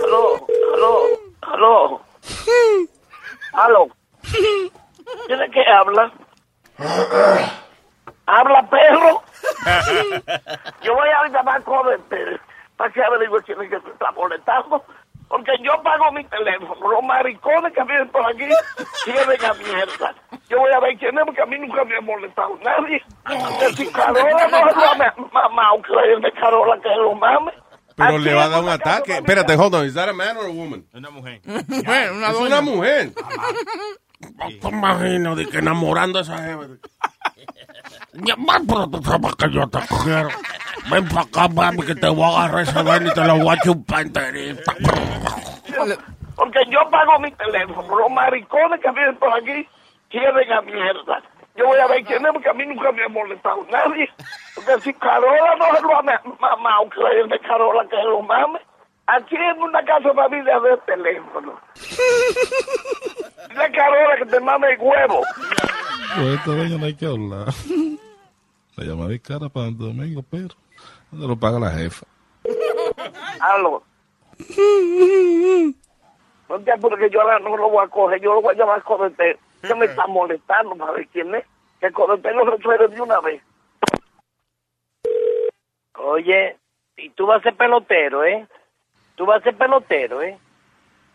Aló, 0.04 0.48
aló, 0.76 1.00
aló. 1.42 2.02
Aló. 3.60 3.88
¿De 5.28 5.50
qué 5.52 5.64
habla? 5.68 6.12
¿Habla 8.26 8.70
perro? 8.70 9.22
Yo 10.82 10.96
voy 10.96 11.10
a 11.10 11.28
llamar 11.28 11.62
con 11.64 12.02
Pérez 12.04 12.40
para 12.78 12.90
que 12.94 13.04
averigüe 13.04 13.44
quién 13.44 13.62
es 13.62 13.70
que 13.70 13.82
se 13.82 13.90
está 13.90 14.12
molestando. 14.14 14.82
Porque 15.28 15.52
yo 15.62 15.80
pago 15.84 16.12
mi 16.12 16.24
teléfono. 16.24 16.90
Los 16.90 17.04
maricones 17.04 17.72
que 17.74 17.84
vienen 17.84 18.10
por 18.10 18.26
aquí 18.26 18.48
quieren 19.04 19.46
a 19.46 19.54
mierda. 19.54 20.16
Yo 20.48 20.58
voy 20.58 20.72
a 20.72 20.80
ver 20.80 20.98
quién 20.98 21.16
es 21.20 21.26
porque 21.26 21.42
a 21.44 21.46
mí 21.46 21.60
nunca 21.60 21.84
me 21.84 21.98
ha 21.98 22.02
molestado 22.02 22.58
nadie. 22.64 23.04
Que 23.60 23.74
si 23.74 23.92
Carola 23.92 24.48
no 24.48 24.70
es 24.70 24.76
la 24.76 25.14
mamá, 25.32 25.70
que 25.86 26.14
es 26.14 26.22
de 26.22 26.32
Carola 26.32 26.82
que 26.82 26.90
lo 26.96 27.14
mame. 27.14 27.54
Pero 28.00 28.18
le 28.18 28.34
va 28.34 28.46
a 28.46 28.50
dar 28.50 28.64
un 28.64 28.70
ataque. 28.70 29.18
Espérate, 29.18 29.56
hold 29.56 29.76
on. 29.76 29.86
¿Is 29.86 29.94
that 29.94 30.10
a 30.10 30.14
man 30.14 30.38
or 30.38 30.46
a 30.46 30.50
woman? 30.50 30.86
Una 30.94 31.10
mujer. 31.10 31.42
Bueno, 31.46 32.14
una 32.18 32.30
es 32.30 32.36
una 32.38 32.62
mujer. 32.62 33.12
te 34.62 34.68
imagino 34.68 35.36
de 35.36 35.46
que 35.48 35.58
enamorando 35.58 36.20
a 36.20 36.22
esa 36.22 36.38
jeva. 36.38 36.68
Ya, 38.14 38.36
va, 38.36 38.60
pero 38.68 38.90
tú 38.90 39.04
sabes 39.04 39.36
que 39.36 39.52
yo 39.52 39.68
te 39.68 39.80
quiero. 40.04 40.30
Ven 40.90 41.08
para 41.10 41.22
acá, 41.22 41.48
mami, 41.48 41.84
que 41.84 41.96
te 41.96 42.08
voy 42.08 42.24
a 42.24 42.44
agarrar 42.44 42.64
esa 42.64 42.82
vaina 42.82 43.12
y 43.12 43.14
te 43.14 43.24
la 43.24 43.34
voy 43.34 43.56
a 43.56 43.60
chupar 43.60 44.02
enterita. 44.02 44.76
Porque 46.36 46.60
yo 46.70 46.90
pago 46.90 47.20
mi 47.20 47.32
teléfono. 47.32 47.98
Los 47.98 48.12
maricones 48.12 48.80
que 48.80 48.92
vienen 48.92 49.18
por 49.18 49.34
aquí 49.34 49.68
quieren 50.10 50.52
a 50.52 50.62
mierda. 50.62 51.22
Yo 51.60 51.66
voy 51.68 51.78
a 51.80 51.88
ver 51.88 52.04
quién 52.06 52.26
es, 52.26 52.32
porque 52.32 52.50
a 52.50 52.54
mí 52.54 52.66
nunca 52.66 52.90
me 52.94 53.04
ha 53.04 53.10
molestado 53.10 53.66
nadie. 53.70 54.10
Porque 54.56 54.80
si 54.82 54.94
Carola 54.94 55.56
no 55.58 55.66
es 55.76 55.82
lo 55.82 56.02
ma- 56.04 56.22
mamá, 56.40 56.78
que 56.96 57.20
es 57.22 57.30
de 57.30 57.40
Carola 57.40 57.86
que 57.90 57.98
lo 57.98 58.22
mame. 58.22 58.60
Aquí 59.08 59.36
en 59.36 59.62
una 59.62 59.84
casa 59.84 60.14
familia 60.14 60.58
de 60.62 60.78
teléfono. 60.86 61.60
Dile 63.50 63.72
Carola 63.74 64.16
que 64.20 64.26
te 64.26 64.40
mame 64.40 64.72
el 64.74 64.80
huevo. 64.80 65.22
Pues 66.16 66.28
esta 66.40 66.52
doña 66.52 66.78
no 66.78 66.86
hay 66.86 66.96
que 66.96 67.06
hablar. 67.06 67.48
La 68.78 68.86
llamada 68.86 69.14
es 69.14 69.20
cara 69.22 69.50
para 69.50 69.66
Santo 69.66 69.84
Domingo, 69.86 70.24
pero 70.32 70.48
¿dónde 71.12 71.28
lo 71.28 71.36
paga 71.36 71.60
la 71.60 71.72
jefa? 71.72 72.06
Aló. 73.42 73.84
No 76.48 76.60
te 76.62 76.72
apures 76.72 77.00
que 77.00 77.10
yo 77.10 77.22
ahora 77.22 77.40
no 77.40 77.56
lo 77.58 77.70
voy 77.70 77.86
a 77.86 77.90
coger, 77.90 78.22
yo 78.22 78.34
lo 78.34 78.42
voy 78.42 78.56
a 78.56 78.58
llamar 78.58 78.82
a. 78.84 79.38
Que 79.62 79.76
me 79.76 79.86
está 79.86 80.08
molestando 80.08 80.76
para 80.76 80.94
ver 80.94 81.08
quién 81.08 81.34
es. 81.36 81.46
Que 81.80 81.92
Codete 81.92 82.32
lo 82.32 82.46
resuelve 82.46 82.88
de 82.88 83.02
una 83.02 83.20
vez. 83.20 83.42
Oye, 85.96 86.58
y 86.98 87.10
tú 87.12 87.26
vas 87.26 87.40
a 87.40 87.44
ser 87.44 87.56
pelotero, 87.56 88.24
¿eh? 88.24 88.48
Tú 89.16 89.26
vas 89.26 89.42
a 89.42 89.44
ser 89.44 89.56
pelotero, 89.56 90.22
¿eh? 90.22 90.38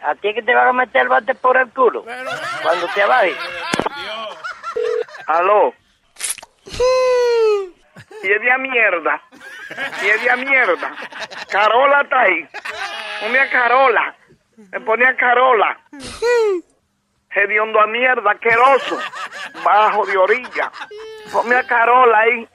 ¿A 0.01 0.15
ti 0.15 0.29
es 0.29 0.35
que 0.35 0.43
te 0.43 0.55
van 0.55 0.69
a 0.69 0.73
meter 0.73 1.03
el 1.03 1.09
bate 1.09 1.35
por 1.35 1.57
el 1.57 1.71
culo? 1.71 2.05
Cuando 2.63 2.87
te 2.95 3.05
bajes. 3.05 3.37
Aló. 5.27 5.73
Y 8.23 8.33
es 8.33 8.41
de 8.41 8.53
a 8.53 8.59
mierda. 8.59 9.23
Y 10.03 10.07
es 10.07 10.23
de 10.23 10.31
a 10.31 10.37
mierda. 10.37 10.95
Carola 11.51 12.03
está 12.03 12.21
ahí. 12.21 12.47
Ponme 13.21 13.39
a 13.39 13.51
Carola. 13.51 14.17
Me 14.57 14.81
pone 14.81 15.07
a 15.07 15.17
Carola. 15.17 15.81
Hediondo 17.35 17.81
a 17.81 17.87
mierda, 17.87 18.31
asqueroso. 18.31 18.99
Bajo 19.65 20.07
de 20.07 20.17
orilla. 20.17 20.71
Ponme 21.33 21.57
a 21.57 21.67
Carola 21.67 22.19
ahí. 22.19 22.49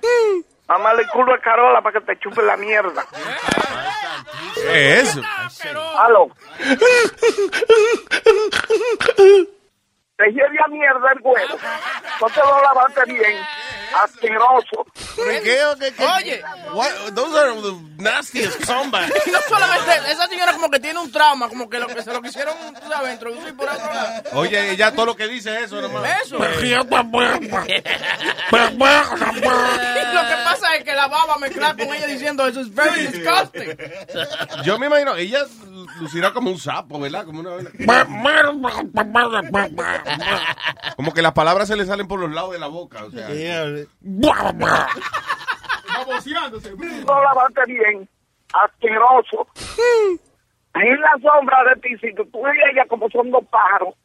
Mamá 0.67 0.91
el 0.91 1.07
culo 1.09 1.33
a 1.33 1.39
Carola 1.39 1.81
para 1.81 1.99
que 1.99 2.05
te 2.05 2.19
chupe 2.19 2.43
la 2.43 2.55
mierda. 2.55 3.03
¿Qué 4.53 4.99
es 4.99 5.09
eso? 5.09 5.21
Aló. 5.97 6.29
Te 10.17 10.25
lleve 10.31 10.57
a 10.63 10.67
mierda 10.67 11.11
el 11.13 11.19
huevo. 11.21 11.57
No 12.21 12.27
te 12.27 12.39
lo 12.39 12.61
lavaste 12.61 13.05
bien. 13.05 13.37
Asqueroso. 14.03 14.85
Oye, 16.17 16.41
What? 16.73 17.13
Those 17.15 17.35
are 17.35 17.61
the 17.61 17.75
nastiest 17.97 18.65
comebacks. 18.65 19.11
Y 19.25 19.31
no 19.31 19.39
solamente 19.47 20.11
esa 20.11 20.27
señora 20.27 20.53
como 20.53 20.69
que 20.69 20.79
tiene 20.79 20.99
un 20.99 21.11
trauma, 21.11 21.49
como 21.49 21.69
que 21.69 21.79
lo 21.79 21.87
que 21.87 22.01
se 22.03 22.13
lo 22.13 22.21
quisieron, 22.21 22.53
tú 22.73 22.89
sabes, 22.89 23.13
introducir 23.13 23.55
por 23.55 23.69
otro 23.69 23.85
lado. 23.85 24.23
Oye, 24.33 24.75
ya 24.77 24.91
todo 24.93 25.07
lo 25.07 25.15
que 25.15 25.27
dice 25.27 25.55
es 25.57 25.63
eso, 25.63 25.79
hermano. 25.79 26.05
Eso. 26.23 26.37
lo 30.13 30.21
que 30.21 30.35
pasa 30.43 30.75
es 30.75 30.83
que 30.83 30.93
la 30.93 31.07
baba 31.07 31.37
mezclar 31.37 31.75
con 31.75 31.93
ella 31.93 32.07
diciendo 32.07 32.45
eso 32.47 32.61
es 32.61 32.73
very 32.73 33.07
disgusting. 33.07 33.77
Yo 34.63 34.77
me 34.77 34.87
imagino, 34.87 35.15
ella 35.15 35.45
lucirá 35.99 36.31
como 36.33 36.51
un 36.51 36.59
sapo, 36.59 36.99
¿verdad? 36.99 37.25
Como 37.25 37.39
una 37.41 37.51
Como 40.95 41.13
que 41.13 41.21
las 41.21 41.33
palabras 41.33 41.67
se 41.67 41.75
le 41.75 41.85
salen 41.85 42.07
por 42.07 42.19
los 42.19 42.31
lados 42.31 42.51
de 42.53 42.59
la 42.59 42.67
boca, 42.67 43.05
o 43.05 43.11
sea. 43.11 43.27
No 47.05 47.23
lavaste 47.23 47.61
bien. 47.67 48.07
Asqueroso. 48.53 49.47
En 50.73 51.01
la 51.01 51.11
sombra 51.21 51.63
de 51.65 51.75
ti, 51.81 51.97
si 51.97 52.13
tú 52.15 52.25
y 52.47 52.71
ella 52.71 52.85
como 52.87 53.09
son 53.09 53.29
dos 53.31 53.43
pájaros, 53.49 53.95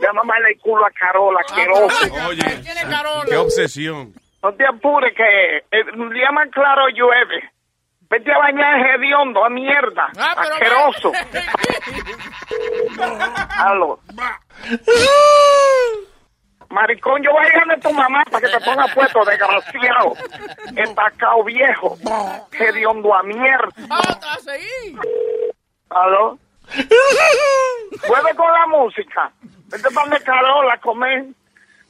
ya 0.00 0.12
mamá 0.12 0.34
el 0.48 0.58
culo 0.60 0.86
a 0.86 0.90
Carola, 0.90 1.40
asqueroso. 1.40 2.14
Oye, 2.28 2.42
qué 3.28 3.36
obsesión. 3.36 4.14
No 4.42 4.54
te 4.54 4.66
apures 4.66 5.14
que 5.14 5.58
el 5.70 6.10
día 6.10 6.30
más 6.32 6.48
claro 6.50 6.88
llueve. 6.88 7.50
Vete 8.08 8.32
a 8.32 8.38
bañar 8.38 8.96
hediondo, 8.96 9.44
a 9.44 9.50
mierda. 9.50 10.06
Asqueroso. 10.16 11.12
Aló. 13.58 14.00
Maricón, 16.70 17.20
yo 17.22 17.32
voy 17.32 17.44
a 17.44 17.48
ir 17.48 17.72
a 17.72 17.80
tu 17.80 17.92
mamá 17.92 18.22
para 18.30 18.46
que 18.46 18.56
te 18.56 18.64
ponga 18.64 18.86
puesto, 18.94 19.24
desgraciado. 19.24 20.14
Empacao 20.76 21.42
viejo. 21.44 21.98
Hediondo 22.52 23.12
a 23.12 23.22
mierda. 23.24 23.68
¡Hasta 23.90 24.36
seguir! 24.36 24.98
¿Aló? 25.90 26.38
Vuelve 28.08 28.34
con 28.36 28.52
la 28.52 28.66
música. 28.68 29.32
Vete 29.66 29.90
para 29.90 30.06
mi 30.06 30.18
Carola 30.20 30.74
a 30.74 30.80
comer. 30.80 31.24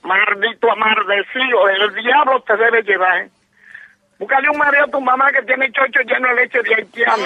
Maldito 0.03 0.73
amardecido. 0.73 1.69
El 1.69 1.95
diablo 1.95 2.41
te 2.43 2.57
debe 2.57 2.83
llevar. 2.83 3.29
Búscale 4.19 4.49
un 4.49 4.57
marido 4.57 4.85
a 4.85 4.89
tu 4.91 5.01
mamá 5.01 5.31
que 5.31 5.43
tiene 5.43 5.71
chocho 5.73 6.01
lleno 6.01 6.29
de 6.29 6.35
leche 6.37 6.63
de 6.63 6.75
haitiano. 6.75 7.25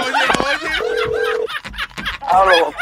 Aló. 2.20 2.72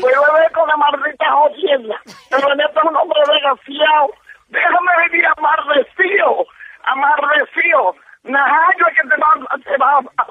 Voy 0.00 0.12
a 0.12 0.32
ver 0.32 0.52
con 0.52 0.68
la 0.68 0.76
maldita 0.76 1.32
jodienda. 1.32 2.00
Pero 2.30 2.52
en 2.52 2.60
esto 2.60 2.80
es 2.80 2.84
un 2.84 2.96
hombre 2.96 3.20
desgraciado. 3.28 4.10
Déjame 4.48 5.08
vivir 5.08 5.26
amardecido. 5.36 6.46
Amardecido. 6.84 7.96
Najayo 8.24 8.86
es 8.88 8.94
que 9.00 9.08
te 9.08 9.16
va, 9.16 9.58
te 9.64 9.76
va 9.78 9.98
a... 9.98 10.26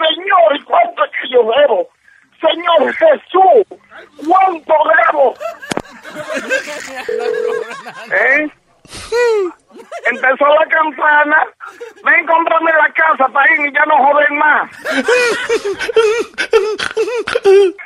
Señor, 0.00 0.56
¿y 0.56 0.62
cuánto 0.64 1.04
es 1.04 1.10
que 1.10 1.28
yo 1.28 1.42
debo? 1.42 1.88
Señor 2.40 2.94
Jesús, 2.94 3.66
¿cuánto 4.26 4.74
debo? 5.12 5.34
¿Eh? 8.14 8.50
Empezó 10.04 10.46
la 10.46 10.66
campana. 10.66 11.46
Ven, 12.04 12.26
cómprame 12.26 12.72
la 12.72 12.92
casa 12.92 13.28
ir 13.54 13.66
y 13.66 13.72
ya 13.72 13.84
no 13.86 13.96
joden 13.98 14.38
más. 14.38 14.70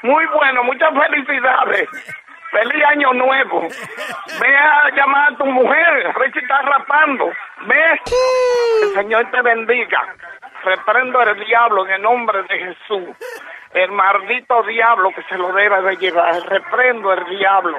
Muy 0.02 0.26
bueno, 0.26 0.64
muchas 0.64 0.90
felicidades. 0.94 1.88
Feliz 2.50 2.84
año 2.84 3.12
nuevo. 3.14 3.68
Ve 4.40 4.56
a 4.56 4.90
llamar 4.94 5.32
a 5.32 5.36
tu 5.36 5.46
mujer, 5.46 6.14
si 6.32 6.38
está 6.38 6.62
rapando. 6.62 7.30
Ve. 7.66 8.00
El 8.82 8.94
Señor 8.94 9.30
te 9.30 9.42
bendiga. 9.42 10.14
Reprendo 10.64 11.20
al 11.20 11.38
diablo 11.44 11.84
en 11.86 11.92
el 11.94 12.02
nombre 12.02 12.42
de 12.44 12.58
Jesús. 12.58 13.08
El 13.72 13.90
maldito 13.90 14.62
diablo 14.62 15.10
que 15.14 15.22
se 15.24 15.36
lo 15.36 15.52
debe 15.52 15.82
de 15.82 15.96
llevar. 15.96 16.34
Reprendo 16.48 17.12
el 17.12 17.24
diablo. 17.36 17.78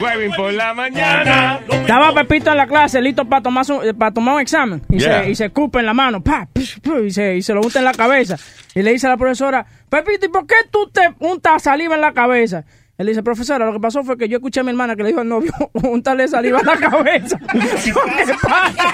Huevín 0.00 0.32
por 0.36 0.52
la 0.52 0.74
mañana. 0.74 1.60
Estaba 1.70 2.12
Pepito 2.14 2.50
en 2.50 2.56
la 2.56 2.66
clase, 2.66 3.00
listo 3.00 3.24
para 3.24 3.42
tomar, 3.42 3.64
su- 3.64 3.80
eh, 3.82 3.94
para 3.94 4.12
tomar 4.12 4.34
un 4.36 4.40
examen. 4.40 4.82
Y, 4.90 4.98
Yeah. 4.98 5.24
se, 5.24 5.30
y 5.30 5.34
se 5.34 5.44
escupe 5.46 5.78
en 5.80 5.86
la 5.86 5.94
mano, 5.94 6.22
pa, 6.22 6.46
pish, 6.52 6.80
pu, 6.80 6.98
y, 6.98 7.10
se, 7.10 7.36
y 7.36 7.42
se 7.42 7.54
lo 7.54 7.60
unta 7.60 7.78
en 7.78 7.84
la 7.84 7.92
cabeza. 7.94 8.36
Y 8.74 8.82
le 8.82 8.92
dice 8.92 9.06
a 9.06 9.10
la 9.10 9.16
profesora, 9.16 9.64
Pepito, 9.88 10.26
¿y 10.26 10.28
por 10.28 10.46
qué 10.46 10.56
tú 10.70 10.88
te 10.90 11.14
untas 11.20 11.62
saliva 11.62 11.94
en 11.94 12.00
la 12.00 12.12
cabeza? 12.12 12.64
Él 12.98 13.06
dice, 13.08 13.22
profesora, 13.24 13.66
lo 13.66 13.72
que 13.72 13.80
pasó 13.80 14.04
fue 14.04 14.16
que 14.16 14.28
yo 14.28 14.36
escuché 14.36 14.60
a 14.60 14.62
mi 14.62 14.70
hermana 14.70 14.94
que 14.94 15.02
le 15.02 15.08
dijo 15.08 15.20
al 15.20 15.28
novio, 15.28 15.52
untarle 15.74 16.28
saliva 16.28 16.60
en 16.60 16.66
la 16.66 16.76
cabeza. 16.76 17.38
¿Qué 17.52 18.34
pasa? 18.42 18.92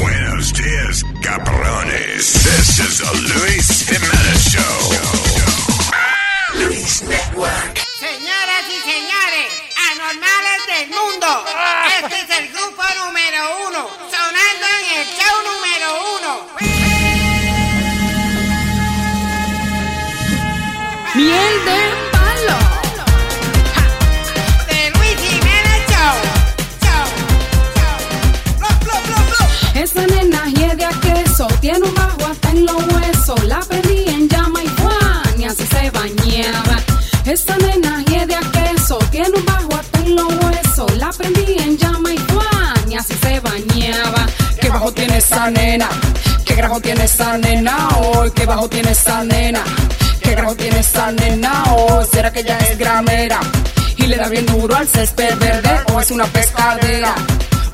Buenos 0.00 0.52
dias, 0.52 1.04
cabrones. 1.22 2.32
This 2.32 2.78
is 2.80 2.98
the 2.98 3.34
Luis 3.34 3.86
Jimenez 3.88 4.50
Show. 4.50 5.33
Señoras 7.34 8.64
y 8.68 8.78
señores, 8.88 9.50
anormales 9.90 10.60
del 10.68 10.86
mundo, 10.90 11.44
este 12.00 12.16
es 12.20 12.30
el 12.38 12.46
grupo 12.52 12.82
número 13.04 13.40
uno, 13.66 13.80
sonando 14.08 14.66
en 14.78 14.84
el 15.00 15.06
show 15.16 15.36
número 15.42 15.88
uno. 16.14 16.30
Miel 21.16 21.54
de 21.64 21.80
palo. 22.12 22.58
De 24.68 24.78
Luis 24.90 25.16
Jiménez 25.28 25.80
Show. 25.90 26.16
Esa 29.74 30.02
nena 30.06 30.42
a 30.44 31.00
queso, 31.00 31.46
tiene 31.60 31.84
un 31.84 31.94
bajo 31.94 32.26
hasta 32.26 32.50
en 32.50 32.64
los 32.64 32.80
huesos. 32.94 33.42
La 33.44 33.58
pedí 33.60 34.08
en 34.08 34.28
llama 34.28 34.62
y 34.62 34.73
Esa 37.24 37.56
nena 37.56 38.04
hiede 38.04 38.34
a 38.34 38.40
queso, 38.52 38.98
tiene 39.10 39.30
un 39.36 39.44
bajo 39.46 39.80
en 39.94 40.16
los 40.16 40.26
huesos. 40.44 40.96
La 40.98 41.10
prendí 41.10 41.56
en 41.58 41.76
llama 41.78 42.12
y 42.12 42.18
Juan, 42.18 42.92
y 42.92 42.94
así 42.96 43.14
se 43.14 43.40
bañaba. 43.40 44.26
¿Qué 44.60 44.68
bajo 44.68 44.92
tiene 44.92 45.16
esa 45.16 45.50
nena? 45.50 45.88
¿Qué 46.44 46.54
grajo 46.54 46.80
tiene 46.80 47.04
esa 47.04 47.38
nena 47.38 47.88
hoy? 47.98 48.30
¿Qué 48.30 48.44
bajo 48.46 48.68
tiene 48.68 48.90
esa 48.92 49.24
nena? 49.24 49.64
¿Qué 50.22 50.30
grajo 50.32 50.54
tiene 50.54 50.78
esa 50.78 51.10
nena 51.12 51.64
hoy? 51.74 52.06
¿Será 52.12 52.30
que 52.30 52.40
ella 52.40 52.58
es 52.58 52.78
gramera? 52.78 53.40
Y 53.96 54.06
le 54.06 54.16
da 54.16 54.28
bien 54.28 54.46
duro 54.46 54.76
al 54.76 54.86
césped 54.86 55.36
verde 55.38 55.80
o 55.92 56.00
es 56.00 56.10
una 56.10 56.26
pescadera. 56.26 57.14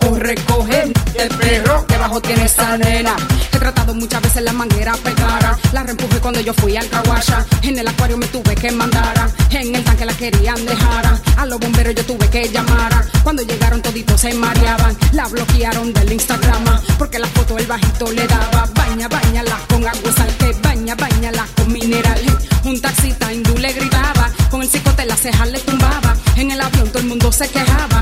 O 0.09 0.15
recoger 0.15 0.93
el 1.15 1.29
perro 1.37 1.87
que 1.87 1.97
bajo 1.97 2.21
tiene 2.21 2.45
esa 2.45 2.77
nena. 2.79 3.17
He 3.53 3.59
tratado 3.59 3.95
muchas 3.95 4.23
veces 4.23 4.43
la 4.43 4.53
manguera 4.53 4.95
pegara. 5.05 5.59
La 5.73 5.83
reempujé 5.83 6.19
cuando 6.21 6.41
yo 6.41 6.55
fui 6.55 6.77
al 6.77 6.89
Kawasha. 6.89 7.45
En 7.63 7.79
el 7.79 7.87
acuario 7.87 8.17
me 8.17 8.27
tuve 8.27 8.55
que 8.55 8.71
mandara. 8.71 9.29
En 9.51 9.75
el 9.75 9.85
tanque 9.85 10.07
la 10.07 10.15
querían 10.15 10.65
dejar. 10.65 11.21
A 11.37 11.47
los 11.47 11.59
bomberos 11.59 11.95
yo 11.95 12.05
tuve 12.05 12.29
que 12.29 12.49
llamar. 12.49 13.05
Cuando 13.23 13.43
llegaron 13.43 13.83
toditos 13.83 14.21
se 14.21 14.33
mareaban. 14.35 14.97
La 15.13 15.27
bloquearon 15.29 15.93
del 15.93 16.13
Instagram. 16.13 16.65
Porque 16.99 17.19
la 17.19 17.29
foto 17.29 17.59
el 17.59 17.67
bajito 17.67 18.11
le 18.13 18.27
daba. 18.27 18.67
Baña, 18.75 19.09
bañala 19.09 19.59
con 19.69 19.87
agua 19.87 20.13
salte. 20.17 20.53
Baña, 20.63 20.95
bañala 20.95 21.47
con 21.57 21.73
mineral. 21.73 22.21
Un 22.65 22.81
taxista 22.81 23.33
hindú 23.33 23.57
le 23.59 23.73
gritaba. 23.73 24.31
Con 24.51 24.63
el 24.63 24.69
cicote 24.69 25.05
la 25.05 25.17
ceja 25.17 25.47
le 25.47 25.59
tumbaba. 25.61 26.17
En 26.37 26.51
el 26.51 26.61
avión 26.61 26.89
todo 26.89 27.01
el 27.01 27.07
mundo 27.07 27.31
se 27.31 27.49
quejaba. 27.49 28.00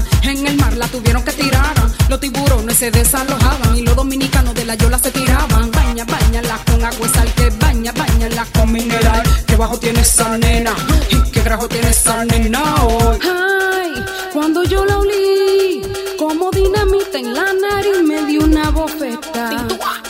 Los 2.09 2.21
tiburones 2.21 2.79
se 2.79 2.91
desalojaban. 2.91 3.77
Y 3.77 3.83
los 3.83 3.95
dominicanos 3.95 4.55
de 4.55 4.65
la 4.65 4.75
yola 4.75 4.99
se 4.99 5.11
tiraban. 5.11 5.71
Baña, 5.71 6.05
bañala 6.05 6.59
con 6.65 6.85
agua 6.85 7.09
salte. 7.09 7.51
Baña, 7.61 7.93
bañala 7.93 8.47
con 8.55 8.73
mineral. 8.73 9.23
¿Qué 9.47 9.57
bajo 9.57 9.79
tiene 9.79 10.01
esa 10.01 10.39
nena? 10.39 10.75
¿Y 11.11 11.31
qué 11.31 11.43
grajo 11.43 11.69
tiene 11.69 11.91
esa 11.91 12.25
nena 12.25 12.85
hoy? 12.85 13.19
Ay, 13.23 14.05
cuando 14.33 14.65
yo 14.65 14.85
la 14.87 14.99
olí, 14.99 15.83
como 16.19 16.51
dinamita 16.51 17.19
en 17.19 17.35
la 17.35 17.53
nariz 17.53 18.03
me 18.05 18.25
dio 18.25 18.45
una 18.45 18.71
bofeta. 18.71 19.67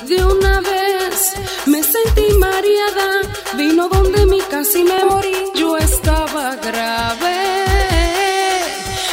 De 0.06 0.24
una 0.24 0.60
vez 0.60 1.32
me 1.66 1.82
sentí 1.82 2.32
mareada, 2.38 3.22
vino 3.56 3.88
donde 3.88 4.24
mi 4.26 4.40
casi 4.42 4.84
me 4.84 5.04
morí. 5.04 5.34
Yo 5.54 5.76
estaba 5.76 6.56
grave 6.56 7.36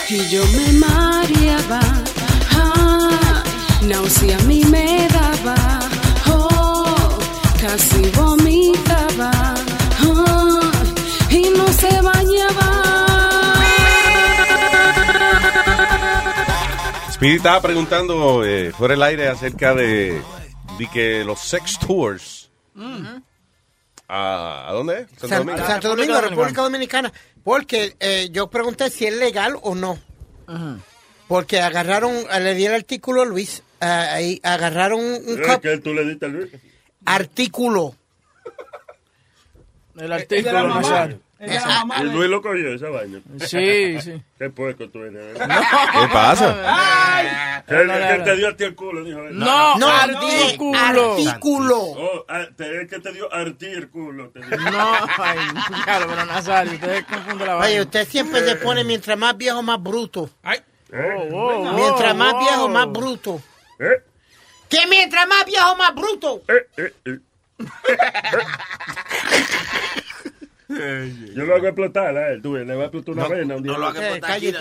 y 0.10 0.30
yo 0.30 0.46
me 0.56 0.72
mareaba. 0.74 1.05
Náusea 3.96 4.38
a 4.38 4.42
mí 4.44 4.62
me 4.66 5.08
daba, 5.08 5.80
oh, 6.30 7.18
casi 7.62 8.02
vomitaba. 8.12 9.32
Ay, 11.30 11.38
y 11.38 11.50
no 11.58 11.66
se 11.70 12.02
bañaba. 12.02 12.70
Speedy 17.14 17.36
estaba 17.38 17.62
preguntando 17.62 18.44
eh, 18.44 18.74
fuera 18.78 18.96
del 18.96 19.04
aire 19.04 19.28
acerca 19.30 19.74
de, 19.74 20.22
de 20.78 20.88
que 20.92 21.24
los 21.24 21.40
sex 21.40 21.80
tours. 21.80 22.50
¿A, 24.10 24.66
¿a 24.68 24.74
dónde? 24.74 25.08
¿Santo 25.08 25.28
San- 25.30 25.46
Domingo? 25.46 25.66
Santo 25.68 25.88
Domingo, 25.96 26.20
República 26.22 26.62
Dominicana. 26.64 27.14
Porque 27.46 27.96
eh, 28.02 28.28
yo 28.32 28.50
pregunté 28.50 28.90
si 28.90 29.06
es 29.06 29.16
legal 29.16 29.58
o 29.62 29.74
no. 29.74 29.98
Porque 31.30 31.62
agarraron, 31.62 32.14
le 32.42 32.54
di 32.56 32.66
el 32.66 32.76
artículo 32.76 33.22
a 33.22 33.26
Luis, 33.26 33.64
ahí 33.86 34.40
agarraron 34.44 35.00
un 35.00 35.14
¿Es 35.42 35.48
cup- 35.48 35.62
que 35.62 35.78
tú 35.80 35.94
le 35.94 36.06
diste 36.06 36.26
a 36.26 36.30
Luis? 36.30 36.50
artículo. 37.06 37.96
El 39.98 40.12
artículo, 40.12 40.68
Nazario. 40.68 41.20
Y 41.40 42.04
Luis 42.06 42.30
lo 42.30 42.42
cogió 42.42 42.74
esa 42.74 42.90
vaina. 42.90 43.20
Sí, 43.40 44.00
sí. 44.02 44.22
Qué 44.38 44.50
puerco 44.50 44.90
tú 44.90 45.04
eres. 45.04 45.38
¿Qué 45.38 46.08
pasa? 46.12 47.62
El, 47.68 47.88
que 47.88 48.24
te 48.24 48.36
dio 48.38 48.50
a 48.50 48.56
ti 48.56 48.64
el 48.64 48.76
culo, 48.76 49.04
dijo. 49.04 49.20
No, 49.32 49.78
No, 49.78 49.88
artículo. 49.88 50.80
artículo. 50.80 51.78
Oh, 51.78 52.26
ah, 52.30 52.46
te- 52.56 52.82
el 52.82 52.88
que 52.88 53.00
te 53.00 53.12
dio 53.12 53.34
a 53.34 53.44
ti 53.54 53.66
el 53.66 53.90
culo. 53.90 54.30
te 54.30 54.40
dio. 54.40 54.58
No, 54.58 54.94
ay, 55.18 55.38
claro, 55.84 56.06
pero 56.10 56.26
Nazario, 56.26 56.74
ustedes 56.74 57.04
confunden 57.06 57.48
la 57.48 57.58
Oye, 57.58 57.66
vaina. 57.68 57.82
usted 57.82 58.08
siempre 58.08 58.46
se 58.46 58.56
pone 58.58 58.84
mientras 58.84 59.18
más 59.18 59.36
viejo, 59.38 59.62
más 59.62 59.82
bruto. 59.82 60.30
oh, 60.44 61.74
mientras 61.76 62.14
oh, 62.14 62.16
más 62.16 62.34
oh. 62.34 62.40
viejo, 62.40 62.70
más 62.70 62.92
bruto. 62.92 63.42
¿Eh? 63.80 64.02
Que 64.70 64.88
mientras 64.90 65.28
más 65.28 65.46
viejo, 65.46 65.76
más 65.76 65.94
bruto. 65.94 66.42
Yo 70.68 71.46
lo 71.46 71.56
hago 71.56 71.68
explotar 71.68 72.18
a 72.18 72.32
él, 72.32 72.42
tú 72.42 72.54
ves, 72.54 72.66
le 72.66 72.76
va 72.76 72.84
a 72.84 72.86
explotar 72.88 73.14
una 73.14 73.28
vena 73.28 73.56
un 73.56 73.64
día. 73.64 73.74
Eh. 73.74 74.54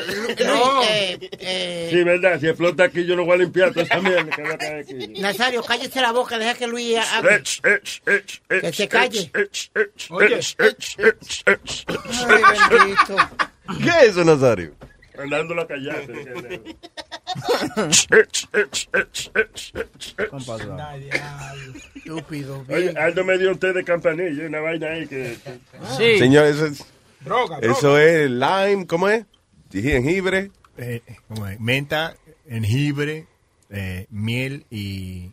No, 0.44 0.82
eh, 0.82 1.18
eh, 1.38 1.88
Sí, 1.90 2.02
verdad, 2.04 2.38
si 2.38 2.46
explota 2.46 2.84
aquí 2.84 3.06
yo 3.06 3.16
no 3.16 3.24
voy 3.24 3.34
a 3.34 3.38
limpiar 3.38 3.70
toda 3.70 3.82
esa 3.86 4.00
mierda 4.00 4.26
que 4.30 4.42
va 4.42 4.54
a 4.54 4.58
caer 4.58 4.80
aquí. 4.84 5.20
Nazario, 5.20 5.62
cállese 5.62 6.02
la 6.02 6.12
boca, 6.12 6.38
deja 6.38 6.54
que 6.54 6.66
Luis 6.66 6.98
hable. 6.98 7.36
Ech, 7.36 7.60
ech, 7.64 8.02
ech, 8.06 8.42
Que 8.60 8.72
se 8.72 8.86
calle. 8.88 9.30
ech, 9.34 9.70
ech, 9.74 10.10
Oye. 10.10 10.36
ech, 10.36 10.56
ech, 10.58 10.98
ech, 10.98 11.44
ech. 11.46 11.86
Ay, 12.28 12.58
bendito. 12.70 13.16
¿Qué 13.82 13.88
es 13.88 14.02
eso, 14.10 14.24
Nazario? 14.24 14.74
Mandándola 15.16 15.62
a 15.62 15.66
callar. 15.66 16.02
Estúpido. 21.94 22.64
Oye, 22.68 22.90
Aldo 22.98 23.24
me 23.24 23.38
dio 23.38 23.56
té 23.58 23.72
de 23.72 23.84
campanilla, 23.84 24.46
una 24.46 24.60
vaina 24.60 24.88
ahí 24.88 25.06
que... 25.06 25.36
Señor, 26.18 26.46
eso 26.46 26.66
es... 26.66 26.84
Eso 27.62 27.98
es 27.98 28.30
lime, 28.30 28.86
¿cómo 28.86 29.08
es? 29.08 29.24
Jengibre. 29.72 30.50
Eh, 30.76 31.00
¿cómo 31.28 31.46
es? 31.46 31.58
Menta, 31.60 32.16
jengibre, 32.48 33.26
eh, 33.70 34.06
miel 34.10 34.66
y, 34.70 35.30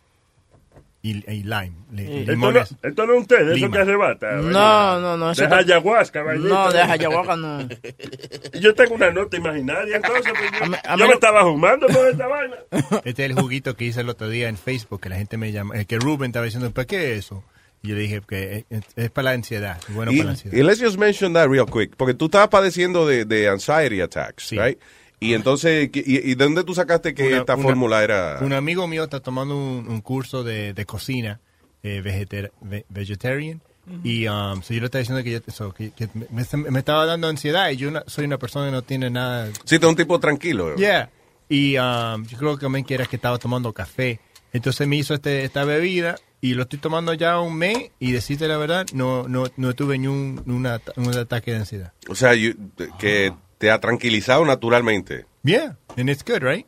y, 1.03 1.17
y 1.31 1.43
lime. 1.43 1.71
li- 1.93 2.19
Esto 2.21 2.35
no, 2.35 2.49
esto 2.59 3.05
no 3.07 3.17
es 3.19 3.27
de 3.27 3.35
eso 3.37 3.53
Lima. 3.55 3.71
que 3.71 3.77
arrebata. 3.79 4.31
No, 4.33 4.99
no, 4.99 5.17
no. 5.17 5.31
eso 5.31 5.41
De 5.41 5.47
te- 5.47 5.55
ayahuasca. 5.55 6.23
No, 6.35 6.71
de 6.71 6.79
ayahuasca 6.81 7.35
no. 7.35 7.67
Yo 8.59 8.73
tengo 8.75 8.95
una 8.95 9.09
nota 9.11 9.35
imaginaria, 9.37 9.95
entonces. 9.95 10.31
pues, 10.31 10.51
yo 10.59 10.65
A 10.65 10.69
mí- 10.69 10.77
a 10.83 10.97
yo 10.97 11.07
me 11.07 11.13
estaba 11.13 11.41
fumando 11.43 11.87
con 11.87 12.07
esta 12.07 12.27
vaina. 12.27 12.55
Este 13.03 13.25
es 13.25 13.31
el 13.31 13.33
juguito 13.33 13.75
que 13.75 13.85
hice 13.85 14.01
el 14.01 14.09
otro 14.09 14.29
día 14.29 14.47
en 14.47 14.57
Facebook, 14.57 15.01
que 15.01 15.09
la 15.09 15.15
gente 15.17 15.37
me 15.37 15.51
llama, 15.51 15.79
eh, 15.79 15.85
que 15.85 15.97
Ruben 15.97 16.27
estaba 16.29 16.45
diciendo, 16.45 16.71
¿para 16.71 16.85
qué 16.85 17.13
es 17.13 17.25
eso? 17.25 17.43
Y 17.83 17.87
yo 17.89 17.95
le 17.95 18.01
dije 18.01 18.21
que 18.27 18.65
es, 18.69 18.83
es 18.95 19.09
para 19.09 19.29
la 19.29 19.31
ansiedad, 19.31 19.79
bueno 19.89 20.11
Y, 20.11 20.17
para 20.17 20.25
la 20.25 20.31
ansiedad. 20.33 20.55
y 20.55 20.61
let's 20.61 20.79
just 20.79 20.99
mention 20.99 21.33
that 21.33 21.47
real 21.49 21.65
quick. 21.65 21.95
Porque 21.97 22.13
tú 22.13 22.25
estabas 22.25 22.49
padeciendo 22.49 23.07
de, 23.07 23.25
de 23.25 23.49
anxiety 23.49 24.01
attacks, 24.01 24.51
right? 24.51 24.77
Y 25.21 25.35
entonces, 25.35 25.89
¿y, 25.93 26.31
y 26.31 26.35
de 26.35 26.43
dónde 26.43 26.63
tú 26.63 26.73
sacaste 26.73 27.13
que 27.13 27.27
Una- 27.27 27.37
esta 27.37 27.53
una- 27.55 27.63
fórmula 27.63 28.03
era...? 28.03 28.39
Un 28.41 28.53
amigo 28.53 28.87
mío 28.87 29.03
está 29.05 29.19
tomando 29.19 29.55
un, 29.55 29.87
un 29.87 30.01
curso 30.01 30.43
de, 30.43 30.73
de 30.73 30.85
cocina 30.85 31.39
eh, 31.83 32.01
vegetar- 32.03 32.51
ve- 32.61 32.85
vegetarian. 32.89 33.61
Y 34.03 34.27
um, 34.27 34.61
so 34.61 34.73
yo 34.73 34.79
le 34.79 34.85
estaba 34.87 34.99
diciendo 34.99 35.23
que, 35.23 35.31
yo- 35.31 35.39
so, 35.53 35.73
que- 35.73 35.91
que 35.91 36.07
me, 36.13 36.45
me 36.71 36.79
estaba 36.79 37.05
dando 37.05 37.27
ansiedad 37.27 37.69
y 37.69 37.77
yo 37.77 37.89
una- 37.89 38.03
soy 38.07 38.25
una 38.25 38.37
persona 38.37 38.65
que 38.65 38.71
no 38.71 38.81
tiene 38.81 39.09
nada. 39.09 39.49
Sí, 39.63 39.79
tú 39.79 39.87
un 39.89 39.95
tipo 39.95 40.19
tranquilo. 40.19 40.75
Yeah. 40.75 41.09
Y 41.49 41.77
um, 41.77 42.25
yo 42.25 42.37
creo 42.37 42.55
que 42.57 42.61
también 42.61 42.83
que 42.85 42.93
era 42.95 43.05
que 43.05 43.15
estaba 43.17 43.37
tomando 43.37 43.73
café. 43.73 44.19
Entonces 44.53 44.87
me 44.87 44.95
hizo 44.95 45.13
este, 45.13 45.43
esta 45.43 45.65
bebida 45.65 46.15
y 46.41 46.55
lo 46.55 46.63
estoy 46.63 46.79
tomando 46.79 47.13
ya 47.13 47.39
un 47.39 47.55
mes 47.57 47.91
y 47.99 48.11
decirte 48.11 48.47
la 48.47 48.57
verdad, 48.57 48.85
no, 48.93 49.27
no, 49.27 49.45
no 49.55 49.73
tuve 49.75 49.97
ni 49.99 50.07
un, 50.07 50.41
una- 50.47 50.81
un 50.95 51.15
ataque 51.17 51.51
de 51.51 51.57
ansiedad. 51.57 51.93
O 52.09 52.15
sea, 52.15 52.33
you- 52.33 52.55
que 52.99 53.33
te 53.61 53.69
ha 53.69 53.79
tranquilizado 53.79 54.43
naturalmente. 54.43 55.25
Yeah, 55.43 55.75
and 55.95 56.09
it's 56.09 56.23
good, 56.25 56.41
right? 56.41 56.65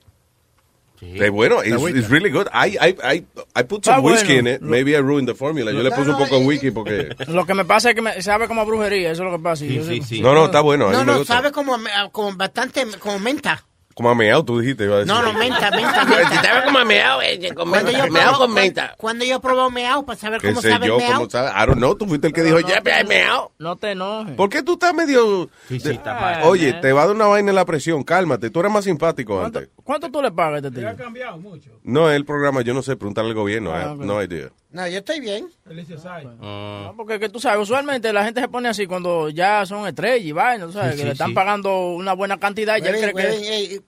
Es 1.02 1.32
bueno, 1.32 1.62
Está 1.64 1.76
it's, 1.90 1.98
it's 1.98 2.10
really 2.10 2.30
good. 2.30 2.48
I, 2.54 2.78
I, 2.80 2.96
I, 3.04 3.26
I 3.56 3.64
put 3.64 3.84
some 3.84 3.98
Está 3.98 4.00
whiskey 4.00 4.36
bueno. 4.36 4.50
in 4.52 4.56
it. 4.56 4.62
Maybe 4.62 4.96
I 4.96 5.02
ruined 5.02 5.28
the 5.28 5.34
formula. 5.36 5.72
Yo 5.74 5.82
le 5.84 5.90
puse 5.92 6.12
un 6.12 6.18
poco 6.18 6.40
de 6.40 6.46
whisky 6.46 6.72
porque... 6.72 7.10
Lo 7.28 7.46
que 7.46 7.54
me 7.56 7.66
pasa 7.66 7.90
es 7.90 7.96
que 7.96 8.02
me 8.02 8.22
sabe 8.22 8.48
como 8.48 8.62
a 8.62 8.64
brujería, 8.64 9.12
eso 9.12 9.24
es 9.26 9.32
lo 9.32 9.38
que 9.38 9.44
pasa. 9.44 9.66
yo 9.66 9.84
sé- 9.84 10.22
No, 10.22 10.34
no, 10.34 10.46
está 10.46 10.62
bueno. 10.62 10.92
No, 10.92 11.04
no, 11.04 11.26
sabe 11.26 11.52
como, 11.52 11.76
como 12.14 12.38
bastante, 12.38 12.86
como 13.00 13.20
menta. 13.20 13.66
Como 13.96 14.10
a 14.10 14.16
meado, 14.16 14.44
tú 14.44 14.60
dijiste. 14.60 14.86
iba 14.86 14.96
a 14.96 15.00
decir. 15.00 15.14
No, 15.14 15.22
no, 15.22 15.34
menta, 15.34 15.70
menta, 15.72 16.04
menta. 16.06 16.42
Sabe 16.44 16.66
como 16.66 16.80
a 16.80 16.86
meao, 16.86 17.22
eh, 17.22 17.40
con 17.56 17.70
Cuando 17.70 17.92
menta. 17.92 18.06
yo 18.08 18.12
Meao 18.12 18.38
con 18.38 18.54
menta. 18.54 18.96
Cuando 18.98 19.26
yo 19.26 19.40
probé 19.40 19.72
meao 19.72 20.04
para 20.06 20.20
saber 20.20 20.42
¿Qué 20.42 20.48
cómo 20.50 20.62
sé 20.62 20.70
sabe 20.72 20.88
yo? 20.88 20.96
el 20.98 21.02
meao. 21.04 21.18
¿Cómo 21.20 21.30
sabe? 21.30 21.50
I 21.52 21.66
don't 21.68 21.78
know. 21.78 21.96
Tú 21.96 22.06
fuiste 22.08 22.28
el 22.28 22.34
que 22.34 22.42
dijo, 22.44 22.60
ya, 22.62 22.82
ya, 22.84 23.04
meao. 23.04 23.52
No 23.60 23.76
te 23.76 23.92
enojes. 23.92 24.36
¿Por 24.36 24.50
qué 24.50 24.64
tú 24.64 24.74
estás 24.74 24.94
medio... 24.94 25.50
de- 25.70 26.00
mal. 26.06 26.42
Oye, 26.44 26.70
Eh. 26.70 26.74
te 26.82 26.92
va 26.92 27.04
a 27.04 27.06
dar 27.08 27.16
una 27.16 27.26
vaina 27.28 27.50
en 27.52 27.56
la 27.56 27.66
presión. 27.66 28.04
Cálmate. 28.04 28.50
Tú 28.50 28.60
eres 28.62 28.72
más 28.72 28.84
simpático 28.86 29.40
antes. 29.44 29.70
¿Cuánto 29.84 30.10
tú 30.10 30.22
le 30.22 30.32
pagas 30.32 30.64
a 30.64 30.68
este 30.68 30.80
tío? 30.80 30.90
Ha 30.90 30.96
cambiado 30.96 31.38
mucho. 31.38 31.70
No, 31.84 32.10
es 32.10 32.16
el 32.16 32.26
programa. 32.26 32.62
Yo 32.62 32.74
no 32.74 32.82
sé. 32.82 32.96
Preguntarle 32.96 33.32
al 33.32 33.36
gobierno. 33.36 33.70
I 33.72 33.74
Ah, 33.74 33.82
have 33.82 33.92
ok. 34.00 34.02
no 34.06 34.24
idea. 34.24 34.50
No, 34.74 34.88
yo 34.88 34.98
estoy 34.98 35.20
bien. 35.20 35.48
Felices 35.66 36.04
hay. 36.06 36.26
No, 36.26 36.94
porque 36.98 37.20
que 37.20 37.30
tú 37.30 37.40
sabes, 37.40 37.62
usualmente 37.62 38.12
la 38.12 38.26
gente 38.26 38.42
se 38.42 38.48
pone 38.50 38.68
así 38.68 38.88
cuando 38.88 39.30
ya 39.30 39.66
son 39.66 39.88
estrellas 39.88 40.26
y 40.26 40.32
vaina, 40.32 40.66
tú 40.66 40.74
sabes, 40.74 40.92
Sí, 40.92 40.96
que 40.98 41.02
sí, 41.04 41.06
le 41.06 41.12
están 41.14 41.30
sí. 41.30 41.34
pagando 41.36 41.92
una 41.92 42.14
buena 42.14 42.40
cantidad 42.40 42.78
y 42.78 42.82
ya 42.82 42.90
él 42.90 43.12
cree 43.14 43.14
que... 43.14 43.82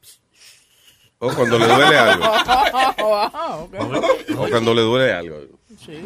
O 1.18 1.34
cuando 1.34 1.58
le 1.58 1.66
duele 1.68 1.98
algo. 1.98 2.24
Ah, 2.98 3.58
ok. 3.62 3.74
O 4.38 4.48
cuando 4.50 4.74
le 4.74 4.82
duele 4.82 5.12
algo. 5.14 5.38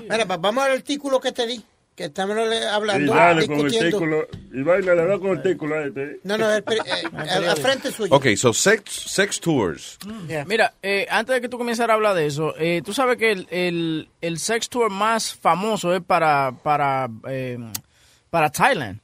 Mira, 0.09 0.25
pa- 0.25 0.37
vamos 0.37 0.63
al 0.63 0.71
artículo 0.71 1.19
que 1.19 1.31
te 1.31 1.45
di, 1.45 1.61
que 1.99 2.05
estamos 2.05 2.33
le- 2.37 2.59
Y 2.59 2.63
hablando, 2.63 3.13
dale 3.13 3.45
con 3.45 3.57
el 3.57 3.63
discutiendo. 3.65 3.97
tículo. 3.99 4.27
Y 4.53 4.61
vaina 4.63 4.93
le 4.95 5.05
da 5.05 5.19
con 5.19 5.31
el 5.31 5.41
tículo 5.43 5.75
a 5.75 5.83
este. 5.85 6.19
No, 6.23 6.37
no, 6.37 6.49
el, 6.49 6.59
eh, 6.59 7.03
al, 7.49 7.57
frente 7.57 7.91
suyo. 7.91 8.15
Ok, 8.15 8.27
so 8.37 8.53
sex, 8.53 8.89
sex 8.89 9.37
tours. 9.41 9.97
Mira, 10.47 10.73
eh, 10.81 11.05
antes 11.09 11.35
de 11.35 11.41
que 11.41 11.49
tú 11.49 11.57
comenzaras 11.57 11.89
a 11.91 11.93
hablar 11.95 12.15
de 12.15 12.25
eso, 12.25 12.55
eh, 12.57 12.81
tú 12.85 12.93
sabes 12.93 13.17
que 13.17 13.33
el, 13.33 13.47
el, 13.51 14.07
el 14.21 14.39
sex 14.39 14.69
tour 14.69 14.89
más 14.89 15.33
famoso 15.35 15.93
es 15.93 16.01
para 16.01 16.53
para 16.63 17.09
eh, 17.27 17.57
para 18.29 18.49
Thailand. 18.49 19.01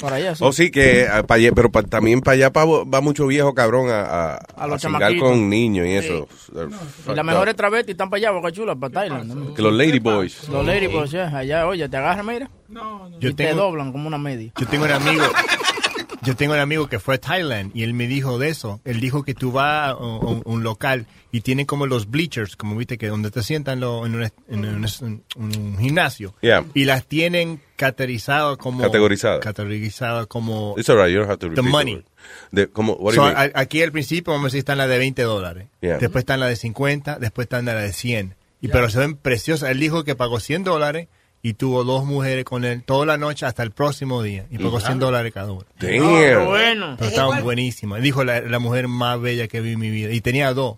Para 0.00 0.16
allá, 0.16 0.34
sí. 0.36 0.44
O 0.44 0.48
Oh, 0.48 0.52
sí, 0.52 0.70
que 0.70 1.06
ah, 1.10 1.22
pa' 1.24 1.34
allá- 1.34 1.52
pero 1.52 1.70
pa- 1.72 1.82
también 1.82 2.20
para 2.20 2.34
allá 2.34 2.52
pa- 2.52 2.64
va 2.64 3.00
mucho 3.00 3.26
viejo 3.26 3.52
cabrón 3.54 3.90
a, 3.90 4.02
a, 4.02 4.34
A 4.56 4.66
los 4.68 4.80
chamaquitos. 4.80 5.28
con 5.28 5.48
niños 5.50 5.86
y 5.86 5.92
eso. 5.94 6.28
Y 6.30 6.54
fucked 7.02 7.16
las 7.16 7.24
mejores 7.24 7.56
travestis 7.56 7.92
están 7.94 8.08
para 8.10 8.18
allá, 8.18 8.30
Boca 8.30 8.52
Chula, 8.52 8.76
para 8.76 8.92
Thailand. 8.92 9.34
¿no? 9.34 9.54
Que 9.54 9.62
los 9.62 9.72
lady 9.72 9.98
boys. 9.98 10.48
Los 10.48 10.64
lady 10.64 10.86
boys, 10.86 11.10
yeah, 11.10 11.36
allá, 11.36 11.66
oye, 11.66 11.88
te 11.88 11.96
agarran, 11.96 12.26
mira. 12.26 12.50
Yo 12.68 13.28
y 13.30 13.34
te 13.34 13.46
tengo- 13.46 13.62
doblan 13.62 13.90
como 13.92 14.06
una 14.06 14.18
media. 14.18 14.52
Yo 14.58 14.66
tengo 14.66 14.84
un 14.84 14.92
amigo. 14.92 15.24
Yo 16.22 16.34
tengo 16.36 16.52
un 16.54 16.58
amigo 16.58 16.88
que 16.88 16.98
fue 16.98 17.14
a 17.14 17.18
Thailand 17.18 17.70
y 17.74 17.84
él 17.84 17.94
me 17.94 18.06
dijo 18.06 18.38
de 18.38 18.48
eso. 18.48 18.80
Él 18.84 19.00
dijo 19.00 19.22
que 19.22 19.34
tú 19.34 19.52
vas 19.52 19.90
a 19.90 19.96
un, 19.96 20.42
un 20.44 20.62
local 20.64 21.06
y 21.30 21.42
tienen 21.42 21.64
como 21.66 21.86
los 21.86 22.10
bleachers, 22.10 22.56
como 22.56 22.74
viste, 22.76 22.98
que 22.98 23.06
donde 23.08 23.30
te 23.30 23.42
sientan 23.42 23.80
lo- 23.80 24.04
en, 24.04 24.14
un, 24.16 24.30
en 24.48 24.64
un- 24.64 25.22
un 25.36 25.78
gimnasio. 25.78 26.34
Yeah. 26.40 26.64
Y 26.74 26.84
las 26.86 27.04
tienen 27.06 27.60
categorizado 27.76 28.58
como... 28.58 28.82
Categorizadas. 28.82 29.40
Categorizado 29.40 30.26
como... 30.28 30.74
It's 30.76 30.88
alright, 30.90 31.12
you 31.12 31.18
don't 31.20 31.30
have 31.30 31.38
to 31.38 31.48
The 31.50 31.56
repeat 31.56 31.70
money. 31.70 31.94
word. 31.96 32.04
De, 32.50 32.66
como, 32.68 32.94
what 32.94 33.12
do 33.14 33.22
So, 33.22 33.28
you 33.30 33.34
mean? 33.36 33.52
a- 33.54 33.60
aquí 33.60 33.82
al 33.82 33.92
principio, 33.92 34.32
vamos 34.32 34.46
a 34.46 34.48
decir, 34.48 34.58
están 34.60 34.78
las 34.78 34.88
de 34.88 34.98
20 34.98 35.22
dólares. 35.22 35.68
Yeah. 35.80 35.98
Después 35.98 36.22
están 36.22 36.40
las 36.40 36.48
de 36.48 36.56
50, 36.56 37.18
después 37.20 37.44
están 37.46 37.64
las 37.66 37.80
de 37.82 37.92
100. 37.92 38.34
Y, 38.60 38.68
Pero 38.68 38.90
se 38.90 38.98
ven 38.98 39.16
preciosas. 39.16 39.70
Él 39.70 39.78
dijo 39.78 40.02
que 40.02 40.16
pagó 40.16 40.40
100 40.40 40.64
dólares 40.64 41.06
y 41.42 41.54
tuvo 41.54 41.84
dos 41.84 42.04
mujeres 42.04 42.44
con 42.44 42.64
él 42.64 42.82
toda 42.84 43.06
la 43.06 43.16
noche 43.16 43.46
hasta 43.46 43.62
el 43.62 43.70
próximo 43.70 44.22
día. 44.22 44.46
Y 44.50 44.58
pagó 44.58 44.80
100 44.80 44.98
dólares 44.98 45.32
cada 45.32 45.52
una. 45.52 45.64
Damn. 45.78 46.02
Oh, 46.42 46.46
bueno. 46.46 46.96
Pero 46.98 47.10
estaban 47.10 47.42
buenísimas. 47.44 48.02
Dijo 48.02 48.24
la, 48.24 48.40
la 48.40 48.58
mujer 48.58 48.88
más 48.88 49.20
bella 49.20 49.46
que 49.48 49.60
vi 49.60 49.72
en 49.72 49.78
mi 49.78 49.90
vida. 49.90 50.12
Y 50.12 50.20
tenía 50.20 50.52
dos. 50.52 50.76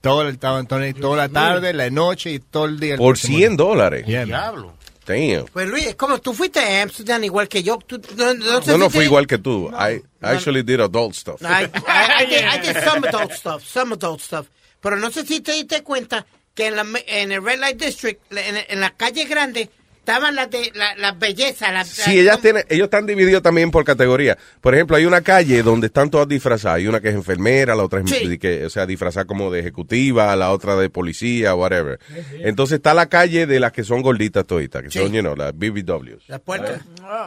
Todo, 0.00 0.26
estaban 0.28 0.66
toda, 0.66 0.90
toda 0.94 1.16
la 1.16 1.28
tarde, 1.28 1.74
la 1.74 1.90
noche 1.90 2.30
y 2.32 2.38
todo 2.38 2.64
el 2.64 2.80
día. 2.80 2.92
el 2.94 2.98
Por 2.98 3.08
próximo 3.14 3.36
100 3.36 3.56
día. 3.56 3.66
dólares. 3.66 4.06
Yeah. 4.06 4.24
Diablo. 4.24 4.74
Damn. 5.06 5.44
Pues 5.52 5.68
Luis, 5.68 5.86
es 5.88 5.94
como 5.96 6.18
tú 6.20 6.32
fuiste 6.32 6.60
a 6.60 6.82
Amsterdam 6.82 7.22
igual 7.24 7.48
que 7.48 7.62
yo. 7.62 7.78
Tú, 7.86 8.00
no, 8.16 8.32
no, 8.32 8.60
No, 8.60 8.78
no 8.78 8.88
fui 8.90 9.04
igual 9.04 9.26
que 9.26 9.36
tú. 9.38 9.70
I 9.72 10.00
actually 10.22 10.62
did 10.62 10.80
adult 10.80 11.14
stuff. 11.14 11.42
I, 11.42 11.64
I- 11.64 12.22
I 12.22 12.26
did, 12.26 12.44
I 12.44 12.58
did 12.72 12.82
some 12.88 13.06
adult 13.06 13.32
stuff, 13.32 13.62
some 13.66 13.92
adult 13.94 14.20
stuff. 14.20 14.46
Pero 14.80 14.96
no 14.96 15.10
sé 15.10 15.26
si 15.26 15.40
te 15.40 15.52
diste 15.52 15.82
cuenta 15.82 16.24
que 16.54 16.68
en, 16.68 16.76
la, 16.76 16.86
en 17.06 17.32
el 17.32 17.44
Red 17.44 17.58
Light 17.58 17.78
District, 17.82 18.20
en, 18.32 18.56
en 18.68 18.80
la 18.80 18.90
calle 18.90 19.24
grande, 19.26 19.68
estaban 20.00 20.34
las 20.34 20.50
de 20.50 20.72
la- 20.74 20.94
las 20.96 21.18
bellezas. 21.18 21.72
Las, 21.72 21.88
Sí, 21.88 22.18
ellas 22.18 22.40
tienen, 22.40 22.64
ellos 22.68 22.86
están 22.86 23.06
divididos 23.06 23.42
también 23.42 23.70
por 23.70 23.84
categoría. 23.84 24.36
Por 24.60 24.74
ejemplo, 24.74 24.96
hay 24.96 25.04
una 25.04 25.20
calle 25.20 25.62
donde 25.62 25.86
están 25.86 26.10
todas 26.10 26.26
disfrazadas. 26.26 26.78
Hay 26.78 26.88
una 26.88 27.00
que 27.00 27.08
es 27.10 27.14
enfermera, 27.14 27.74
la 27.74 27.84
otra 27.84 28.00
es 28.00 28.10
Sí. 28.10 28.38
o 28.64 28.70
sea, 28.70 28.86
disfrazada 28.86 29.24
como 29.26 29.50
de 29.52 29.60
ejecutiva, 29.60 30.34
la 30.36 30.50
otra 30.50 30.74
de 30.76 30.90
policía, 30.90 31.54
whatever. 31.54 32.00
Entonces 32.40 32.76
está 32.76 32.92
la 32.94 33.06
calle 33.08 33.46
de 33.46 33.60
las 33.60 33.72
que 33.72 33.84
son 33.84 34.02
gorditas 34.02 34.46
toditas, 34.46 34.82
que 34.82 34.90
Sí. 34.90 34.98
son, 34.98 35.12
you 35.12 35.20
know, 35.20 35.36
las 35.36 35.56
BBWs. 35.56 36.24
las 36.28 36.40
puertas. 36.40 36.80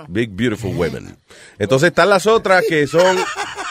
Big 0.10 0.30
Beautiful 0.32 0.76
Women. 0.76 1.16
Entonces 1.60 1.88
están 1.90 2.10
las 2.10 2.26
otras 2.28 2.64
que 2.68 2.86
son, 2.88 3.18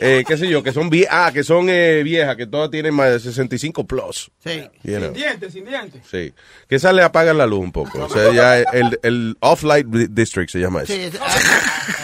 eh, 0.00 0.24
qué 0.26 0.36
sé 0.36 0.48
yo, 0.48 0.62
que 0.62 0.72
son, 0.72 0.88
vie 0.90 1.06
ah, 1.10 1.30
que 1.32 1.44
son 1.44 1.68
eh, 1.68 2.02
viejas, 2.02 2.36
que 2.36 2.46
todas 2.46 2.70
tienen 2.70 2.94
más 2.94 3.10
de 3.10 3.20
65 3.20 3.86
plus. 3.86 4.30
Sí. 4.44 4.68
You 4.82 4.96
know. 4.96 5.04
Sin 5.06 5.12
dientes, 5.14 5.52
sin 5.52 5.64
dientes. 5.64 6.02
Sí. 6.10 6.32
Que 6.68 6.76
esa 6.76 6.92
le 6.92 7.02
apagan 7.02 7.36
la 7.38 7.46
luz 7.46 7.60
un 7.60 7.72
poco. 7.72 8.04
O 8.04 8.08
sea, 8.08 8.32
ya 8.32 8.58
el, 8.58 8.98
el 9.02 9.36
Off-Light 9.40 9.86
District 9.86 10.50
se 10.50 10.58
llama 10.58 10.82
eso. 10.82 10.92
Sí, 10.92 11.00
es- 11.00 11.14
ah, 11.20 11.38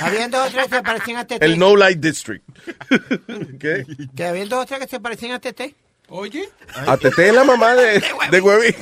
habían 0.02 0.30
dos 0.30 0.48
o 0.48 0.50
tres 0.50 0.66
que 0.68 0.76
se 0.76 0.82
parecían 0.82 1.16
a 1.18 1.26
Tete. 1.26 1.44
El 1.44 1.58
No 1.58 1.74
Light 1.76 1.98
District. 1.98 2.44
¿Qué? 3.60 3.84
Que 4.14 4.24
habían 4.24 4.48
dos 4.48 4.62
o 4.62 4.66
tres 4.66 4.80
que 4.80 4.88
se 4.88 5.00
parecían 5.00 5.32
a 5.32 5.40
Tete. 5.40 5.74
Oye. 6.08 6.48
A 6.86 6.96
Tete 6.96 7.28
es 7.28 7.34
la 7.34 7.44
mamá 7.44 7.74
de, 7.74 8.02
de 8.30 8.40
Huevín. 8.40 8.74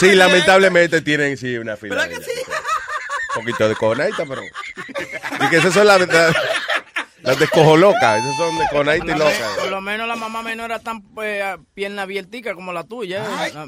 Sí, 0.00 0.14
lamentablemente 0.14 1.00
tienen 1.00 1.36
sí 1.36 1.56
una 1.56 1.76
fila. 1.76 1.94
¿Verdad 1.94 2.08
que 2.08 2.14
ellas. 2.16 2.48
Un 3.36 3.42
poquito 3.44 3.68
de 3.68 3.74
conaita, 3.74 4.24
pero. 4.26 4.42
Y 4.42 5.48
que 5.50 5.56
esas 5.56 5.74
son 5.74 5.86
las, 5.86 6.00
las, 6.06 6.36
las 7.24 7.38
de 7.38 7.48
cojo 7.48 7.76
loca. 7.76 8.18
Esas 8.18 8.36
son 8.36 8.58
de 8.58 8.64
conaita 8.70 9.06
y 9.06 9.18
loca. 9.18 9.48
por 9.60 9.70
lo 9.70 9.80
menos 9.80 10.06
la 10.06 10.16
mamá 10.16 10.42
menor 10.42 10.66
era 10.70 10.78
tan 10.78 11.02
pues, 11.02 11.42
pierna 11.74 12.02
abiertica 12.02 12.54
como 12.54 12.72
la 12.72 12.84
tuya. 12.84 13.24
eh. 13.24 13.52
La- 13.54 13.64
eh, 13.64 13.66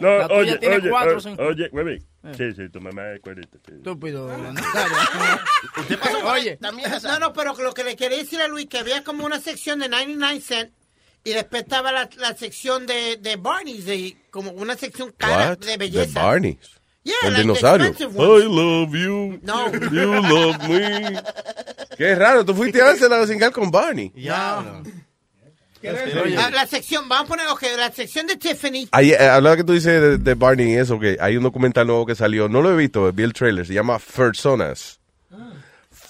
No, 0.00 0.18
la 0.18 0.28
tuya 0.28 0.38
oye, 0.40 0.58
tiene 0.58 0.76
oye, 0.76 0.90
cuatro 0.90 1.12
o 1.12 1.16
oye, 1.16 1.22
cinco. 1.30 1.42
oye, 1.42 1.68
huevín. 1.72 2.06
Sí, 2.36 2.52
sí, 2.54 2.68
tu 2.68 2.80
mamá 2.80 3.12
es 3.14 3.20
cuerita. 3.20 3.58
sí. 3.66 3.72
Estúpido. 3.76 4.26
Oye, 6.24 6.58
no, 6.60 7.18
no, 7.18 7.32
pero 7.32 7.54
lo 7.54 7.72
que 7.74 7.84
le 7.84 7.96
quería 7.96 8.18
decir 8.18 8.40
a 8.40 8.48
Luis 8.48 8.66
que 8.66 8.78
había 8.78 9.02
como 9.04 9.24
una 9.24 9.40
sección 9.40 9.78
de 9.80 9.88
99 9.88 10.40
cent 10.40 10.70
y 11.24 11.30
después 11.32 11.62
estaba 11.62 11.92
la, 11.92 12.08
la 12.16 12.34
sección 12.36 12.86
de, 12.86 13.16
de 13.18 13.36
Barney's, 13.36 13.84
de, 13.86 14.16
como 14.30 14.50
una 14.52 14.76
sección 14.76 15.12
cara 15.16 15.50
What? 15.50 15.58
de 15.58 15.66
De 15.66 15.76
belleza. 15.76 16.20
Yeah, 17.02 17.14
el 17.24 17.32
like 17.32 17.42
dinosaurio. 17.42 17.94
I 17.98 18.46
love 18.46 18.94
you. 18.94 19.38
No. 19.42 19.70
You 19.72 20.20
love 20.20 20.68
me. 20.68 21.18
Qué 21.96 22.14
raro, 22.14 22.44
tú 22.44 22.54
fuiste 22.54 22.80
a 22.80 22.86
dársela 22.86 23.20
a 23.20 23.26
cingar 23.26 23.52
con 23.52 23.70
Barney. 23.70 24.12
No. 24.14 24.82
La, 25.82 26.50
la 26.50 26.66
sección, 26.66 27.08
vamos 27.08 27.24
a 27.24 27.28
poner, 27.28 27.46
ok, 27.48 27.62
la 27.78 27.90
sección 27.90 28.26
de 28.26 28.36
Tiffany. 28.36 28.88
Ahí, 28.92 29.12
eh, 29.12 29.18
hablaba 29.18 29.56
que 29.56 29.64
tú 29.64 29.72
dices 29.72 30.00
de, 30.00 30.18
de 30.18 30.34
Barney 30.34 30.72
y 30.72 30.76
eso, 30.76 31.00
que 31.00 31.16
hay 31.18 31.38
un 31.38 31.42
documental 31.42 31.86
nuevo 31.86 32.04
que 32.04 32.14
salió, 32.14 32.50
no 32.50 32.60
lo 32.60 32.70
he 32.72 32.76
visto, 32.76 33.10
vi 33.12 33.22
el 33.22 33.32
trailer, 33.32 33.66
se 33.66 33.72
llama 33.72 33.98
Personas. 33.98 35.00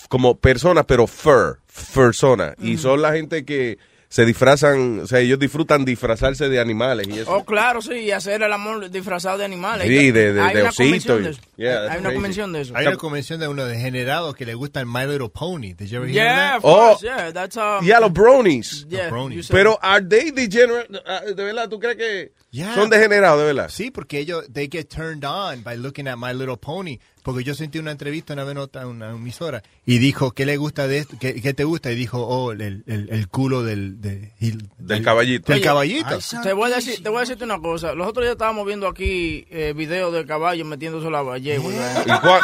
como 0.08 0.36
personas, 0.38 0.84
pero 0.86 1.06
fur, 1.06 1.60
persona. 1.94 2.54
Y 2.58 2.78
son 2.78 3.00
la 3.00 3.12
gente 3.12 3.44
que 3.44 3.78
se 4.12 4.24
disfrazan, 4.26 4.98
o 5.00 5.06
sea, 5.06 5.20
ellos 5.20 5.38
disfrutan 5.38 5.84
disfrazarse 5.84 6.48
de 6.48 6.58
animales 6.58 7.06
y 7.08 7.20
eso. 7.20 7.30
Oh, 7.32 7.44
claro, 7.44 7.80
sí, 7.80 7.92
y 7.94 8.10
hacer 8.10 8.42
el 8.42 8.52
amor 8.52 8.90
disfrazado 8.90 9.38
de 9.38 9.44
animales. 9.44 9.86
Sí, 9.86 10.10
de- 10.10 10.32
de- 10.32 10.40
Hay 10.40 10.54
de 10.56 10.60
una 10.62 10.70
osito 10.70 11.16
de 11.20 11.30
eso. 11.30 11.40
Yeah, 11.56 11.82
Hay 11.82 11.86
una 11.86 11.96
crazy. 12.00 12.14
convención 12.14 12.52
de 12.52 12.60
eso. 12.62 12.76
Hay 12.76 12.86
una 12.88 12.96
convención 12.96 13.38
de 13.38 13.46
unos 13.46 13.68
degenerados 13.68 14.34
que 14.34 14.44
le 14.44 14.54
gustan 14.54 14.88
My 14.92 15.06
Little 15.06 15.28
Pony. 15.28 15.74
Did 15.74 15.86
you 15.86 15.98
ever 15.98 16.08
hear 16.08 16.24
Yeah, 16.24 16.56
of 16.58 16.64
of 16.64 16.70
that? 16.70 16.70
Oh. 16.70 16.88
course, 16.88 17.02
yeah, 17.06 17.32
that's 17.32 17.56
um, 17.56 17.86
Ya 17.86 18.00
los 18.00 18.12
bronies. 18.12 18.84
Yeah, 18.90 19.10
Pero 19.48 19.78
are 19.80 20.04
they 20.04 20.32
degenerate? 20.32 20.88
Ah, 21.06 21.20
¿De 21.26 21.44
verdad 21.44 21.68
tú 21.68 21.78
crees 21.78 21.96
que 21.96 22.32
Yeah. 22.52 22.74
son 22.74 22.90
degenerados, 22.90 23.38
de 23.40 23.46
verdad? 23.46 23.68
Sí, 23.70 23.90
porque 23.92 24.18
ellos, 24.18 24.44
they 24.52 24.68
get 24.70 24.88
turned 24.88 25.24
on 25.24 25.62
by 25.62 25.76
looking 25.76 26.08
at 26.08 26.16
My 26.16 26.32
Little 26.34 26.56
Pony. 26.56 26.98
Porque 27.22 27.44
yo 27.44 27.54
sentí 27.54 27.78
una 27.78 27.90
entrevista 27.90 28.32
una 28.32 28.44
vez 28.44 28.56
en 28.74 28.86
una 28.86 29.10
emisora 29.10 29.62
y 29.84 29.98
dijo, 29.98 30.30
¿qué 30.32 30.46
le 30.46 30.56
gusta 30.56 30.88
de 30.88 30.98
esto? 30.98 31.16
¿Qué, 31.20 31.40
qué 31.42 31.52
te 31.52 31.64
gusta? 31.64 31.92
Y 31.92 31.94
dijo, 31.94 32.26
oh, 32.26 32.52
el, 32.52 32.82
el, 32.86 33.08
el 33.10 33.28
culo 33.28 33.62
del... 33.62 34.00
de- 34.00 34.32
Del 34.78 35.02
caballito. 35.04 35.52
Del 35.52 35.58
Oye, 35.58 35.64
caballito. 35.66 36.18
Te 36.42 36.54
voy, 36.54 36.72
a 36.72 36.76
decir, 36.76 37.02
te 37.02 37.08
voy 37.10 37.18
a 37.18 37.20
decirte 37.20 37.44
una 37.44 37.60
cosa. 37.60 37.92
Los 37.92 38.08
otros 38.08 38.24
días 38.24 38.32
estábamos 38.32 38.66
viendo 38.66 38.88
aquí 38.88 39.46
eh, 39.50 39.74
videos 39.76 40.14
de 40.14 40.24
caballos 40.24 40.66
metiéndose 40.66 41.10
la 41.10 41.20
valle. 41.20 41.56
¿Y 41.56 41.60
cuál- 42.20 42.40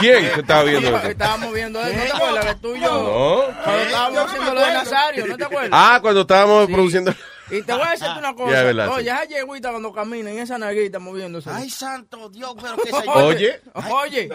¿Quién 0.00 0.24
que 0.32 0.40
estaba 0.40 0.64
viendo 0.64 0.88
eso? 0.96 1.06
Estábamos 1.06 1.52
viendo 1.52 1.80
eso. 1.82 1.92
¿No 1.94 2.02
te 2.04 2.12
acuerdas? 2.24 2.46
El 2.46 2.56
tuyo. 2.60 2.80
No. 2.80 3.40
Cuando 3.62 3.82
estábamos 3.82 4.18
haciendo 4.24 4.54
lo 4.54 4.60
de 4.62 4.72
Nazario, 4.72 5.26
¿no 5.26 5.36
te 5.36 5.44
acuerdas? 5.44 5.70
Ah, 5.72 5.98
cuando 6.00 6.20
estábamos 6.22 6.66
produciendo. 6.66 7.14
Y 7.58 7.62
te 7.62 7.72
voy 7.72 7.82
a 7.86 7.90
decirte 7.90 8.18
una 8.18 8.34
cosa. 8.34 8.52
Ya, 8.52 8.58
es 8.60 8.64
verdad, 8.66 8.88
Oye, 8.88 9.02
sí. 9.04 9.08
esa 9.10 9.24
yeguita 9.24 9.70
cuando 9.70 9.92
camina 9.92 10.30
en 10.30 10.38
esa 10.38 10.58
naguita 10.58 10.98
moviéndose. 10.98 11.50
Ay, 11.50 11.70
santo 11.70 12.28
Dios, 12.28 12.54
pero 12.60 12.76
qué 12.76 12.90
Oye. 13.10 13.60
Oye, 13.90 14.30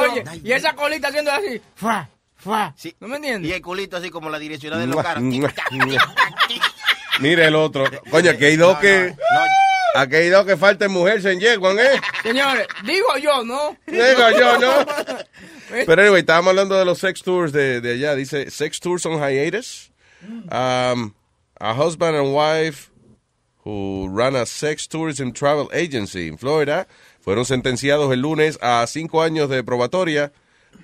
oye, 0.00 0.24
y 0.42 0.52
esa 0.52 0.74
colita 0.74 1.08
haciendo 1.08 1.30
así, 1.32 1.60
fa, 1.74 2.08
fa. 2.36 2.74
¿No 3.00 3.08
me 3.08 3.16
entiendes? 3.16 3.50
Y 3.50 3.54
el 3.54 3.62
culito 3.62 3.96
así 3.96 4.10
como 4.10 4.28
la 4.30 4.38
dirección 4.38 4.78
de 4.78 4.86
los 4.86 4.96
caras. 5.02 5.22
Mire 7.20 7.46
el 7.46 7.54
otro. 7.54 7.84
Coño, 8.10 8.30
aquí 8.30 8.44
hay 8.44 8.56
dos 8.56 8.78
que. 8.78 9.14
Aquí 9.94 10.16
hay 10.16 10.28
dos 10.28 10.44
que 10.44 10.58
faltan 10.58 10.90
mujer, 10.90 11.22
se 11.22 11.38
yeguan, 11.38 11.78
¿eh? 11.78 11.98
Señores, 12.22 12.66
digo 12.84 13.16
yo, 13.16 13.42
¿no? 13.44 13.78
Digo 13.86 14.30
yo, 14.38 14.58
¿no? 14.58 14.86
Pero 15.70 16.02
anyway, 16.02 16.20
estábamos 16.20 16.50
hablando 16.50 16.78
de 16.78 16.84
los 16.84 16.98
sex 16.98 17.22
tours 17.22 17.50
de, 17.50 17.80
de 17.80 17.92
allá. 17.94 18.14
Dice, 18.14 18.50
sex 18.50 18.78
tours 18.78 19.06
on 19.06 19.18
hiatus. 19.18 19.90
Um, 20.50 21.12
a 21.60 21.72
husband 21.74 22.16
and 22.16 22.34
wife 22.34 22.90
who 23.64 24.08
run 24.10 24.36
a 24.36 24.46
sex 24.46 24.86
tourism 24.88 25.30
travel 25.32 25.68
agency 25.72 26.28
in 26.28 26.38
Florida 26.38 26.86
fueron 27.20 27.44
sentenciados 27.44 28.12
el 28.12 28.20
lunes 28.20 28.58
a 28.62 28.86
cinco 28.86 29.22
años 29.22 29.48
de 29.50 29.64
probatoria 29.64 30.32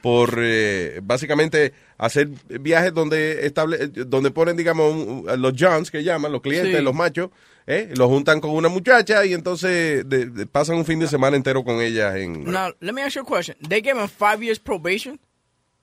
por 0.01 0.35
eh, 0.39 1.01
básicamente 1.03 1.73
hacer 1.99 2.29
viajes 2.49 2.93
donde 2.93 3.47
estable, 3.47 3.87
donde 3.89 4.31
ponen, 4.33 4.57
digamos, 4.57 4.93
un- 4.95 5.27
los 5.41 5.53
Johns 5.57 5.91
que 5.91 6.03
llaman, 6.03 6.33
los 6.33 6.41
clientes, 6.41 6.77
Sí. 6.79 6.83
los 6.83 6.95
machos, 6.95 7.31
¿eh? 7.67 7.91
los 7.97 8.09
juntan 8.09 8.41
con 8.41 8.51
una 8.51 8.69
muchacha 8.69 9.25
y 9.25 9.35
entonces 9.35 10.09
de- 10.09 10.27
de- 10.27 10.47
pasan 10.47 10.77
un 10.77 10.85
fin 10.85 10.99
de 10.99 11.07
semana 11.07 11.37
entero 11.37 11.63
con 11.63 11.81
ellas 11.81 12.17
en 12.17 12.45
Now, 12.51 12.73
let 12.81 12.93
me 12.93 13.03
ask 13.03 13.15
you 13.15 13.23
a 13.23 13.25
question. 13.25 13.57
They 13.69 13.81
gave 13.83 13.97
him 14.01 14.09
five 14.09 14.43
years 14.43 14.59
probation 14.59 15.21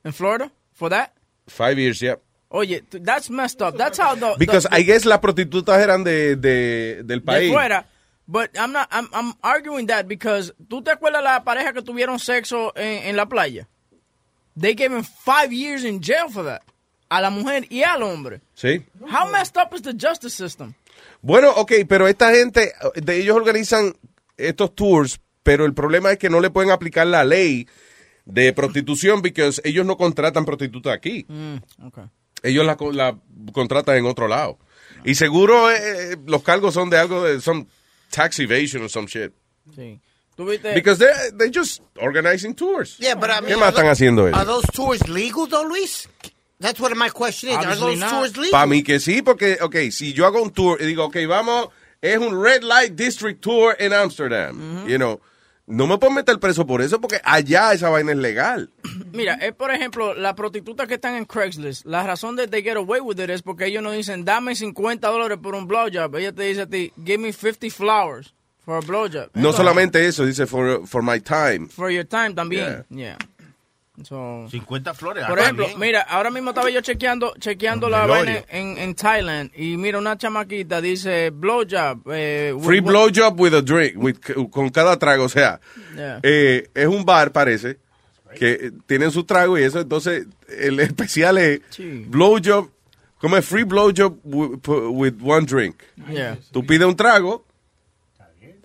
in 0.03 0.11
Florida 0.11 0.51
for 0.73 0.89
that? 0.89 1.11
five 1.47 1.77
years, 1.79 1.99
yeah. 2.01 2.17
Oye, 2.51 2.83
that's 3.03 3.29
messed 3.29 3.61
up. 3.61 3.77
That's 3.77 3.99
how 3.99 4.15
the... 4.15 4.33
Because 4.37 4.67
the- 4.67 4.75
I 4.75 4.83
guess 4.83 5.05
las 5.05 5.19
prostitutas 5.19 5.79
eran 5.81 6.03
de, 6.03 6.35
de- 6.35 7.03
del 7.03 7.19
de 7.19 7.21
país. 7.25 7.51
fuera. 7.51 7.85
But 8.27 8.51
I'm 8.57 8.71
not, 8.71 8.87
I'm, 8.91 9.07
I'm 9.13 9.33
arguing 9.41 9.87
that 9.87 10.07
because, 10.07 10.53
¿tú 10.67 10.83
te 10.83 10.91
acuerdas 10.91 11.23
la 11.23 11.43
pareja 11.43 11.73
que 11.73 11.81
tuvieron 11.81 12.19
sexo 12.19 12.73
en, 12.75 13.07
en 13.09 13.15
la 13.15 13.25
playa? 13.27 13.67
They 14.55 14.73
gave 14.75 14.91
him 14.95 15.03
five 15.03 15.51
years 15.51 15.83
in 15.83 15.99
jail 16.01 16.29
for 16.29 16.43
that. 16.45 16.61
A 17.09 17.21
la 17.21 17.29
mujer 17.31 17.65
y 17.71 17.81
al 17.83 18.03
hombre. 18.03 18.41
Sí. 18.53 18.85
How 19.01 19.31
messed 19.31 19.57
up 19.57 19.73
is 19.73 19.81
the 19.81 19.93
justice 19.93 20.35
system? 20.35 20.73
Bueno, 21.21 21.51
ok, 21.55 21.71
pero 21.87 22.07
esta 22.07 22.31
gente, 22.33 22.73
de 22.95 23.17
ellos 23.17 23.35
organizan 23.35 23.95
estos 24.37 24.75
tours, 24.75 25.19
pero 25.41 25.65
el 25.65 25.73
problema 25.73 26.11
es 26.11 26.17
que 26.19 26.29
no 26.29 26.39
le 26.39 26.49
pueden 26.51 26.69
aplicar 26.71 27.07
la 27.07 27.23
ley 27.23 27.67
de 28.25 28.53
prostitución 28.53 29.21
porque 29.23 29.49
ellos 29.63 29.85
no 29.87 29.97
contratan 29.97 30.45
prostitutas 30.45 30.93
aquí. 30.93 31.25
Mm, 31.27 31.55
okay. 31.87 32.03
Ellos 32.43 32.65
la, 32.65 32.77
la 32.93 33.17
contratan 33.53 33.97
en 33.97 34.05
otro 34.05 34.27
lado. 34.27 34.57
Y 35.05 35.15
seguro 35.15 35.71
eh, 35.71 36.17
los 36.25 36.43
cargos 36.43 36.73
son 36.73 36.89
de 36.89 36.97
algo 36.97 37.23
de 37.23 37.39
some 37.41 37.67
tax 38.11 38.39
evasion 38.39 38.83
or 38.83 38.89
some 38.89 39.07
shit. 39.07 39.33
Sí. 39.75 39.99
Because 40.73 40.99
they're, 40.99 41.31
they're 41.37 41.51
just 41.51 41.81
organizing 42.01 42.53
tours. 42.55 42.95
Yeah, 42.97 43.15
but 43.15 43.29
I 43.29 43.41
mean, 43.41 43.49
¿Qué 43.49 43.55
más 43.57 43.69
are 43.69 43.69
están 43.71 43.87
haciendo 43.87 44.23
Are 44.23 44.29
ellos? 44.29 44.45
those 44.45 44.65
tours 44.73 45.09
legal, 45.09 45.47
though, 45.47 45.63
Luis? 45.67 46.07
That's 46.61 46.79
what 46.79 46.95
my 46.95 47.09
question 47.09 47.49
is. 47.49 47.57
Are 47.57 47.75
those 47.75 47.99
not. 47.99 48.09
tours 48.09 48.37
legal? 48.37 48.51
Para 48.51 48.65
mí 48.65 48.83
que 48.83 48.99
sí, 48.99 49.21
porque, 49.21 49.57
ok, 49.61 49.91
si 49.91 50.13
yo 50.13 50.25
hago 50.25 50.41
un 50.41 50.51
tour 50.51 50.77
y 50.81 50.85
digo, 50.85 51.05
ok, 51.05 51.17
vamos, 51.27 51.67
es 52.01 52.17
un 52.17 52.41
Red 52.41 52.63
Light 52.63 52.95
District 52.95 53.41
Tour 53.41 53.75
en 53.79 53.91
Amsterdam, 53.91 54.87
you 54.87 54.97
know, 54.97 55.19
no 55.69 55.85
me 55.85 55.99
puedo 55.99 56.11
meter 56.11 56.39
preso 56.39 56.65
por 56.65 56.81
eso 56.81 56.99
porque 56.99 57.21
allá 57.23 57.71
esa 57.73 57.89
vaina 57.89 58.11
es 58.11 58.17
legal. 58.17 58.71
Mira, 59.13 59.35
es 59.35 59.53
por 59.53 59.71
ejemplo, 59.71 60.15
las 60.15 60.33
prostitutas 60.33 60.87
que 60.87 60.95
están 60.95 61.15
en 61.15 61.25
Craigslist, 61.25 61.85
la 61.85 62.03
razón 62.05 62.35
de 62.35 62.47
they 62.47 62.63
get 62.63 62.75
away 62.75 62.99
with 62.99 63.19
it 63.19 63.29
es 63.29 63.43
porque 63.43 63.67
ellos 63.67 63.83
no 63.83 63.91
dicen, 63.91 64.25
dame 64.25 64.55
50 64.55 65.07
dólares 65.07 65.37
por 65.41 65.53
un 65.53 65.67
blowjob. 65.67 66.15
Ella 66.15 66.33
te 66.33 66.43
dice 66.43 66.61
a 66.61 66.67
ti, 66.67 66.91
give 67.05 67.19
me 67.19 67.31
50 67.31 67.69
flowers 67.69 68.33
for 68.65 68.77
a 68.77 68.81
blowjob. 68.81 69.29
No 69.33 69.39
Entonces, 69.39 69.57
solamente 69.57 70.07
eso, 70.07 70.25
dice 70.25 70.47
for, 70.47 70.87
for 70.87 71.03
my 71.03 71.19
time. 71.19 71.67
For 71.69 71.91
your 71.91 72.05
time 72.05 72.33
también. 72.33 72.85
Yeah. 72.89 73.17
So, 74.03 74.47
50 74.49 74.93
flores. 74.93 75.25
por 75.27 75.39
ejemplo, 75.39 75.65
bien. 75.67 75.79
mira, 75.79 76.01
ahora 76.01 76.31
mismo 76.31 76.51
estaba 76.51 76.69
yo 76.69 76.79
chequeando, 76.81 77.33
chequeando 77.39 77.89
la 77.89 78.05
vaina 78.05 78.43
en, 78.49 78.77
en 78.77 78.95
Thailand 78.95 79.51
y 79.55 79.75
mira, 79.77 79.97
una 79.97 80.17
chamaquita 80.17 80.79
dice 80.81 81.31
blowjob. 81.31 82.01
Eh, 82.13 82.55
Free 82.61 82.79
blowjob 82.79 83.39
with 83.39 83.53
a 83.53 83.61
drink, 83.61 83.93
with- 83.97 84.19
con 84.51 84.69
cada 84.69 84.97
trago, 84.97 85.25
o 85.25 85.29
sea, 85.29 85.59
Yeah. 85.95 86.19
eh, 86.23 86.69
es 86.73 86.87
un 86.87 87.03
bar, 87.03 87.31
parece, 87.31 87.77
que 88.37 88.71
tienen 88.85 89.11
su 89.11 89.23
trago 89.25 89.57
y 89.57 89.63
eso, 89.63 89.79
entonces 89.81 90.27
el 90.47 90.79
especial 90.79 91.37
es 91.37 91.61
Sí. 91.71 92.05
blowjob, 92.07 92.69
como 93.17 93.35
es 93.35 93.45
free 93.45 93.63
blowjob 93.63 94.17
with, 94.23 94.59
with 94.91 95.13
one 95.21 95.45
drink. 95.45 95.75
Yeah. 96.09 96.37
Tú 96.51 96.65
pides 96.65 96.87
un 96.87 96.95
trago 96.95 97.45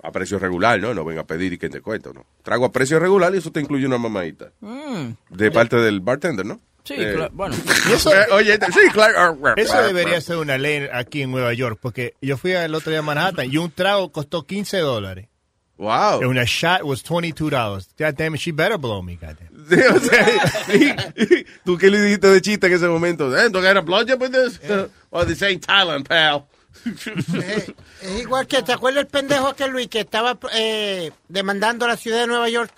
a 0.04 0.12
precio 0.12 0.38
regular, 0.38 0.78
¿no? 0.80 0.92
No 0.94 1.04
venga 1.04 1.22
a 1.22 1.26
pedir 1.26 1.52
y 1.54 1.58
que 1.58 1.68
te 1.70 1.80
cuento, 1.80 2.12
¿no? 2.12 2.26
Trago 2.42 2.66
a 2.66 2.72
precio 2.72 2.98
regular 3.00 3.34
y 3.34 3.38
eso 3.38 3.50
te 3.50 3.60
incluye 3.60 3.86
una 3.86 3.98
mamadita. 3.98 4.52
Mm. 4.60 5.08
De 5.30 5.50
parte 5.50 5.76
del 5.76 6.00
bartender, 6.00 6.44
¿no? 6.44 6.60
Sí, 6.84 6.94
Eh, 6.98 7.14
cla- 7.16 7.30
bueno. 7.32 7.56
Eh, 8.12 8.32
Oye, 8.32 8.58
sí, 8.72 8.80
claro. 8.92 9.38
Eso 9.56 9.82
debería 9.82 10.20
ser 10.20 10.36
una 10.36 10.58
ley 10.58 10.86
aquí 10.92 11.22
en 11.22 11.30
Nueva 11.30 11.54
York, 11.54 11.78
porque 11.80 12.14
yo 12.20 12.36
fui 12.36 12.52
el 12.52 12.74
otro 12.74 12.90
día 12.90 12.98
a 12.98 13.02
Manhattan 13.02 13.50
y 13.50 13.56
un 13.56 13.70
trago 13.70 14.12
costó 14.12 14.46
15 14.46 14.78
dólares. 14.78 15.28
Wow. 15.76 16.22
And 16.22 16.38
a 16.38 16.44
shot 16.44 16.82
was 16.84 17.02
$22. 17.02 17.88
God 17.98 18.14
damn 18.16 18.34
it, 18.36 18.40
she 18.40 18.52
better 18.52 18.76
blow 18.78 19.02
me, 19.02 19.16
goddamn. 19.16 19.48
Sí, 19.66 19.80
o 19.80 19.98
sea, 19.98 20.28
y- 20.74 21.24
y- 21.40 21.46
¿Tú 21.64 21.78
qué 21.78 21.90
le 21.90 21.98
dijiste 22.02 22.28
de 22.28 22.42
chiste 22.42 22.66
en 22.66 22.74
ese 22.74 22.86
momento? 22.86 23.34
Eh, 23.34 23.48
¿Tú 23.50 23.58
eres 23.60 23.82
blowjob 23.82 24.20
with 24.20 24.30
this? 24.32 24.60
Oh, 25.10 25.24
this 25.24 25.42
ain't 25.42 25.64
Thailand, 25.64 26.06
pal. 26.06 26.44
Eh, 27.34 27.74
es 28.02 28.20
igual 28.20 28.46
que, 28.46 28.62
¿te 28.62 28.72
acuerdas 28.72 29.02
el 29.04 29.06
pendejo 29.08 29.48
aquel 29.48 29.70
Luis 29.70 29.88
que 29.88 30.00
estaba 30.00 30.38
eh, 30.54 31.10
demandando 31.28 31.84
a 31.84 31.88
la 31.88 31.96
ciudad 31.96 32.20
de 32.20 32.26
Nueva 32.26 32.48
York 32.48 32.70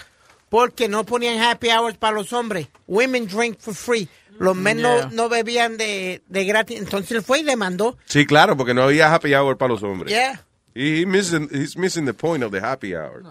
porque 0.49 0.89
no 0.89 1.05
ponían 1.05 1.43
happy 1.43 1.69
hours 1.71 1.97
para 1.97 2.15
los 2.15 2.33
hombres? 2.33 2.69
Women 2.87 3.27
drink 3.27 3.59
for 3.59 3.75
free. 3.75 4.09
Los 4.39 4.55
men 4.55 4.79
Yeah. 4.79 5.09
no, 5.13 5.29
bebían 5.29 5.77
de, 5.79 6.23
de 6.29 6.45
gratis. 6.45 6.79
Entonces 6.79 7.11
él 7.13 7.23
fue 7.23 7.41
y 7.41 7.43
demandó. 7.43 7.97
Sí, 8.05 8.27
claro, 8.27 8.57
porque 8.57 8.75
no 8.75 8.83
había 8.83 9.13
happy 9.15 9.35
hour 9.35 9.57
para 9.57 9.73
los 9.73 9.83
hombres. 9.83 10.13
Yeah. 10.13 10.45
Y 10.75 11.01
he 11.03 11.07
missing, 11.07 11.49
he's 11.51 11.77
missing 11.77 12.05
the 12.05 12.13
point 12.13 12.45
of 12.45 12.53
the 12.53 12.61
happy 12.61 12.95
hour. 12.95 13.23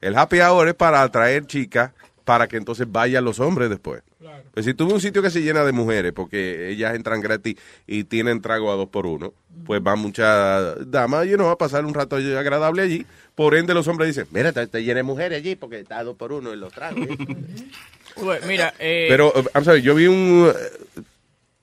El 0.00 0.16
happy 0.18 0.40
hour 0.40 0.66
es 0.66 0.74
para 0.74 1.02
atraer 1.02 1.46
chicas 1.46 1.92
para 2.24 2.48
que 2.48 2.56
entonces 2.56 2.90
vayan 2.90 3.24
los 3.24 3.38
hombres 3.38 3.70
después. 3.70 4.02
Pues 4.52 4.64
si 4.64 4.74
tú 4.74 4.86
ves 4.86 4.94
un 4.94 5.00
sitio 5.00 5.22
que 5.22 5.30
se 5.30 5.42
llena 5.42 5.64
de 5.64 5.72
mujeres 5.72 6.12
porque 6.12 6.70
ellas 6.70 6.94
entran 6.94 7.20
gratis 7.20 7.56
y 7.86 8.04
tienen 8.04 8.40
trago 8.40 8.72
a 8.72 8.76
dos 8.76 8.88
por 8.88 9.06
uno, 9.06 9.34
pues 9.66 9.82
van 9.82 9.98
muchas 9.98 10.90
damas 10.90 11.26
y 11.26 11.34
uno 11.34 11.46
va 11.46 11.52
a 11.52 11.58
pasar 11.58 11.84
un 11.84 11.92
rato 11.92 12.16
agradable 12.16 12.82
allí. 12.82 13.06
Por 13.34 13.54
ende, 13.54 13.74
los 13.74 13.86
hombres 13.88 14.08
dicen, 14.08 14.26
mira, 14.30 14.52
te, 14.52 14.82
llena 14.82 14.98
de 14.98 15.02
mujeres 15.02 15.38
allí 15.38 15.56
porque 15.56 15.80
está 15.80 15.98
a 15.98 16.04
dos 16.04 16.16
por 16.16 16.32
uno 16.32 16.52
en 16.52 16.60
los 16.60 16.72
tragos. 16.72 17.06
Pues, 18.14 18.46
Mira, 18.46 18.72
eh, 18.78 19.06
Pero, 19.08 19.32
I'm 19.56 19.64
sorry, 19.64 19.82
yo 19.82 19.92
vi 19.92 20.06
un 20.06 20.48
uh, 20.48 21.00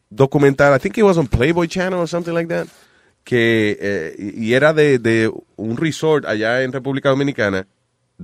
documental, 0.10 0.76
I 0.76 0.80
think 0.80 0.98
it 0.98 1.04
was 1.04 1.18
on 1.18 1.26
Playboy 1.26 1.66
Channel 1.66 2.00
or 2.00 2.10
something 2.10 2.34
like 2.34 2.50
that, 2.50 2.68
que, 3.24 3.78
eh, 3.80 4.16
y 4.20 4.48
y 4.48 4.54
era 4.54 4.74
de, 4.74 5.00
de 5.00 5.32
un 5.56 5.78
resort 5.78 6.26
allá 6.26 6.62
en 6.64 6.74
República 6.74 7.08
Dominicana, 7.08 7.68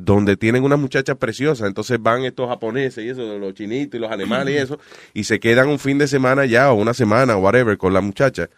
donde 0.05 0.37
tienen 0.37 0.63
unas 0.63 0.79
muchachas 0.79 1.17
preciosas, 1.17 1.67
entonces 1.67 1.97
van 2.01 2.23
estos 2.23 2.47
japoneses 2.47 3.03
y 3.03 3.09
eso, 3.09 3.37
los 3.37 3.53
chinitos 3.53 3.97
y 3.97 4.01
los 4.01 4.11
alemanes 4.11 4.53
y 4.53 4.57
eso, 4.57 4.79
y 5.13 5.23
se 5.23 5.39
quedan 5.39 5.67
un 5.69 5.79
fin 5.79 5.97
de 5.97 6.07
semana 6.07 6.45
ya, 6.45 6.71
o 6.71 6.75
una 6.75 6.93
semana, 6.93 7.35
o 7.35 7.39
whatever, 7.39 7.77
con 7.77 7.93
la 7.93 8.01
muchacha. 8.01 8.49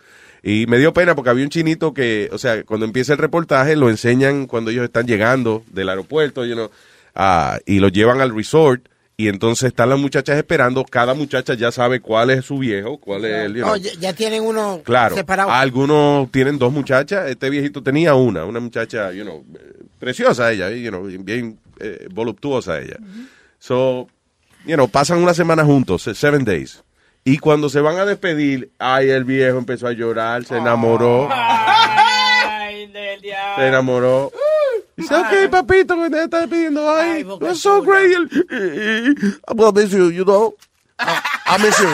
Y 0.44 0.66
me 0.68 0.78
dio 0.78 0.94
pena 0.94 1.16
porque 1.16 1.30
había 1.30 1.44
un 1.44 1.49
chinito 1.49 1.94
que, 1.94 2.30
o 2.32 2.38
sea, 2.38 2.64
cuando 2.64 2.86
empieza 2.86 3.14
el 3.14 3.20
reportaje, 3.20 3.76
lo 3.76 3.90
enseñan 3.90 4.48
cuando 4.48 4.72
ellos 4.72 4.84
están 4.86 5.06
llegando 5.06 5.64
del 5.72 5.90
aeropuerto, 5.90 6.45
you 6.45 6.53
know, 6.56 6.70
ah, 7.16 7.60
y 7.66 7.80
lo 7.80 7.90
llevan 7.90 8.22
al 8.22 8.34
resort 8.36 8.88
Y 9.18 9.28
entonces 9.28 9.68
están 9.68 9.90
las 9.90 9.99
muchachas 9.99 10.38
esperando. 10.38 10.86
Cada 10.86 11.14
muchacha 11.14 11.53
ya 11.53 11.74
sabe 11.74 11.99
cuál 11.99 12.30
es 12.30 12.45
su 12.45 12.57
viejo, 12.57 12.98
cuál 12.99 13.26
es 13.26 13.45
el. 13.45 13.56
you 13.56 13.64
know. 13.64 13.74
Oh, 13.74 13.76
ya, 13.76 13.91
ya 13.99 14.14
tienen 14.14 14.44
uno 14.44 14.82
Claro, 14.86 15.14
separado. 15.16 15.52
algunos 15.52 16.32
tienen 16.32 16.57
dos 16.57 16.72
muchachas. 16.72 17.30
Este 17.30 17.49
viejito 17.49 17.84
tenía 17.84 18.16
una, 18.16 18.45
una 18.45 18.61
muchacha, 18.61 19.11
you 19.11 19.24
know, 19.24 19.44
preciosa 19.99 20.51
ella, 20.51 20.69
you 20.71 20.89
know, 20.89 21.03
bien 21.23 21.59
eh, 21.80 22.07
voluptuosa 22.11 22.80
ella. 22.80 22.97
So, 23.59 24.07
you 24.65 24.76
know, 24.76 24.88
pasan 24.88 25.21
una 25.21 25.34
semana 25.34 25.65
juntos, 25.65 26.03
se- 26.03 26.15
seven 26.15 26.45
days. 26.45 26.84
Y 27.26 27.38
cuando 27.38 27.69
se 27.69 27.81
van 27.81 27.97
a 27.99 28.05
despedir, 28.05 28.71
ay, 28.80 29.09
el 29.09 29.26
viejo 29.26 29.57
empezó 29.57 29.88
a 29.88 29.91
llorar, 29.91 30.45
se 30.45 30.57
enamoró, 30.57 31.30
se 33.57 33.67
enamoró. 33.67 34.31
Dice, 34.95 35.15
ok, 35.15 35.49
papito, 35.49 35.95
que 36.01 36.09
te 36.09 36.23
está 36.23 36.39
despidiendo. 36.41 36.89
Ay, 36.91 37.26
that's 37.39 37.61
so 37.61 37.81
great. 37.81 38.15
I'm 39.47 39.57
gonna 39.57 39.71
miss 39.81 39.91
you, 39.91 40.11
you 40.11 40.26
know. 40.26 40.55
I 40.99 41.57
miss 41.61 41.77
you. 41.80 41.88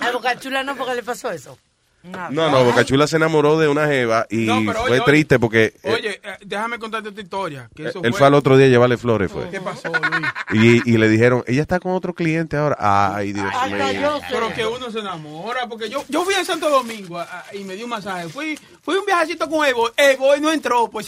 A 0.00 0.10
Boca 0.12 0.38
Chula 0.38 0.62
no, 0.64 0.76
porque 0.76 0.94
le 0.94 1.02
pasó 1.02 1.30
eso. 1.30 1.58
Nada. 2.02 2.30
No, 2.30 2.50
no, 2.50 2.64
Bocachula 2.64 3.06
se 3.06 3.16
enamoró 3.16 3.58
de 3.58 3.68
una 3.68 3.86
jeva 3.86 4.26
y 4.30 4.46
No, 4.46 4.60
pero 4.66 4.80
fue 4.84 4.92
oye, 4.92 5.02
triste 5.04 5.38
porque 5.38 5.74
eh, 5.82 5.92
Oye, 5.92 6.20
eh, 6.22 6.36
déjame 6.46 6.78
contarte 6.78 7.10
esta 7.10 7.20
historia. 7.20 7.68
Que 7.76 7.88
eso 7.88 8.00
él 8.02 8.14
fue 8.14 8.26
al 8.26 8.32
otro 8.34 8.56
día 8.56 8.66
a 8.66 8.68
llevarle 8.70 8.96
flores, 8.96 9.30
fue. 9.30 9.50
¿Qué 9.50 9.60
pasó, 9.60 9.88
Luis? 9.88 10.80
Y, 10.84 10.90
y 10.94 10.96
le 10.96 11.08
dijeron, 11.10 11.44
ella 11.46 11.60
está 11.60 11.78
con 11.78 11.92
otro 11.92 12.14
cliente 12.14 12.56
ahora. 12.56 12.76
Ay, 12.80 13.34
Dios 13.34 13.44
mío. 13.44 14.20
Pero 14.30 14.52
que 14.54 14.64
uno 14.66 14.90
se 14.90 15.00
enamora, 15.00 15.66
porque 15.68 15.90
yo, 15.90 16.02
yo 16.08 16.24
fui 16.24 16.32
a 16.34 16.44
Santo 16.44 16.70
Domingo 16.70 17.18
a- 17.18 17.24
a- 17.24 17.54
y 17.54 17.64
me 17.64 17.74
dio 17.76 17.84
un 17.84 17.90
masaje. 17.90 18.28
Fui, 18.30 18.58
fui 18.82 18.96
un 18.96 19.04
viajecito 19.04 19.48
con 19.50 19.66
Evo, 19.66 19.90
Evo 19.96 20.34
y 20.36 20.40
no 20.40 20.50
entró, 20.52 20.88
pues. 20.88 21.06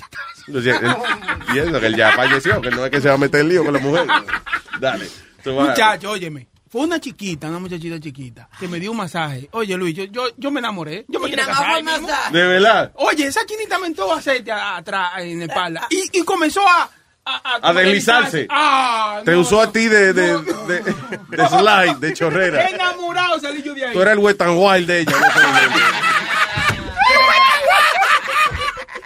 O 0.54 0.60
sea, 0.60 0.76
él- 0.76 1.54
y 1.54 1.58
eso, 1.58 1.80
que 1.80 1.86
él 1.86 1.96
ya 1.96 2.12
falleció, 2.12 2.60
que 2.60 2.70
no 2.70 2.84
es 2.84 2.90
que 2.90 3.00
se 3.00 3.08
va 3.08 3.14
a 3.14 3.18
meter 3.18 3.40
en 3.40 3.48
lío 3.48 3.64
con 3.64 3.72
la 3.72 3.80
mujer. 3.80 4.06
Dale. 4.80 5.08
Muchacho, 5.46 6.10
óyeme. 6.10 6.48
Fue 6.72 6.80
una 6.80 6.98
chiquita, 6.98 7.48
una 7.48 7.58
muchachita 7.58 8.00
chiquita, 8.00 8.48
que 8.58 8.66
me 8.66 8.80
dio 8.80 8.92
un 8.92 8.96
masaje. 8.96 9.46
Oye, 9.52 9.76
Luis, 9.76 9.94
yo, 9.94 10.04
yo, 10.04 10.28
yo 10.38 10.50
me 10.50 10.58
enamoré. 10.58 11.04
Yo 11.06 11.20
me 11.20 11.28
más 11.36 11.46
casar. 11.46 12.32
De 12.32 12.46
verdad. 12.46 12.92
Oye, 12.94 13.26
esa 13.26 13.44
quinita 13.44 13.78
me 13.78 13.88
entró 13.88 14.10
aceite 14.10 14.50
atrás 14.50 15.10
en 15.18 15.40
la 15.40 15.44
espalda. 15.44 15.86
Y, 15.90 16.20
y 16.20 16.24
comenzó 16.24 16.66
a... 16.66 16.88
A, 17.26 17.68
A 17.68 17.72
deslizarse. 17.74 18.46
Ah, 18.48 19.20
Te 19.22 19.32
no, 19.32 19.40
usó 19.40 19.60
a 19.60 19.70
ti 19.70 19.86
de, 19.86 20.14
de, 20.14 20.38
de, 20.38 20.82
de 21.36 21.48
slide, 21.48 21.96
de 22.00 22.14
chorrera. 22.14 22.66
Enamorado 22.66 23.38
salí 23.38 23.62
yo 23.62 23.74
de 23.74 23.84
ahí. 23.84 23.92
Tú 23.92 24.00
eras 24.00 24.14
el 24.14 24.20
wet 24.20 24.40
and 24.40 24.58
wild 24.58 24.86
de 24.86 25.00
ella. 25.00 25.12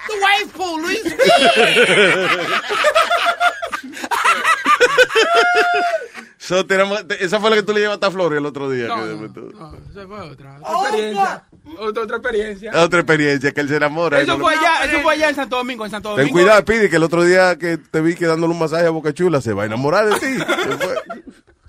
Tu 0.07 0.13
wife 0.15 0.53
pool, 0.57 0.83
Luis. 0.83 1.03
So, 6.47 6.65
te 6.65 6.77
enamo- 6.77 7.05
te- 7.07 7.25
esa 7.25 7.41
fue 7.41 7.51
la 7.51 7.57
que 7.57 7.63
tú 7.65 7.73
le 7.73 7.81
llevaste 7.81 8.07
a 8.07 8.11
Flores 8.13 8.39
el 8.39 8.47
otro 8.47 8.71
día. 8.71 8.87
No, 8.87 8.95
que- 8.97 9.41
no, 9.53 9.75
esa 9.91 10.07
fue 10.07 10.21
otra. 10.21 10.59
Otra 10.63 10.81
experiencia. 10.89 11.45
Otra, 11.81 12.03
otra 12.05 12.17
experiencia. 12.19 12.73
Otra 12.85 13.01
experiencia, 13.01 13.53
que 13.53 13.61
él 13.63 13.69
se 13.69 13.77
enamora. 13.77 14.21
Eso 14.21 14.39
fue 14.39 14.55
lo- 14.55 14.61
allá, 14.61 14.85
eso 14.85 15.01
fue 15.01 15.15
allá 15.15 15.29
en 15.31 15.35
Santo 15.35 15.57
Domingo, 15.57 15.85
en 15.85 15.91
Santo 15.91 16.11
Ten 16.11 16.19
Domingo. 16.29 16.39
cuidado, 16.39 16.65
Pidi, 16.65 16.89
que 16.89 16.97
el 16.97 17.03
otro 17.03 17.25
día 17.25 17.57
que 17.59 17.79
te 17.79 18.01
vi 18.01 18.15
que 18.15 18.27
dándole 18.27 18.53
un 18.53 18.59
masaje 18.61 18.87
a 18.87 18.91
Boca 18.91 19.13
Chula 19.13 19.41
se 19.41 19.53
va 19.53 19.65
a 19.65 19.67
enamorar 19.67 20.09
de 20.09 20.21
ti. 20.21 20.27
¿Qué 20.47 20.77
fue? 20.79 20.95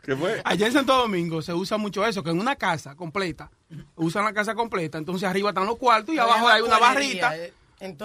¿Qué 0.04 0.16
fue? 0.16 0.42
Allá 0.46 0.68
en 0.68 0.74
Santo 0.74 0.96
Domingo 0.96 1.42
se 1.42 1.54
usa 1.56 1.78
mucho 1.78 2.06
eso, 2.06 2.22
que 2.24 2.30
en 2.30 2.40
una 2.40 2.56
casa 2.56 2.96
completa, 2.96 3.50
usan 3.96 4.26
la 4.26 4.34
casa 4.34 4.54
completa, 4.54 4.98
entonces 5.00 5.28
arriba 5.28 5.50
están 5.50 5.66
los 5.66 5.78
cuartos 5.78 6.14
y 6.14 6.20
abajo 6.20 6.48
hay 6.48 6.62
una 6.62 6.78
barrita. 6.78 7.36
eh, 7.36 7.52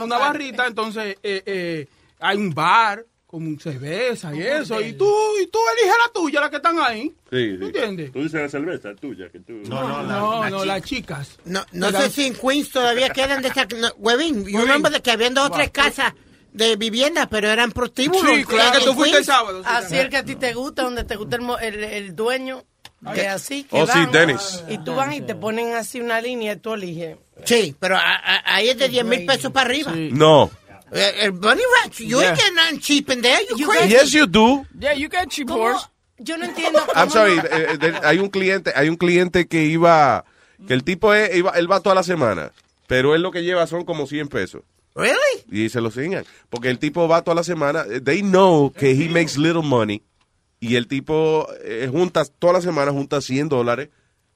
Una 0.02 0.16
barrita, 0.18 0.66
entonces 0.66 1.16
eh, 1.22 1.42
eh, 1.44 1.86
hay 2.18 2.38
un 2.38 2.52
bar 2.54 3.04
con 3.32 3.58
cerveza 3.58 4.34
y 4.34 4.42
eso, 4.42 4.78
y 4.78 4.92
tú, 4.92 5.10
y 5.42 5.46
tú 5.46 5.58
eliges 5.72 5.96
la 6.06 6.12
tuya, 6.12 6.40
la 6.42 6.50
que 6.50 6.56
están 6.56 6.78
ahí. 6.80 7.04
Sí, 7.30 7.56
¿Tú 7.58 7.64
entiendes? 7.64 8.12
Tú 8.12 8.18
dices 8.22 8.42
la 8.42 8.48
cerveza 8.50 8.94
tuya, 8.94 9.30
que 9.32 9.40
tú... 9.40 9.54
No, 9.70 9.88
no, 9.88 10.02
no, 10.02 10.50
no, 10.50 10.64
las 10.66 10.82
chicas. 10.82 11.38
No, 11.46 11.64
no 11.72 11.90
sé 11.92 12.10
si 12.10 12.26
en 12.26 12.34
Queens 12.34 12.68
todavía 12.70 13.08
quedan 13.08 13.40
de 13.40 13.48
esas... 13.48 13.66
No, 13.74 13.88
Huevín, 13.96 14.44
yo 14.46 14.60
remember 14.60 14.92
de 14.92 15.00
que 15.00 15.10
habían 15.12 15.32
dos 15.32 15.46
o 15.48 15.50
tres 15.50 15.70
casas 15.70 16.12
de 16.52 16.76
vivienda, 16.76 17.26
pero 17.30 17.48
eran 17.48 17.72
prostíbulos. 17.72 18.30
Sí, 18.36 18.44
claro 18.44 18.78
que 18.78 18.84
tú 18.84 18.92
fuiste 18.92 19.16
el 19.16 19.24
sábado. 19.24 19.62
Así 19.64 19.96
el 19.96 20.10
que 20.10 20.18
a 20.18 20.24
ti 20.26 20.36
te 20.36 20.52
gusta, 20.52 20.82
donde 20.82 21.04
te 21.04 21.16
gusta 21.16 21.36
el, 21.36 21.42
mo- 21.42 21.58
el, 21.58 21.82
el 21.82 22.14
dueño, 22.14 22.64
que 23.14 23.26
así 23.28 23.64
que 23.64 23.80
Oh, 23.80 23.86
sí, 23.86 23.92
van, 23.98 24.12
Dennis. 24.12 24.62
Y 24.68 24.76
tú 24.84 24.94
van 24.94 25.14
y 25.14 25.22
te 25.22 25.34
ponen 25.34 25.72
así 25.74 26.02
una 26.02 26.20
línea 26.20 26.52
y 26.52 26.56
tú 26.58 26.74
eliges. 26.74 27.16
Sí, 27.46 27.74
pero 27.80 27.96
a- 27.96 28.00
a- 28.02 28.54
ahí 28.56 28.68
es 28.68 28.76
de 28.76 28.90
10 28.90 29.04
mil 29.06 29.24
pesos 29.24 29.50
para 29.50 29.70
arriba. 29.70 29.90
No. 29.96 30.50
Eh, 30.92 31.24
El 31.24 31.32
Bunny 31.32 31.62
Ranch, 31.82 32.00
you 32.00 32.20
ain't 32.20 32.28
Yeah. 32.30 32.36
getting 32.36 32.54
nothing 32.56 32.80
cheap 32.80 33.10
in 33.10 33.22
there, 33.22 33.40
you 33.56 33.66
crazy. 33.66 33.88
Yes, 33.92 34.12
you 34.12 34.26
do. 34.26 34.66
Yeah, 34.78 34.92
you 34.94 35.08
get 35.08 35.28
cheap 35.30 35.48
horse. 35.50 35.88
Yo 36.18 36.36
no 36.36 36.44
entiendo. 36.44 36.80
I'm 36.94 37.10
sorry, 37.10 37.38
eh, 37.38 37.78
eh, 37.80 37.92
hay 38.04 38.18
un 38.18 38.28
cliente, 38.28 38.72
hay 38.76 38.88
un 38.88 38.96
cliente 38.96 39.46
que 39.48 39.64
iba, 39.64 40.24
que 40.68 40.74
el 40.74 40.84
tipo 40.84 41.14
es, 41.14 41.34
iba, 41.34 41.50
él 41.52 41.70
va 41.70 41.80
toda 41.80 41.94
la 41.94 42.02
semana, 42.02 42.52
pero 42.86 43.14
él 43.14 43.22
lo 43.22 43.30
que 43.32 43.42
lleva 43.42 43.66
son 43.66 43.84
como 43.84 44.06
100 44.06 44.28
pesos. 44.28 44.62
Really? 44.94 45.16
Y 45.50 45.70
se 45.70 45.80
lo 45.80 45.90
siguen. 45.90 46.24
Porque 46.50 46.68
el 46.68 46.78
tipo 46.78 47.08
va 47.08 47.22
toda 47.22 47.36
la 47.36 47.42
semana. 47.44 47.84
eh, 47.90 48.00
They 48.02 48.20
know 48.20 48.70
que 48.70 48.90
he 48.92 49.08
makes 49.08 49.38
little 49.38 49.62
money. 49.62 50.02
Y 50.60 50.76
el 50.76 50.86
tipo 50.86 51.48
eh, 51.64 51.88
junta, 51.90 52.24
toda 52.38 52.52
la 52.52 52.60
semana 52.60 52.92
junta 52.92 53.20
100 53.22 53.48
dólares. 53.48 53.88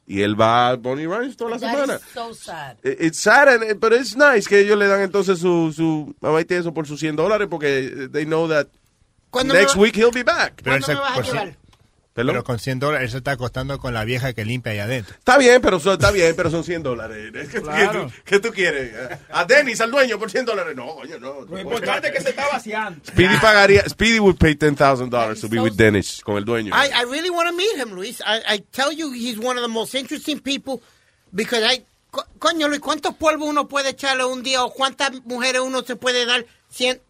Y 0.08 0.22
él 0.22 0.40
va 0.40 0.68
a 0.70 0.76
Bonnie 0.76 1.06
Ranch 1.06 1.34
toda 1.36 1.50
la 1.52 1.58
That 1.58 1.70
semana. 1.72 1.94
is 1.96 2.02
so 2.14 2.32
sad. 2.32 2.76
It's 2.84 3.18
sad, 3.18 3.48
and- 3.48 3.80
pero 3.80 3.96
it's 3.96 4.14
nice 4.16 4.46
que 4.48 4.60
ellos 4.60 4.78
le 4.78 4.86
dan 4.86 5.00
entonces 5.00 5.38
su, 5.40 5.72
su 5.74 6.14
mamá 6.20 6.40
y 6.40 6.46
eso 6.54 6.72
por 6.72 6.86
sus 6.86 7.00
100 7.00 7.16
dólares 7.16 7.48
porque 7.50 8.08
they 8.12 8.24
know 8.24 8.48
that 8.48 8.68
¿Cuándo 9.30 9.52
next 9.54 9.74
me 9.74 9.80
va- 9.80 9.82
week 9.82 9.96
he'll 9.96 10.12
be 10.12 10.22
back. 10.22 10.60
Pero, 10.62 10.76
él 10.76 10.84
se- 10.84 10.94
por 10.94 11.24
cien- 11.26 11.56
Perdón. 12.16 12.32
pero 12.34 12.44
con 12.44 12.58
100 12.58 12.78
dólares 12.80 13.04
él 13.04 13.10
se 13.12 13.16
está 13.18 13.30
acostando 13.32 13.78
con 13.78 13.94
la 13.94 14.04
vieja 14.04 14.32
que 14.32 14.44
limpia 14.44 14.72
ahí 14.72 14.78
adentro. 14.80 15.14
Está 15.16 15.38
bien, 15.38 15.62
pero 15.62 15.78
son, 15.78 15.92
está 15.92 16.10
bien, 16.10 16.34
pero 16.34 16.50
son 16.50 16.64
100 16.64 16.82
dólares. 16.82 17.30
¿Qué, 17.52 17.60
Claro. 17.62 18.06
tú, 18.06 18.12
qué 18.24 18.40
tú 18.40 18.50
quieres? 18.50 18.92
A 19.30 19.44
Dennis, 19.44 19.80
al 19.80 19.90
dueño, 19.92 20.18
por 20.18 20.30
100 20.30 20.44
dólares. 20.46 20.74
No, 20.74 20.94
coño, 20.96 21.18
no. 21.20 21.42
Lo 21.42 21.58
importante 21.60 22.08
es 22.08 22.14
que 22.14 22.20
se 22.22 22.30
está 22.30 22.48
vaciando. 22.50 23.00
Speedy 23.06 23.36
pagaría, 23.36 23.88
Speedy 23.88 24.18
would 24.18 24.36
pay 24.38 24.54
$10,000 24.56 25.40
to 25.40 25.48
be 25.48 25.60
with 25.60 25.74
Dennis, 25.74 26.20
con 26.24 26.36
el 26.38 26.44
dueño. 26.44 26.74
I, 26.74 26.88
I 26.88 27.04
really 27.04 27.30
want 27.30 27.48
to 27.48 27.54
meet 27.54 27.76
him, 27.76 27.92
Luis. 27.94 28.20
I, 28.20 28.54
I 28.56 28.58
tell 28.72 28.90
you, 28.92 29.12
he's 29.12 29.38
one 29.38 29.56
of 29.58 29.62
the 29.62 29.68
most 29.72 29.94
interesting 29.94 30.40
people 30.40 30.80
because 31.32 31.62
I... 31.62 31.84
co- 32.10 32.24
Coño, 32.38 32.66
Luis, 32.68 32.80
¿cuántos 32.80 33.14
polvos 33.14 33.48
uno 33.48 33.68
puede 33.68 33.90
echarle 33.90 34.24
un 34.24 34.42
día 34.42 34.64
o 34.64 34.70
cuántas 34.72 35.12
mujeres 35.26 35.60
uno 35.60 35.82
se 35.82 35.96
puede 35.96 36.24
dar 36.24 36.46
cien- 36.74 37.00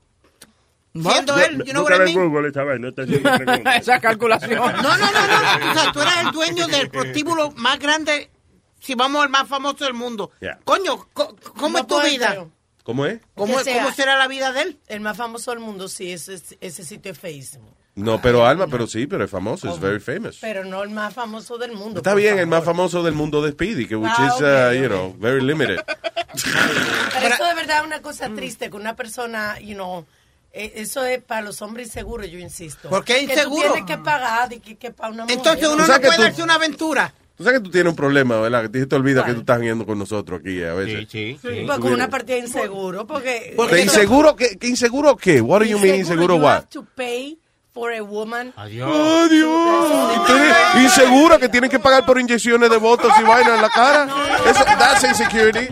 siendo 1.02 1.38
él? 1.38 1.62
You 1.64 1.72
know 1.72 1.84
what 1.84 1.94
I 1.96 1.98
mean? 2.14 2.28
Google 2.28 2.48
esta 2.48 2.64
vaina, 2.64 2.88
está. 2.88 3.02
Esa 3.78 4.00
calculación. 4.00 4.58
No, 4.58 4.82
no, 4.82 4.96
no, 4.98 4.98
no. 4.98 5.70
O 5.70 5.74
sea, 5.74 5.92
tú 5.92 6.00
eres 6.02 6.14
el 6.24 6.32
dueño 6.32 6.66
del 6.68 6.88
prostíbulo 6.90 7.50
más 7.52 7.78
grande, 7.78 8.30
si 8.80 8.94
vamos 8.94 9.22
al 9.22 9.28
más 9.30 9.48
famoso 9.48 9.84
del 9.84 9.94
mundo. 9.94 10.30
Yeah. 10.40 10.58
Coño, 10.64 11.08
co- 11.12 11.34
¿cómo 11.56 11.70
No 11.70 11.78
es 11.80 11.86
tu 11.86 12.00
vida? 12.02 12.46
¿Cómo 12.82 13.04
es? 13.06 13.20
¿Cómo, 13.34 13.58
sea 13.60 13.82
¿Cómo 13.82 13.92
será 13.94 14.16
la 14.16 14.28
vida 14.28 14.52
de 14.52 14.62
él? 14.62 14.78
El 14.86 15.00
más 15.00 15.16
famoso 15.16 15.50
del 15.50 15.58
mundo, 15.60 15.88
sí, 15.88 16.12
ese, 16.12 16.40
ese 16.60 16.84
sitio 16.84 17.10
es 17.12 17.18
feísimo. 17.18 17.74
No, 17.96 18.20
pero 18.20 18.46
Alma, 18.46 18.66
pero 18.66 18.86
sí, 18.86 19.06
pero 19.06 19.24
es 19.24 19.30
famoso, 19.30 19.70
es 19.72 19.80
very 19.80 19.98
famous. 19.98 20.36
Pero 20.40 20.64
no 20.66 20.82
el 20.82 20.90
más 20.90 21.14
famoso 21.14 21.56
del 21.56 21.72
mundo. 21.72 22.00
Está 22.00 22.14
bien, 22.14 22.38
el 22.38 22.46
más 22.46 22.62
famoso 22.62 23.02
del 23.02 23.14
mundo 23.14 23.40
de 23.42 23.52
Speedy, 23.52 23.86
que 23.86 23.96
which 23.96 24.12
Ah, 24.18 24.26
is, 24.26 24.40
uh, 24.42 24.80
you 24.82 24.86
know, 24.88 25.16
very 25.18 25.40
limited. 25.42 25.80
Pero 26.34 27.34
eso 27.34 27.44
de 27.44 27.54
verdad 27.54 27.78
es 27.80 27.86
una 27.86 28.02
cosa 28.02 28.28
triste, 28.28 28.68
que 28.70 28.76
una 28.76 28.94
persona, 28.94 29.58
you 29.60 29.74
know, 29.74 30.06
eso 30.56 31.04
es 31.04 31.22
para 31.22 31.42
los 31.42 31.60
hombres 31.62 31.88
inseguros, 31.88 32.30
yo 32.30 32.38
insisto. 32.38 32.88
¿Por 32.88 33.04
qué 33.04 33.14
Que 33.20 33.26
tú 33.26 33.32
inseguro? 33.32 33.72
tienes 33.72 33.84
que 33.84 33.98
pagar 33.98 34.52
y 34.52 34.60
que, 34.60 34.76
que 34.76 34.90
para 34.90 35.12
una 35.12 35.22
mujer. 35.24 35.36
Entonces 35.38 35.68
uno 35.68 35.86
no 35.86 36.00
puede 36.00 36.16
tú- 36.16 36.22
darse 36.22 36.42
una 36.42 36.54
aventura. 36.54 37.12
Tú 37.36 37.44
sabes 37.44 37.58
que 37.60 37.64
tú 37.66 37.70
tienes 37.70 37.90
un 37.90 37.96
problema, 37.96 38.40
¿verdad? 38.40 38.70
Que 38.70 38.78
se 38.80 38.86
te 38.86 38.96
olvida 38.96 39.22
que 39.22 39.34
tú 39.34 39.40
estás 39.40 39.60
yendo 39.60 39.84
con 39.84 39.98
nosotros 39.98 40.40
aquí 40.40 40.62
a 40.62 40.72
veces. 40.72 41.06
Sí, 41.10 41.38
Pues 41.42 41.78
con 41.80 41.92
una 41.92 42.08
partida 42.08 42.36
de 42.36 42.42
inseguro, 42.42 43.06
porque... 43.06 43.54
¿De 43.70 43.82
inseguro 43.82 44.34
qué? 44.34 44.56
¿Qué 44.56 44.68
inseguro 44.68 45.14
qué? 45.16 45.42
What 45.42 45.58
do 45.60 45.66
you 45.66 45.78
mean 45.78 45.96
inseguro 45.96 46.36
you 46.36 46.42
what? 46.42 46.52
have 46.54 46.66
to 46.70 46.86
pay 46.96 47.38
for 47.76 47.92
a 47.92 48.00
woman. 48.00 48.54
Adiós. 48.56 48.88
Adiós. 49.26 50.82
Insegura 50.82 51.38
que 51.38 51.46
tienen 51.50 51.68
que 51.68 51.78
pagar 51.78 52.06
por 52.06 52.18
inyecciones 52.18 52.70
de 52.70 52.78
votos 52.78 53.12
y 53.20 53.22
vaina 53.22 53.54
en 53.54 53.60
la 53.60 53.68
cara. 53.68 54.08
Eso, 54.46 54.64
that's 54.64 55.04
insecurity. 55.04 55.68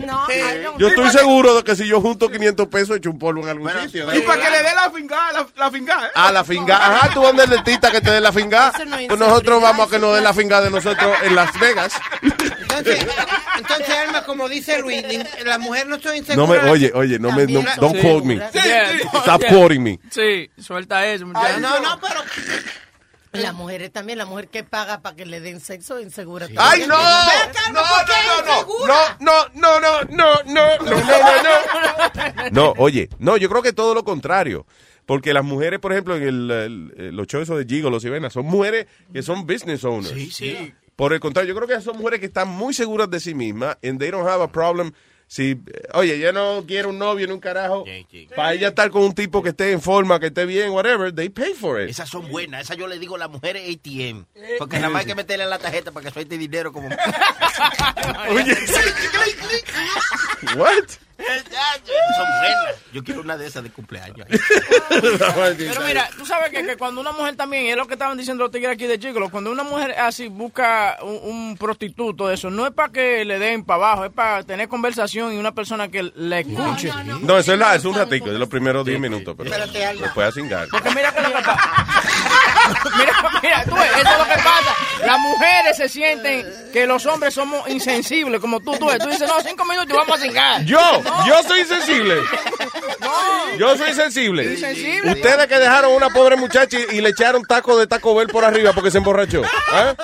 Yo 0.77 0.89
estoy 0.89 1.09
seguro 1.09 1.55
de 1.55 1.63
que 1.63 1.75
si 1.75 1.87
yo 1.87 1.99
junto 1.99 2.29
500 2.29 2.67
pesos 2.67 2.97
echo 2.97 3.09
un 3.09 3.17
polvo 3.17 3.41
en 3.41 3.49
algún 3.49 3.71
sitio. 3.81 4.13
Y 4.15 4.21
para 4.21 4.39
que 4.39 4.51
le 4.51 4.57
dé 4.57 4.75
la 4.75 4.91
finga, 4.91 5.31
la, 5.33 5.47
la 5.57 5.71
finga. 5.71 6.05
¿eh? 6.05 6.11
A 6.13 6.31
la 6.31 6.43
finga. 6.43 6.75
Ajá, 6.77 7.09
tú 7.11 7.23
donde 7.23 7.43
el 7.45 7.49
dentista 7.49 7.89
que 7.89 8.01
te 8.01 8.11
dé 8.11 8.21
la 8.21 8.31
finga. 8.31 8.71
Eso 8.75 8.85
no 8.85 8.97
Pues 9.07 9.19
nosotros 9.19 9.61
vamos 9.61 9.87
a 9.87 9.89
que 9.89 9.97
nos 9.97 10.13
den 10.13 10.23
la 10.23 10.33
finga 10.33 10.61
de 10.61 10.69
nosotros 10.69 11.11
en 11.23 11.33
Las 11.33 11.59
Vegas. 11.59 11.93
Entonces, 12.61 13.05
entonces 13.57 13.89
Alma, 13.89 14.23
como 14.25 14.47
dice 14.49 14.79
Luis, 14.81 15.03
la 15.43 15.57
mujer 15.57 15.87
no 15.87 15.95
estoy 15.95 16.11
No 16.11 16.17
insegura. 16.17 16.63
me, 16.63 16.69
oye, 16.71 16.91
oye, 16.93 17.19
no 17.19 17.31
me, 17.31 17.45
no, 17.47 17.61
don't 17.79 17.95
la- 17.95 18.01
quote 18.01 18.25
me. 18.25 18.35
Yeah. 18.53 18.91
Stop 19.21 19.41
Yeah. 19.41 19.49
quoting 19.53 19.83
me. 19.83 19.99
Sí, 20.09 20.49
suelta 20.57 21.05
eso, 21.07 21.25
Ay, 21.35 21.59
no, 21.59 21.79
no, 21.79 21.99
pero... 21.99 22.21
Las 23.33 23.53
mujeres 23.53 23.91
también, 23.91 24.17
la 24.17 24.25
mujer 24.25 24.47
que 24.47 24.63
paga 24.63 25.01
para 25.01 25.13
que 25.17 25.25
le 25.25 25.41
den 25.41 25.59
sexo 25.59 25.99
insegura. 25.99 26.47
¡Ay, 26.55 26.85
no! 26.87 26.95
No, 26.95 27.73
no, 27.73 27.81
No, 29.19 29.49
no, 29.53 29.79
no, 29.79 29.79
no, 29.79 30.03
no, 30.09 30.43
no, 30.45 30.77
no, 30.79 30.89
no, 30.89 31.01
no, 31.43 32.43
no. 32.43 32.49
No, 32.51 32.73
oye, 32.77 33.09
no, 33.19 33.35
yo 33.35 33.49
creo 33.49 33.61
que 33.61 33.73
todo 33.73 33.93
lo 33.93 34.03
contrario. 34.05 34.65
Porque 35.05 35.33
las 35.33 35.43
mujeres, 35.43 35.79
por 35.81 35.91
ejemplo, 35.91 36.15
en 36.15 36.23
el, 36.23 36.51
el- 36.97 37.15
los 37.15 37.27
shows 37.27 37.49
de 37.49 37.65
Gigolos 37.67 38.03
y 38.05 38.09
Venas, 38.09 38.33
son 38.33 38.45
mujeres 38.45 38.87
que 39.13 39.21
son 39.21 39.45
business 39.45 39.83
owners. 39.83 40.13
Sí, 40.15 40.31
sí. 40.31 40.73
Por 40.95 41.13
el 41.13 41.19
contrario, 41.19 41.53
yo 41.53 41.55
creo 41.55 41.67
que 41.67 41.83
son 41.83 41.97
mujeres 41.97 42.19
que 42.19 42.27
están 42.27 42.47
muy 42.47 42.73
seguras 42.73 43.09
de 43.09 43.19
sí 43.19 43.33
mismas 43.33 43.77
and 43.83 43.99
they 43.99 44.11
don't 44.11 44.27
have 44.27 44.43
a 44.43 44.51
problem 44.51 44.91
si, 45.27 45.51
eh, 45.51 45.87
oye, 45.93 46.15
ella 46.15 46.31
no 46.31 46.63
quiere 46.67 46.87
un 46.87 46.99
novio 46.99 47.25
ni 47.25 47.33
un 47.33 47.39
carajo, 47.39 47.83
para 48.35 48.53
ella 48.53 48.69
estar 48.69 48.91
con 48.91 49.01
un 49.01 49.15
tipo 49.15 49.41
que 49.41 49.49
esté 49.49 49.71
en 49.71 49.81
forma, 49.81 50.19
que 50.19 50.27
esté 50.27 50.45
bien, 50.45 50.69
whatever, 50.69 51.13
they 51.13 51.29
pay 51.29 51.53
for 51.53 51.81
it. 51.81 51.89
Esas 51.89 52.09
son 52.09 52.29
buenas, 52.29 52.61
esas 52.61 52.77
yo 52.77 52.87
le 52.87 52.99
digo 52.99 53.15
a 53.15 53.19
las 53.19 53.29
mujeres 53.29 53.63
ATM. 53.63 54.25
Porque 54.59 54.77
nada 54.77 54.89
más 54.89 55.01
hay 55.01 55.07
que 55.07 55.15
meterle 55.15 55.47
la 55.47 55.57
tarjeta 55.57 55.91
para 55.91 56.05
que 56.05 56.13
suelte 56.13 56.37
dinero 56.37 56.71
como. 56.71 56.89
Oye, 58.29 58.55
What? 60.55 61.04
Son 61.17 62.25
buenas. 62.39 62.75
Yo 62.93 63.03
quiero 63.03 63.21
una 63.21 63.37
de 63.37 63.47
esas 63.47 63.63
de 63.63 63.69
cumpleaños. 63.71 64.27
Pero 64.89 65.81
mira, 65.85 66.09
tú 66.17 66.25
sabes 66.25 66.49
que, 66.51 66.65
que 66.65 66.77
cuando 66.77 67.01
una 67.01 67.11
mujer 67.11 67.35
también, 67.35 67.65
y 67.65 67.69
es 67.69 67.77
lo 67.77 67.87
que 67.87 67.93
estaban 67.93 68.17
diciendo 68.17 68.43
los 68.43 68.51
tigres 68.51 68.71
aquí 68.73 68.85
de 68.87 68.97
Gigolo, 68.99 69.29
cuando 69.29 69.51
una 69.51 69.63
mujer 69.63 69.95
así 69.99 70.27
busca 70.27 70.97
un, 71.01 71.19
un 71.23 71.57
prostituto, 71.57 72.29
eso 72.31 72.49
no 72.49 72.65
es 72.67 72.73
para 72.73 72.91
que 72.91 73.23
le 73.25 73.39
den 73.39 73.63
para 73.63 73.75
abajo, 73.77 74.05
es 74.05 74.11
para 74.11 74.43
tener 74.43 74.67
conversación 74.67 75.33
y 75.33 75.37
una 75.37 75.53
persona 75.53 75.87
que 75.89 76.11
la 76.15 76.39
escuche. 76.39 76.91
No, 77.21 77.37
eso 77.37 77.53
es, 77.53 77.59
la, 77.59 77.75
es 77.75 77.85
un 77.85 77.95
ratico, 77.95 78.27
es 78.27 78.33
los 78.37 78.49
primeros 78.49 78.85
10 78.85 78.99
minutos, 78.99 79.35
pero 79.37 79.49
Espérate 79.49 79.85
algo. 79.85 80.03
después 80.03 80.27
a 80.27 80.31
cingar. 80.31 80.67
Porque 80.69 80.89
mira 80.93 81.13
que 81.13 81.21
lo 81.21 81.27
que 81.29 81.33
pasa. 81.43 81.61
mira, 82.97 83.31
mira, 83.41 83.63
tú 83.65 83.75
ves, 83.75 83.91
eso 83.97 84.09
es 84.11 84.17
lo 84.17 84.25
que 84.25 84.35
pasa. 84.35 84.75
Las 85.05 85.19
mujeres 85.19 85.77
se 85.77 85.89
sienten 85.89 86.45
que 86.73 86.85
los 86.87 87.05
hombres 87.05 87.33
somos 87.33 87.67
insensibles, 87.69 88.39
como 88.41 88.59
tú, 88.59 88.75
tú 88.77 88.87
ves. 88.87 88.99
Tú 88.99 89.09
dices, 89.09 89.27
no, 89.27 89.39
cinco 89.41 89.65
minutos 89.65 89.89
y 89.91 89.93
vamos 89.97 90.19
a 90.19 90.21
cingar. 90.21 90.63
Yo, 90.65 91.01
No. 91.03 91.27
yo 91.27 91.43
soy 91.43 91.65
sensible. 91.65 92.21
Yo 93.57 93.77
soy 93.77 93.93
sensible. 93.93 94.43
Insensible. 94.43 95.11
Ustedes 95.11 95.47
que 95.47 95.55
dejaron 95.59 95.93
una 95.93 96.09
pobre 96.09 96.35
muchacha 96.35 96.77
y, 96.91 96.97
y 96.97 97.01
le 97.01 97.09
echaron 97.09 97.43
taco 97.43 97.77
de 97.77 97.87
Taco 97.87 98.15
Bell 98.15 98.27
por 98.27 98.43
arriba 98.43 98.73
porque 98.73 98.91
se 98.91 98.97
emborrachó. 98.97 99.41
¿eh? 99.43 99.95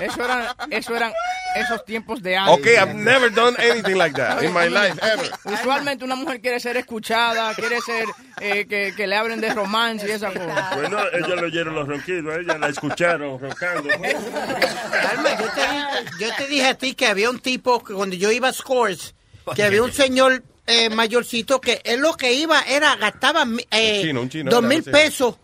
Eso 0.00 0.24
eran, 0.24 0.46
eso 0.70 0.96
eran 0.96 1.12
esos 1.54 1.84
tiempos 1.84 2.22
de 2.22 2.36
antes. 2.36 2.54
Ok, 2.58 2.66
I've 2.66 2.94
never 2.94 3.30
done 3.32 3.56
anything 3.58 3.96
like 3.96 4.14
that 4.16 4.42
in 4.42 4.52
my 4.52 4.68
life 4.68 4.98
ever. 5.02 5.30
Usualmente 5.44 6.04
una 6.04 6.14
mujer 6.16 6.40
quiere 6.40 6.60
ser 6.60 6.76
escuchada, 6.76 7.54
quiere 7.54 7.80
ser 7.80 8.06
eh, 8.40 8.66
que, 8.66 8.94
que 8.96 9.06
le 9.06 9.16
hablen 9.16 9.40
de 9.40 9.52
romance 9.52 10.06
y 10.08 10.12
esas 10.12 10.32
cosas. 10.32 10.76
Bueno, 10.76 10.98
ellos 11.12 11.40
le 11.40 11.46
oyeron 11.46 11.74
los 11.74 11.86
ronquidos, 11.88 12.38
ella 12.38 12.58
la 12.58 12.68
escucharon 12.68 13.38
roncando. 13.38 13.90
Alma, 13.92 15.30
yo 15.40 15.46
te, 15.52 16.24
yo 16.24 16.34
te 16.36 16.46
dije 16.46 16.66
a 16.66 16.74
ti 16.74 16.94
que 16.94 17.06
había 17.06 17.30
un 17.30 17.40
tipo 17.40 17.82
que 17.82 17.94
cuando 17.94 18.16
yo 18.16 18.30
iba 18.30 18.48
a 18.48 18.52
Scores, 18.52 19.14
que 19.54 19.62
había 19.62 19.82
un 19.82 19.92
señor 19.92 20.42
eh, 20.66 20.88
mayorcito 20.90 21.60
que 21.60 21.80
él 21.84 22.00
lo 22.00 22.16
que 22.16 22.32
iba 22.32 22.60
era 22.62 22.94
gastaba 22.96 23.44
eh, 23.70 23.96
Un 23.96 24.02
chino, 24.02 24.20
un 24.22 24.28
chino, 24.28 24.50
dos 24.50 24.62
mil 24.62 24.82
pesos, 24.84 25.36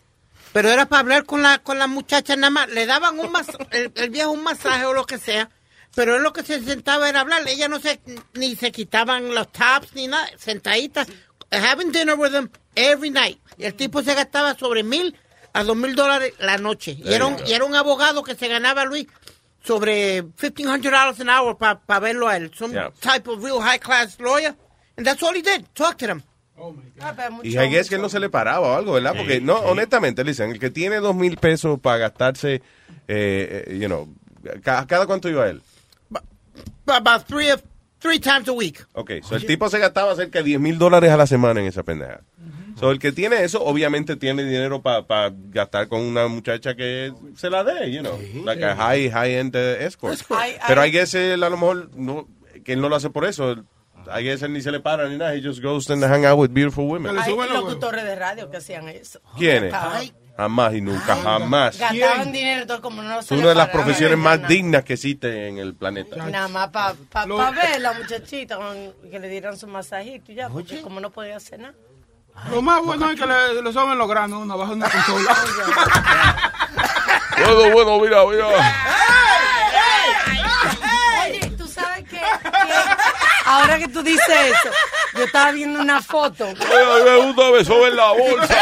pero 0.52 0.70
era 0.70 0.86
para 0.86 1.00
hablar 1.00 1.24
con 1.24 1.42
la 1.42 1.58
con 1.58 1.78
la 1.78 1.86
muchacha 1.86 2.36
nada 2.36 2.50
más. 2.50 2.68
Le 2.68 2.86
daban 2.86 3.18
un 3.18 3.30
mas 3.32 3.48
el, 3.70 3.90
el 3.94 4.10
viejo 4.10 4.30
un 4.30 4.42
masaje 4.44 4.84
o 4.84 4.92
lo 4.92 5.04
que 5.04 5.18
sea, 5.18 5.50
pero 5.94 6.16
él 6.16 6.22
lo 6.22 6.32
que 6.32 6.42
se 6.42 6.60
sentaba 6.62 7.08
era 7.08 7.20
hablar. 7.20 7.42
Ella 7.48 7.68
no 7.68 7.80
se 7.80 8.00
ni 8.34 8.54
se 8.56 8.70
quitaban 8.72 9.34
los 9.34 9.50
tops 9.52 9.94
ni 9.94 10.06
nada, 10.06 10.28
sentaditas, 10.36 11.08
having 11.50 11.90
dinner 11.92 12.14
with 12.16 12.30
them 12.32 12.50
every 12.74 13.10
night. 13.10 13.38
Y 13.56 13.64
el 13.64 13.74
tipo 13.74 14.02
se 14.02 14.14
gastaba 14.14 14.54
sobre 14.56 14.82
mil 14.82 15.16
a 15.52 15.64
dos 15.64 15.76
mil 15.76 15.94
dólares 15.94 16.34
la 16.38 16.58
noche. 16.58 16.96
Y 17.02 17.12
era, 17.12 17.26
un, 17.26 17.36
y 17.46 17.52
era 17.52 17.64
un 17.64 17.74
abogado 17.74 18.22
que 18.22 18.34
se 18.36 18.48
ganaba, 18.48 18.84
Luis, 18.84 19.06
sobre 19.64 20.22
$1,500 20.22 21.20
an 21.20 21.28
hour 21.30 21.58
para 21.58 22.00
verlo 22.00 22.28
a 22.28 22.36
él. 22.36 22.52
Some 22.54 22.74
Yeah. 22.74 22.90
type 23.00 23.28
of 23.28 23.42
real 23.42 23.60
high 23.60 23.78
class 23.80 24.18
lawyer. 24.20 24.54
And 24.96 25.04
that's 25.06 25.22
all 25.22 25.34
he 25.34 25.42
did, 25.42 25.64
talk 25.74 25.96
to 25.98 26.06
them. 26.06 26.22
Y 27.44 27.56
I 27.56 27.68
guess 27.68 27.88
que 27.88 27.94
él 27.96 28.02
no 28.02 28.08
se 28.08 28.18
le 28.18 28.28
paraba 28.30 28.66
o 28.68 28.74
algo, 28.76 28.94
¿verdad? 28.94 29.14
Porque, 29.16 29.40
no, 29.40 29.58
honestamente, 29.60 30.24
dicen, 30.24 30.50
el 30.50 30.58
que 30.58 30.70
tiene 30.70 30.96
dos 30.96 31.14
mil 31.14 31.36
pesos 31.36 31.78
para 31.80 31.98
gastarse, 31.98 32.54
eh, 33.06 33.64
eh, 33.68 33.78
you 33.78 33.86
know, 33.86 34.08
ca- 34.62 34.84
¿cada 34.86 35.06
cuánto 35.06 35.28
iba 35.28 35.48
él? 35.48 35.62
About 36.86 37.24
three, 37.26 37.50
of- 37.50 37.62
three 38.00 38.18
times 38.18 38.48
a 38.48 38.52
week. 38.52 38.84
Ok, 38.94 39.10
so 39.22 39.36
el 39.36 39.44
tipo 39.46 39.68
se 39.68 39.78
gastaba 39.78 40.14
cerca 40.16 40.38
de 40.38 40.44
10 40.44 40.60
mil 40.60 40.78
dólares 40.78 41.10
a 41.10 41.16
la 41.16 41.26
semana 41.26 41.60
en 41.60 41.66
esa 41.66 41.82
pendeja. 41.82 42.20
So 42.78 42.92
el 42.92 43.00
que 43.00 43.10
tiene 43.10 43.42
eso, 43.42 43.62
obviamente 43.64 44.14
tiene 44.16 44.44
dinero 44.44 44.80
para 44.82 45.32
gastar 45.50 45.88
con 45.88 46.00
una 46.00 46.28
muchacha 46.28 46.76
que 46.76 47.12
se 47.36 47.50
la 47.50 47.64
dé, 47.64 47.90
you 47.90 48.00
know, 48.02 48.16
like 48.44 48.64
a 48.64 48.76
high, 48.76 49.10
high 49.10 49.34
end 49.34 49.56
escort. 49.56 50.16
Ay, 50.30 50.54
Pero 50.68 50.80
ay. 50.82 50.88
I 50.88 50.92
guess 50.92 51.14
él 51.14 51.42
a 51.42 51.48
lo 51.50 51.56
mejor, 51.56 51.90
no, 51.96 52.28
que 52.64 52.74
él 52.74 52.80
no 52.80 52.88
lo 52.88 52.94
hace 52.96 53.10
por 53.10 53.24
eso. 53.24 53.64
I 54.16 54.22
guess 54.22 54.42
él 54.42 54.52
ni 54.52 54.62
se 54.62 54.70
le 54.70 54.78
para 54.78 55.08
ni 55.08 55.18
nada, 55.18 55.34
he 55.34 55.42
just 55.42 55.60
goes 55.60 55.90
and 55.90 56.02
hang 56.04 56.24
out 56.24 56.38
with 56.38 56.50
beautiful 56.52 56.86
women. 56.86 57.18
Hay 57.18 57.34
locutores 57.34 58.04
de 58.04 58.14
radio 58.14 58.48
que 58.48 58.58
hacían 58.58 58.88
eso. 58.88 59.20
¿Quiénes? 59.36 59.74
Ay, 59.74 60.12
Jamás 60.38 60.72
y 60.74 60.80
nunca, 60.80 61.16
jamás. 61.20 61.76
Gastaban 61.76 62.30
dinero 62.30 62.64
todo 62.64 62.80
como 62.80 63.02
no 63.02 63.18
Es 63.18 63.26
se 63.26 63.34
una 63.34 63.48
de 63.48 63.54
las 63.56 63.70
profesiones 63.70 64.16
más 64.16 64.46
dignas 64.46 64.84
que 64.84 64.92
existen 64.92 65.32
en 65.32 65.58
el 65.58 65.74
planeta. 65.74 66.14
Nada 66.26 66.46
más 66.46 66.68
para 66.68 66.94
pa, 67.10 67.26
pa 67.26 67.50
ver 67.50 67.80
la 67.80 67.92
muchachita 67.94 68.56
con- 68.56 68.92
que 69.10 69.18
le 69.18 69.28
dieran 69.28 69.56
su 69.58 69.66
masajito 69.66 70.30
y 70.30 70.36
ya, 70.36 70.48
porque 70.48 70.80
como 70.80 71.00
no 71.00 71.10
podía 71.10 71.36
hacer 71.38 71.58
nada. 71.58 71.74
Lo 72.52 72.62
más 72.62 72.80
bueno 72.84 73.10
es 73.10 73.18
que 73.18 73.26
le, 73.26 73.62
le 73.62 73.72
suben 73.72 73.98
los 73.98 74.08
granos 74.08 74.40
una 74.40 74.54
bajo 74.54 74.74
una 74.74 74.88
consola. 74.88 75.36
Bueno, 77.44 77.70
bueno, 77.72 77.98
mira, 77.98 78.24
mira. 78.26 78.46
Oye, 81.26 81.50
tú 81.58 81.66
sabes 81.66 82.08
que, 82.08 82.20
ahora 83.44 83.78
que 83.78 83.88
tú 83.88 84.02
dices 84.04 84.24
eso, 84.28 84.70
yo 85.14 85.24
estaba 85.24 85.50
viendo 85.50 85.80
una 85.80 86.00
foto. 86.00 86.44
Oye, 86.46 87.04
me 87.04 87.16
gusta 87.26 87.50
me 87.50 87.64
soben 87.64 87.96
la 87.96 88.12
bolsa. 88.12 88.56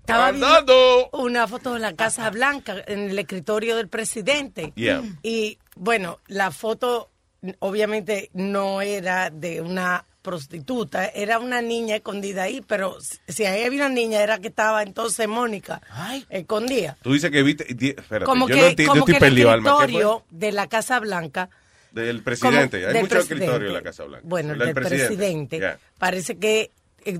Estaba 0.00 0.32
viendo 0.32 1.08
una 1.12 1.46
foto 1.48 1.74
de 1.74 1.80
la 1.80 1.94
Casa 1.94 2.30
Blanca 2.30 2.76
en 2.86 3.10
el 3.10 3.18
escritorio 3.18 3.76
del 3.76 3.88
presidente. 3.88 4.72
Yeah. 4.74 5.02
Y 5.22 5.58
bueno, 5.76 6.18
la 6.26 6.50
foto 6.50 7.10
obviamente 7.58 8.30
no 8.34 8.80
era 8.82 9.30
de 9.30 9.60
una 9.60 10.04
prostituta, 10.22 11.06
era 11.06 11.40
una 11.40 11.60
niña 11.60 11.96
escondida 11.96 12.44
ahí, 12.44 12.60
pero 12.64 12.96
si 13.26 13.44
ahí 13.44 13.64
había 13.64 13.86
una 13.86 13.88
niña 13.94 14.22
era 14.22 14.38
que 14.38 14.48
estaba 14.48 14.82
entonces 14.84 15.26
Mónica 15.26 15.82
escondida. 16.30 16.96
Tú 17.02 17.12
dices 17.12 17.30
que 17.32 17.42
viste. 17.42 17.64
Espérate, 17.68 18.24
Como 18.24 18.48
yo 18.48 18.54
que, 18.54 18.60
no 18.60 18.66
entiendo, 18.68 18.94
yo 18.94 19.00
como 19.00 19.12
estoy 19.12 19.28
que 19.28 19.34
el 19.34 19.48
escritorio 19.56 20.24
de 20.30 20.52
la 20.52 20.68
Casa 20.68 21.00
Blanca 21.00 21.50
Del 21.90 22.22
presidente. 22.22 22.78
como 22.78 22.86
Hay 22.88 22.92
del 22.94 23.02
mucho 23.02 23.14
presidente. 23.16 23.44
escritorio 23.44 23.68
en 23.68 23.74
la 23.74 23.82
Casa 23.82 24.04
Blanca. 24.04 24.26
Bueno, 24.28 24.52
El 24.52 24.58
del 24.60 24.74
presidente. 24.74 25.58
Yeah. 25.58 25.78
Parece 25.98 26.38
que 26.38 26.70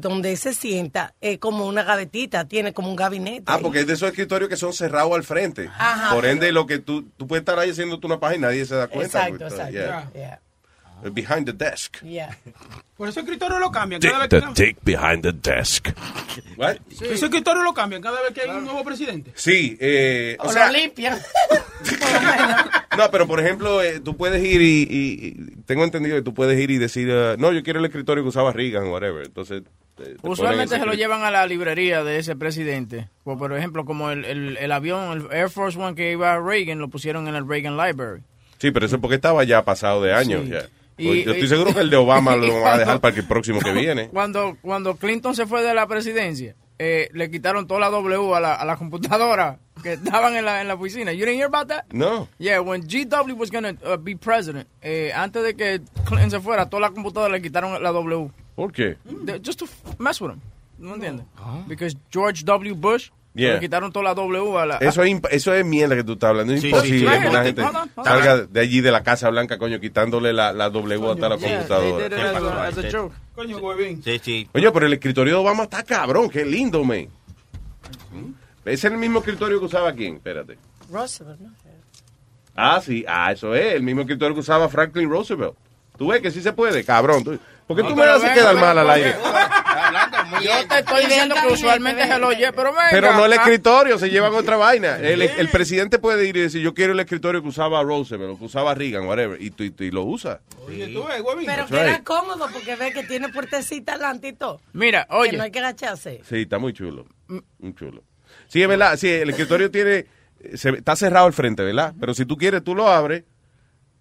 donde 0.00 0.36
se 0.36 0.54
sienta 0.54 1.14
es 1.20 1.38
como 1.38 1.66
una 1.66 1.82
gavetita, 1.82 2.46
tiene 2.46 2.72
como 2.72 2.88
un 2.90 2.96
gabinete. 2.96 3.44
Ah, 3.46 3.58
porque 3.60 3.80
es 3.80 3.86
de 3.86 3.94
esos 3.94 4.08
escritorios 4.08 4.48
que 4.48 4.56
son 4.56 4.72
cerrados 4.72 5.12
al 5.14 5.24
frente. 5.24 5.68
Ajá. 5.78 6.14
Por 6.14 6.26
ende, 6.26 6.52
lo 6.52 6.66
que 6.66 6.78
tú, 6.78 7.02
tú 7.16 7.26
puedes 7.26 7.42
estar 7.42 7.58
ahí 7.58 7.70
haciendo 7.70 7.98
tú 7.98 8.06
una 8.06 8.20
página 8.20 8.48
y 8.48 8.50
nadie 8.50 8.66
se 8.66 8.74
da 8.74 8.88
cuenta. 8.88 9.26
Exacto, 9.26 9.38
pues, 9.38 9.52
exacto. 9.52 9.72
yeah. 9.72 10.10
Yeah. 10.14 10.40
Behind 11.10 11.46
the 11.46 11.52
desk. 11.52 11.96
Yeah. 12.02 12.36
Por 12.96 13.08
ese 13.08 13.20
escritorio 13.20 13.58
lo 13.58 13.70
cambian 13.72 14.00
cada 14.00 14.26
vez 14.26 14.28
que... 14.28 14.64
dick 14.64 14.76
behind 14.84 15.22
the 15.22 15.32
desk. 15.32 15.88
What? 16.56 16.76
Ese 16.90 17.12
escritorio 17.26 17.62
lo 17.64 17.74
cambian 17.74 18.00
cada 18.00 18.22
vez 18.22 18.32
que 18.32 18.42
hay 18.42 18.50
un 18.50 18.64
nuevo 18.64 18.84
presidente. 18.84 19.32
Sí, 19.34 19.76
eh, 19.80 20.36
o 20.38 20.48
O 20.48 20.52
sea, 20.52 20.66
lo 20.70 20.78
limpian. 20.78 21.18
no, 22.96 23.10
pero 23.10 23.26
por 23.26 23.40
ejemplo, 23.40 23.82
eh, 23.82 24.00
tú 24.00 24.16
puedes 24.16 24.42
ir 24.44 24.60
y, 24.62 24.82
y- 24.88 25.26
y 25.26 25.34
tengo 25.66 25.84
entendido 25.84 26.16
que 26.16 26.22
tú 26.22 26.34
puedes 26.34 26.58
ir 26.60 26.70
y 26.70 26.78
decir, 26.78 27.08
eh, 27.10 27.36
no, 27.38 27.52
yo 27.52 27.62
quiero 27.62 27.80
el 27.80 27.86
escritorio 27.86 28.22
que 28.22 28.28
usaba 28.28 28.52
Reagan, 28.52 28.86
whatever. 28.88 29.24
Entonces, 29.26 29.62
eh, 29.98 30.16
te 30.20 30.28
Usualmente 30.28 30.78
se 30.78 30.86
lo 30.86 30.92
llevan 30.94 31.22
a 31.22 31.30
la 31.30 31.46
librería 31.46 32.04
de 32.04 32.18
ese 32.18 32.36
presidente. 32.36 33.08
Por, 33.24 33.38
por 33.38 33.52
ejemplo, 33.56 33.84
como 33.84 34.10
el, 34.10 34.24
el, 34.24 34.56
el 34.58 34.72
avión, 34.72 35.28
el 35.32 35.36
Air 35.36 35.50
Force 35.50 35.78
One 35.78 35.94
que 35.96 36.12
iba 36.12 36.34
a 36.34 36.40
Reagan, 36.40 36.78
lo 36.78 36.88
pusieron 36.88 37.26
en 37.28 37.34
el 37.34 37.48
Reagan 37.48 37.76
Library. 37.76 38.22
Sí, 38.58 38.70
pero 38.70 38.86
eso 38.86 38.96
es 38.96 39.00
porque 39.02 39.16
estaba 39.16 39.42
ya 39.44 39.64
pasado 39.64 40.02
de 40.02 40.12
años. 40.12 40.42
Sí. 40.44 40.50
ya. 40.52 40.62
Y- 40.98 41.06
Pues 41.06 41.24
yo 41.24 41.30
estoy 41.32 41.44
y- 41.44 41.48
seguro 41.48 41.74
que 41.74 41.80
el 41.80 41.90
de 41.90 41.96
Obama 41.96 42.36
lo 42.36 42.60
va 42.62 42.74
a 42.74 42.78
dejar 42.78 43.00
para 43.00 43.16
el 43.16 43.24
próximo 43.26 43.60
que 43.60 43.72
viene. 43.72 44.08
Cuando, 44.08 44.56
cuando 44.62 44.96
Clinton 44.96 45.34
se 45.34 45.46
fue 45.46 45.62
de 45.62 45.74
la 45.74 45.86
presidencia, 45.86 46.54
eh, 46.78 47.08
le 47.12 47.30
quitaron 47.30 47.66
toda 47.66 47.80
la 47.80 47.90
W 47.90 48.34
a 48.34 48.40
la, 48.40 48.54
a 48.54 48.64
la 48.64 48.76
computadora 48.76 49.58
que 49.82 49.94
estaban 49.94 50.34
en 50.36 50.44
la, 50.44 50.60
en 50.60 50.68
la 50.68 50.74
oficina. 50.74 51.12
You 51.12 51.24
didn't 51.24 51.36
hear 51.38 51.46
about 51.46 51.68
that? 51.68 51.84
No. 51.92 52.28
Yeah, 52.38 52.60
when 52.60 52.82
GW 52.82 53.36
was 53.36 53.50
going 53.50 53.76
to 53.76 53.98
be 53.98 54.16
president, 54.16 54.66
eh, 54.82 55.12
antes 55.14 55.42
de 55.42 55.54
que 55.54 55.80
Clinton 56.04 56.30
se 56.30 56.40
fuera, 56.40 56.68
toda 56.68 56.80
la 56.82 56.90
computadora 56.90 57.32
le 57.32 57.40
quitaron 57.42 57.80
la 57.82 57.90
W. 57.92 58.30
¿Por 58.54 58.72
qué? 58.72 58.96
Just 59.44 59.60
to 59.60 59.66
mess 59.98 60.20
with 60.20 60.32
him. 60.32 60.40
¿No 60.78 60.94
entiendes? 60.94 61.24
Because 61.68 61.96
George 62.10 62.42
W. 62.44 62.74
Bush 62.74 63.10
Yeah. 63.34 63.54
le 63.54 63.60
quitaron 63.60 63.90
toda 63.92 64.04
la 64.04 64.14
W 64.14 64.58
a 64.58 64.66
la... 64.66 64.76
Eso 64.76 65.02
es, 65.02 65.10
imp- 65.10 65.28
eso 65.30 65.54
es 65.54 65.64
mierda 65.64 65.96
que 65.96 66.04
tú 66.04 66.12
estás 66.12 66.28
hablando. 66.30 66.52
Es 66.52 66.60
Sí, 66.60 66.68
imposible 66.68 67.08
sí, 67.10 67.16
sí. 67.16 67.22
que 67.22 67.28
una 67.30 67.42
gente 67.44 67.62
salga 68.04 68.36
de 68.42 68.60
allí 68.60 68.80
de 68.82 68.90
la 68.92 69.02
Casa 69.02 69.30
Blanca, 69.30 69.56
coño, 69.56 69.80
quitándole 69.80 70.34
la, 70.34 70.52
la 70.52 70.68
W 70.68 71.10
hasta 71.10 71.28
la 71.30 71.38
computadora. 71.38 72.70
Coño, 73.34 73.56
huevín. 73.58 74.02
Sí, 74.02 74.20
sí. 74.22 74.48
Oye, 74.52 74.70
pero 74.70 74.86
el 74.86 74.92
escritorio 74.92 75.34
de 75.34 75.40
Obama 75.40 75.62
está 75.62 75.82
cabrón. 75.82 76.28
Qué 76.28 76.44
lindo, 76.44 76.84
man. 76.84 77.08
¿Es 78.64 78.84
el 78.84 78.96
mismo 78.98 79.20
escritorio 79.20 79.58
que 79.58 79.64
usaba 79.66 79.92
quién? 79.92 80.16
Espérate. 80.16 80.58
Roosevelt, 80.90 81.40
¿no? 81.40 81.50
Ah, 82.54 82.80
sí. 82.84 83.04
Ah, 83.08 83.32
eso 83.32 83.54
es. 83.54 83.74
El 83.74 83.82
mismo 83.82 84.02
escritorio 84.02 84.34
que 84.34 84.40
usaba 84.40 84.68
Franklin 84.68 85.08
Roosevelt. 85.08 85.54
Tú 85.96 86.08
ves 86.08 86.20
que 86.20 86.30
sí 86.30 86.42
se 86.42 86.52
puede, 86.52 86.84
cabrón. 86.84 87.40
¿Por 87.74 87.76
qué 87.76 87.82
No, 87.82 87.88
tú 87.90 87.96
me 87.96 88.02
pero 88.02 88.14
haces 88.14 88.30
quedar 88.32 88.54
pero 88.54 88.60
mal 88.66 88.78
al 88.78 88.86
¿por 88.86 88.94
aire? 88.94 89.14
Yo 90.42 90.68
te 90.68 90.78
estoy 90.80 91.04
diciendo 91.06 91.34
que 91.40 91.52
usualmente 91.52 92.06
se 92.06 92.18
lo 92.18 92.28
oye, 92.28 92.52
pero 92.52 92.70
venga. 92.72 92.88
Pero 92.90 93.12
no 93.12 93.24
el 93.26 93.32
escritorio, 93.34 93.98
se 93.98 94.10
llevan 94.10 94.34
otra 94.34 94.56
vaina. 94.56 94.96
El, 94.96 95.22
el 95.22 95.48
presidente 95.48 95.98
puede 95.98 96.26
ir 96.26 96.36
y 96.36 96.40
decir, 96.40 96.62
yo 96.62 96.74
quiero 96.74 96.92
el 96.92 97.00
escritorio 97.00 97.42
que 97.42 97.48
usaba 97.48 97.82
Roosevelt, 97.82 98.38
que 98.38 98.44
usaba 98.44 98.74
Reagan, 98.74 99.06
whatever, 99.06 99.40
y, 99.40 99.50
tú- 99.50 99.62
y 99.64 99.90
lo 99.90 100.02
usa. 100.04 100.40
Pero 100.66 100.94
That's 101.46 101.70
que 101.70 101.76
era 101.80 101.92
right. 101.96 102.04
cómodo 102.04 102.48
porque 102.52 102.76
ve 102.76 102.92
que 102.92 103.04
tiene 103.04 103.28
puertecita 103.28 103.92
adelante 103.92 104.28
y 104.28 104.32
todo. 104.32 104.60
Mira, 104.72 105.06
Que 105.08 105.16
oye. 105.16 105.36
no 105.36 105.42
hay 105.44 105.50
que 105.50 105.58
agacharse. 105.58 106.20
Sí, 106.28 106.42
está 106.42 106.58
muy 106.58 106.72
chulo. 106.72 107.06
Muy 107.58 107.74
chulo. 107.74 108.02
Sí, 108.48 108.62
es 108.62 108.68
verdad. 108.68 108.96
Sí, 108.96 109.08
el 109.08 109.30
escritorio 109.30 109.70
tiene. 109.70 110.06
se- 110.54 110.70
está 110.70 110.96
cerrado 110.96 111.26
al 111.26 111.32
frente, 111.32 111.62
¿verdad? 111.62 111.94
Pero 112.00 112.14
si 112.14 112.24
tú 112.26 112.36
quieres, 112.36 112.64
tú 112.64 112.74
lo 112.74 112.88
abres. 112.88 113.24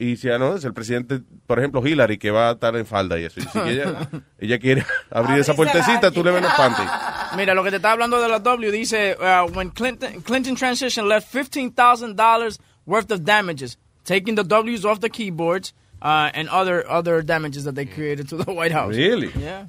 Y 0.01 0.17
si 0.17 0.29
ya 0.29 0.39
no, 0.39 0.55
es 0.55 0.65
el 0.65 0.73
presidente, 0.73 1.21
por 1.45 1.59
ejemplo, 1.59 1.85
Hillary, 1.85 2.17
que 2.17 2.31
va 2.31 2.49
a 2.49 2.51
estar 2.53 2.75
en 2.75 2.87
falda 2.87 3.19
y 3.19 3.25
eso. 3.25 3.39
Y 3.39 3.43
si 3.43 3.59
ella, 3.59 4.09
ella 4.39 4.57
quiere 4.57 4.83
abrir 5.11 5.37
esa 5.37 5.53
puertecita, 5.53 6.09
tú 6.09 6.23
le 6.23 6.31
ves 6.31 6.41
los 6.41 6.51
panties. 6.53 6.89
Mira, 7.37 7.53
lo 7.53 7.63
que 7.63 7.69
te 7.69 7.75
está 7.75 7.91
hablando 7.91 8.19
de 8.19 8.27
la 8.27 8.39
W 8.39 8.71
dice, 8.71 9.15
uh, 9.19 9.45
when 9.55 9.69
Clinton, 9.69 10.23
Clinton 10.23 10.55
transition 10.55 11.07
left 11.07 11.31
$15,000 11.31 12.57
worth 12.87 13.11
of 13.11 13.23
damages, 13.23 13.77
taking 14.03 14.33
the 14.33 14.43
W's 14.43 14.85
off 14.85 15.01
the 15.01 15.09
keyboards 15.09 15.71
uh, 16.01 16.31
and 16.33 16.49
other 16.49 16.83
other 16.89 17.21
damages 17.21 17.65
that 17.65 17.75
they 17.75 17.85
created 17.85 18.27
to 18.29 18.37
the 18.37 18.51
White 18.51 18.71
House. 18.71 18.95
Really? 18.95 19.29
Yeah. 19.37 19.65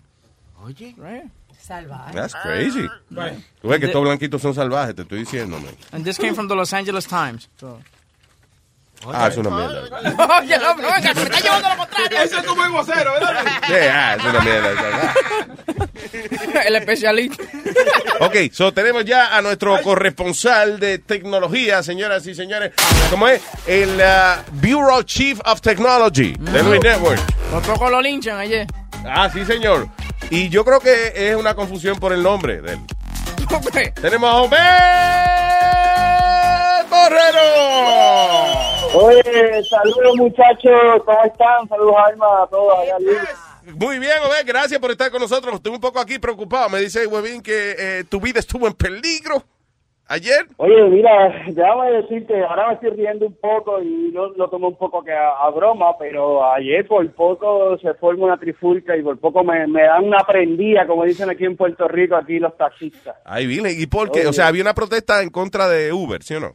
Oye. 0.65 0.95
Right. 0.97 1.29
Salvaje. 1.63 2.15
That's 2.15 2.33
crazy. 2.33 2.89
Right. 3.11 3.37
Tú 3.61 3.69
ves 3.69 3.81
que 3.81 3.89
todos 3.89 4.07
blanquitos 4.07 4.41
son 4.41 4.55
salvajes, 4.55 4.95
te 4.95 5.03
estoy 5.03 5.19
diciendo, 5.19 5.61
man. 5.61 5.77
And 5.93 6.07
this 6.07 6.17
came 6.17 6.35
from 6.35 6.49
the 6.49 6.55
Los 6.57 6.73
Angeles 6.73 7.05
Times. 7.05 7.51
So. 7.61 7.79
Ah, 9.13 9.29
es 9.29 9.37
una 9.37 9.51
mierda. 9.51 9.83
Oye, 10.41 10.59
no, 10.59 10.75
no, 10.75 10.93
venga, 10.93 11.15
que 11.15 11.15
me 11.15 11.23
está 11.23 11.41
llevando 11.41 11.69
lo 11.69 11.77
contrario. 11.77 12.19
Eso 12.21 12.39
es 12.39 12.45
como 12.45 12.65
el 12.65 12.71
vocero, 12.71 13.13
¿verdad? 13.13 13.45
Sí, 13.67 13.75
ah, 13.91 14.17
es 14.19 14.25
una 14.25 14.41
mierda. 14.41 15.15
El 16.67 16.77
especialista. 16.77 17.43
Ok, 18.21 18.37
so 18.53 18.73
tenemos 18.73 19.05
ya 19.05 19.37
a 19.37 19.43
nuestro 19.43 19.81
corresponsal 19.83 20.79
de 20.79 20.99
tecnología, 20.99 21.83
señoras 21.83 22.27
y 22.27 22.35
señores. 22.35 22.73
¿Cómo 23.11 23.29
es? 23.29 23.43
El 23.67 24.01
uh, 24.01 24.43
Bureau 24.53 25.03
Chief 25.03 25.41
of 25.45 25.61
Technology 25.61 26.35
de 26.39 26.63
Luis 26.63 26.81
Network. 26.83 27.21
Por 27.51 27.63
poco 27.63 27.91
lo 27.91 28.01
linchan 28.01 28.39
ayer. 28.39 28.67
Ah, 29.07 29.31
sí, 29.33 29.45
señor. 29.45 29.89
Y 30.31 30.49
yo 30.49 30.65
creo 30.65 30.81
que 30.81 31.13
es 31.15 31.37
una 31.37 31.55
confusión 31.55 31.99
por 31.99 32.13
el 32.13 32.23
nombre 32.23 32.61
de 32.61 32.75
él. 32.75 32.81
Tenemos 34.01 34.31
a 34.31 34.37
Obed 34.37 34.59
Borrero. 36.89 38.72
Oye, 38.95 39.65
saludos 39.65 40.17
muchachos, 40.17 41.03
¿cómo 41.05 41.25
están? 41.25 41.67
Saludos 41.69 41.95
Alma 42.07 42.43
a 42.43 42.47
todos 42.47 42.79
allá 42.79 42.99
Luis. 42.99 43.19
Muy 43.77 43.99
bien, 43.99 44.13
Obed, 44.27 44.47
gracias 44.47 44.79
por 44.81 44.91
estar 44.91 45.11
con 45.11 45.21
nosotros. 45.21 45.55
Estoy 45.55 45.73
un 45.73 45.81
poco 45.81 45.99
aquí 45.99 46.19
preocupado. 46.19 46.69
Me 46.69 46.81
dice 46.81 47.07
Webin 47.07 47.41
que 47.43 47.75
eh, 47.79 48.05
tu 48.09 48.21
vida 48.21 48.41
estuvo 48.41 48.67
en 48.67 48.75
peligro 48.75 49.43
ayer. 50.09 50.47
Oye, 50.59 50.83
mira, 50.91 51.11
déjame 51.47 51.93
decirte, 51.93 52.45
ahora 52.45 52.69
me 52.69 52.75
estoy 52.75 52.91
riendo 52.91 53.27
un 53.27 53.37
poco 53.37 53.81
y 53.81 54.11
lo, 54.11 54.33
lo 54.35 54.51
tomo 54.51 54.69
un 54.69 54.77
poco 54.77 55.03
que 55.03 55.13
a, 55.13 55.31
a 55.41 55.51
broma, 55.51 55.97
pero 55.99 56.45
ayer 56.53 56.87
por 56.87 57.09
poco 57.13 57.79
se 57.79 57.95
forma 57.95 58.27
una 58.27 58.37
trifulca 58.37 58.95
y 58.97 59.03
por 59.03 59.19
poco 59.19 59.43
me, 59.43 59.67
me 59.69 59.85
dan 59.85 60.05
una 60.05 60.23
prendida, 60.25 60.87
como 60.87 61.05
dicen 61.05 61.31
aquí 61.31 61.45
en 61.47 61.57
Puerto 61.57 61.89
Rico, 61.89 62.17
aquí 62.17 62.39
los 62.39 62.55
taxistas. 62.59 63.17
Ahí 63.25 63.47
vine. 63.47 63.73
¿Y 63.73 63.87
por 63.87 64.11
qué? 64.11 64.21
Oye. 64.21 64.29
O 64.29 64.33
sea, 64.35 64.49
había 64.49 64.63
una 64.63 64.75
protesta 64.75 65.23
en 65.23 65.31
contra 65.31 65.67
de 65.69 65.93
Uber, 65.95 66.23
¿sí 66.23 66.35
o 66.35 66.41
no? 66.41 66.53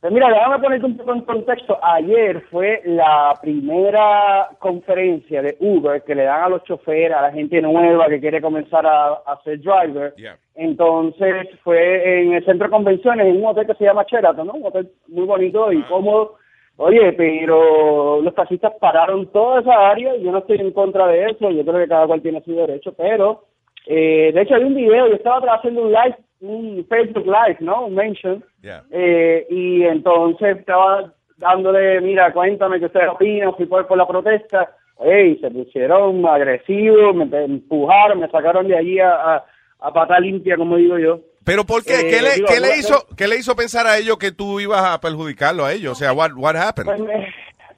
Pues 0.00 0.12
mira, 0.12 0.28
déjame 0.28 0.58
ponerte 0.58 0.86
un 0.86 0.96
poco 0.96 1.14
en 1.14 1.20
contexto. 1.22 1.78
Ayer 1.82 2.42
fue 2.50 2.82
la 2.84 3.32
primera 3.40 4.50
conferencia 4.58 5.42
de 5.42 5.56
Uber 5.58 6.02
que 6.04 6.14
le 6.14 6.24
dan 6.24 6.42
a 6.42 6.48
los 6.50 6.64
choferes, 6.64 7.16
a 7.16 7.22
la 7.22 7.32
gente 7.32 7.60
nueva 7.62 8.06
que 8.08 8.20
quiere 8.20 8.40
comenzar 8.40 8.86
a, 8.86 9.14
a 9.14 9.40
ser 9.42 9.60
driver. 9.60 10.14
Entonces 10.54 11.48
fue 11.64 12.22
en 12.22 12.34
el 12.34 12.44
centro 12.44 12.66
de 12.66 12.72
convenciones, 12.72 13.26
en 13.26 13.36
un 13.36 13.46
hotel 13.46 13.66
que 13.66 13.74
se 13.74 13.84
llama 13.84 14.04
Sheraton, 14.06 14.46
¿no? 14.46 14.52
Un 14.52 14.66
hotel 14.66 14.90
muy 15.08 15.24
bonito 15.24 15.72
y 15.72 15.82
cómodo. 15.84 16.36
Oye, 16.78 17.12
pero 17.14 18.20
los 18.20 18.34
taxistas 18.34 18.74
pararon 18.78 19.32
toda 19.32 19.60
esa 19.60 19.88
área 19.88 20.14
y 20.14 20.22
yo 20.22 20.30
no 20.30 20.38
estoy 20.38 20.58
en 20.58 20.72
contra 20.72 21.06
de 21.06 21.30
eso. 21.30 21.50
Yo 21.50 21.64
creo 21.64 21.78
que 21.78 21.88
cada 21.88 22.06
cual 22.06 22.20
tiene 22.20 22.42
su 22.42 22.54
derecho, 22.54 22.92
pero 22.92 23.44
eh, 23.86 24.30
de 24.34 24.42
hecho 24.42 24.56
hay 24.56 24.64
un 24.64 24.74
video, 24.74 25.08
yo 25.08 25.14
estaba 25.14 25.54
haciendo 25.54 25.82
un 25.82 25.92
live, 25.92 26.16
un 26.40 26.86
Facebook 26.88 27.26
Live, 27.26 27.58
¿no? 27.60 27.86
Un 27.86 27.94
mention. 27.94 28.44
Eh, 28.90 29.46
y 29.50 29.82
entonces 29.84 30.58
estaba 30.58 31.12
dándole, 31.38 32.00
mira, 32.00 32.32
cuéntame 32.32 32.78
qué 32.78 32.86
ustedes 32.86 33.08
opinan, 33.08 33.54
fui 33.54 33.66
por, 33.66 33.86
por 33.86 33.98
la 33.98 34.06
protesta. 34.06 34.70
Ey, 35.04 35.36
se 35.40 35.50
pusieron 35.50 36.24
agresivos, 36.26 37.14
me 37.14 37.44
empujaron, 37.44 38.20
me 38.20 38.28
sacaron 38.28 38.66
de 38.66 38.76
allí 38.78 38.98
a, 38.98 39.10
a, 39.10 39.44
a 39.80 39.92
pata 39.92 40.18
limpia, 40.18 40.56
como 40.56 40.76
digo 40.76 40.98
yo. 40.98 41.20
¿Pero 41.44 41.64
por 41.64 41.84
qué? 41.84 41.94
Eh, 42.00 42.10
¿Qué, 42.10 42.22
le, 42.22 42.30
digo, 42.36 42.48
qué 42.48 42.60
le 42.60 42.76
hizo, 42.78 43.06
¿Qué 43.16 43.28
le 43.28 43.36
hizo 43.36 43.54
pensar 43.54 43.86
a 43.86 43.98
ellos 43.98 44.16
que 44.18 44.32
tú 44.32 44.58
ibas 44.58 44.82
a 44.82 45.00
perjudicarlo 45.00 45.64
a 45.64 45.72
ellos? 45.72 45.92
O 45.92 45.94
sea, 45.94 46.12
what, 46.12 46.30
what 46.36 46.56
happened? 46.56 46.86
Pues, 46.86 47.00
me- 47.00 47.28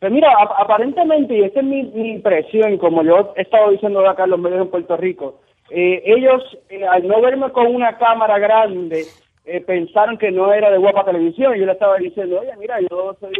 pues 0.01 0.12
mira, 0.12 0.28
ap- 0.40 0.55
aparentemente, 0.59 1.35
y 1.36 1.43
esta 1.43 1.59
es 1.59 1.66
mi, 1.66 1.82
mi 1.82 2.10
impresión, 2.12 2.78
como 2.78 3.02
yo 3.02 3.32
he 3.36 3.43
estado 3.43 3.70
diciendo 3.72 4.09
acá 4.09 4.24
en 4.24 4.30
los 4.30 4.39
medios 4.39 4.60
en 4.62 4.70
Puerto 4.70 4.97
Rico, 4.97 5.40
eh, 5.70 6.03
ellos, 6.07 6.43
eh, 6.70 6.86
al 6.86 7.07
no 7.07 7.20
verme 7.20 7.51
con 7.53 7.66
una 7.74 7.97
cámara 7.99 8.39
grande, 8.39 9.05
eh, 9.45 9.61
pensaron 9.62 10.19
que 10.19 10.31
no 10.31 10.53
era 10.53 10.70
de 10.70 10.78
Guapa 10.78 11.05
Televisión. 11.05 11.57
Y 11.57 11.61
yo 11.61 11.66
le 11.66 11.73
estaba 11.73 11.97
diciendo, 11.99 12.40
oye, 12.40 12.53
mira, 12.59 12.78
yo 12.90 13.16
soy 13.20 13.32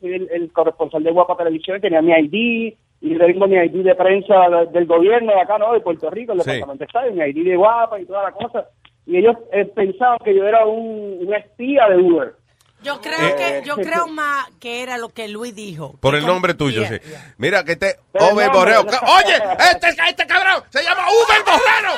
soy 0.00 0.14
el, 0.14 0.28
el 0.32 0.52
corresponsal 0.52 1.02
de 1.02 1.10
Guapa 1.12 1.36
Televisión, 1.36 1.80
tenía 1.80 2.00
mi 2.02 2.12
ID, 2.12 2.74
y 3.00 3.18
tengo 3.18 3.46
mi 3.48 3.56
ID 3.56 3.82
de 3.84 3.94
prensa 3.96 4.48
de- 4.48 4.66
del 4.66 4.86
gobierno 4.86 5.32
de 5.32 5.40
acá, 5.40 5.58
¿no? 5.58 5.72
De 5.72 5.80
Puerto 5.80 6.08
Rico, 6.10 6.32
el 6.32 6.40
Sí. 6.42 6.50
Departamento 6.52 6.78
de 6.84 6.86
Estado, 6.86 7.10
mi 7.12 7.24
ID 7.24 7.48
de 7.50 7.56
Guapa 7.56 8.00
y 8.00 8.04
toda 8.06 8.22
la 8.24 8.30
cosa. 8.32 8.66
Y 9.06 9.16
ellos 9.16 9.36
eh, 9.52 9.64
pensaban 9.64 10.18
que 10.24 10.32
yo 10.34 10.46
era 10.46 10.64
un, 10.64 11.18
un 11.26 11.34
espía 11.34 11.88
de 11.88 11.96
Uber. 11.96 12.32
Yo 12.82 13.00
creo 13.00 13.18
Eh, 13.20 13.36
que 13.36 13.62
yo 13.66 13.76
creo 13.76 14.08
más 14.08 14.48
que 14.60 14.82
era 14.82 14.96
lo 14.98 15.08
que 15.10 15.28
Luis 15.28 15.54
dijo. 15.54 15.94
Por 16.00 16.14
el 16.16 16.26
nombre 16.26 16.54
tuyo, 16.54 16.82
Yeah, 16.82 16.98
sí. 16.98 17.12
Mira, 17.38 17.64
que 17.64 17.76
te... 17.76 17.98
Pero 18.12 18.26
Over 18.28 18.48
no, 18.48 18.52
Borreo. 18.54 18.84
pero- 18.86 18.98
Ca- 19.00 19.06
Oye, 19.18 19.36
este, 19.70 19.88
este 20.08 20.26
cabrón 20.26 20.64
se 20.70 20.82
llama 20.82 21.06
Uber 21.08 21.44
Borrero. 21.46 21.92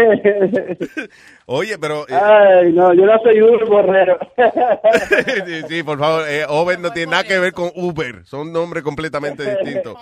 Oye, 1.46 1.78
pero... 1.78 2.06
eh, 2.08 2.14
Ay, 2.14 2.72
no, 2.72 2.92
yo 2.94 3.06
no 3.06 3.18
soy 3.22 3.42
Uber 3.42 3.64
Borrero. 3.66 4.18
sí, 5.46 5.62
sí, 5.68 5.82
por 5.82 5.98
favor, 5.98 6.28
eh, 6.28 6.44
Over 6.48 6.78
no 6.78 6.90
tiene 6.92 7.10
nada 7.12 7.24
que 7.24 7.38
ver 7.38 7.52
con 7.52 7.70
Uber. 7.74 8.24
Son 8.24 8.52
nombres 8.52 8.82
completamente 8.82 9.48
distintos. 9.56 9.96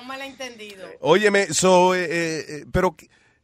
Óyeme, 1.00 1.46
so, 1.46 1.94
eh, 1.94 2.04
eh, 2.04 2.44
eh, 2.48 2.64
pero... 2.72 2.94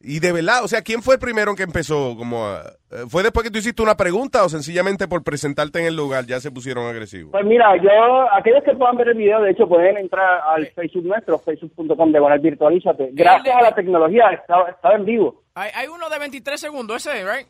Y 0.09 0.21
de 0.21 0.31
verdad, 0.31 0.63
o 0.63 0.69
sea, 0.69 0.81
¿quién 0.83 1.01
fue 1.01 1.15
el 1.15 1.19
primero 1.19 1.53
que 1.53 1.63
empezó? 1.63 2.15
Como 2.15 2.45
a- 2.47 2.61
eh, 2.91 3.03
¿Fue 3.09 3.23
después 3.23 3.43
que 3.43 3.51
tú 3.51 3.57
hiciste 3.59 3.81
una 3.81 3.97
pregunta 3.97 4.45
o 4.45 4.47
sencillamente 4.47 5.05
por 5.05 5.21
presentarte 5.21 5.79
en 5.79 5.87
el 5.87 5.97
lugar 5.97 6.25
ya 6.25 6.39
se 6.39 6.49
pusieron 6.49 6.85
agresivos? 6.87 7.33
Pues 7.33 7.43
mira, 7.45 7.75
yo, 7.75 7.91
aquellos 8.33 8.63
que 8.63 8.73
puedan 8.73 8.95
ver 8.95 9.09
el 9.09 9.17
video, 9.17 9.41
de 9.41 9.51
hecho, 9.51 9.67
pueden 9.67 9.97
entrar 9.97 10.39
al 10.47 10.65
Facebook 10.67 11.03
nuestro, 11.03 11.37
facebook.com 11.39 12.11
de 12.13 12.21
Virtualízate. 12.39 13.09
Gracias 13.11 13.53
a 13.53 13.61
la 13.61 13.75
tecnología, 13.75 14.29
estaba, 14.29 14.69
estaba 14.69 14.95
en 14.95 15.03
vivo. 15.03 15.43
Hay, 15.55 15.71
hay 15.75 15.87
uno 15.89 16.09
de 16.09 16.19
23 16.19 16.57
segundos, 16.57 17.05
ese, 17.05 17.25
right? 17.29 17.47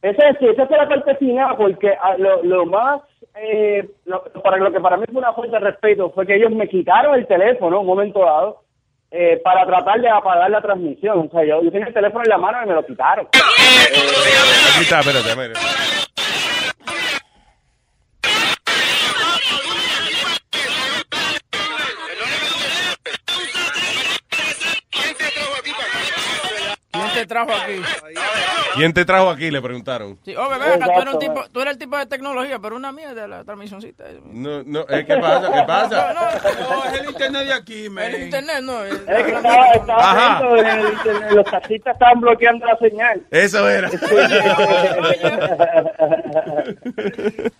Esa 0.00 0.28
es, 0.30 0.36
esa 0.40 0.66
fue 0.66 0.76
la 0.78 0.88
parte 0.88 1.16
final, 1.16 1.54
porque 1.58 1.90
ah, 2.02 2.16
lo, 2.16 2.42
lo 2.44 2.64
más, 2.64 3.02
eh, 3.34 3.86
lo, 4.06 4.24
para 4.42 4.56
lo 4.56 4.72
que 4.72 4.80
para 4.80 4.96
mí 4.96 5.04
fue 5.12 5.18
una 5.18 5.34
falta 5.34 5.58
de 5.58 5.64
respeto, 5.70 6.10
fue 6.12 6.24
que 6.26 6.36
ellos 6.36 6.50
me 6.50 6.66
quitaron 6.66 7.14
el 7.14 7.26
teléfono 7.26 7.76
en 7.76 7.80
un 7.82 7.86
momento 7.86 8.20
dado 8.20 8.62
eh, 9.10 9.40
para 9.42 9.64
tratar 9.66 10.00
de 10.00 10.08
apagar 10.08 10.50
la 10.50 10.60
transmisión. 10.60 11.28
O 11.28 11.30
sea, 11.30 11.44
yo, 11.44 11.62
yo 11.62 11.70
tenía 11.70 11.86
el 11.86 11.94
teléfono 11.94 12.24
en 12.24 12.30
la 12.30 12.38
mano 12.38 12.58
y 12.62 12.68
me 12.68 12.74
lo 12.74 12.84
quitaron. 12.84 13.28
Aquí 13.34 14.82
está, 14.82 15.00
espérate, 15.00 15.28
espérate. 15.30 15.60
¿Quién 26.90 27.10
te 27.14 27.26
trajo 27.26 27.52
aquí? 27.52 27.82
¿Quién 28.78 28.92
te 28.94 29.04
trajo 29.04 29.28
aquí? 29.30 29.50
Le 29.50 29.60
preguntaron. 29.60 30.18
Sí, 30.24 30.34
oh, 30.36 30.48
bebé, 30.48 30.74
acá 30.74 30.86
tú 30.86 31.00
eres, 31.02 31.14
un 31.14 31.18
tipo, 31.20 31.44
tú 31.52 31.60
eres 31.60 31.72
el 31.74 31.78
tipo 31.78 31.96
de 31.98 32.06
tecnología, 32.06 32.58
pero 32.58 32.76
una 32.76 32.92
mierda 32.92 33.26
la 33.28 33.44
transmisioncita. 33.44 34.04
No, 34.24 34.62
no, 34.64 34.80
eh, 34.88 35.04
¿qué 35.06 35.16
pasa? 35.16 35.52
¿Qué 35.52 35.62
pasa? 35.66 36.14
No, 36.14 36.84
es 36.84 37.00
el 37.00 37.08
internet 37.10 37.46
de 37.46 37.52
aquí, 37.52 37.88
man. 37.90 38.04
El 38.04 38.22
internet 38.24 38.60
no. 38.62 38.84
es- 38.84 38.94
Es 39.08 39.22
que 39.24 39.32
estaba, 39.32 39.66
estaba 39.72 40.00
Ajá. 40.10 40.36
atento, 40.38 40.56
en 40.56 40.66
el 40.66 40.92
internet, 40.92 41.30
los 41.32 41.44
taxistas 41.44 41.92
estaban 41.94 42.20
bloqueando 42.20 42.66
la 42.66 42.76
señal. 42.78 43.22
Eso 43.30 43.68
era. 43.68 43.90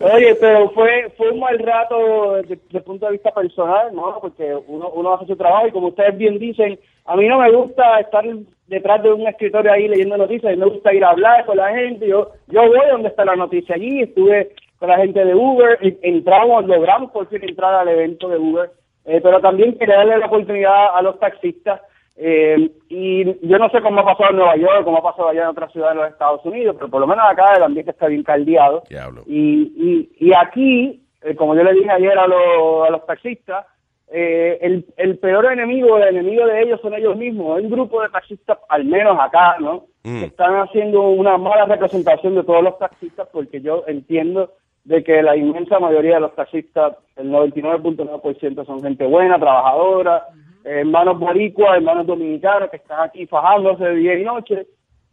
Oye, 0.00 0.34
pero 0.40 0.70
fue 0.70 1.12
fue 1.16 1.30
un 1.30 1.40
mal 1.40 1.58
rato 1.58 2.34
desde 2.36 2.56
desde 2.56 2.78
el 2.78 2.84
punto 2.84 3.06
de 3.06 3.12
vista 3.12 3.30
personal, 3.32 3.94
¿no? 3.94 4.18
Porque 4.20 4.54
uno, 4.66 4.88
uno 4.90 5.14
hace 5.14 5.26
su 5.26 5.36
trabajo 5.36 5.68
y 5.68 5.72
como 5.72 5.88
ustedes 5.88 6.16
bien 6.16 6.38
dicen, 6.38 6.78
a 7.08 7.16
mí 7.16 7.26
no 7.26 7.38
me 7.38 7.50
gusta 7.50 7.98
estar 8.00 8.24
detrás 8.66 9.02
de 9.02 9.12
un 9.12 9.26
escritorio 9.26 9.72
ahí 9.72 9.88
leyendo 9.88 10.16
noticias, 10.16 10.52
a 10.52 10.54
mí 10.56 10.60
me 10.62 10.70
gusta 10.70 10.92
ir 10.92 11.04
a 11.04 11.10
hablar 11.10 11.44
con 11.46 11.56
la 11.56 11.70
gente, 11.70 12.06
yo 12.06 12.30
yo 12.48 12.62
voy 12.68 12.80
donde 12.90 13.08
está 13.08 13.24
la 13.24 13.34
noticia 13.36 13.74
allí, 13.74 14.02
estuve 14.02 14.50
con 14.78 14.88
la 14.90 14.98
gente 14.98 15.24
de 15.24 15.34
Uber, 15.34 15.78
entramos, 16.02 16.66
logramos 16.66 17.10
por 17.10 17.26
fin 17.28 17.40
entrar 17.42 17.74
al 17.74 17.88
evento 17.88 18.28
de 18.28 18.36
Uber, 18.38 18.70
eh, 19.06 19.20
pero 19.22 19.40
también 19.40 19.76
quería 19.78 19.96
darle 19.96 20.18
la 20.18 20.26
oportunidad 20.26 20.94
a 20.94 21.02
los 21.02 21.18
taxistas, 21.18 21.80
eh, 22.16 22.70
y 22.88 23.24
yo 23.48 23.58
no 23.58 23.68
sé 23.70 23.80
cómo 23.80 24.00
ha 24.00 24.04
pasado 24.04 24.30
en 24.30 24.36
Nueva 24.36 24.56
York, 24.56 24.84
cómo 24.84 24.98
ha 24.98 25.02
pasado 25.02 25.28
allá 25.28 25.42
en 25.42 25.48
otras 25.48 25.72
ciudades 25.72 25.96
de 25.96 26.02
los 26.02 26.12
Estados 26.12 26.44
Unidos, 26.44 26.76
pero 26.78 26.90
por 26.90 27.00
lo 27.00 27.06
menos 27.06 27.24
acá 27.28 27.54
el 27.56 27.62
ambiente 27.62 27.92
está 27.92 28.06
bien 28.08 28.22
caldeado. 28.24 28.82
Y, 29.26 29.72
y, 30.18 30.28
y 30.28 30.32
aquí, 30.34 31.00
eh, 31.22 31.34
como 31.36 31.54
yo 31.54 31.62
le 31.62 31.72
dije 31.74 31.90
ayer 31.90 32.18
a, 32.18 32.26
los- 32.26 32.86
a 32.86 32.90
los 32.90 33.06
taxistas, 33.06 33.66
eh, 34.10 34.58
el, 34.62 34.86
el 34.96 35.18
peor 35.18 35.52
enemigo, 35.52 35.98
el 35.98 36.16
enemigo 36.16 36.46
de 36.46 36.62
ellos 36.62 36.80
son 36.80 36.94
ellos 36.94 37.16
mismos. 37.16 37.58
Hay 37.58 37.64
un 37.64 37.70
grupo 37.70 38.02
de 38.02 38.08
taxistas, 38.08 38.58
al 38.68 38.84
menos 38.84 39.18
acá, 39.20 39.56
¿no? 39.60 39.86
Mm. 40.02 40.20
Que 40.20 40.24
están 40.26 40.54
haciendo 40.56 41.02
una 41.02 41.36
mala 41.36 41.66
representación 41.66 42.34
de 42.34 42.44
todos 42.44 42.62
los 42.62 42.78
taxistas 42.78 43.28
porque 43.32 43.60
yo 43.60 43.84
entiendo 43.86 44.52
de 44.84 45.04
que 45.04 45.22
la 45.22 45.36
inmensa 45.36 45.78
mayoría 45.78 46.14
de 46.14 46.20
los 46.20 46.34
taxistas, 46.34 46.96
el 47.16 47.30
99.9% 47.30 48.64
son 48.64 48.82
gente 48.82 49.04
buena, 49.04 49.38
trabajadora, 49.38 50.24
hermanos 50.64 51.18
boricuas, 51.18 51.76
hermanos 51.76 52.06
dominicanos 52.06 52.70
que 52.70 52.78
están 52.78 53.00
aquí 53.00 53.26
fajándose 53.26 53.84
de 53.84 53.94
día 53.96 54.18
y 54.18 54.24
noche. 54.24 54.66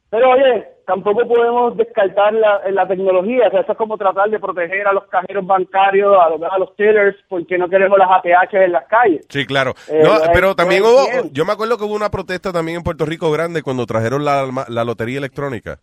Pero 0.10 0.30
oye, 0.32 0.68
tampoco 0.86 1.28
podemos 1.28 1.76
descartar 1.76 2.32
la, 2.34 2.62
la 2.72 2.88
tecnología, 2.88 3.48
o 3.48 3.52
sea, 3.52 3.62
eso 3.62 3.72
es 3.72 3.78
como 3.78 3.98
tratar 3.98 4.30
de 4.30 4.40
proteger 4.40 4.88
a 4.88 4.94
los 4.94 5.06
cajeros 5.08 5.46
bancarios, 5.46 6.16
a 6.20 6.30
los, 6.30 6.42
a 6.44 6.58
los 6.60 6.76
tellers, 6.76 7.18
porque 7.28 7.58
no 7.58 7.68
queremos 7.68 7.98
las 7.98 8.10
ATH 8.12 8.54
en 8.54 8.72
las 8.72 8.86
calles. 8.88 9.26
Sí, 9.30 9.46
claro. 9.46 9.74
Eh, 9.90 10.02
No, 10.04 10.12
pero 10.32 10.56
también 10.56 10.84
hubo, 10.84 11.06
yo 11.32 11.44
me 11.44 11.54
acuerdo 11.54 11.78
que 11.78 11.84
hubo 11.86 11.96
una 11.96 12.12
protesta 12.12 12.54
también 12.54 12.78
en 12.78 12.84
Puerto 12.84 13.06
Rico 13.06 13.32
grande 13.32 13.64
cuando 13.64 13.86
trajeron 13.86 14.24
la, 14.24 14.66
la 14.68 14.84
lotería 14.86 15.18
electrónica. 15.18 15.80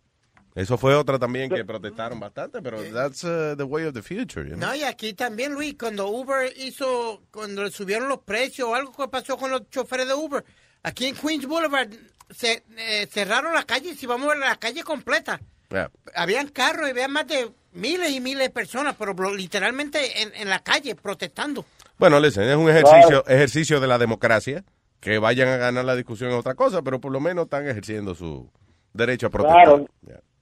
Eso 0.55 0.77
fue 0.77 0.95
otra 0.95 1.19
también 1.19 1.49
que 1.51 1.65
protestaron 1.65 2.21
bastante, 2.21 2.61
pero 2.61 2.79
that's 2.93 3.25
uh, 3.25 3.57
the 3.57 3.65
way 3.65 3.85
of 3.87 3.95
the 3.95 4.03
future. 4.03 4.47
you 4.47 4.55
know? 4.55 4.69
No, 4.69 4.75
y 4.75 4.83
aquí 4.85 5.15
también, 5.15 5.55
Luis, 5.55 5.77
cuando 5.79 6.09
Uber 6.09 6.53
hizo, 6.59 7.23
cuando 7.33 7.63
le 7.65 7.71
subieron 7.71 8.07
los 8.09 8.19
precios 8.19 8.69
o 8.69 8.75
algo 8.75 8.93
que 8.93 9.09
pasó 9.09 9.39
con 9.39 9.51
los 9.51 9.69
choferes 9.71 10.07
de 10.07 10.13
Uber, 10.15 10.45
aquí 10.83 11.07
en 11.07 11.15
Queens 11.15 11.47
Boulevard 11.47 11.89
se, 12.31 12.63
eh, 12.79 13.07
cerraron 13.09 13.55
las 13.55 13.65
calles 13.65 14.03
y 14.03 14.07
vamos 14.07 14.27
a 14.27 14.31
ver 14.31 14.39
la 14.39 14.57
calle 14.57 14.83
completa. 14.83 15.41
Yeah. 15.71 15.91
Habían 16.15 16.49
carros 16.49 16.89
y 16.89 16.91
había 16.91 17.09
más 17.09 17.27
de 17.27 17.49
miles 17.73 18.11
y 18.13 18.21
miles 18.21 18.49
de 18.49 18.51
personas, 18.51 18.95
pero 18.99 19.15
literalmente 19.35 20.23
en, 20.23 20.35
en 20.35 20.49
la 20.49 20.59
calle 20.59 20.95
protestando. 20.95 21.65
Bueno, 21.99 22.21
listen, 22.21 22.45
es 22.45 22.57
un 22.57 22.69
ejercicio, 22.69 23.25
ejercicio 23.27 23.81
de 23.81 23.87
la 23.87 23.99
democracia. 23.99 24.65
Que 25.01 25.19
vayan 25.19 25.49
a 25.49 25.57
ganar 25.57 25.85
la 25.85 25.97
discusión 25.97 26.31
es 26.31 26.37
otra 26.37 26.55
cosa, 26.55 26.81
pero 26.81 27.01
por 27.01 27.11
lo 27.11 27.19
menos 27.19 27.47
están 27.47 27.67
ejerciendo 27.67 28.15
su 28.15 28.49
derecho 28.93 29.27
a 29.27 29.31
protestar. 29.31 29.65
Claro, 29.65 29.87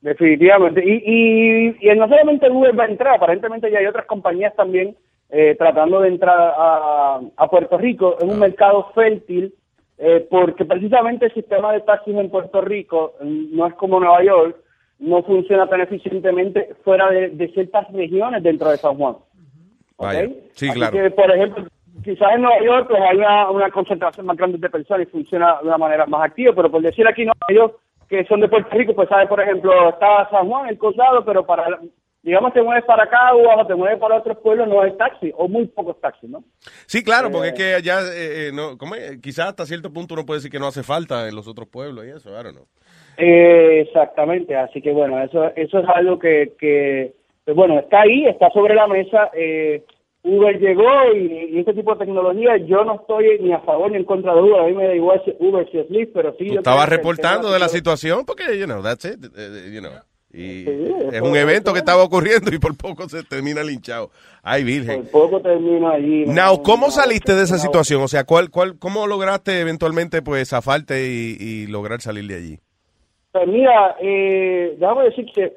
definitivamente. 0.02 0.82
Y, 0.84 1.00
y, 1.02 1.90
y 1.90 1.96
no 1.96 2.06
solamente 2.06 2.50
Uber 2.50 2.78
va 2.78 2.84
a 2.84 2.88
entrar, 2.88 3.14
aparentemente 3.14 3.70
ya 3.70 3.78
hay 3.78 3.86
otras 3.86 4.04
compañías 4.04 4.54
también 4.54 4.94
eh, 5.30 5.54
tratando 5.56 6.02
de 6.02 6.08
entrar 6.08 6.36
a, 6.38 7.20
a 7.38 7.48
Puerto 7.48 7.78
Rico. 7.78 8.18
Es 8.18 8.24
un 8.24 8.38
mercado 8.38 8.92
fértil 8.94 9.54
eh, 10.02 10.26
porque 10.30 10.64
precisamente 10.64 11.26
el 11.26 11.34
sistema 11.34 11.74
de 11.74 11.82
taxis 11.82 12.16
en 12.16 12.30
Puerto 12.30 12.62
Rico 12.62 13.12
mm, 13.20 13.54
no 13.54 13.66
es 13.66 13.74
como 13.74 14.00
Nueva 14.00 14.24
York, 14.24 14.56
no 14.98 15.22
funciona 15.22 15.66
tan 15.68 15.82
eficientemente 15.82 16.74
fuera 16.84 17.10
de, 17.10 17.28
de 17.28 17.48
ciertas 17.48 17.90
regiones 17.92 18.42
dentro 18.42 18.70
de 18.70 18.78
San 18.78 18.96
Juan. 18.96 19.16
Vaya. 19.98 20.26
Sí, 20.54 20.68
Así 20.68 20.78
claro. 20.78 20.92
que, 20.92 21.10
por 21.10 21.30
ejemplo, 21.30 21.66
quizás 22.02 22.32
en 22.34 22.42
Nueva 22.42 22.64
York 22.64 22.86
pues 22.88 23.02
hay 23.02 23.18
una, 23.18 23.50
una 23.50 23.70
concentración 23.70 24.24
más 24.24 24.38
grande 24.38 24.56
de 24.56 24.70
personas 24.70 25.06
y 25.06 25.10
funciona 25.10 25.58
de 25.60 25.68
una 25.68 25.76
manera 25.76 26.06
más 26.06 26.24
activa, 26.24 26.54
pero 26.56 26.70
por 26.70 26.80
decir 26.80 27.06
aquí, 27.06 27.26
no, 27.26 27.32
ellos 27.48 27.72
que 28.08 28.24
son 28.24 28.40
de 28.40 28.48
Puerto 28.48 28.74
Rico, 28.74 28.94
pues 28.94 29.08
sabe, 29.08 29.26
por 29.26 29.40
ejemplo, 29.40 29.90
está 29.90 30.28
San 30.30 30.48
Juan, 30.48 30.68
el 30.68 30.78
Condado, 30.78 31.24
pero 31.26 31.44
para, 31.44 31.78
digamos, 32.22 32.52
te 32.52 32.62
mueves 32.62 32.84
para 32.84 33.04
acá 33.04 33.34
o 33.34 33.66
te 33.66 33.74
mueves 33.74 33.98
para 33.98 34.18
otros 34.18 34.38
pueblos, 34.38 34.68
no 34.68 34.82
hay 34.82 34.92
taxi, 34.96 35.32
o 35.36 35.48
muy 35.48 35.66
pocos 35.66 36.00
taxis, 36.00 36.28
¿no? 36.28 36.44
Sí, 36.86 37.02
claro, 37.02 37.30
porque 37.30 37.48
Eh, 37.48 37.52
es 37.52 37.58
que 37.58 37.74
allá, 37.74 38.00
eh, 38.00 38.48
eh, 38.48 38.50
no, 38.52 38.76
¿cómo 38.76 38.94
es? 38.94 39.18
quizás 39.20 39.48
hasta 39.48 39.66
cierto 39.66 39.92
punto 39.92 40.14
uno 40.14 40.26
puede 40.26 40.38
decir 40.38 40.50
que 40.50 40.58
no 40.58 40.66
hace 40.66 40.82
falta 40.82 41.28
en 41.28 41.34
los 41.34 41.48
otros 41.48 41.68
pueblos 41.68 42.04
y 42.04 42.10
eso, 42.10 42.30
know. 42.42 42.66
Eh, 43.16 43.80
exactamente, 43.86 44.56
así 44.56 44.80
que 44.80 44.92
bueno, 44.92 45.22
eso 45.22 45.50
eso 45.56 45.78
es 45.78 45.88
algo 45.94 46.18
que, 46.18 46.52
que 46.58 47.14
pues, 47.44 47.56
bueno, 47.56 47.78
está 47.78 48.02
ahí, 48.02 48.26
está 48.26 48.50
sobre 48.50 48.74
la 48.74 48.86
mesa. 48.86 49.30
Eh, 49.34 49.84
Uber 50.22 50.58
llegó 50.58 51.14
y, 51.14 51.54
y 51.54 51.58
este 51.60 51.72
tipo 51.72 51.94
de 51.94 52.04
tecnología, 52.04 52.58
yo 52.58 52.84
no 52.84 52.96
estoy 52.96 53.38
ni 53.40 53.52
a 53.54 53.60
favor 53.60 53.90
ni 53.90 53.96
en 53.96 54.04
contra 54.04 54.34
de 54.34 54.42
Uber, 54.42 54.60
a 54.60 54.66
mí 54.66 54.74
me 54.74 54.86
da 54.86 54.94
igual 54.94 55.22
si 55.24 55.34
Uber 55.38 55.66
si 55.70 55.78
es 55.78 55.88
Lyft, 55.88 56.12
pero 56.12 56.32
sí. 56.38 56.46
Tú 56.46 56.54
yo 56.54 56.60
estabas 56.60 56.88
reportando 56.88 57.50
de 57.50 57.58
la 57.58 57.68
situación 57.68 58.24
porque, 58.26 58.58
you 58.58 58.66
know, 58.66 58.82
that's 58.82 59.06
it, 59.06 59.18
you 59.72 59.80
know. 59.80 59.92
Y 60.32 60.64
es 61.12 61.20
un 61.20 61.36
evento 61.36 61.72
que 61.72 61.80
estaba 61.80 62.04
ocurriendo 62.04 62.54
y 62.54 62.58
por 62.58 62.76
poco 62.76 63.08
se 63.08 63.24
termina 63.24 63.62
linchado. 63.62 64.10
Ay, 64.42 64.62
virgen. 64.62 65.02
Por 65.06 65.30
poco 65.30 65.40
termino 65.40 65.88
allí. 65.90 66.24
¿no? 66.26 66.32
Now, 66.32 66.62
¿cómo 66.62 66.86
No, 66.86 66.92
saliste 66.92 67.34
de 67.34 67.42
esa 67.42 67.58
situación? 67.58 68.00
O 68.02 68.08
sea, 68.08 68.24
¿cuál, 68.24 68.50
cuál, 68.50 68.78
¿cómo 68.78 69.06
lograste 69.06 69.60
eventualmente 69.60 70.22
pues 70.22 70.50
zafarte 70.50 71.06
y, 71.06 71.36
y 71.38 71.66
lograr 71.66 72.00
salir 72.00 72.26
de 72.26 72.36
allí? 72.36 72.58
Pues 73.32 73.46
mira, 73.46 73.96
eh, 74.00 74.76
déjame 74.78 75.04
decir 75.04 75.26
que 75.34 75.52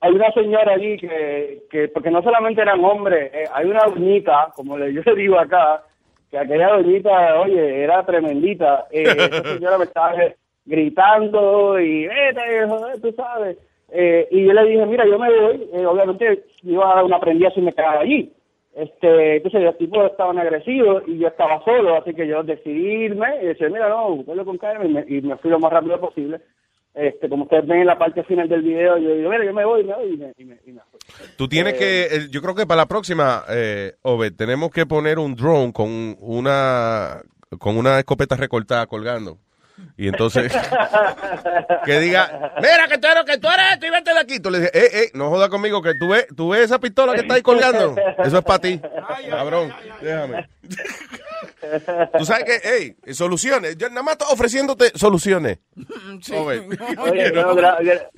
hay 0.00 0.12
una 0.12 0.30
señora 0.32 0.74
allí 0.74 0.96
que, 0.98 1.62
que 1.70 1.88
porque 1.88 2.10
no 2.10 2.22
solamente 2.22 2.60
eran 2.60 2.84
hombres, 2.84 3.32
eh, 3.32 3.44
hay 3.52 3.66
una 3.66 3.84
doñita, 3.84 4.48
como 4.54 4.76
yo 4.88 5.02
le 5.02 5.14
digo 5.14 5.38
acá, 5.38 5.84
que 6.30 6.38
aquella 6.38 6.68
doñita, 6.70 7.40
oye, 7.40 7.84
era 7.84 8.04
tremendita. 8.04 8.86
Eh, 8.90 9.04
esa 9.04 9.42
señora 9.54 9.78
me 9.78 9.84
estaba 9.84 10.14
gritando 10.64 11.78
y 11.78 12.06
vete, 12.06 12.66
joder, 12.68 13.00
tú 13.00 13.12
sabes. 13.12 13.56
Eh, 13.94 14.26
y 14.30 14.46
yo 14.46 14.52
le 14.54 14.64
dije, 14.64 14.86
mira, 14.86 15.04
yo 15.06 15.18
me 15.18 15.28
voy, 15.28 15.68
eh, 15.74 15.84
obviamente 15.86 16.44
iba 16.62 16.90
a 16.90 16.94
dar 16.96 17.04
una 17.04 17.20
prendida 17.20 17.50
si 17.50 17.60
me 17.60 17.72
quedaba 17.72 18.00
allí. 18.00 18.32
Este, 18.74 19.36
entonces 19.36 19.62
los 19.62 19.76
tipos 19.76 20.10
estaban 20.10 20.38
agresivos 20.38 21.02
y 21.06 21.18
yo 21.18 21.28
estaba 21.28 21.62
solo, 21.62 21.96
así 21.98 22.14
que 22.14 22.26
yo 22.26 22.42
decidí 22.42 23.04
irme 23.04 23.26
y 23.42 23.46
decir, 23.48 23.70
mira, 23.70 23.90
no, 23.90 24.16
buscarlo 24.16 24.46
con 24.46 24.56
calma 24.56 24.86
y 24.86 24.88
me, 24.88 25.04
y 25.06 25.20
me 25.20 25.36
fui 25.36 25.50
lo 25.50 25.58
más 25.60 25.72
rápido 25.72 26.00
posible. 26.00 26.40
Este, 26.94 27.28
como 27.28 27.44
ustedes 27.44 27.66
ven 27.66 27.80
en 27.80 27.86
la 27.86 27.98
parte 27.98 28.22
final 28.24 28.48
del 28.48 28.62
video, 28.62 28.96
yo 28.98 29.14
digo, 29.14 29.30
mira, 29.30 29.44
yo 29.44 29.52
me 29.52 29.64
voy, 29.64 29.84
me 29.84 29.94
voy 29.94 30.12
y 30.12 30.16
me, 30.16 30.32
y 30.38 30.44
me, 30.44 30.58
y 30.66 30.72
me 30.72 30.80
fui. 30.90 31.00
Tú 31.36 31.48
tienes 31.48 31.74
Eh, 31.74 31.78
que, 31.78 32.02
eh, 32.16 32.28
yo 32.30 32.40
creo 32.40 32.54
que 32.54 32.66
para 32.66 32.82
la 32.82 32.86
próxima, 32.88 33.44
eh, 33.50 33.92
Obed, 34.02 34.32
tenemos 34.36 34.70
que 34.70 34.86
poner 34.86 35.18
un 35.18 35.34
drone 35.34 35.72
con 35.74 36.16
una, 36.20 37.20
con 37.58 37.76
una 37.76 37.98
escopeta 37.98 38.36
recortada 38.36 38.86
colgando. 38.86 39.36
Y 39.96 40.08
entonces, 40.08 40.52
que 41.84 41.98
diga, 42.00 42.52
mira 42.58 42.86
que 42.88 42.98
tú 42.98 43.08
eres, 43.08 43.24
que 43.24 43.38
tú 43.38 43.48
eres 43.48 43.72
esto 43.72 43.86
y 43.86 43.90
vete 43.90 44.12
de 44.14 44.20
aquí. 44.20 44.40
Tú 44.40 44.50
le 44.50 44.58
dices, 44.60 44.74
eh, 44.74 44.90
eh, 45.04 45.10
no 45.14 45.28
jodas 45.30 45.48
conmigo, 45.48 45.82
que 45.82 45.94
tú 45.98 46.08
ves, 46.08 46.26
tú 46.36 46.50
ves 46.50 46.62
esa 46.62 46.78
pistola 46.78 47.14
que 47.14 47.20
está 47.22 47.34
ahí 47.34 47.42
colgando. 47.42 47.94
Eso 48.24 48.38
es 48.38 48.44
para 48.44 48.58
ti. 48.58 48.80
Cabrón, 49.30 49.72
déjame. 50.00 50.48
Tú 52.18 52.24
sabes 52.24 52.44
que, 52.44 52.60
hey, 52.62 53.14
soluciones. 53.14 53.76
Yo 53.76 53.88
nada 53.88 54.02
más 54.02 54.12
estoy 54.12 54.28
ofreciéndote 54.32 54.90
soluciones. 54.98 55.58
Obed. 56.36 56.62
Oye, 56.98 57.32
no, 57.32 57.54
gra- 57.54 57.78
gra- 57.78 58.08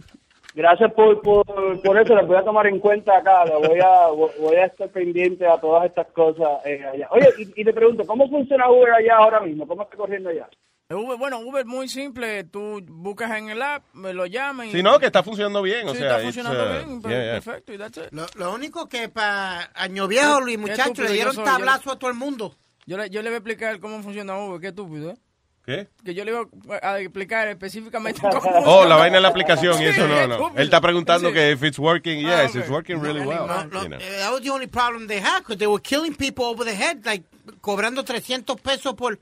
gracias 0.54 0.92
por, 0.92 1.20
por, 1.22 1.44
por 1.82 1.98
eso, 2.00 2.14
lo 2.14 2.26
voy 2.26 2.36
a 2.36 2.42
tomar 2.44 2.66
en 2.66 2.78
cuenta 2.78 3.16
acá, 3.18 3.44
lo 3.46 3.60
voy 3.60 3.80
a, 3.80 4.06
voy 4.38 4.56
a 4.56 4.66
estar 4.66 4.88
pendiente 4.88 5.46
a 5.46 5.58
todas 5.58 5.86
estas 5.86 6.06
cosas 6.08 6.48
eh, 6.64 6.84
allá. 6.92 7.08
Oye, 7.10 7.28
y, 7.38 7.60
y 7.60 7.64
te 7.64 7.72
pregunto, 7.72 8.04
¿cómo 8.06 8.28
funciona 8.28 8.70
Uber 8.70 8.92
allá 8.92 9.16
ahora 9.16 9.40
mismo? 9.40 9.66
¿Cómo 9.66 9.82
está 9.82 9.96
corriendo 9.96 10.30
allá? 10.30 10.48
Uber, 10.90 11.16
bueno, 11.18 11.38
Uber 11.40 11.64
muy 11.64 11.88
simple. 11.88 12.44
Tú 12.44 12.80
buscas 12.86 13.30
en 13.38 13.48
el 13.48 13.62
app, 13.62 13.84
me 13.94 14.12
lo 14.12 14.26
llaman. 14.26 14.70
Si 14.70 14.82
no, 14.82 14.98
que 14.98 15.06
está 15.06 15.22
funcionando 15.22 15.62
bien. 15.62 15.88
O 15.88 15.92
Sí, 15.92 15.98
sea, 15.98 16.06
está 16.06 16.16
it's, 16.18 16.24
funcionando 16.24 16.62
uh, 16.64 16.72
bien. 16.72 17.02
yeah, 17.02 17.10
yeah. 17.24 17.32
Perfecto, 17.40 17.72
y 17.72 17.78
that's 17.78 17.96
it. 17.98 18.04
Lo, 18.12 18.26
lo 18.34 18.52
único 18.52 18.86
que 18.88 19.08
para 19.08 19.70
Año 19.74 20.06
Viejo, 20.06 20.40
Luis, 20.42 20.58
muchachos, 20.58 20.98
le 20.98 21.12
dieron 21.12 21.34
soy, 21.34 21.44
yo 21.44 21.50
le- 21.50 21.56
tablazo 21.56 21.92
a 21.92 21.98
todo 21.98 22.10
el 22.10 22.16
mundo. 22.16 22.54
Yo 22.86 22.98
le, 22.98 23.08
yo 23.08 23.22
le 23.22 23.30
voy 23.30 23.34
a 23.34 23.38
explicar 23.38 23.80
cómo 23.80 24.02
funciona 24.02 24.36
Uber, 24.38 24.60
qué 24.60 24.68
estúpido, 24.68 25.10
¿eh? 25.12 25.16
¿Qué? 25.64 25.88
Que 26.04 26.12
yo 26.12 26.26
le 26.26 26.32
iba 26.32 26.42
a 26.82 27.00
explicar 27.00 27.48
específicamente 27.48 28.20
cómo 28.42 28.50
Oh, 28.66 28.84
la 28.84 28.96
vaina 28.96 29.16
de 29.16 29.22
la 29.22 29.28
aplicación 29.28 29.72
y 29.76 29.78
Sí, 29.78 29.84
eso 29.86 30.06
no, 30.06 30.26
no. 30.26 30.48
Él 30.54 30.64
está 30.64 30.82
preguntando 30.82 31.28
Sí. 31.28 31.34
que 31.34 31.52
if 31.52 31.62
it's 31.62 31.78
working, 31.78 32.18
yes, 32.20 32.30
Ah, 32.30 32.44
it's 32.58 32.68
ok. 32.68 32.70
working 32.70 33.00
really 33.00 33.20
well. 33.24 33.46
No, 33.46 33.64
no, 33.64 33.82
you 33.84 33.88
know. 33.88 33.98
eh, 33.98 34.18
that 34.18 34.30
was 34.30 34.42
the 34.42 34.50
only 34.50 34.66
problem 34.66 35.06
they 35.06 35.18
had, 35.22 35.38
because 35.38 35.56
they 35.56 35.66
were 35.66 35.80
killing 35.82 36.14
people 36.14 36.44
over 36.44 36.66
the 36.66 36.74
head, 36.76 36.98
like, 37.06 37.24
cobrando 37.62 38.04
300 38.04 38.60
pesos 38.60 38.92
por, 38.92 39.18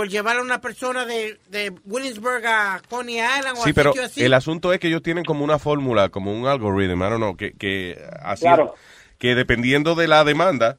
por 0.00 0.08
llevar 0.08 0.38
a 0.38 0.40
una 0.40 0.62
persona 0.62 1.04
de, 1.04 1.38
de 1.50 1.74
Williamsburg 1.84 2.42
a 2.46 2.80
Coney 2.88 3.16
Island 3.16 3.58
o 3.58 3.64
Sí, 3.64 3.68
a 3.68 3.74
pero 3.74 3.92
sitio 3.92 4.06
así. 4.06 4.22
el 4.24 4.32
asunto 4.32 4.72
es 4.72 4.80
que 4.80 4.88
ellos 4.88 5.02
tienen 5.02 5.24
como 5.26 5.44
una 5.44 5.58
fórmula, 5.58 6.08
como 6.08 6.32
un 6.32 6.46
algoritmo, 6.46 7.04
I 7.06 7.10
don't 7.10 7.16
know, 7.18 7.36
que, 7.36 7.52
que, 7.52 8.02
así, 8.22 8.44
Claro. 8.46 8.74
que 9.18 9.34
dependiendo 9.34 9.94
de 9.94 10.08
la 10.08 10.24
demanda, 10.24 10.78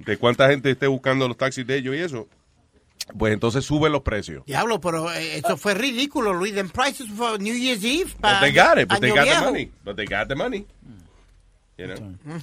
de 0.00 0.16
cuánta 0.16 0.48
gente 0.50 0.72
esté 0.72 0.88
buscando 0.88 1.28
los 1.28 1.36
taxis 1.36 1.64
de 1.68 1.76
ellos 1.76 1.94
y 1.94 2.00
eso, 2.00 2.26
pues 3.16 3.32
entonces 3.32 3.64
suben 3.64 3.92
los 3.92 4.02
precios. 4.02 4.44
Diablo, 4.44 4.80
pero 4.80 5.08
eh, 5.12 5.36
eso 5.36 5.56
fue 5.56 5.74
ridículo, 5.74 6.34
Luis. 6.34 6.52
Them 6.52 6.68
prices 6.68 7.06
for 7.16 7.40
New 7.40 7.54
Year's 7.54 7.84
Eve. 7.84 8.10
But 8.20 8.40
they 8.40 8.50
got 8.52 8.76
it, 8.76 8.88
but 8.88 8.98
they 8.98 9.10
got 9.10 9.18
the 9.20 9.30
Viejo. 9.30 9.44
money. 9.44 9.70
But 9.84 9.94
they 9.94 10.04
got 10.04 10.26
the 10.26 10.34
money. 10.34 10.66
You 11.76 11.86
know. 11.86 12.40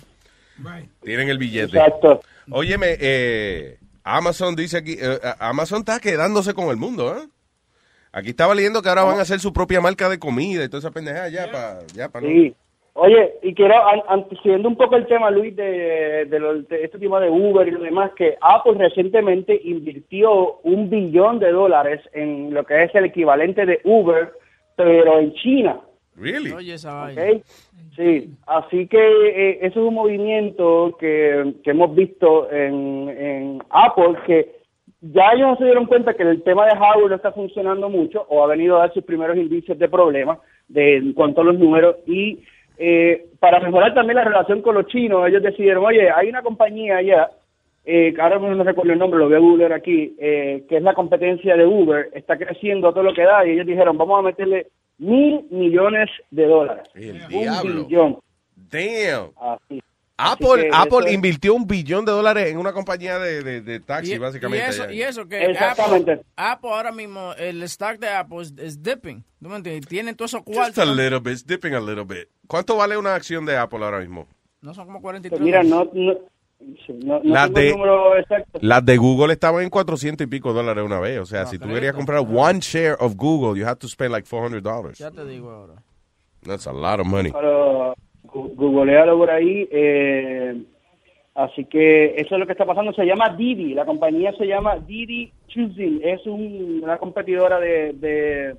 Tienen 1.04 1.28
el 1.30 1.38
billete. 1.38 1.78
Exacto. 1.78 2.22
Óyeme, 2.52 2.96
eh, 3.02 3.80
Amazon 4.06 4.56
dice 4.56 4.77
aquí, 4.77 4.94
eh, 5.02 5.18
Amazon 5.40 5.80
está 5.80 5.99
quedándose 5.99 6.53
con 6.53 6.69
el 6.69 6.77
mundo, 6.77 7.15
¿eh? 7.18 7.27
Aquí 8.14 8.30
estaba 8.30 8.56
leyendo 8.56 8.82
que 8.82 8.88
ahora 8.88 9.03
van 9.03 9.18
a 9.19 9.23
hacer 9.23 9.40
su 9.40 9.52
propia 9.52 9.82
marca 9.82 10.07
de 10.07 10.19
comida 10.19 10.64
y 10.64 10.69
toda 10.69 10.80
esa 10.80 10.91
pendejada 10.91 11.27
ya 11.27 11.52
para 11.52 11.80
ya 11.94 12.07
pa, 12.10 12.22
Sí. 12.22 12.56
Oye, 12.98 13.34
y 13.44 13.53
quiero, 13.53 13.76
antecediendo 14.07 14.69
un 14.69 14.77
poco 14.77 14.95
el 14.95 15.06
tema, 15.06 15.30
Luis, 15.30 15.53
de, 15.53 16.26
de, 16.30 16.40
lo- 16.40 16.61
de 16.61 16.86
este 16.86 16.98
tema 16.98 17.19
de 17.19 17.30
Uber 17.30 17.68
y 17.68 17.72
lo 17.72 17.82
demás, 17.82 18.11
que 18.15 18.38
Apple 18.40 18.76
recientemente 18.77 19.60
invirtió 19.65 20.60
un 20.64 20.90
billón 20.90 21.40
de 21.40 21.52
dólares 21.52 21.99
en 22.14 22.53
lo 22.53 22.64
que 22.64 22.84
es 22.86 22.95
el 22.95 23.03
equivalente 23.03 23.65
de 23.65 23.82
Uber, 23.84 24.32
pero 24.77 25.19
en 25.19 25.34
China. 25.34 25.82
Really? 26.16 26.52
Oye, 26.52 26.74
esa 26.74 26.94
vaina. 26.94 27.22
¿ok? 27.22 27.44
Sí, 27.96 28.30
así 28.48 28.88
que 28.88 28.98
eh, 28.98 29.60
eso 29.62 29.82
es 29.82 29.88
un 29.88 29.94
movimiento 29.94 30.96
que, 31.00 31.56
que 31.64 31.72
hemos 31.72 31.96
visto 31.96 32.52
en, 32.52 33.10
en 33.10 33.64
Apple, 33.70 34.16
que 34.26 34.56
ya 35.02 35.32
ellos 35.34 35.58
se 35.58 35.66
dieron 35.66 35.86
cuenta 35.86 36.14
que 36.14 36.24
el 36.24 36.42
tema 36.44 36.66
de 36.66 36.76
hardware 36.76 37.10
no 37.10 37.16
está 37.16 37.32
funcionando 37.32 37.90
mucho 37.90 38.26
o 38.30 38.44
ha 38.44 38.48
venido 38.48 38.76
a 38.76 38.80
dar 38.80 38.94
sus 38.94 39.04
primeros 39.04 39.38
indicios 39.38 39.78
de 39.78 39.88
problemas 39.88 40.40
de, 40.68 40.98
en 40.98 41.14
cuanto 41.14 41.42
a 41.42 41.44
los 41.44 41.60
números 41.60 41.98
y 42.08 42.44
eh, 42.78 43.28
para 43.40 43.60
mejorar 43.60 43.94
también 43.94 44.18
la 44.18 44.24
relación 44.24 44.62
con 44.62 44.76
los 44.76 44.88
chinos, 44.88 45.28
ellos 45.28 45.44
decidieron, 45.44 45.86
oye, 45.86 46.10
hay 46.10 46.28
una 46.28 46.42
compañía 46.42 46.98
allá, 46.98 47.30
eh, 47.86 48.14
que 48.14 48.22
ahora 48.22 48.40
no 48.40 48.64
recuerdo 48.64 48.92
el 48.92 49.00
nombre, 49.00 49.20
lo 49.20 49.28
voy 49.28 49.36
a 49.36 49.40
googlear 49.40 49.74
aquí, 49.74 50.16
eh, 50.20 50.66
que 50.68 50.78
es 50.78 50.84
la 50.84 50.94
competencia 50.94 51.56
de 51.56 51.66
Uber, 51.66 52.10
está 52.14 52.38
creciendo 52.38 52.90
a 52.90 52.94
todo 52.94 53.04
lo 53.04 53.14
que 53.14 53.24
da 53.24 53.46
y 53.46 53.52
ellos 53.52 53.68
dijeron, 53.68 53.98
vamos 53.98 54.20
a 54.20 54.24
meterle 54.24 54.68
mil 54.98 55.46
millones 55.52 56.10
de 56.32 56.46
dólares. 56.46 56.88
un 56.96 57.28
diablo. 57.30 57.86
billón. 57.86 58.20
Damn. 58.56 59.32
Así. 59.40 59.82
Apple, 60.18 60.62
que 60.64 60.70
Apple 60.72 60.98
eso 61.00 61.08
es- 61.08 61.14
invirtió 61.14 61.54
un 61.54 61.68
billón 61.68 62.06
de 62.06 62.14
dólares 62.14 62.48
en 62.50 62.58
una 62.58 62.72
compañía 62.72 63.20
de, 63.20 63.44
de, 63.44 63.60
de 63.62 63.80
taxi, 63.82 64.14
Y, 64.14 64.18
básicamente. 64.18 64.66
y 64.66 64.70
eso, 64.70 64.90
y 64.92 65.02
eso 65.02 65.28
que 65.28 65.44
Exactamente. 65.44 66.12
Apple, 66.14 66.26
Apple 66.38 66.70
ahora 66.70 66.92
mismo, 66.94 67.34
el 67.38 67.62
stock 67.64 68.00
de 68.00 68.08
Apple 68.10 68.42
es, 68.42 68.54
es 68.58 68.82
dipping. 68.82 69.26
¿Tú 69.44 69.50
me 69.50 69.58
entiendes? 69.58 69.86
Tienen 69.88 70.16
todos 70.16 70.32
esos 70.32 70.44
Just 70.46 70.56
cuartos. 70.56 70.78
a 70.80 70.86
little 70.86 71.20
bit, 71.20 71.34
it's 71.34 71.46
dipping 71.46 71.74
a 71.74 71.82
little 71.82 72.06
bit. 72.06 72.30
¿Cuánto 72.48 72.78
vale 72.78 72.96
una 72.96 73.14
acción 73.14 73.46
de 73.46 73.58
Apple 73.58 73.84
ahora 73.84 74.00
mismo? 74.00 74.26
No 74.62 74.74
son 74.74 74.86
como 74.86 75.02
43. 75.02 75.38
Pues 75.38 75.46
mira, 75.46 75.64
no, 75.64 75.90
no, 75.94 76.14
no, 76.60 77.19
no 77.19 77.34
Las 77.34 77.53
de-. 77.53 77.76
Las 78.61 78.86
de 78.86 78.98
Google 78.98 79.34
estaban 79.34 79.64
en 79.64 79.69
400 79.69 80.26
y 80.26 80.30
pico 80.30 80.53
dólares 80.53 80.84
una 80.84 80.99
vez. 80.99 81.19
O 81.19 81.26
sea, 81.26 81.45
si 81.45 81.57
tú 81.60 81.68
querías 81.68 81.94
comprar 81.95 82.19
one 82.19 82.60
share 82.60 82.95
of 82.99 83.15
Google, 83.15 83.60
you 83.60 83.65
have 83.68 83.77
to 83.80 83.88
spend 83.88 84.11
like 84.11 84.27
400 84.27 84.61
dollars. 84.64 84.98
Ya 84.98 85.11
te 85.11 85.26
digo 85.26 85.52
ahora. 85.52 85.76
That's 86.44 86.68
a 86.68 86.73
lot 86.73 86.99
of 86.99 87.07
money. 87.07 87.32
Pero 87.32 87.95
googlealo 88.23 89.18
por 89.18 89.30
ahí. 89.32 89.68
eh, 89.72 90.64
así 91.36 91.65
que 91.65 92.15
eso 92.15 92.36
es 92.36 92.40
lo 92.40 92.45
que 92.45 92.52
está 92.53 92.65
pasando. 92.65 92.94
Se 92.94 93.03
llama 93.06 93.36
Didi. 93.36 93.73
La 93.73 93.86
compañía 93.86 94.32
se 94.38 94.45
llama 94.45 94.77
Didi 94.77 95.32
Choosing. 95.48 96.02
Es 96.03 96.26
un- 96.26 96.82
una 96.84 96.98
competidora 96.98 97.60
de, 97.60 97.94
de 97.94 98.56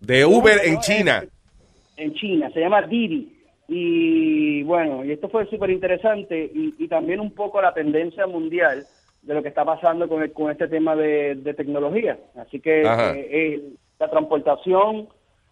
De 0.00 0.24
Uber 0.26 0.56
No, 0.56 0.62
en 0.64 0.74
no, 0.74 0.80
China. 0.80 1.24
en 1.96 2.14
China. 2.14 2.50
Se 2.52 2.60
llama 2.60 2.82
Didi. 2.82 3.33
Y 3.68 4.62
bueno, 4.64 5.04
y 5.04 5.12
esto 5.12 5.28
fue 5.28 5.46
súper 5.46 5.70
interesante 5.70 6.50
y, 6.54 6.74
y 6.78 6.88
también 6.88 7.20
un 7.20 7.32
poco 7.34 7.60
la 7.62 7.72
tendencia 7.74 8.26
mundial 8.26 8.86
de 9.22 9.34
lo 9.34 9.42
que 9.42 9.48
está 9.48 9.64
pasando 9.64 10.06
con, 10.08 10.22
el- 10.22 10.32
con 10.32 10.50
este 10.50 10.68
tema 10.68 10.94
de, 10.94 11.34
de 11.36 11.54
tecnología. 11.54 12.18
Así 12.36 12.60
que 12.60 12.82
eh, 13.14 13.28
eh, 13.30 13.62
la 13.98 14.10
transportación, 14.10 15.08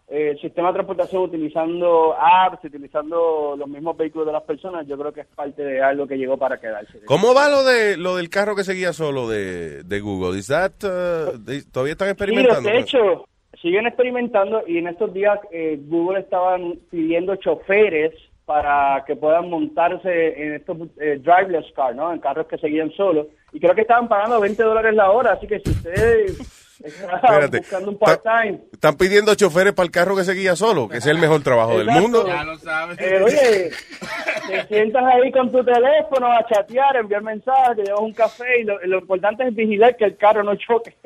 eh, 0.09 0.31
el 0.33 0.41
sistema 0.41 0.69
de 0.69 0.75
transportación 0.75 1.23
utilizando 1.23 2.15
apps, 2.21 2.63
utilizando 2.65 3.55
los 3.57 3.67
mismos 3.69 3.97
vehículos 3.97 4.27
de 4.27 4.33
las 4.35 4.43
personas, 4.43 4.87
yo 4.87 4.99
creo 4.99 5.13
que 5.13 5.23
es 5.23 5.27
parte 5.29 5.63
de 5.65 5.81
algo 5.83 6.07
que 6.07 6.19
llegó 6.19 6.37
para 6.37 6.61
quedarse. 6.61 7.01
¿Cómo 7.07 7.33
va 7.35 7.49
lo 7.49 7.65
de 7.65 7.97
lo 7.97 8.17
del 8.17 8.29
carro 8.29 8.55
que 8.55 8.65
seguía 8.65 8.93
solo 8.93 9.27
de, 9.27 9.85
de 9.85 10.01
Google? 10.01 10.39
Is 10.39 10.49
that, 10.49 10.73
uh, 10.85 11.39
they- 11.43 11.63
¿Todavía 11.63 11.93
están 11.93 12.09
experimentando? 12.11 12.69
Sí, 12.69 12.75
de 12.75 12.81
hecho, 12.81 13.25
siguen 13.63 13.87
experimentando 13.87 14.63
y 14.67 14.79
en 14.79 14.89
estos 14.89 15.15
días 15.15 15.39
eh, 15.53 15.79
Google 15.87 16.21
estaban 16.21 16.79
pidiendo 16.91 17.37
choferes 17.37 18.13
para 18.45 19.05
que 19.07 19.15
puedan 19.15 19.49
montarse 19.49 20.43
en 20.45 20.55
estos 20.55 20.77
eh, 21.01 21.21
driverless 21.23 21.73
cars, 21.75 21.95
¿no? 21.95 22.13
En 22.13 22.19
carros 22.19 22.49
que 22.49 22.59
seguían 22.59 22.91
solos. 22.93 23.29
Y 23.53 23.61
creo 23.61 23.75
que 23.75 23.83
estaban 23.83 24.09
pagando 24.09 24.41
20 24.41 24.63
dólares 24.63 24.95
la 24.95 25.11
hora, 25.13 25.33
así 25.33 25.47
que 25.47 25.61
si 25.61 25.71
ustedes 25.71 26.41
están 26.85 27.15
Espérate. 27.15 27.59
buscando 27.59 27.91
un 27.91 27.99
part-time... 27.99 28.61
Están 28.73 28.97
pidiendo 28.97 29.35
choferes 29.37 29.73
para 29.73 29.85
el 29.87 29.93
carro 29.93 30.17
que 30.17 30.25
seguía 30.25 30.57
solo, 30.57 30.89
que 30.89 30.97
es 30.99 31.07
el 31.07 31.19
mejor 31.19 31.43
trabajo 31.43 31.79
del 31.79 31.87
mundo. 31.87 32.27
Ya 32.27 32.43
lo 32.43 32.55
Eh, 32.99 33.23
oye, 33.23 33.71
te 34.49 34.67
sientas 34.67 35.05
ahí 35.05 35.31
con 35.31 35.53
tu 35.53 35.63
teléfono 35.65 36.33
a 36.33 36.45
chatear, 36.47 36.97
enviar 36.97 37.23
mensajes, 37.23 37.77
te 37.77 37.85
llevas 37.85 38.01
un 38.01 38.13
café 38.13 38.61
y 38.61 38.65
lo, 38.65 38.81
lo 38.85 38.99
importante 38.99 39.47
es 39.47 39.55
vigilar 39.55 39.97
que 39.97 40.07
el 40.07 40.17
carro 40.17 40.43
no 40.43 40.57
choque. 40.57 40.97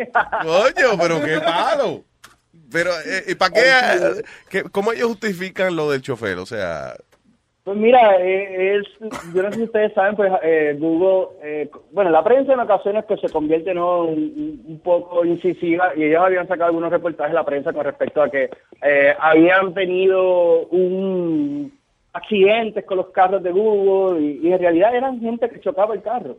Coño, 0.42 0.98
pero 0.98 1.20
qué 1.22 1.38
palo. 1.44 2.02
Pero, 2.72 2.90
eh, 3.06 3.24
¿y 3.28 3.34
para 3.34 3.52
qué, 3.52 3.60
eh, 3.60 4.22
qué- 4.51 4.62
¿Cómo 4.64 4.93
ellos 4.93 5.09
justifican 5.09 5.76
lo 5.76 5.90
del 5.90 6.02
chofer? 6.02 6.38
O 6.38 6.47
sea, 6.47 6.94
Pues 7.64 7.76
mira, 7.76 8.16
eh, 8.20 8.76
es, 8.76 8.86
yo 9.34 9.43
no 9.43 9.51
sé 9.51 9.56
si 9.59 9.62
ustedes 9.64 9.93
saben, 9.93 10.14
pues 10.14 10.32
eh, 10.43 10.76
Google, 10.78 11.36
eh, 11.43 11.68
bueno, 11.90 12.10
la 12.10 12.22
prensa 12.22 12.52
en 12.52 12.60
ocasiones 12.60 13.05
que 13.06 13.16
se 13.16 13.28
convierte 13.28 13.74
¿no? 13.74 14.05
un, 14.05 14.62
un 14.66 14.80
poco 14.84 15.24
incisiva 15.24 15.93
y 15.97 16.05
ellos 16.05 16.22
habían 16.22 16.47
sacado 16.47 16.66
algunos 16.66 16.93
reportajes 16.93 17.32
de 17.32 17.34
la 17.34 17.44
prensa 17.44 17.72
con 17.72 17.84
respecto 17.84 18.22
a 18.22 18.30
que 18.30 18.51
eh, 18.82 19.14
habían 19.18 19.74
tenido 19.74 20.60
un 20.68 21.76
accidentes 22.12 22.84
con 22.84 22.97
los 22.98 23.09
carros 23.09 23.43
de 23.43 23.51
Google 23.51 24.20
y, 24.22 24.47
y 24.48 24.52
en 24.52 24.59
realidad 24.59 24.94
eran 24.94 25.20
gente 25.20 25.51
que 25.51 25.60
chocaba 25.60 25.94
el 25.94 26.02
carro. 26.02 26.38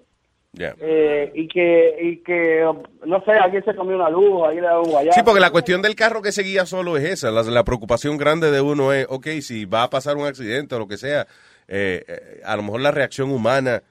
Eh, 0.60 1.32
y 1.36 1.48
que, 1.48 1.96
y 2.02 2.18
que, 2.24 2.64
no 3.06 3.24
sé, 3.24 3.32
alguien 3.32 3.64
se 3.64 3.76
comió 3.76 3.96
una 3.96 4.10
luz, 4.10 4.44
alguien 4.46 4.64
le 4.64 4.70
da 4.70 4.80
un 4.80 4.90
guayazo. 4.90 5.16
Sí, 5.20 5.24
porque 5.24 5.40
la 5.40 5.52
cuestión 5.52 5.82
del 5.82 5.96
carro 5.96 6.22
que 6.22 6.32
seguía 6.32 6.66
solo 6.66 6.98
es 6.98 7.06
esa. 7.06 7.32
La, 7.32 7.44
la 7.44 7.64
preocupación 7.64 8.18
grande 8.18 8.52
de 8.52 8.62
uno 8.62 8.94
es, 8.94 9.06
ok, 9.10 9.28
si 9.42 9.66
va 9.66 9.84
a 9.84 9.90
pasar 9.90 10.18
un 10.18 10.26
accidente 10.26 10.76
o 10.76 10.80
lo 10.80 10.88
que 10.88 10.98
sea, 10.98 11.28
eh, 11.68 12.04
eh, 12.08 12.42
a 12.46 12.56
lo 12.56 12.64
mejor 12.64 12.82
la 12.82 12.92
reacción 12.92 13.32
humana 13.32 13.84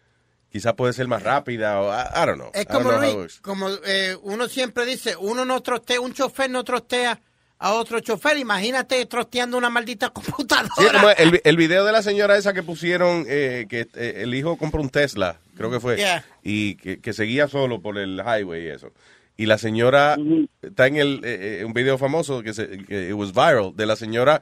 quizás 0.48 0.74
puede 0.74 0.93
ser 0.93 1.06
más 1.09 1.22
rápida 1.22 1.80
o 1.80 1.93
I, 1.93 2.22
I 2.22 2.26
don't 2.26 2.38
know. 2.38 2.51
Es 2.55 2.66
como 2.66 2.93
Luis, 2.93 3.40
como 3.40 3.68
eh, 3.86 4.16
uno 4.22 4.48
siempre 4.48 4.86
dice, 4.86 5.14
uno 5.16 5.44
no 5.44 5.60
trostea, 5.60 6.01
un 6.01 6.14
chofer 6.14 6.51
no 6.51 6.64
trostea 6.64 7.20
a 7.58 7.72
otro 7.72 8.00
chofer. 8.00 8.36
Imagínate 8.36 9.04
trosteando 9.06 9.56
una 9.56 9.70
maldita 9.70 10.10
computadora. 10.12 10.68
Sí, 10.76 10.84
como 10.92 11.10
el, 11.10 11.40
el 11.44 11.56
video 11.56 11.84
de 11.84 11.92
la 11.92 12.02
señora 12.02 12.36
esa 12.36 12.52
que 12.52 12.62
pusieron, 12.62 13.24
eh, 13.28 13.66
que 13.68 13.88
eh, 13.94 14.14
el 14.18 14.34
hijo 14.34 14.56
compró 14.56 14.80
un 14.80 14.90
Tesla, 14.90 15.38
creo 15.56 15.70
que 15.70 15.80
fue, 15.80 15.96
Yeah. 15.96 16.24
y 16.42 16.76
que, 16.76 17.00
que 17.00 17.12
seguía 17.12 17.48
solo 17.48 17.80
por 17.80 17.98
el 17.98 18.20
highway 18.24 18.64
y 18.64 18.68
eso. 18.68 18.92
Y 19.38 19.46
la 19.46 19.58
señora, 19.58 20.16
está 20.62 20.86
en 20.86 20.96
el, 20.96 21.20
eh, 21.24 21.58
eh, 21.60 21.64
un 21.66 21.74
video 21.74 21.98
famoso 21.98 22.42
que, 22.42 22.54
se, 22.54 22.84
que 22.84 23.08
it 23.08 23.14
was 23.14 23.32
viral, 23.34 23.72
de 23.76 23.84
la 23.84 23.94
señora 23.96 24.40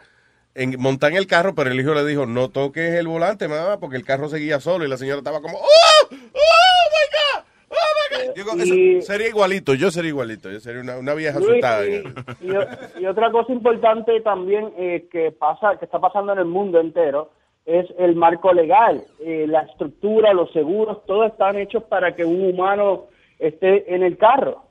en, 0.55 0.81
montar 0.81 1.11
en 1.11 1.17
el 1.19 1.27
carro, 1.27 1.55
pero 1.57 1.71
el 1.73 1.81
hijo 1.81 1.95
le 1.95 2.05
dijo, 2.05 2.27
no 2.27 2.49
toques 2.49 2.95
el 2.95 3.09
volante, 3.09 3.49
mamá, 3.49 3.79
porque 3.81 3.97
el 3.97 4.05
carro 4.05 4.29
seguía 4.29 4.61
solo 4.61 4.85
y 4.85 4.89
la 4.89 4.97
señora 4.97 5.19
estaba 5.19 5.41
como, 5.41 5.59
¡Oh! 5.59 5.67
¡Oh, 6.11 6.13
my 6.13 6.21
God! 6.31 7.44
Yo 8.37 8.45
creo 8.45 8.57
que 8.57 8.67
Y- 8.67 8.97
eso 8.99 9.13
sería 9.13 9.29
igualito, 9.29 9.75
yo 9.75 9.91
sería 9.91 10.09
igualito, 10.11 10.51
yo 10.51 10.61
sería 10.61 10.81
una, 10.83 10.99
una 10.99 11.15
vieja 11.15 11.39
Luis, 11.39 11.51
asustada. 11.65 11.87
y, 11.87 12.03
y- 12.43 13.03
y 13.03 13.07
otra 13.07 13.31
cosa 13.31 13.53
importante 13.53 14.21
también 14.21 14.73
eh, 14.79 15.07
que 15.11 15.31
pasa, 15.33 15.77
que 15.79 15.85
está 15.85 15.99
pasando 15.99 16.33
en 16.33 16.39
el 16.39 16.45
mundo 16.47 16.81
entero, 16.81 17.31
es 17.67 17.87
el 17.99 18.15
marco 18.15 18.53
legal, 18.53 19.03
Eh, 19.21 19.47
la 19.49 19.61
estructura, 19.61 20.33
los 20.35 20.53
seguros, 20.53 21.05
todos 21.07 21.27
están 21.33 21.57
hechos 21.57 21.83
para 21.85 22.15
que 22.15 22.25
un 22.25 22.45
humano 22.51 23.07
esté 23.39 23.95
en 23.95 24.03
el 24.03 24.17
carro. 24.19 24.63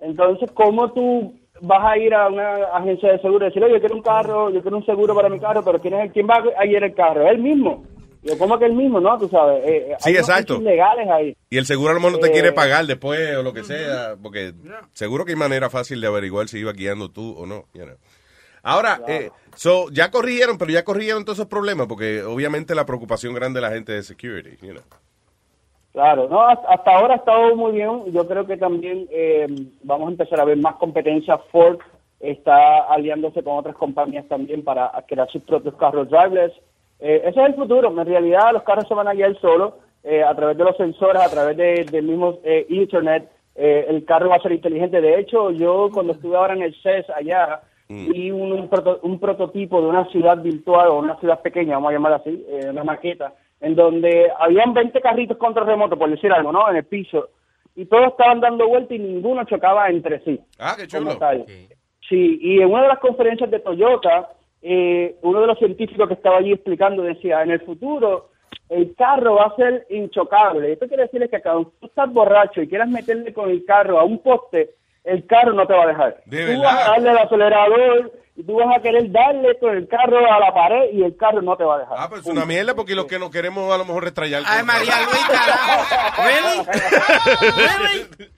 Entonces, 0.00 0.50
¿cómo 0.52 0.92
tú 0.92 1.34
vas 1.60 1.84
a 1.84 1.96
ir 1.96 2.12
a 2.12 2.28
una 2.28 2.64
agencia 2.74 3.12
de 3.12 3.20
seguro 3.20 3.44
y 3.46 3.48
decir, 3.48 3.62
oye, 3.62 3.74
yo 3.74 3.80
quiero 3.80 3.94
un 3.94 4.02
carro, 4.02 4.50
yo 4.50 4.60
quiero 4.62 4.76
un 4.76 4.84
seguro 4.84 5.14
para 5.14 5.28
mi 5.28 5.38
carro, 5.38 5.62
pero 5.64 5.78
¿quién, 5.80 5.94
es 5.94 6.04
el, 6.06 6.12
quién 6.12 6.26
va 6.26 6.42
a 6.58 6.66
ir 6.66 6.82
el 6.82 6.92
carro? 6.94 7.26
Él 7.26 7.38
mismo. 7.38 7.84
Yo, 8.22 8.38
¿cómo 8.38 8.58
que 8.58 8.66
él 8.66 8.72
mismo? 8.74 9.00
No, 9.00 9.18
tú 9.18 9.28
sabes. 9.28 9.64
eh, 9.64 9.90
eh, 9.90 9.96
Sí, 9.98 10.10
hay 10.10 10.16
exacto. 10.16 10.60
legales 10.60 11.08
ahí. 11.10 11.36
Y 11.50 11.58
el 11.58 11.66
seguro 11.66 11.90
a 11.90 11.94
lo 11.94 12.00
mejor 12.00 12.12
no 12.12 12.18
te 12.18 12.28
Eh, 12.28 12.32
quiere 12.32 12.52
pagar 12.52 12.86
después 12.86 13.36
o 13.36 13.42
lo 13.42 13.52
que 13.52 13.64
sea, 13.64 14.14
porque 14.22 14.52
seguro 14.92 15.24
que 15.24 15.32
hay 15.32 15.36
manera 15.36 15.68
fácil 15.70 16.00
de 16.00 16.06
averiguar 16.06 16.46
si 16.48 16.58
iba 16.58 16.72
guiando 16.72 17.10
tú 17.10 17.34
o 17.36 17.46
no. 17.46 17.64
you 17.74 17.82
know. 17.84 17.96
Ahora, 18.62 19.00
eh, 19.08 19.30
so, 19.56 19.90
ya 19.90 20.12
corrigieron, 20.12 20.56
pero 20.56 20.70
ya 20.70 20.84
corrigieron 20.84 21.24
todos 21.24 21.38
esos 21.38 21.48
problemas, 21.48 21.88
porque 21.88 22.22
obviamente 22.22 22.76
la 22.76 22.86
preocupación 22.86 23.34
grande 23.34 23.58
de 23.60 23.66
la 23.66 23.72
gente 23.74 23.98
es 23.98 24.06
security. 24.06 24.56
You 24.64 24.74
know. 24.74 24.82
Claro, 25.92 26.28
no, 26.28 26.40
hasta 26.48 26.68
hasta 26.72 26.90
ahora 26.92 27.14
ha 27.14 27.16
estado 27.18 27.56
muy 27.56 27.72
bien. 27.72 28.04
Yo 28.12 28.26
creo 28.26 28.46
que 28.46 28.56
también 28.56 29.08
eh, 29.10 29.46
vamos 29.82 30.08
a 30.08 30.12
empezar 30.12 30.40
a 30.40 30.44
ver 30.44 30.56
más 30.58 30.76
competencia. 30.76 31.36
Ford 31.50 31.80
está 32.20 32.84
aliándose 32.84 33.42
con 33.42 33.58
otras 33.58 33.74
compañías 33.76 34.26
también 34.28 34.62
para 34.62 34.90
crear 35.08 35.28
sus 35.30 35.42
propios 35.42 35.74
carros 35.74 36.08
driverless. 36.08 36.52
Eh, 37.02 37.20
ese 37.24 37.40
es 37.40 37.46
el 37.48 37.54
futuro. 37.54 37.88
En 37.88 38.06
realidad, 38.06 38.52
los 38.52 38.62
carros 38.62 38.86
se 38.86 38.94
van 38.94 39.08
a 39.08 39.12
guiar 39.14 39.36
solos 39.40 39.74
eh, 40.04 40.22
a 40.22 40.34
través 40.34 40.56
de 40.56 40.64
los 40.64 40.76
sensores, 40.76 41.20
a 41.22 41.28
través 41.30 41.56
de- 41.56 41.84
del 41.90 42.04
mismo 42.06 42.38
eh, 42.44 42.64
Internet. 42.68 43.28
Eh, 43.54 43.86
el 43.88 44.04
carro 44.04 44.28
va 44.30 44.36
a 44.36 44.40
ser 44.40 44.52
inteligente. 44.52 45.00
De 45.00 45.18
hecho, 45.20 45.50
yo 45.50 45.90
cuando 45.92 46.12
estuve 46.14 46.36
ahora 46.36 46.54
en 46.54 46.62
el 46.62 46.74
CES 46.82 47.10
allá, 47.10 47.60
vi 47.88 48.30
un, 48.30 48.52
un 48.52 48.68
proto- 48.70 49.00
un 49.02 49.18
prototipo 49.20 49.80
de 49.82 49.88
una 49.88 50.06
ciudad 50.06 50.38
virtual 50.38 50.88
o 50.88 50.98
una 50.98 51.16
ciudad 51.20 51.40
pequeña, 51.42 51.74
vamos 51.74 51.90
a 51.90 51.92
llamarla 51.92 52.16
así, 52.18 52.44
eh, 52.48 52.68
una 52.70 52.84
maqueta, 52.84 53.34
en 53.60 53.74
donde 53.74 54.30
habían 54.38 54.72
20 54.72 55.00
carritos 55.00 55.36
contra 55.36 55.62
remoto, 55.64 55.96
por 55.98 56.08
decir 56.10 56.32
algo, 56.32 56.50
¿no? 56.52 56.68
En 56.70 56.76
el 56.76 56.84
piso. 56.84 57.28
Y 57.76 57.84
todos 57.86 58.08
estaban 58.08 58.40
dando 58.40 58.66
vuelta 58.68 58.94
y 58.94 58.98
ninguno 58.98 59.44
chocaba 59.44 59.88
entre 59.88 60.20
sí. 60.24 60.40
Ah, 60.58 60.74
qué 60.76 60.86
chulo. 60.86 61.10
Sí, 62.08 62.38
y 62.40 62.60
en 62.60 62.70
una 62.72 62.82
de 62.82 62.88
las 62.88 62.98
conferencias 62.98 63.50
de 63.50 63.60
Toyota, 63.60 64.30
eh, 64.62 65.16
uno 65.22 65.40
de 65.40 65.46
los 65.48 65.58
científicos 65.58 66.08
que 66.08 66.14
estaba 66.14 66.38
allí 66.38 66.52
explicando 66.52 67.02
decía, 67.02 67.42
en 67.42 67.50
el 67.50 67.60
futuro 67.60 68.30
el 68.68 68.94
carro 68.96 69.34
va 69.34 69.46
a 69.46 69.56
ser 69.56 69.86
inchocable. 69.90 70.72
Esto 70.72 70.88
quiere 70.88 71.02
decir 71.04 71.28
que 71.28 71.42
cuando 71.42 71.72
tú 71.78 71.86
estás 71.86 72.10
borracho 72.12 72.62
y 72.62 72.68
quieras 72.68 72.88
meterle 72.88 73.32
con 73.32 73.50
el 73.50 73.64
carro 73.66 73.98
a 73.98 74.04
un 74.04 74.22
poste, 74.22 74.70
el 75.04 75.26
carro 75.26 75.52
no 75.52 75.66
te 75.66 75.74
va 75.74 75.84
a 75.84 75.88
dejar. 75.88 76.22
De 76.24 76.54
tú 76.54 76.62
vas 76.62 76.88
a 76.88 76.92
darle 76.92 77.10
al 77.10 77.18
acelerador 77.18 78.12
y 78.34 78.44
tú 78.44 78.54
vas 78.54 78.74
a 78.76 78.80
querer 78.80 79.10
darle 79.10 79.58
con 79.58 79.76
el 79.76 79.86
carro 79.88 80.18
a 80.18 80.40
la 80.40 80.54
pared 80.54 80.90
y 80.92 81.02
el 81.02 81.16
carro 81.16 81.42
no 81.42 81.54
te 81.56 81.64
va 81.64 81.76
a 81.76 81.78
dejar. 81.80 81.96
Ah, 81.98 82.08
pues 82.08 82.22
es 82.22 82.26
una 82.26 82.46
mierda 82.46 82.74
porque 82.74 82.94
los 82.94 83.04
que 83.06 83.18
no 83.18 83.30
queremos 83.30 83.70
a 83.72 83.78
lo 83.78 83.84
mejor 83.84 84.04
restrayar. 84.04 84.42
Ay, 84.46 84.64
María 84.64 84.94
Luis, 85.04 85.26
carajo. 85.28 85.84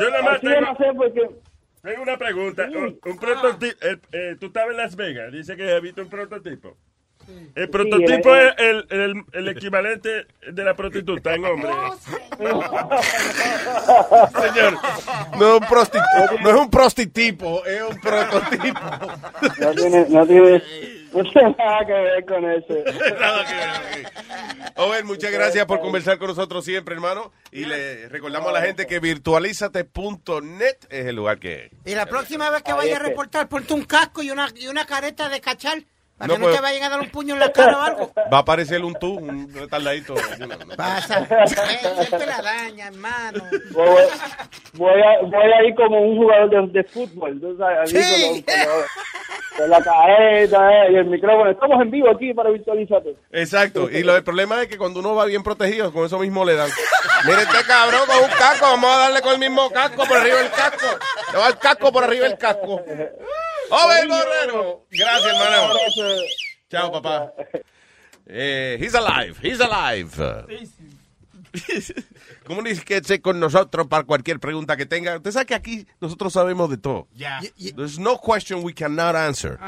Yo 0.00 0.10
nada 0.10 0.22
más 0.22 0.40
tengo, 0.40 0.60
no 0.60 0.76
sé 0.76 0.84
porque... 0.96 1.28
tengo 1.82 2.02
una 2.02 2.16
pregunta. 2.18 2.68
Un, 2.68 2.98
un 3.04 3.18
prototipo. 3.18 3.76
el- 3.82 4.00
eh, 4.12 4.36
tú 4.38 4.46
estabas 4.46 4.70
en 4.72 4.76
Las 4.78 4.96
Vegas. 4.96 5.32
Dice 5.32 5.56
que 5.56 5.72
has 5.72 5.82
visto 5.82 6.02
un 6.02 6.08
prototipo. 6.10 6.76
El 7.54 7.68
prototipo 7.70 8.34
es 8.36 8.54
el, 8.58 8.86
el, 8.90 9.24
el 9.32 9.48
equivalente 9.48 10.26
de 10.50 10.64
la 10.64 10.74
prostituta 10.74 11.34
en 11.34 11.44
hombre. 11.44 11.70
Señor, 14.40 14.74
no 15.38 15.56
es 15.56 15.60
un, 15.60 15.66
prosti- 15.66 16.40
no 16.42 16.50
es 16.50 16.56
un 16.56 16.70
prostitipo, 16.70 17.64
es 17.64 17.82
un 17.82 18.00
prototipo. 18.00 18.80
No 19.60 19.72
tiene, 19.72 20.06
no 20.08 20.26
tiene, 20.26 20.62
no 21.12 21.22
tiene 21.24 21.56
nada 21.58 21.86
que 21.86 21.92
ver 21.92 22.24
con 22.26 22.44
eso. 22.50 22.74
Owen, 24.76 25.06
muchas 25.06 25.32
gracias 25.32 25.66
por 25.66 25.80
conversar 25.80 26.18
con 26.18 26.28
nosotros 26.28 26.64
siempre, 26.64 26.94
hermano. 26.94 27.32
Y 27.50 27.64
le 27.64 28.08
recordamos 28.08 28.50
a 28.50 28.52
la 28.52 28.60
gente 28.62 28.86
que 28.86 29.00
virtualizate.net 29.00 30.76
es 30.90 31.06
el 31.06 31.16
lugar 31.16 31.38
que 31.38 31.70
Y 31.84 31.94
la 31.94 32.06
próxima 32.06 32.50
vez 32.50 32.62
que 32.62 32.72
vaya 32.72 32.92
a 32.94 32.96
es 32.98 33.02
reportar, 33.02 33.48
ponte 33.48 33.72
un 33.74 33.84
casco 33.84 34.22
y 34.22 34.30
una, 34.30 34.48
y 34.54 34.68
una 34.68 34.86
careta 34.86 35.28
de 35.28 35.40
cachar 35.40 35.78
para 36.18 36.28
No 36.28 36.34
que 36.34 36.40
no 36.40 36.50
te 36.56 36.60
vayan 36.60 36.82
a 36.82 36.88
dar 36.88 37.00
un 37.00 37.10
puño 37.10 37.34
en 37.34 37.40
la 37.40 37.52
cara 37.52 37.78
o 37.78 37.80
algo. 37.82 38.12
va 38.16 38.38
a 38.38 38.40
aparecer 38.40 38.84
un 38.84 38.94
tú, 38.94 39.14
un 39.14 39.52
retardadito. 39.54 40.14
Pasa. 40.76 41.20
Eh, 41.30 41.46
siempre 42.06 42.26
la 42.26 42.42
daña, 42.42 42.88
hermano. 42.88 43.44
Voy, 43.70 44.04
voy 44.74 45.00
a, 45.00 45.20
voy 45.22 45.52
a 45.52 45.64
ir 45.64 45.74
como 45.74 46.00
un 46.00 46.16
jugador 46.16 46.50
de, 46.50 46.78
de 46.80 46.84
fútbol, 46.88 47.40
tú 47.40 47.56
sabes, 47.56 47.90
Sí. 47.90 48.44
con, 49.56 49.70
la 49.70 49.80
careta 49.82 50.70
eh, 50.86 50.92
y 50.92 50.96
el 50.96 51.06
micrófono. 51.06 51.50
Estamos 51.50 51.80
en 51.82 51.90
vivo 51.90 52.10
aquí 52.10 52.34
para 52.34 52.50
Virtualizate. 52.50 53.16
Exacto. 53.32 53.88
Y 53.90 54.02
lo, 54.02 54.16
el 54.16 54.24
problema 54.24 54.60
es 54.62 54.68
que 54.68 54.76
cuando 54.78 55.00
uno 55.00 55.14
va 55.14 55.24
bien 55.26 55.42
protegido, 55.42 55.92
con 55.92 56.04
eso 56.06 56.18
mismo 56.18 56.44
le 56.44 56.54
dan. 56.54 56.70
Mire 57.26 57.42
este 57.42 57.64
cabrón 57.66 58.02
con 58.06 58.24
un 58.24 58.30
casco, 58.30 58.66
vamos 58.66 58.90
a 58.90 58.98
darle 58.98 59.20
con 59.20 59.32
el 59.34 59.38
mismo 59.38 59.70
casco 59.70 60.04
por 60.04 60.16
arriba 60.16 60.36
del 60.38 60.50
casco. 60.50 60.86
Le 61.32 61.38
va 61.38 61.48
el 61.48 61.58
casco 61.58 61.92
por 61.92 62.04
arriba 62.04 62.28
del 62.28 62.38
casco. 62.38 62.80
¡Owen 63.70 64.08
Borrero! 64.08 64.86
Gracias, 64.90 65.26
hermano. 65.26 65.74
Chao, 66.70 66.92
papá. 66.92 67.32
Eh, 68.26 68.76
he's 68.80 68.94
alive, 68.94 69.36
he's 69.42 69.60
alive. 69.60 70.10
Comuníquese 72.44 73.20
con 73.20 73.40
nosotros 73.40 73.86
para 73.86 74.04
cualquier 74.04 74.38
pregunta 74.38 74.76
que 74.76 74.86
tenga. 74.86 75.16
Usted 75.16 75.32
sabe 75.32 75.46
que 75.46 75.54
aquí 75.54 75.86
nosotros 76.00 76.32
sabemos 76.32 76.68
de 76.70 76.76
todo. 76.76 77.08
Ya. 77.14 77.40
There's 77.74 77.98
no 77.98 78.18
question 78.18 78.62
we 78.62 78.74
cannot 78.74 79.16
answer. 79.16 79.58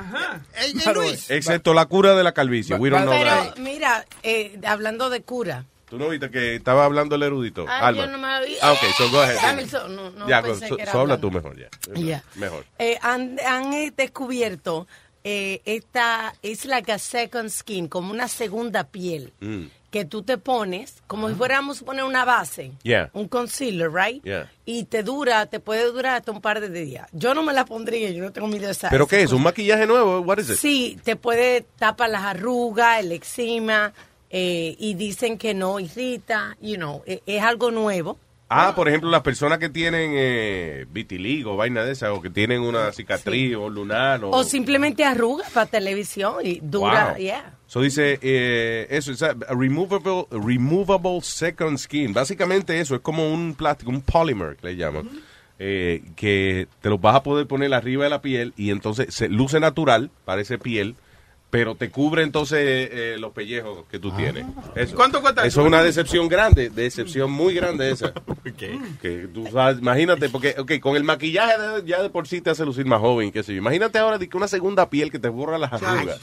Ey, 0.55 0.73
ey, 0.73 0.95
Luis. 0.95 1.31
Excepto 1.31 1.75
la 1.75 1.87
cura 1.87 2.15
de 2.15 2.23
la 2.23 2.33
calvicie. 2.33 2.77
We 2.77 2.91
don't 2.91 3.05
know 3.05 3.13
that. 3.13 3.55
Pero 3.55 3.65
mira, 3.65 4.05
eh, 4.23 4.59
hablando 4.67 5.11
de 5.11 5.23
cura. 5.23 5.65
¿Tú 5.91 5.99
no 5.99 6.09
viste 6.09 6.31
que 6.31 6.55
estaba 6.55 6.85
hablando 6.85 7.17
el 7.17 7.23
erudito? 7.25 7.67
Ah, 7.69 7.89
Alma. 7.89 8.07
yo 8.07 8.11
no 8.13 8.19
me 8.19 8.47
vi. 8.47 8.57
Ah, 8.63 8.73
ok, 8.73 8.79
so 8.97 9.11
go 9.11 9.21
ahead. 9.21 9.37
Dame 9.43 9.67
so- 9.69 9.89
no, 9.89 10.11
no 10.11 10.29
ya, 10.29 10.41
pensé 10.41 10.69
so, 10.69 10.77
que 10.77 10.83
era 10.83 10.93
so 10.93 11.01
habla 11.01 11.19
tú 11.21 11.31
mejor, 11.31 11.57
ya. 11.59 11.69
Ya. 11.97 12.23
Mejor. 12.37 12.65
Eh, 12.79 12.97
han, 13.03 13.37
han, 13.47 13.73
eh, 13.73 13.93
descubierto 13.97 14.87
eh, 15.25 15.61
esta 15.67 16.33
es 16.43 16.65
like 16.65 16.91
a 16.93 16.99
second 16.99 17.51
skin, 17.51 17.89
como 17.89 18.11
una 18.13 18.27
segunda 18.29 18.85
piel 18.85 19.33
Mm. 19.41 19.65
que 19.91 20.05
tú 20.07 20.23
te 20.23 20.39
pones, 20.39 21.03
como 21.09 21.29
si 21.29 21.35
fuéramos 21.35 21.83
a 21.83 21.85
poner 21.85 22.05
una 22.05 22.25
base, 22.25 22.71
Yeah. 22.85 23.11
un 23.13 23.27
concealer, 23.29 23.91
right? 23.93 24.23
Yeah. 24.25 24.49
Y 24.65 24.85
te 24.85 25.03
dura, 25.03 25.45
te 25.47 25.61
puede 25.61 25.85
durar 25.93 26.15
hasta 26.17 26.31
un 26.33 26.41
par 26.41 26.61
de 26.61 26.71
días. 26.71 27.07
Yo 27.13 27.35
no 27.35 27.43
me 27.43 27.53
la 27.53 27.65
pondría, 27.67 28.09
yo 28.11 28.23
no 28.25 28.33
tengo 28.33 28.47
miedo 28.47 28.67
de 28.67 28.73
esa. 28.73 28.89
¿Pero 28.89 29.07
qué 29.07 29.23
es? 29.23 29.33
¿Un 29.33 29.43
maquillaje 29.43 29.87
nuevo? 29.87 30.21
What 30.21 30.39
is 30.39 30.51
it? 30.51 30.57
Sí, 30.57 30.99
te 31.05 31.17
puede 31.17 31.67
tapar 31.79 32.09
las 32.09 32.23
arrugas, 32.23 33.01
el 33.01 33.13
eczema, 33.13 33.93
eh, 34.31 34.77
y 34.79 34.95
dicen 34.95 35.37
que 35.39 35.55
no 35.55 35.81
irrita, 35.81 36.57
you 36.61 36.77
know, 36.77 37.03
e- 37.07 37.23
es 37.27 37.43
algo 37.43 37.71
nuevo. 37.71 38.19
Ah, 38.53 38.73
por 38.75 38.89
ejemplo, 38.89 39.09
las 39.11 39.23
personas 39.23 39.59
que 39.61 39.69
tienen 39.69 40.11
eh, 40.15 40.85
vitiligo, 40.91 41.57
vaina 41.57 41.85
de 41.85 41.93
esa, 41.93 42.13
o 42.13 42.21
que 42.21 42.31
tienen 42.31 42.63
una 42.63 42.91
cicatriz 42.93 43.55
o 43.55 43.69
lunar. 43.71 44.25
O, 44.25 44.31
O 44.31 44.43
simplemente 44.43 45.05
arrugas 45.05 45.49
para 45.53 45.67
televisión 45.67 46.35
y 46.43 46.59
dura, 46.61 47.11
Wow. 47.13 47.17
yeah. 47.23 47.55
So 47.69 47.81
dice, 47.81 48.19
eh, 48.21 48.89
eso, 48.91 49.13
es 49.13 49.21
removable, 49.51 50.27
removable 50.33 51.21
second 51.23 51.79
skin. 51.79 52.13
Básicamente 52.13 52.81
eso, 52.81 52.97
es 52.97 53.01
como 53.03 53.33
un 53.33 53.55
plástico, 53.55 53.93
un 53.93 54.01
polymer 54.03 54.57
que 54.57 54.67
le 54.67 54.77
llaman, 54.77 55.09
eh, 55.61 56.03
que 56.17 56.67
te 56.81 56.89
lo 56.89 56.99
vas 56.99 57.15
a 57.15 57.23
poder 57.23 57.47
poner 57.47 57.73
arriba 57.73 58.03
de 58.03 58.11
la 58.11 58.21
piel 58.21 58.53
y 58.57 58.71
entonces 58.71 59.15
se 59.15 59.29
luce 59.29 59.61
natural, 59.61 60.11
parece 60.25 60.59
piel, 60.59 60.97
pero 61.51 61.75
te 61.75 61.91
cubre 61.91 62.23
entonces 62.23 62.59
eh, 62.63 63.17
los 63.19 63.33
pellejos 63.33 63.85
que 63.91 63.99
tú 63.99 64.13
tienes. 64.13 64.47
Eso. 64.77 64.95
¿Cuánto 64.95 65.21
cuesta 65.21 65.45
Eso 65.45 65.61
es 65.63 65.67
una 65.67 65.83
decepción 65.83 66.29
grande, 66.29 66.71
decepción 66.71 67.31
muy 67.33 67.55
grande 67.55 67.91
esa. 67.91 68.13
Que 69.01 69.29
tú 69.33 69.47
sabes, 69.53 69.79
imagínate, 69.79 70.29
porque 70.29 70.55
okay, 70.59 70.81
con 70.81 70.97
el 70.97 71.03
maquillaje 71.05 71.59
de- 71.59 71.89
ya 71.89 72.03
de 72.03 72.11
por 72.11 72.29
sí 72.29 72.41
te 72.41 72.51
hace 72.51 72.65
lucir 72.65 72.85
más 72.87 73.01
joven, 73.01 73.33
qué 73.33 73.43
sé 73.43 73.53
yo. 73.53 73.59
Imagínate 73.59 73.99
ahora 73.99 74.19
de 74.19 74.29
que 74.29 74.37
una 74.37 74.49
segunda 74.49 74.89
piel 74.91 75.11
que 75.11 75.19
te 75.19 75.29
borra 75.29 75.57
las 75.59 75.73
arrugas. 75.73 76.21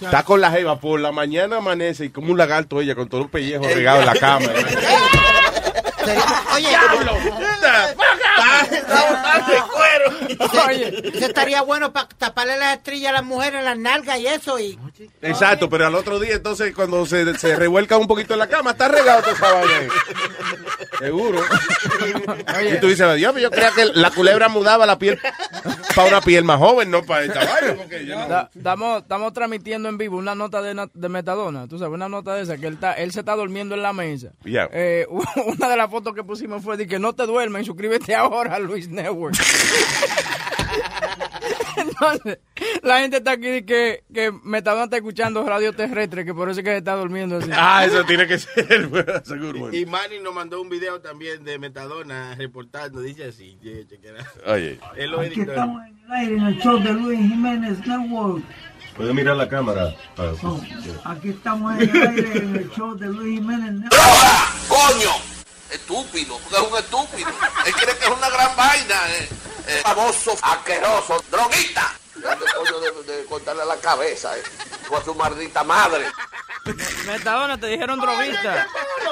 Está 0.00 0.22
con 0.24 0.40
la 0.40 0.50
jeva 0.50 0.80
por 0.80 1.00
la 1.00 1.12
mañana 1.12 1.58
amanece 1.58 2.06
y 2.06 2.10
como 2.10 2.32
un 2.32 2.38
lagarto 2.38 2.80
ella 2.80 2.94
con 2.94 3.08
todo 3.08 3.22
un 3.22 3.28
pellejo 3.28 3.64
regado 3.64 4.00
en 4.00 4.06
la 4.06 4.14
cama. 4.16 4.46
Oye, 6.54 6.68
Oye, 10.68 11.10
eso 11.14 11.26
estaría 11.26 11.62
bueno 11.62 11.92
para 11.92 12.08
taparle 12.08 12.56
las 12.58 12.76
estrellas 12.76 13.10
a 13.10 13.12
las 13.14 13.24
mujeres 13.24 13.60
en 13.60 13.64
las 13.64 13.78
nalgas 13.78 14.18
y 14.18 14.26
eso. 14.26 14.58
y 14.58 14.78
Exacto, 15.22 15.68
pero 15.68 15.86
al 15.86 15.94
otro 15.94 16.18
día 16.18 16.34
entonces 16.34 16.74
cuando 16.74 17.04
se, 17.06 17.36
se 17.38 17.56
revuelca 17.56 17.96
un 17.98 18.06
poquito 18.06 18.34
en 18.34 18.40
la 18.40 18.48
cama 18.48 18.72
está 18.72 18.88
regado 18.88 19.20
toda 19.22 19.32
esa 19.34 19.52
vaina. 19.52 19.92
Seguro. 20.98 21.40
Y 22.74 22.78
tú 22.80 22.88
dices, 22.88 23.16
Dios, 23.16 23.34
yo 23.40 23.50
creía 23.50 23.70
que 23.72 23.86
la 23.94 24.10
culebra 24.10 24.48
mudaba 24.48 24.86
la 24.86 24.98
piel 24.98 25.18
para 25.94 26.08
una 26.08 26.20
piel 26.20 26.44
más 26.44 26.58
joven, 26.58 26.90
no 26.90 27.02
para 27.02 27.24
esta 27.24 27.44
vaina. 27.44 27.74
Porque 27.76 28.06
yo 28.06 28.18
no- 28.18 28.28
Da- 28.28 28.50
Estamos, 28.54 29.02
estamos 29.02 29.32
transmitiendo 29.32 29.88
en 29.88 29.98
vivo 29.98 30.16
una 30.16 30.34
nota 30.34 30.62
de, 30.62 30.88
de 30.92 31.08
Metadona, 31.08 31.66
tú 31.68 31.78
sabes, 31.78 31.94
una 31.94 32.08
nota 32.08 32.34
de 32.34 32.42
esa, 32.42 32.56
que 32.56 32.66
él, 32.66 32.74
está, 32.74 32.92
él 32.94 33.12
se 33.12 33.20
está 33.20 33.34
durmiendo 33.34 33.74
en 33.74 33.82
la 33.82 33.92
mesa. 33.92 34.28
Ya. 34.44 34.68
Eh, 34.72 35.06
una 35.46 35.68
de 35.68 35.76
las 35.76 35.90
fotos 35.94 36.12
que 36.12 36.24
pusimos 36.24 36.60
fue 36.60 36.76
de 36.76 36.88
que 36.88 36.98
no 36.98 37.12
te 37.12 37.24
duermas, 37.24 37.64
suscríbete 37.66 38.16
ahora 38.16 38.56
a 38.56 38.58
Luis 38.58 38.88
Network. 38.88 39.36
Entonces, 41.76 42.38
la 42.82 42.98
gente 42.98 43.18
está 43.18 43.30
aquí 43.32 43.46
de 43.46 43.64
que, 43.64 44.02
que 44.12 44.32
Metadona 44.42 44.84
está 44.84 44.96
escuchando 44.96 45.44
radio 45.44 45.72
terrestre, 45.72 46.24
que 46.24 46.34
por 46.34 46.50
eso 46.50 46.58
es 46.58 46.64
que 46.64 46.72
se 46.72 46.78
está 46.78 46.96
durmiendo 46.96 47.36
así. 47.36 47.48
Ah, 47.52 47.84
eso 47.84 48.02
tiene 48.02 48.26
que 48.26 48.38
ser, 48.38 48.90
seguro. 49.24 49.72
Y 49.72 49.86
Manny 49.86 50.18
nos 50.18 50.34
mandó 50.34 50.60
un 50.60 50.68
video 50.68 51.00
también 51.00 51.44
de 51.44 51.60
Metadona 51.60 52.34
reportando, 52.34 53.00
dice 53.00 53.26
así. 53.26 53.56
Oye. 54.46 54.80
Aquí 55.20 55.42
estamos 55.42 55.80
en 55.86 55.96
el 55.96 56.12
aire 56.12 56.34
en 56.34 56.42
el 56.42 56.58
show 56.60 56.82
de 56.82 56.92
Luis 56.92 57.20
Jiménez 57.20 57.86
Network. 57.86 58.42
Puede 58.96 59.14
mirar 59.14 59.36
la 59.36 59.48
cámara. 59.48 59.94
Oh, 60.18 60.60
aquí 61.04 61.28
estamos 61.28 61.80
en 61.80 61.88
el 61.88 62.08
aire 62.08 62.38
en 62.38 62.56
el 62.56 62.70
show 62.72 62.96
de 62.96 63.06
Luis 63.06 63.38
Jiménez 63.38 63.72
Network. 63.74 64.02
¡Coño! 64.68 65.33
Estúpido, 65.74 66.38
porque 66.38 66.56
es 66.56 66.70
un 66.72 66.78
estúpido. 66.78 67.28
Él 67.66 67.72
cree 67.74 67.96
que 67.98 68.04
es 68.04 68.10
una 68.10 68.28
gran 68.30 68.56
vaina. 68.56 68.94
Eh, 69.10 69.28
eh, 69.66 69.80
famoso, 69.82 70.32
asqueroso, 70.42 71.22
droguita. 71.30 71.92
Coño 72.14 72.80
de, 72.80 73.12
de 73.12 73.24
cortarle 73.26 73.64
la 73.66 73.76
cabeza, 73.76 74.36
eh. 74.38 74.42
Con 74.88 75.04
su 75.04 75.14
maldita 75.14 75.64
madre. 75.64 76.04
Metadona, 77.06 77.58
te 77.58 77.66
dijeron 77.66 77.98
droguita. 78.00 78.66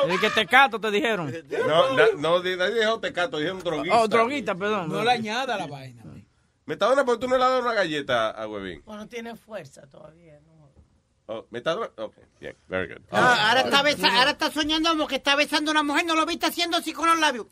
Y 0.09 0.19
que 0.19 0.31
te 0.31 0.47
cato, 0.47 0.81
te 0.81 0.91
dijeron. 0.91 1.33
No, 1.67 1.93
na- 1.95 2.07
no, 2.17 2.39
nadie 2.43 2.81
dijo 2.81 3.01
tecato, 3.01 3.37
dijeron 3.39 3.61
droguista. 3.63 3.99
Oh, 4.01 4.09
droguita, 4.09 4.55
perdón. 4.55 4.89
No 4.89 5.03
le 5.03 5.11
añada 5.11 5.57
la 5.59 5.67
vaina. 5.67 6.03
Metadona, 6.65 7.05
¿por 7.05 7.17
qué 7.19 7.23
tú 7.23 7.29
no 7.29 7.37
le 7.37 7.45
has 7.45 7.51
dado 7.51 7.63
una 7.63 7.73
galleta 7.75 8.31
a 8.31 8.47
Huevín? 8.47 8.83
O 8.87 8.97
no 8.97 9.07
tiene 9.09 9.35
fuerza 9.37 9.83
todavía. 9.91 10.39
¿no? 10.41 10.52
Oh, 11.27 11.47
Metadona, 11.51 11.89
ok, 11.97 12.15
bien, 12.41 12.57
very 12.69 12.89
good. 12.93 13.01
No, 13.11 13.19
ahora, 13.19 13.61
está 13.61 13.83
besa- 13.83 14.13
ahora 14.19 14.33
está 14.33 14.51
soñando 14.51 14.91
como 14.91 15.07
que 15.07 15.17
está 15.17 15.37
besando 15.37 15.71
a 15.71 15.73
una 15.73 15.83
mujer, 15.83 16.05
no 16.05 16.15
lo 16.15 16.27
viste 16.27 16.47
haciendo 16.47 16.77
así 16.77 16.93
con 16.93 17.07
los 17.09 17.19
labios. 17.19 17.47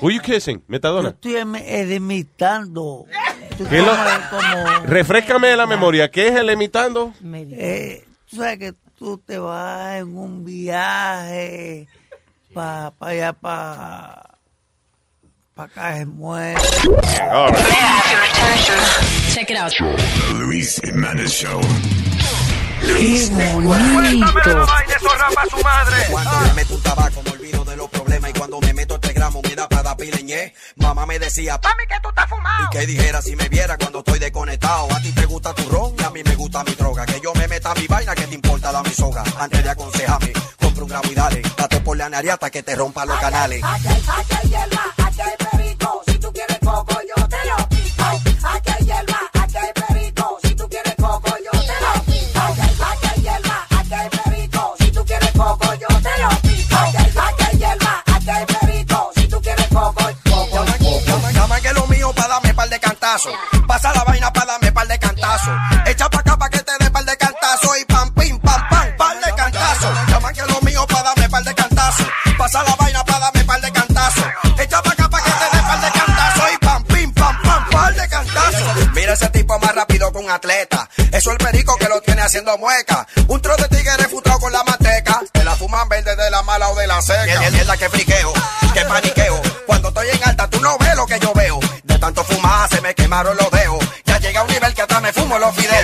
Who 0.00 0.10
you 0.10 0.20
kissing? 0.20 0.62
Metadona. 0.68 1.10
Estoy 1.10 1.36
em- 1.36 1.54
eh, 1.56 1.94
imitando. 1.94 3.06
Tú 3.56 3.66
¿Qué 3.68 3.78
lo- 3.82 3.86
como- 3.96 4.30
como- 4.30 4.80
Refrescame 4.86 5.56
la 5.56 5.66
memoria, 5.66 6.10
¿qué 6.10 6.28
es 6.28 6.34
el 6.36 6.50
imitando? 6.50 7.14
Eh, 7.24 8.04
tú 8.28 8.36
sabes 8.36 8.58
que 8.58 8.74
tú 8.98 9.18
te 9.18 9.38
vas 9.38 9.96
en 10.00 10.16
un 10.16 10.44
viaje 10.44 11.88
para 12.52 12.90
pa 12.92 13.08
allá, 13.08 13.32
para 13.32 14.38
pa 15.54 15.64
acá 15.64 15.98
es 15.98 16.06
muerto. 16.06 16.62
All 17.30 17.52
right. 17.52 19.21
Check 19.32 19.50
it 19.50 19.56
out. 19.56 19.72
The 19.72 20.34
Luis 20.34 20.78
Jimenez 20.84 21.32
Show. 21.32 21.60
Qué 22.82 23.28
bonito. 23.54 24.66
Cuando 26.10 26.40
me 26.40 26.52
meto 26.54 26.74
un 26.74 26.82
tabaco 26.82 27.22
me 27.22 27.30
olvido 27.30 27.64
de 27.64 27.76
los 27.76 27.88
problemas 27.88 28.30
y 28.30 28.32
cuando 28.34 28.60
me 28.60 28.74
meto 28.74 28.94
este 28.96 29.12
gramo 29.14 29.40
me 29.42 29.54
da 29.54 29.68
para 29.68 29.82
dar 29.82 29.96
pileñé. 29.96 30.52
Mamá 30.76 31.06
me 31.06 31.18
decía, 31.18 31.58
Mami, 31.62 31.86
que 31.88 31.94
tú 32.02 32.08
estás 32.10 32.28
fumado. 32.28 32.64
y 32.66 32.76
que 32.76 32.86
dijera 32.86 33.22
si 33.22 33.34
me 33.36 33.48
viera 33.48 33.78
cuando 33.78 34.00
estoy 34.00 34.18
desconectado. 34.18 34.92
A 34.92 35.00
ti 35.00 35.12
te 35.12 35.24
gusta 35.24 35.54
tu 35.54 35.68
ron 35.70 35.94
y 35.98 36.02
a 36.02 36.10
mí 36.10 36.20
me 36.24 36.34
gusta 36.36 36.62
mi 36.64 36.74
droga. 36.74 37.06
Que 37.06 37.20
yo 37.22 37.32
me 37.34 37.48
meta 37.48 37.74
mi 37.74 37.86
vaina, 37.86 38.14
que 38.14 38.26
te 38.26 38.34
importa 38.34 38.70
la 38.72 38.82
mi 38.82 38.90
soga. 38.90 39.24
Antes 39.38 39.64
de 39.64 39.70
aconsejarme, 39.70 40.32
compra 40.60 40.82
un 40.82 40.88
gramo 40.90 41.10
y 41.10 41.14
dale. 41.14 41.42
Date 41.56 41.80
por 41.80 41.96
la 41.96 42.08
nariata 42.10 42.50
que 42.50 42.62
te 42.62 42.74
rompa 42.74 43.06
los 43.06 43.18
canales. 43.18 43.62
Hierba, 44.42 44.84
aquí 44.98 45.20
hay 45.22 45.36
perico. 45.50 46.02
Si 46.06 46.18
tú 46.18 46.30
quieres 46.32 46.58
coco, 46.58 46.98
yo 47.16 47.28
te 47.28 47.36
lo 47.46 47.56
pico. 47.56 47.71
Aquí 47.71 47.71
Pasa 63.02 63.92
la 63.92 64.04
vaina 64.04 64.32
para 64.32 64.46
darme 64.46 64.70
par 64.70 64.86
de 64.86 64.96
cantazos. 64.96 65.58
Echa 65.86 66.08
pa' 66.08 66.20
acá 66.20 66.36
pa' 66.36 66.48
que 66.48 66.60
te 66.60 66.72
dé 66.78 66.88
par 66.88 67.04
de 67.04 67.16
cantazos. 67.16 67.76
Y 67.80 67.84
pam, 67.84 68.14
pim, 68.14 68.38
pam, 68.38 68.68
pam, 68.70 68.96
par 68.96 69.16
de 69.18 69.34
cantazos. 69.34 69.90
Llama 70.06 70.32
que 70.32 70.42
lo 70.42 70.60
mío 70.60 70.86
para 70.86 71.02
darme 71.02 71.28
par 71.28 71.42
de 71.42 71.52
cantazos. 71.52 72.06
Pasa 72.38 72.62
la 72.62 72.76
vaina 72.76 73.04
para 73.04 73.18
darme 73.18 73.44
par 73.44 73.60
de 73.60 73.72
cantazos. 73.72 74.24
Echa 74.56 74.80
pa' 74.80 74.92
acá 74.92 75.08
pa' 75.08 75.20
que 75.20 75.30
te 75.32 75.56
dé 75.56 75.62
par 75.62 75.80
de 75.80 75.90
cantazos. 75.90 76.52
Y 76.52 76.58
pam, 76.58 76.84
pim, 76.84 77.12
pam, 77.12 77.42
pam, 77.42 77.70
par 77.70 77.92
de 77.92 78.08
cantazos. 78.08 78.92
Mira 78.94 79.12
ese 79.14 79.28
tipo 79.30 79.58
más 79.58 79.74
rápido 79.74 80.12
que 80.12 80.18
un 80.18 80.30
atleta. 80.30 80.88
Eso 80.96 81.16
es 81.16 81.26
el 81.26 81.38
perico 81.38 81.76
que 81.78 81.88
lo 81.88 82.00
tiene 82.02 82.22
haciendo 82.22 82.56
mueca. 82.56 83.04
Un 83.26 83.42
tro 83.42 83.56
de 83.56 83.66
tigre 83.66 83.96
refutado 83.96 84.38
con 84.38 84.52
la 84.52 84.62
manteca. 84.62 85.20
Te 85.32 85.42
la 85.42 85.56
fuman 85.56 85.88
verde 85.88 86.14
de 86.14 86.30
la 86.30 86.42
mala 86.44 86.68
o 86.68 86.76
de 86.76 86.86
la 86.86 87.02
seca. 87.02 87.50
Mierda 87.50 87.76
que 87.76 87.88
friqueo, 87.88 88.32
que 88.72 88.84
paniqueo. 88.84 89.42
Cuando 89.66 89.88
estoy 89.88 90.08
en 90.08 90.22
alta 90.22 90.48
tú 90.48 90.60
no 90.60 90.78
ves 90.78 90.94
lo 90.94 91.04
que 91.04 91.18
yo 91.18 91.32
veo. 91.34 91.58
Quemaron 93.12 93.36
los 93.36 93.50
dedos. 93.50 93.84
Ya 94.06 94.18
llega 94.18 94.40
a 94.40 94.44
un 94.44 94.50
nivel 94.50 94.72
que 94.72 94.80
hasta 94.80 95.00
me 95.00 95.12
fumo 95.12 95.38
los 95.38 95.54
fideos. 95.54 95.81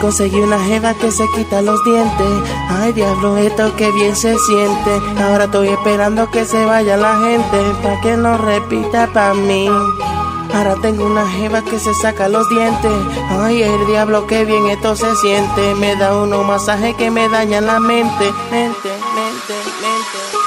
Conseguí 0.00 0.40
una 0.40 0.58
jeva 0.60 0.94
que 0.94 1.10
se 1.10 1.24
quita 1.34 1.62
los 1.62 1.82
dientes. 1.84 2.26
Ay, 2.68 2.92
diablo, 2.92 3.36
esto 3.36 3.74
que 3.76 3.90
bien 3.92 4.14
se 4.14 4.36
siente. 4.38 5.00
Ahora 5.22 5.44
estoy 5.44 5.68
esperando 5.68 6.30
que 6.30 6.44
se 6.44 6.64
vaya 6.64 6.96
la 6.96 7.18
gente. 7.20 7.58
Pa' 7.82 8.00
que 8.00 8.16
no 8.16 8.36
repita 8.38 9.06
pa' 9.12 9.34
mí. 9.34 9.68
Ahora 10.54 10.76
tengo 10.80 11.06
una 11.06 11.28
jeva 11.28 11.62
que 11.62 11.80
se 11.80 11.92
saca 11.94 12.28
los 12.28 12.48
dientes. 12.48 12.92
Ay, 13.30 13.62
el 13.62 13.86
diablo, 13.86 14.26
que 14.26 14.44
bien 14.44 14.66
esto 14.68 14.94
se 14.94 15.14
siente. 15.16 15.74
Me 15.74 15.96
da 15.96 16.16
unos 16.16 16.46
masajes 16.46 16.94
que 16.96 17.10
me 17.10 17.28
dañan 17.28 17.66
la 17.66 17.80
mente. 17.80 18.32
Mente, 18.50 18.90
mente, 19.14 19.54
mente. 19.80 20.44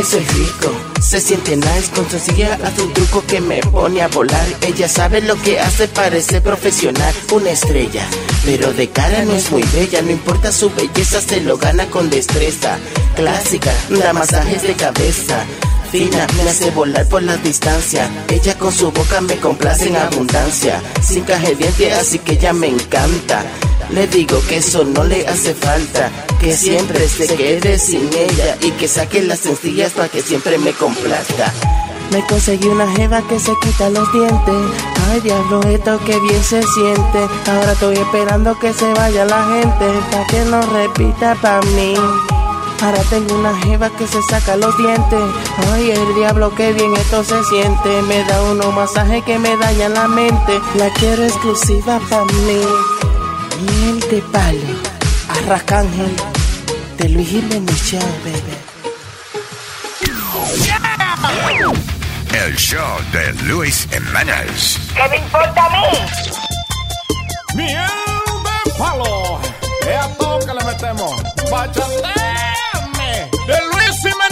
Eso 0.00 0.16
es 0.16 0.34
rico, 0.34 0.72
se 0.98 1.20
siente 1.20 1.56
nice 1.56 1.90
con 1.94 2.08
sencilla 2.08 2.58
hace 2.64 2.80
un 2.80 2.92
truco 2.94 3.22
que 3.26 3.38
me 3.40 3.60
pone 3.60 4.00
a 4.00 4.08
volar. 4.08 4.46
Ella 4.62 4.88
sabe 4.88 5.20
lo 5.20 5.36
que 5.42 5.60
hace, 5.60 5.88
parece 5.88 6.40
profesional, 6.40 7.12
una 7.32 7.50
estrella. 7.50 8.08
Pero 8.44 8.72
de 8.72 8.88
cara 8.88 9.24
no 9.24 9.34
es 9.34 9.50
muy 9.50 9.62
bella, 9.74 10.02
no 10.02 10.10
importa 10.10 10.50
su 10.50 10.70
belleza, 10.70 11.20
se 11.20 11.40
lo 11.40 11.58
gana 11.58 11.86
con 11.86 12.08
destreza. 12.10 12.78
Clásica, 13.14 13.72
da 13.90 14.12
masajes 14.12 14.62
de 14.62 14.74
cabeza. 14.74 15.44
Fina, 15.90 16.26
me 16.36 16.48
hace 16.48 16.70
volar 16.70 17.06
por 17.08 17.22
la 17.22 17.36
distancia. 17.36 18.08
Ella 18.28 18.56
con 18.56 18.72
su 18.72 18.92
boca 18.92 19.20
me 19.20 19.36
complace 19.36 19.88
en 19.88 19.96
abundancia. 19.96 20.80
Sin 21.02 21.24
caje 21.24 21.54
diente, 21.56 21.92
así 21.92 22.18
que 22.20 22.32
ella 22.32 22.52
me 22.52 22.68
encanta. 22.68 23.44
Le 23.90 24.06
digo 24.06 24.40
que 24.48 24.58
eso 24.58 24.84
no 24.84 25.02
le 25.02 25.26
hace 25.26 25.52
falta, 25.52 26.10
que 26.40 26.56
siempre 26.56 27.08
se 27.08 27.26
quede 27.34 27.76
sin 27.78 28.08
ella 28.14 28.56
y 28.62 28.70
que 28.72 28.86
saque 28.86 29.20
las 29.22 29.40
sencillas 29.40 29.92
para 29.92 30.08
que 30.08 30.22
siempre 30.22 30.58
me 30.58 30.72
complazca. 30.72 31.52
Me 32.10 32.26
conseguí 32.26 32.66
una 32.66 32.90
jeva 32.92 33.22
que 33.22 33.38
se 33.38 33.52
quita 33.60 33.88
los 33.88 34.12
dientes. 34.12 34.54
Ay, 35.08 35.20
diablo, 35.20 35.60
esto 35.62 35.98
que 36.04 36.18
bien 36.18 36.42
se 36.42 36.62
siente. 36.62 37.28
Ahora 37.46 37.72
estoy 37.72 37.96
esperando 37.96 38.58
que 38.58 38.72
se 38.72 38.92
vaya 38.94 39.24
la 39.24 39.44
gente, 39.46 39.86
para 40.10 40.26
que 40.26 40.44
no 40.44 40.60
repita 40.62 41.36
pa' 41.36 41.60
mí. 41.76 41.94
Ahora 42.82 43.02
tengo 43.10 43.38
una 43.38 43.56
jeva 43.58 43.90
que 43.90 44.06
se 44.06 44.20
saca 44.22 44.56
los 44.56 44.76
dientes. 44.76 45.20
Ay, 45.72 45.90
el 45.90 46.14
diablo, 46.16 46.52
que 46.54 46.72
bien 46.72 46.96
esto 46.96 47.22
se 47.22 47.44
siente. 47.44 48.02
Me 48.02 48.24
da 48.24 48.42
unos 48.42 48.74
masajes 48.74 49.22
que 49.24 49.38
me 49.38 49.56
dañan 49.56 49.94
la 49.94 50.08
mente. 50.08 50.60
La 50.76 50.90
quiero 50.94 51.24
exclusiva 51.24 52.00
para 52.08 52.24
mí. 52.24 52.60
Miel 53.62 54.00
de 54.10 54.22
palo, 54.32 54.58
arracángel, 55.28 56.16
de 56.96 57.08
Luis 57.10 57.28
Jiménez 57.28 57.82
Show, 57.84 58.00
El 62.46 62.56
show 62.56 62.98
de 63.12 63.34
Luis 63.44 63.86
Jiménez. 63.92 64.78
¿Qué 64.94 65.08
me 65.10 65.16
importa 65.18 65.66
a 65.66 65.70
mí? 65.70 65.98
Miel 67.54 67.76
de 67.76 68.70
palo. 68.78 69.38
Es 69.86 69.96
a 70.00 70.08
todo 70.16 70.38
que 70.38 70.54
le 70.54 70.64
metemos. 70.64 71.22
Bachateame. 71.50 73.30
De 73.46 73.58
Luis 73.72 73.98
Jiménez 74.00 74.29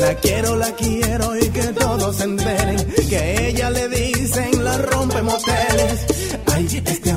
La 0.00 0.14
quiero, 0.14 0.56
la 0.56 0.70
quiero 0.72 1.36
y 1.36 1.48
que 1.48 1.62
todos 1.74 2.16
se 2.16 2.24
enteren. 2.24 2.86
Que 3.08 3.48
ella 3.48 3.70
le 3.70 3.88
dicen 3.88 4.64
la 4.64 4.78
rompe 4.78 5.22
moteles. 5.22 6.06
Ay, 6.46 6.82
este 6.84 7.12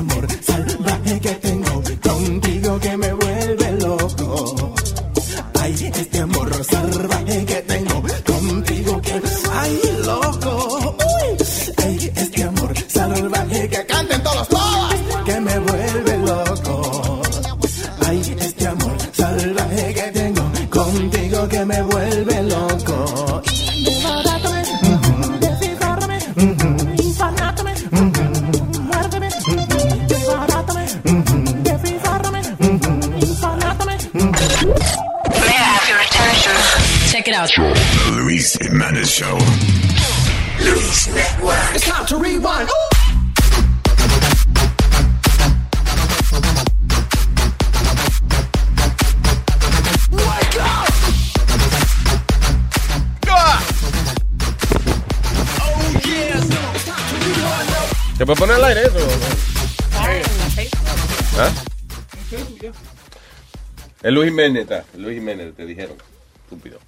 Jiménez, 64.46 64.62
está. 64.62 64.84
Luis 64.98 65.14
Jiménez, 65.18 65.54
te 65.56 65.64
dijeron. 65.66 65.96
Estúpido. 66.44 66.78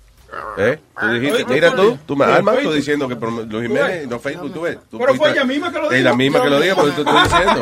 ¿Eh? 0.59 0.78
Tú 0.98 1.06
dijiste, 1.12 1.44
mira 1.44 1.76
tú, 1.76 1.97
tú, 2.06 2.16
me 2.16 2.24
armas, 2.24 2.56
tú 2.60 2.72
diciendo 2.72 3.06
que 3.06 3.14
Luis 3.14 3.68
Jiménez, 3.68 4.09
no 4.09 4.18
Facebook, 4.18 4.52
tú 4.52 4.62
ves. 4.62 4.78
Tú 4.90 4.98
Pero 4.98 5.14
fue 5.14 5.31
ella 5.31 5.44
misma 5.44 5.70
que 5.72 5.78
lo 5.78 5.85
Es 5.85 5.90
dijo. 5.98 6.05
la 6.10 6.14
misma 6.16 6.43
que 6.43 6.51
lo 6.51 6.60
diga, 6.60 6.74
porque 6.74 6.90
tú 6.93 7.01
estoy 7.02 7.22
diciendo. 7.22 7.60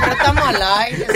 Pero 0.00 0.12
estamos 0.12 0.48
al 0.48 0.62
aire. 0.62 1.06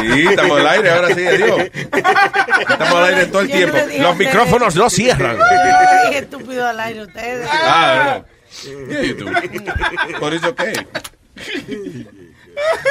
Sí, 0.00 0.26
estamos 0.28 0.60
al 0.60 0.68
aire, 0.68 0.90
ahora 0.90 1.14
sí, 1.14 1.26
adiós. 1.26 1.60
Estamos 1.72 2.94
al 2.94 3.04
aire 3.04 3.26
todo 3.26 3.42
el 3.42 3.50
tiempo. 3.50 3.76
Los 3.98 4.16
micrófonos 4.16 4.76
no 4.76 4.88
cierran. 4.90 5.36
Yo 5.36 6.06
dije 6.08 6.18
estúpido 6.18 6.66
al 6.68 6.78
aire 6.78 7.02
ustedes. 7.02 7.48
Ah, 7.50 8.22
no. 8.22 9.02
¿Y 9.02 9.14
tú? 9.14 9.26
Por 10.20 10.34
eso 10.34 10.54
qué. 10.54 10.72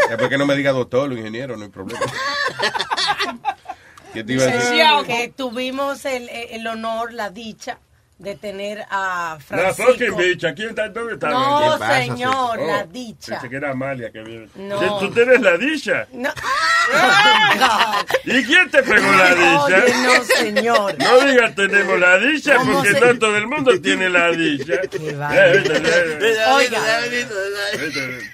Después 0.10 0.30
que 0.30 0.38
no 0.38 0.46
me 0.46 0.56
diga 0.56 0.72
doctor 0.72 1.10
o 1.10 1.14
ingeniero, 1.14 1.58
no 1.58 1.64
hay 1.64 1.70
problema. 1.70 2.02
¿Qué 4.14 4.24
te 4.24 4.34
iba 4.34 4.44
a 4.44 4.48
decir? 4.48 4.82
que 5.06 5.34
tuvimos 5.36 6.06
el, 6.06 6.30
el 6.30 6.66
honor, 6.68 7.14
la 7.14 7.30
dicha 7.30 7.80
de 8.20 8.36
tener 8.36 8.86
a 8.90 9.36
La 9.36 9.40
Francisco. 9.74 9.92
fucking 9.94 10.18
bicha. 10.18 10.54
¿Quién 10.54 10.70
está? 10.70 10.90
¿Dónde 10.90 11.14
está? 11.14 11.30
No, 11.30 11.60
¿Qué 11.74 11.80
pasa, 11.80 12.00
señor, 12.02 12.18
señor? 12.58 12.60
la 12.68 12.80
Oh, 12.84 12.88
dicha. 12.92 13.32
Pensé 13.34 13.50
que 13.50 13.56
era 13.56 13.72
Amalia 13.72 14.12
que 14.12 14.22
vive. 14.22 14.50
No. 14.56 15.00
¿Tú 15.00 15.10
tienes 15.12 15.40
la 15.42 15.58
dicha? 15.58 16.06
No. 16.12 16.30
¿Y 18.26 18.44
quién 18.44 18.70
te 18.70 18.84
pegó 18.84 19.12
la 19.12 19.36
dicha? 19.36 19.84
Oye, 19.86 19.94
no, 20.04 20.24
señor. 20.24 20.96
No 20.98 21.20
digas 21.26 21.56
tenemos 21.56 22.00
la 22.00 22.18
dicha 22.18 22.56
¿Cómo 22.58 22.74
porque 22.74 22.92
se- 22.94 23.00
no 23.00 23.20
todo 23.20 23.38
el 23.38 23.48
mundo 23.48 23.80
tiene 23.82 24.10
la 24.10 24.30
dicha. 24.32 24.74
Oiga. 26.56 26.82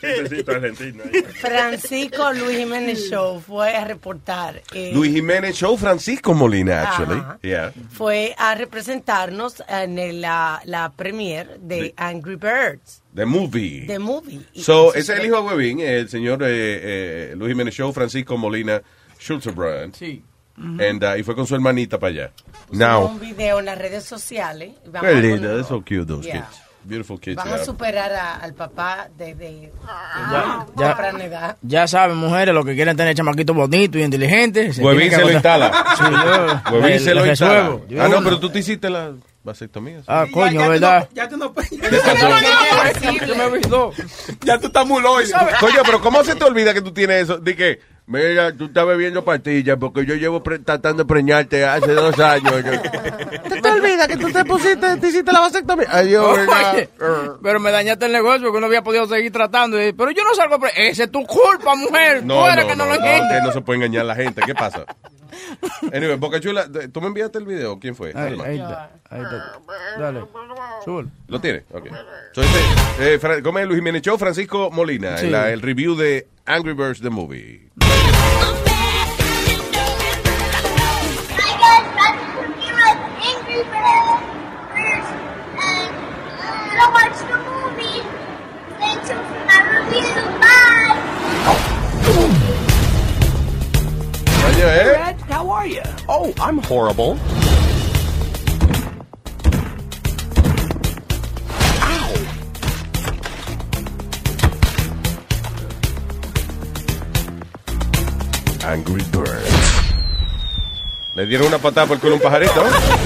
Chistecito 0.02 0.52
argentino. 0.52 1.04
ahí. 1.14 1.22
Francisco 1.40 2.34
Luis 2.34 2.58
Jiménez 2.58 3.10
Show 3.10 3.42
fue 3.46 3.76
a 3.76 3.86
reportar. 3.86 4.62
eh, 4.74 4.92
Luis 4.94 5.14
Jiménez 5.14 5.56
Show 5.56 5.78
Francisco 5.78 6.34
Molina, 6.34 6.82
actually. 6.90 7.22
Yeah. 7.42 7.72
Fue 7.92 8.34
a 8.38 8.56
representarnos 8.56 9.62
en 9.84 10.00
el- 10.00 10.22
la, 10.22 10.62
la 10.66 10.92
premiere 10.92 11.58
de 11.60 11.94
Angry 11.98 12.36
Birds, 12.36 13.02
The 13.14 13.26
movie. 13.26 13.86
The 13.88 14.00
Movie. 14.00 14.42
So, 14.56 14.94
ese 14.94 15.14
es 15.14 15.20
el 15.20 15.26
hijo 15.28 15.38
de 15.42 15.42
Webin, 15.56 15.80
el 15.80 16.10
señor 16.10 16.42
eh, 16.44 16.48
eh, 17.32 17.34
Luis 17.38 17.52
Jiménez 17.52 17.74
Show, 17.74 17.92
Francisco 17.94 18.38
Molina 18.38 18.82
Schulterbrand. 19.20 19.94
Sí. 19.96 20.24
And, 20.58 21.04
uh, 21.04 21.18
y 21.18 21.24
fue 21.24 21.36
con 21.36 21.46
su 21.46 21.54
hermanita 21.56 22.00
para 22.00 22.12
allá. 22.12 22.32
Now, 22.72 23.06
un 23.08 23.20
video 23.20 23.60
en 23.60 23.66
las 23.66 23.78
redes 23.78 24.06
sociales. 24.06 24.72
Vamos 24.88 25.10
qué 25.10 25.16
lindo, 25.22 25.50
they're 25.50 25.64
so 25.68 25.82
cute, 25.82 26.06
those 26.06 26.26
Yeah. 26.26 26.48
kids. 26.48 26.62
Beautiful 26.86 27.20
kids. 27.20 27.36
Van 27.36 27.52
a 27.52 27.58
superar 27.66 28.14
a- 28.14 28.36
al 28.36 28.54
papá 28.54 29.10
desde 29.18 29.72
Ya, 30.32 30.66
ya. 30.78 31.58
Ya 31.62 31.88
saben, 31.88 32.16
mujeres, 32.18 32.54
lo 32.54 32.64
que 32.64 32.76
quieren 32.76 32.96
tener 32.96 33.16
chamaquitos 33.16 33.56
bonitos 33.56 34.00
y 34.00 34.04
inteligentes. 34.04 34.78
Huevín 34.78 35.10
se 35.12 35.22
lo 35.22 35.32
instala. 35.32 35.72
Sí. 35.98 36.04
Huevín 36.72 36.90
le- 36.90 37.00
se 37.00 37.16
lo 37.16 37.26
instala. 37.26 37.80
Ah, 38.00 38.08
no, 38.08 38.24
pero 38.24 38.40
tú 38.40 38.50
te 38.50 38.60
hiciste 38.60 38.90
la 38.90 39.14
vasectomía. 39.46 40.02
Ah, 40.08 40.26
coño, 40.34 40.52
ya 40.60 40.66
tú 40.66 40.70
¿verdad? 40.72 41.00
no- 41.10 41.16
Ya 41.16 41.30
tú 41.30 41.38
no 41.38 41.54
puedes. 41.54 41.70
Yo 43.28 43.36
me 43.36 43.44
he 43.46 43.50
visto. 43.52 43.92
Ya 44.44 44.60
tú 44.60 44.68
estás 44.68 44.86
muloide. 44.86 45.32
Coño, 45.60 45.82
pero 45.86 46.02
¿cómo 46.02 46.24
se 46.24 46.36
te 46.36 46.44
olvida 46.44 46.74
que 46.74 46.82
tú 46.82 46.92
tienes 46.92 47.24
eso? 47.24 47.38
De 47.38 47.56
que, 47.56 47.80
mira, 48.08 48.52
tú 48.54 48.66
estás 48.66 48.86
bebiendo 48.86 49.24
pastillas 49.24 49.78
porque 49.80 50.06
yo 50.06 50.16
llevo 50.16 50.42
pre- 50.44 50.60
tratando 50.60 51.04
de 51.04 51.08
preñarte 51.08 51.64
hace 51.66 51.94
dos 51.94 52.20
años. 52.20 52.54
Yo- 52.64 52.82
¿Te 53.50 53.62
te 53.62 53.70
olvida 53.70 54.08
que 54.08 54.18
tú 54.18 54.32
te 54.32 54.44
pusiste, 54.46 54.98
te 54.98 55.08
hiciste 55.08 55.32
la 55.32 55.40
vasectomía? 55.42 55.88
Adiós, 55.92 56.38
¿verdad? 56.38 56.88
pero 57.42 57.60
me 57.60 57.72
dañaste 57.72 58.06
el 58.08 58.12
negocio 58.12 58.48
porque 58.48 58.60
no 58.60 58.66
había 58.68 58.82
podido 58.84 59.08
seguir 59.08 59.32
tratando. 59.32 59.82
Y, 59.82 59.94
Pero 59.94 60.12
yo 60.12 60.24
no 60.24 60.34
salgo. 60.36 60.60
pre- 60.60 60.72
Esa 60.90 61.04
es 61.04 61.12
tu 61.12 61.24
culpa, 61.26 61.76
mujer. 61.76 62.24
No, 62.26 62.42
tú 62.44 62.50
eres 62.50 62.66
no, 62.66 62.72
que 62.72 62.76
no, 62.78 62.86
no, 62.86 62.94
lo 62.96 63.00
no, 63.00 63.06
entiendes. 63.06 63.44
no 63.44 63.52
se 63.54 63.62
puede 63.62 63.78
engañar 63.78 64.02
a 64.02 64.06
la 64.06 64.16
gente. 64.16 64.42
¿Qué 64.46 64.56
pasa? 64.56 64.86
Anyway, 65.94 66.18
Boca 66.18 66.40
Chula, 66.40 66.68
¿tú 66.92 67.02
me 67.02 67.08
enviaste 67.08 67.38
el 67.38 67.46
video? 67.46 67.80
¿Quién 67.80 67.96
fue? 67.96 68.12
Ahí, 68.16 68.38
ahí 68.44 68.56
está, 68.58 68.92
ahí 69.10 69.22
está. 69.22 69.60
Dale. 70.00 70.24
¿Lo 71.28 71.40
tiene? 71.42 71.64
Ok. 71.72 71.88
So, 72.34 72.42
este, 72.42 73.14
eh, 73.16 73.42
¿Cómo 73.44 73.60
es 73.60 73.66
Luis 73.68 73.78
Jiménez 73.80 74.02
Show? 74.02 74.18
Francisco 74.18 74.70
Molina, 74.72 75.18
Sí. 75.18 75.30
la- 75.30 75.52
el 75.52 75.62
review 75.62 75.96
de 75.96 76.28
Angry 76.46 76.74
Birds 76.74 77.02
The 77.02 77.10
Movie. 77.10 77.70
Bye. 77.76 77.86
Coño, 94.42 94.68
¿eh? 94.68 95.15
Red, 95.66 95.88
how 96.08 96.22
are 96.22 96.28
you? 96.28 96.34
Oh, 96.34 96.34
I'm 96.40 96.58
horrible. 96.60 97.18
Angry 108.64 109.04
Birds. 109.12 109.55
Le 111.16 111.26
dieron 111.26 111.48
una 111.48 111.60
patada 111.60 111.88
por 111.88 111.96
el 111.96 112.02
culo 112.02 112.14
a 112.14 112.16
un 112.18 112.22
pajarito. 112.22 112.62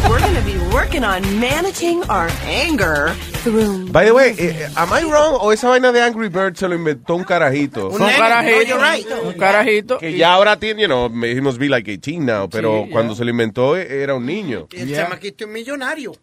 We're 0.10 0.20
going 0.20 0.34
to 0.36 0.42
be 0.44 0.58
working 0.74 1.04
on 1.04 1.22
managing 1.40 2.02
our 2.10 2.28
anger 2.48 3.14
through. 3.44 3.92
By 3.92 4.06
the 4.06 4.12
way, 4.14 4.34
eh, 4.40 4.68
am 4.76 4.90
I 4.92 5.04
wrong? 5.04 5.38
¿O 5.40 5.54
esa 5.54 5.70
vaina 5.70 5.92
de 5.92 6.02
Angry 6.02 6.28
Birds 6.30 6.58
se 6.60 6.68
lo 6.68 6.74
inventó 6.74 7.16
un 7.16 7.24
carajito? 7.24 7.90
Un 7.90 8.00
carajito. 8.00 9.22
Un 9.28 9.34
carajito. 9.34 9.98
Que 10.00 10.18
ya 10.18 10.34
ahora 10.34 10.58
tiene, 10.58 10.82
you 10.82 10.88
know, 10.88 11.08
he 11.24 11.40
must 11.40 11.60
be 11.60 11.70
like 11.70 11.88
18 11.88 12.26
now, 12.26 12.50
pero 12.50 12.86
Sí, 12.86 12.92
cuando 12.92 13.14
ya. 13.14 13.18
se 13.20 13.26
lo 13.26 13.30
inventó 13.30 13.78
eh, 13.78 14.02
era 14.02 14.16
un 14.16 14.26
niño. 14.26 14.68
El 14.72 14.92
chamaquito 14.96 15.44
es 15.46 15.50
millonario. 15.52 16.14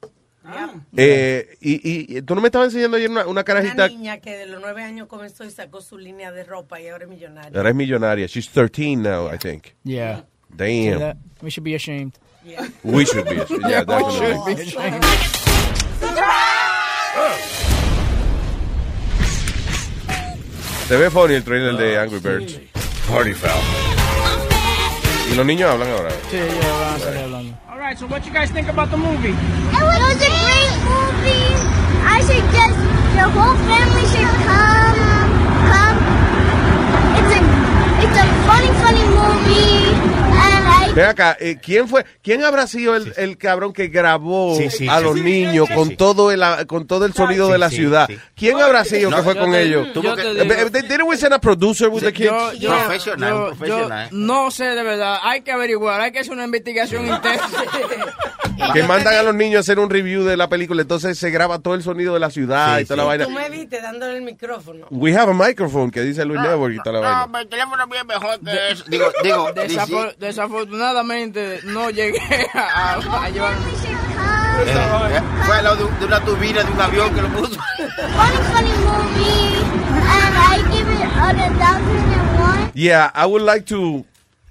Eh, 0.97 1.57
y, 1.61 1.75
y- 1.75 2.19
y 2.19 2.23
tú 2.23 2.35
no 2.35 2.41
me 2.41 2.49
estabas 2.49 2.69
enseñando 2.69 2.97
ayer 2.97 3.11
una, 3.11 3.23
una 3.23 3.31
Una 3.31 3.45
carajita. 3.45 3.89
niña 3.89 4.19
que 4.19 4.37
de 4.37 4.47
los 4.47 4.61
nueve 4.61 4.83
años 4.83 5.07
comenzó 5.07 5.45
y 5.45 5.51
sacó 5.51 5.81
su 5.81 5.99
línea 5.99 6.33
de 6.33 6.43
ropa 6.45 6.81
y 6.81 6.89
ahora 6.89 7.05
es 7.05 7.11
millonaria. 7.11 7.53
Ahora 7.57 7.71
es 7.71 7.75
millonaria. 7.77 8.27
She's 8.27 8.49
13 8.51 8.97
now, 8.97 9.33
I 9.33 9.39
think. 9.39 9.67
Yeah. 9.85 10.25
Damn. 10.49 11.19
See 11.37 11.41
that? 11.41 11.45
We 11.45 11.51
should 11.51 11.65
be 11.65 11.75
ashamed. 11.75 12.19
We 12.83 13.05
should 13.05 13.25
be. 13.29 13.35
Yeah, 13.69 13.85
We 13.85 14.11
should 14.13 14.45
be 14.47 14.53
ashamed. 14.63 15.05
Se 20.89 20.97
ve 20.97 21.11
funny 21.11 21.35
el 21.35 21.43
trailer 21.43 21.77
de 21.77 21.99
Angry 21.99 22.21
Birds. 22.21 22.61
Party 23.09 23.35
foul. 23.35 23.61
Y 25.31 25.35
los 25.35 25.45
niños 25.45 25.71
hablan 25.73 25.91
ahora. 25.91 26.11
Eh. 26.11 26.21
Sí, 26.31 26.37
ya 26.37 26.73
van 26.73 26.95
a 26.95 26.99
salir 26.99 27.21
hablando. 27.23 27.59
All 27.69 27.79
right, 27.79 27.99
so 27.99 28.07
what 28.07 28.25
you 28.25 28.33
guys 28.33 28.51
think 28.53 28.69
about 28.69 28.91
the 28.91 28.97
movie? 28.97 29.31
It 29.31 29.83
was, 29.83 29.99
a 29.99 30.31
great 30.31 30.77
movie. 30.87 31.55
I 32.07 32.21
suggest 32.23 32.79
the 33.17 33.27
whole 33.35 33.57
family 33.67 34.07
should 34.07 34.31
come. 34.47 34.95
Come. 35.67 35.99
It's 37.19 37.33
a, 37.35 37.41
it's 38.07 38.17
a 38.17 38.27
funny, 38.47 38.71
funny 38.79 39.05
movie. 39.11 40.26
Ven 40.97 41.05
acá, 41.07 41.37
eh, 41.39 41.59
¿quién 41.63 41.89
fue? 41.89 42.05
¿Quién 42.23 42.43
habrá 42.43 42.67
sido 42.67 42.97
el, 42.97 43.13
el 43.17 43.37
cabrón 43.39 43.73
que 43.73 43.89
grabó 43.89 44.57
Sí, 44.57 44.71
sí, 44.71 44.89
a 44.89 44.99
sí, 44.99 45.05
los 45.05 45.15
sí. 45.15 45.21
niños 45.23 45.69
Sí, 45.69 45.75
con 45.75 45.97
todo 45.97 46.31
el 46.33 46.43
con 46.67 46.87
todo 46.87 47.05
el 47.05 47.13
sonido 47.13 47.47
Sí, 47.47 47.53
de 47.53 47.59
la 47.59 47.71
sí, 47.71 47.77
ciudad? 47.77 48.07
sí. 48.09 48.19
¿Quién 48.35 48.61
habrá 48.61 48.85
sido 48.85 49.11
No, 49.11 49.19
que 49.19 49.23
fue 49.23 49.37
con 49.37 49.53
te- 49.53 49.63
ellos? 49.63 49.89
Didn't 49.95 51.03
we 51.07 51.17
send 51.17 51.35
a 51.35 51.39
producer 51.39 51.89
with 51.89 52.03
the 52.03 52.13
kids? 52.13 52.27
Yo, 52.31 52.53
yo, 52.55 52.71
Profesional, 52.71 53.31
yo- 53.31 53.47
profesional. 53.57 54.11
yo 54.11 54.17
no 54.17 54.51
sé 54.51 54.65
de 54.65 54.83
verdad. 54.83 55.19
Hay 55.23 55.43
que 55.43 55.53
averiguar, 55.53 56.01
hay 56.01 56.13
que 56.13 56.21
hacer 56.21 56.33
una 56.33 56.45
investigación 56.45 57.07
intensa. 57.07 57.47
que 58.73 58.83
mandan 58.85 59.15
a 59.15 59.23
los 59.23 59.35
niños 59.35 59.59
a 59.59 59.61
hacer 59.61 59.79
un 59.79 59.91
review 59.91 60.25
de 60.25 60.37
la 60.37 60.49
película, 60.49 60.81
entonces 60.83 61.19
se 61.19 61.31
graba 61.31 61.59
todo 61.59 61.75
el 61.75 61.83
sonido 61.83 62.15
de 62.15 62.21
la 62.21 62.31
ciudad 62.31 62.77
Sí, 62.77 62.83
y 62.83 62.85
toda 62.87 62.97
la 62.97 63.05
vaina. 63.05 63.25
Tú 63.27 63.31
me 63.31 63.51
viste 63.51 63.81
dándole 63.83 64.17
el 64.17 64.23
micrófono. 64.23 64.87
We 64.91 65.15
have 65.17 65.31
a 65.31 65.35
microphone 65.35 65.91
que 65.91 66.01
dice 66.03 66.25
Luis 66.25 66.41
Network 66.41 66.75
y 66.75 66.79
toda 66.83 67.01
la 67.01 67.01
vaina. 67.01 67.27
No, 67.27 67.39
mi 67.39 67.47
teléfono 67.47 67.83
es 67.85 67.91
bien 67.91 68.07
mejor 68.07 68.41
que 68.41 68.71
eso. 68.73 68.85
Digo, 68.89 69.07
digo, 69.23 69.49
Desafo- 69.55 70.67
desafortunadamente 70.93 71.61
no 71.65 71.91
llegué 71.91 72.19
a, 72.55 72.95
a, 72.95 73.31
llevar. 73.31 73.55
eh, 74.67 75.21
fue 75.45 75.57
al 75.57 75.65
lado 75.65 75.77
de, 75.87 75.99
de 75.99 76.05
una 76.07 76.25
turbina 76.25 76.63
de 76.63 76.73
un 76.73 76.81
avión 76.81 77.15
que 77.15 77.23
lo 77.23 77.29
puso. 77.29 77.61
Yeah, 82.75 83.11
I 83.15 83.27
would 83.27 83.43
like 83.43 83.65
to 83.67 84.05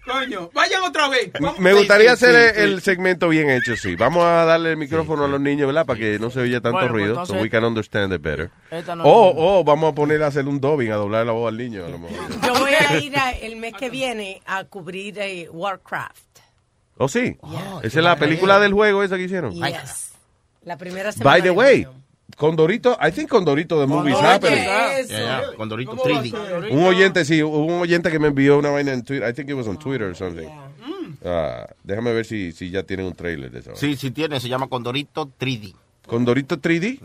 Coño, 0.05 0.51
vayan 0.53 0.83
otra 0.83 1.07
vez. 1.09 1.31
Vamos. 1.33 1.57
Me 1.59 1.73
gustaría 1.73 2.15
sí, 2.15 2.25
hacer 2.25 2.53
sí, 2.55 2.61
el 2.61 2.81
segmento 2.83 3.27
bien 3.27 3.49
hecho, 3.49 3.75
sí. 3.75 3.95
Vamos 3.95 4.23
a 4.23 4.45
darle 4.45 4.69
el 4.71 4.77
micrófono 4.77 5.25
a 5.25 5.27
los 5.27 5.41
niños, 5.41 5.65
¿verdad? 5.65 5.83
Para 5.87 5.97
que 5.97 6.19
no 6.19 6.29
se 6.29 6.41
oye 6.41 6.61
tanto 6.61 6.73
Bueno, 6.73 6.89
pues, 6.89 6.91
ruido, 6.91 7.09
entonces- 7.13 7.35
so 7.37 7.41
we 7.41 7.49
can 7.49 7.63
understand 7.63 8.13
it 8.13 8.21
better. 8.21 8.51
No- 8.71 9.03
O, 9.03 9.59
o 9.59 9.63
vamos 9.63 9.91
a 9.91 9.95
poner 9.95 10.21
a 10.21 10.27
hacer 10.27 10.47
un 10.47 10.61
dubbing, 10.61 10.91
a 10.91 10.95
doblar 10.95 11.25
la 11.25 11.31
voz 11.31 11.47
al 11.49 11.57
niño. 11.57 11.83
A 11.85 11.89
lo 11.89 11.97
mejor. 11.97 12.17
Yo 12.45 12.53
voy 12.53 12.73
a 12.75 12.97
ir 12.99 13.17
a- 13.17 13.31
el 13.31 13.55
mes 13.55 13.73
que 13.73 13.89
viene 13.89 14.43
a 14.45 14.63
cubrir 14.65 15.17
eh, 15.17 15.49
Warcraft. 15.51 16.24
¿Oh, 16.97 17.07
sí? 17.07 17.37
Yeah. 17.49 17.79
Esa 17.83 17.99
es 17.99 18.03
la 18.03 18.15
película 18.17 18.59
del 18.59 18.73
juego 18.73 19.03
esa 19.03 19.17
que 19.17 19.23
hicieron. 19.23 19.53
Yes. 19.53 20.13
La 20.63 20.77
primera 20.77 21.11
semana. 21.11 21.31
By 21.31 21.41
the 21.41 21.51
way. 21.51 21.87
Condorito, 22.37 22.97
I 23.01 23.11
think 23.11 23.29
Condorito 23.29 23.79
de 23.79 23.87
Movies 23.87 24.17
happening. 24.17 24.57
eso. 24.57 25.11
Ya, 25.13 25.41
ya, 25.41 25.53
con 25.55 25.69
Dorito 25.69 25.95
3D. 25.95 26.71
Un 26.71 26.83
oyente, 26.83 27.23
sí, 27.23 27.41
hubo 27.41 27.65
un 27.65 27.81
oyente 27.81 28.11
que 28.11 28.19
me 28.19 28.27
envió 28.27 28.57
una 28.57 28.71
vaina 28.71 28.91
en 28.91 29.03
Twitter. 29.03 29.29
I 29.29 29.33
think 29.33 29.49
it 29.49 29.55
was 29.55 29.67
on 29.67 29.77
Twitter 29.77 30.07
or 30.07 30.15
something. 30.15 30.49
Ah, 31.23 31.67
déjame 31.83 32.13
ver 32.13 32.25
si, 32.25 32.51
si 32.51 32.71
ya 32.71 32.83
tienen 32.83 33.05
un 33.05 33.13
trailer 33.13 33.51
de 33.51 33.59
eso. 33.59 33.75
Sí, 33.75 33.95
sí 33.95 34.11
tiene, 34.11 34.39
se 34.39 34.49
llama 34.49 34.67
Condorito 34.67 35.29
3D. 35.39 35.75
Condorito 36.07 36.59
3D. 36.59 36.99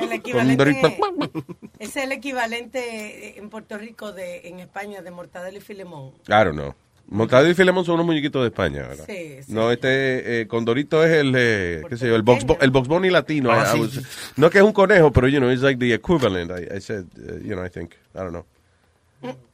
El 0.00 0.12
equivalente, 0.12 0.98
Condorito. 0.98 1.44
es 1.78 1.96
el 1.96 2.12
equivalente 2.12 3.38
en 3.38 3.50
Puerto 3.50 3.76
Rico 3.78 4.12
de 4.12 4.48
en 4.48 4.60
España 4.60 5.02
de 5.02 5.10
Mortadelo 5.10 5.58
y 5.58 5.60
Filemón. 5.60 6.12
I 6.28 6.44
don't 6.44 6.52
know. 6.52 6.74
Montado 7.08 7.48
y 7.48 7.54
Filemón 7.54 7.84
son 7.84 7.94
unos 7.94 8.06
muñequitos 8.06 8.42
de 8.42 8.48
España, 8.48 8.82
¿verdad? 8.88 9.04
Sí, 9.06 9.36
sí. 9.46 9.52
No, 9.52 9.70
este 9.70 10.40
eh, 10.40 10.46
Condorito 10.48 11.04
es 11.04 11.12
el, 11.12 11.32
eh, 11.36 11.82
qué 11.88 11.96
sé 11.96 12.08
yo, 12.08 12.16
el 12.16 12.22
Box, 12.22 12.44
Bo- 12.44 12.58
el 12.60 12.70
Box 12.70 12.88
Bunny 12.88 13.10
latino. 13.10 13.50
Ah, 13.52 13.64
I 13.64 13.72
sí, 13.76 13.80
was- 13.80 13.90
sí. 13.92 14.00
No 14.36 14.50
que 14.50 14.58
es 14.58 14.64
un 14.64 14.72
conejo, 14.72 15.12
pero, 15.12 15.28
you 15.28 15.38
know, 15.38 15.50
it's 15.52 15.62
like 15.62 15.78
the 15.78 15.94
equivalent. 15.94 16.50
I, 16.50 16.76
I 16.76 16.80
said, 16.80 17.04
uh, 17.16 17.38
you 17.44 17.54
know, 17.54 17.64
I 17.64 17.70
think, 17.70 17.92
I 18.14 18.18
don't 18.18 18.30
know. 18.30 18.44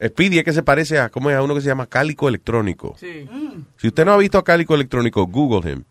Speedy 0.03 0.39
es 0.39 0.43
que 0.43 0.51
se 0.53 0.61
parece 0.63 0.99
a, 0.99 1.09
¿cómo 1.09 1.29
es? 1.29 1.35
A 1.35 1.41
uno 1.43 1.55
que 1.55 1.61
se 1.61 1.67
llama 1.67 1.85
Cálico 1.87 2.27
Electrónico. 2.27 2.95
Sí. 2.99 3.27
Si 3.77 3.87
usted 3.87 4.05
no 4.05 4.13
ha 4.13 4.17
visto 4.17 4.37
a 4.37 4.43
Cálico 4.43 4.75
Electrónico, 4.75 5.25
Google 5.27 5.71
him. 5.71 5.83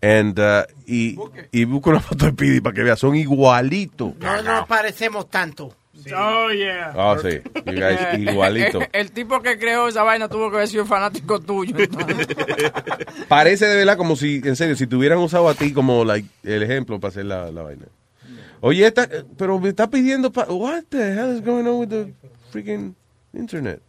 And, 0.00 0.38
uh, 0.38 0.62
y, 0.86 1.16
y 1.50 1.64
busca 1.64 1.90
una 1.90 2.00
foto 2.00 2.26
de 2.26 2.30
Speedy 2.32 2.60
para 2.60 2.74
que 2.74 2.82
vea, 2.82 2.96
son 2.96 3.16
igualitos. 3.16 4.14
No 4.20 4.42
nos 4.42 4.66
parecemos 4.68 5.28
tanto. 5.30 5.74
Oh, 6.16 6.50
yeah. 6.52 6.92
Ah, 6.96 7.16
sí, 7.20 7.40
you 7.66 7.72
guys, 7.72 7.98
igualito. 8.18 8.80
El, 8.92 9.10
tipo 9.12 9.40
que 9.42 9.58
creó 9.58 9.88
esa 9.88 10.02
vaina 10.02 10.28
tuvo 10.28 10.50
que 10.50 10.56
haber 10.56 10.68
sido 10.68 10.86
fanático 10.86 11.40
tuyo. 11.40 11.74
Parece 13.28 13.66
de 13.66 13.76
verdad 13.76 13.96
como 13.96 14.16
si, 14.16 14.40
en 14.44 14.56
serio, 14.56 14.76
si 14.76 14.86
te 14.86 14.96
hubieran 14.96 15.18
usado 15.18 15.48
a 15.48 15.54
ti 15.54 15.72
como 15.72 16.04
like, 16.04 16.28
el 16.44 16.62
ejemplo 16.62 16.98
para 17.00 17.10
hacer 17.10 17.26
la, 17.26 17.50
la 17.50 17.62
vaina. 17.62 17.86
Oye, 18.60 18.86
esta, 18.86 19.04
eh, 19.04 19.24
pero 19.36 19.58
me 19.58 19.68
está 19.68 19.88
pidiendo, 19.88 20.32
pa- 20.32 20.46
what 20.48 20.84
the 20.88 21.12
hell 21.12 21.34
is 21.36 21.44
going 21.44 21.66
on 21.66 21.78
with 21.80 21.88
the 21.88 22.12
freaking 22.50 22.94
internet? 23.32 23.80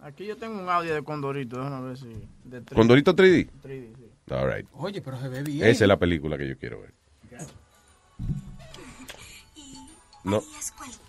Aquí 0.00 0.26
yo 0.26 0.36
tengo 0.36 0.60
un 0.60 0.68
audio 0.68 0.94
de 0.94 1.02
Condorito, 1.02 1.58
déjame 1.62 1.88
ver 1.88 1.96
si. 1.96 2.06
De 2.44 2.60
tres- 2.60 2.76
Condorito 2.76 3.14
3D. 3.14 3.48
3D, 3.64 3.96
sí. 3.96 4.06
All 4.30 4.52
right. 4.52 4.66
Oye, 4.74 5.00
pero 5.00 5.20
se 5.20 5.28
ve 5.28 5.42
bien. 5.42 5.66
Esa 5.68 5.84
es 5.84 5.88
la 5.88 5.96
película 5.98 6.36
que 6.38 6.48
yo 6.48 6.56
quiero 6.58 6.80
ver. 6.80 6.92
No, 10.24 10.42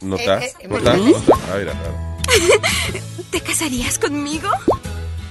no 0.01 0.15
está, 0.15 0.43
Eh, 0.43 0.53
eh, 0.59 0.67
no 0.67 0.77
está, 0.77 0.97
no 0.97 1.07
está. 1.07 1.35
Ah, 1.35 1.57
mira, 1.59 1.71
claro. 1.73 2.13
¿Te 3.31 3.41
casarías 3.41 3.99
conmigo? 3.99 4.49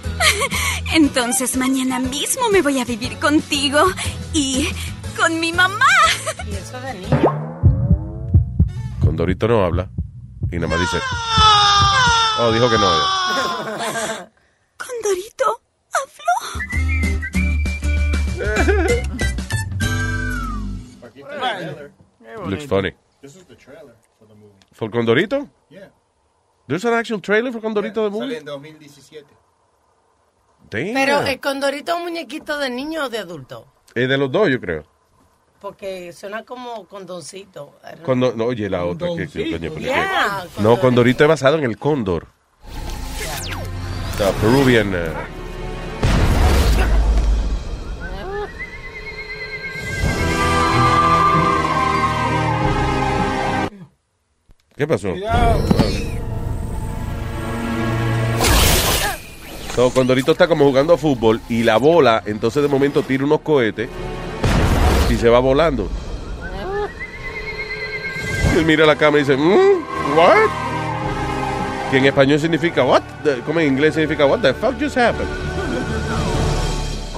Entonces 0.95 1.57
mañana 1.57 1.99
mismo 1.99 2.49
me 2.51 2.63
voy 2.63 2.79
a 2.81 2.85
vivir 2.85 3.19
contigo 3.19 3.85
y 4.33 4.69
con 5.19 5.41
mi 5.41 5.53
mamá. 5.53 5.87
Y 6.47 6.55
eso 6.55 6.81
de 6.81 6.95
niño. 6.95 7.43
Condorito 9.01 9.49
no 9.49 9.65
habla 9.65 9.91
y 10.51 10.57
nada 10.57 10.69
más 10.69 10.81
dice. 10.81 10.99
Oh, 12.39 12.53
dijo 12.53 12.71
que 12.71 12.79
no. 12.79 12.89
Condorito, 14.77 15.63
Looks 22.47 22.67
funny. 22.67 22.93
This 23.23 23.37
is 23.37 23.45
the 23.47 23.55
trailer 23.57 23.95
for 24.19 24.27
the 24.27 24.35
movie. 24.35 24.53
¿For 24.73 24.91
Condorito? 24.91 25.49
Yeah. 25.71 25.89
There's 26.67 26.85
an 26.85 26.95
actual 26.95 27.21
trailer 27.21 27.53
for 27.53 27.61
Condorito 27.63 28.05
de 28.05 28.11
Sale 28.11 28.21
movie? 28.25 28.37
en 28.39 28.45
2017. 28.45 29.27
Damn. 30.71 30.95
Pero 30.95 31.21
el 31.23 31.39
condorito 31.41 31.93
es 31.93 31.99
un 31.99 32.05
muñequito 32.05 32.59
de 32.59 32.71
niño 32.71 33.05
o 33.05 33.09
de 33.09 33.19
adulto. 33.19 33.67
Es 33.95 34.09
de 34.09 34.17
los 34.19 34.31
dos, 34.31 34.49
yo 34.49 34.61
creo. 34.61 34.85
Porque 35.61 36.13
suena 36.13 36.45
como 36.45 36.87
condoncito. 36.87 37.75
Cuando, 38.05 38.33
no, 38.35 38.47
oye, 38.47 38.69
la 38.69 38.85
otra 38.85 39.09
que, 39.17 39.29
que- 39.29 39.53
coño, 39.53 39.71
pero 39.75 39.79
Yeah, 39.81 40.45
No, 40.61 40.81
Condorito 40.81 41.23
es 41.25 41.29
basado 41.29 41.59
en 41.59 41.65
el 41.65 41.79
cóndor. 41.79 42.27
The 44.19 44.33
Peruvian. 44.41 44.93
eh, 44.95 45.13
¿Qué 54.83 54.87
pasó? 54.89 55.15
So, 59.77 59.91
Condorito 59.91 60.33
está 60.33 60.49
como 60.49 60.65
jugando 60.65 60.95
a 60.95 60.99
fútbol 60.99 61.41
y 61.49 61.63
la 61.63 61.77
bola, 61.77 62.21
entonces 62.27 62.65
de 62.65 62.69
momento 62.69 63.05
tira 63.05 63.25
unos 63.25 63.43
cohetes 63.43 63.89
y 65.09 65.15
se 65.15 65.29
va 65.29 65.39
volando. 65.39 65.89
Y 68.57 68.59
él 68.59 68.65
mira 68.67 68.85
la 68.85 68.97
cámara 68.97 69.19
y 69.23 69.25
dice, 69.25 69.37
"Mm, 69.37 70.17
what? 70.19 70.51
Que 71.93 71.99
en 71.99 72.07
español 72.07 72.41
significa 72.41 72.83
what? 72.83 73.03
Como 73.47 73.61
en 73.61 73.69
inglés 73.69 73.95
significa 73.95 74.27
what 74.27 74.41
the 74.41 74.53
fuck 74.53 74.75
just 74.81 74.97
happened? 74.97 75.29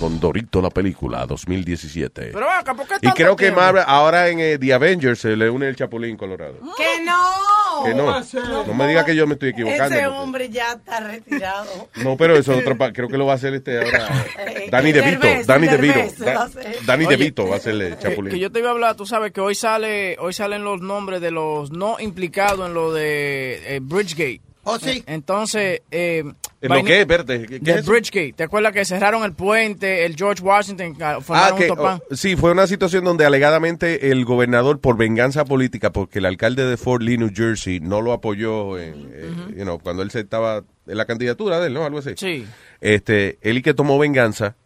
Condorito 0.04 0.60
la 0.60 0.68
película 0.68 1.24
2017. 1.24 2.30
Pero 2.34 2.50
acá, 2.50 2.74
¿por 2.74 2.86
qué 2.86 2.94
Y 3.00 3.10
creo 3.12 3.36
que? 3.36 3.50
Marvel, 3.50 3.84
ahora 3.86 4.28
en 4.28 4.38
eh, 4.38 4.58
The 4.58 4.74
Avengers 4.74 5.18
se 5.18 5.34
le 5.34 5.48
une 5.48 5.66
el 5.66 5.76
Chapulín 5.76 6.18
Colorado. 6.18 6.56
¡Que 6.76 7.02
no! 7.02 7.84
Que 7.86 7.94
no. 7.94 8.64
No 8.66 8.74
me 8.74 8.86
diga 8.86 9.04
que 9.06 9.16
yo 9.16 9.26
me 9.26 9.32
estoy 9.32 9.48
equivocando. 9.50 9.94
Ese 9.96 10.06
hombre 10.06 10.50
ya 10.50 10.72
está 10.72 11.00
retirado. 11.00 11.88
No, 11.96 12.18
pero 12.18 12.36
eso 12.36 12.52
es 12.52 12.60
otra 12.60 12.74
pa- 12.74 12.92
Creo 12.92 13.08
que 13.08 13.16
lo 13.16 13.24
va 13.24 13.32
a 13.32 13.36
hacer 13.36 13.54
este 13.54 13.78
ahora. 13.78 14.26
Eh, 14.46 14.68
Danny 14.70 14.92
DeVito. 14.92 15.26
Danny 15.46 15.68
DeVito. 15.68 16.24
Da-. 16.24 16.50
Danny 16.84 17.06
DeVito 17.06 17.48
va 17.48 17.56
a 17.56 17.60
ser 17.60 17.72
el 17.74 17.96
Que, 17.96 18.02
Chapulín. 18.02 18.30
que 18.32 18.38
yo 18.38 18.52
te 18.52 18.58
iba 18.58 18.68
a 18.68 18.72
hablar, 18.72 18.96
tú 18.96 19.06
sabes 19.06 19.32
que 19.32 19.40
hoy 19.40 19.54
sale 19.54 20.16
hoy 20.20 20.34
salen 20.34 20.64
los 20.64 20.82
nombres 20.82 21.20
de 21.22 21.30
los 21.30 21.72
no 21.72 21.96
implicados 21.98 22.66
en 22.68 22.74
lo 22.74 22.92
de 22.92 23.76
eh, 23.76 23.80
Bridgegate. 23.82 24.42
Oh, 24.64 24.78
sí. 24.78 25.04
Entonces, 25.06 25.82
eh, 25.90 26.24
¿En 26.60 26.72
lo 26.72 26.82
qué? 26.82 27.02
Espérate. 27.02 27.46
¿Qué, 27.46 27.60
qué 27.60 27.70
es? 27.72 27.86
Bridgegate. 27.86 28.32
¿Te 28.32 28.42
acuerdas 28.44 28.72
que 28.72 28.84
cerraron 28.84 29.22
el 29.24 29.34
puente, 29.34 30.04
el 30.06 30.16
George 30.16 30.42
Washington, 30.42 30.96
ah, 31.00 31.52
que, 31.56 31.62
un 31.64 31.68
topán? 31.68 32.00
oh, 32.10 32.16
sí, 32.16 32.36
fue 32.36 32.52
una 32.52 32.66
situación 32.66 33.04
donde 33.04 33.26
alegadamente 33.26 34.10
el 34.10 34.24
gobernador, 34.24 34.80
por 34.80 34.96
venganza 34.96 35.44
política, 35.44 35.92
porque 35.92 36.18
el 36.18 36.26
alcalde 36.26 36.64
de 36.64 36.76
Fort 36.76 37.02
Lee, 37.02 37.18
New 37.18 37.30
Jersey, 37.34 37.80
no 37.80 38.00
lo 38.00 38.12
apoyó 38.12 38.78
en, 38.78 39.10
eh, 39.12 39.30
you 39.56 39.64
know, 39.64 39.78
cuando 39.78 40.02
él 40.02 40.10
se 40.10 40.20
estaba 40.20 40.64
en 40.86 40.96
la 40.96 41.04
candidatura 41.04 41.60
de 41.60 41.66
él, 41.68 41.74
¿no? 41.74 41.84
Algo 41.84 41.98
así. 41.98 42.10
Sí. 42.16 42.46
Este, 42.80 43.38
él 43.42 43.58
y 43.58 43.62
que 43.62 43.74
tomó 43.74 43.98
venganza, 43.98 44.56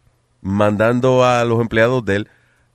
mandando 0.41 1.25
a 1.25 1.43
los 1.45 1.59
empleados 1.59 2.03
de 2.05 2.15
él 2.17 2.29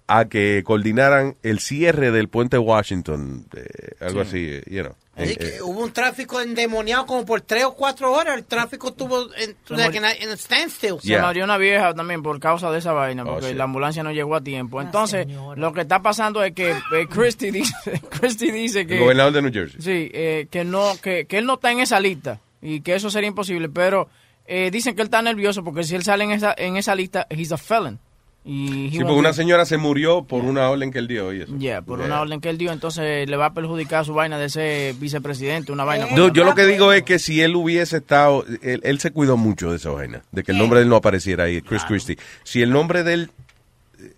a 0.07 0.27
que 0.27 0.62
coordinaran 0.67 1.36
el 1.43 1.61
cierre 1.61 2.11
del 2.11 2.28
puente 2.28 2.59
Washington, 2.59 3.47
eh, 3.57 3.94
algo 4.01 4.23
Sí. 4.25 4.28
así, 4.28 4.47
eh, 4.51 4.62
you 4.67 4.83
know. 4.83 4.94
Eh, 5.17 5.36
que 5.36 5.47
eh, 5.57 5.62
hubo 5.62 5.81
un 5.83 5.93
tráfico 5.93 6.41
endemoniado 6.41 7.07
como 7.07 7.25
por 7.25 7.41
tres 7.41 7.65
o 7.65 7.75
cuatro 7.75 8.12
horas. 8.12 8.36
El 8.36 8.44
tráfico 8.44 8.89
estuvo 8.89 9.33
en, 9.34 9.57
en, 9.70 10.05
en 10.05 10.36
standstill. 10.36 11.01
Se 11.01 11.20
murió 11.20 11.44
una 11.44 11.57
vieja 11.57 11.94
también 11.94 12.23
por 12.23 12.41
causa 12.41 12.70
de 12.70 12.78
esa 12.78 12.93
vaina, 12.93 13.23
Oh, 13.25 13.34
porque 13.34 13.55
la 13.55 13.65
ambulancia 13.65 14.02
no 14.02 14.12
llegó 14.12 14.34
a 14.34 14.41
tiempo. 14.41 14.81
Entonces, 14.81 15.26
lo 15.57 15.73
que 15.73 15.83
está 15.83 16.02
pasando 16.02 16.43
es 16.43 16.52
que 16.52 16.70
eh, 16.70 17.07
Christie 17.09 17.52
dice, 17.52 17.75
Christie 18.10 18.52
dice 18.52 18.86
que... 18.86 18.94
el 18.94 19.01
gobernador 19.01 19.33
de 19.33 19.43
New 19.43 19.52
Jersey. 19.52 19.81
Sí, 19.81 20.10
eh, 20.12 20.49
que 20.51 20.65
no, 20.65 20.97
que, 21.01 21.26
que 21.26 21.39
él 21.39 21.47
no 21.47 21.55
está 21.55 21.70
en 21.70 21.81
esa 21.81 22.01
lista 22.01 22.41
y 22.60 22.81
que 22.81 22.94
eso 22.94 23.10
sería 23.10 23.28
imposible, 23.28 23.68
pero 23.68 24.09
eh, 24.47 24.70
dicen 24.70 24.94
que 24.94 25.02
él 25.02 25.07
está 25.07 25.23
nervioso 25.23 25.62
porque 25.62 25.84
si 25.84 25.94
él 25.94 26.02
sale 26.02 26.25
en 26.25 26.33
esa, 26.33 26.55
en 26.57 26.76
esa 26.76 26.94
lista, 26.94 27.26
he's 27.31 27.52
a 27.52 27.57
felon. 27.57 28.01
Y 28.47 28.91
Sí, 28.91 28.99
porque 28.99 29.15
una 29.15 29.33
señora 29.33 29.65
se 29.65 29.79
murió 29.79 30.25
por 30.25 30.45
una 30.45 30.69
orden 30.69 30.91
que 30.93 30.99
él 30.99 31.09
dio 31.09 31.33
y 31.33 31.41
eso. 31.43 31.57
Yeah, 31.59 31.81
por 31.81 31.99
Yeah. 31.99 32.07
una 32.09 32.21
orden 32.21 32.41
que 32.43 32.51
él 32.51 32.59
dio, 32.59 32.73
entonces 32.73 33.29
le 33.29 33.37
va 33.39 33.47
a 33.47 33.55
perjudicar 33.55 34.05
su 34.05 34.13
vaina 34.13 34.37
de 34.39 34.51
ser 34.51 34.95
vicepresidente, 34.97 35.73
una 35.73 35.85
vaina. 35.85 36.07
No, 36.15 36.31
yo 36.31 36.45
lo 36.45 36.55
que 36.55 36.67
digo 36.67 36.93
es 36.93 37.05
que 37.05 37.19
si 37.19 37.41
él 37.41 37.57
hubiese 37.57 37.97
estado, 37.97 38.45
él, 38.63 38.81
él 38.85 39.01
se 39.01 39.13
cuidó 39.13 39.39
mucho 39.39 39.71
de 39.71 39.77
esa 39.77 39.91
vaina, 39.91 40.23
de 40.31 40.43
que 40.43 40.53
el 40.53 40.59
nombre 40.59 40.79
de 40.81 40.83
él 40.85 40.91
no 40.91 40.97
apareciera 40.97 41.45
ahí, 41.45 41.63
Chris 41.63 41.85
Christie. 41.85 42.19
Si 42.43 42.61
el 42.61 42.71
nombre 42.71 43.03
de 43.03 43.15
él 43.15 43.31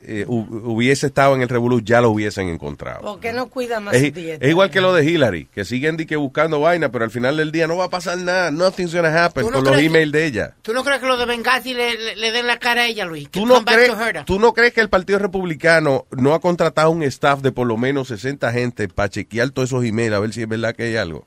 eh, 0.03 0.25
hu- 0.27 0.47
hubiese 0.65 1.07
estado 1.07 1.35
en 1.35 1.43
el 1.43 1.49
revolú, 1.49 1.81
ya 1.81 2.01
lo 2.01 2.11
hubiesen 2.11 2.49
encontrado. 2.49 3.01
¿Por 3.03 3.21
qué 3.21 3.33
no 3.33 3.49
cuida 3.49 3.81
más 3.81 3.95
Es, 3.95 4.07
su 4.09 4.11
dieta? 4.13 4.45
es 4.45 4.51
igual 4.51 4.71
que 4.71 4.81
lo 4.81 4.93
de 4.95 5.05
Hillary, 5.05 5.47
que 5.47 5.65
siguen 5.65 5.97
di 5.97 6.07
que 6.07 6.17
buscando 6.17 6.61
vaina, 6.61 6.91
pero 6.91 7.05
al 7.05 7.11
final 7.11 7.37
del 7.37 7.53
día 7.53 7.67
no 7.67 7.77
va 7.77 7.85
a 7.85 7.91
pasar 7.91 8.19
nada. 8.19 8.51
Nothing's 8.51 8.95
gonna 8.95 9.25
happen 9.25 9.45
¿Tú 9.45 9.51
no 9.51 9.63
con 9.63 9.73
los 9.73 9.81
emails 9.83 10.13
de 10.13 10.27
ella. 10.27 10.55
¿Tú 10.63 10.73
no 10.73 10.83
crees 10.85 11.01
que 11.01 11.07
los 11.07 11.19
de 11.19 11.27
Benghazi 11.27 11.75
le, 11.75 11.97
le- 11.97 12.17
le 12.17 12.33
den 12.33 12.47
la 12.47 12.59
cara 12.59 12.83
a 12.83 12.87
ella, 12.87 13.05
Luis? 13.05 13.31
¿Tú 13.31 13.47
no, 13.47 13.65
crees. 13.65 13.93
¿Tú 14.25 14.39
no 14.39 14.53
crees 14.53 14.73
que 14.73 14.81
el 14.81 14.89
Partido 14.89 15.19
Republicano 15.19 16.07
no 16.11 16.35
ha 16.35 16.41
contratado 16.41 16.91
un 16.91 17.03
staff 17.03 17.41
de 17.41 17.53
por 17.53 17.67
lo 17.67 17.77
menos 17.77 18.09
60 18.09 18.53
gente 18.53 18.89
para 18.89 19.09
chequear 19.09 19.51
todos 19.51 19.69
esos 19.71 19.85
emails 19.85 20.15
a 20.15 20.19
ver 20.21 20.33
si 20.33 20.43
es 20.43 20.49
verdad 20.49 20.75
que 20.75 20.85
hay 20.85 20.97
algo? 20.97 21.27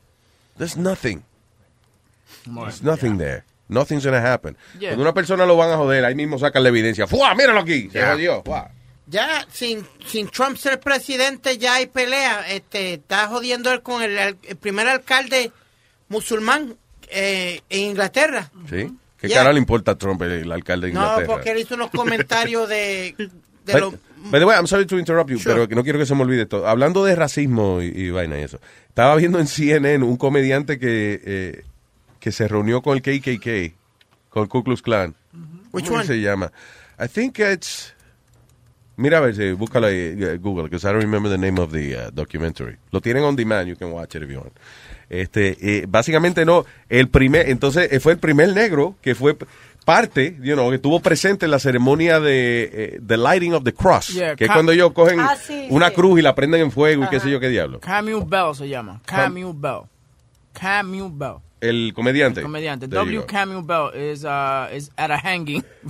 There's 0.58 0.76
nothing. 0.76 1.22
There's 2.44 2.82
nothing 2.82 3.18
there. 3.18 3.44
Nothing's 3.70 4.04
gonna 4.04 4.32
happen. 4.32 4.56
Yeah. 4.78 4.90
Cuando 4.90 5.02
una 5.02 5.14
persona 5.14 5.46
lo 5.46 5.56
van 5.56 5.70
a 5.70 5.76
joder, 5.76 6.04
ahí 6.04 6.14
mismo 6.14 6.38
sacan 6.38 6.62
la 6.62 6.68
evidencia. 6.68 7.06
¡Fua! 7.06 7.34
¡Míralo 7.34 7.60
aquí! 7.60 7.88
Se 7.90 7.98
Yeah. 7.98 8.12
jodió. 8.12 8.42
¡Fua! 8.44 8.70
Ya, 9.06 9.44
sin, 9.50 9.84
sin 10.06 10.28
Trump 10.28 10.56
ser 10.56 10.78
presidente, 10.78 11.58
ya 11.58 11.74
hay 11.76 11.86
pelea. 11.86 12.44
Este, 12.50 12.94
está 12.94 13.26
jodiendo 13.26 13.72
él 13.72 13.82
con 13.82 14.02
el, 14.02 14.16
el 14.18 14.56
primer 14.60 14.86
alcalde 14.88 15.50
musulmán 16.08 16.76
eh, 17.08 17.60
en 17.70 17.80
Inglaterra. 17.90 18.50
¿Sí? 18.68 18.88
¿Qué 19.18 19.28
Yeah. 19.28 19.38
cara 19.38 19.52
le 19.52 19.58
importa 19.58 19.92
a 19.92 19.98
Trump, 19.98 20.22
el, 20.22 20.30
el 20.32 20.52
alcalde 20.52 20.86
de 20.88 20.92
No, 20.94 21.00
Inglaterra? 21.02 21.26
porque 21.26 21.50
él 21.50 21.58
hizo 21.58 21.74
unos 21.74 21.90
comentarios 21.90 22.68
de, 22.68 23.14
de 23.18 23.72
By, 23.72 23.80
lo- 23.80 23.90
by 24.30 24.40
the 24.40 24.46
way, 24.46 24.56
I'm 24.56 24.66
sorry 24.66 24.86
to 24.86 24.98
interrupt 24.98 25.30
you, 25.30 25.38
Sure. 25.38 25.54
pero 25.54 25.68
que 25.68 25.74
no 25.74 25.82
quiero 25.82 25.98
que 25.98 26.06
se 26.06 26.14
me 26.14 26.22
olvide 26.22 26.42
esto. 26.42 26.66
Hablando 26.66 27.04
de 27.04 27.14
racismo 27.16 27.82
y, 27.82 27.86
y 27.88 28.10
vaina 28.10 28.38
y 28.38 28.42
eso. 28.44 28.60
Estaba 28.88 29.16
viendo 29.16 29.38
en 29.38 29.46
CNN 29.48 30.04
un 30.04 30.16
comediante 30.16 30.78
que, 30.78 31.20
eh, 31.24 31.64
que 32.20 32.30
se 32.32 32.46
reunió 32.46 32.82
con 32.82 32.96
el 32.96 33.02
KKK, 33.02 33.74
con 34.28 34.42
el 34.44 34.48
Ku 34.48 34.62
Klux 34.62 34.82
Klan. 34.82 35.14
Which 35.72 35.86
¿Cómo 35.86 35.98
one? 35.98 36.06
se 36.06 36.20
llama? 36.20 36.52
I 37.02 37.08
think 37.08 37.38
it's... 37.40 37.94
Mira 38.96 39.16
a 39.16 39.20
ver 39.20 39.34
si 39.34 39.52
búscalo 39.52 39.86
ahí, 39.86 39.96
eh, 40.18 40.38
Google, 40.38 40.64
because 40.64 40.84
I 40.86 40.92
don't 40.92 41.02
remember 41.02 41.30
the 41.32 41.38
name 41.38 41.58
of 41.58 41.72
the 41.72 41.96
uh, 41.96 42.10
documentary. 42.12 42.76
Lo 42.90 43.00
tienen 43.00 43.24
on 43.24 43.34
demand, 43.34 43.66
you 43.66 43.76
can 43.76 43.90
watch 43.92 44.14
it 44.14 44.22
if 44.22 44.28
you 44.28 44.38
want. 44.38 44.52
Este, 45.08 45.56
eh, 45.60 45.86
básicamente 45.88 46.44
no, 46.44 46.66
el 46.90 47.08
primer, 47.08 47.48
entonces 47.48 47.88
eh, 47.90 47.98
fue 47.98 48.12
el 48.12 48.18
primer 48.18 48.52
negro 48.52 48.96
que 49.00 49.14
fue 49.14 49.36
parte, 49.86 50.36
you 50.42 50.52
know, 50.54 50.68
que 50.68 50.76
estuvo 50.76 51.00
presente 51.00 51.46
en 51.46 51.50
la 51.50 51.58
ceremonia 51.58 52.20
de 52.20 52.70
eh, 52.72 53.00
the 53.04 53.16
lighting 53.16 53.54
of 53.54 53.64
the 53.64 53.72
cross, 53.72 54.08
Yeah, 54.08 54.36
que 54.36 54.44
es 54.44 54.50
cuando 54.50 54.70
ellos 54.72 54.92
cogen 54.92 55.18
Ah, 55.18 55.34
sí, 55.34 55.66
una 55.70 55.88
sí. 55.88 55.94
cruz 55.94 56.18
y 56.18 56.22
la 56.22 56.34
prenden 56.34 56.60
en 56.60 56.70
fuego 56.70 57.04
y 57.04 57.08
qué 57.08 57.20
sé 57.20 57.30
yo 57.30 57.40
qué 57.40 57.48
diablo. 57.48 57.80
Camille 57.80 58.22
Bell 58.26 58.54
se 58.54 58.68
llama. 58.68 59.00
Camille 59.06 59.52
Bell. 59.54 59.80
Camille 60.52 61.08
Bell. 61.10 61.36
El 61.60 61.92
comediante. 61.94 62.42
Comediante. 62.42 62.88
There 62.88 63.04
you 63.04 63.20
W. 63.20 63.26
Camille 63.26 63.62
Bell 63.62 63.90
is 63.94 64.24
uh 64.24 64.68
is 64.72 64.90
at 64.96 65.10
a 65.10 65.16
hanging 65.16 65.62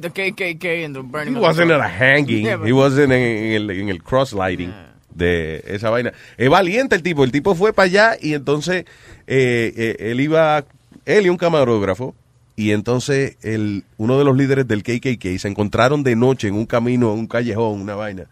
the 0.00 0.10
KKK 0.10 0.84
and 0.84 0.94
the 0.94 1.02
burning. 1.02 1.34
He 1.34 1.40
wasn't 1.40 1.70
at 1.70 1.80
a 1.80 1.88
hanging. 1.88 2.46
Yeah, 2.46 2.64
He 2.64 2.72
wasn't 2.72 3.12
en, 3.12 3.52
el, 3.52 3.70
en 3.70 3.88
el 3.88 4.02
cross 4.02 4.32
lighting 4.32 4.72
de 5.14 5.62
esa 5.66 5.90
vaina. 5.90 6.12
Es 6.36 6.48
valiente 6.48 6.96
el 6.96 7.02
tipo. 7.02 7.24
El 7.24 7.32
tipo 7.32 7.54
fue 7.54 7.72
para 7.72 7.86
allá 7.86 8.16
y 8.20 8.34
entonces 8.34 8.84
eh, 9.26 9.72
eh, 9.76 9.96
él 10.10 10.20
iba, 10.20 10.64
él 11.04 11.26
y 11.26 11.28
un 11.28 11.36
camarógrafo, 11.36 12.14
y 12.56 12.72
entonces 12.72 13.36
el, 13.42 13.84
uno 13.96 14.18
de 14.18 14.24
los 14.24 14.36
líderes 14.36 14.66
del 14.68 14.82
KKK 14.82 15.38
se 15.38 15.48
encontraron 15.48 16.02
de 16.02 16.16
noche 16.16 16.48
en 16.48 16.54
un 16.54 16.66
camino, 16.66 17.12
en 17.12 17.20
un 17.20 17.26
callejón, 17.26 17.80
una 17.80 17.94
vaina. 17.94 18.26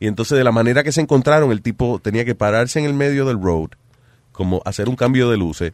Y 0.00 0.06
entonces 0.06 0.36
de 0.38 0.44
la 0.44 0.52
manera 0.52 0.82
que 0.82 0.92
se 0.92 1.00
encontraron, 1.00 1.52
el 1.52 1.62
tipo 1.62 1.98
tenía 1.98 2.24
que 2.24 2.34
pararse 2.34 2.78
en 2.78 2.84
el 2.84 2.94
medio 2.94 3.24
del 3.24 3.40
road, 3.40 3.70
como 4.32 4.62
hacer 4.64 4.88
un 4.88 4.96
cambio 4.96 5.30
de 5.30 5.36
luces. 5.36 5.72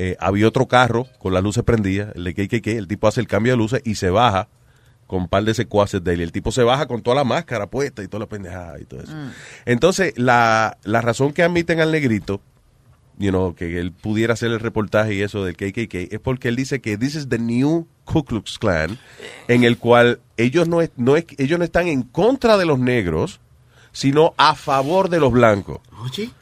Eh, 0.00 0.16
había 0.20 0.46
otro 0.46 0.66
carro 0.68 1.06
con 1.18 1.34
las 1.34 1.42
luces 1.42 1.64
prendidas, 1.64 2.14
el 2.14 2.22
de 2.24 2.32
KKK, 2.34 2.66
el 2.68 2.86
tipo 2.86 3.08
hace 3.08 3.20
el 3.20 3.26
cambio 3.26 3.52
de 3.52 3.56
luces 3.56 3.82
y 3.84 3.96
se 3.96 4.10
baja 4.10 4.48
con 5.08 5.22
un 5.22 5.28
par 5.28 5.42
de 5.42 5.54
secuaces 5.54 6.04
de 6.04 6.14
él. 6.14 6.20
El 6.20 6.30
tipo 6.32 6.52
se 6.52 6.62
baja 6.62 6.86
con 6.86 7.02
toda 7.02 7.16
la 7.16 7.24
máscara 7.24 7.66
puesta 7.68 8.02
y 8.04 8.08
toda 8.08 8.20
la 8.20 8.28
pendejada 8.28 8.78
y 8.80 8.84
todo 8.84 9.00
eso. 9.02 9.12
Entonces, 9.66 10.12
la, 10.16 10.78
la 10.84 11.00
razón 11.00 11.32
que 11.32 11.42
admiten 11.42 11.80
al 11.80 11.90
negrito, 11.90 12.40
you 13.18 13.30
know, 13.30 13.54
que 13.54 13.78
él 13.80 13.90
pudiera 13.90 14.34
hacer 14.34 14.52
el 14.52 14.60
reportaje 14.60 15.14
y 15.14 15.22
eso 15.22 15.44
del 15.44 15.56
KKK, 15.56 16.12
es 16.12 16.20
porque 16.22 16.48
él 16.48 16.56
dice 16.56 16.80
que 16.80 16.96
this 16.96 17.14
is 17.16 17.28
the 17.28 17.38
new 17.38 17.86
Ku 18.04 18.22
Klux 18.24 18.58
Klan, 18.58 18.98
en 19.48 19.64
el 19.64 19.78
cual 19.78 20.20
ellos 20.36 20.68
no, 20.68 20.80
es- 20.80 20.92
no 20.96 21.16
es, 21.16 21.24
ellos 21.38 21.58
no 21.58 21.64
están 21.64 21.88
en 21.88 22.02
contra 22.02 22.56
de 22.56 22.66
los 22.66 22.78
negros, 22.78 23.40
sino 23.92 24.34
a 24.36 24.54
favor 24.54 25.08
de 25.08 25.18
los 25.18 25.32
blancos. 25.32 25.80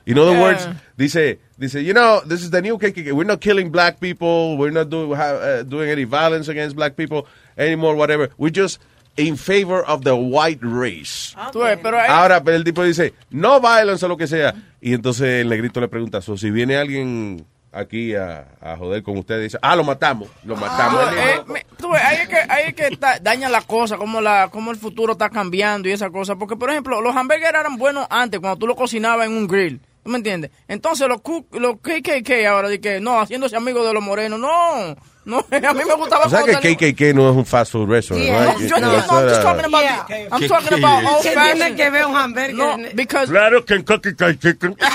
In 0.06 0.18
other 0.18 0.32
Yeah. 0.32 0.42
words, 0.42 0.68
dice, 0.98 1.38
dice, 1.58 1.74
you 1.82 1.92
know, 1.94 2.20
this 2.26 2.42
is 2.42 2.50
the 2.50 2.60
new 2.62 2.76
KKK. 2.78 3.12
We're 3.12 3.24
not 3.26 3.40
killing 3.40 3.70
black 3.70 4.00
people. 4.00 4.56
We're 4.58 4.70
not 4.72 4.90
do, 4.90 5.14
ha- 5.14 5.38
uh, 5.40 5.62
doing 5.62 5.90
any 5.90 6.04
violence 6.04 6.48
against 6.48 6.76
black 6.76 6.94
people 6.96 7.26
anymore, 7.56 7.94
whatever. 7.96 8.30
We're 8.38 8.50
just 8.52 8.80
in 9.16 9.36
favor 9.36 9.82
of 9.82 10.02
the 10.04 10.14
white 10.14 10.58
race. 10.62 11.34
Pero 11.82 11.96
ahí- 11.98 12.08
Ahora, 12.08 12.42
pero 12.44 12.56
el 12.56 12.64
tipo 12.64 12.82
dice, 12.84 13.14
no 13.30 13.60
violence 13.60 14.04
o 14.04 14.08
lo 14.08 14.16
que 14.16 14.26
sea. 14.26 14.54
Y 14.80 14.92
entonces 14.92 15.40
el 15.42 15.48
negrito 15.48 15.80
le 15.80 15.88
pregunta, 15.88 16.20
so, 16.20 16.36
si 16.36 16.50
viene 16.50 16.76
alguien 16.76 17.46
aquí 17.76 18.14
a, 18.14 18.46
a 18.60 18.76
joder 18.76 19.02
con 19.02 19.16
ustedes, 19.18 19.42
dice, 19.44 19.58
ah, 19.62 19.76
lo 19.76 19.84
matamos, 19.84 20.28
lo 20.44 20.56
matamos. 20.56 21.00
Eh, 21.16 21.40
me- 21.46 21.66
tú 21.78 21.90
ves, 21.90 22.02
ahí 22.02 22.16
es 22.22 22.28
que, 22.28 22.36
ahí 22.48 22.64
es 22.68 22.74
que 22.74 22.96
ta- 22.96 23.18
daña 23.20 23.48
la 23.48 23.60
cosa, 23.62 23.96
como, 23.96 24.20
la, 24.20 24.48
como 24.48 24.70
el 24.70 24.76
futuro 24.78 25.12
está 25.12 25.30
cambiando 25.30 25.88
y 25.88 25.92
esa 25.92 26.10
cosa. 26.10 26.36
Porque, 26.36 26.56
por 26.56 26.70
ejemplo, 26.70 27.00
los 27.00 27.14
hamburguesas 27.14 27.54
eran 27.60 27.76
buenos 27.76 28.06
antes, 28.10 28.40
cuando 28.40 28.58
tú 28.58 28.66
lo 28.66 28.76
cocinabas 28.76 29.26
en 29.26 29.32
un 29.36 29.46
grill. 29.46 29.80
¿Tú 30.02 30.10
me 30.10 30.18
entiendes? 30.18 30.52
Entonces, 30.68 31.08
los, 31.08 31.20
Ku- 31.20 31.46
los 31.52 31.76
KKK 31.80 32.46
ahora, 32.48 32.68
de 32.68 32.80
que 32.80 33.00
no, 33.00 33.20
haciéndose 33.20 33.56
amigos 33.56 33.84
de 33.84 33.92
los 33.92 34.02
morenos. 34.04 34.38
No, 34.38 34.94
no, 35.24 35.38
a 35.50 35.74
mí 35.74 35.80
me 35.84 35.94
gustaba 35.94 36.26
O 36.26 36.30
sea 36.30 36.44
que 36.44 36.76
KKK 36.76 37.12
no 37.12 37.28
es 37.28 37.36
un 37.36 37.44
fast 37.44 37.72
food 37.72 37.88
restaurant, 37.90 38.24
Yeah. 38.24 38.44
right? 38.46 38.58
No, 38.60 38.68
yo- 38.68 38.80
no, 38.80 38.96
Eso 38.96 39.20
I'm 39.20 39.28
just 39.28 39.42
talking 39.42 39.64
about 39.64 39.82
Yeah. 39.82 40.04
the- 40.06 40.28
I'm 40.30 40.46
talking 40.48 40.84
about 40.84 41.04
old 41.12 41.22
¿Qué 41.24 41.32
fashioned. 41.32 41.54
tiene 41.60 41.76
que 41.76 41.90
ver 41.90 42.06
un 42.06 42.16
hamburger? 42.16 42.54
No, 42.54 42.76
because 42.94 43.32
Claro 43.32 43.64
Kentucky 43.64 44.10
Fried 44.16 44.38
Chicken. 44.38 44.76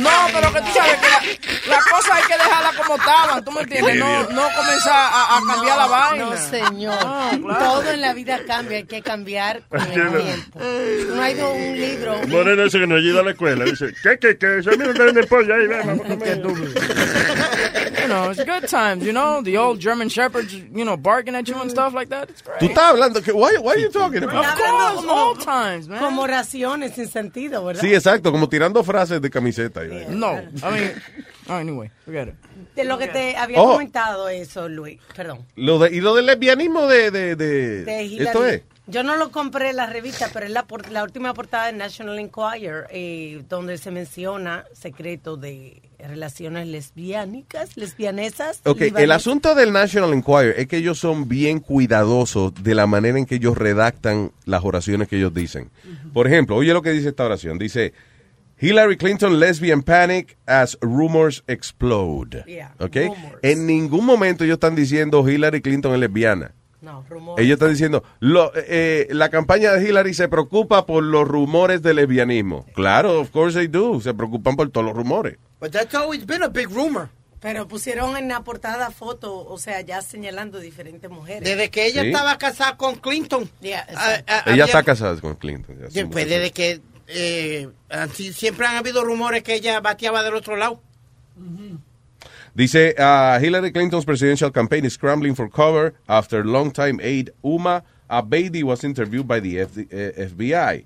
No, 0.00 0.10
pero 0.32 0.52
que 0.52 0.60
tú 0.60 0.66
sabes 0.74 0.96
que 0.96 1.08
la, 1.68 1.76
la 1.76 1.82
cosa 1.90 2.14
hay 2.16 2.22
que 2.24 2.36
dejarla 2.36 2.72
como 2.76 2.96
estaban, 2.96 3.44
¿tú 3.44 3.52
me 3.52 3.60
entiendes? 3.62 3.96
No, 3.96 4.22
no 4.30 4.48
comenzar 4.54 4.92
a, 4.94 5.36
a 5.36 5.40
cambiar 5.46 5.76
la 5.78 5.86
vaina. 5.86 6.24
No, 6.24 6.36
señor. 6.36 6.98
claro. 6.98 7.58
Todo 7.58 7.90
en 7.90 8.00
la 8.00 8.12
vida 8.14 8.40
cambia, 8.46 8.78
hay 8.78 8.84
que 8.84 9.02
cambiar 9.02 9.62
con 9.68 9.80
el 9.80 9.92
tiempo. 9.92 10.60
No 11.14 11.22
hay 11.22 11.34
un 11.40 11.80
libro. 11.80 12.20
Moreno 12.28 12.62
ese 12.64 12.78
que 12.80 12.86
nos 12.86 12.98
ayuda 12.98 13.20
a 13.20 13.24
la 13.24 13.30
escuela. 13.30 13.64
Dice, 13.64 13.94
¿qué, 14.02 14.18
qué, 14.18 14.36
qué? 14.38 14.60
No 14.76 15.04
me 15.04 15.12
den 15.12 15.26
pollo 15.28 15.54
ahí, 15.54 15.66
ven, 15.66 15.86
vamos 15.86 16.06
a 16.06 16.08
comer. 16.08 16.42
You 18.06 18.12
know, 18.14 18.30
it's 18.30 18.44
good 18.44 18.68
times, 18.68 19.04
you 19.04 19.12
know, 19.12 19.42
the 19.42 19.56
old 19.56 19.80
German 19.80 20.08
shepherds, 20.08 20.54
you 20.54 20.84
know, 20.84 20.96
barking 20.96 21.34
at 21.34 21.48
you 21.48 21.56
and 21.60 21.68
stuff 21.70 21.92
like 21.92 22.08
that. 22.10 22.30
It's 22.30 22.40
great. 22.42 22.60
Tú 22.60 22.66
estás 22.66 22.90
hablando, 22.92 23.20
que, 23.22 23.32
why, 23.32 23.56
why 23.60 23.72
are 23.74 23.78
you 23.78 23.88
talking 23.90 24.22
Of 24.22 24.30
about? 24.30 24.56
course, 24.56 25.04
old 25.08 25.40
times, 25.40 25.88
man. 25.88 25.98
Como 25.98 26.26
raciones 26.26 26.94
sin 26.94 27.08
sentido, 27.08 27.64
¿verdad? 27.64 27.80
Sí, 27.82 27.92
exacto, 27.94 28.30
como 28.30 28.48
tirando 28.48 28.84
frases 28.84 29.20
de 29.20 29.28
camiseta. 29.30 29.84
y 29.84 29.88
vaina. 29.88 30.08
No, 30.10 30.32
I 30.68 30.70
mean, 30.72 31.02
oh, 31.48 31.54
anyway, 31.54 31.90
forget 32.04 32.28
it. 32.28 32.34
De 32.76 32.84
lo 32.84 32.96
que 32.98 33.08
te 33.08 33.36
había 33.36 33.60
Oh. 33.60 33.72
comentado 33.72 34.28
eso, 34.28 34.68
Luis. 34.68 35.00
Perdón. 35.14 35.44
Lo 35.56 35.78
de, 35.78 35.94
y 35.96 36.00
lo 36.00 36.14
del 36.14 36.26
lesbianismo 36.26 36.86
de... 36.86 37.10
de, 37.10 37.34
de- 37.36 37.84
De 37.84 38.22
esto 38.22 38.46
es. 38.46 38.62
Yo 38.88 39.02
no 39.02 39.16
lo 39.16 39.30
compré 39.32 39.70
en 39.70 39.76
la 39.76 39.86
revista, 39.86 40.30
pero 40.32 40.46
es 40.46 40.52
la, 40.52 40.64
por- 40.64 40.90
la 40.92 41.02
última 41.02 41.34
portada 41.34 41.66
de 41.66 41.72
National 41.72 42.18
Enquirer, 42.20 42.84
eh, 42.90 43.42
donde 43.48 43.78
se 43.78 43.90
menciona 43.90 44.64
secreto 44.74 45.36
de 45.36 45.82
relaciones 45.98 46.68
lesbiánicas, 46.68 47.76
lesbianesas. 47.76 48.60
Ok, 48.64 48.82
el 48.96 49.10
asunto 49.10 49.54
del 49.56 49.72
National 49.72 50.12
Enquirer 50.12 50.54
es 50.58 50.68
que 50.68 50.76
ellos 50.76 50.98
son 51.00 51.28
bien 51.28 51.58
cuidadosos 51.58 52.52
de 52.62 52.74
la 52.76 52.86
manera 52.86 53.18
en 53.18 53.26
que 53.26 53.36
ellos 53.36 53.56
redactan 53.58 54.30
las 54.44 54.62
oraciones 54.64 55.08
que 55.08 55.16
ellos 55.16 55.34
dicen. 55.34 55.70
Por 56.12 56.26
ejemplo, 56.28 56.54
oye 56.56 56.72
lo 56.72 56.82
que 56.82 56.90
dice 56.92 57.08
esta 57.08 57.24
oración. 57.24 57.58
Dice, 57.58 57.92
Hillary 58.60 58.96
Clinton 58.96 59.38
lesbian 59.40 59.82
panic 59.82 60.36
as 60.46 60.78
rumors 60.80 61.42
explode. 61.48 62.44
Yeah, 62.46 62.72
Ok, 62.78 62.96
rumors. 62.96 63.38
en 63.42 63.66
ningún 63.66 64.04
momento 64.06 64.44
ellos 64.44 64.54
están 64.54 64.74
diciendo 64.76 65.28
Hillary 65.28 65.60
Clinton 65.60 65.92
es 65.94 65.98
lesbiana. 66.00 66.52
No, 66.86 67.04
rumores. 67.08 67.44
Ellos 67.44 67.54
están 67.56 67.70
diciendo, 67.70 68.04
lo- 68.20 68.52
eh, 68.54 69.08
la 69.10 69.28
campaña 69.28 69.72
de 69.72 69.86
Hillary 69.88 70.14
se 70.14 70.28
preocupa 70.28 70.86
por 70.86 71.02
los 71.02 71.26
rumores 71.26 71.82
de 71.82 71.94
lesbianismo. 71.94 72.64
Claro, 72.74 73.18
of 73.20 73.30
course 73.30 73.58
they 73.58 73.66
do. 73.66 74.00
Se 74.00 74.14
preocupan 74.14 74.54
por 74.54 74.70
todos 74.70 74.86
los 74.86 74.94
rumores. 74.94 75.36
But 75.60 75.72
that's 75.72 75.94
always 75.96 76.24
been 76.24 76.44
a 76.44 76.48
big 76.48 76.68
rumor. 76.70 77.08
Pero 77.40 77.66
pusieron 77.68 78.16
en 78.16 78.28
la 78.28 78.40
portada 78.44 78.90
fotos, 78.92 79.30
o 79.48 79.58
sea, 79.58 79.80
ya 79.80 80.00
señalando 80.00 80.58
diferentes 80.60 81.10
mujeres. 81.10 81.42
Desde 81.42 81.70
que 81.70 81.86
ella 81.86 82.02
Sí. 82.02 82.08
estaba 82.08 82.38
casada 82.38 82.76
con 82.76 82.94
Clinton. 82.96 83.50
Yeah, 83.60 83.86
ah, 83.94 84.16
ah, 84.26 84.42
Ella 84.46 84.52
había- 84.52 84.64
está 84.66 84.82
casada 84.82 85.20
con 85.20 85.34
Clinton. 85.34 85.76
Después, 85.92 86.28
desde 86.28 86.50
que 86.52 86.80
eh, 87.08 87.68
siempre 88.32 88.66
han 88.66 88.76
habido 88.76 89.04
rumores 89.04 89.42
que 89.42 89.54
ella 89.54 89.80
bateaba 89.80 90.22
del 90.22 90.34
otro 90.34 90.56
lado. 90.56 90.80
Dice, 92.56 92.94
uh, 92.98 93.38
Hillary 93.38 93.70
Clinton's 93.70 94.06
presidential 94.06 94.50
campaign 94.50 94.86
is 94.86 94.94
scrambling 94.94 95.34
for 95.34 95.46
cover 95.46 95.92
after 96.08 96.42
longtime 96.42 96.98
aide 97.02 97.28
Uma 97.44 97.82
Abedi 98.10 98.62
was 98.62 98.82
interviewed 98.82 99.28
by 99.28 99.40
the 99.40 99.56
FD, 99.56 99.92
eh, 99.92 100.24
FBI. 100.26 100.84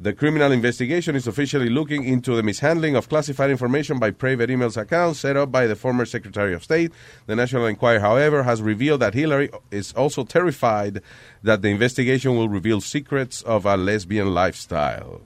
The 0.00 0.12
criminal 0.12 0.50
investigation 0.50 1.14
is 1.14 1.28
officially 1.28 1.68
looking 1.68 2.02
into 2.02 2.34
the 2.34 2.42
mishandling 2.42 2.96
of 2.96 3.08
classified 3.08 3.50
information 3.50 4.00
by 4.00 4.10
private 4.10 4.50
emails 4.50 4.76
accounts 4.76 5.20
set 5.20 5.36
up 5.36 5.52
by 5.52 5.68
the 5.68 5.76
former 5.76 6.04
Secretary 6.04 6.52
of 6.52 6.64
State. 6.64 6.90
The 7.26 7.36
National 7.36 7.66
Enquirer, 7.66 8.00
however, 8.00 8.42
has 8.42 8.60
revealed 8.60 9.00
that 9.02 9.14
Hillary 9.14 9.50
is 9.70 9.92
also 9.92 10.24
terrified 10.24 11.00
that 11.44 11.62
the 11.62 11.68
investigation 11.68 12.36
will 12.36 12.48
reveal 12.48 12.80
secrets 12.80 13.40
of 13.42 13.66
a 13.66 13.76
lesbian 13.76 14.34
lifestyle. 14.34 15.20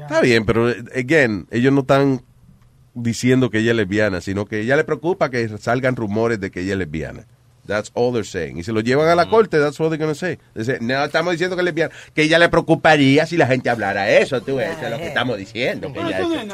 Está 0.00 0.22
bien, 0.22 0.44
pero 0.44 0.74
again, 0.92 1.46
ellos 1.52 1.72
no 1.72 1.82
están 1.82 2.20
diciendo 2.94 3.50
que 3.50 3.58
ella 3.58 3.72
es 3.72 3.76
lesbiana, 3.76 4.20
sino 4.20 4.46
que 4.46 4.60
ella 4.60 4.76
le 4.76 4.84
preocupa 4.84 5.30
que 5.30 5.48
salgan 5.58 5.96
rumores 5.96 6.40
de 6.40 6.50
que 6.50 6.60
ella 6.60 6.72
es 6.72 6.78
lesbiana. 6.78 7.24
That's 7.66 7.90
all 7.94 8.12
they're 8.12 8.26
saying. 8.26 8.58
Y 8.58 8.62
se 8.62 8.72
lo 8.72 8.80
llevan 8.80 9.08
a 9.08 9.14
la 9.14 9.30
corte, 9.30 9.58
that's 9.58 9.80
what 9.80 9.88
they're 9.88 9.96
going 9.96 10.12
to 10.12 10.18
say. 10.18 10.38
Dice, 10.54 10.78
no, 10.82 11.02
estamos 11.02 11.32
diciendo 11.32 11.56
que 11.56 11.62
es 11.62 11.64
lesbiana. 11.64 11.94
Que 12.14 12.22
ella 12.24 12.38
le 12.38 12.50
preocuparía 12.50 13.24
si 13.24 13.38
la 13.38 13.46
gente 13.46 13.70
hablara 13.70 14.10
eso, 14.10 14.42
tú, 14.42 14.60
eso 14.60 14.82
es 14.84 14.90
lo 14.90 14.98
que 14.98 15.06
estamos 15.08 15.38
diciendo. 15.38 15.90
que 15.90 15.98
ella 15.98 16.18
es- 16.20 16.52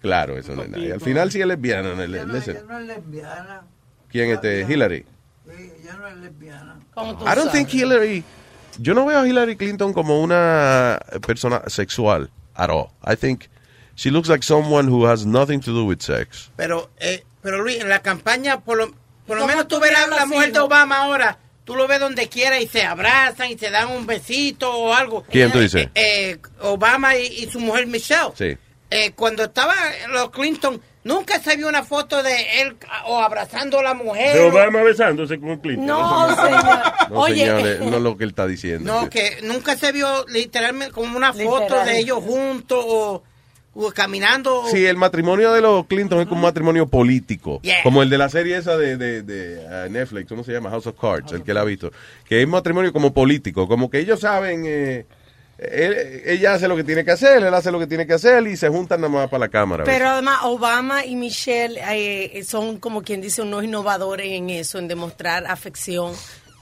Claro, 0.00 0.38
eso 0.38 0.54
no 0.54 0.62
es 0.62 0.70
nada. 0.70 0.84
Y 0.84 0.90
al 0.92 1.00
final 1.00 1.32
sí 1.32 1.40
es 1.40 1.46
lesbiana. 1.48 1.94
no 1.94 2.02
es 2.02 2.08
le- 2.08 2.24
listen. 2.26 2.56
Ella 2.58 2.64
no 2.68 2.78
es 2.78 2.86
lesbiana. 2.86 3.62
¿Quién 4.08 4.30
este? 4.30 4.60
Hillary. 4.68 5.04
Ella 5.48 5.96
no 5.98 6.06
es 6.08 6.16
lesbiana. 6.16 6.78
I 6.96 7.34
don't 7.34 7.50
think 7.52 7.74
Hillary. 7.74 8.22
Yo 8.78 8.94
no 8.94 9.04
veo 9.04 9.18
a 9.18 9.26
Hillary 9.28 9.56
Clinton 9.56 9.92
como 9.92 10.20
una 10.22 11.00
persona 11.26 11.62
sexual 11.66 12.30
at 12.54 12.70
all. 12.70 12.86
I 13.04 13.16
think 13.16 13.44
she 13.96 14.10
looks 14.10 14.28
like 14.28 14.44
someone 14.44 14.86
who 14.88 15.04
has 15.06 15.26
nothing 15.26 15.58
to 15.60 15.72
do 15.72 15.84
with 15.84 16.00
sex. 16.00 16.50
Pero, 16.56 16.90
eh, 16.98 17.24
pero 17.42 17.62
Luis, 17.62 17.80
en 17.80 17.88
la 17.88 18.00
campaña, 18.02 18.60
por 18.60 18.76
lo, 18.78 18.86
por 19.26 19.36
lo 19.36 19.42
¿Cómo 19.42 19.46
menos 19.48 19.66
tú 19.66 19.76
tú 19.76 19.80
ves 19.82 19.92
la, 20.08 20.26
mujer 20.26 20.52
de? 20.52 20.60
Obama 20.60 20.98
ahora, 20.98 21.38
tú 21.64 21.74
lo 21.74 21.88
ves 21.88 21.98
donde 21.98 22.28
quiera 22.28 22.60
y 22.60 22.68
se 22.68 22.82
abrazan 22.84 23.50
y 23.50 23.58
se 23.58 23.70
dan 23.70 23.90
un 23.90 24.06
besito 24.06 24.72
o 24.72 24.92
algo. 24.94 25.24
¿Quién 25.30 25.50
tú 25.50 25.58
dices? 25.58 25.88
Eh, 25.94 26.38
Obama 26.60 27.16
y, 27.16 27.26
y 27.26 27.50
su 27.50 27.58
mujer 27.58 27.86
Michelle. 27.86 28.30
Sí. 28.36 28.56
Eh, 28.88 29.10
cuando 29.16 29.42
estaba 29.44 29.74
los 30.12 30.30
Clinton, 30.30 30.80
nunca 31.02 31.40
se 31.40 31.56
vio 31.56 31.68
una 31.68 31.82
foto 31.82 32.22
de 32.22 32.60
él 32.62 32.76
o 33.06 33.18
abrazando 33.20 33.80
a 33.80 33.82
la 33.82 33.94
mujer. 33.94 34.32
De 34.36 34.40
o- 34.44 34.48
Obama 34.48 34.82
besándose 34.82 35.40
con 35.40 35.56
Clinton. 35.58 35.86
No, 35.86 36.36
señor. 36.36 36.82
No, 37.10 37.20
Oye. 37.20 37.46
señores, 37.46 37.80
no 37.80 37.96
es 37.96 38.02
lo 38.02 38.16
que 38.16 38.24
él 38.24 38.30
está 38.30 38.46
diciendo. 38.46 38.92
No, 38.92 39.08
que 39.10 39.38
nunca 39.42 39.76
se 39.76 39.90
vio 39.92 40.24
literalmente 40.28 40.92
como 40.92 41.16
una 41.16 41.32
foto 41.32 41.84
de 41.84 41.98
ellos 41.98 42.18
juntos 42.22 42.84
o 42.86 43.22
caminando. 43.94 44.64
Sí, 44.70 44.84
el 44.86 44.96
matrimonio 44.96 45.52
de 45.52 45.60
los 45.60 45.86
Clinton 45.86 46.20
es 46.20 46.26
como 46.26 46.40
un 46.40 46.42
matrimonio 46.46 46.86
político. 46.86 47.60
Yeah. 47.62 47.82
Como 47.82 48.02
el 48.02 48.10
de 48.10 48.18
la 48.18 48.28
serie 48.28 48.56
esa 48.56 48.76
de, 48.76 48.96
de, 48.96 49.22
de, 49.22 49.86
uh, 49.86 49.90
Netflix, 49.90 50.28
¿cómo 50.28 50.44
se 50.44 50.52
llama? 50.52 50.70
House 50.70 50.86
of 50.86 50.96
Cards, 51.00 51.32
el 51.32 51.42
que 51.42 51.54
la 51.54 51.60
ha 51.60 51.64
visto. 51.64 51.90
Que 52.28 52.42
es 52.42 52.48
matrimonio 52.48 52.92
como 52.92 53.12
político, 53.12 53.68
como 53.68 53.90
que 53.90 53.98
ellos 53.98 54.20
saben, 54.20 54.64
eh, 54.66 55.06
él- 55.58 56.22
ella 56.26 56.54
hace 56.54 56.68
lo 56.68 56.76
que 56.76 56.84
tiene 56.84 57.04
que 57.04 57.12
hacer, 57.12 57.42
él 57.42 57.54
hace 57.54 57.70
lo 57.70 57.78
que 57.78 57.86
tiene 57.86 58.06
que 58.06 58.12
hacer 58.14 58.46
y 58.46 58.56
se 58.56 58.68
juntan 58.68 59.00
nada 59.00 59.12
más 59.12 59.28
para 59.30 59.40
la 59.40 59.48
cámara. 59.48 59.84
Pero 59.84 60.08
además 60.08 60.40
Obama 60.42 61.04
y 61.04 61.16
Michelle 61.16 61.80
eh, 61.92 62.44
son 62.44 62.78
como 62.78 63.02
quien 63.02 63.20
dice 63.20 63.42
unos 63.42 63.64
innovadores 63.64 64.26
en 64.32 64.50
eso, 64.50 64.78
en 64.78 64.88
demostrar 64.88 65.46
afección 65.46 66.12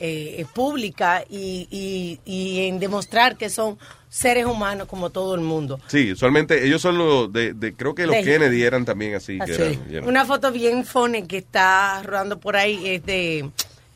eh, 0.05 0.41
eh, 0.41 0.47
pública 0.53 1.25
y, 1.29 1.67
y, 1.71 2.21
y 2.31 2.67
en 2.69 2.79
demostrar 2.79 3.37
que 3.37 3.49
son 3.49 3.79
seres 4.09 4.45
humanos 4.47 4.87
como 4.87 5.11
todo 5.11 5.35
el 5.35 5.41
mundo. 5.41 5.81
Sí, 5.89 6.13
usualmente 6.13 6.65
ellos 6.67 6.81
son 6.83 6.99
los 6.99 7.33
de, 7.33 7.53
de- 7.55 7.75
creo 7.75 7.95
que 7.95 8.07
los 8.07 8.15
De- 8.17 8.23
Kennedy 8.23 8.63
eran 8.63 8.85
también 8.85 9.15
así. 9.15 9.39
que 9.39 9.55
eran, 9.55 9.75
know. 10.01 10.09
Una 10.09 10.25
foto 10.25 10.53
bien 10.53 10.85
funny 10.85 11.23
que 11.25 11.39
está 11.39 12.03
rodando 12.03 12.39
por 12.39 12.57
ahí 12.57 12.81
es 12.87 13.05
de 13.07 13.51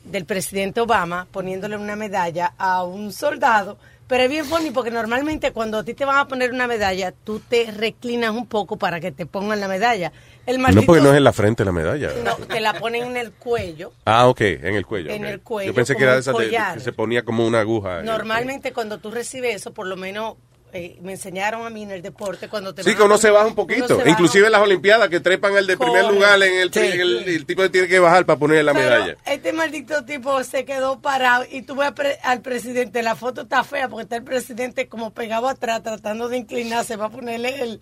del 0.04 0.24
presidente 0.24 0.80
Obama 0.80 1.26
poniéndole 1.30 1.76
una 1.76 1.94
medalla 1.94 2.54
a 2.56 2.82
un 2.82 3.12
soldado. 3.12 3.76
Pero 4.06 4.22
es 4.24 4.30
bien 4.30 4.46
funny 4.46 4.70
porque 4.70 4.90
normalmente 4.90 5.52
cuando 5.52 5.76
a 5.76 5.84
ti 5.84 5.92
te 5.92 6.06
van 6.06 6.16
a 6.16 6.26
poner 6.26 6.50
una 6.50 6.66
medalla, 6.66 7.12
tú 7.12 7.40
te 7.40 7.70
reclinas 7.70 8.30
un 8.30 8.46
poco 8.46 8.78
para 8.78 9.00
que 9.00 9.12
te 9.12 9.26
pongan 9.26 9.60
la 9.60 9.68
medalla. 9.68 10.10
El 10.49 10.59
No, 10.62 10.83
porque 10.83 11.02
no 11.02 11.10
es 11.10 11.17
en 11.18 11.25
la 11.25 11.33
frente 11.35 11.65
la 11.65 11.73
medalla. 11.73 12.10
no, 12.25 12.35
te 12.36 12.59
la 12.60 12.73
ponen 12.75 13.02
en 13.05 13.17
el 13.18 13.33
cuello. 13.33 13.93
Ah, 14.07 14.27
ok, 14.28 14.41
en 14.41 14.75
el 14.75 14.86
cuello. 14.86 15.10
En 15.10 15.25
el 15.27 15.41
cuello, 15.41 15.70
Yo 15.70 15.75
pensé 15.75 15.94
que 15.94 16.05
era 16.05 16.17
esa 16.17 16.33
de- 16.33 16.49
que 16.75 16.81
se 16.81 16.93
ponía 16.93 17.23
como 17.23 17.47
una 17.47 17.60
aguja. 17.60 18.01
el 18.01 18.07
Normalmente 18.07 18.73
cuando 18.73 18.99
tú 18.99 19.10
recibes 19.10 19.55
eso, 19.57 19.75
por 19.75 19.86
lo 19.86 19.97
menos 19.97 20.36
eh, 20.75 20.99
me 21.01 21.12
enseñaron 21.12 21.65
a 21.65 21.70
mí 21.70 21.83
en 21.83 21.91
el 21.93 22.02
deporte 22.02 22.47
cuando 22.49 22.75
te 22.75 22.83
Sí, 22.83 22.94
que 22.94 23.01
a 23.01 23.07
uno 23.07 23.17
se 23.17 23.31
baja 23.31 23.47
un 23.47 23.55
poquito. 23.55 23.97
baja 23.97 24.09
Inclusive 24.10 24.47
en 24.47 24.52
las 24.52 24.60
Olimpiadas 24.60 25.09
que 25.09 25.18
trepan 25.18 25.57
el 25.57 25.67
de 25.67 25.78
primer 25.78 26.05
lugar 26.05 26.43
en 26.43 26.55
el, 26.60 26.70
Sí. 26.73 26.81
el, 26.81 27.25
el 27.27 27.47
tipo 27.47 27.70
tiene 27.70 27.89
que 27.89 27.99
bajar 27.99 28.27
para 28.27 28.39
poner 28.39 28.62
la 28.67 28.75
Pero 28.75 28.85
medalla. 28.85 29.17
este 29.25 29.55
maldito 29.55 30.05
tipo 30.05 30.44
se 30.44 30.67
quedó 30.67 31.01
parado 31.01 31.44
y 31.51 31.62
tú 31.62 31.75
ves 31.75 31.93
pre- 31.93 32.18
al 32.23 32.43
presidente, 32.43 33.02
la 33.02 33.17
foto 33.17 33.43
está 33.43 33.65
fea 33.65 33.89
porque 33.89 34.02
está 34.02 34.17
el 34.17 34.25
presidente 34.25 34.89
como 34.89 35.10
pegado 35.15 35.49
atrás 35.49 35.83
tratando 35.83 36.28
de 36.28 36.36
inclinarse 36.36 36.99
para 36.99 37.09
ponerle 37.09 37.62
el, 37.62 37.81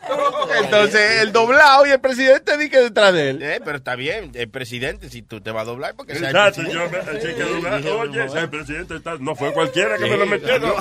Entonces, 0.63 1.23
el 1.23 1.33
doblado 1.33 1.87
y 1.87 1.91
el 1.91 2.01
presidente 2.01 2.57
dice 2.57 2.71
que 2.71 2.79
detrás 2.81 3.13
de 3.13 3.31
él. 3.31 3.43
Eh, 3.43 3.61
pero 3.65 3.79
está 3.79 3.97
bien, 3.97 4.31
el 4.35 4.49
presidente, 4.51 5.09
si 5.09 5.23
tú 5.23 5.41
te 5.41 5.51
vas 5.51 5.63
a 5.63 5.65
doblar, 5.71 5.95
porque 5.97 6.15
sea 6.15 6.29
el 6.31 6.37
Exacto, 6.37 6.63
yo 6.71 6.89
presidente. 6.89 7.13
me 7.13 7.19
así 7.19 7.35
que 7.35 7.83
sí, 7.83 7.89
oye, 7.89 8.41
el 8.41 8.51
presidente 8.51 8.97
está, 8.97 9.17
no 9.19 9.35
fue 9.35 9.53
cualquiera 9.53 9.97
que 9.97 10.05
Sí, 10.05 10.11
me 10.11 10.17
lo 10.19 10.27
metió. 10.27 10.59
¿no? 10.59 10.75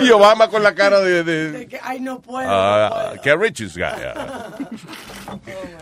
Y 0.00 0.10
Obama 0.10 0.48
con 0.48 0.62
la 0.62 0.74
cara 0.74 1.00
de. 1.00 1.22
de- 1.24 1.52
De 1.52 1.66
que, 1.68 1.78
Ay, 1.82 2.00
no 2.00 2.20
puedo. 2.20 2.48
Ah, 2.48 3.14
qué 3.22 3.34
rich 3.36 3.58
this 3.58 3.74
guy. 3.76 3.84
ah. 3.84 4.50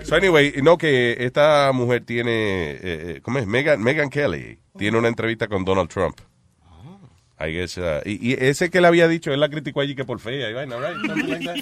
So 0.04 0.14
anyway, 0.16 0.54
no 0.62 0.76
que 0.78 1.16
esta 1.20 1.70
mujer 1.72 2.04
tiene, 2.04 2.72
eh, 2.72 2.78
eh, 2.82 3.20
¿cómo 3.22 3.38
es? 3.38 3.46
Megan, 3.46 3.82
Megan 3.82 4.10
Kelly 4.10 4.58
tiene 4.78 4.98
una 4.98 5.08
entrevista 5.08 5.46
con 5.48 5.64
Donald 5.64 5.88
Trump. 5.90 6.20
I 7.38 7.52
guess, 7.52 7.76
uh, 7.76 8.00
y, 8.06 8.30
y 8.30 8.32
ese 8.40 8.70
que 8.70 8.80
le 8.80 8.86
había 8.86 9.06
dicho, 9.08 9.30
él 9.30 9.40
la 9.40 9.50
criticó 9.50 9.82
allí 9.82 9.94
que 9.94 10.06
por 10.06 10.20
fea 10.20 10.48
right? 10.58 10.70
Like 10.70 11.44
that. 11.44 11.56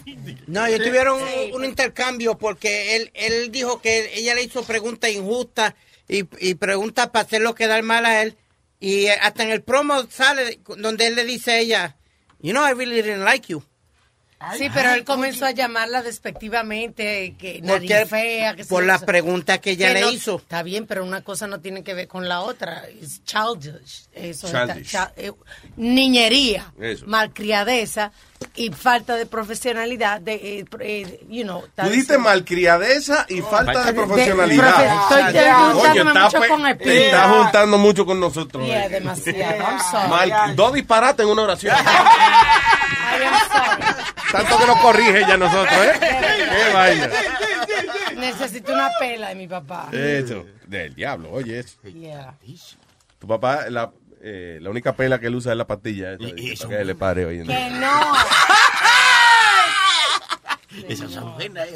No, 0.46 0.64
ellos 0.66 0.86
tuvieron 0.86 1.20
un, 1.20 1.54
un 1.54 1.64
intercambio 1.64 2.38
porque 2.38 2.94
él, 2.94 3.10
él 3.12 3.50
dijo 3.50 3.80
que 3.80 4.12
ella 4.14 4.36
le 4.36 4.44
hizo 4.44 4.62
preguntas 4.62 5.10
injustas 5.10 5.74
y, 6.08 6.26
y 6.38 6.54
preguntas 6.54 7.08
para 7.08 7.24
hacerlo 7.24 7.56
quedar 7.56 7.82
mal 7.82 8.06
a 8.06 8.22
él. 8.22 8.36
Y 8.80 9.06
eh, 9.06 9.16
hasta 9.20 9.42
en 9.44 9.50
el 9.50 9.62
promo 9.62 10.04
sale 10.10 10.60
donde 10.78 11.06
él 11.06 11.14
le 11.14 11.24
dice 11.24 11.52
a 11.52 11.58
ella, 11.58 11.96
you 12.40 12.52
know, 12.52 12.66
I 12.66 12.72
really 12.74 13.00
didn't 13.02 13.24
like 13.24 13.48
you. 13.48 13.62
Sí, 14.58 14.68
pero 14.74 14.92
él 14.92 15.04
comenzó 15.04 15.46
a 15.46 15.52
llamarla 15.52 16.02
despectivamente, 16.02 17.34
que 17.38 17.62
nariz 17.62 17.90
Porque 17.90 18.06
fea, 18.06 18.54
que 18.54 18.64
por 18.66 18.84
la 18.84 18.96
eso. 18.96 19.06
pregunta 19.06 19.58
que 19.58 19.70
ella 19.70 19.92
le 19.94 20.02
no- 20.02 20.10
hizo. 20.10 20.36
Está 20.36 20.62
bien, 20.62 20.86
pero 20.86 21.02
una 21.02 21.22
cosa 21.22 21.46
no 21.46 21.60
tiene 21.60 21.82
que 21.82 21.94
ver 21.94 22.08
con 22.08 22.28
la 22.28 22.42
otra. 22.42 22.84
Es 23.00 23.24
childish. 23.24 24.04
Eso 24.12 24.48
Childish. 24.50 24.84
está- 24.84 25.06
cha- 25.06 25.12
eh, 25.16 25.32
niñería, 25.78 26.72
Eso. 26.78 27.06
malcriadeza 27.06 28.12
y 28.56 28.70
falta 28.70 29.14
de 29.16 29.26
profesionalidad 29.26 30.20
de, 30.20 30.34
eh, 30.60 30.64
eh, 30.80 31.20
you 31.28 31.42
know. 31.44 31.64
está 31.64 31.88
diciendo- 31.88 32.18
malcriadeza 32.24 33.26
y 33.28 33.40
falta 33.40 33.80
de 33.80 33.92
de- 33.92 33.92
profesionalidad. 33.94 34.74
profe- 34.74 35.02
estoy 35.02 35.42
juntándome 35.72 36.10
está 36.10 36.24
mucho 36.24 36.40
pe- 36.40 36.48
con 36.48 36.66
el 36.66 36.78
te 36.78 37.06
estás 37.06 37.30
juntando 37.36 37.78
mucho 37.78 38.06
con 38.06 38.20
nosotros. 38.20 38.66
Yeah, 38.66 38.86
eh. 38.86 38.88
demasiado. 38.90 39.64
I'm 39.64 39.78
sorry. 39.90 40.08
Mal- 40.30 40.56
dos 40.56 40.72
disparates 40.74 41.24
en 41.24 41.32
una 41.32 41.42
oración. 41.42 41.74
I 41.84 43.24
am 43.24 43.34
sorry. 43.50 43.82
Tanto 44.32 44.58
que 44.58 44.66
nos 44.66 44.78
corrige 44.80 45.20
ya 45.20 45.36
nosotros, 45.36 45.72
¿eh? 45.72 45.92
Qué 46.00 46.72
vaina. 46.74 47.08
Necesito 48.16 48.72
una 48.72 48.90
pela 48.98 49.28
de 49.28 49.34
mi 49.34 49.46
papá. 49.46 49.88
Eso, 49.92 50.44
del 50.66 50.94
diablo, 50.94 51.30
oye 51.32 51.58
eso. 51.60 51.76
Yeah. 51.84 52.34
Tu 53.18 53.26
papá, 53.26 53.66
la, 53.70 53.90
eh, 54.24 54.58
la 54.60 54.70
única 54.70 54.94
pela 54.96 55.18
que 55.20 55.26
él 55.28 55.34
usa 55.34 55.52
es 55.52 55.58
la 55.58 55.66
pastilla. 55.66 56.14
esa, 56.14 56.66
para 56.66 56.78
que 56.78 56.84
le 56.84 56.94
pare 56.94 57.24
hoy 57.26 57.38
en 57.40 57.46
Que 57.46 57.52
día. 57.52 57.70
no. 57.80 58.00
Esas 60.88 61.12
son 61.12 61.34
buenas. 61.34 61.68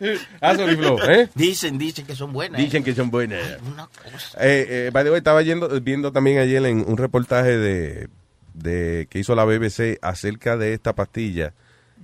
eh. 0.00 0.18
Ah, 0.40 0.54
Flow, 0.54 0.98
¿eh? 1.08 1.28
Dicen, 1.34 1.76
dicen 1.78 2.06
que 2.06 2.14
son 2.16 2.32
buenas. 2.32 2.58
eh. 2.60 2.64
Dicen 2.64 2.82
que 2.82 2.94
son 2.94 3.10
buenas. 3.10 3.42
Una 3.70 3.86
cosa. 3.86 4.38
Eh, 4.40 4.66
eh, 4.86 4.90
by 4.92 5.04
the 5.04 5.10
way, 5.10 5.18
estaba 5.18 5.42
yendo, 5.42 5.68
viendo 5.80 6.10
también 6.12 6.38
ayer 6.38 6.64
en 6.64 6.84
un 6.88 6.96
reportaje 6.96 7.56
de, 7.56 8.08
de 8.54 9.06
que 9.10 9.18
hizo 9.18 9.34
la 9.34 9.44
BBC 9.44 9.98
acerca 10.00 10.56
de 10.56 10.72
esta 10.72 10.94
pastilla, 10.94 11.52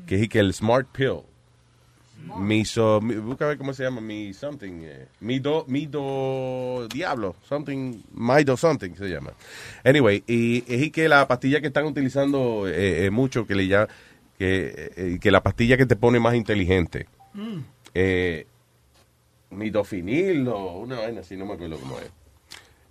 que 0.06 0.16
es 0.16 0.22
y 0.24 0.28
que 0.28 0.40
el 0.40 0.52
Smart 0.52 0.86
Pill. 0.92 1.20
Miso, 2.36 3.00
mi- 3.00 3.16
busca 3.16 3.46
ver 3.46 3.58
cómo 3.58 3.74
se 3.74 3.82
llama, 3.82 4.00
mi 4.00 4.32
something, 4.32 4.80
eh, 4.84 5.06
mi 5.20 5.38
do, 5.38 5.64
mi 5.68 5.86
do, 5.86 6.86
diablo, 6.88 7.36
something, 7.48 8.00
my 8.14 8.42
do 8.44 8.56
something 8.56 8.94
se 8.94 9.08
llama. 9.08 9.32
Anyway, 9.84 10.22
y 10.26 10.64
es 10.66 10.90
que 10.92 11.08
la 11.08 11.26
pastilla 11.28 11.60
que 11.60 11.66
están 11.66 11.84
utilizando 11.84 12.66
eh, 12.68 13.06
eh, 13.06 13.10
mucho, 13.10 13.46
que 13.46 13.54
le 13.54 13.66
ya, 13.66 13.86
que, 14.38 14.92
eh, 14.96 15.18
que 15.20 15.30
la 15.30 15.42
pastilla 15.42 15.76
que 15.76 15.84
te 15.86 15.96
pone 15.96 16.20
más 16.20 16.34
inteligente, 16.34 17.06
eh, 17.94 18.46
midofinil 19.50 20.48
o 20.48 20.78
una 20.78 21.00
vaina 21.00 21.20
así, 21.20 21.36
no 21.36 21.44
me 21.46 21.54
acuerdo 21.54 21.78
cómo 21.78 21.98
es. 21.98 22.10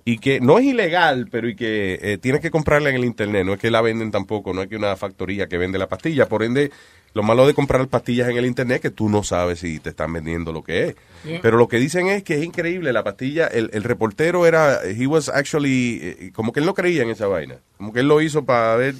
Y 0.03 0.17
que 0.17 0.39
no 0.39 0.57
es 0.57 0.65
ilegal, 0.65 1.27
pero 1.31 1.47
y 1.47 1.55
que 1.55 1.99
eh, 2.01 2.17
tienes 2.17 2.41
que 2.41 2.49
comprarla 2.51 2.89
en 2.89 2.95
el 2.95 3.05
internet, 3.05 3.45
no 3.45 3.53
es 3.53 3.59
que 3.59 3.69
la 3.71 3.81
venden 3.81 4.09
tampoco, 4.11 4.51
no 4.53 4.61
es 4.63 4.67
que 4.67 4.75
una 4.75 4.95
factoría 4.95 5.47
que 5.47 5.57
vende 5.57 5.77
la 5.77 5.87
pastilla, 5.87 6.27
por 6.27 6.41
ende, 6.43 6.71
lo 7.13 7.23
malo 7.23 7.45
de 7.45 7.53
comprar 7.53 7.87
pastillas 7.87 8.29
en 8.29 8.37
el 8.37 8.45
internet 8.45 8.75
es 8.75 8.81
que 8.81 8.89
tú 8.89 9.09
no 9.09 9.23
sabes 9.23 9.59
si 9.59 9.79
te 9.79 9.89
están 9.89 10.13
vendiendo 10.13 10.53
lo 10.53 10.63
que 10.63 10.87
es. 10.87 10.95
Yeah. 11.25 11.39
Pero 11.41 11.57
lo 11.57 11.67
que 11.67 11.77
dicen 11.77 12.07
es 12.07 12.23
que 12.23 12.35
es 12.35 12.43
increíble, 12.43 12.93
la 12.93 13.03
pastilla, 13.03 13.47
el, 13.47 13.69
el 13.73 13.83
reportero 13.83 14.45
era, 14.45 14.79
he 14.85 15.07
was 15.07 15.29
actually, 15.29 15.99
eh, 16.01 16.31
como 16.33 16.51
que 16.51 16.61
él 16.61 16.65
no 16.65 16.73
creía 16.73 17.03
en 17.03 17.09
esa 17.09 17.27
vaina, 17.27 17.57
como 17.77 17.91
que 17.91 17.99
él 17.99 18.07
lo 18.07 18.21
hizo 18.21 18.45
para 18.45 18.75
ver, 18.75 18.95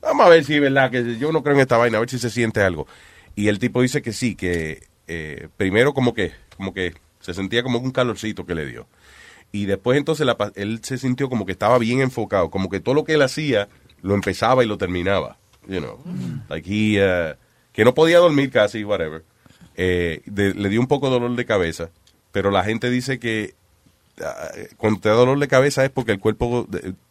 vamos 0.00 0.26
a 0.26 0.28
ver 0.30 0.44
si 0.44 0.54
es 0.54 0.60
verdad, 0.60 0.90
que 0.90 1.18
yo 1.18 1.32
no 1.32 1.42
creo 1.42 1.54
en 1.54 1.60
esta 1.60 1.76
vaina, 1.76 1.98
a 1.98 2.00
ver 2.00 2.10
si 2.10 2.18
se 2.18 2.30
siente 2.30 2.62
algo. 2.62 2.86
Y 3.36 3.48
el 3.48 3.58
tipo 3.58 3.82
dice 3.82 4.02
que 4.02 4.12
sí, 4.12 4.34
que 4.34 4.86
eh, 5.06 5.48
primero 5.56 5.92
como 5.92 6.14
que, 6.14 6.32
como 6.56 6.72
que 6.72 6.94
se 7.20 7.34
sentía 7.34 7.62
como 7.62 7.78
un 7.78 7.90
calorcito 7.90 8.46
que 8.46 8.54
le 8.54 8.66
dio. 8.66 8.86
Y 9.52 9.66
después 9.66 9.98
entonces 9.98 10.26
la 10.26 10.36
él 10.54 10.80
se 10.82 10.96
sintió 10.96 11.28
como 11.28 11.44
que 11.44 11.52
estaba 11.52 11.78
bien 11.78 12.00
enfocado, 12.00 12.50
como 12.50 12.68
que 12.68 12.80
todo 12.80 12.94
lo 12.94 13.04
que 13.04 13.14
él 13.14 13.22
hacía 13.22 13.68
lo 14.00 14.14
empezaba 14.14 14.64
y 14.64 14.66
lo 14.66 14.78
terminaba. 14.78 15.38
You 15.68 15.80
know, 15.80 15.98
like 16.48 16.68
he, 16.68 17.00
uh, 17.00 17.34
que 17.72 17.84
no 17.84 17.94
podía 17.94 18.18
dormir 18.18 18.50
casi, 18.50 18.84
whatever. 18.84 19.24
Eh, 19.76 20.22
de- 20.26 20.54
le 20.54 20.68
dio 20.68 20.80
un 20.80 20.86
poco 20.86 21.06
de 21.06 21.12
dolor 21.12 21.34
de 21.36 21.44
cabeza, 21.46 21.90
pero 22.32 22.50
la 22.50 22.64
gente 22.64 22.90
dice 22.90 23.18
que 23.18 23.54
ah, 24.24 24.48
cuando 24.76 25.00
te 25.00 25.08
da 25.08 25.14
dolor 25.14 25.38
de 25.38 25.48
cabeza 25.48 25.84
es 25.84 25.90
porque 25.90 26.12
el 26.12 26.18
cuerpo 26.20 26.66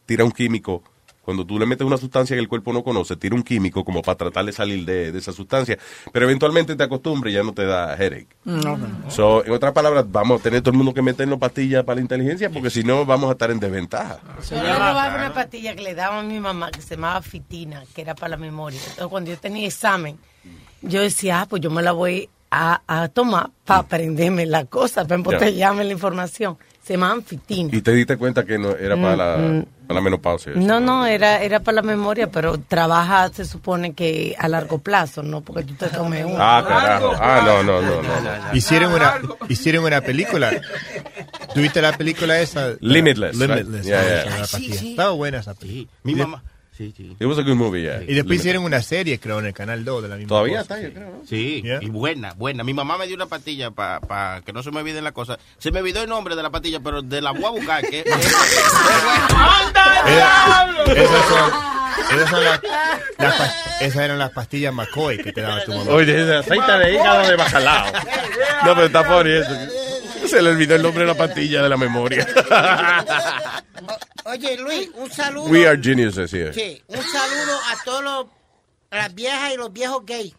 tira 0.05 0.23
un 0.25 0.31
químico. 0.31 0.83
Cuando 1.21 1.45
tú 1.45 1.59
le 1.59 1.67
metes 1.67 1.85
una 1.85 1.97
sustancia 1.97 2.35
que 2.35 2.39
el 2.41 2.47
cuerpo 2.47 2.73
no 2.73 2.83
conoce, 2.83 3.15
tira 3.15 3.35
un 3.35 3.43
químico 3.43 3.85
como 3.85 4.01
para 4.01 4.17
tratar 4.17 4.45
de 4.45 4.51
salir 4.51 4.83
de, 4.83 5.11
de 5.11 5.19
esa 5.19 5.31
sustancia. 5.31 5.77
Pero 6.11 6.25
eventualmente 6.25 6.75
te 6.75 6.81
acostumbras 6.83 7.31
y 7.31 7.35
ya 7.35 7.43
no 7.43 7.53
te 7.53 7.65
da 7.65 7.95
headache. 7.95 8.25
No, 8.45 8.79
So, 9.09 9.45
en 9.45 9.51
otras 9.51 9.71
palabras, 9.73 10.05
vamos 10.11 10.39
a 10.39 10.43
tener 10.43 10.61
todo 10.61 10.71
el 10.71 10.77
mundo 10.77 10.91
que 10.91 11.03
meternos 11.03 11.38
pastillas 11.38 11.83
para 11.83 11.97
la 11.97 12.01
inteligencia 12.01 12.49
porque 12.49 12.71
si 12.71 12.83
no 12.83 13.05
vamos 13.05 13.29
a 13.29 13.33
estar 13.33 13.51
en 13.51 13.59
desventaja. 13.59 14.19
Yo 14.49 14.55
le 14.63 14.73
robaba 14.73 15.15
una 15.15 15.31
pastilla 15.31 15.75
que 15.75 15.83
le 15.83 15.93
daba 15.93 16.19
a 16.21 16.23
mi 16.23 16.39
mamá 16.39 16.71
que 16.71 16.81
se 16.81 16.95
llamaba 16.95 17.21
Fitina, 17.21 17.83
que 17.93 18.01
era 18.01 18.15
para 18.15 18.29
la 18.29 18.38
memoria. 18.38 18.79
Entonces, 18.79 19.07
cuando 19.07 19.29
yo 19.29 19.38
tenía 19.38 19.67
examen, 19.67 20.17
yo 20.82 21.01
decía, 21.01 21.41
ah, 21.41 21.45
pues 21.49 21.61
yo 21.61 21.69
me 21.69 21.82
la 21.82 21.91
voy 21.91 22.30
a, 22.51 22.82
a 22.88 23.08
tomar 23.09 23.49
para 23.66 23.82
aprenderme 23.82 24.45
la 24.45 24.66
cosa, 24.66 25.03
para 25.03 25.16
embotellarme 25.16 25.83
la 25.83 25.91
información. 25.93 26.58
Se 26.83 26.93
llamaban 26.93 27.22
Fitina. 27.24 27.69
Y 27.72 27.82
te 27.82 27.91
diste 27.93 28.17
cuenta 28.17 28.43
que 28.45 28.58
no 28.58 28.72
era 28.72 28.95
para, 28.95 29.16
la, 29.16 29.38
Mm, 29.38 29.58
mm. 29.59 29.66
para 29.88 29.99
la 29.99 30.01
menopausia. 30.03 30.53
No, 30.56 30.80
no, 30.80 31.06
era, 31.06 31.40
era 31.43 31.59
para 31.59 31.75
la 31.75 31.82
memoria, 31.83 32.32
pero 32.32 32.58
trabaja, 32.58 33.30
se 33.30 33.45
supone 33.45 33.93
que 33.93 34.35
a 34.40 34.48
largo 34.48 34.80
plazo, 34.80 35.22
no 35.22 35.41
porque 35.41 35.64
tú 35.66 35.75
te 35.75 35.88
tomes 35.90 36.25
uno. 36.25 36.38
Ah, 36.40 36.66
carajo. 36.67 37.11
Ah, 37.19 37.43
no, 37.45 37.61
no, 37.61 37.80
no, 37.83 38.01
no. 38.01 38.53
Hicieron 38.53 38.93
una, 38.93 39.22
hicieron 39.49 39.83
una 39.85 40.01
película. 40.01 40.49
¿Tuviste 41.53 41.80
la 41.82 41.95
película 41.95 42.40
esa? 42.40 42.69
Limitless, 42.80 43.38
right? 43.38 43.49
Limitless. 43.49 43.85
Yeah, 43.85 43.99
ah, 43.99 44.03
yeah. 44.06 44.22
esa 44.24 44.33
Ay, 44.33 44.40
pastilla. 44.41 44.74
sí, 44.74 44.80
sí. 44.80 44.90
Estaba 44.91 45.11
buena 45.11 45.40
esa 45.40 45.53
película. 45.53 45.98
Mi 46.03 46.16
mamá. 46.16 46.43
Sí, 46.80 46.93
sí. 46.95 47.14
It 47.19 47.25
was 47.27 47.38
a 47.38 47.41
good 47.41 47.56
movie, 47.58 47.82
yeah. 47.82 48.01
Y 48.08 48.14
después 48.14 48.40
hicieron 48.40 48.64
una 48.64 48.82
serie, 48.82 49.19
creo, 49.19 49.40
en 49.40 49.48
el 49.48 49.53
Canal 49.53 49.83
2 49.83 50.03
de 50.03 50.08
la 50.08 50.16
misma 50.16 50.30
Todavía 50.30 50.61
cosa. 50.61 50.75
está, 50.77 50.88
yo 50.88 50.93
creo, 50.93 51.22
Sí, 51.27 51.61
y 51.82 51.90
buena, 51.90 52.33
buena. 52.38 52.64
Mi 52.64 52.74
mamá 52.74 52.98
me 52.98 53.06
dio 53.06 53.17
una 53.17 53.25
pastilla 53.25 53.69
para 53.72 54.41
que 54.45 54.53
no 54.53 54.64
se 54.64 54.72
me 54.72 54.80
olviden 54.80 55.03
las 55.03 55.11
cosas. 55.11 55.40
Se 55.58 55.72
me 55.72 55.80
olvidó 55.82 56.01
el 56.03 56.08
nombre 56.09 56.38
de 56.38 56.41
la 56.43 56.49
pastilla, 56.49 56.80
pero 56.80 57.01
de 57.01 57.22
la 57.22 57.32
voy 57.32 57.43
a 57.43 57.49
buscar. 57.49 57.82
Que, 57.85 57.99
Esas 60.90 61.25
son, 61.27 61.51
esas 62.17 62.30
son 62.30 62.43
las, 62.43 62.59
las 63.17 63.35
pas- 63.40 63.53
esas 63.82 64.01
eran 64.03 64.17
las 64.19 64.32
pastillas 64.32 64.74
McCoy 64.74 65.17
que 65.17 65.32
te 65.33 65.41
daba 65.41 65.64
tu 65.64 65.74
mamá. 65.74 65.91
Oye, 65.91 66.35
aceite 66.38 66.72
de 66.80 66.93
hígado 66.93 67.27
de 67.27 67.35
bacalao. 67.35 67.88
No, 68.66 68.74
pero 68.75 68.85
está 68.88 69.03
funny 69.03 69.32
eso. 69.32 69.51
Se 70.30 70.41
le 70.41 70.49
olvidó 70.49 70.75
el 70.75 70.82
nombre 70.83 71.01
de 71.01 71.08
la 71.08 71.16
pastilla 71.16 71.61
de 71.64 71.69
la 71.69 71.77
memoria. 71.77 72.27
Oye, 74.25 74.58
Luis, 74.58 74.90
un 74.95 75.09
saludo. 75.09 75.49
We 75.49 75.67
are 75.67 75.77
geniuses 75.82 76.32
here. 76.33 76.53
Sí, 76.53 76.82
un 76.88 77.01
saludo 77.01 77.58
a 77.72 77.83
todos 77.83 78.03
los, 78.03 78.25
las 78.91 79.14
viejas 79.16 79.53
y 79.53 79.58
los 79.58 79.72
viejos 79.74 80.06
gays. 80.06 80.35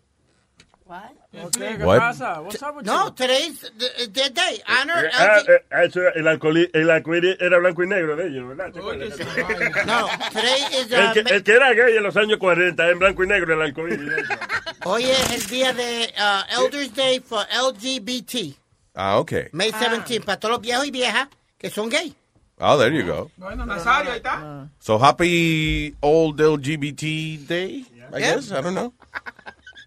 ¿Qué 1.53 1.77
What? 1.85 1.99
pasa? 1.99 2.41
What's 2.41 2.61
up 2.63 2.75
with 2.77 2.85
No, 2.85 3.07
you? 3.07 3.15
today's 3.15 3.61
the, 3.79 4.09
the 4.09 4.31
day. 4.31 4.61
Honor 4.67 5.05
eh, 5.07 5.11
ah, 5.71 5.85
eso, 5.85 6.01
el, 6.17 6.27
alcoholi- 6.27 6.69
el 6.73 6.91
arcoíris 6.91 7.37
era 7.41 7.59
blanco 7.59 7.85
y 7.85 7.87
negro 7.87 8.17
de 8.17 8.27
ellos, 8.27 8.49
¿verdad? 8.49 8.73
No, 9.87 10.09
today 10.33 10.63
is 10.81 10.91
El 10.91 11.13
que, 11.13 11.35
el 11.35 11.43
que 11.45 11.53
era 11.53 11.73
gay 11.75 11.97
en 11.97 12.03
los 12.03 12.17
años 12.17 12.39
40, 12.39 12.89
en 12.91 12.99
blanco 12.99 13.23
y 13.23 13.29
negro 13.29 13.55
el 13.55 13.63
arcoíris. 13.63 14.11
hoy 14.85 15.05
es 15.05 15.31
el 15.33 15.47
día 15.47 15.73
de 15.73 16.13
uh, 16.19 16.61
Elders 16.65 16.93
Day 16.97 17.21
for 17.21 17.47
LGBT. 17.47 18.57
Ah, 18.95 19.19
ok. 19.19 19.33
May 19.53 19.71
17, 19.73 20.25
para 20.25 20.39
todos 20.39 20.53
los 20.55 20.61
viejos 20.61 20.87
y 20.87 20.91
viejas 20.91 21.29
que 21.59 21.71
son 21.71 21.89
gay. 21.89 22.15
Oh, 22.59 22.77
there 22.77 22.93
you 22.95 23.07
go. 23.07 23.31
Bueno, 23.37 23.65
Nazario, 23.65 24.11
ahí 24.13 24.19
está. 24.19 24.69
So 24.81 24.99
happy 24.99 25.95
old 26.01 26.39
LGBT 26.41 27.39
day, 27.47 27.87
I 28.13 28.19
Yeah. 28.19 28.35
guess. 28.35 28.51
I 28.51 28.61
don't 28.61 28.75
know. 28.75 28.93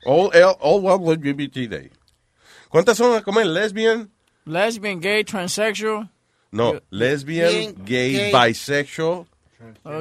Old, 0.05 0.33
L- 0.35 0.57
old 0.59 0.83
World 0.83 1.03
LGBT 1.19 1.67
day. 1.69 1.91
¿Cuántas 2.69 2.97
son? 2.97 3.21
¿Cómo 3.21 3.39
es? 3.41 3.47
Lesbian? 3.47 4.09
Lesbian, 4.45 4.99
gay, 4.99 5.23
transsexual. 5.23 6.09
No, 6.51 6.79
lesbian, 6.89 7.49
Bien, 7.49 7.75
gay, 7.85 8.13
gay. 8.13 8.31
bisexual, 8.31 9.25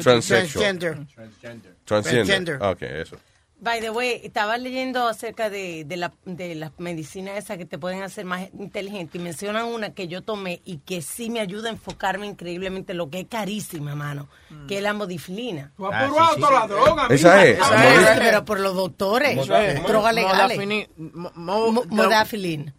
transsexual. 0.03 0.49
Transgender. 0.49 1.07
Transgender. 1.15 1.75
Transgender. 1.85 2.59
Ah, 2.61 2.71
Ok, 2.71 2.83
eso. 2.83 3.17
By 3.62 3.81
the 3.81 3.91
way, 3.91 4.20
estaba 4.24 4.58
leyendo 4.58 5.07
acerca 5.07 5.49
de, 5.49 5.84
de, 5.84 5.97
la, 5.97 6.12
de 6.24 6.57
las 6.57 6.73
medicinas 6.78 7.39
esas 7.39 7.58
que 7.58 7.65
te 7.65 7.78
pueden 7.78 8.02
hacer 8.02 8.24
más 8.24 8.49
inteligente 8.58 9.18
y 9.18 9.20
mencionan 9.20 9.66
una 9.66 9.94
que 9.94 10.08
yo 10.08 10.20
tomé 10.23 10.60
y 10.65 10.78
que 10.78 11.00
sí 11.00 11.31
me 11.31 11.39
ayuda 11.39 11.68
a 11.68 11.73
enfocarme 11.73 12.26
increíblemente, 12.26 12.92
lo 12.92 13.08
que 13.08 13.20
es 13.20 13.26
carísima, 13.28 13.94
mano, 13.94 14.26
que 14.66 14.78
es 14.78 14.82
la 14.82 14.94
modifilina. 14.94 15.70
Tú 15.76 15.86
has 15.86 16.05
probado 16.08 16.34
toda 16.36 16.50
la 16.50 16.66
droga, 16.66 17.07
Esa 17.08 17.36
mija. 17.36 17.44
es. 17.47 17.58
Esa 17.60 18.15
es, 18.15 18.18
pero 18.18 18.44
por 18.44 18.58
los 18.58 18.74
doctores. 18.74 19.36
Modafini- 19.39 20.89
mo- 20.97 21.31
Mo- 21.70 21.84
Modafilin. 21.89 22.74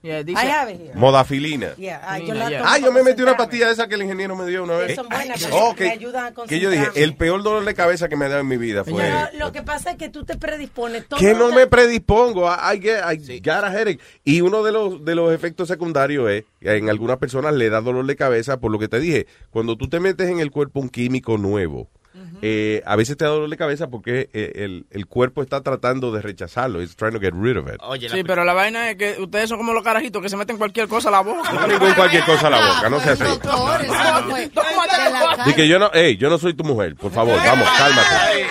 Modafilina. 0.95 1.75
Yeah, 1.75 2.01
ah, 2.03 2.19
yo 2.19 2.33
Ah, 2.65 2.77
yo 2.77 2.91
me 2.91 3.03
metí 3.03 3.21
una 3.21 3.37
pastilla 3.37 3.67
de 3.67 3.73
esa 3.73 3.87
que 3.87 3.95
el 3.95 4.01
ingeniero 4.01 4.35
me 4.35 4.45
dio 4.47 4.63
una 4.63 4.75
vez. 4.75 4.95
Son 4.95 5.07
buenas, 5.07 5.41
Ay, 5.41 5.49
pero 5.49 5.69
me 5.69 5.75
que- 5.75 5.89
ayudan 5.89 6.25
a 6.25 6.33
que 6.45 6.59
yo 6.59 6.69
dije, 6.69 6.87
el 6.95 7.15
peor 7.15 7.41
dolor 7.41 7.63
de 7.63 7.73
cabeza 7.73 8.09
que 8.09 8.17
me 8.17 8.25
ha 8.25 8.29
dado 8.29 8.41
en 8.41 8.47
mi 8.49 8.57
vida 8.57 8.83
fue... 8.83 9.09
Lo, 9.33 9.45
lo 9.45 9.51
que 9.53 9.61
pasa 9.61 9.91
es 9.91 9.97
que 9.97 10.09
tú 10.09 10.25
te 10.25 10.35
predispones 10.37 10.72
todo. 10.73 11.19
que 11.19 11.33
no 11.33 11.51
me 11.51 11.67
predispongo. 11.67 12.47
I, 12.47 12.75
I 12.75 12.79
get, 12.79 13.01
I 13.05 13.39
got 13.39 13.63
a 13.63 13.71
headache. 13.71 13.99
Y 14.23 14.41
uno 14.41 14.63
de 14.63 14.71
los, 14.71 15.03
de 15.05 15.15
los 15.15 15.33
efectos 15.33 15.67
secundarios 15.67 16.29
es, 16.29 16.43
que 16.59 16.75
en 16.75 16.89
algunas 16.89 17.17
personas 17.17 17.53
le 17.53 17.69
da 17.69 17.81
dolor 17.81 18.05
de 18.05 18.15
cabeza 18.15 18.59
por 18.59 18.71
lo 18.71 18.79
que 18.79 18.87
te 18.87 18.99
dije. 18.99 19.27
Cuando 19.51 19.75
tú 19.77 19.87
te 19.87 19.99
metes 19.99 20.29
en 20.29 20.39
el 20.39 20.51
cuerpo 20.51 20.79
un 20.79 20.89
químico 20.89 21.37
nuevo, 21.37 21.89
eh, 22.41 22.83
a 22.85 22.95
veces 22.95 23.17
te 23.17 23.25
da 23.25 23.31
dolor 23.31 23.49
de 23.49 23.57
cabeza 23.57 23.87
porque 23.89 24.29
eh, 24.33 24.51
el, 24.55 24.85
el 24.91 25.07
cuerpo 25.07 25.41
está 25.41 25.61
tratando 25.61 26.11
de 26.11 26.21
rechazarlo. 26.21 26.81
It's 26.81 26.95
trying 26.95 27.13
to 27.13 27.19
get 27.19 27.33
rid 27.33 27.57
of 27.57 27.67
it. 27.67 27.79
Sí, 28.11 28.23
pero 28.23 28.43
la 28.43 28.53
vaina 28.53 28.89
es 28.91 28.97
que 28.97 29.15
ustedes 29.19 29.49
son 29.49 29.57
como 29.57 29.73
los 29.73 29.83
carajitos 29.83 30.21
que 30.21 30.29
se 30.29 30.37
meten 30.37 30.57
cualquier 30.57 30.87
cosa 30.87 31.09
a 31.09 31.11
la 31.13 31.21
boca. 31.21 31.51
No 31.53 31.67
ningún 31.67 31.93
cualquier 31.93 32.23
cosa 32.25 32.47
a 32.47 32.49
la 32.49 32.57
boca, 32.67 32.89
no 32.89 32.99
sea 32.99 33.13
así. 33.13 33.23
Y 35.47 35.53
que 35.53 35.67
yo 35.67 35.79
no, 35.79 35.89
hey, 35.93 36.17
yo 36.17 36.29
no 36.29 36.37
soy 36.37 36.53
tu 36.53 36.63
mujer, 36.63 36.95
por 36.95 37.11
favor, 37.11 37.37
vamos, 37.37 37.67
cálmate. 37.77 38.47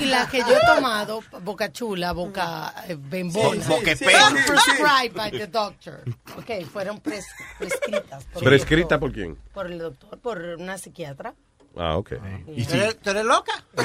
Y 0.00 0.04
las 0.06 0.28
que 0.28 0.38
yo 0.38 0.46
he 0.56 0.66
tomado, 0.76 1.22
Boca 1.42 1.72
Chula, 1.72 2.12
Boca 2.12 2.72
eh, 2.88 2.96
Bembona, 2.98 3.62
Sí, 3.62 4.04
prescribed 4.46 5.14
by 5.14 5.30
the 5.30 5.46
doctor. 5.46 6.02
Ok, 6.36 6.64
fueron 6.72 7.00
pres- 7.02 7.26
prescritas. 7.58 8.24
por 8.26 8.42
el 8.42 8.48
¿Prescrita 8.48 8.96
doctor. 8.96 9.00
por 9.00 9.12
quién? 9.12 9.36
Por 9.54 9.66
el 9.66 9.78
doctor, 9.78 10.18
por 10.20 10.38
una 10.58 10.78
psiquiatra. 10.78 11.34
Ah, 11.80 11.96
ok. 11.96 12.08
¿Tú 12.10 12.74
eres, 12.74 12.98
tú 13.00 13.10
eres 13.10 13.24
loca? 13.24 13.52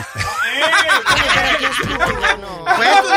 no. 2.42 2.66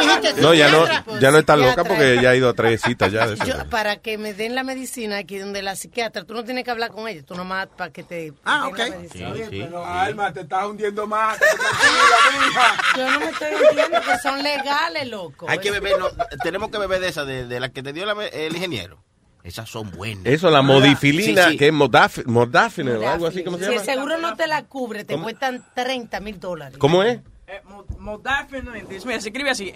Dijiste 0.00 0.40
No, 0.42 0.54
ya 0.54 0.70
no, 0.70 0.86
ya 1.18 1.30
no 1.30 1.38
está 1.38 1.56
loca 1.56 1.82
porque 1.84 2.20
ya 2.20 2.30
ha 2.30 2.36
ido 2.36 2.50
a 2.50 2.52
tres 2.52 2.82
citas 2.82 3.10
ya 3.10 3.26
de 3.26 3.34
eso. 3.34 3.44
Yo, 3.44 3.68
para 3.70 3.96
que 3.96 4.18
me 4.18 4.34
den 4.34 4.54
la 4.54 4.62
medicina 4.64 5.18
aquí 5.18 5.38
donde 5.38 5.62
la 5.62 5.76
psiquiatra, 5.76 6.24
tú 6.24 6.34
no 6.34 6.44
tienes 6.44 6.64
que 6.64 6.70
hablar 6.70 6.90
con 6.90 7.08
ella, 7.08 7.22
tú 7.24 7.34
nomás 7.34 7.68
para 7.68 7.90
que 7.90 8.02
te 8.02 8.32
Ah, 8.44 8.68
ok. 8.68 8.78
Sí, 9.12 9.12
sí, 9.12 9.24
Pero 9.50 9.82
sí. 9.82 9.90
Alma, 9.90 10.32
te 10.32 10.40
estás 10.42 10.66
hundiendo 10.66 11.06
más. 11.06 11.38
Yo 12.96 13.10
no 13.10 13.20
me 13.20 13.26
estoy 13.30 13.48
entiendo 13.70 14.00
que 14.02 14.18
son 14.18 14.42
legales, 14.42 15.08
loco. 15.08 15.46
Hay 15.48 15.58
que 15.58 15.70
beber, 15.70 15.98
no, 15.98 16.08
tenemos 16.42 16.70
que 16.70 16.78
beber 16.78 17.00
de 17.00 17.08
esa, 17.08 17.24
de, 17.24 17.46
de 17.46 17.60
la 17.60 17.70
que 17.70 17.82
te 17.82 17.92
dio 17.92 18.04
la- 18.04 18.26
el 18.26 18.54
ingeniero. 18.54 19.02
Esas 19.46 19.68
son 19.70 19.90
buenas. 19.92 20.26
Eso, 20.26 20.50
la 20.50 20.60
modifilina, 20.62 21.44
Sí, 21.44 21.50
sí. 21.52 21.56
que 21.56 21.68
es 21.68 21.72
modaf, 21.72 22.18
modafinil 22.26 22.96
o 22.96 23.08
algo 23.08 23.26
así, 23.28 23.44
¿cómo 23.44 23.58
se 23.58 23.64
Si 23.64 23.70
el 23.70 23.76
llama? 23.78 23.84
seguro 23.84 24.18
no 24.18 24.34
te 24.36 24.46
la 24.48 24.64
cubre, 24.64 25.04
te 25.04 25.14
¿Cómo? 25.14 25.22
cuestan 25.24 25.64
30 25.74 26.18
mil 26.20 26.40
dólares. 26.40 26.78
¿Cómo 26.78 27.02
es? 27.04 27.20
Eh, 27.46 27.60
mo- 27.68 27.84
Modafinil. 27.98 28.86
Mira, 29.04 29.20
se 29.20 29.28
escribe 29.28 29.50
así. 29.50 29.72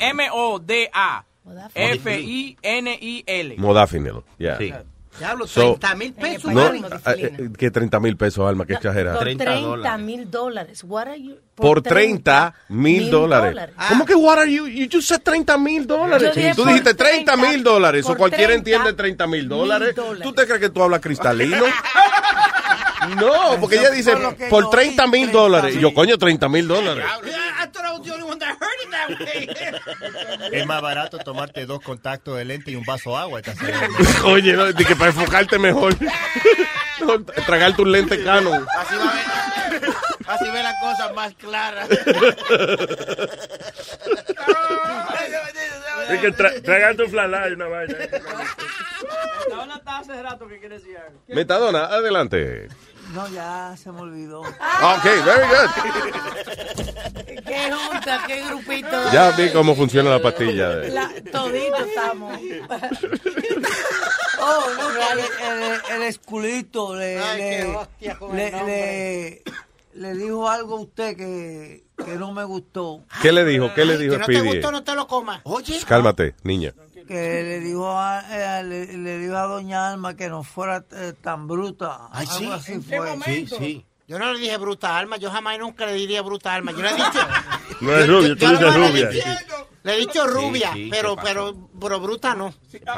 M-O-D-A-F-I-N-I-L. 2.20 3.54
Modafinil, 3.58 4.22
ya. 4.38 4.58
Diablo, 5.18 5.46
So- 5.46 5.76
30 5.78 5.94
mil 5.96 6.12
pesos. 6.14 6.52
No, 6.52 6.62
ah, 7.04 7.12
eh, 7.16 7.50
que 7.58 7.70
30 7.70 8.00
mil 8.00 8.16
pesos, 8.16 8.48
Alma, 8.48 8.64
que 8.64 8.74
exagera. 8.74 9.14
Por 9.14 9.24
30 9.24 9.98
mil 9.98 10.30
dólares. 10.30 10.84
What 10.84 11.08
are 11.08 11.20
you- 11.22 11.36
Por 11.54 11.82
30 11.82 12.54
mil 12.68 13.10
dólares. 13.10 13.70
Ah. 13.76 13.86
¿Cómo 13.90 14.06
que 14.06 14.14
what 14.14 14.38
are 14.38 14.50
you? 14.50 14.66
You 14.66 14.88
just 14.90 15.08
said 15.08 15.20
30 15.22 15.58
mil 15.58 15.86
dólares. 15.86 16.34
Dije 16.34 16.50
Tú 16.54 16.62
por 16.62 16.68
dijiste 16.68 16.94
30 16.94 17.36
mil 17.36 17.62
dólares. 17.62 18.04
O 18.06 18.08
por 18.08 18.16
cualquiera 18.18 18.52
30 18.52 18.58
entiende 18.70 18.92
30 18.94 19.26
mil 19.26 19.48
dólares. 19.48 19.94
dólares. 19.94 20.22
¿Tú 20.22 20.32
te 20.32 20.46
crees 20.46 20.60
que 20.60 20.70
tú 20.70 20.82
hablas 20.82 21.00
cristalino? 21.00 21.64
No, 23.16 23.56
porque 23.60 23.76
ella 23.76 23.90
dice 23.90 24.16
por 24.48 24.64
yo 24.64 24.70
30 24.70 25.04
vi, 25.04 25.10
mil 25.10 25.20
30 25.30 25.38
dólares. 25.38 25.76
Y 25.76 25.80
yo, 25.80 25.94
coño, 25.94 26.18
30 26.18 26.48
mil 26.48 26.66
dólares. 26.68 27.04
Es 30.52 30.66
más 30.66 30.82
barato 30.82 31.18
tomarte 31.18 31.66
dos 31.66 31.80
contactos 31.80 32.36
de 32.36 32.44
lente 32.44 32.70
y 32.70 32.76
un 32.76 32.84
vaso 32.84 33.10
de 33.10 33.16
agua. 33.16 33.40
Oye, 34.24 34.52
no, 34.54 34.66
de 34.66 34.84
que 34.84 34.94
para 34.96 35.10
enfocarte 35.10 35.58
mejor. 35.58 35.96
No, 37.00 37.24
Tragarte 37.24 37.80
un 37.80 37.92
lente 37.92 38.22
Canon. 38.22 38.66
Así 38.78 38.94
va 38.94 39.10
a 39.10 39.14
ver, 39.14 39.24
así 40.26 40.50
ve 40.50 40.62
las 40.62 40.74
cosas 40.82 41.14
más 41.14 41.32
claras. 41.34 41.88
Es 46.10 46.20
que 46.20 46.30
tra 46.32 46.60
tragan 46.60 46.98
tu 46.98 47.08
flalá 47.08 47.48
y 47.48 47.52
una 47.52 47.68
vaina. 47.68 47.96
Ahora 49.54 49.76
está 49.76 49.98
hace 49.98 50.22
rato 50.22 50.46
que 50.46 50.60
quiere 50.60 50.78
decir 50.78 50.98
algo. 50.98 51.22
Metadona, 51.28 51.86
adelante. 51.86 52.68
No, 53.14 53.28
ya 53.28 53.74
se 53.76 53.90
me 53.92 54.00
olvidó. 54.02 54.40
Ok, 54.40 55.04
very 55.24 55.48
good. 55.48 55.70
Qué 57.46 57.70
junta, 57.72 58.24
qué 58.28 58.44
grupito. 58.46 59.10
Ya 59.12 59.30
vi 59.32 59.50
cómo 59.50 59.74
funciona 59.74 60.10
la 60.10 60.22
pastilla. 60.22 60.68
de- 60.70 60.90
La, 60.90 61.10
todito 61.32 61.76
estamos. 61.84 62.38
Oh, 64.42 64.64
no, 64.74 64.88
el, 65.12 65.18
el, 65.18 65.80
el 65.96 66.02
esculito 66.04 66.96
le, 66.96 67.18
Ay, 67.18 67.38
qué 67.38 67.58
le, 67.64 67.76
hostia 67.76 68.18
le, 68.32 68.50
le, 68.64 69.42
le 69.92 70.14
dijo 70.14 70.48
algo 70.48 70.78
a 70.78 70.80
usted 70.80 71.14
que, 71.14 71.84
que 72.02 72.12
no 72.16 72.32
me 72.32 72.44
gustó. 72.44 73.02
¿Qué 73.20 73.32
le 73.32 73.44
dijo? 73.44 73.74
¿Qué 73.74 73.84
le 73.84 73.98
dijo 73.98 74.14
Que 74.14 74.18
no 74.18 74.26
te 74.26 74.40
gustó, 74.40 74.72
no 74.72 74.82
te 74.82 74.94
lo 74.94 75.06
comas. 75.06 75.40
Oye. 75.44 75.78
Cálmate, 75.86 76.34
niña. 76.42 76.72
Que 77.10 77.42
le 77.42 77.60
dijo 77.60 77.90
a, 77.90 78.22
eh, 78.30 78.62
le, 78.62 78.86
le 78.96 79.18
dijo 79.18 79.36
a 79.36 79.42
doña 79.42 79.90
Alma 79.90 80.14
que 80.14 80.28
no 80.28 80.44
fuera 80.44 80.84
eh, 80.92 81.12
tan 81.20 81.48
bruta. 81.48 82.08
Ay, 82.12 82.24
sí. 82.26 82.44
Algo 82.44 82.54
así 82.54 82.72
¿En 82.74 82.82
qué 82.84 82.96
fue. 82.98 83.10
momento? 83.10 83.56
Sí, 83.58 83.84
Yo 84.06 84.16
no 84.18 84.32
le 84.32 84.38
dije 84.38 84.56
bruta 84.58 84.96
alma, 84.96 85.16
yo 85.16 85.28
jamás 85.30 85.56
y 85.56 85.58
nunca 85.58 85.86
le 85.86 85.94
diría 85.94 86.22
bruta 86.22 86.54
alma. 86.54 86.70
Yo 86.70 86.82
le 86.82 86.90
he 86.90 86.94
dicho. 86.94 87.10
No 87.80 87.96
es 87.96 88.06
rubia, 88.06 88.28
tú 88.36 88.46
dices 88.46 88.60
nomás 88.60 88.76
le 88.76 88.86
he 88.86 88.90
rubia. 88.90 89.08
dicho- 89.08 89.66
Le 89.82 89.94
he 89.94 89.96
dicho 90.00 90.26
rubia, 90.26 90.72
sí, 90.74 90.88
pero, 90.90 91.16
¿qué 91.16 91.22
pero, 91.24 91.68
pero 91.80 92.00
bruta 92.00 92.34
no. 92.34 92.52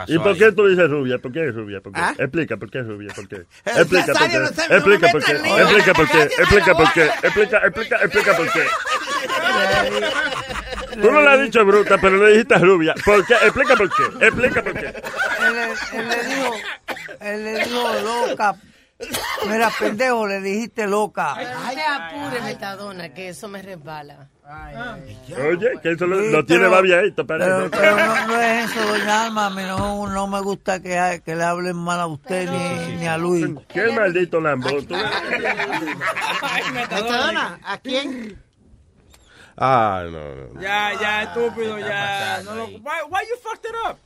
¿Y 0.09 0.19
por 0.19 0.37
qué 0.37 0.51
tú 0.53 0.67
dices 0.67 0.91
rubia? 0.91 1.19
¿Por 1.19 1.33
qué 1.33 1.49
es 1.49 1.55
rubia? 1.55 1.81
¿Por 1.81 1.93
qué? 1.93 2.01
¿Ah? 2.01 2.15
Explica 2.19 2.57
por 2.57 2.69
qué 2.71 2.81
es 2.81 2.87
rubia. 2.89 3.13
¿Por 3.15 3.29
qué? 3.29 3.37
Explica 3.65 4.13
por 4.13 4.29
qué. 4.29 4.37
Explica 4.75 5.09
por 5.13 5.25
qué. 5.25 5.33
Explica 5.33 5.95
por 5.95 6.11
qué. 6.11 6.23
Explica 6.23 6.75
por 6.75 6.93
qué. 6.93 7.05
Explica, 7.23 7.59
explica, 7.59 7.97
explica 8.03 8.37
por 8.37 8.53
qué. 8.53 8.63
Tú 11.01 11.11
no 11.11 11.21
le 11.21 11.29
has 11.31 11.41
dicho 11.43 11.65
bruta, 11.65 11.97
pero 12.01 12.17
le 12.19 12.31
dijiste 12.33 12.59
rubia. 12.59 12.95
¿Por 13.05 13.25
qué? 13.27 13.35
Explica 13.35 13.77
por 13.77 13.89
qué. 13.91 14.27
Explica 14.27 14.63
por 14.63 14.73
qué. 14.75 14.87
Él, 14.87 15.55
le- 15.55 15.99
él 16.01 16.09
le 16.09 16.25
dijo, 16.35 16.55
él 17.21 17.45
le 17.45 17.65
dijo 17.65 17.93
loca. 18.29 18.55
Mira, 19.49 19.69
pendejo, 19.81 20.29
le 20.29 20.41
dijiste 20.41 20.87
loca. 20.87 21.35
No 21.35 21.71
te 21.75 21.83
apures, 21.83 22.45
metadona, 22.45 23.13
que 23.13 23.31
eso 23.31 23.49
me 23.49 23.61
resbala. 23.61 24.29
Oye, 25.51 25.71
que 25.83 25.93
eso 25.93 26.07
lo, 26.07 26.21
lo 26.21 26.45
tiene 26.45 26.67
babiadito, 26.69 27.27
Pero, 27.27 27.69
parece. 27.69 27.71
pero 27.71 27.97
no, 27.97 28.27
no 28.29 28.41
es 28.41 28.71
eso, 28.71 28.87
doña 28.87 29.25
Alma. 29.25 29.47
A 29.47 29.51
mí 29.51 29.63
no, 29.67 30.07
no 30.09 30.27
me 30.29 30.41
gusta 30.41 30.81
que, 30.81 31.21
que 31.25 31.35
le 31.35 31.43
hablen 31.43 31.77
mal 31.77 31.99
a 32.01 32.07
usted 32.07 32.49
ni, 32.51 32.97
ni 32.97 33.07
a 33.09 33.17
Luis. 33.19 33.47
Qué 33.69 33.91
maldito 33.93 34.41
lambón. 34.41 34.87
tú. 34.87 34.95
Metadona, 36.73 37.59
¿a 37.65 37.79
quién? 37.79 38.39
Ah, 39.59 40.05
no, 40.11 40.35
no. 40.55 40.61
Ya, 40.61 40.93
ya, 41.01 41.23
estúpido, 41.25 41.79
ya. 41.79 42.43
No 42.45 42.55
lo, 42.55 42.67
why, 42.83 43.03
why 43.09 43.23
you 43.29 43.37
fucked 43.43 43.67
it 43.67 43.75
up? 43.87 43.99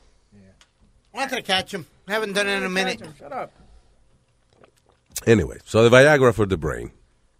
I 1.13 1.17
want 1.19 1.31
to 1.31 1.41
catch 1.41 1.73
him. 1.73 1.85
I 2.07 2.13
haven't 2.13 2.33
done 2.33 2.47
it 2.47 2.57
in 2.57 2.63
a 2.63 2.69
minute. 2.69 3.01
Shut 3.17 3.31
up. 3.31 3.51
Anyway, 5.25 5.57
so 5.65 5.83
the 5.83 5.89
Viagra 5.89 6.33
for 6.33 6.45
the 6.45 6.57
brain. 6.57 6.91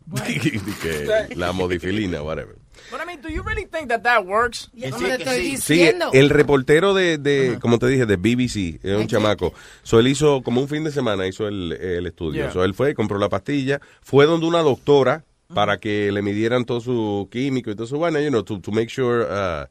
que 0.15 1.27
la 1.35 1.51
modifilina, 1.53 2.23
whatever. 2.23 2.55
But 2.89 3.01
I 3.01 3.05
mean, 3.05 3.21
do 3.21 3.29
you 3.31 3.41
really 3.43 3.65
think 3.65 3.89
that 3.89 4.03
that 4.03 4.25
works? 4.25 4.69
Estoy 4.75 5.57
Sí, 5.57 5.73
diciendo. 5.81 6.09
el 6.13 6.29
reportero 6.29 6.93
de, 6.93 7.17
de 7.17 7.59
como 7.59 7.79
te 7.79 7.87
dije, 7.87 8.05
de 8.05 8.15
BBC, 8.15 8.79
es 8.83 8.95
un 8.97 9.07
chamaco. 9.07 9.53
So, 9.83 9.99
él 9.99 10.07
hizo, 10.07 10.41
como 10.41 10.61
un 10.61 10.69
fin 10.69 10.83
de 10.85 10.91
semana, 10.91 11.27
hizo 11.27 11.47
el, 11.47 11.73
el 11.73 12.07
estudio. 12.07 12.43
Yeah. 12.43 12.51
So, 12.51 12.63
él 12.63 12.73
fue, 12.73 12.93
compró 12.93 13.17
la 13.19 13.27
pastilla, 13.29 13.81
fue 14.01 14.25
donde 14.25 14.45
una 14.45 14.59
doctora 14.61 15.25
para 15.53 15.79
que 15.79 16.11
le 16.11 16.21
midieran 16.21 16.65
todo 16.65 16.81
su 16.81 17.29
químico 17.31 17.71
y 17.71 17.75
todo 17.75 17.87
su 17.87 17.99
vaina, 17.99 18.21
you 18.21 18.29
know, 18.29 18.43
to, 18.43 18.59
to 18.59 18.71
make 18.71 18.89
sure, 18.89 19.23
uh, 19.23 19.65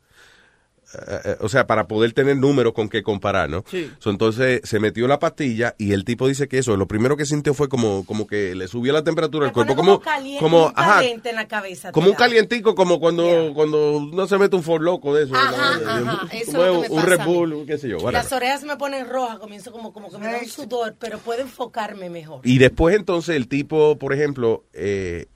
uh, 0.94 1.30
uh, 1.42 1.44
o 1.44 1.48
sea, 1.48 1.66
para 1.66 1.86
poder 1.86 2.12
tener 2.12 2.36
números 2.36 2.72
con 2.72 2.88
qué 2.88 3.02
comparar, 3.02 3.50
¿no? 3.50 3.62
Sí. 3.68 3.90
So, 3.98 4.10
entonces 4.10 4.62
se 4.64 4.80
metió 4.80 5.06
la 5.06 5.18
pastilla 5.18 5.74
y 5.76 5.92
el 5.92 6.05
tipo 6.05 6.26
dice 6.28 6.48
que 6.48 6.58
eso, 6.58 6.76
lo 6.76 6.88
primero 6.88 7.16
que 7.16 7.26
sintió 7.26 7.52
fue 7.52 7.68
como, 7.68 8.06
como 8.06 8.26
que 8.26 8.55
le 8.55 8.68
subió 8.68 8.92
la 8.92 9.05
temperatura 9.05 9.46
del 9.46 9.52
cuerpo, 9.52 9.76
como, 9.76 10.00
caliente, 10.00 10.40
como, 10.40 10.66
un 10.66 10.72
ajá, 10.74 10.94
caliente 10.94 11.28
en 11.30 11.36
la 11.36 11.46
cabeza. 11.46 11.92
como 11.92 12.06
un 12.06 12.12
da. 12.12 12.18
calientico, 12.18 12.74
como 12.74 12.98
cuando, 12.98 13.52
cuando 13.55 14.08
no 14.12 14.26
se 14.26 14.38
mete 14.38 14.56
un 14.56 14.62
for 14.62 14.80
loco 14.80 15.14
de 15.14 15.24
eso. 15.24 15.34
Ajá, 15.34 15.78
¿verdad? 15.78 15.98
ajá, 15.98 16.28
eso 16.32 16.52
Como 16.52 16.64
es 16.64 16.68
lo 16.68 16.82
que 16.82 16.88
me 16.88 16.94
un 16.94 17.02
pasa 17.02 17.16
Red. 17.16 17.24
Bull, 17.26 17.64
qué 17.66 17.78
sé 17.78 17.88
yo. 17.88 18.10
Las 18.10 18.32
orejas 18.32 18.64
me 18.64 18.76
ponen 18.76 19.06
rojas, 19.08 19.38
comienzo 19.38 19.72
como, 19.72 19.92
como 19.92 20.10
que 20.10 20.18
me 20.18 20.26
da 20.26 20.38
un 20.38 20.48
sudor, 20.48 20.96
pero 20.98 21.18
puedo 21.18 21.42
enfocarme 21.42 22.08
mejor. 22.08 22.40
Y 22.44 22.56
después 22.58 22.96
entonces 22.96 23.36
el 23.36 23.46
tipo, 23.48 23.98
por 23.98 24.14
ejemplo, 24.14 24.64
eh, 24.72 25.26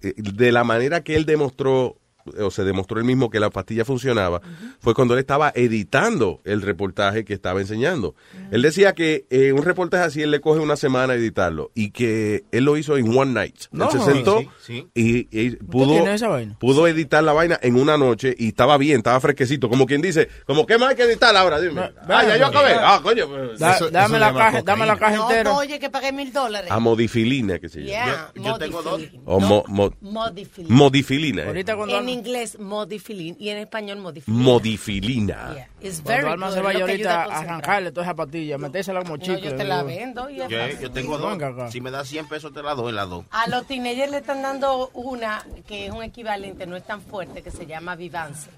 de 0.00 0.52
la 0.52 0.64
manera 0.64 1.02
que 1.02 1.16
él 1.16 1.26
demostró, 1.26 1.96
o 2.40 2.50
se 2.50 2.64
demostró 2.64 2.98
él 2.98 3.04
mismo 3.04 3.30
que 3.30 3.40
la 3.40 3.50
pastilla 3.50 3.84
funcionaba, 3.84 4.40
fue 4.80 4.94
cuando 4.94 5.14
él 5.14 5.20
estaba 5.20 5.52
editando 5.54 6.40
el 6.44 6.62
reportaje 6.62 7.24
que 7.24 7.34
estaba 7.34 7.60
enseñando. 7.60 8.14
Él 8.50 8.62
decía 8.62 8.94
que 8.94 9.26
eh, 9.30 9.52
un 9.52 9.62
reportaje 9.62 10.04
así 10.04 10.22
él 10.22 10.30
le 10.30 10.40
coge 10.40 10.60
una 10.60 10.76
semana 10.76 11.14
editarlo 11.14 11.70
y 11.74 11.90
que 11.90 12.44
él 12.52 12.64
lo 12.64 12.76
hizo 12.76 12.96
en 12.96 13.16
one 13.16 13.32
night. 13.32 13.56
No. 13.70 13.84
él 13.90 13.90
se 13.98 14.04
sentó 14.12 14.40
Sí, 14.40 14.48
sí, 14.60 14.88
y, 14.94 15.38
y 15.46 15.50
pudo, 15.56 15.92
tiene 15.92 16.14
esa 16.14 16.28
vaina? 16.28 16.56
pudo 16.58 16.86
editar 16.86 17.22
la 17.22 17.32
vaina 17.32 17.58
en 17.62 17.76
una 17.76 17.96
noche 17.96 18.34
y 18.38 18.48
estaba 18.48 18.76
bien, 18.78 18.98
estaba 18.98 19.20
fresquecito. 19.20 19.68
Como 19.68 19.86
quien 19.86 20.00
dice, 20.02 20.28
como 20.46 20.66
¿qué 20.66 20.78
más 20.78 20.90
hay 20.90 20.96
que 20.96 21.02
editar 21.04 21.34
ahora? 21.36 21.60
Dime. 21.60 21.90
Ah, 22.08 22.24
ya 22.26 22.36
yo 22.36 22.46
acabé. 22.46 22.72
Ah, 22.78 23.00
coño. 23.02 23.28
pues. 23.28 23.58
Da- 23.58 23.76
Eso- 23.76 23.90
dame, 23.90 24.16
eso 24.16 24.18
la 24.18 24.34
caja, 24.34 24.62
dame 24.62 24.86
la 24.86 24.96
caja 24.98 25.16
No, 25.16 25.30
entera. 25.30 25.52
oye, 25.54 25.78
que 25.78 25.90
pagué 25.90 26.12
mil 26.12 26.32
dólares. 26.32 26.70
Amodifilina, 26.70 27.58
que 27.58 27.68
se 27.68 27.80
llama. 27.80 27.88
Yeah, 28.06 28.32
Yo- 28.34 28.42
yo 28.44 28.58
tengo 28.58 28.82
dos. 28.82 28.92
modifilin. 28.92 29.22
O 29.24 29.40
mo- 29.40 29.64
mo- 29.68 29.92
Modifilin. 30.00 30.72
modifilina. 30.74 31.42
eh. 31.42 31.46
Ahorita 31.46 31.76
cuando, 31.76 31.94
inglés, 32.18 32.58
modifilin. 32.58 33.36
Y 33.38 33.48
en 33.50 33.58
español, 33.58 33.98
modifilin. 33.98 34.40
Modifilina. 34.42 35.54
Yeah, 35.54 35.68
it's 35.80 36.00
cuando 36.00 36.08
very 36.22 36.32
Alma 36.32 36.46
good, 36.46 36.52
se 36.54 36.58
es 36.58 36.64
vaya 36.64 36.80
ahorita 36.80 37.24
a 37.24 37.38
arrancarle 37.38 37.92
toda 37.92 38.06
esa 38.06 38.14
pastilla, 38.14 38.58
metérsela 38.58 39.00
como 39.00 39.16
No, 39.16 39.22
chicle. 39.22 39.50
yo 39.50 39.56
te 39.56 39.64
la 39.64 39.82
vendo. 39.82 40.28
y 40.30 40.36
Yo, 40.36 40.48
yo 40.48 40.90
tengo 40.90 41.18
dos. 41.18 41.34
Acá. 41.40 41.70
Si 41.70 41.80
me 41.80 41.90
das 41.90 42.08
100 42.08 42.28
pesos, 42.28 42.52
te 42.52 42.62
la 42.62 42.74
doy 42.74 42.92
las 42.92 43.08
dos. 43.08 43.24
A 43.30 43.48
los 43.48 43.66
teenagers 43.66 44.10
le 44.10 44.18
están 44.18 44.42
dando 44.42 44.90
una 44.94 45.44
que 45.66 45.86
es 45.86 45.92
un 45.92 46.02
equivalente, 46.02 46.66
no 46.66 46.76
es 46.76 46.84
tan 46.86 47.00
fuerte, 47.02 47.42
que 47.42 47.50
se 47.50 47.66
llama 47.66 47.94
Vivance. 47.96 48.48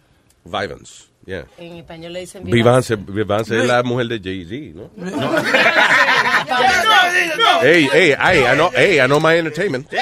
Vivance. 0.45 1.05
Yeah. 1.27 1.45
En 1.59 1.77
español 1.77 2.15
le 2.15 2.21
dicen 2.21 2.43
Vivance. 2.45 2.97
Vivance, 2.97 3.13
Vivance 3.13 3.59
es 3.59 3.67
la 3.67 3.83
mujer 3.83 4.07
de 4.09 4.19
Jay-Z, 4.19 4.79
¿no? 4.79 4.89
Hey, 7.61 7.87
hey, 7.93 8.15
hey, 8.19 8.45
I 8.51 8.55
know, 8.55 8.71
hey, 8.75 8.99
I 9.01 9.07
know 9.07 9.21
my 9.21 9.37
entertainment. 9.37 9.87
Hey. 9.91 9.99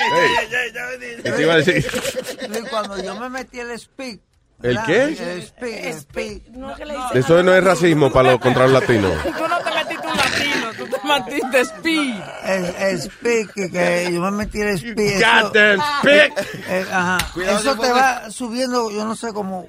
¿Qué 1.24 1.32
te 1.32 1.42
iba 1.42 1.54
a 1.54 1.56
decir? 1.56 1.84
Luis, 2.48 2.64
Cuando 2.70 3.02
yo 3.02 3.14
me 3.16 3.28
metí 3.30 3.60
el 3.60 3.78
speak. 3.78 4.20
¿El 4.62 4.74
¿verdad? 4.74 4.86
qué? 4.86 5.02
El 5.34 5.42
speak, 5.42 5.84
el 5.84 6.00
speak. 6.00 6.46
No, 6.52 6.74
que 6.74 6.86
le 6.86 6.94
dicen 6.96 7.16
Eso 7.18 7.42
no 7.42 7.54
es 7.54 7.62
racismo 7.62 8.10
para 8.10 8.32
los 8.32 8.40
contra 8.40 8.66
los 8.66 8.72
latinos. 8.80 9.12
Tú 9.22 9.46
no 9.48 9.58
te 9.58 9.70
metiste 9.74 10.06
un 10.06 10.16
latino. 10.16 10.72
Tú 10.78 10.86
te 10.86 11.06
metiste 11.06 11.60
speed. 11.60 12.14
Es, 12.46 12.74
es 12.80 13.04
speed, 13.06 13.48
que, 13.54 13.70
que 13.70 14.10
yo 14.12 14.20
me 14.22 14.30
metí 14.30 14.60
el 14.62 14.68
speed. 14.70 15.20
goddamn 15.22 15.80
speed. 16.00 16.32
Eh, 16.68 16.86
ajá. 16.90 17.18
Cuidado 17.34 17.58
Eso 17.58 17.76
te 17.78 17.92
va 17.92 18.30
subiendo, 18.30 18.90
yo 18.90 19.04
no 19.04 19.14
sé, 19.14 19.32
como, 19.34 19.68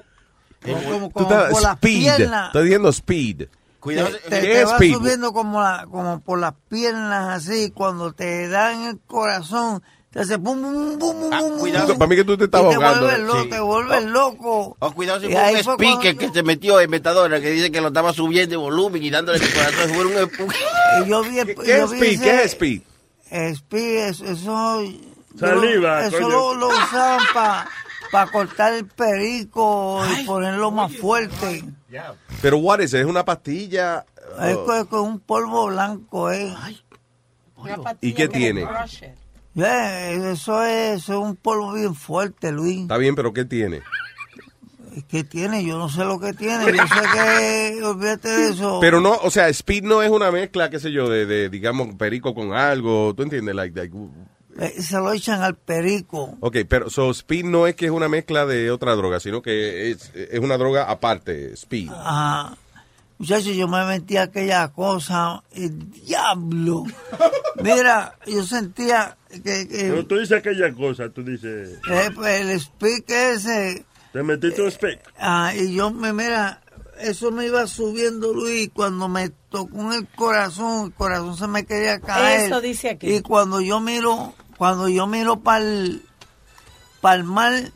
como, 0.64 0.82
como, 0.84 1.08
Tú 1.08 1.12
como 1.12 1.30
estás 1.32 1.50
por 1.52 1.62
las 1.62 1.74
speed. 1.74 2.00
piernas. 2.16 2.46
Estás 2.46 2.62
diciendo 2.62 2.88
speed. 2.88 3.36
Te, 3.38 3.94
te- 3.94 4.20
¿Qué 4.22 4.28
te 4.40 4.60
es 4.62 4.68
va 4.68 4.72
speed? 4.72 4.94
subiendo 4.94 5.32
como, 5.32 5.60
la, 5.62 5.86
como 5.90 6.20
por 6.20 6.38
las 6.38 6.54
piernas 6.70 7.28
así, 7.46 7.70
cuando 7.72 8.12
te 8.12 8.48
dan 8.48 8.82
el 8.84 8.98
corazón, 9.06 9.80
te 9.80 9.97
hace 10.20 10.38
pum, 10.38 10.60
pum, 10.60 10.98
pum, 10.98 10.98
pum, 10.98 11.30
pum, 11.30 11.30
pum, 11.30 11.58
cuidado. 11.58 11.88
pum, 11.88 11.98
Para 11.98 12.08
mí 12.08 12.16
que 12.16 12.24
tú 12.24 12.36
te 12.36 12.44
estás 12.44 12.62
y 12.62 12.68
te 12.68 12.74
ahogando. 12.74 13.00
vuelves 13.06 13.20
loco, 13.26 13.42
Sí. 13.42 13.48
te 13.50 13.60
vuelves 13.60 14.04
loco. 14.04 14.76
Oh, 14.78 14.92
cuidado 14.92 15.20
si 15.20 15.26
Y 15.26 15.32
fue 15.62 15.74
un 15.74 15.80
speaker 15.80 16.16
que 16.16 16.28
se 16.30 16.42
metió 16.42 16.80
en 16.80 16.90
metadona 16.90 17.40
que 17.40 17.50
dice 17.50 17.70
que 17.70 17.80
lo 17.80 17.88
estaba 17.88 18.12
subiendo 18.12 18.50
de 18.52 18.56
volumen 18.56 19.02
y 19.02 19.10
dándole 19.10 19.38
el 19.38 19.52
corazón. 19.52 19.90
Fue 19.94 20.04
un 20.06 20.52
Y 21.04 21.08
yo 21.08 21.22
vi, 21.22 21.36
¿Qué 21.64 21.76
es 21.78 21.92
speed? 21.92 22.20
¿Qué 22.22 22.34
es 22.36 22.44
speed? 22.52 22.82
Speed, 23.30 23.96
eso, 24.08 24.24
eso, 24.24 24.82
Saliva, 25.38 26.06
eso 26.06 26.16
coño. 26.16 26.28
lo, 26.28 26.54
lo 26.54 26.68
usaban 26.86 27.20
para 28.10 28.26
cortar 28.32 28.72
el 28.72 28.86
perico 28.86 30.02
y 30.20 30.24
ponerlo 30.24 30.70
más 30.70 30.94
fuerte. 30.96 31.62
Pero 32.42 32.58
what 32.58 32.80
is 32.80 32.92
it? 32.94 33.00
¿Es 33.00 33.06
una 33.06 33.24
pastilla? 33.24 34.04
Es 34.42 34.56
Oh. 34.56 34.64
con, 34.64 34.86
con 34.86 35.00
un 35.00 35.20
polvo 35.20 35.66
blanco, 35.68 36.30
¿eh? 36.30 36.54
¿Y 38.00 38.12
qué 38.12 38.28
tiene? 38.28 38.66
Yeah, 39.58 40.10
eso, 40.30 40.62
es, 40.62 41.02
eso 41.02 41.12
es 41.14 41.18
un 41.18 41.36
polvo 41.36 41.72
bien 41.72 41.94
fuerte, 41.94 42.52
Luis. 42.52 42.82
Está 42.82 42.96
bien, 42.96 43.14
pero 43.14 43.32
¿qué 43.32 43.44
tiene? 43.44 43.82
¿Qué 45.08 45.24
tiene? 45.24 45.64
Yo 45.64 45.78
no 45.78 45.88
sé 45.88 46.04
lo 46.04 46.18
que 46.18 46.32
tiene. 46.32 46.64
Yo 46.66 46.82
sé 46.86 47.02
que, 47.12 47.80
olvídate 47.84 48.28
de 48.28 48.48
eso. 48.50 48.78
Pero 48.80 49.00
no, 49.00 49.16
o 49.22 49.30
sea, 49.30 49.48
speed 49.48 49.82
no 49.84 50.02
es 50.02 50.10
una 50.10 50.30
mezcla, 50.30 50.70
qué 50.70 50.78
sé 50.78 50.92
yo, 50.92 51.08
de, 51.08 51.26
de 51.26 51.48
digamos, 51.48 51.94
perico 51.96 52.34
con 52.34 52.52
algo. 52.52 53.14
¿Tú 53.14 53.22
entiendes? 53.24 53.54
Like, 53.54 53.78
like, 53.78 53.94
Eh, 54.60 54.80
se 54.82 54.96
lo 54.96 55.12
echan 55.12 55.42
al 55.42 55.56
perico. 55.56 56.36
ok, 56.40 56.58
pero 56.68 56.90
so, 56.90 57.10
speed 57.10 57.44
no 57.44 57.66
es 57.66 57.74
que 57.76 57.86
es 57.86 57.92
una 57.92 58.08
mezcla 58.08 58.46
de 58.46 58.70
otra 58.70 58.94
droga, 58.96 59.20
sino 59.20 59.42
que 59.42 59.90
es, 59.90 60.10
es 60.14 60.40
una 60.40 60.56
droga 60.56 60.84
aparte, 60.90 61.52
speed. 61.54 61.90
Ajá. 61.90 62.56
Muchachos, 63.18 63.56
yo 63.56 63.66
me 63.66 63.84
metí 63.84 64.16
a 64.16 64.22
aquella 64.22 64.68
cosa, 64.68 65.42
el 65.52 65.90
diablo. 65.90 66.84
Mira, 67.62 68.16
yo 68.26 68.44
sentía 68.44 69.16
que, 69.28 69.66
que 69.66 69.88
Cuando 69.88 70.06
tú 70.06 70.18
dices 70.18 70.38
aquella 70.38 70.72
cosa, 70.72 71.08
tú 71.08 71.24
dices, 71.24 71.80
eh, 71.90 72.10
pues, 72.14 72.40
el 72.40 72.60
speak 72.60 73.10
ese, 73.10 73.84
te 74.12 74.22
metiste 74.22 74.62
un 74.62 74.70
speak. 74.70 75.00
ah, 75.18 75.52
y 75.54 75.74
yo 75.74 75.90
me, 75.90 76.12
mira, 76.12 76.62
eso 77.00 77.30
me 77.30 77.46
iba 77.46 77.66
subiendo, 77.66 78.32
Luis, 78.32 78.70
cuando 78.72 79.08
me 79.08 79.30
tocó 79.50 79.80
en 79.80 79.92
el 79.92 80.08
corazón, 80.08 80.86
el 80.86 80.94
corazón 80.94 81.36
se 81.36 81.48
me 81.48 81.66
quería 81.66 82.00
caer. 82.00 82.42
Eso 82.42 82.60
dice 82.60 82.90
aquí. 82.90 83.14
Y 83.16 83.20
cuando 83.22 83.60
yo 83.60 83.80
miro, 83.80 84.34
cuando 84.56 84.88
yo 84.88 85.06
miro 85.06 85.40
para 85.40 85.64
el, 85.64 86.02
el 87.02 87.24
mar, 87.24 87.72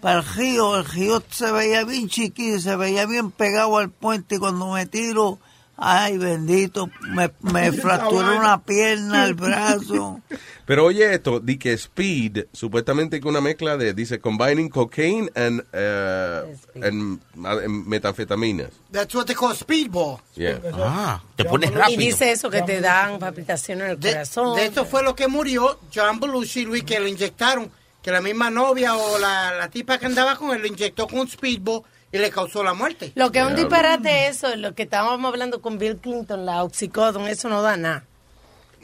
para 0.00 0.20
el 0.20 0.24
río, 0.24 0.76
el 0.78 0.84
río 0.84 1.22
se 1.30 1.50
veía 1.52 1.84
bien 1.84 2.08
chiquito, 2.08 2.60
se 2.60 2.76
veía 2.76 3.06
bien 3.06 3.30
pegado 3.30 3.78
al 3.78 3.90
puente 3.90 4.36
y 4.36 4.38
cuando 4.38 4.72
me 4.72 4.86
tiro, 4.86 5.38
ay 5.76 6.18
bendito, 6.18 6.88
me, 7.02 7.30
me 7.40 7.72
fracturó 7.72 8.36
una 8.38 8.62
pierna, 8.62 9.24
el 9.24 9.34
brazo. 9.34 10.20
Pero 10.66 10.84
oye 10.84 11.14
esto, 11.14 11.40
di 11.40 11.56
que 11.56 11.72
speed, 11.72 12.44
supuestamente 12.52 13.20
que 13.22 13.26
una 13.28 13.40
mezcla 13.40 13.78
de, 13.78 13.94
dice, 13.94 14.20
combining 14.20 14.68
cocaine 14.68 15.30
and, 15.34 15.60
uh, 15.72 16.84
and, 16.84 17.20
and 17.34 17.86
metanfetaminas. 17.86 18.68
That's 18.92 19.14
what 19.14 19.24
they 19.26 19.34
call 19.34 19.54
speedball. 19.54 20.20
Yeah. 20.34 20.58
Ah, 20.74 21.22
te 21.36 21.46
pones 21.46 21.70
Y 21.70 21.74
rápido. 21.74 21.98
dice 22.00 22.32
eso, 22.32 22.50
que 22.50 22.60
te 22.60 22.82
dan 22.82 23.18
palpitaciones 23.18 23.84
en 23.86 23.90
el 23.92 23.98
De, 24.00 24.12
corazón. 24.12 24.56
de 24.56 24.66
esto 24.66 24.84
fue 24.84 25.02
lo 25.02 25.14
que 25.14 25.26
murió 25.26 25.78
John 25.94 26.20
Belushi, 26.20 26.66
Luis, 26.66 26.84
que 26.84 27.00
lo 27.00 27.08
inyectaron. 27.08 27.70
Que 28.08 28.12
la 28.12 28.22
misma 28.22 28.48
novia 28.48 28.96
o 28.96 29.18
la, 29.18 29.52
la 29.54 29.68
tipa 29.68 29.98
que 29.98 30.06
andaba 30.06 30.34
con 30.34 30.56
él 30.56 30.62
lo 30.62 30.66
inyectó 30.66 31.06
con 31.06 31.18
un 31.18 31.28
speedball 31.28 31.82
y 32.10 32.16
le 32.16 32.30
causó 32.30 32.64
la 32.64 32.72
muerte. 32.72 33.12
Lo 33.14 33.30
que 33.30 33.40
es 33.40 33.44
un 33.44 33.54
disparate 33.54 34.28
eso, 34.28 34.56
lo 34.56 34.74
que 34.74 34.84
estábamos 34.84 35.30
hablando 35.30 35.60
con 35.60 35.76
Bill 35.76 35.98
Clinton, 35.98 36.46
la 36.46 36.64
oxicodon, 36.64 37.28
eso 37.28 37.50
no 37.50 37.60
da 37.60 37.76
nada. 37.76 38.04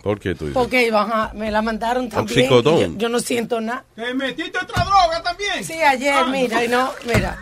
¿Por 0.02 0.20
qué 0.20 0.34
tú 0.34 0.44
dices? 0.44 0.52
Porque 0.52 0.90
ajá, 0.92 1.30
me 1.32 1.50
la 1.50 1.62
mandaron 1.62 2.10
también. 2.10 2.38
Oxicodón. 2.40 2.92
Yo, 2.92 2.98
yo 2.98 3.08
no 3.08 3.18
siento 3.18 3.62
nada. 3.62 3.86
¿Te 3.96 4.12
metiste 4.12 4.58
otra 4.58 4.84
droga 4.84 5.22
también? 5.22 5.64
Sí, 5.64 5.72
ayer, 5.72 6.26
mira, 6.26 6.62
y 6.62 6.68
no, 6.68 6.92
mira. 7.06 7.38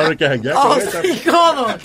Con 0.00 0.80
esta. 0.80 0.98
Oxicodon. 1.00 1.78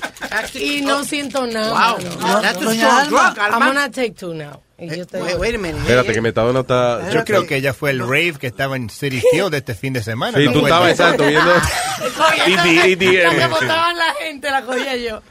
Y 0.55 0.81
no 0.81 1.03
siento 1.03 1.45
nada. 1.47 1.69
Wow. 1.97 2.19
mano. 2.21 2.41
That's 2.41 2.57
a 2.57 2.73
strong 2.73 3.09
drug, 3.09 3.37
I'm 3.37 3.59
gonna 3.59 3.89
take 3.89 4.15
two 4.15 4.33
now. 4.33 4.61
Y 4.77 4.95
yo 4.95 5.05
te 5.05 5.21
Wait, 5.21 5.37
wait 5.37 5.55
a 5.55 5.57
minute. 5.57 5.79
Espérate, 5.81 6.13
que 6.13 6.21
Metadona 6.21 6.61
está... 6.61 7.09
Yo 7.11 7.25
creo 7.25 7.45
que 7.45 7.57
ella 7.57 7.73
fue 7.73 7.91
el 7.91 7.99
rave 7.99 8.35
que 8.39 8.47
estaba 8.47 8.77
en 8.77 8.89
City 8.89 9.21
Field 9.31 9.53
este 9.53 9.75
fin 9.75 9.91
de 9.91 10.01
semana. 10.01 10.37
Sí, 10.37 10.45
¿no 10.45 10.53
tú 10.53 10.59
estabas 10.59 10.91
exacto 10.91 11.25
viendo... 11.25 11.51
ED, 11.51 12.55
La 12.55 12.83
que 12.83 12.91
EDM. 12.93 13.49
botaban 13.49 13.97
la 13.97 14.13
gente, 14.21 14.49
la 14.49 14.61
cogía 14.61 14.95
yo. 14.95 15.21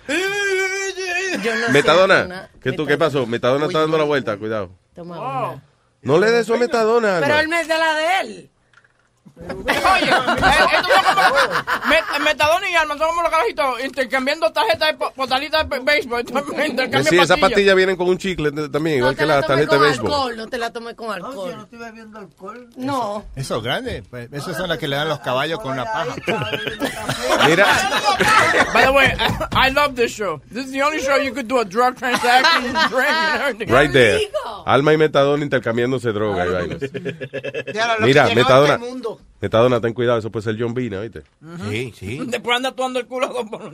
Yo 1.43 1.57
no 1.57 1.69
Metadona. 1.71 2.51
¿qué, 2.63 2.73
tú, 2.73 2.87
¿qué 2.87 2.99
pasó? 2.99 3.27
Metadona 3.27 3.67
está 3.67 3.81
dando 3.81 3.97
la 3.97 4.05
vuelta, 4.05 4.37
cuidado. 4.37 4.71
Toma. 4.95 5.63
No 6.03 6.19
le 6.19 6.31
des 6.31 6.43
eso 6.43 6.55
a 6.55 6.59
Metadona. 6.59 7.19
Pero 7.21 7.39
él 7.39 7.49
me 7.49 7.65
da 7.65 7.79
la 7.79 7.95
de 7.95 8.21
él. 8.21 8.51
Oye, 9.41 10.11
eh, 10.11 10.13
es 10.73 11.89
Met- 11.89 12.21
Metadona 12.25 12.69
y 12.71 12.75
Alma 12.75 12.97
son 12.99 13.09
como 13.09 13.23
los 13.23 13.31
carajitos 13.31 13.85
intercambiando 13.85 14.51
tarjetas 14.53 14.89
de 14.89 14.95
po- 14.99 15.13
postalitas 15.13 15.69
de 15.69 15.79
béisbol. 15.81 16.25
Sí, 17.09 17.19
esas 17.19 17.39
pastillas. 17.39 17.75
vienen 17.77 17.97
con 17.97 18.09
un 18.09 18.19
chicle 18.19 18.51
también, 18.69 18.99
igual 18.99 19.15
que 19.15 19.23
te 19.23 19.27
la 19.27 19.37
la 19.41 19.43
tomé 19.47 19.67
tarjeta 19.67 19.69
con 19.71 19.81
de 19.81 19.87
béisbol. 19.89 20.07
alcohol, 20.13 20.37
no 20.37 20.47
te 20.49 20.59
la 20.59 20.73
tomé 20.73 20.95
con 20.97 21.11
alcohol. 21.13 21.55
no 21.57 21.63
estoy 21.65 21.79
bebiendo 21.79 22.19
alcohol. 22.19 22.69
No. 22.77 23.25
Eso 23.37 23.61
grande. 23.63 24.03
Pues, 24.11 24.29
esas 24.33 24.57
son 24.57 24.69
las 24.69 24.79
que 24.79 24.89
le 24.89 24.97
dan 24.97 25.09
los 25.09 25.21
caballos 25.21 25.61
con 25.61 25.73
una 25.73 25.85
paja. 25.85 26.15
Mira, 27.47 27.67
By 28.75 28.85
the 28.85 28.91
way, 28.93 29.07
I, 29.53 29.69
I 29.69 29.71
love 29.73 29.95
this 29.95 30.13
show. 30.13 30.41
This 30.53 30.67
is 30.67 30.73
the 30.73 30.83
only 30.83 31.01
show 31.01 31.17
you 31.17 31.33
could 31.33 31.47
do 31.49 31.59
a 31.61 31.65
drug 31.65 31.97
transaction, 31.97 32.73
drink, 32.91 33.09
and 33.11 33.43
everything. 33.43 33.69
right 33.73 33.93
there. 33.93 34.21
Alma 34.67 34.93
y 34.93 34.97
Metadona 34.99 35.43
intercambiándose 35.45 36.13
droga 36.13 36.47
y 36.47 36.51
vainas. 36.51 36.81
Mira, 38.01 38.29
Metadona. 38.35 38.79
Metadona, 39.41 39.81
ten 39.81 39.93
cuidado, 39.95 40.19
eso 40.19 40.31
puede 40.31 40.45
ser 40.45 40.57
John 40.59 40.75
Bina, 40.75 41.01
¿viste? 41.01 41.23
Sí, 41.71 41.93
sí. 41.97 42.19
Después 42.27 42.57
anda 42.57 42.71
actuando 42.71 42.99
el 43.01 43.07
culo 43.07 43.41
uno. 43.41 43.71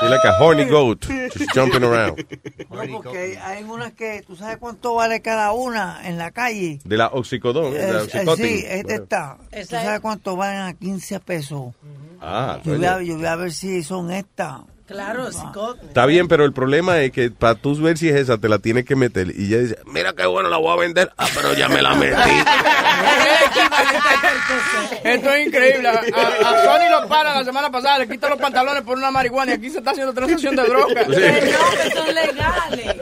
You're 0.00 0.10
like 0.10 0.24
a 0.28 0.38
horny 0.38 0.64
goat, 0.64 1.04
just 1.06 1.50
jumping 1.52 1.82
around. 1.82 2.24
No, 2.70 3.02
porque 3.02 3.36
hay 3.42 3.64
unas 3.64 3.92
que, 3.94 4.22
¿tú 4.26 4.36
sabes 4.36 4.58
cuánto 4.58 4.94
vale 4.94 5.20
cada 5.20 5.52
una 5.52 6.00
en 6.08 6.16
la 6.16 6.30
calle? 6.30 6.78
De 6.84 6.96
la 6.96 7.08
oxicodón, 7.08 7.72
de 7.72 7.78
la 7.80 7.84
Eh, 7.84 7.90
eh, 7.90 8.02
oxicotin. 8.04 8.46
sí, 8.46 8.64
este 8.68 8.94
está. 8.94 9.36
¿Tú 9.50 9.64
sabes 9.66 9.94
es- 9.94 10.00
cuánto 10.00 10.36
valen 10.36 10.60
a 10.60 10.74
15 10.74 11.18
pesos? 11.20 11.74
Ah, 12.20 12.60
Yo 12.64 12.76
voy, 12.76 12.84
a, 12.86 13.02
yo 13.02 13.16
voy 13.16 13.26
a 13.26 13.34
ver 13.36 13.52
si 13.52 13.82
son 13.82 14.12
estas. 14.12 14.60
Claro, 14.88 15.30
psicótico. 15.30 15.86
Está 15.86 16.06
bien, 16.06 16.26
pero 16.28 16.46
el 16.46 16.54
problema 16.54 16.98
es 17.00 17.12
que 17.12 17.30
para 17.30 17.54
tú 17.54 17.76
ver 17.76 17.98
si 17.98 18.08
es 18.08 18.16
esa, 18.16 18.38
te 18.38 18.48
la 18.48 18.58
tienes 18.58 18.86
que 18.86 18.96
meter. 18.96 19.30
Y 19.36 19.48
ella 19.48 19.58
dice, 19.58 19.78
mira 19.84 20.14
qué 20.14 20.24
bueno, 20.24 20.48
la 20.48 20.56
voy 20.56 20.72
a 20.72 20.76
vender. 20.76 21.12
Ah, 21.18 21.26
pero 21.34 21.52
ya 21.52 21.68
me 21.68 21.82
la 21.82 21.94
metí. 21.94 22.16
Esto 25.04 25.30
es 25.30 25.46
increíble. 25.46 25.88
A, 25.88 26.64
Sony 26.64 26.88
lo 26.90 27.06
para 27.06 27.34
la 27.34 27.44
semana 27.44 27.70
pasada, 27.70 27.98
le 27.98 28.08
quita 28.08 28.30
los 28.30 28.38
pantalones 28.38 28.82
por 28.82 28.96
una 28.96 29.10
marihuana 29.10 29.52
y 29.52 29.56
aquí 29.56 29.68
se 29.68 29.78
está 29.78 29.90
haciendo 29.90 30.14
transacción 30.14 30.56
de 30.56 30.62
droga. 30.62 31.04
Sí. 31.04 31.10
Que 31.82 31.90
son 31.90 32.14
legales. 32.14 32.96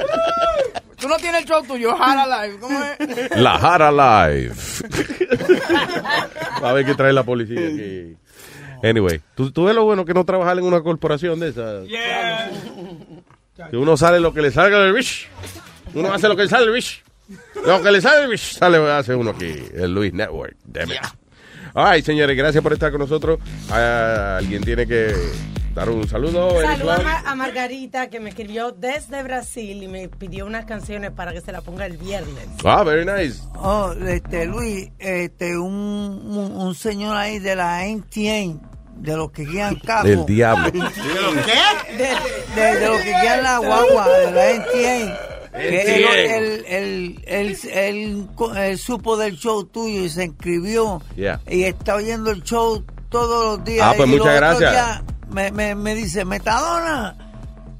Tú 0.98 1.08
no 1.08 1.16
tienes 1.18 1.42
el 1.42 1.46
show 1.46 1.62
tuyo, 1.62 1.94
Jara 1.94 2.46
Live. 2.46 2.58
¿Cómo 2.58 2.82
es? 2.82 2.98
La 3.36 3.58
Jara 3.58 3.92
Live. 3.92 4.54
a 6.62 6.72
ver 6.72 6.84
qué 6.84 6.94
trae 6.94 7.12
la 7.12 7.22
policía 7.22 7.60
aquí. 7.60 8.16
Anyway, 8.82 9.20
¿tú, 9.34 9.50
tú 9.50 9.64
ves 9.64 9.74
lo 9.74 9.84
bueno 9.84 10.04
que 10.04 10.14
no 10.14 10.24
trabajar 10.24 10.58
en 10.58 10.64
una 10.64 10.80
corporación 10.82 11.40
de 11.40 11.48
esas. 11.48 11.86
Yeah. 11.88 12.50
Que 13.70 13.76
uno 13.76 13.96
sale 13.96 14.20
lo 14.20 14.34
que 14.34 14.42
le 14.42 14.50
salga 14.50 14.80
del 14.80 14.92
bish. 14.92 15.28
Uno 15.94 16.12
hace 16.12 16.28
lo 16.28 16.36
que 16.36 16.42
le 16.42 16.48
sale 16.48 16.66
del 16.66 16.74
bish. 16.74 17.02
Lo 17.64 17.82
que 17.82 17.90
le 17.90 18.00
sale 18.00 18.20
del 18.20 18.30
bish, 18.30 18.56
sale, 18.58 18.78
hace 18.90 19.14
uno 19.14 19.30
aquí. 19.30 19.52
El 19.74 19.94
Luis 19.94 20.12
Network. 20.12 20.56
Damn 20.64 20.92
it. 20.92 20.98
All 21.74 21.92
right, 21.92 22.04
señores, 22.04 22.36
gracias 22.36 22.62
por 22.62 22.72
estar 22.72 22.90
con 22.90 23.00
nosotros. 23.00 23.38
Ah, 23.70 24.36
alguien 24.38 24.62
tiene 24.62 24.86
que 24.86 25.14
dar 25.76 25.90
un 25.90 26.08
saludo. 26.08 26.48
Eric 26.58 26.70
Saluda 26.78 26.94
a, 26.94 26.96
Clark? 26.98 27.04
Mar- 27.04 27.22
a 27.26 27.34
Margarita 27.36 28.08
que 28.10 28.18
me 28.18 28.30
escribió 28.30 28.72
desde 28.72 29.22
Brasil 29.22 29.82
y 29.82 29.86
me 29.88 30.08
pidió 30.08 30.46
unas 30.46 30.64
canciones 30.64 31.10
para 31.12 31.32
que 31.32 31.40
se 31.40 31.52
la 31.52 31.60
ponga 31.60 31.86
el 31.86 31.96
viernes. 31.98 32.48
Ah, 32.64 32.82
very 32.82 33.04
nice. 33.04 33.40
Oh, 33.56 33.92
este, 33.92 34.46
Luis, 34.46 34.90
este, 34.98 35.56
un, 35.58 35.72
un, 35.72 36.52
un 36.56 36.74
señor 36.74 37.16
ahí 37.16 37.38
de 37.38 37.54
la 37.54 37.84
NTN, 37.86 38.60
de 38.96 39.16
los 39.16 39.30
que 39.30 39.44
guían 39.44 39.76
carros. 39.76 40.10
El 40.10 40.26
diablo. 40.26 40.70
¿De 40.70 40.78
De, 40.80 42.60
de, 42.62 42.78
de 42.80 42.88
los 42.88 42.98
que 43.02 43.08
guían 43.20 43.42
la 43.42 43.58
guagua, 43.58 44.08
de 44.08 44.30
la 44.32 44.50
NTN. 44.54 45.26
Que 45.52 45.80
él, 45.82 46.04
él, 46.04 46.64
él, 46.68 47.24
él, 47.26 47.58
él- 47.64 48.56
él 48.58 48.78
supo 48.78 49.16
del 49.16 49.36
show 49.38 49.64
tuyo 49.64 50.04
y 50.04 50.10
se 50.10 50.24
inscribió. 50.24 51.00
Yeah. 51.16 51.40
Y 51.48 51.62
está 51.64 51.94
oyendo 51.94 52.30
el 52.30 52.42
show 52.42 52.84
todos 53.08 53.56
los 53.58 53.64
días. 53.64 53.86
Ah, 53.86 53.94
pues 53.96 54.06
Y 54.08 54.12
los 54.12 54.20
muchas 54.20 54.36
gracias. 54.36 55.00
Me, 55.30 55.50
me, 55.50 55.74
me 55.74 55.94
dice, 55.94 56.24
Metadona, 56.24 57.16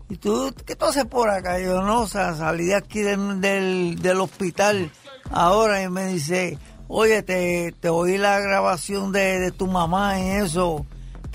¿y 0.09 0.17
tú 0.17 0.53
qué 0.67 0.77
tú 0.77 0.87
haces 0.87 1.05
por 1.05 1.31
acá? 1.31 1.59
Yo 1.61 1.83
no, 1.83 2.03
o 2.03 2.07
sea, 2.07 2.35
salí 2.35 2.67
de 2.67 2.75
aquí 2.75 3.01
del, 3.01 3.41
del, 3.41 4.01
del 4.01 4.21
hospital 4.21 4.91
ahora 5.31 5.83
y 5.83 5.89
me 5.89 6.07
dice, 6.07 6.59
oye, 6.89 7.23
te, 7.23 7.73
te 7.81 7.89
oí 7.89 8.19
la 8.19 8.41
grabación 8.41 9.13
de, 9.13 9.39
de 9.39 9.51
tu 9.53 9.67
mamá 9.67 10.21
y 10.21 10.29
eso, 10.29 10.85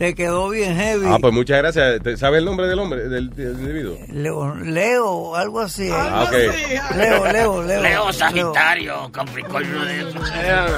te 0.02 0.16
quedó 0.16 0.50
bien 0.50 0.76
heavy. 0.76 1.06
Ah, 1.08 1.18
pues 1.22 1.32
muchas 1.32 1.60
gracias. 1.60 2.02
¿Te- 2.02 2.18
¿Sabes 2.18 2.40
el 2.40 2.46
nombre 2.46 2.66
del 2.66 2.80
hombre, 2.80 3.08
del, 3.08 3.30
del 3.36 3.52
individuo? 3.52 3.98
Leo, 4.12 4.56
Leo, 4.56 5.36
algo 5.36 5.60
así. 5.60 5.90
Ah, 5.94 6.24
ok. 6.26 6.96
Leo, 6.98 7.32
Leo, 7.32 7.62
Leo. 7.62 7.82
Leo 7.84 8.12
Sagitario, 8.12 9.12
Capricornio 9.12 9.80
de 9.86 10.00
eso. 10.10 10.20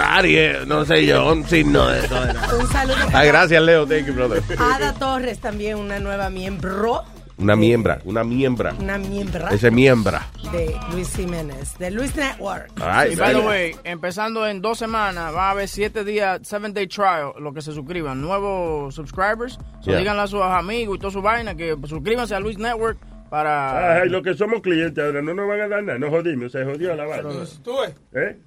Aries, 0.09 0.67
no 0.67 0.83
sé 0.83 1.05
yo, 1.05 1.31
un 1.31 1.47
signo 1.47 1.87
de 1.87 2.03
eso. 2.03 2.15
Un 2.59 2.67
saludo 2.69 2.95
Ah, 3.13 3.23
gracias, 3.23 3.63
Leo. 3.63 3.87
Thank 3.87 4.07
you, 4.07 4.13
brother. 4.13 4.43
Ada 4.59 4.91
Torres, 4.95 5.39
también 5.39 5.77
una 5.77 5.99
nueva 5.99 6.29
miembro, 6.29 7.05
Una 7.37 7.55
miembra, 7.55 7.99
una 8.05 8.23
miembra. 8.23 8.73
una 8.79 8.97
miembra 8.97 9.49
Ese 9.49 9.71
miembra. 9.71 10.27
de 10.51 10.75
Luis 10.91 11.15
Jiménez, 11.15 11.77
de 11.79 11.89
Luis 11.91 12.15
Network. 12.15 12.69
All 12.79 12.87
right, 13.05 13.13
Y 13.13 13.15
by 13.15 13.33
the 13.33 13.39
way, 13.39 13.75
empezando 13.83 14.47
en 14.47 14.61
dos 14.61 14.77
semanas, 14.77 15.33
va 15.35 15.47
a 15.47 15.51
haber 15.51 15.67
siete 15.67 16.03
días, 16.03 16.41
seven 16.43 16.73
day 16.73 16.87
trial, 16.87 17.33
lo 17.39 17.51
que 17.53 17.61
se 17.61 17.71
suscriban, 17.71 18.21
nuevos 18.21 18.93
subscribers. 18.95 19.53
So 19.81 19.91
Yeah. 19.91 19.97
díganle 19.99 20.21
a 20.21 20.27
sus 20.27 20.41
amigos 20.41 20.95
y 20.95 20.99
toda 20.99 21.11
su 21.11 21.21
vaina 21.21 21.55
que 21.55 21.75
suscríbanse 21.87 22.35
a 22.35 22.39
Luis 22.39 22.57
Network 22.59 22.99
para. 23.31 24.01
Ay, 24.03 24.09
lo 24.09 24.21
que 24.21 24.35
somos 24.35 24.61
clientes 24.61 25.03
ahora 25.03 25.21
no 25.23 25.33
nos 25.33 25.47
van 25.47 25.61
a 25.61 25.67
dar 25.67 25.83
nada. 25.83 25.97
Nos 25.97 26.11
jodimos, 26.11 26.51
se 26.51 26.63
jodió 26.63 26.95
la 26.95 27.05
vaina. 27.05 27.29
Tú 27.63 27.77
ves. 27.79 27.95
¿Eh? 28.13 28.37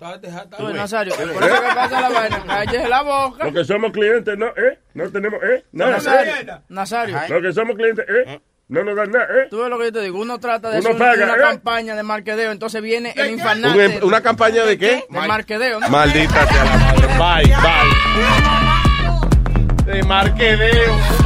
Tú, 0.56 0.72
Nazario, 0.72 1.12
por 1.16 1.26
eso 1.42 1.60
que 1.60 1.74
pasa 1.74 2.00
la 2.02 2.08
vaina, 2.08 2.42
cállese 2.46 2.88
la 2.88 3.02
boca. 3.02 3.44
Lo 3.46 3.52
que 3.52 3.64
somos 3.64 3.90
clientes, 3.90 4.38
no, 4.38 4.46
¿eh? 4.46 4.78
No 4.94 5.10
tenemos, 5.10 5.42
¿eh? 5.42 5.64
Nada. 5.72 5.90
Nazario, 5.90 6.32
¿eh? 6.36 6.60
Nazario. 6.68 7.18
Lo 7.28 7.42
que 7.42 7.52
somos 7.52 7.74
clientes, 7.76 8.06
¿eh? 8.08 8.40
No 8.68 8.82
nos 8.82 8.96
dan 8.96 9.12
nada, 9.12 9.26
¿eh? 9.26 9.46
Tú 9.48 9.58
ves 9.60 9.68
lo 9.70 9.78
que 9.78 9.84
yo 9.84 9.92
te 9.92 10.00
digo, 10.00 10.18
uno 10.20 10.40
trata 10.40 10.70
de 10.70 10.80
Uno 10.80 10.88
hacer 10.88 10.98
paga, 10.98 11.24
una 11.24 11.34
¿eh? 11.36 11.40
campaña 11.40 11.94
de 11.94 12.02
marquedeo, 12.02 12.50
entonces 12.50 12.82
viene 12.82 13.12
el 13.16 13.28
Un 13.28 13.32
infernal 13.34 13.80
em- 13.80 14.02
¿Una 14.02 14.20
campaña 14.20 14.64
de 14.64 14.76
qué? 14.76 15.04
de 15.08 15.20
marquedeo. 15.28 15.78
¿no? 15.78 15.88
Maldita 15.88 16.46
sea 16.48 16.64
la 16.64 16.76
madre. 16.76 17.06
Bye, 17.44 17.54
bye. 19.86 19.92
De 19.94 20.02
marquedeo. 20.02 21.25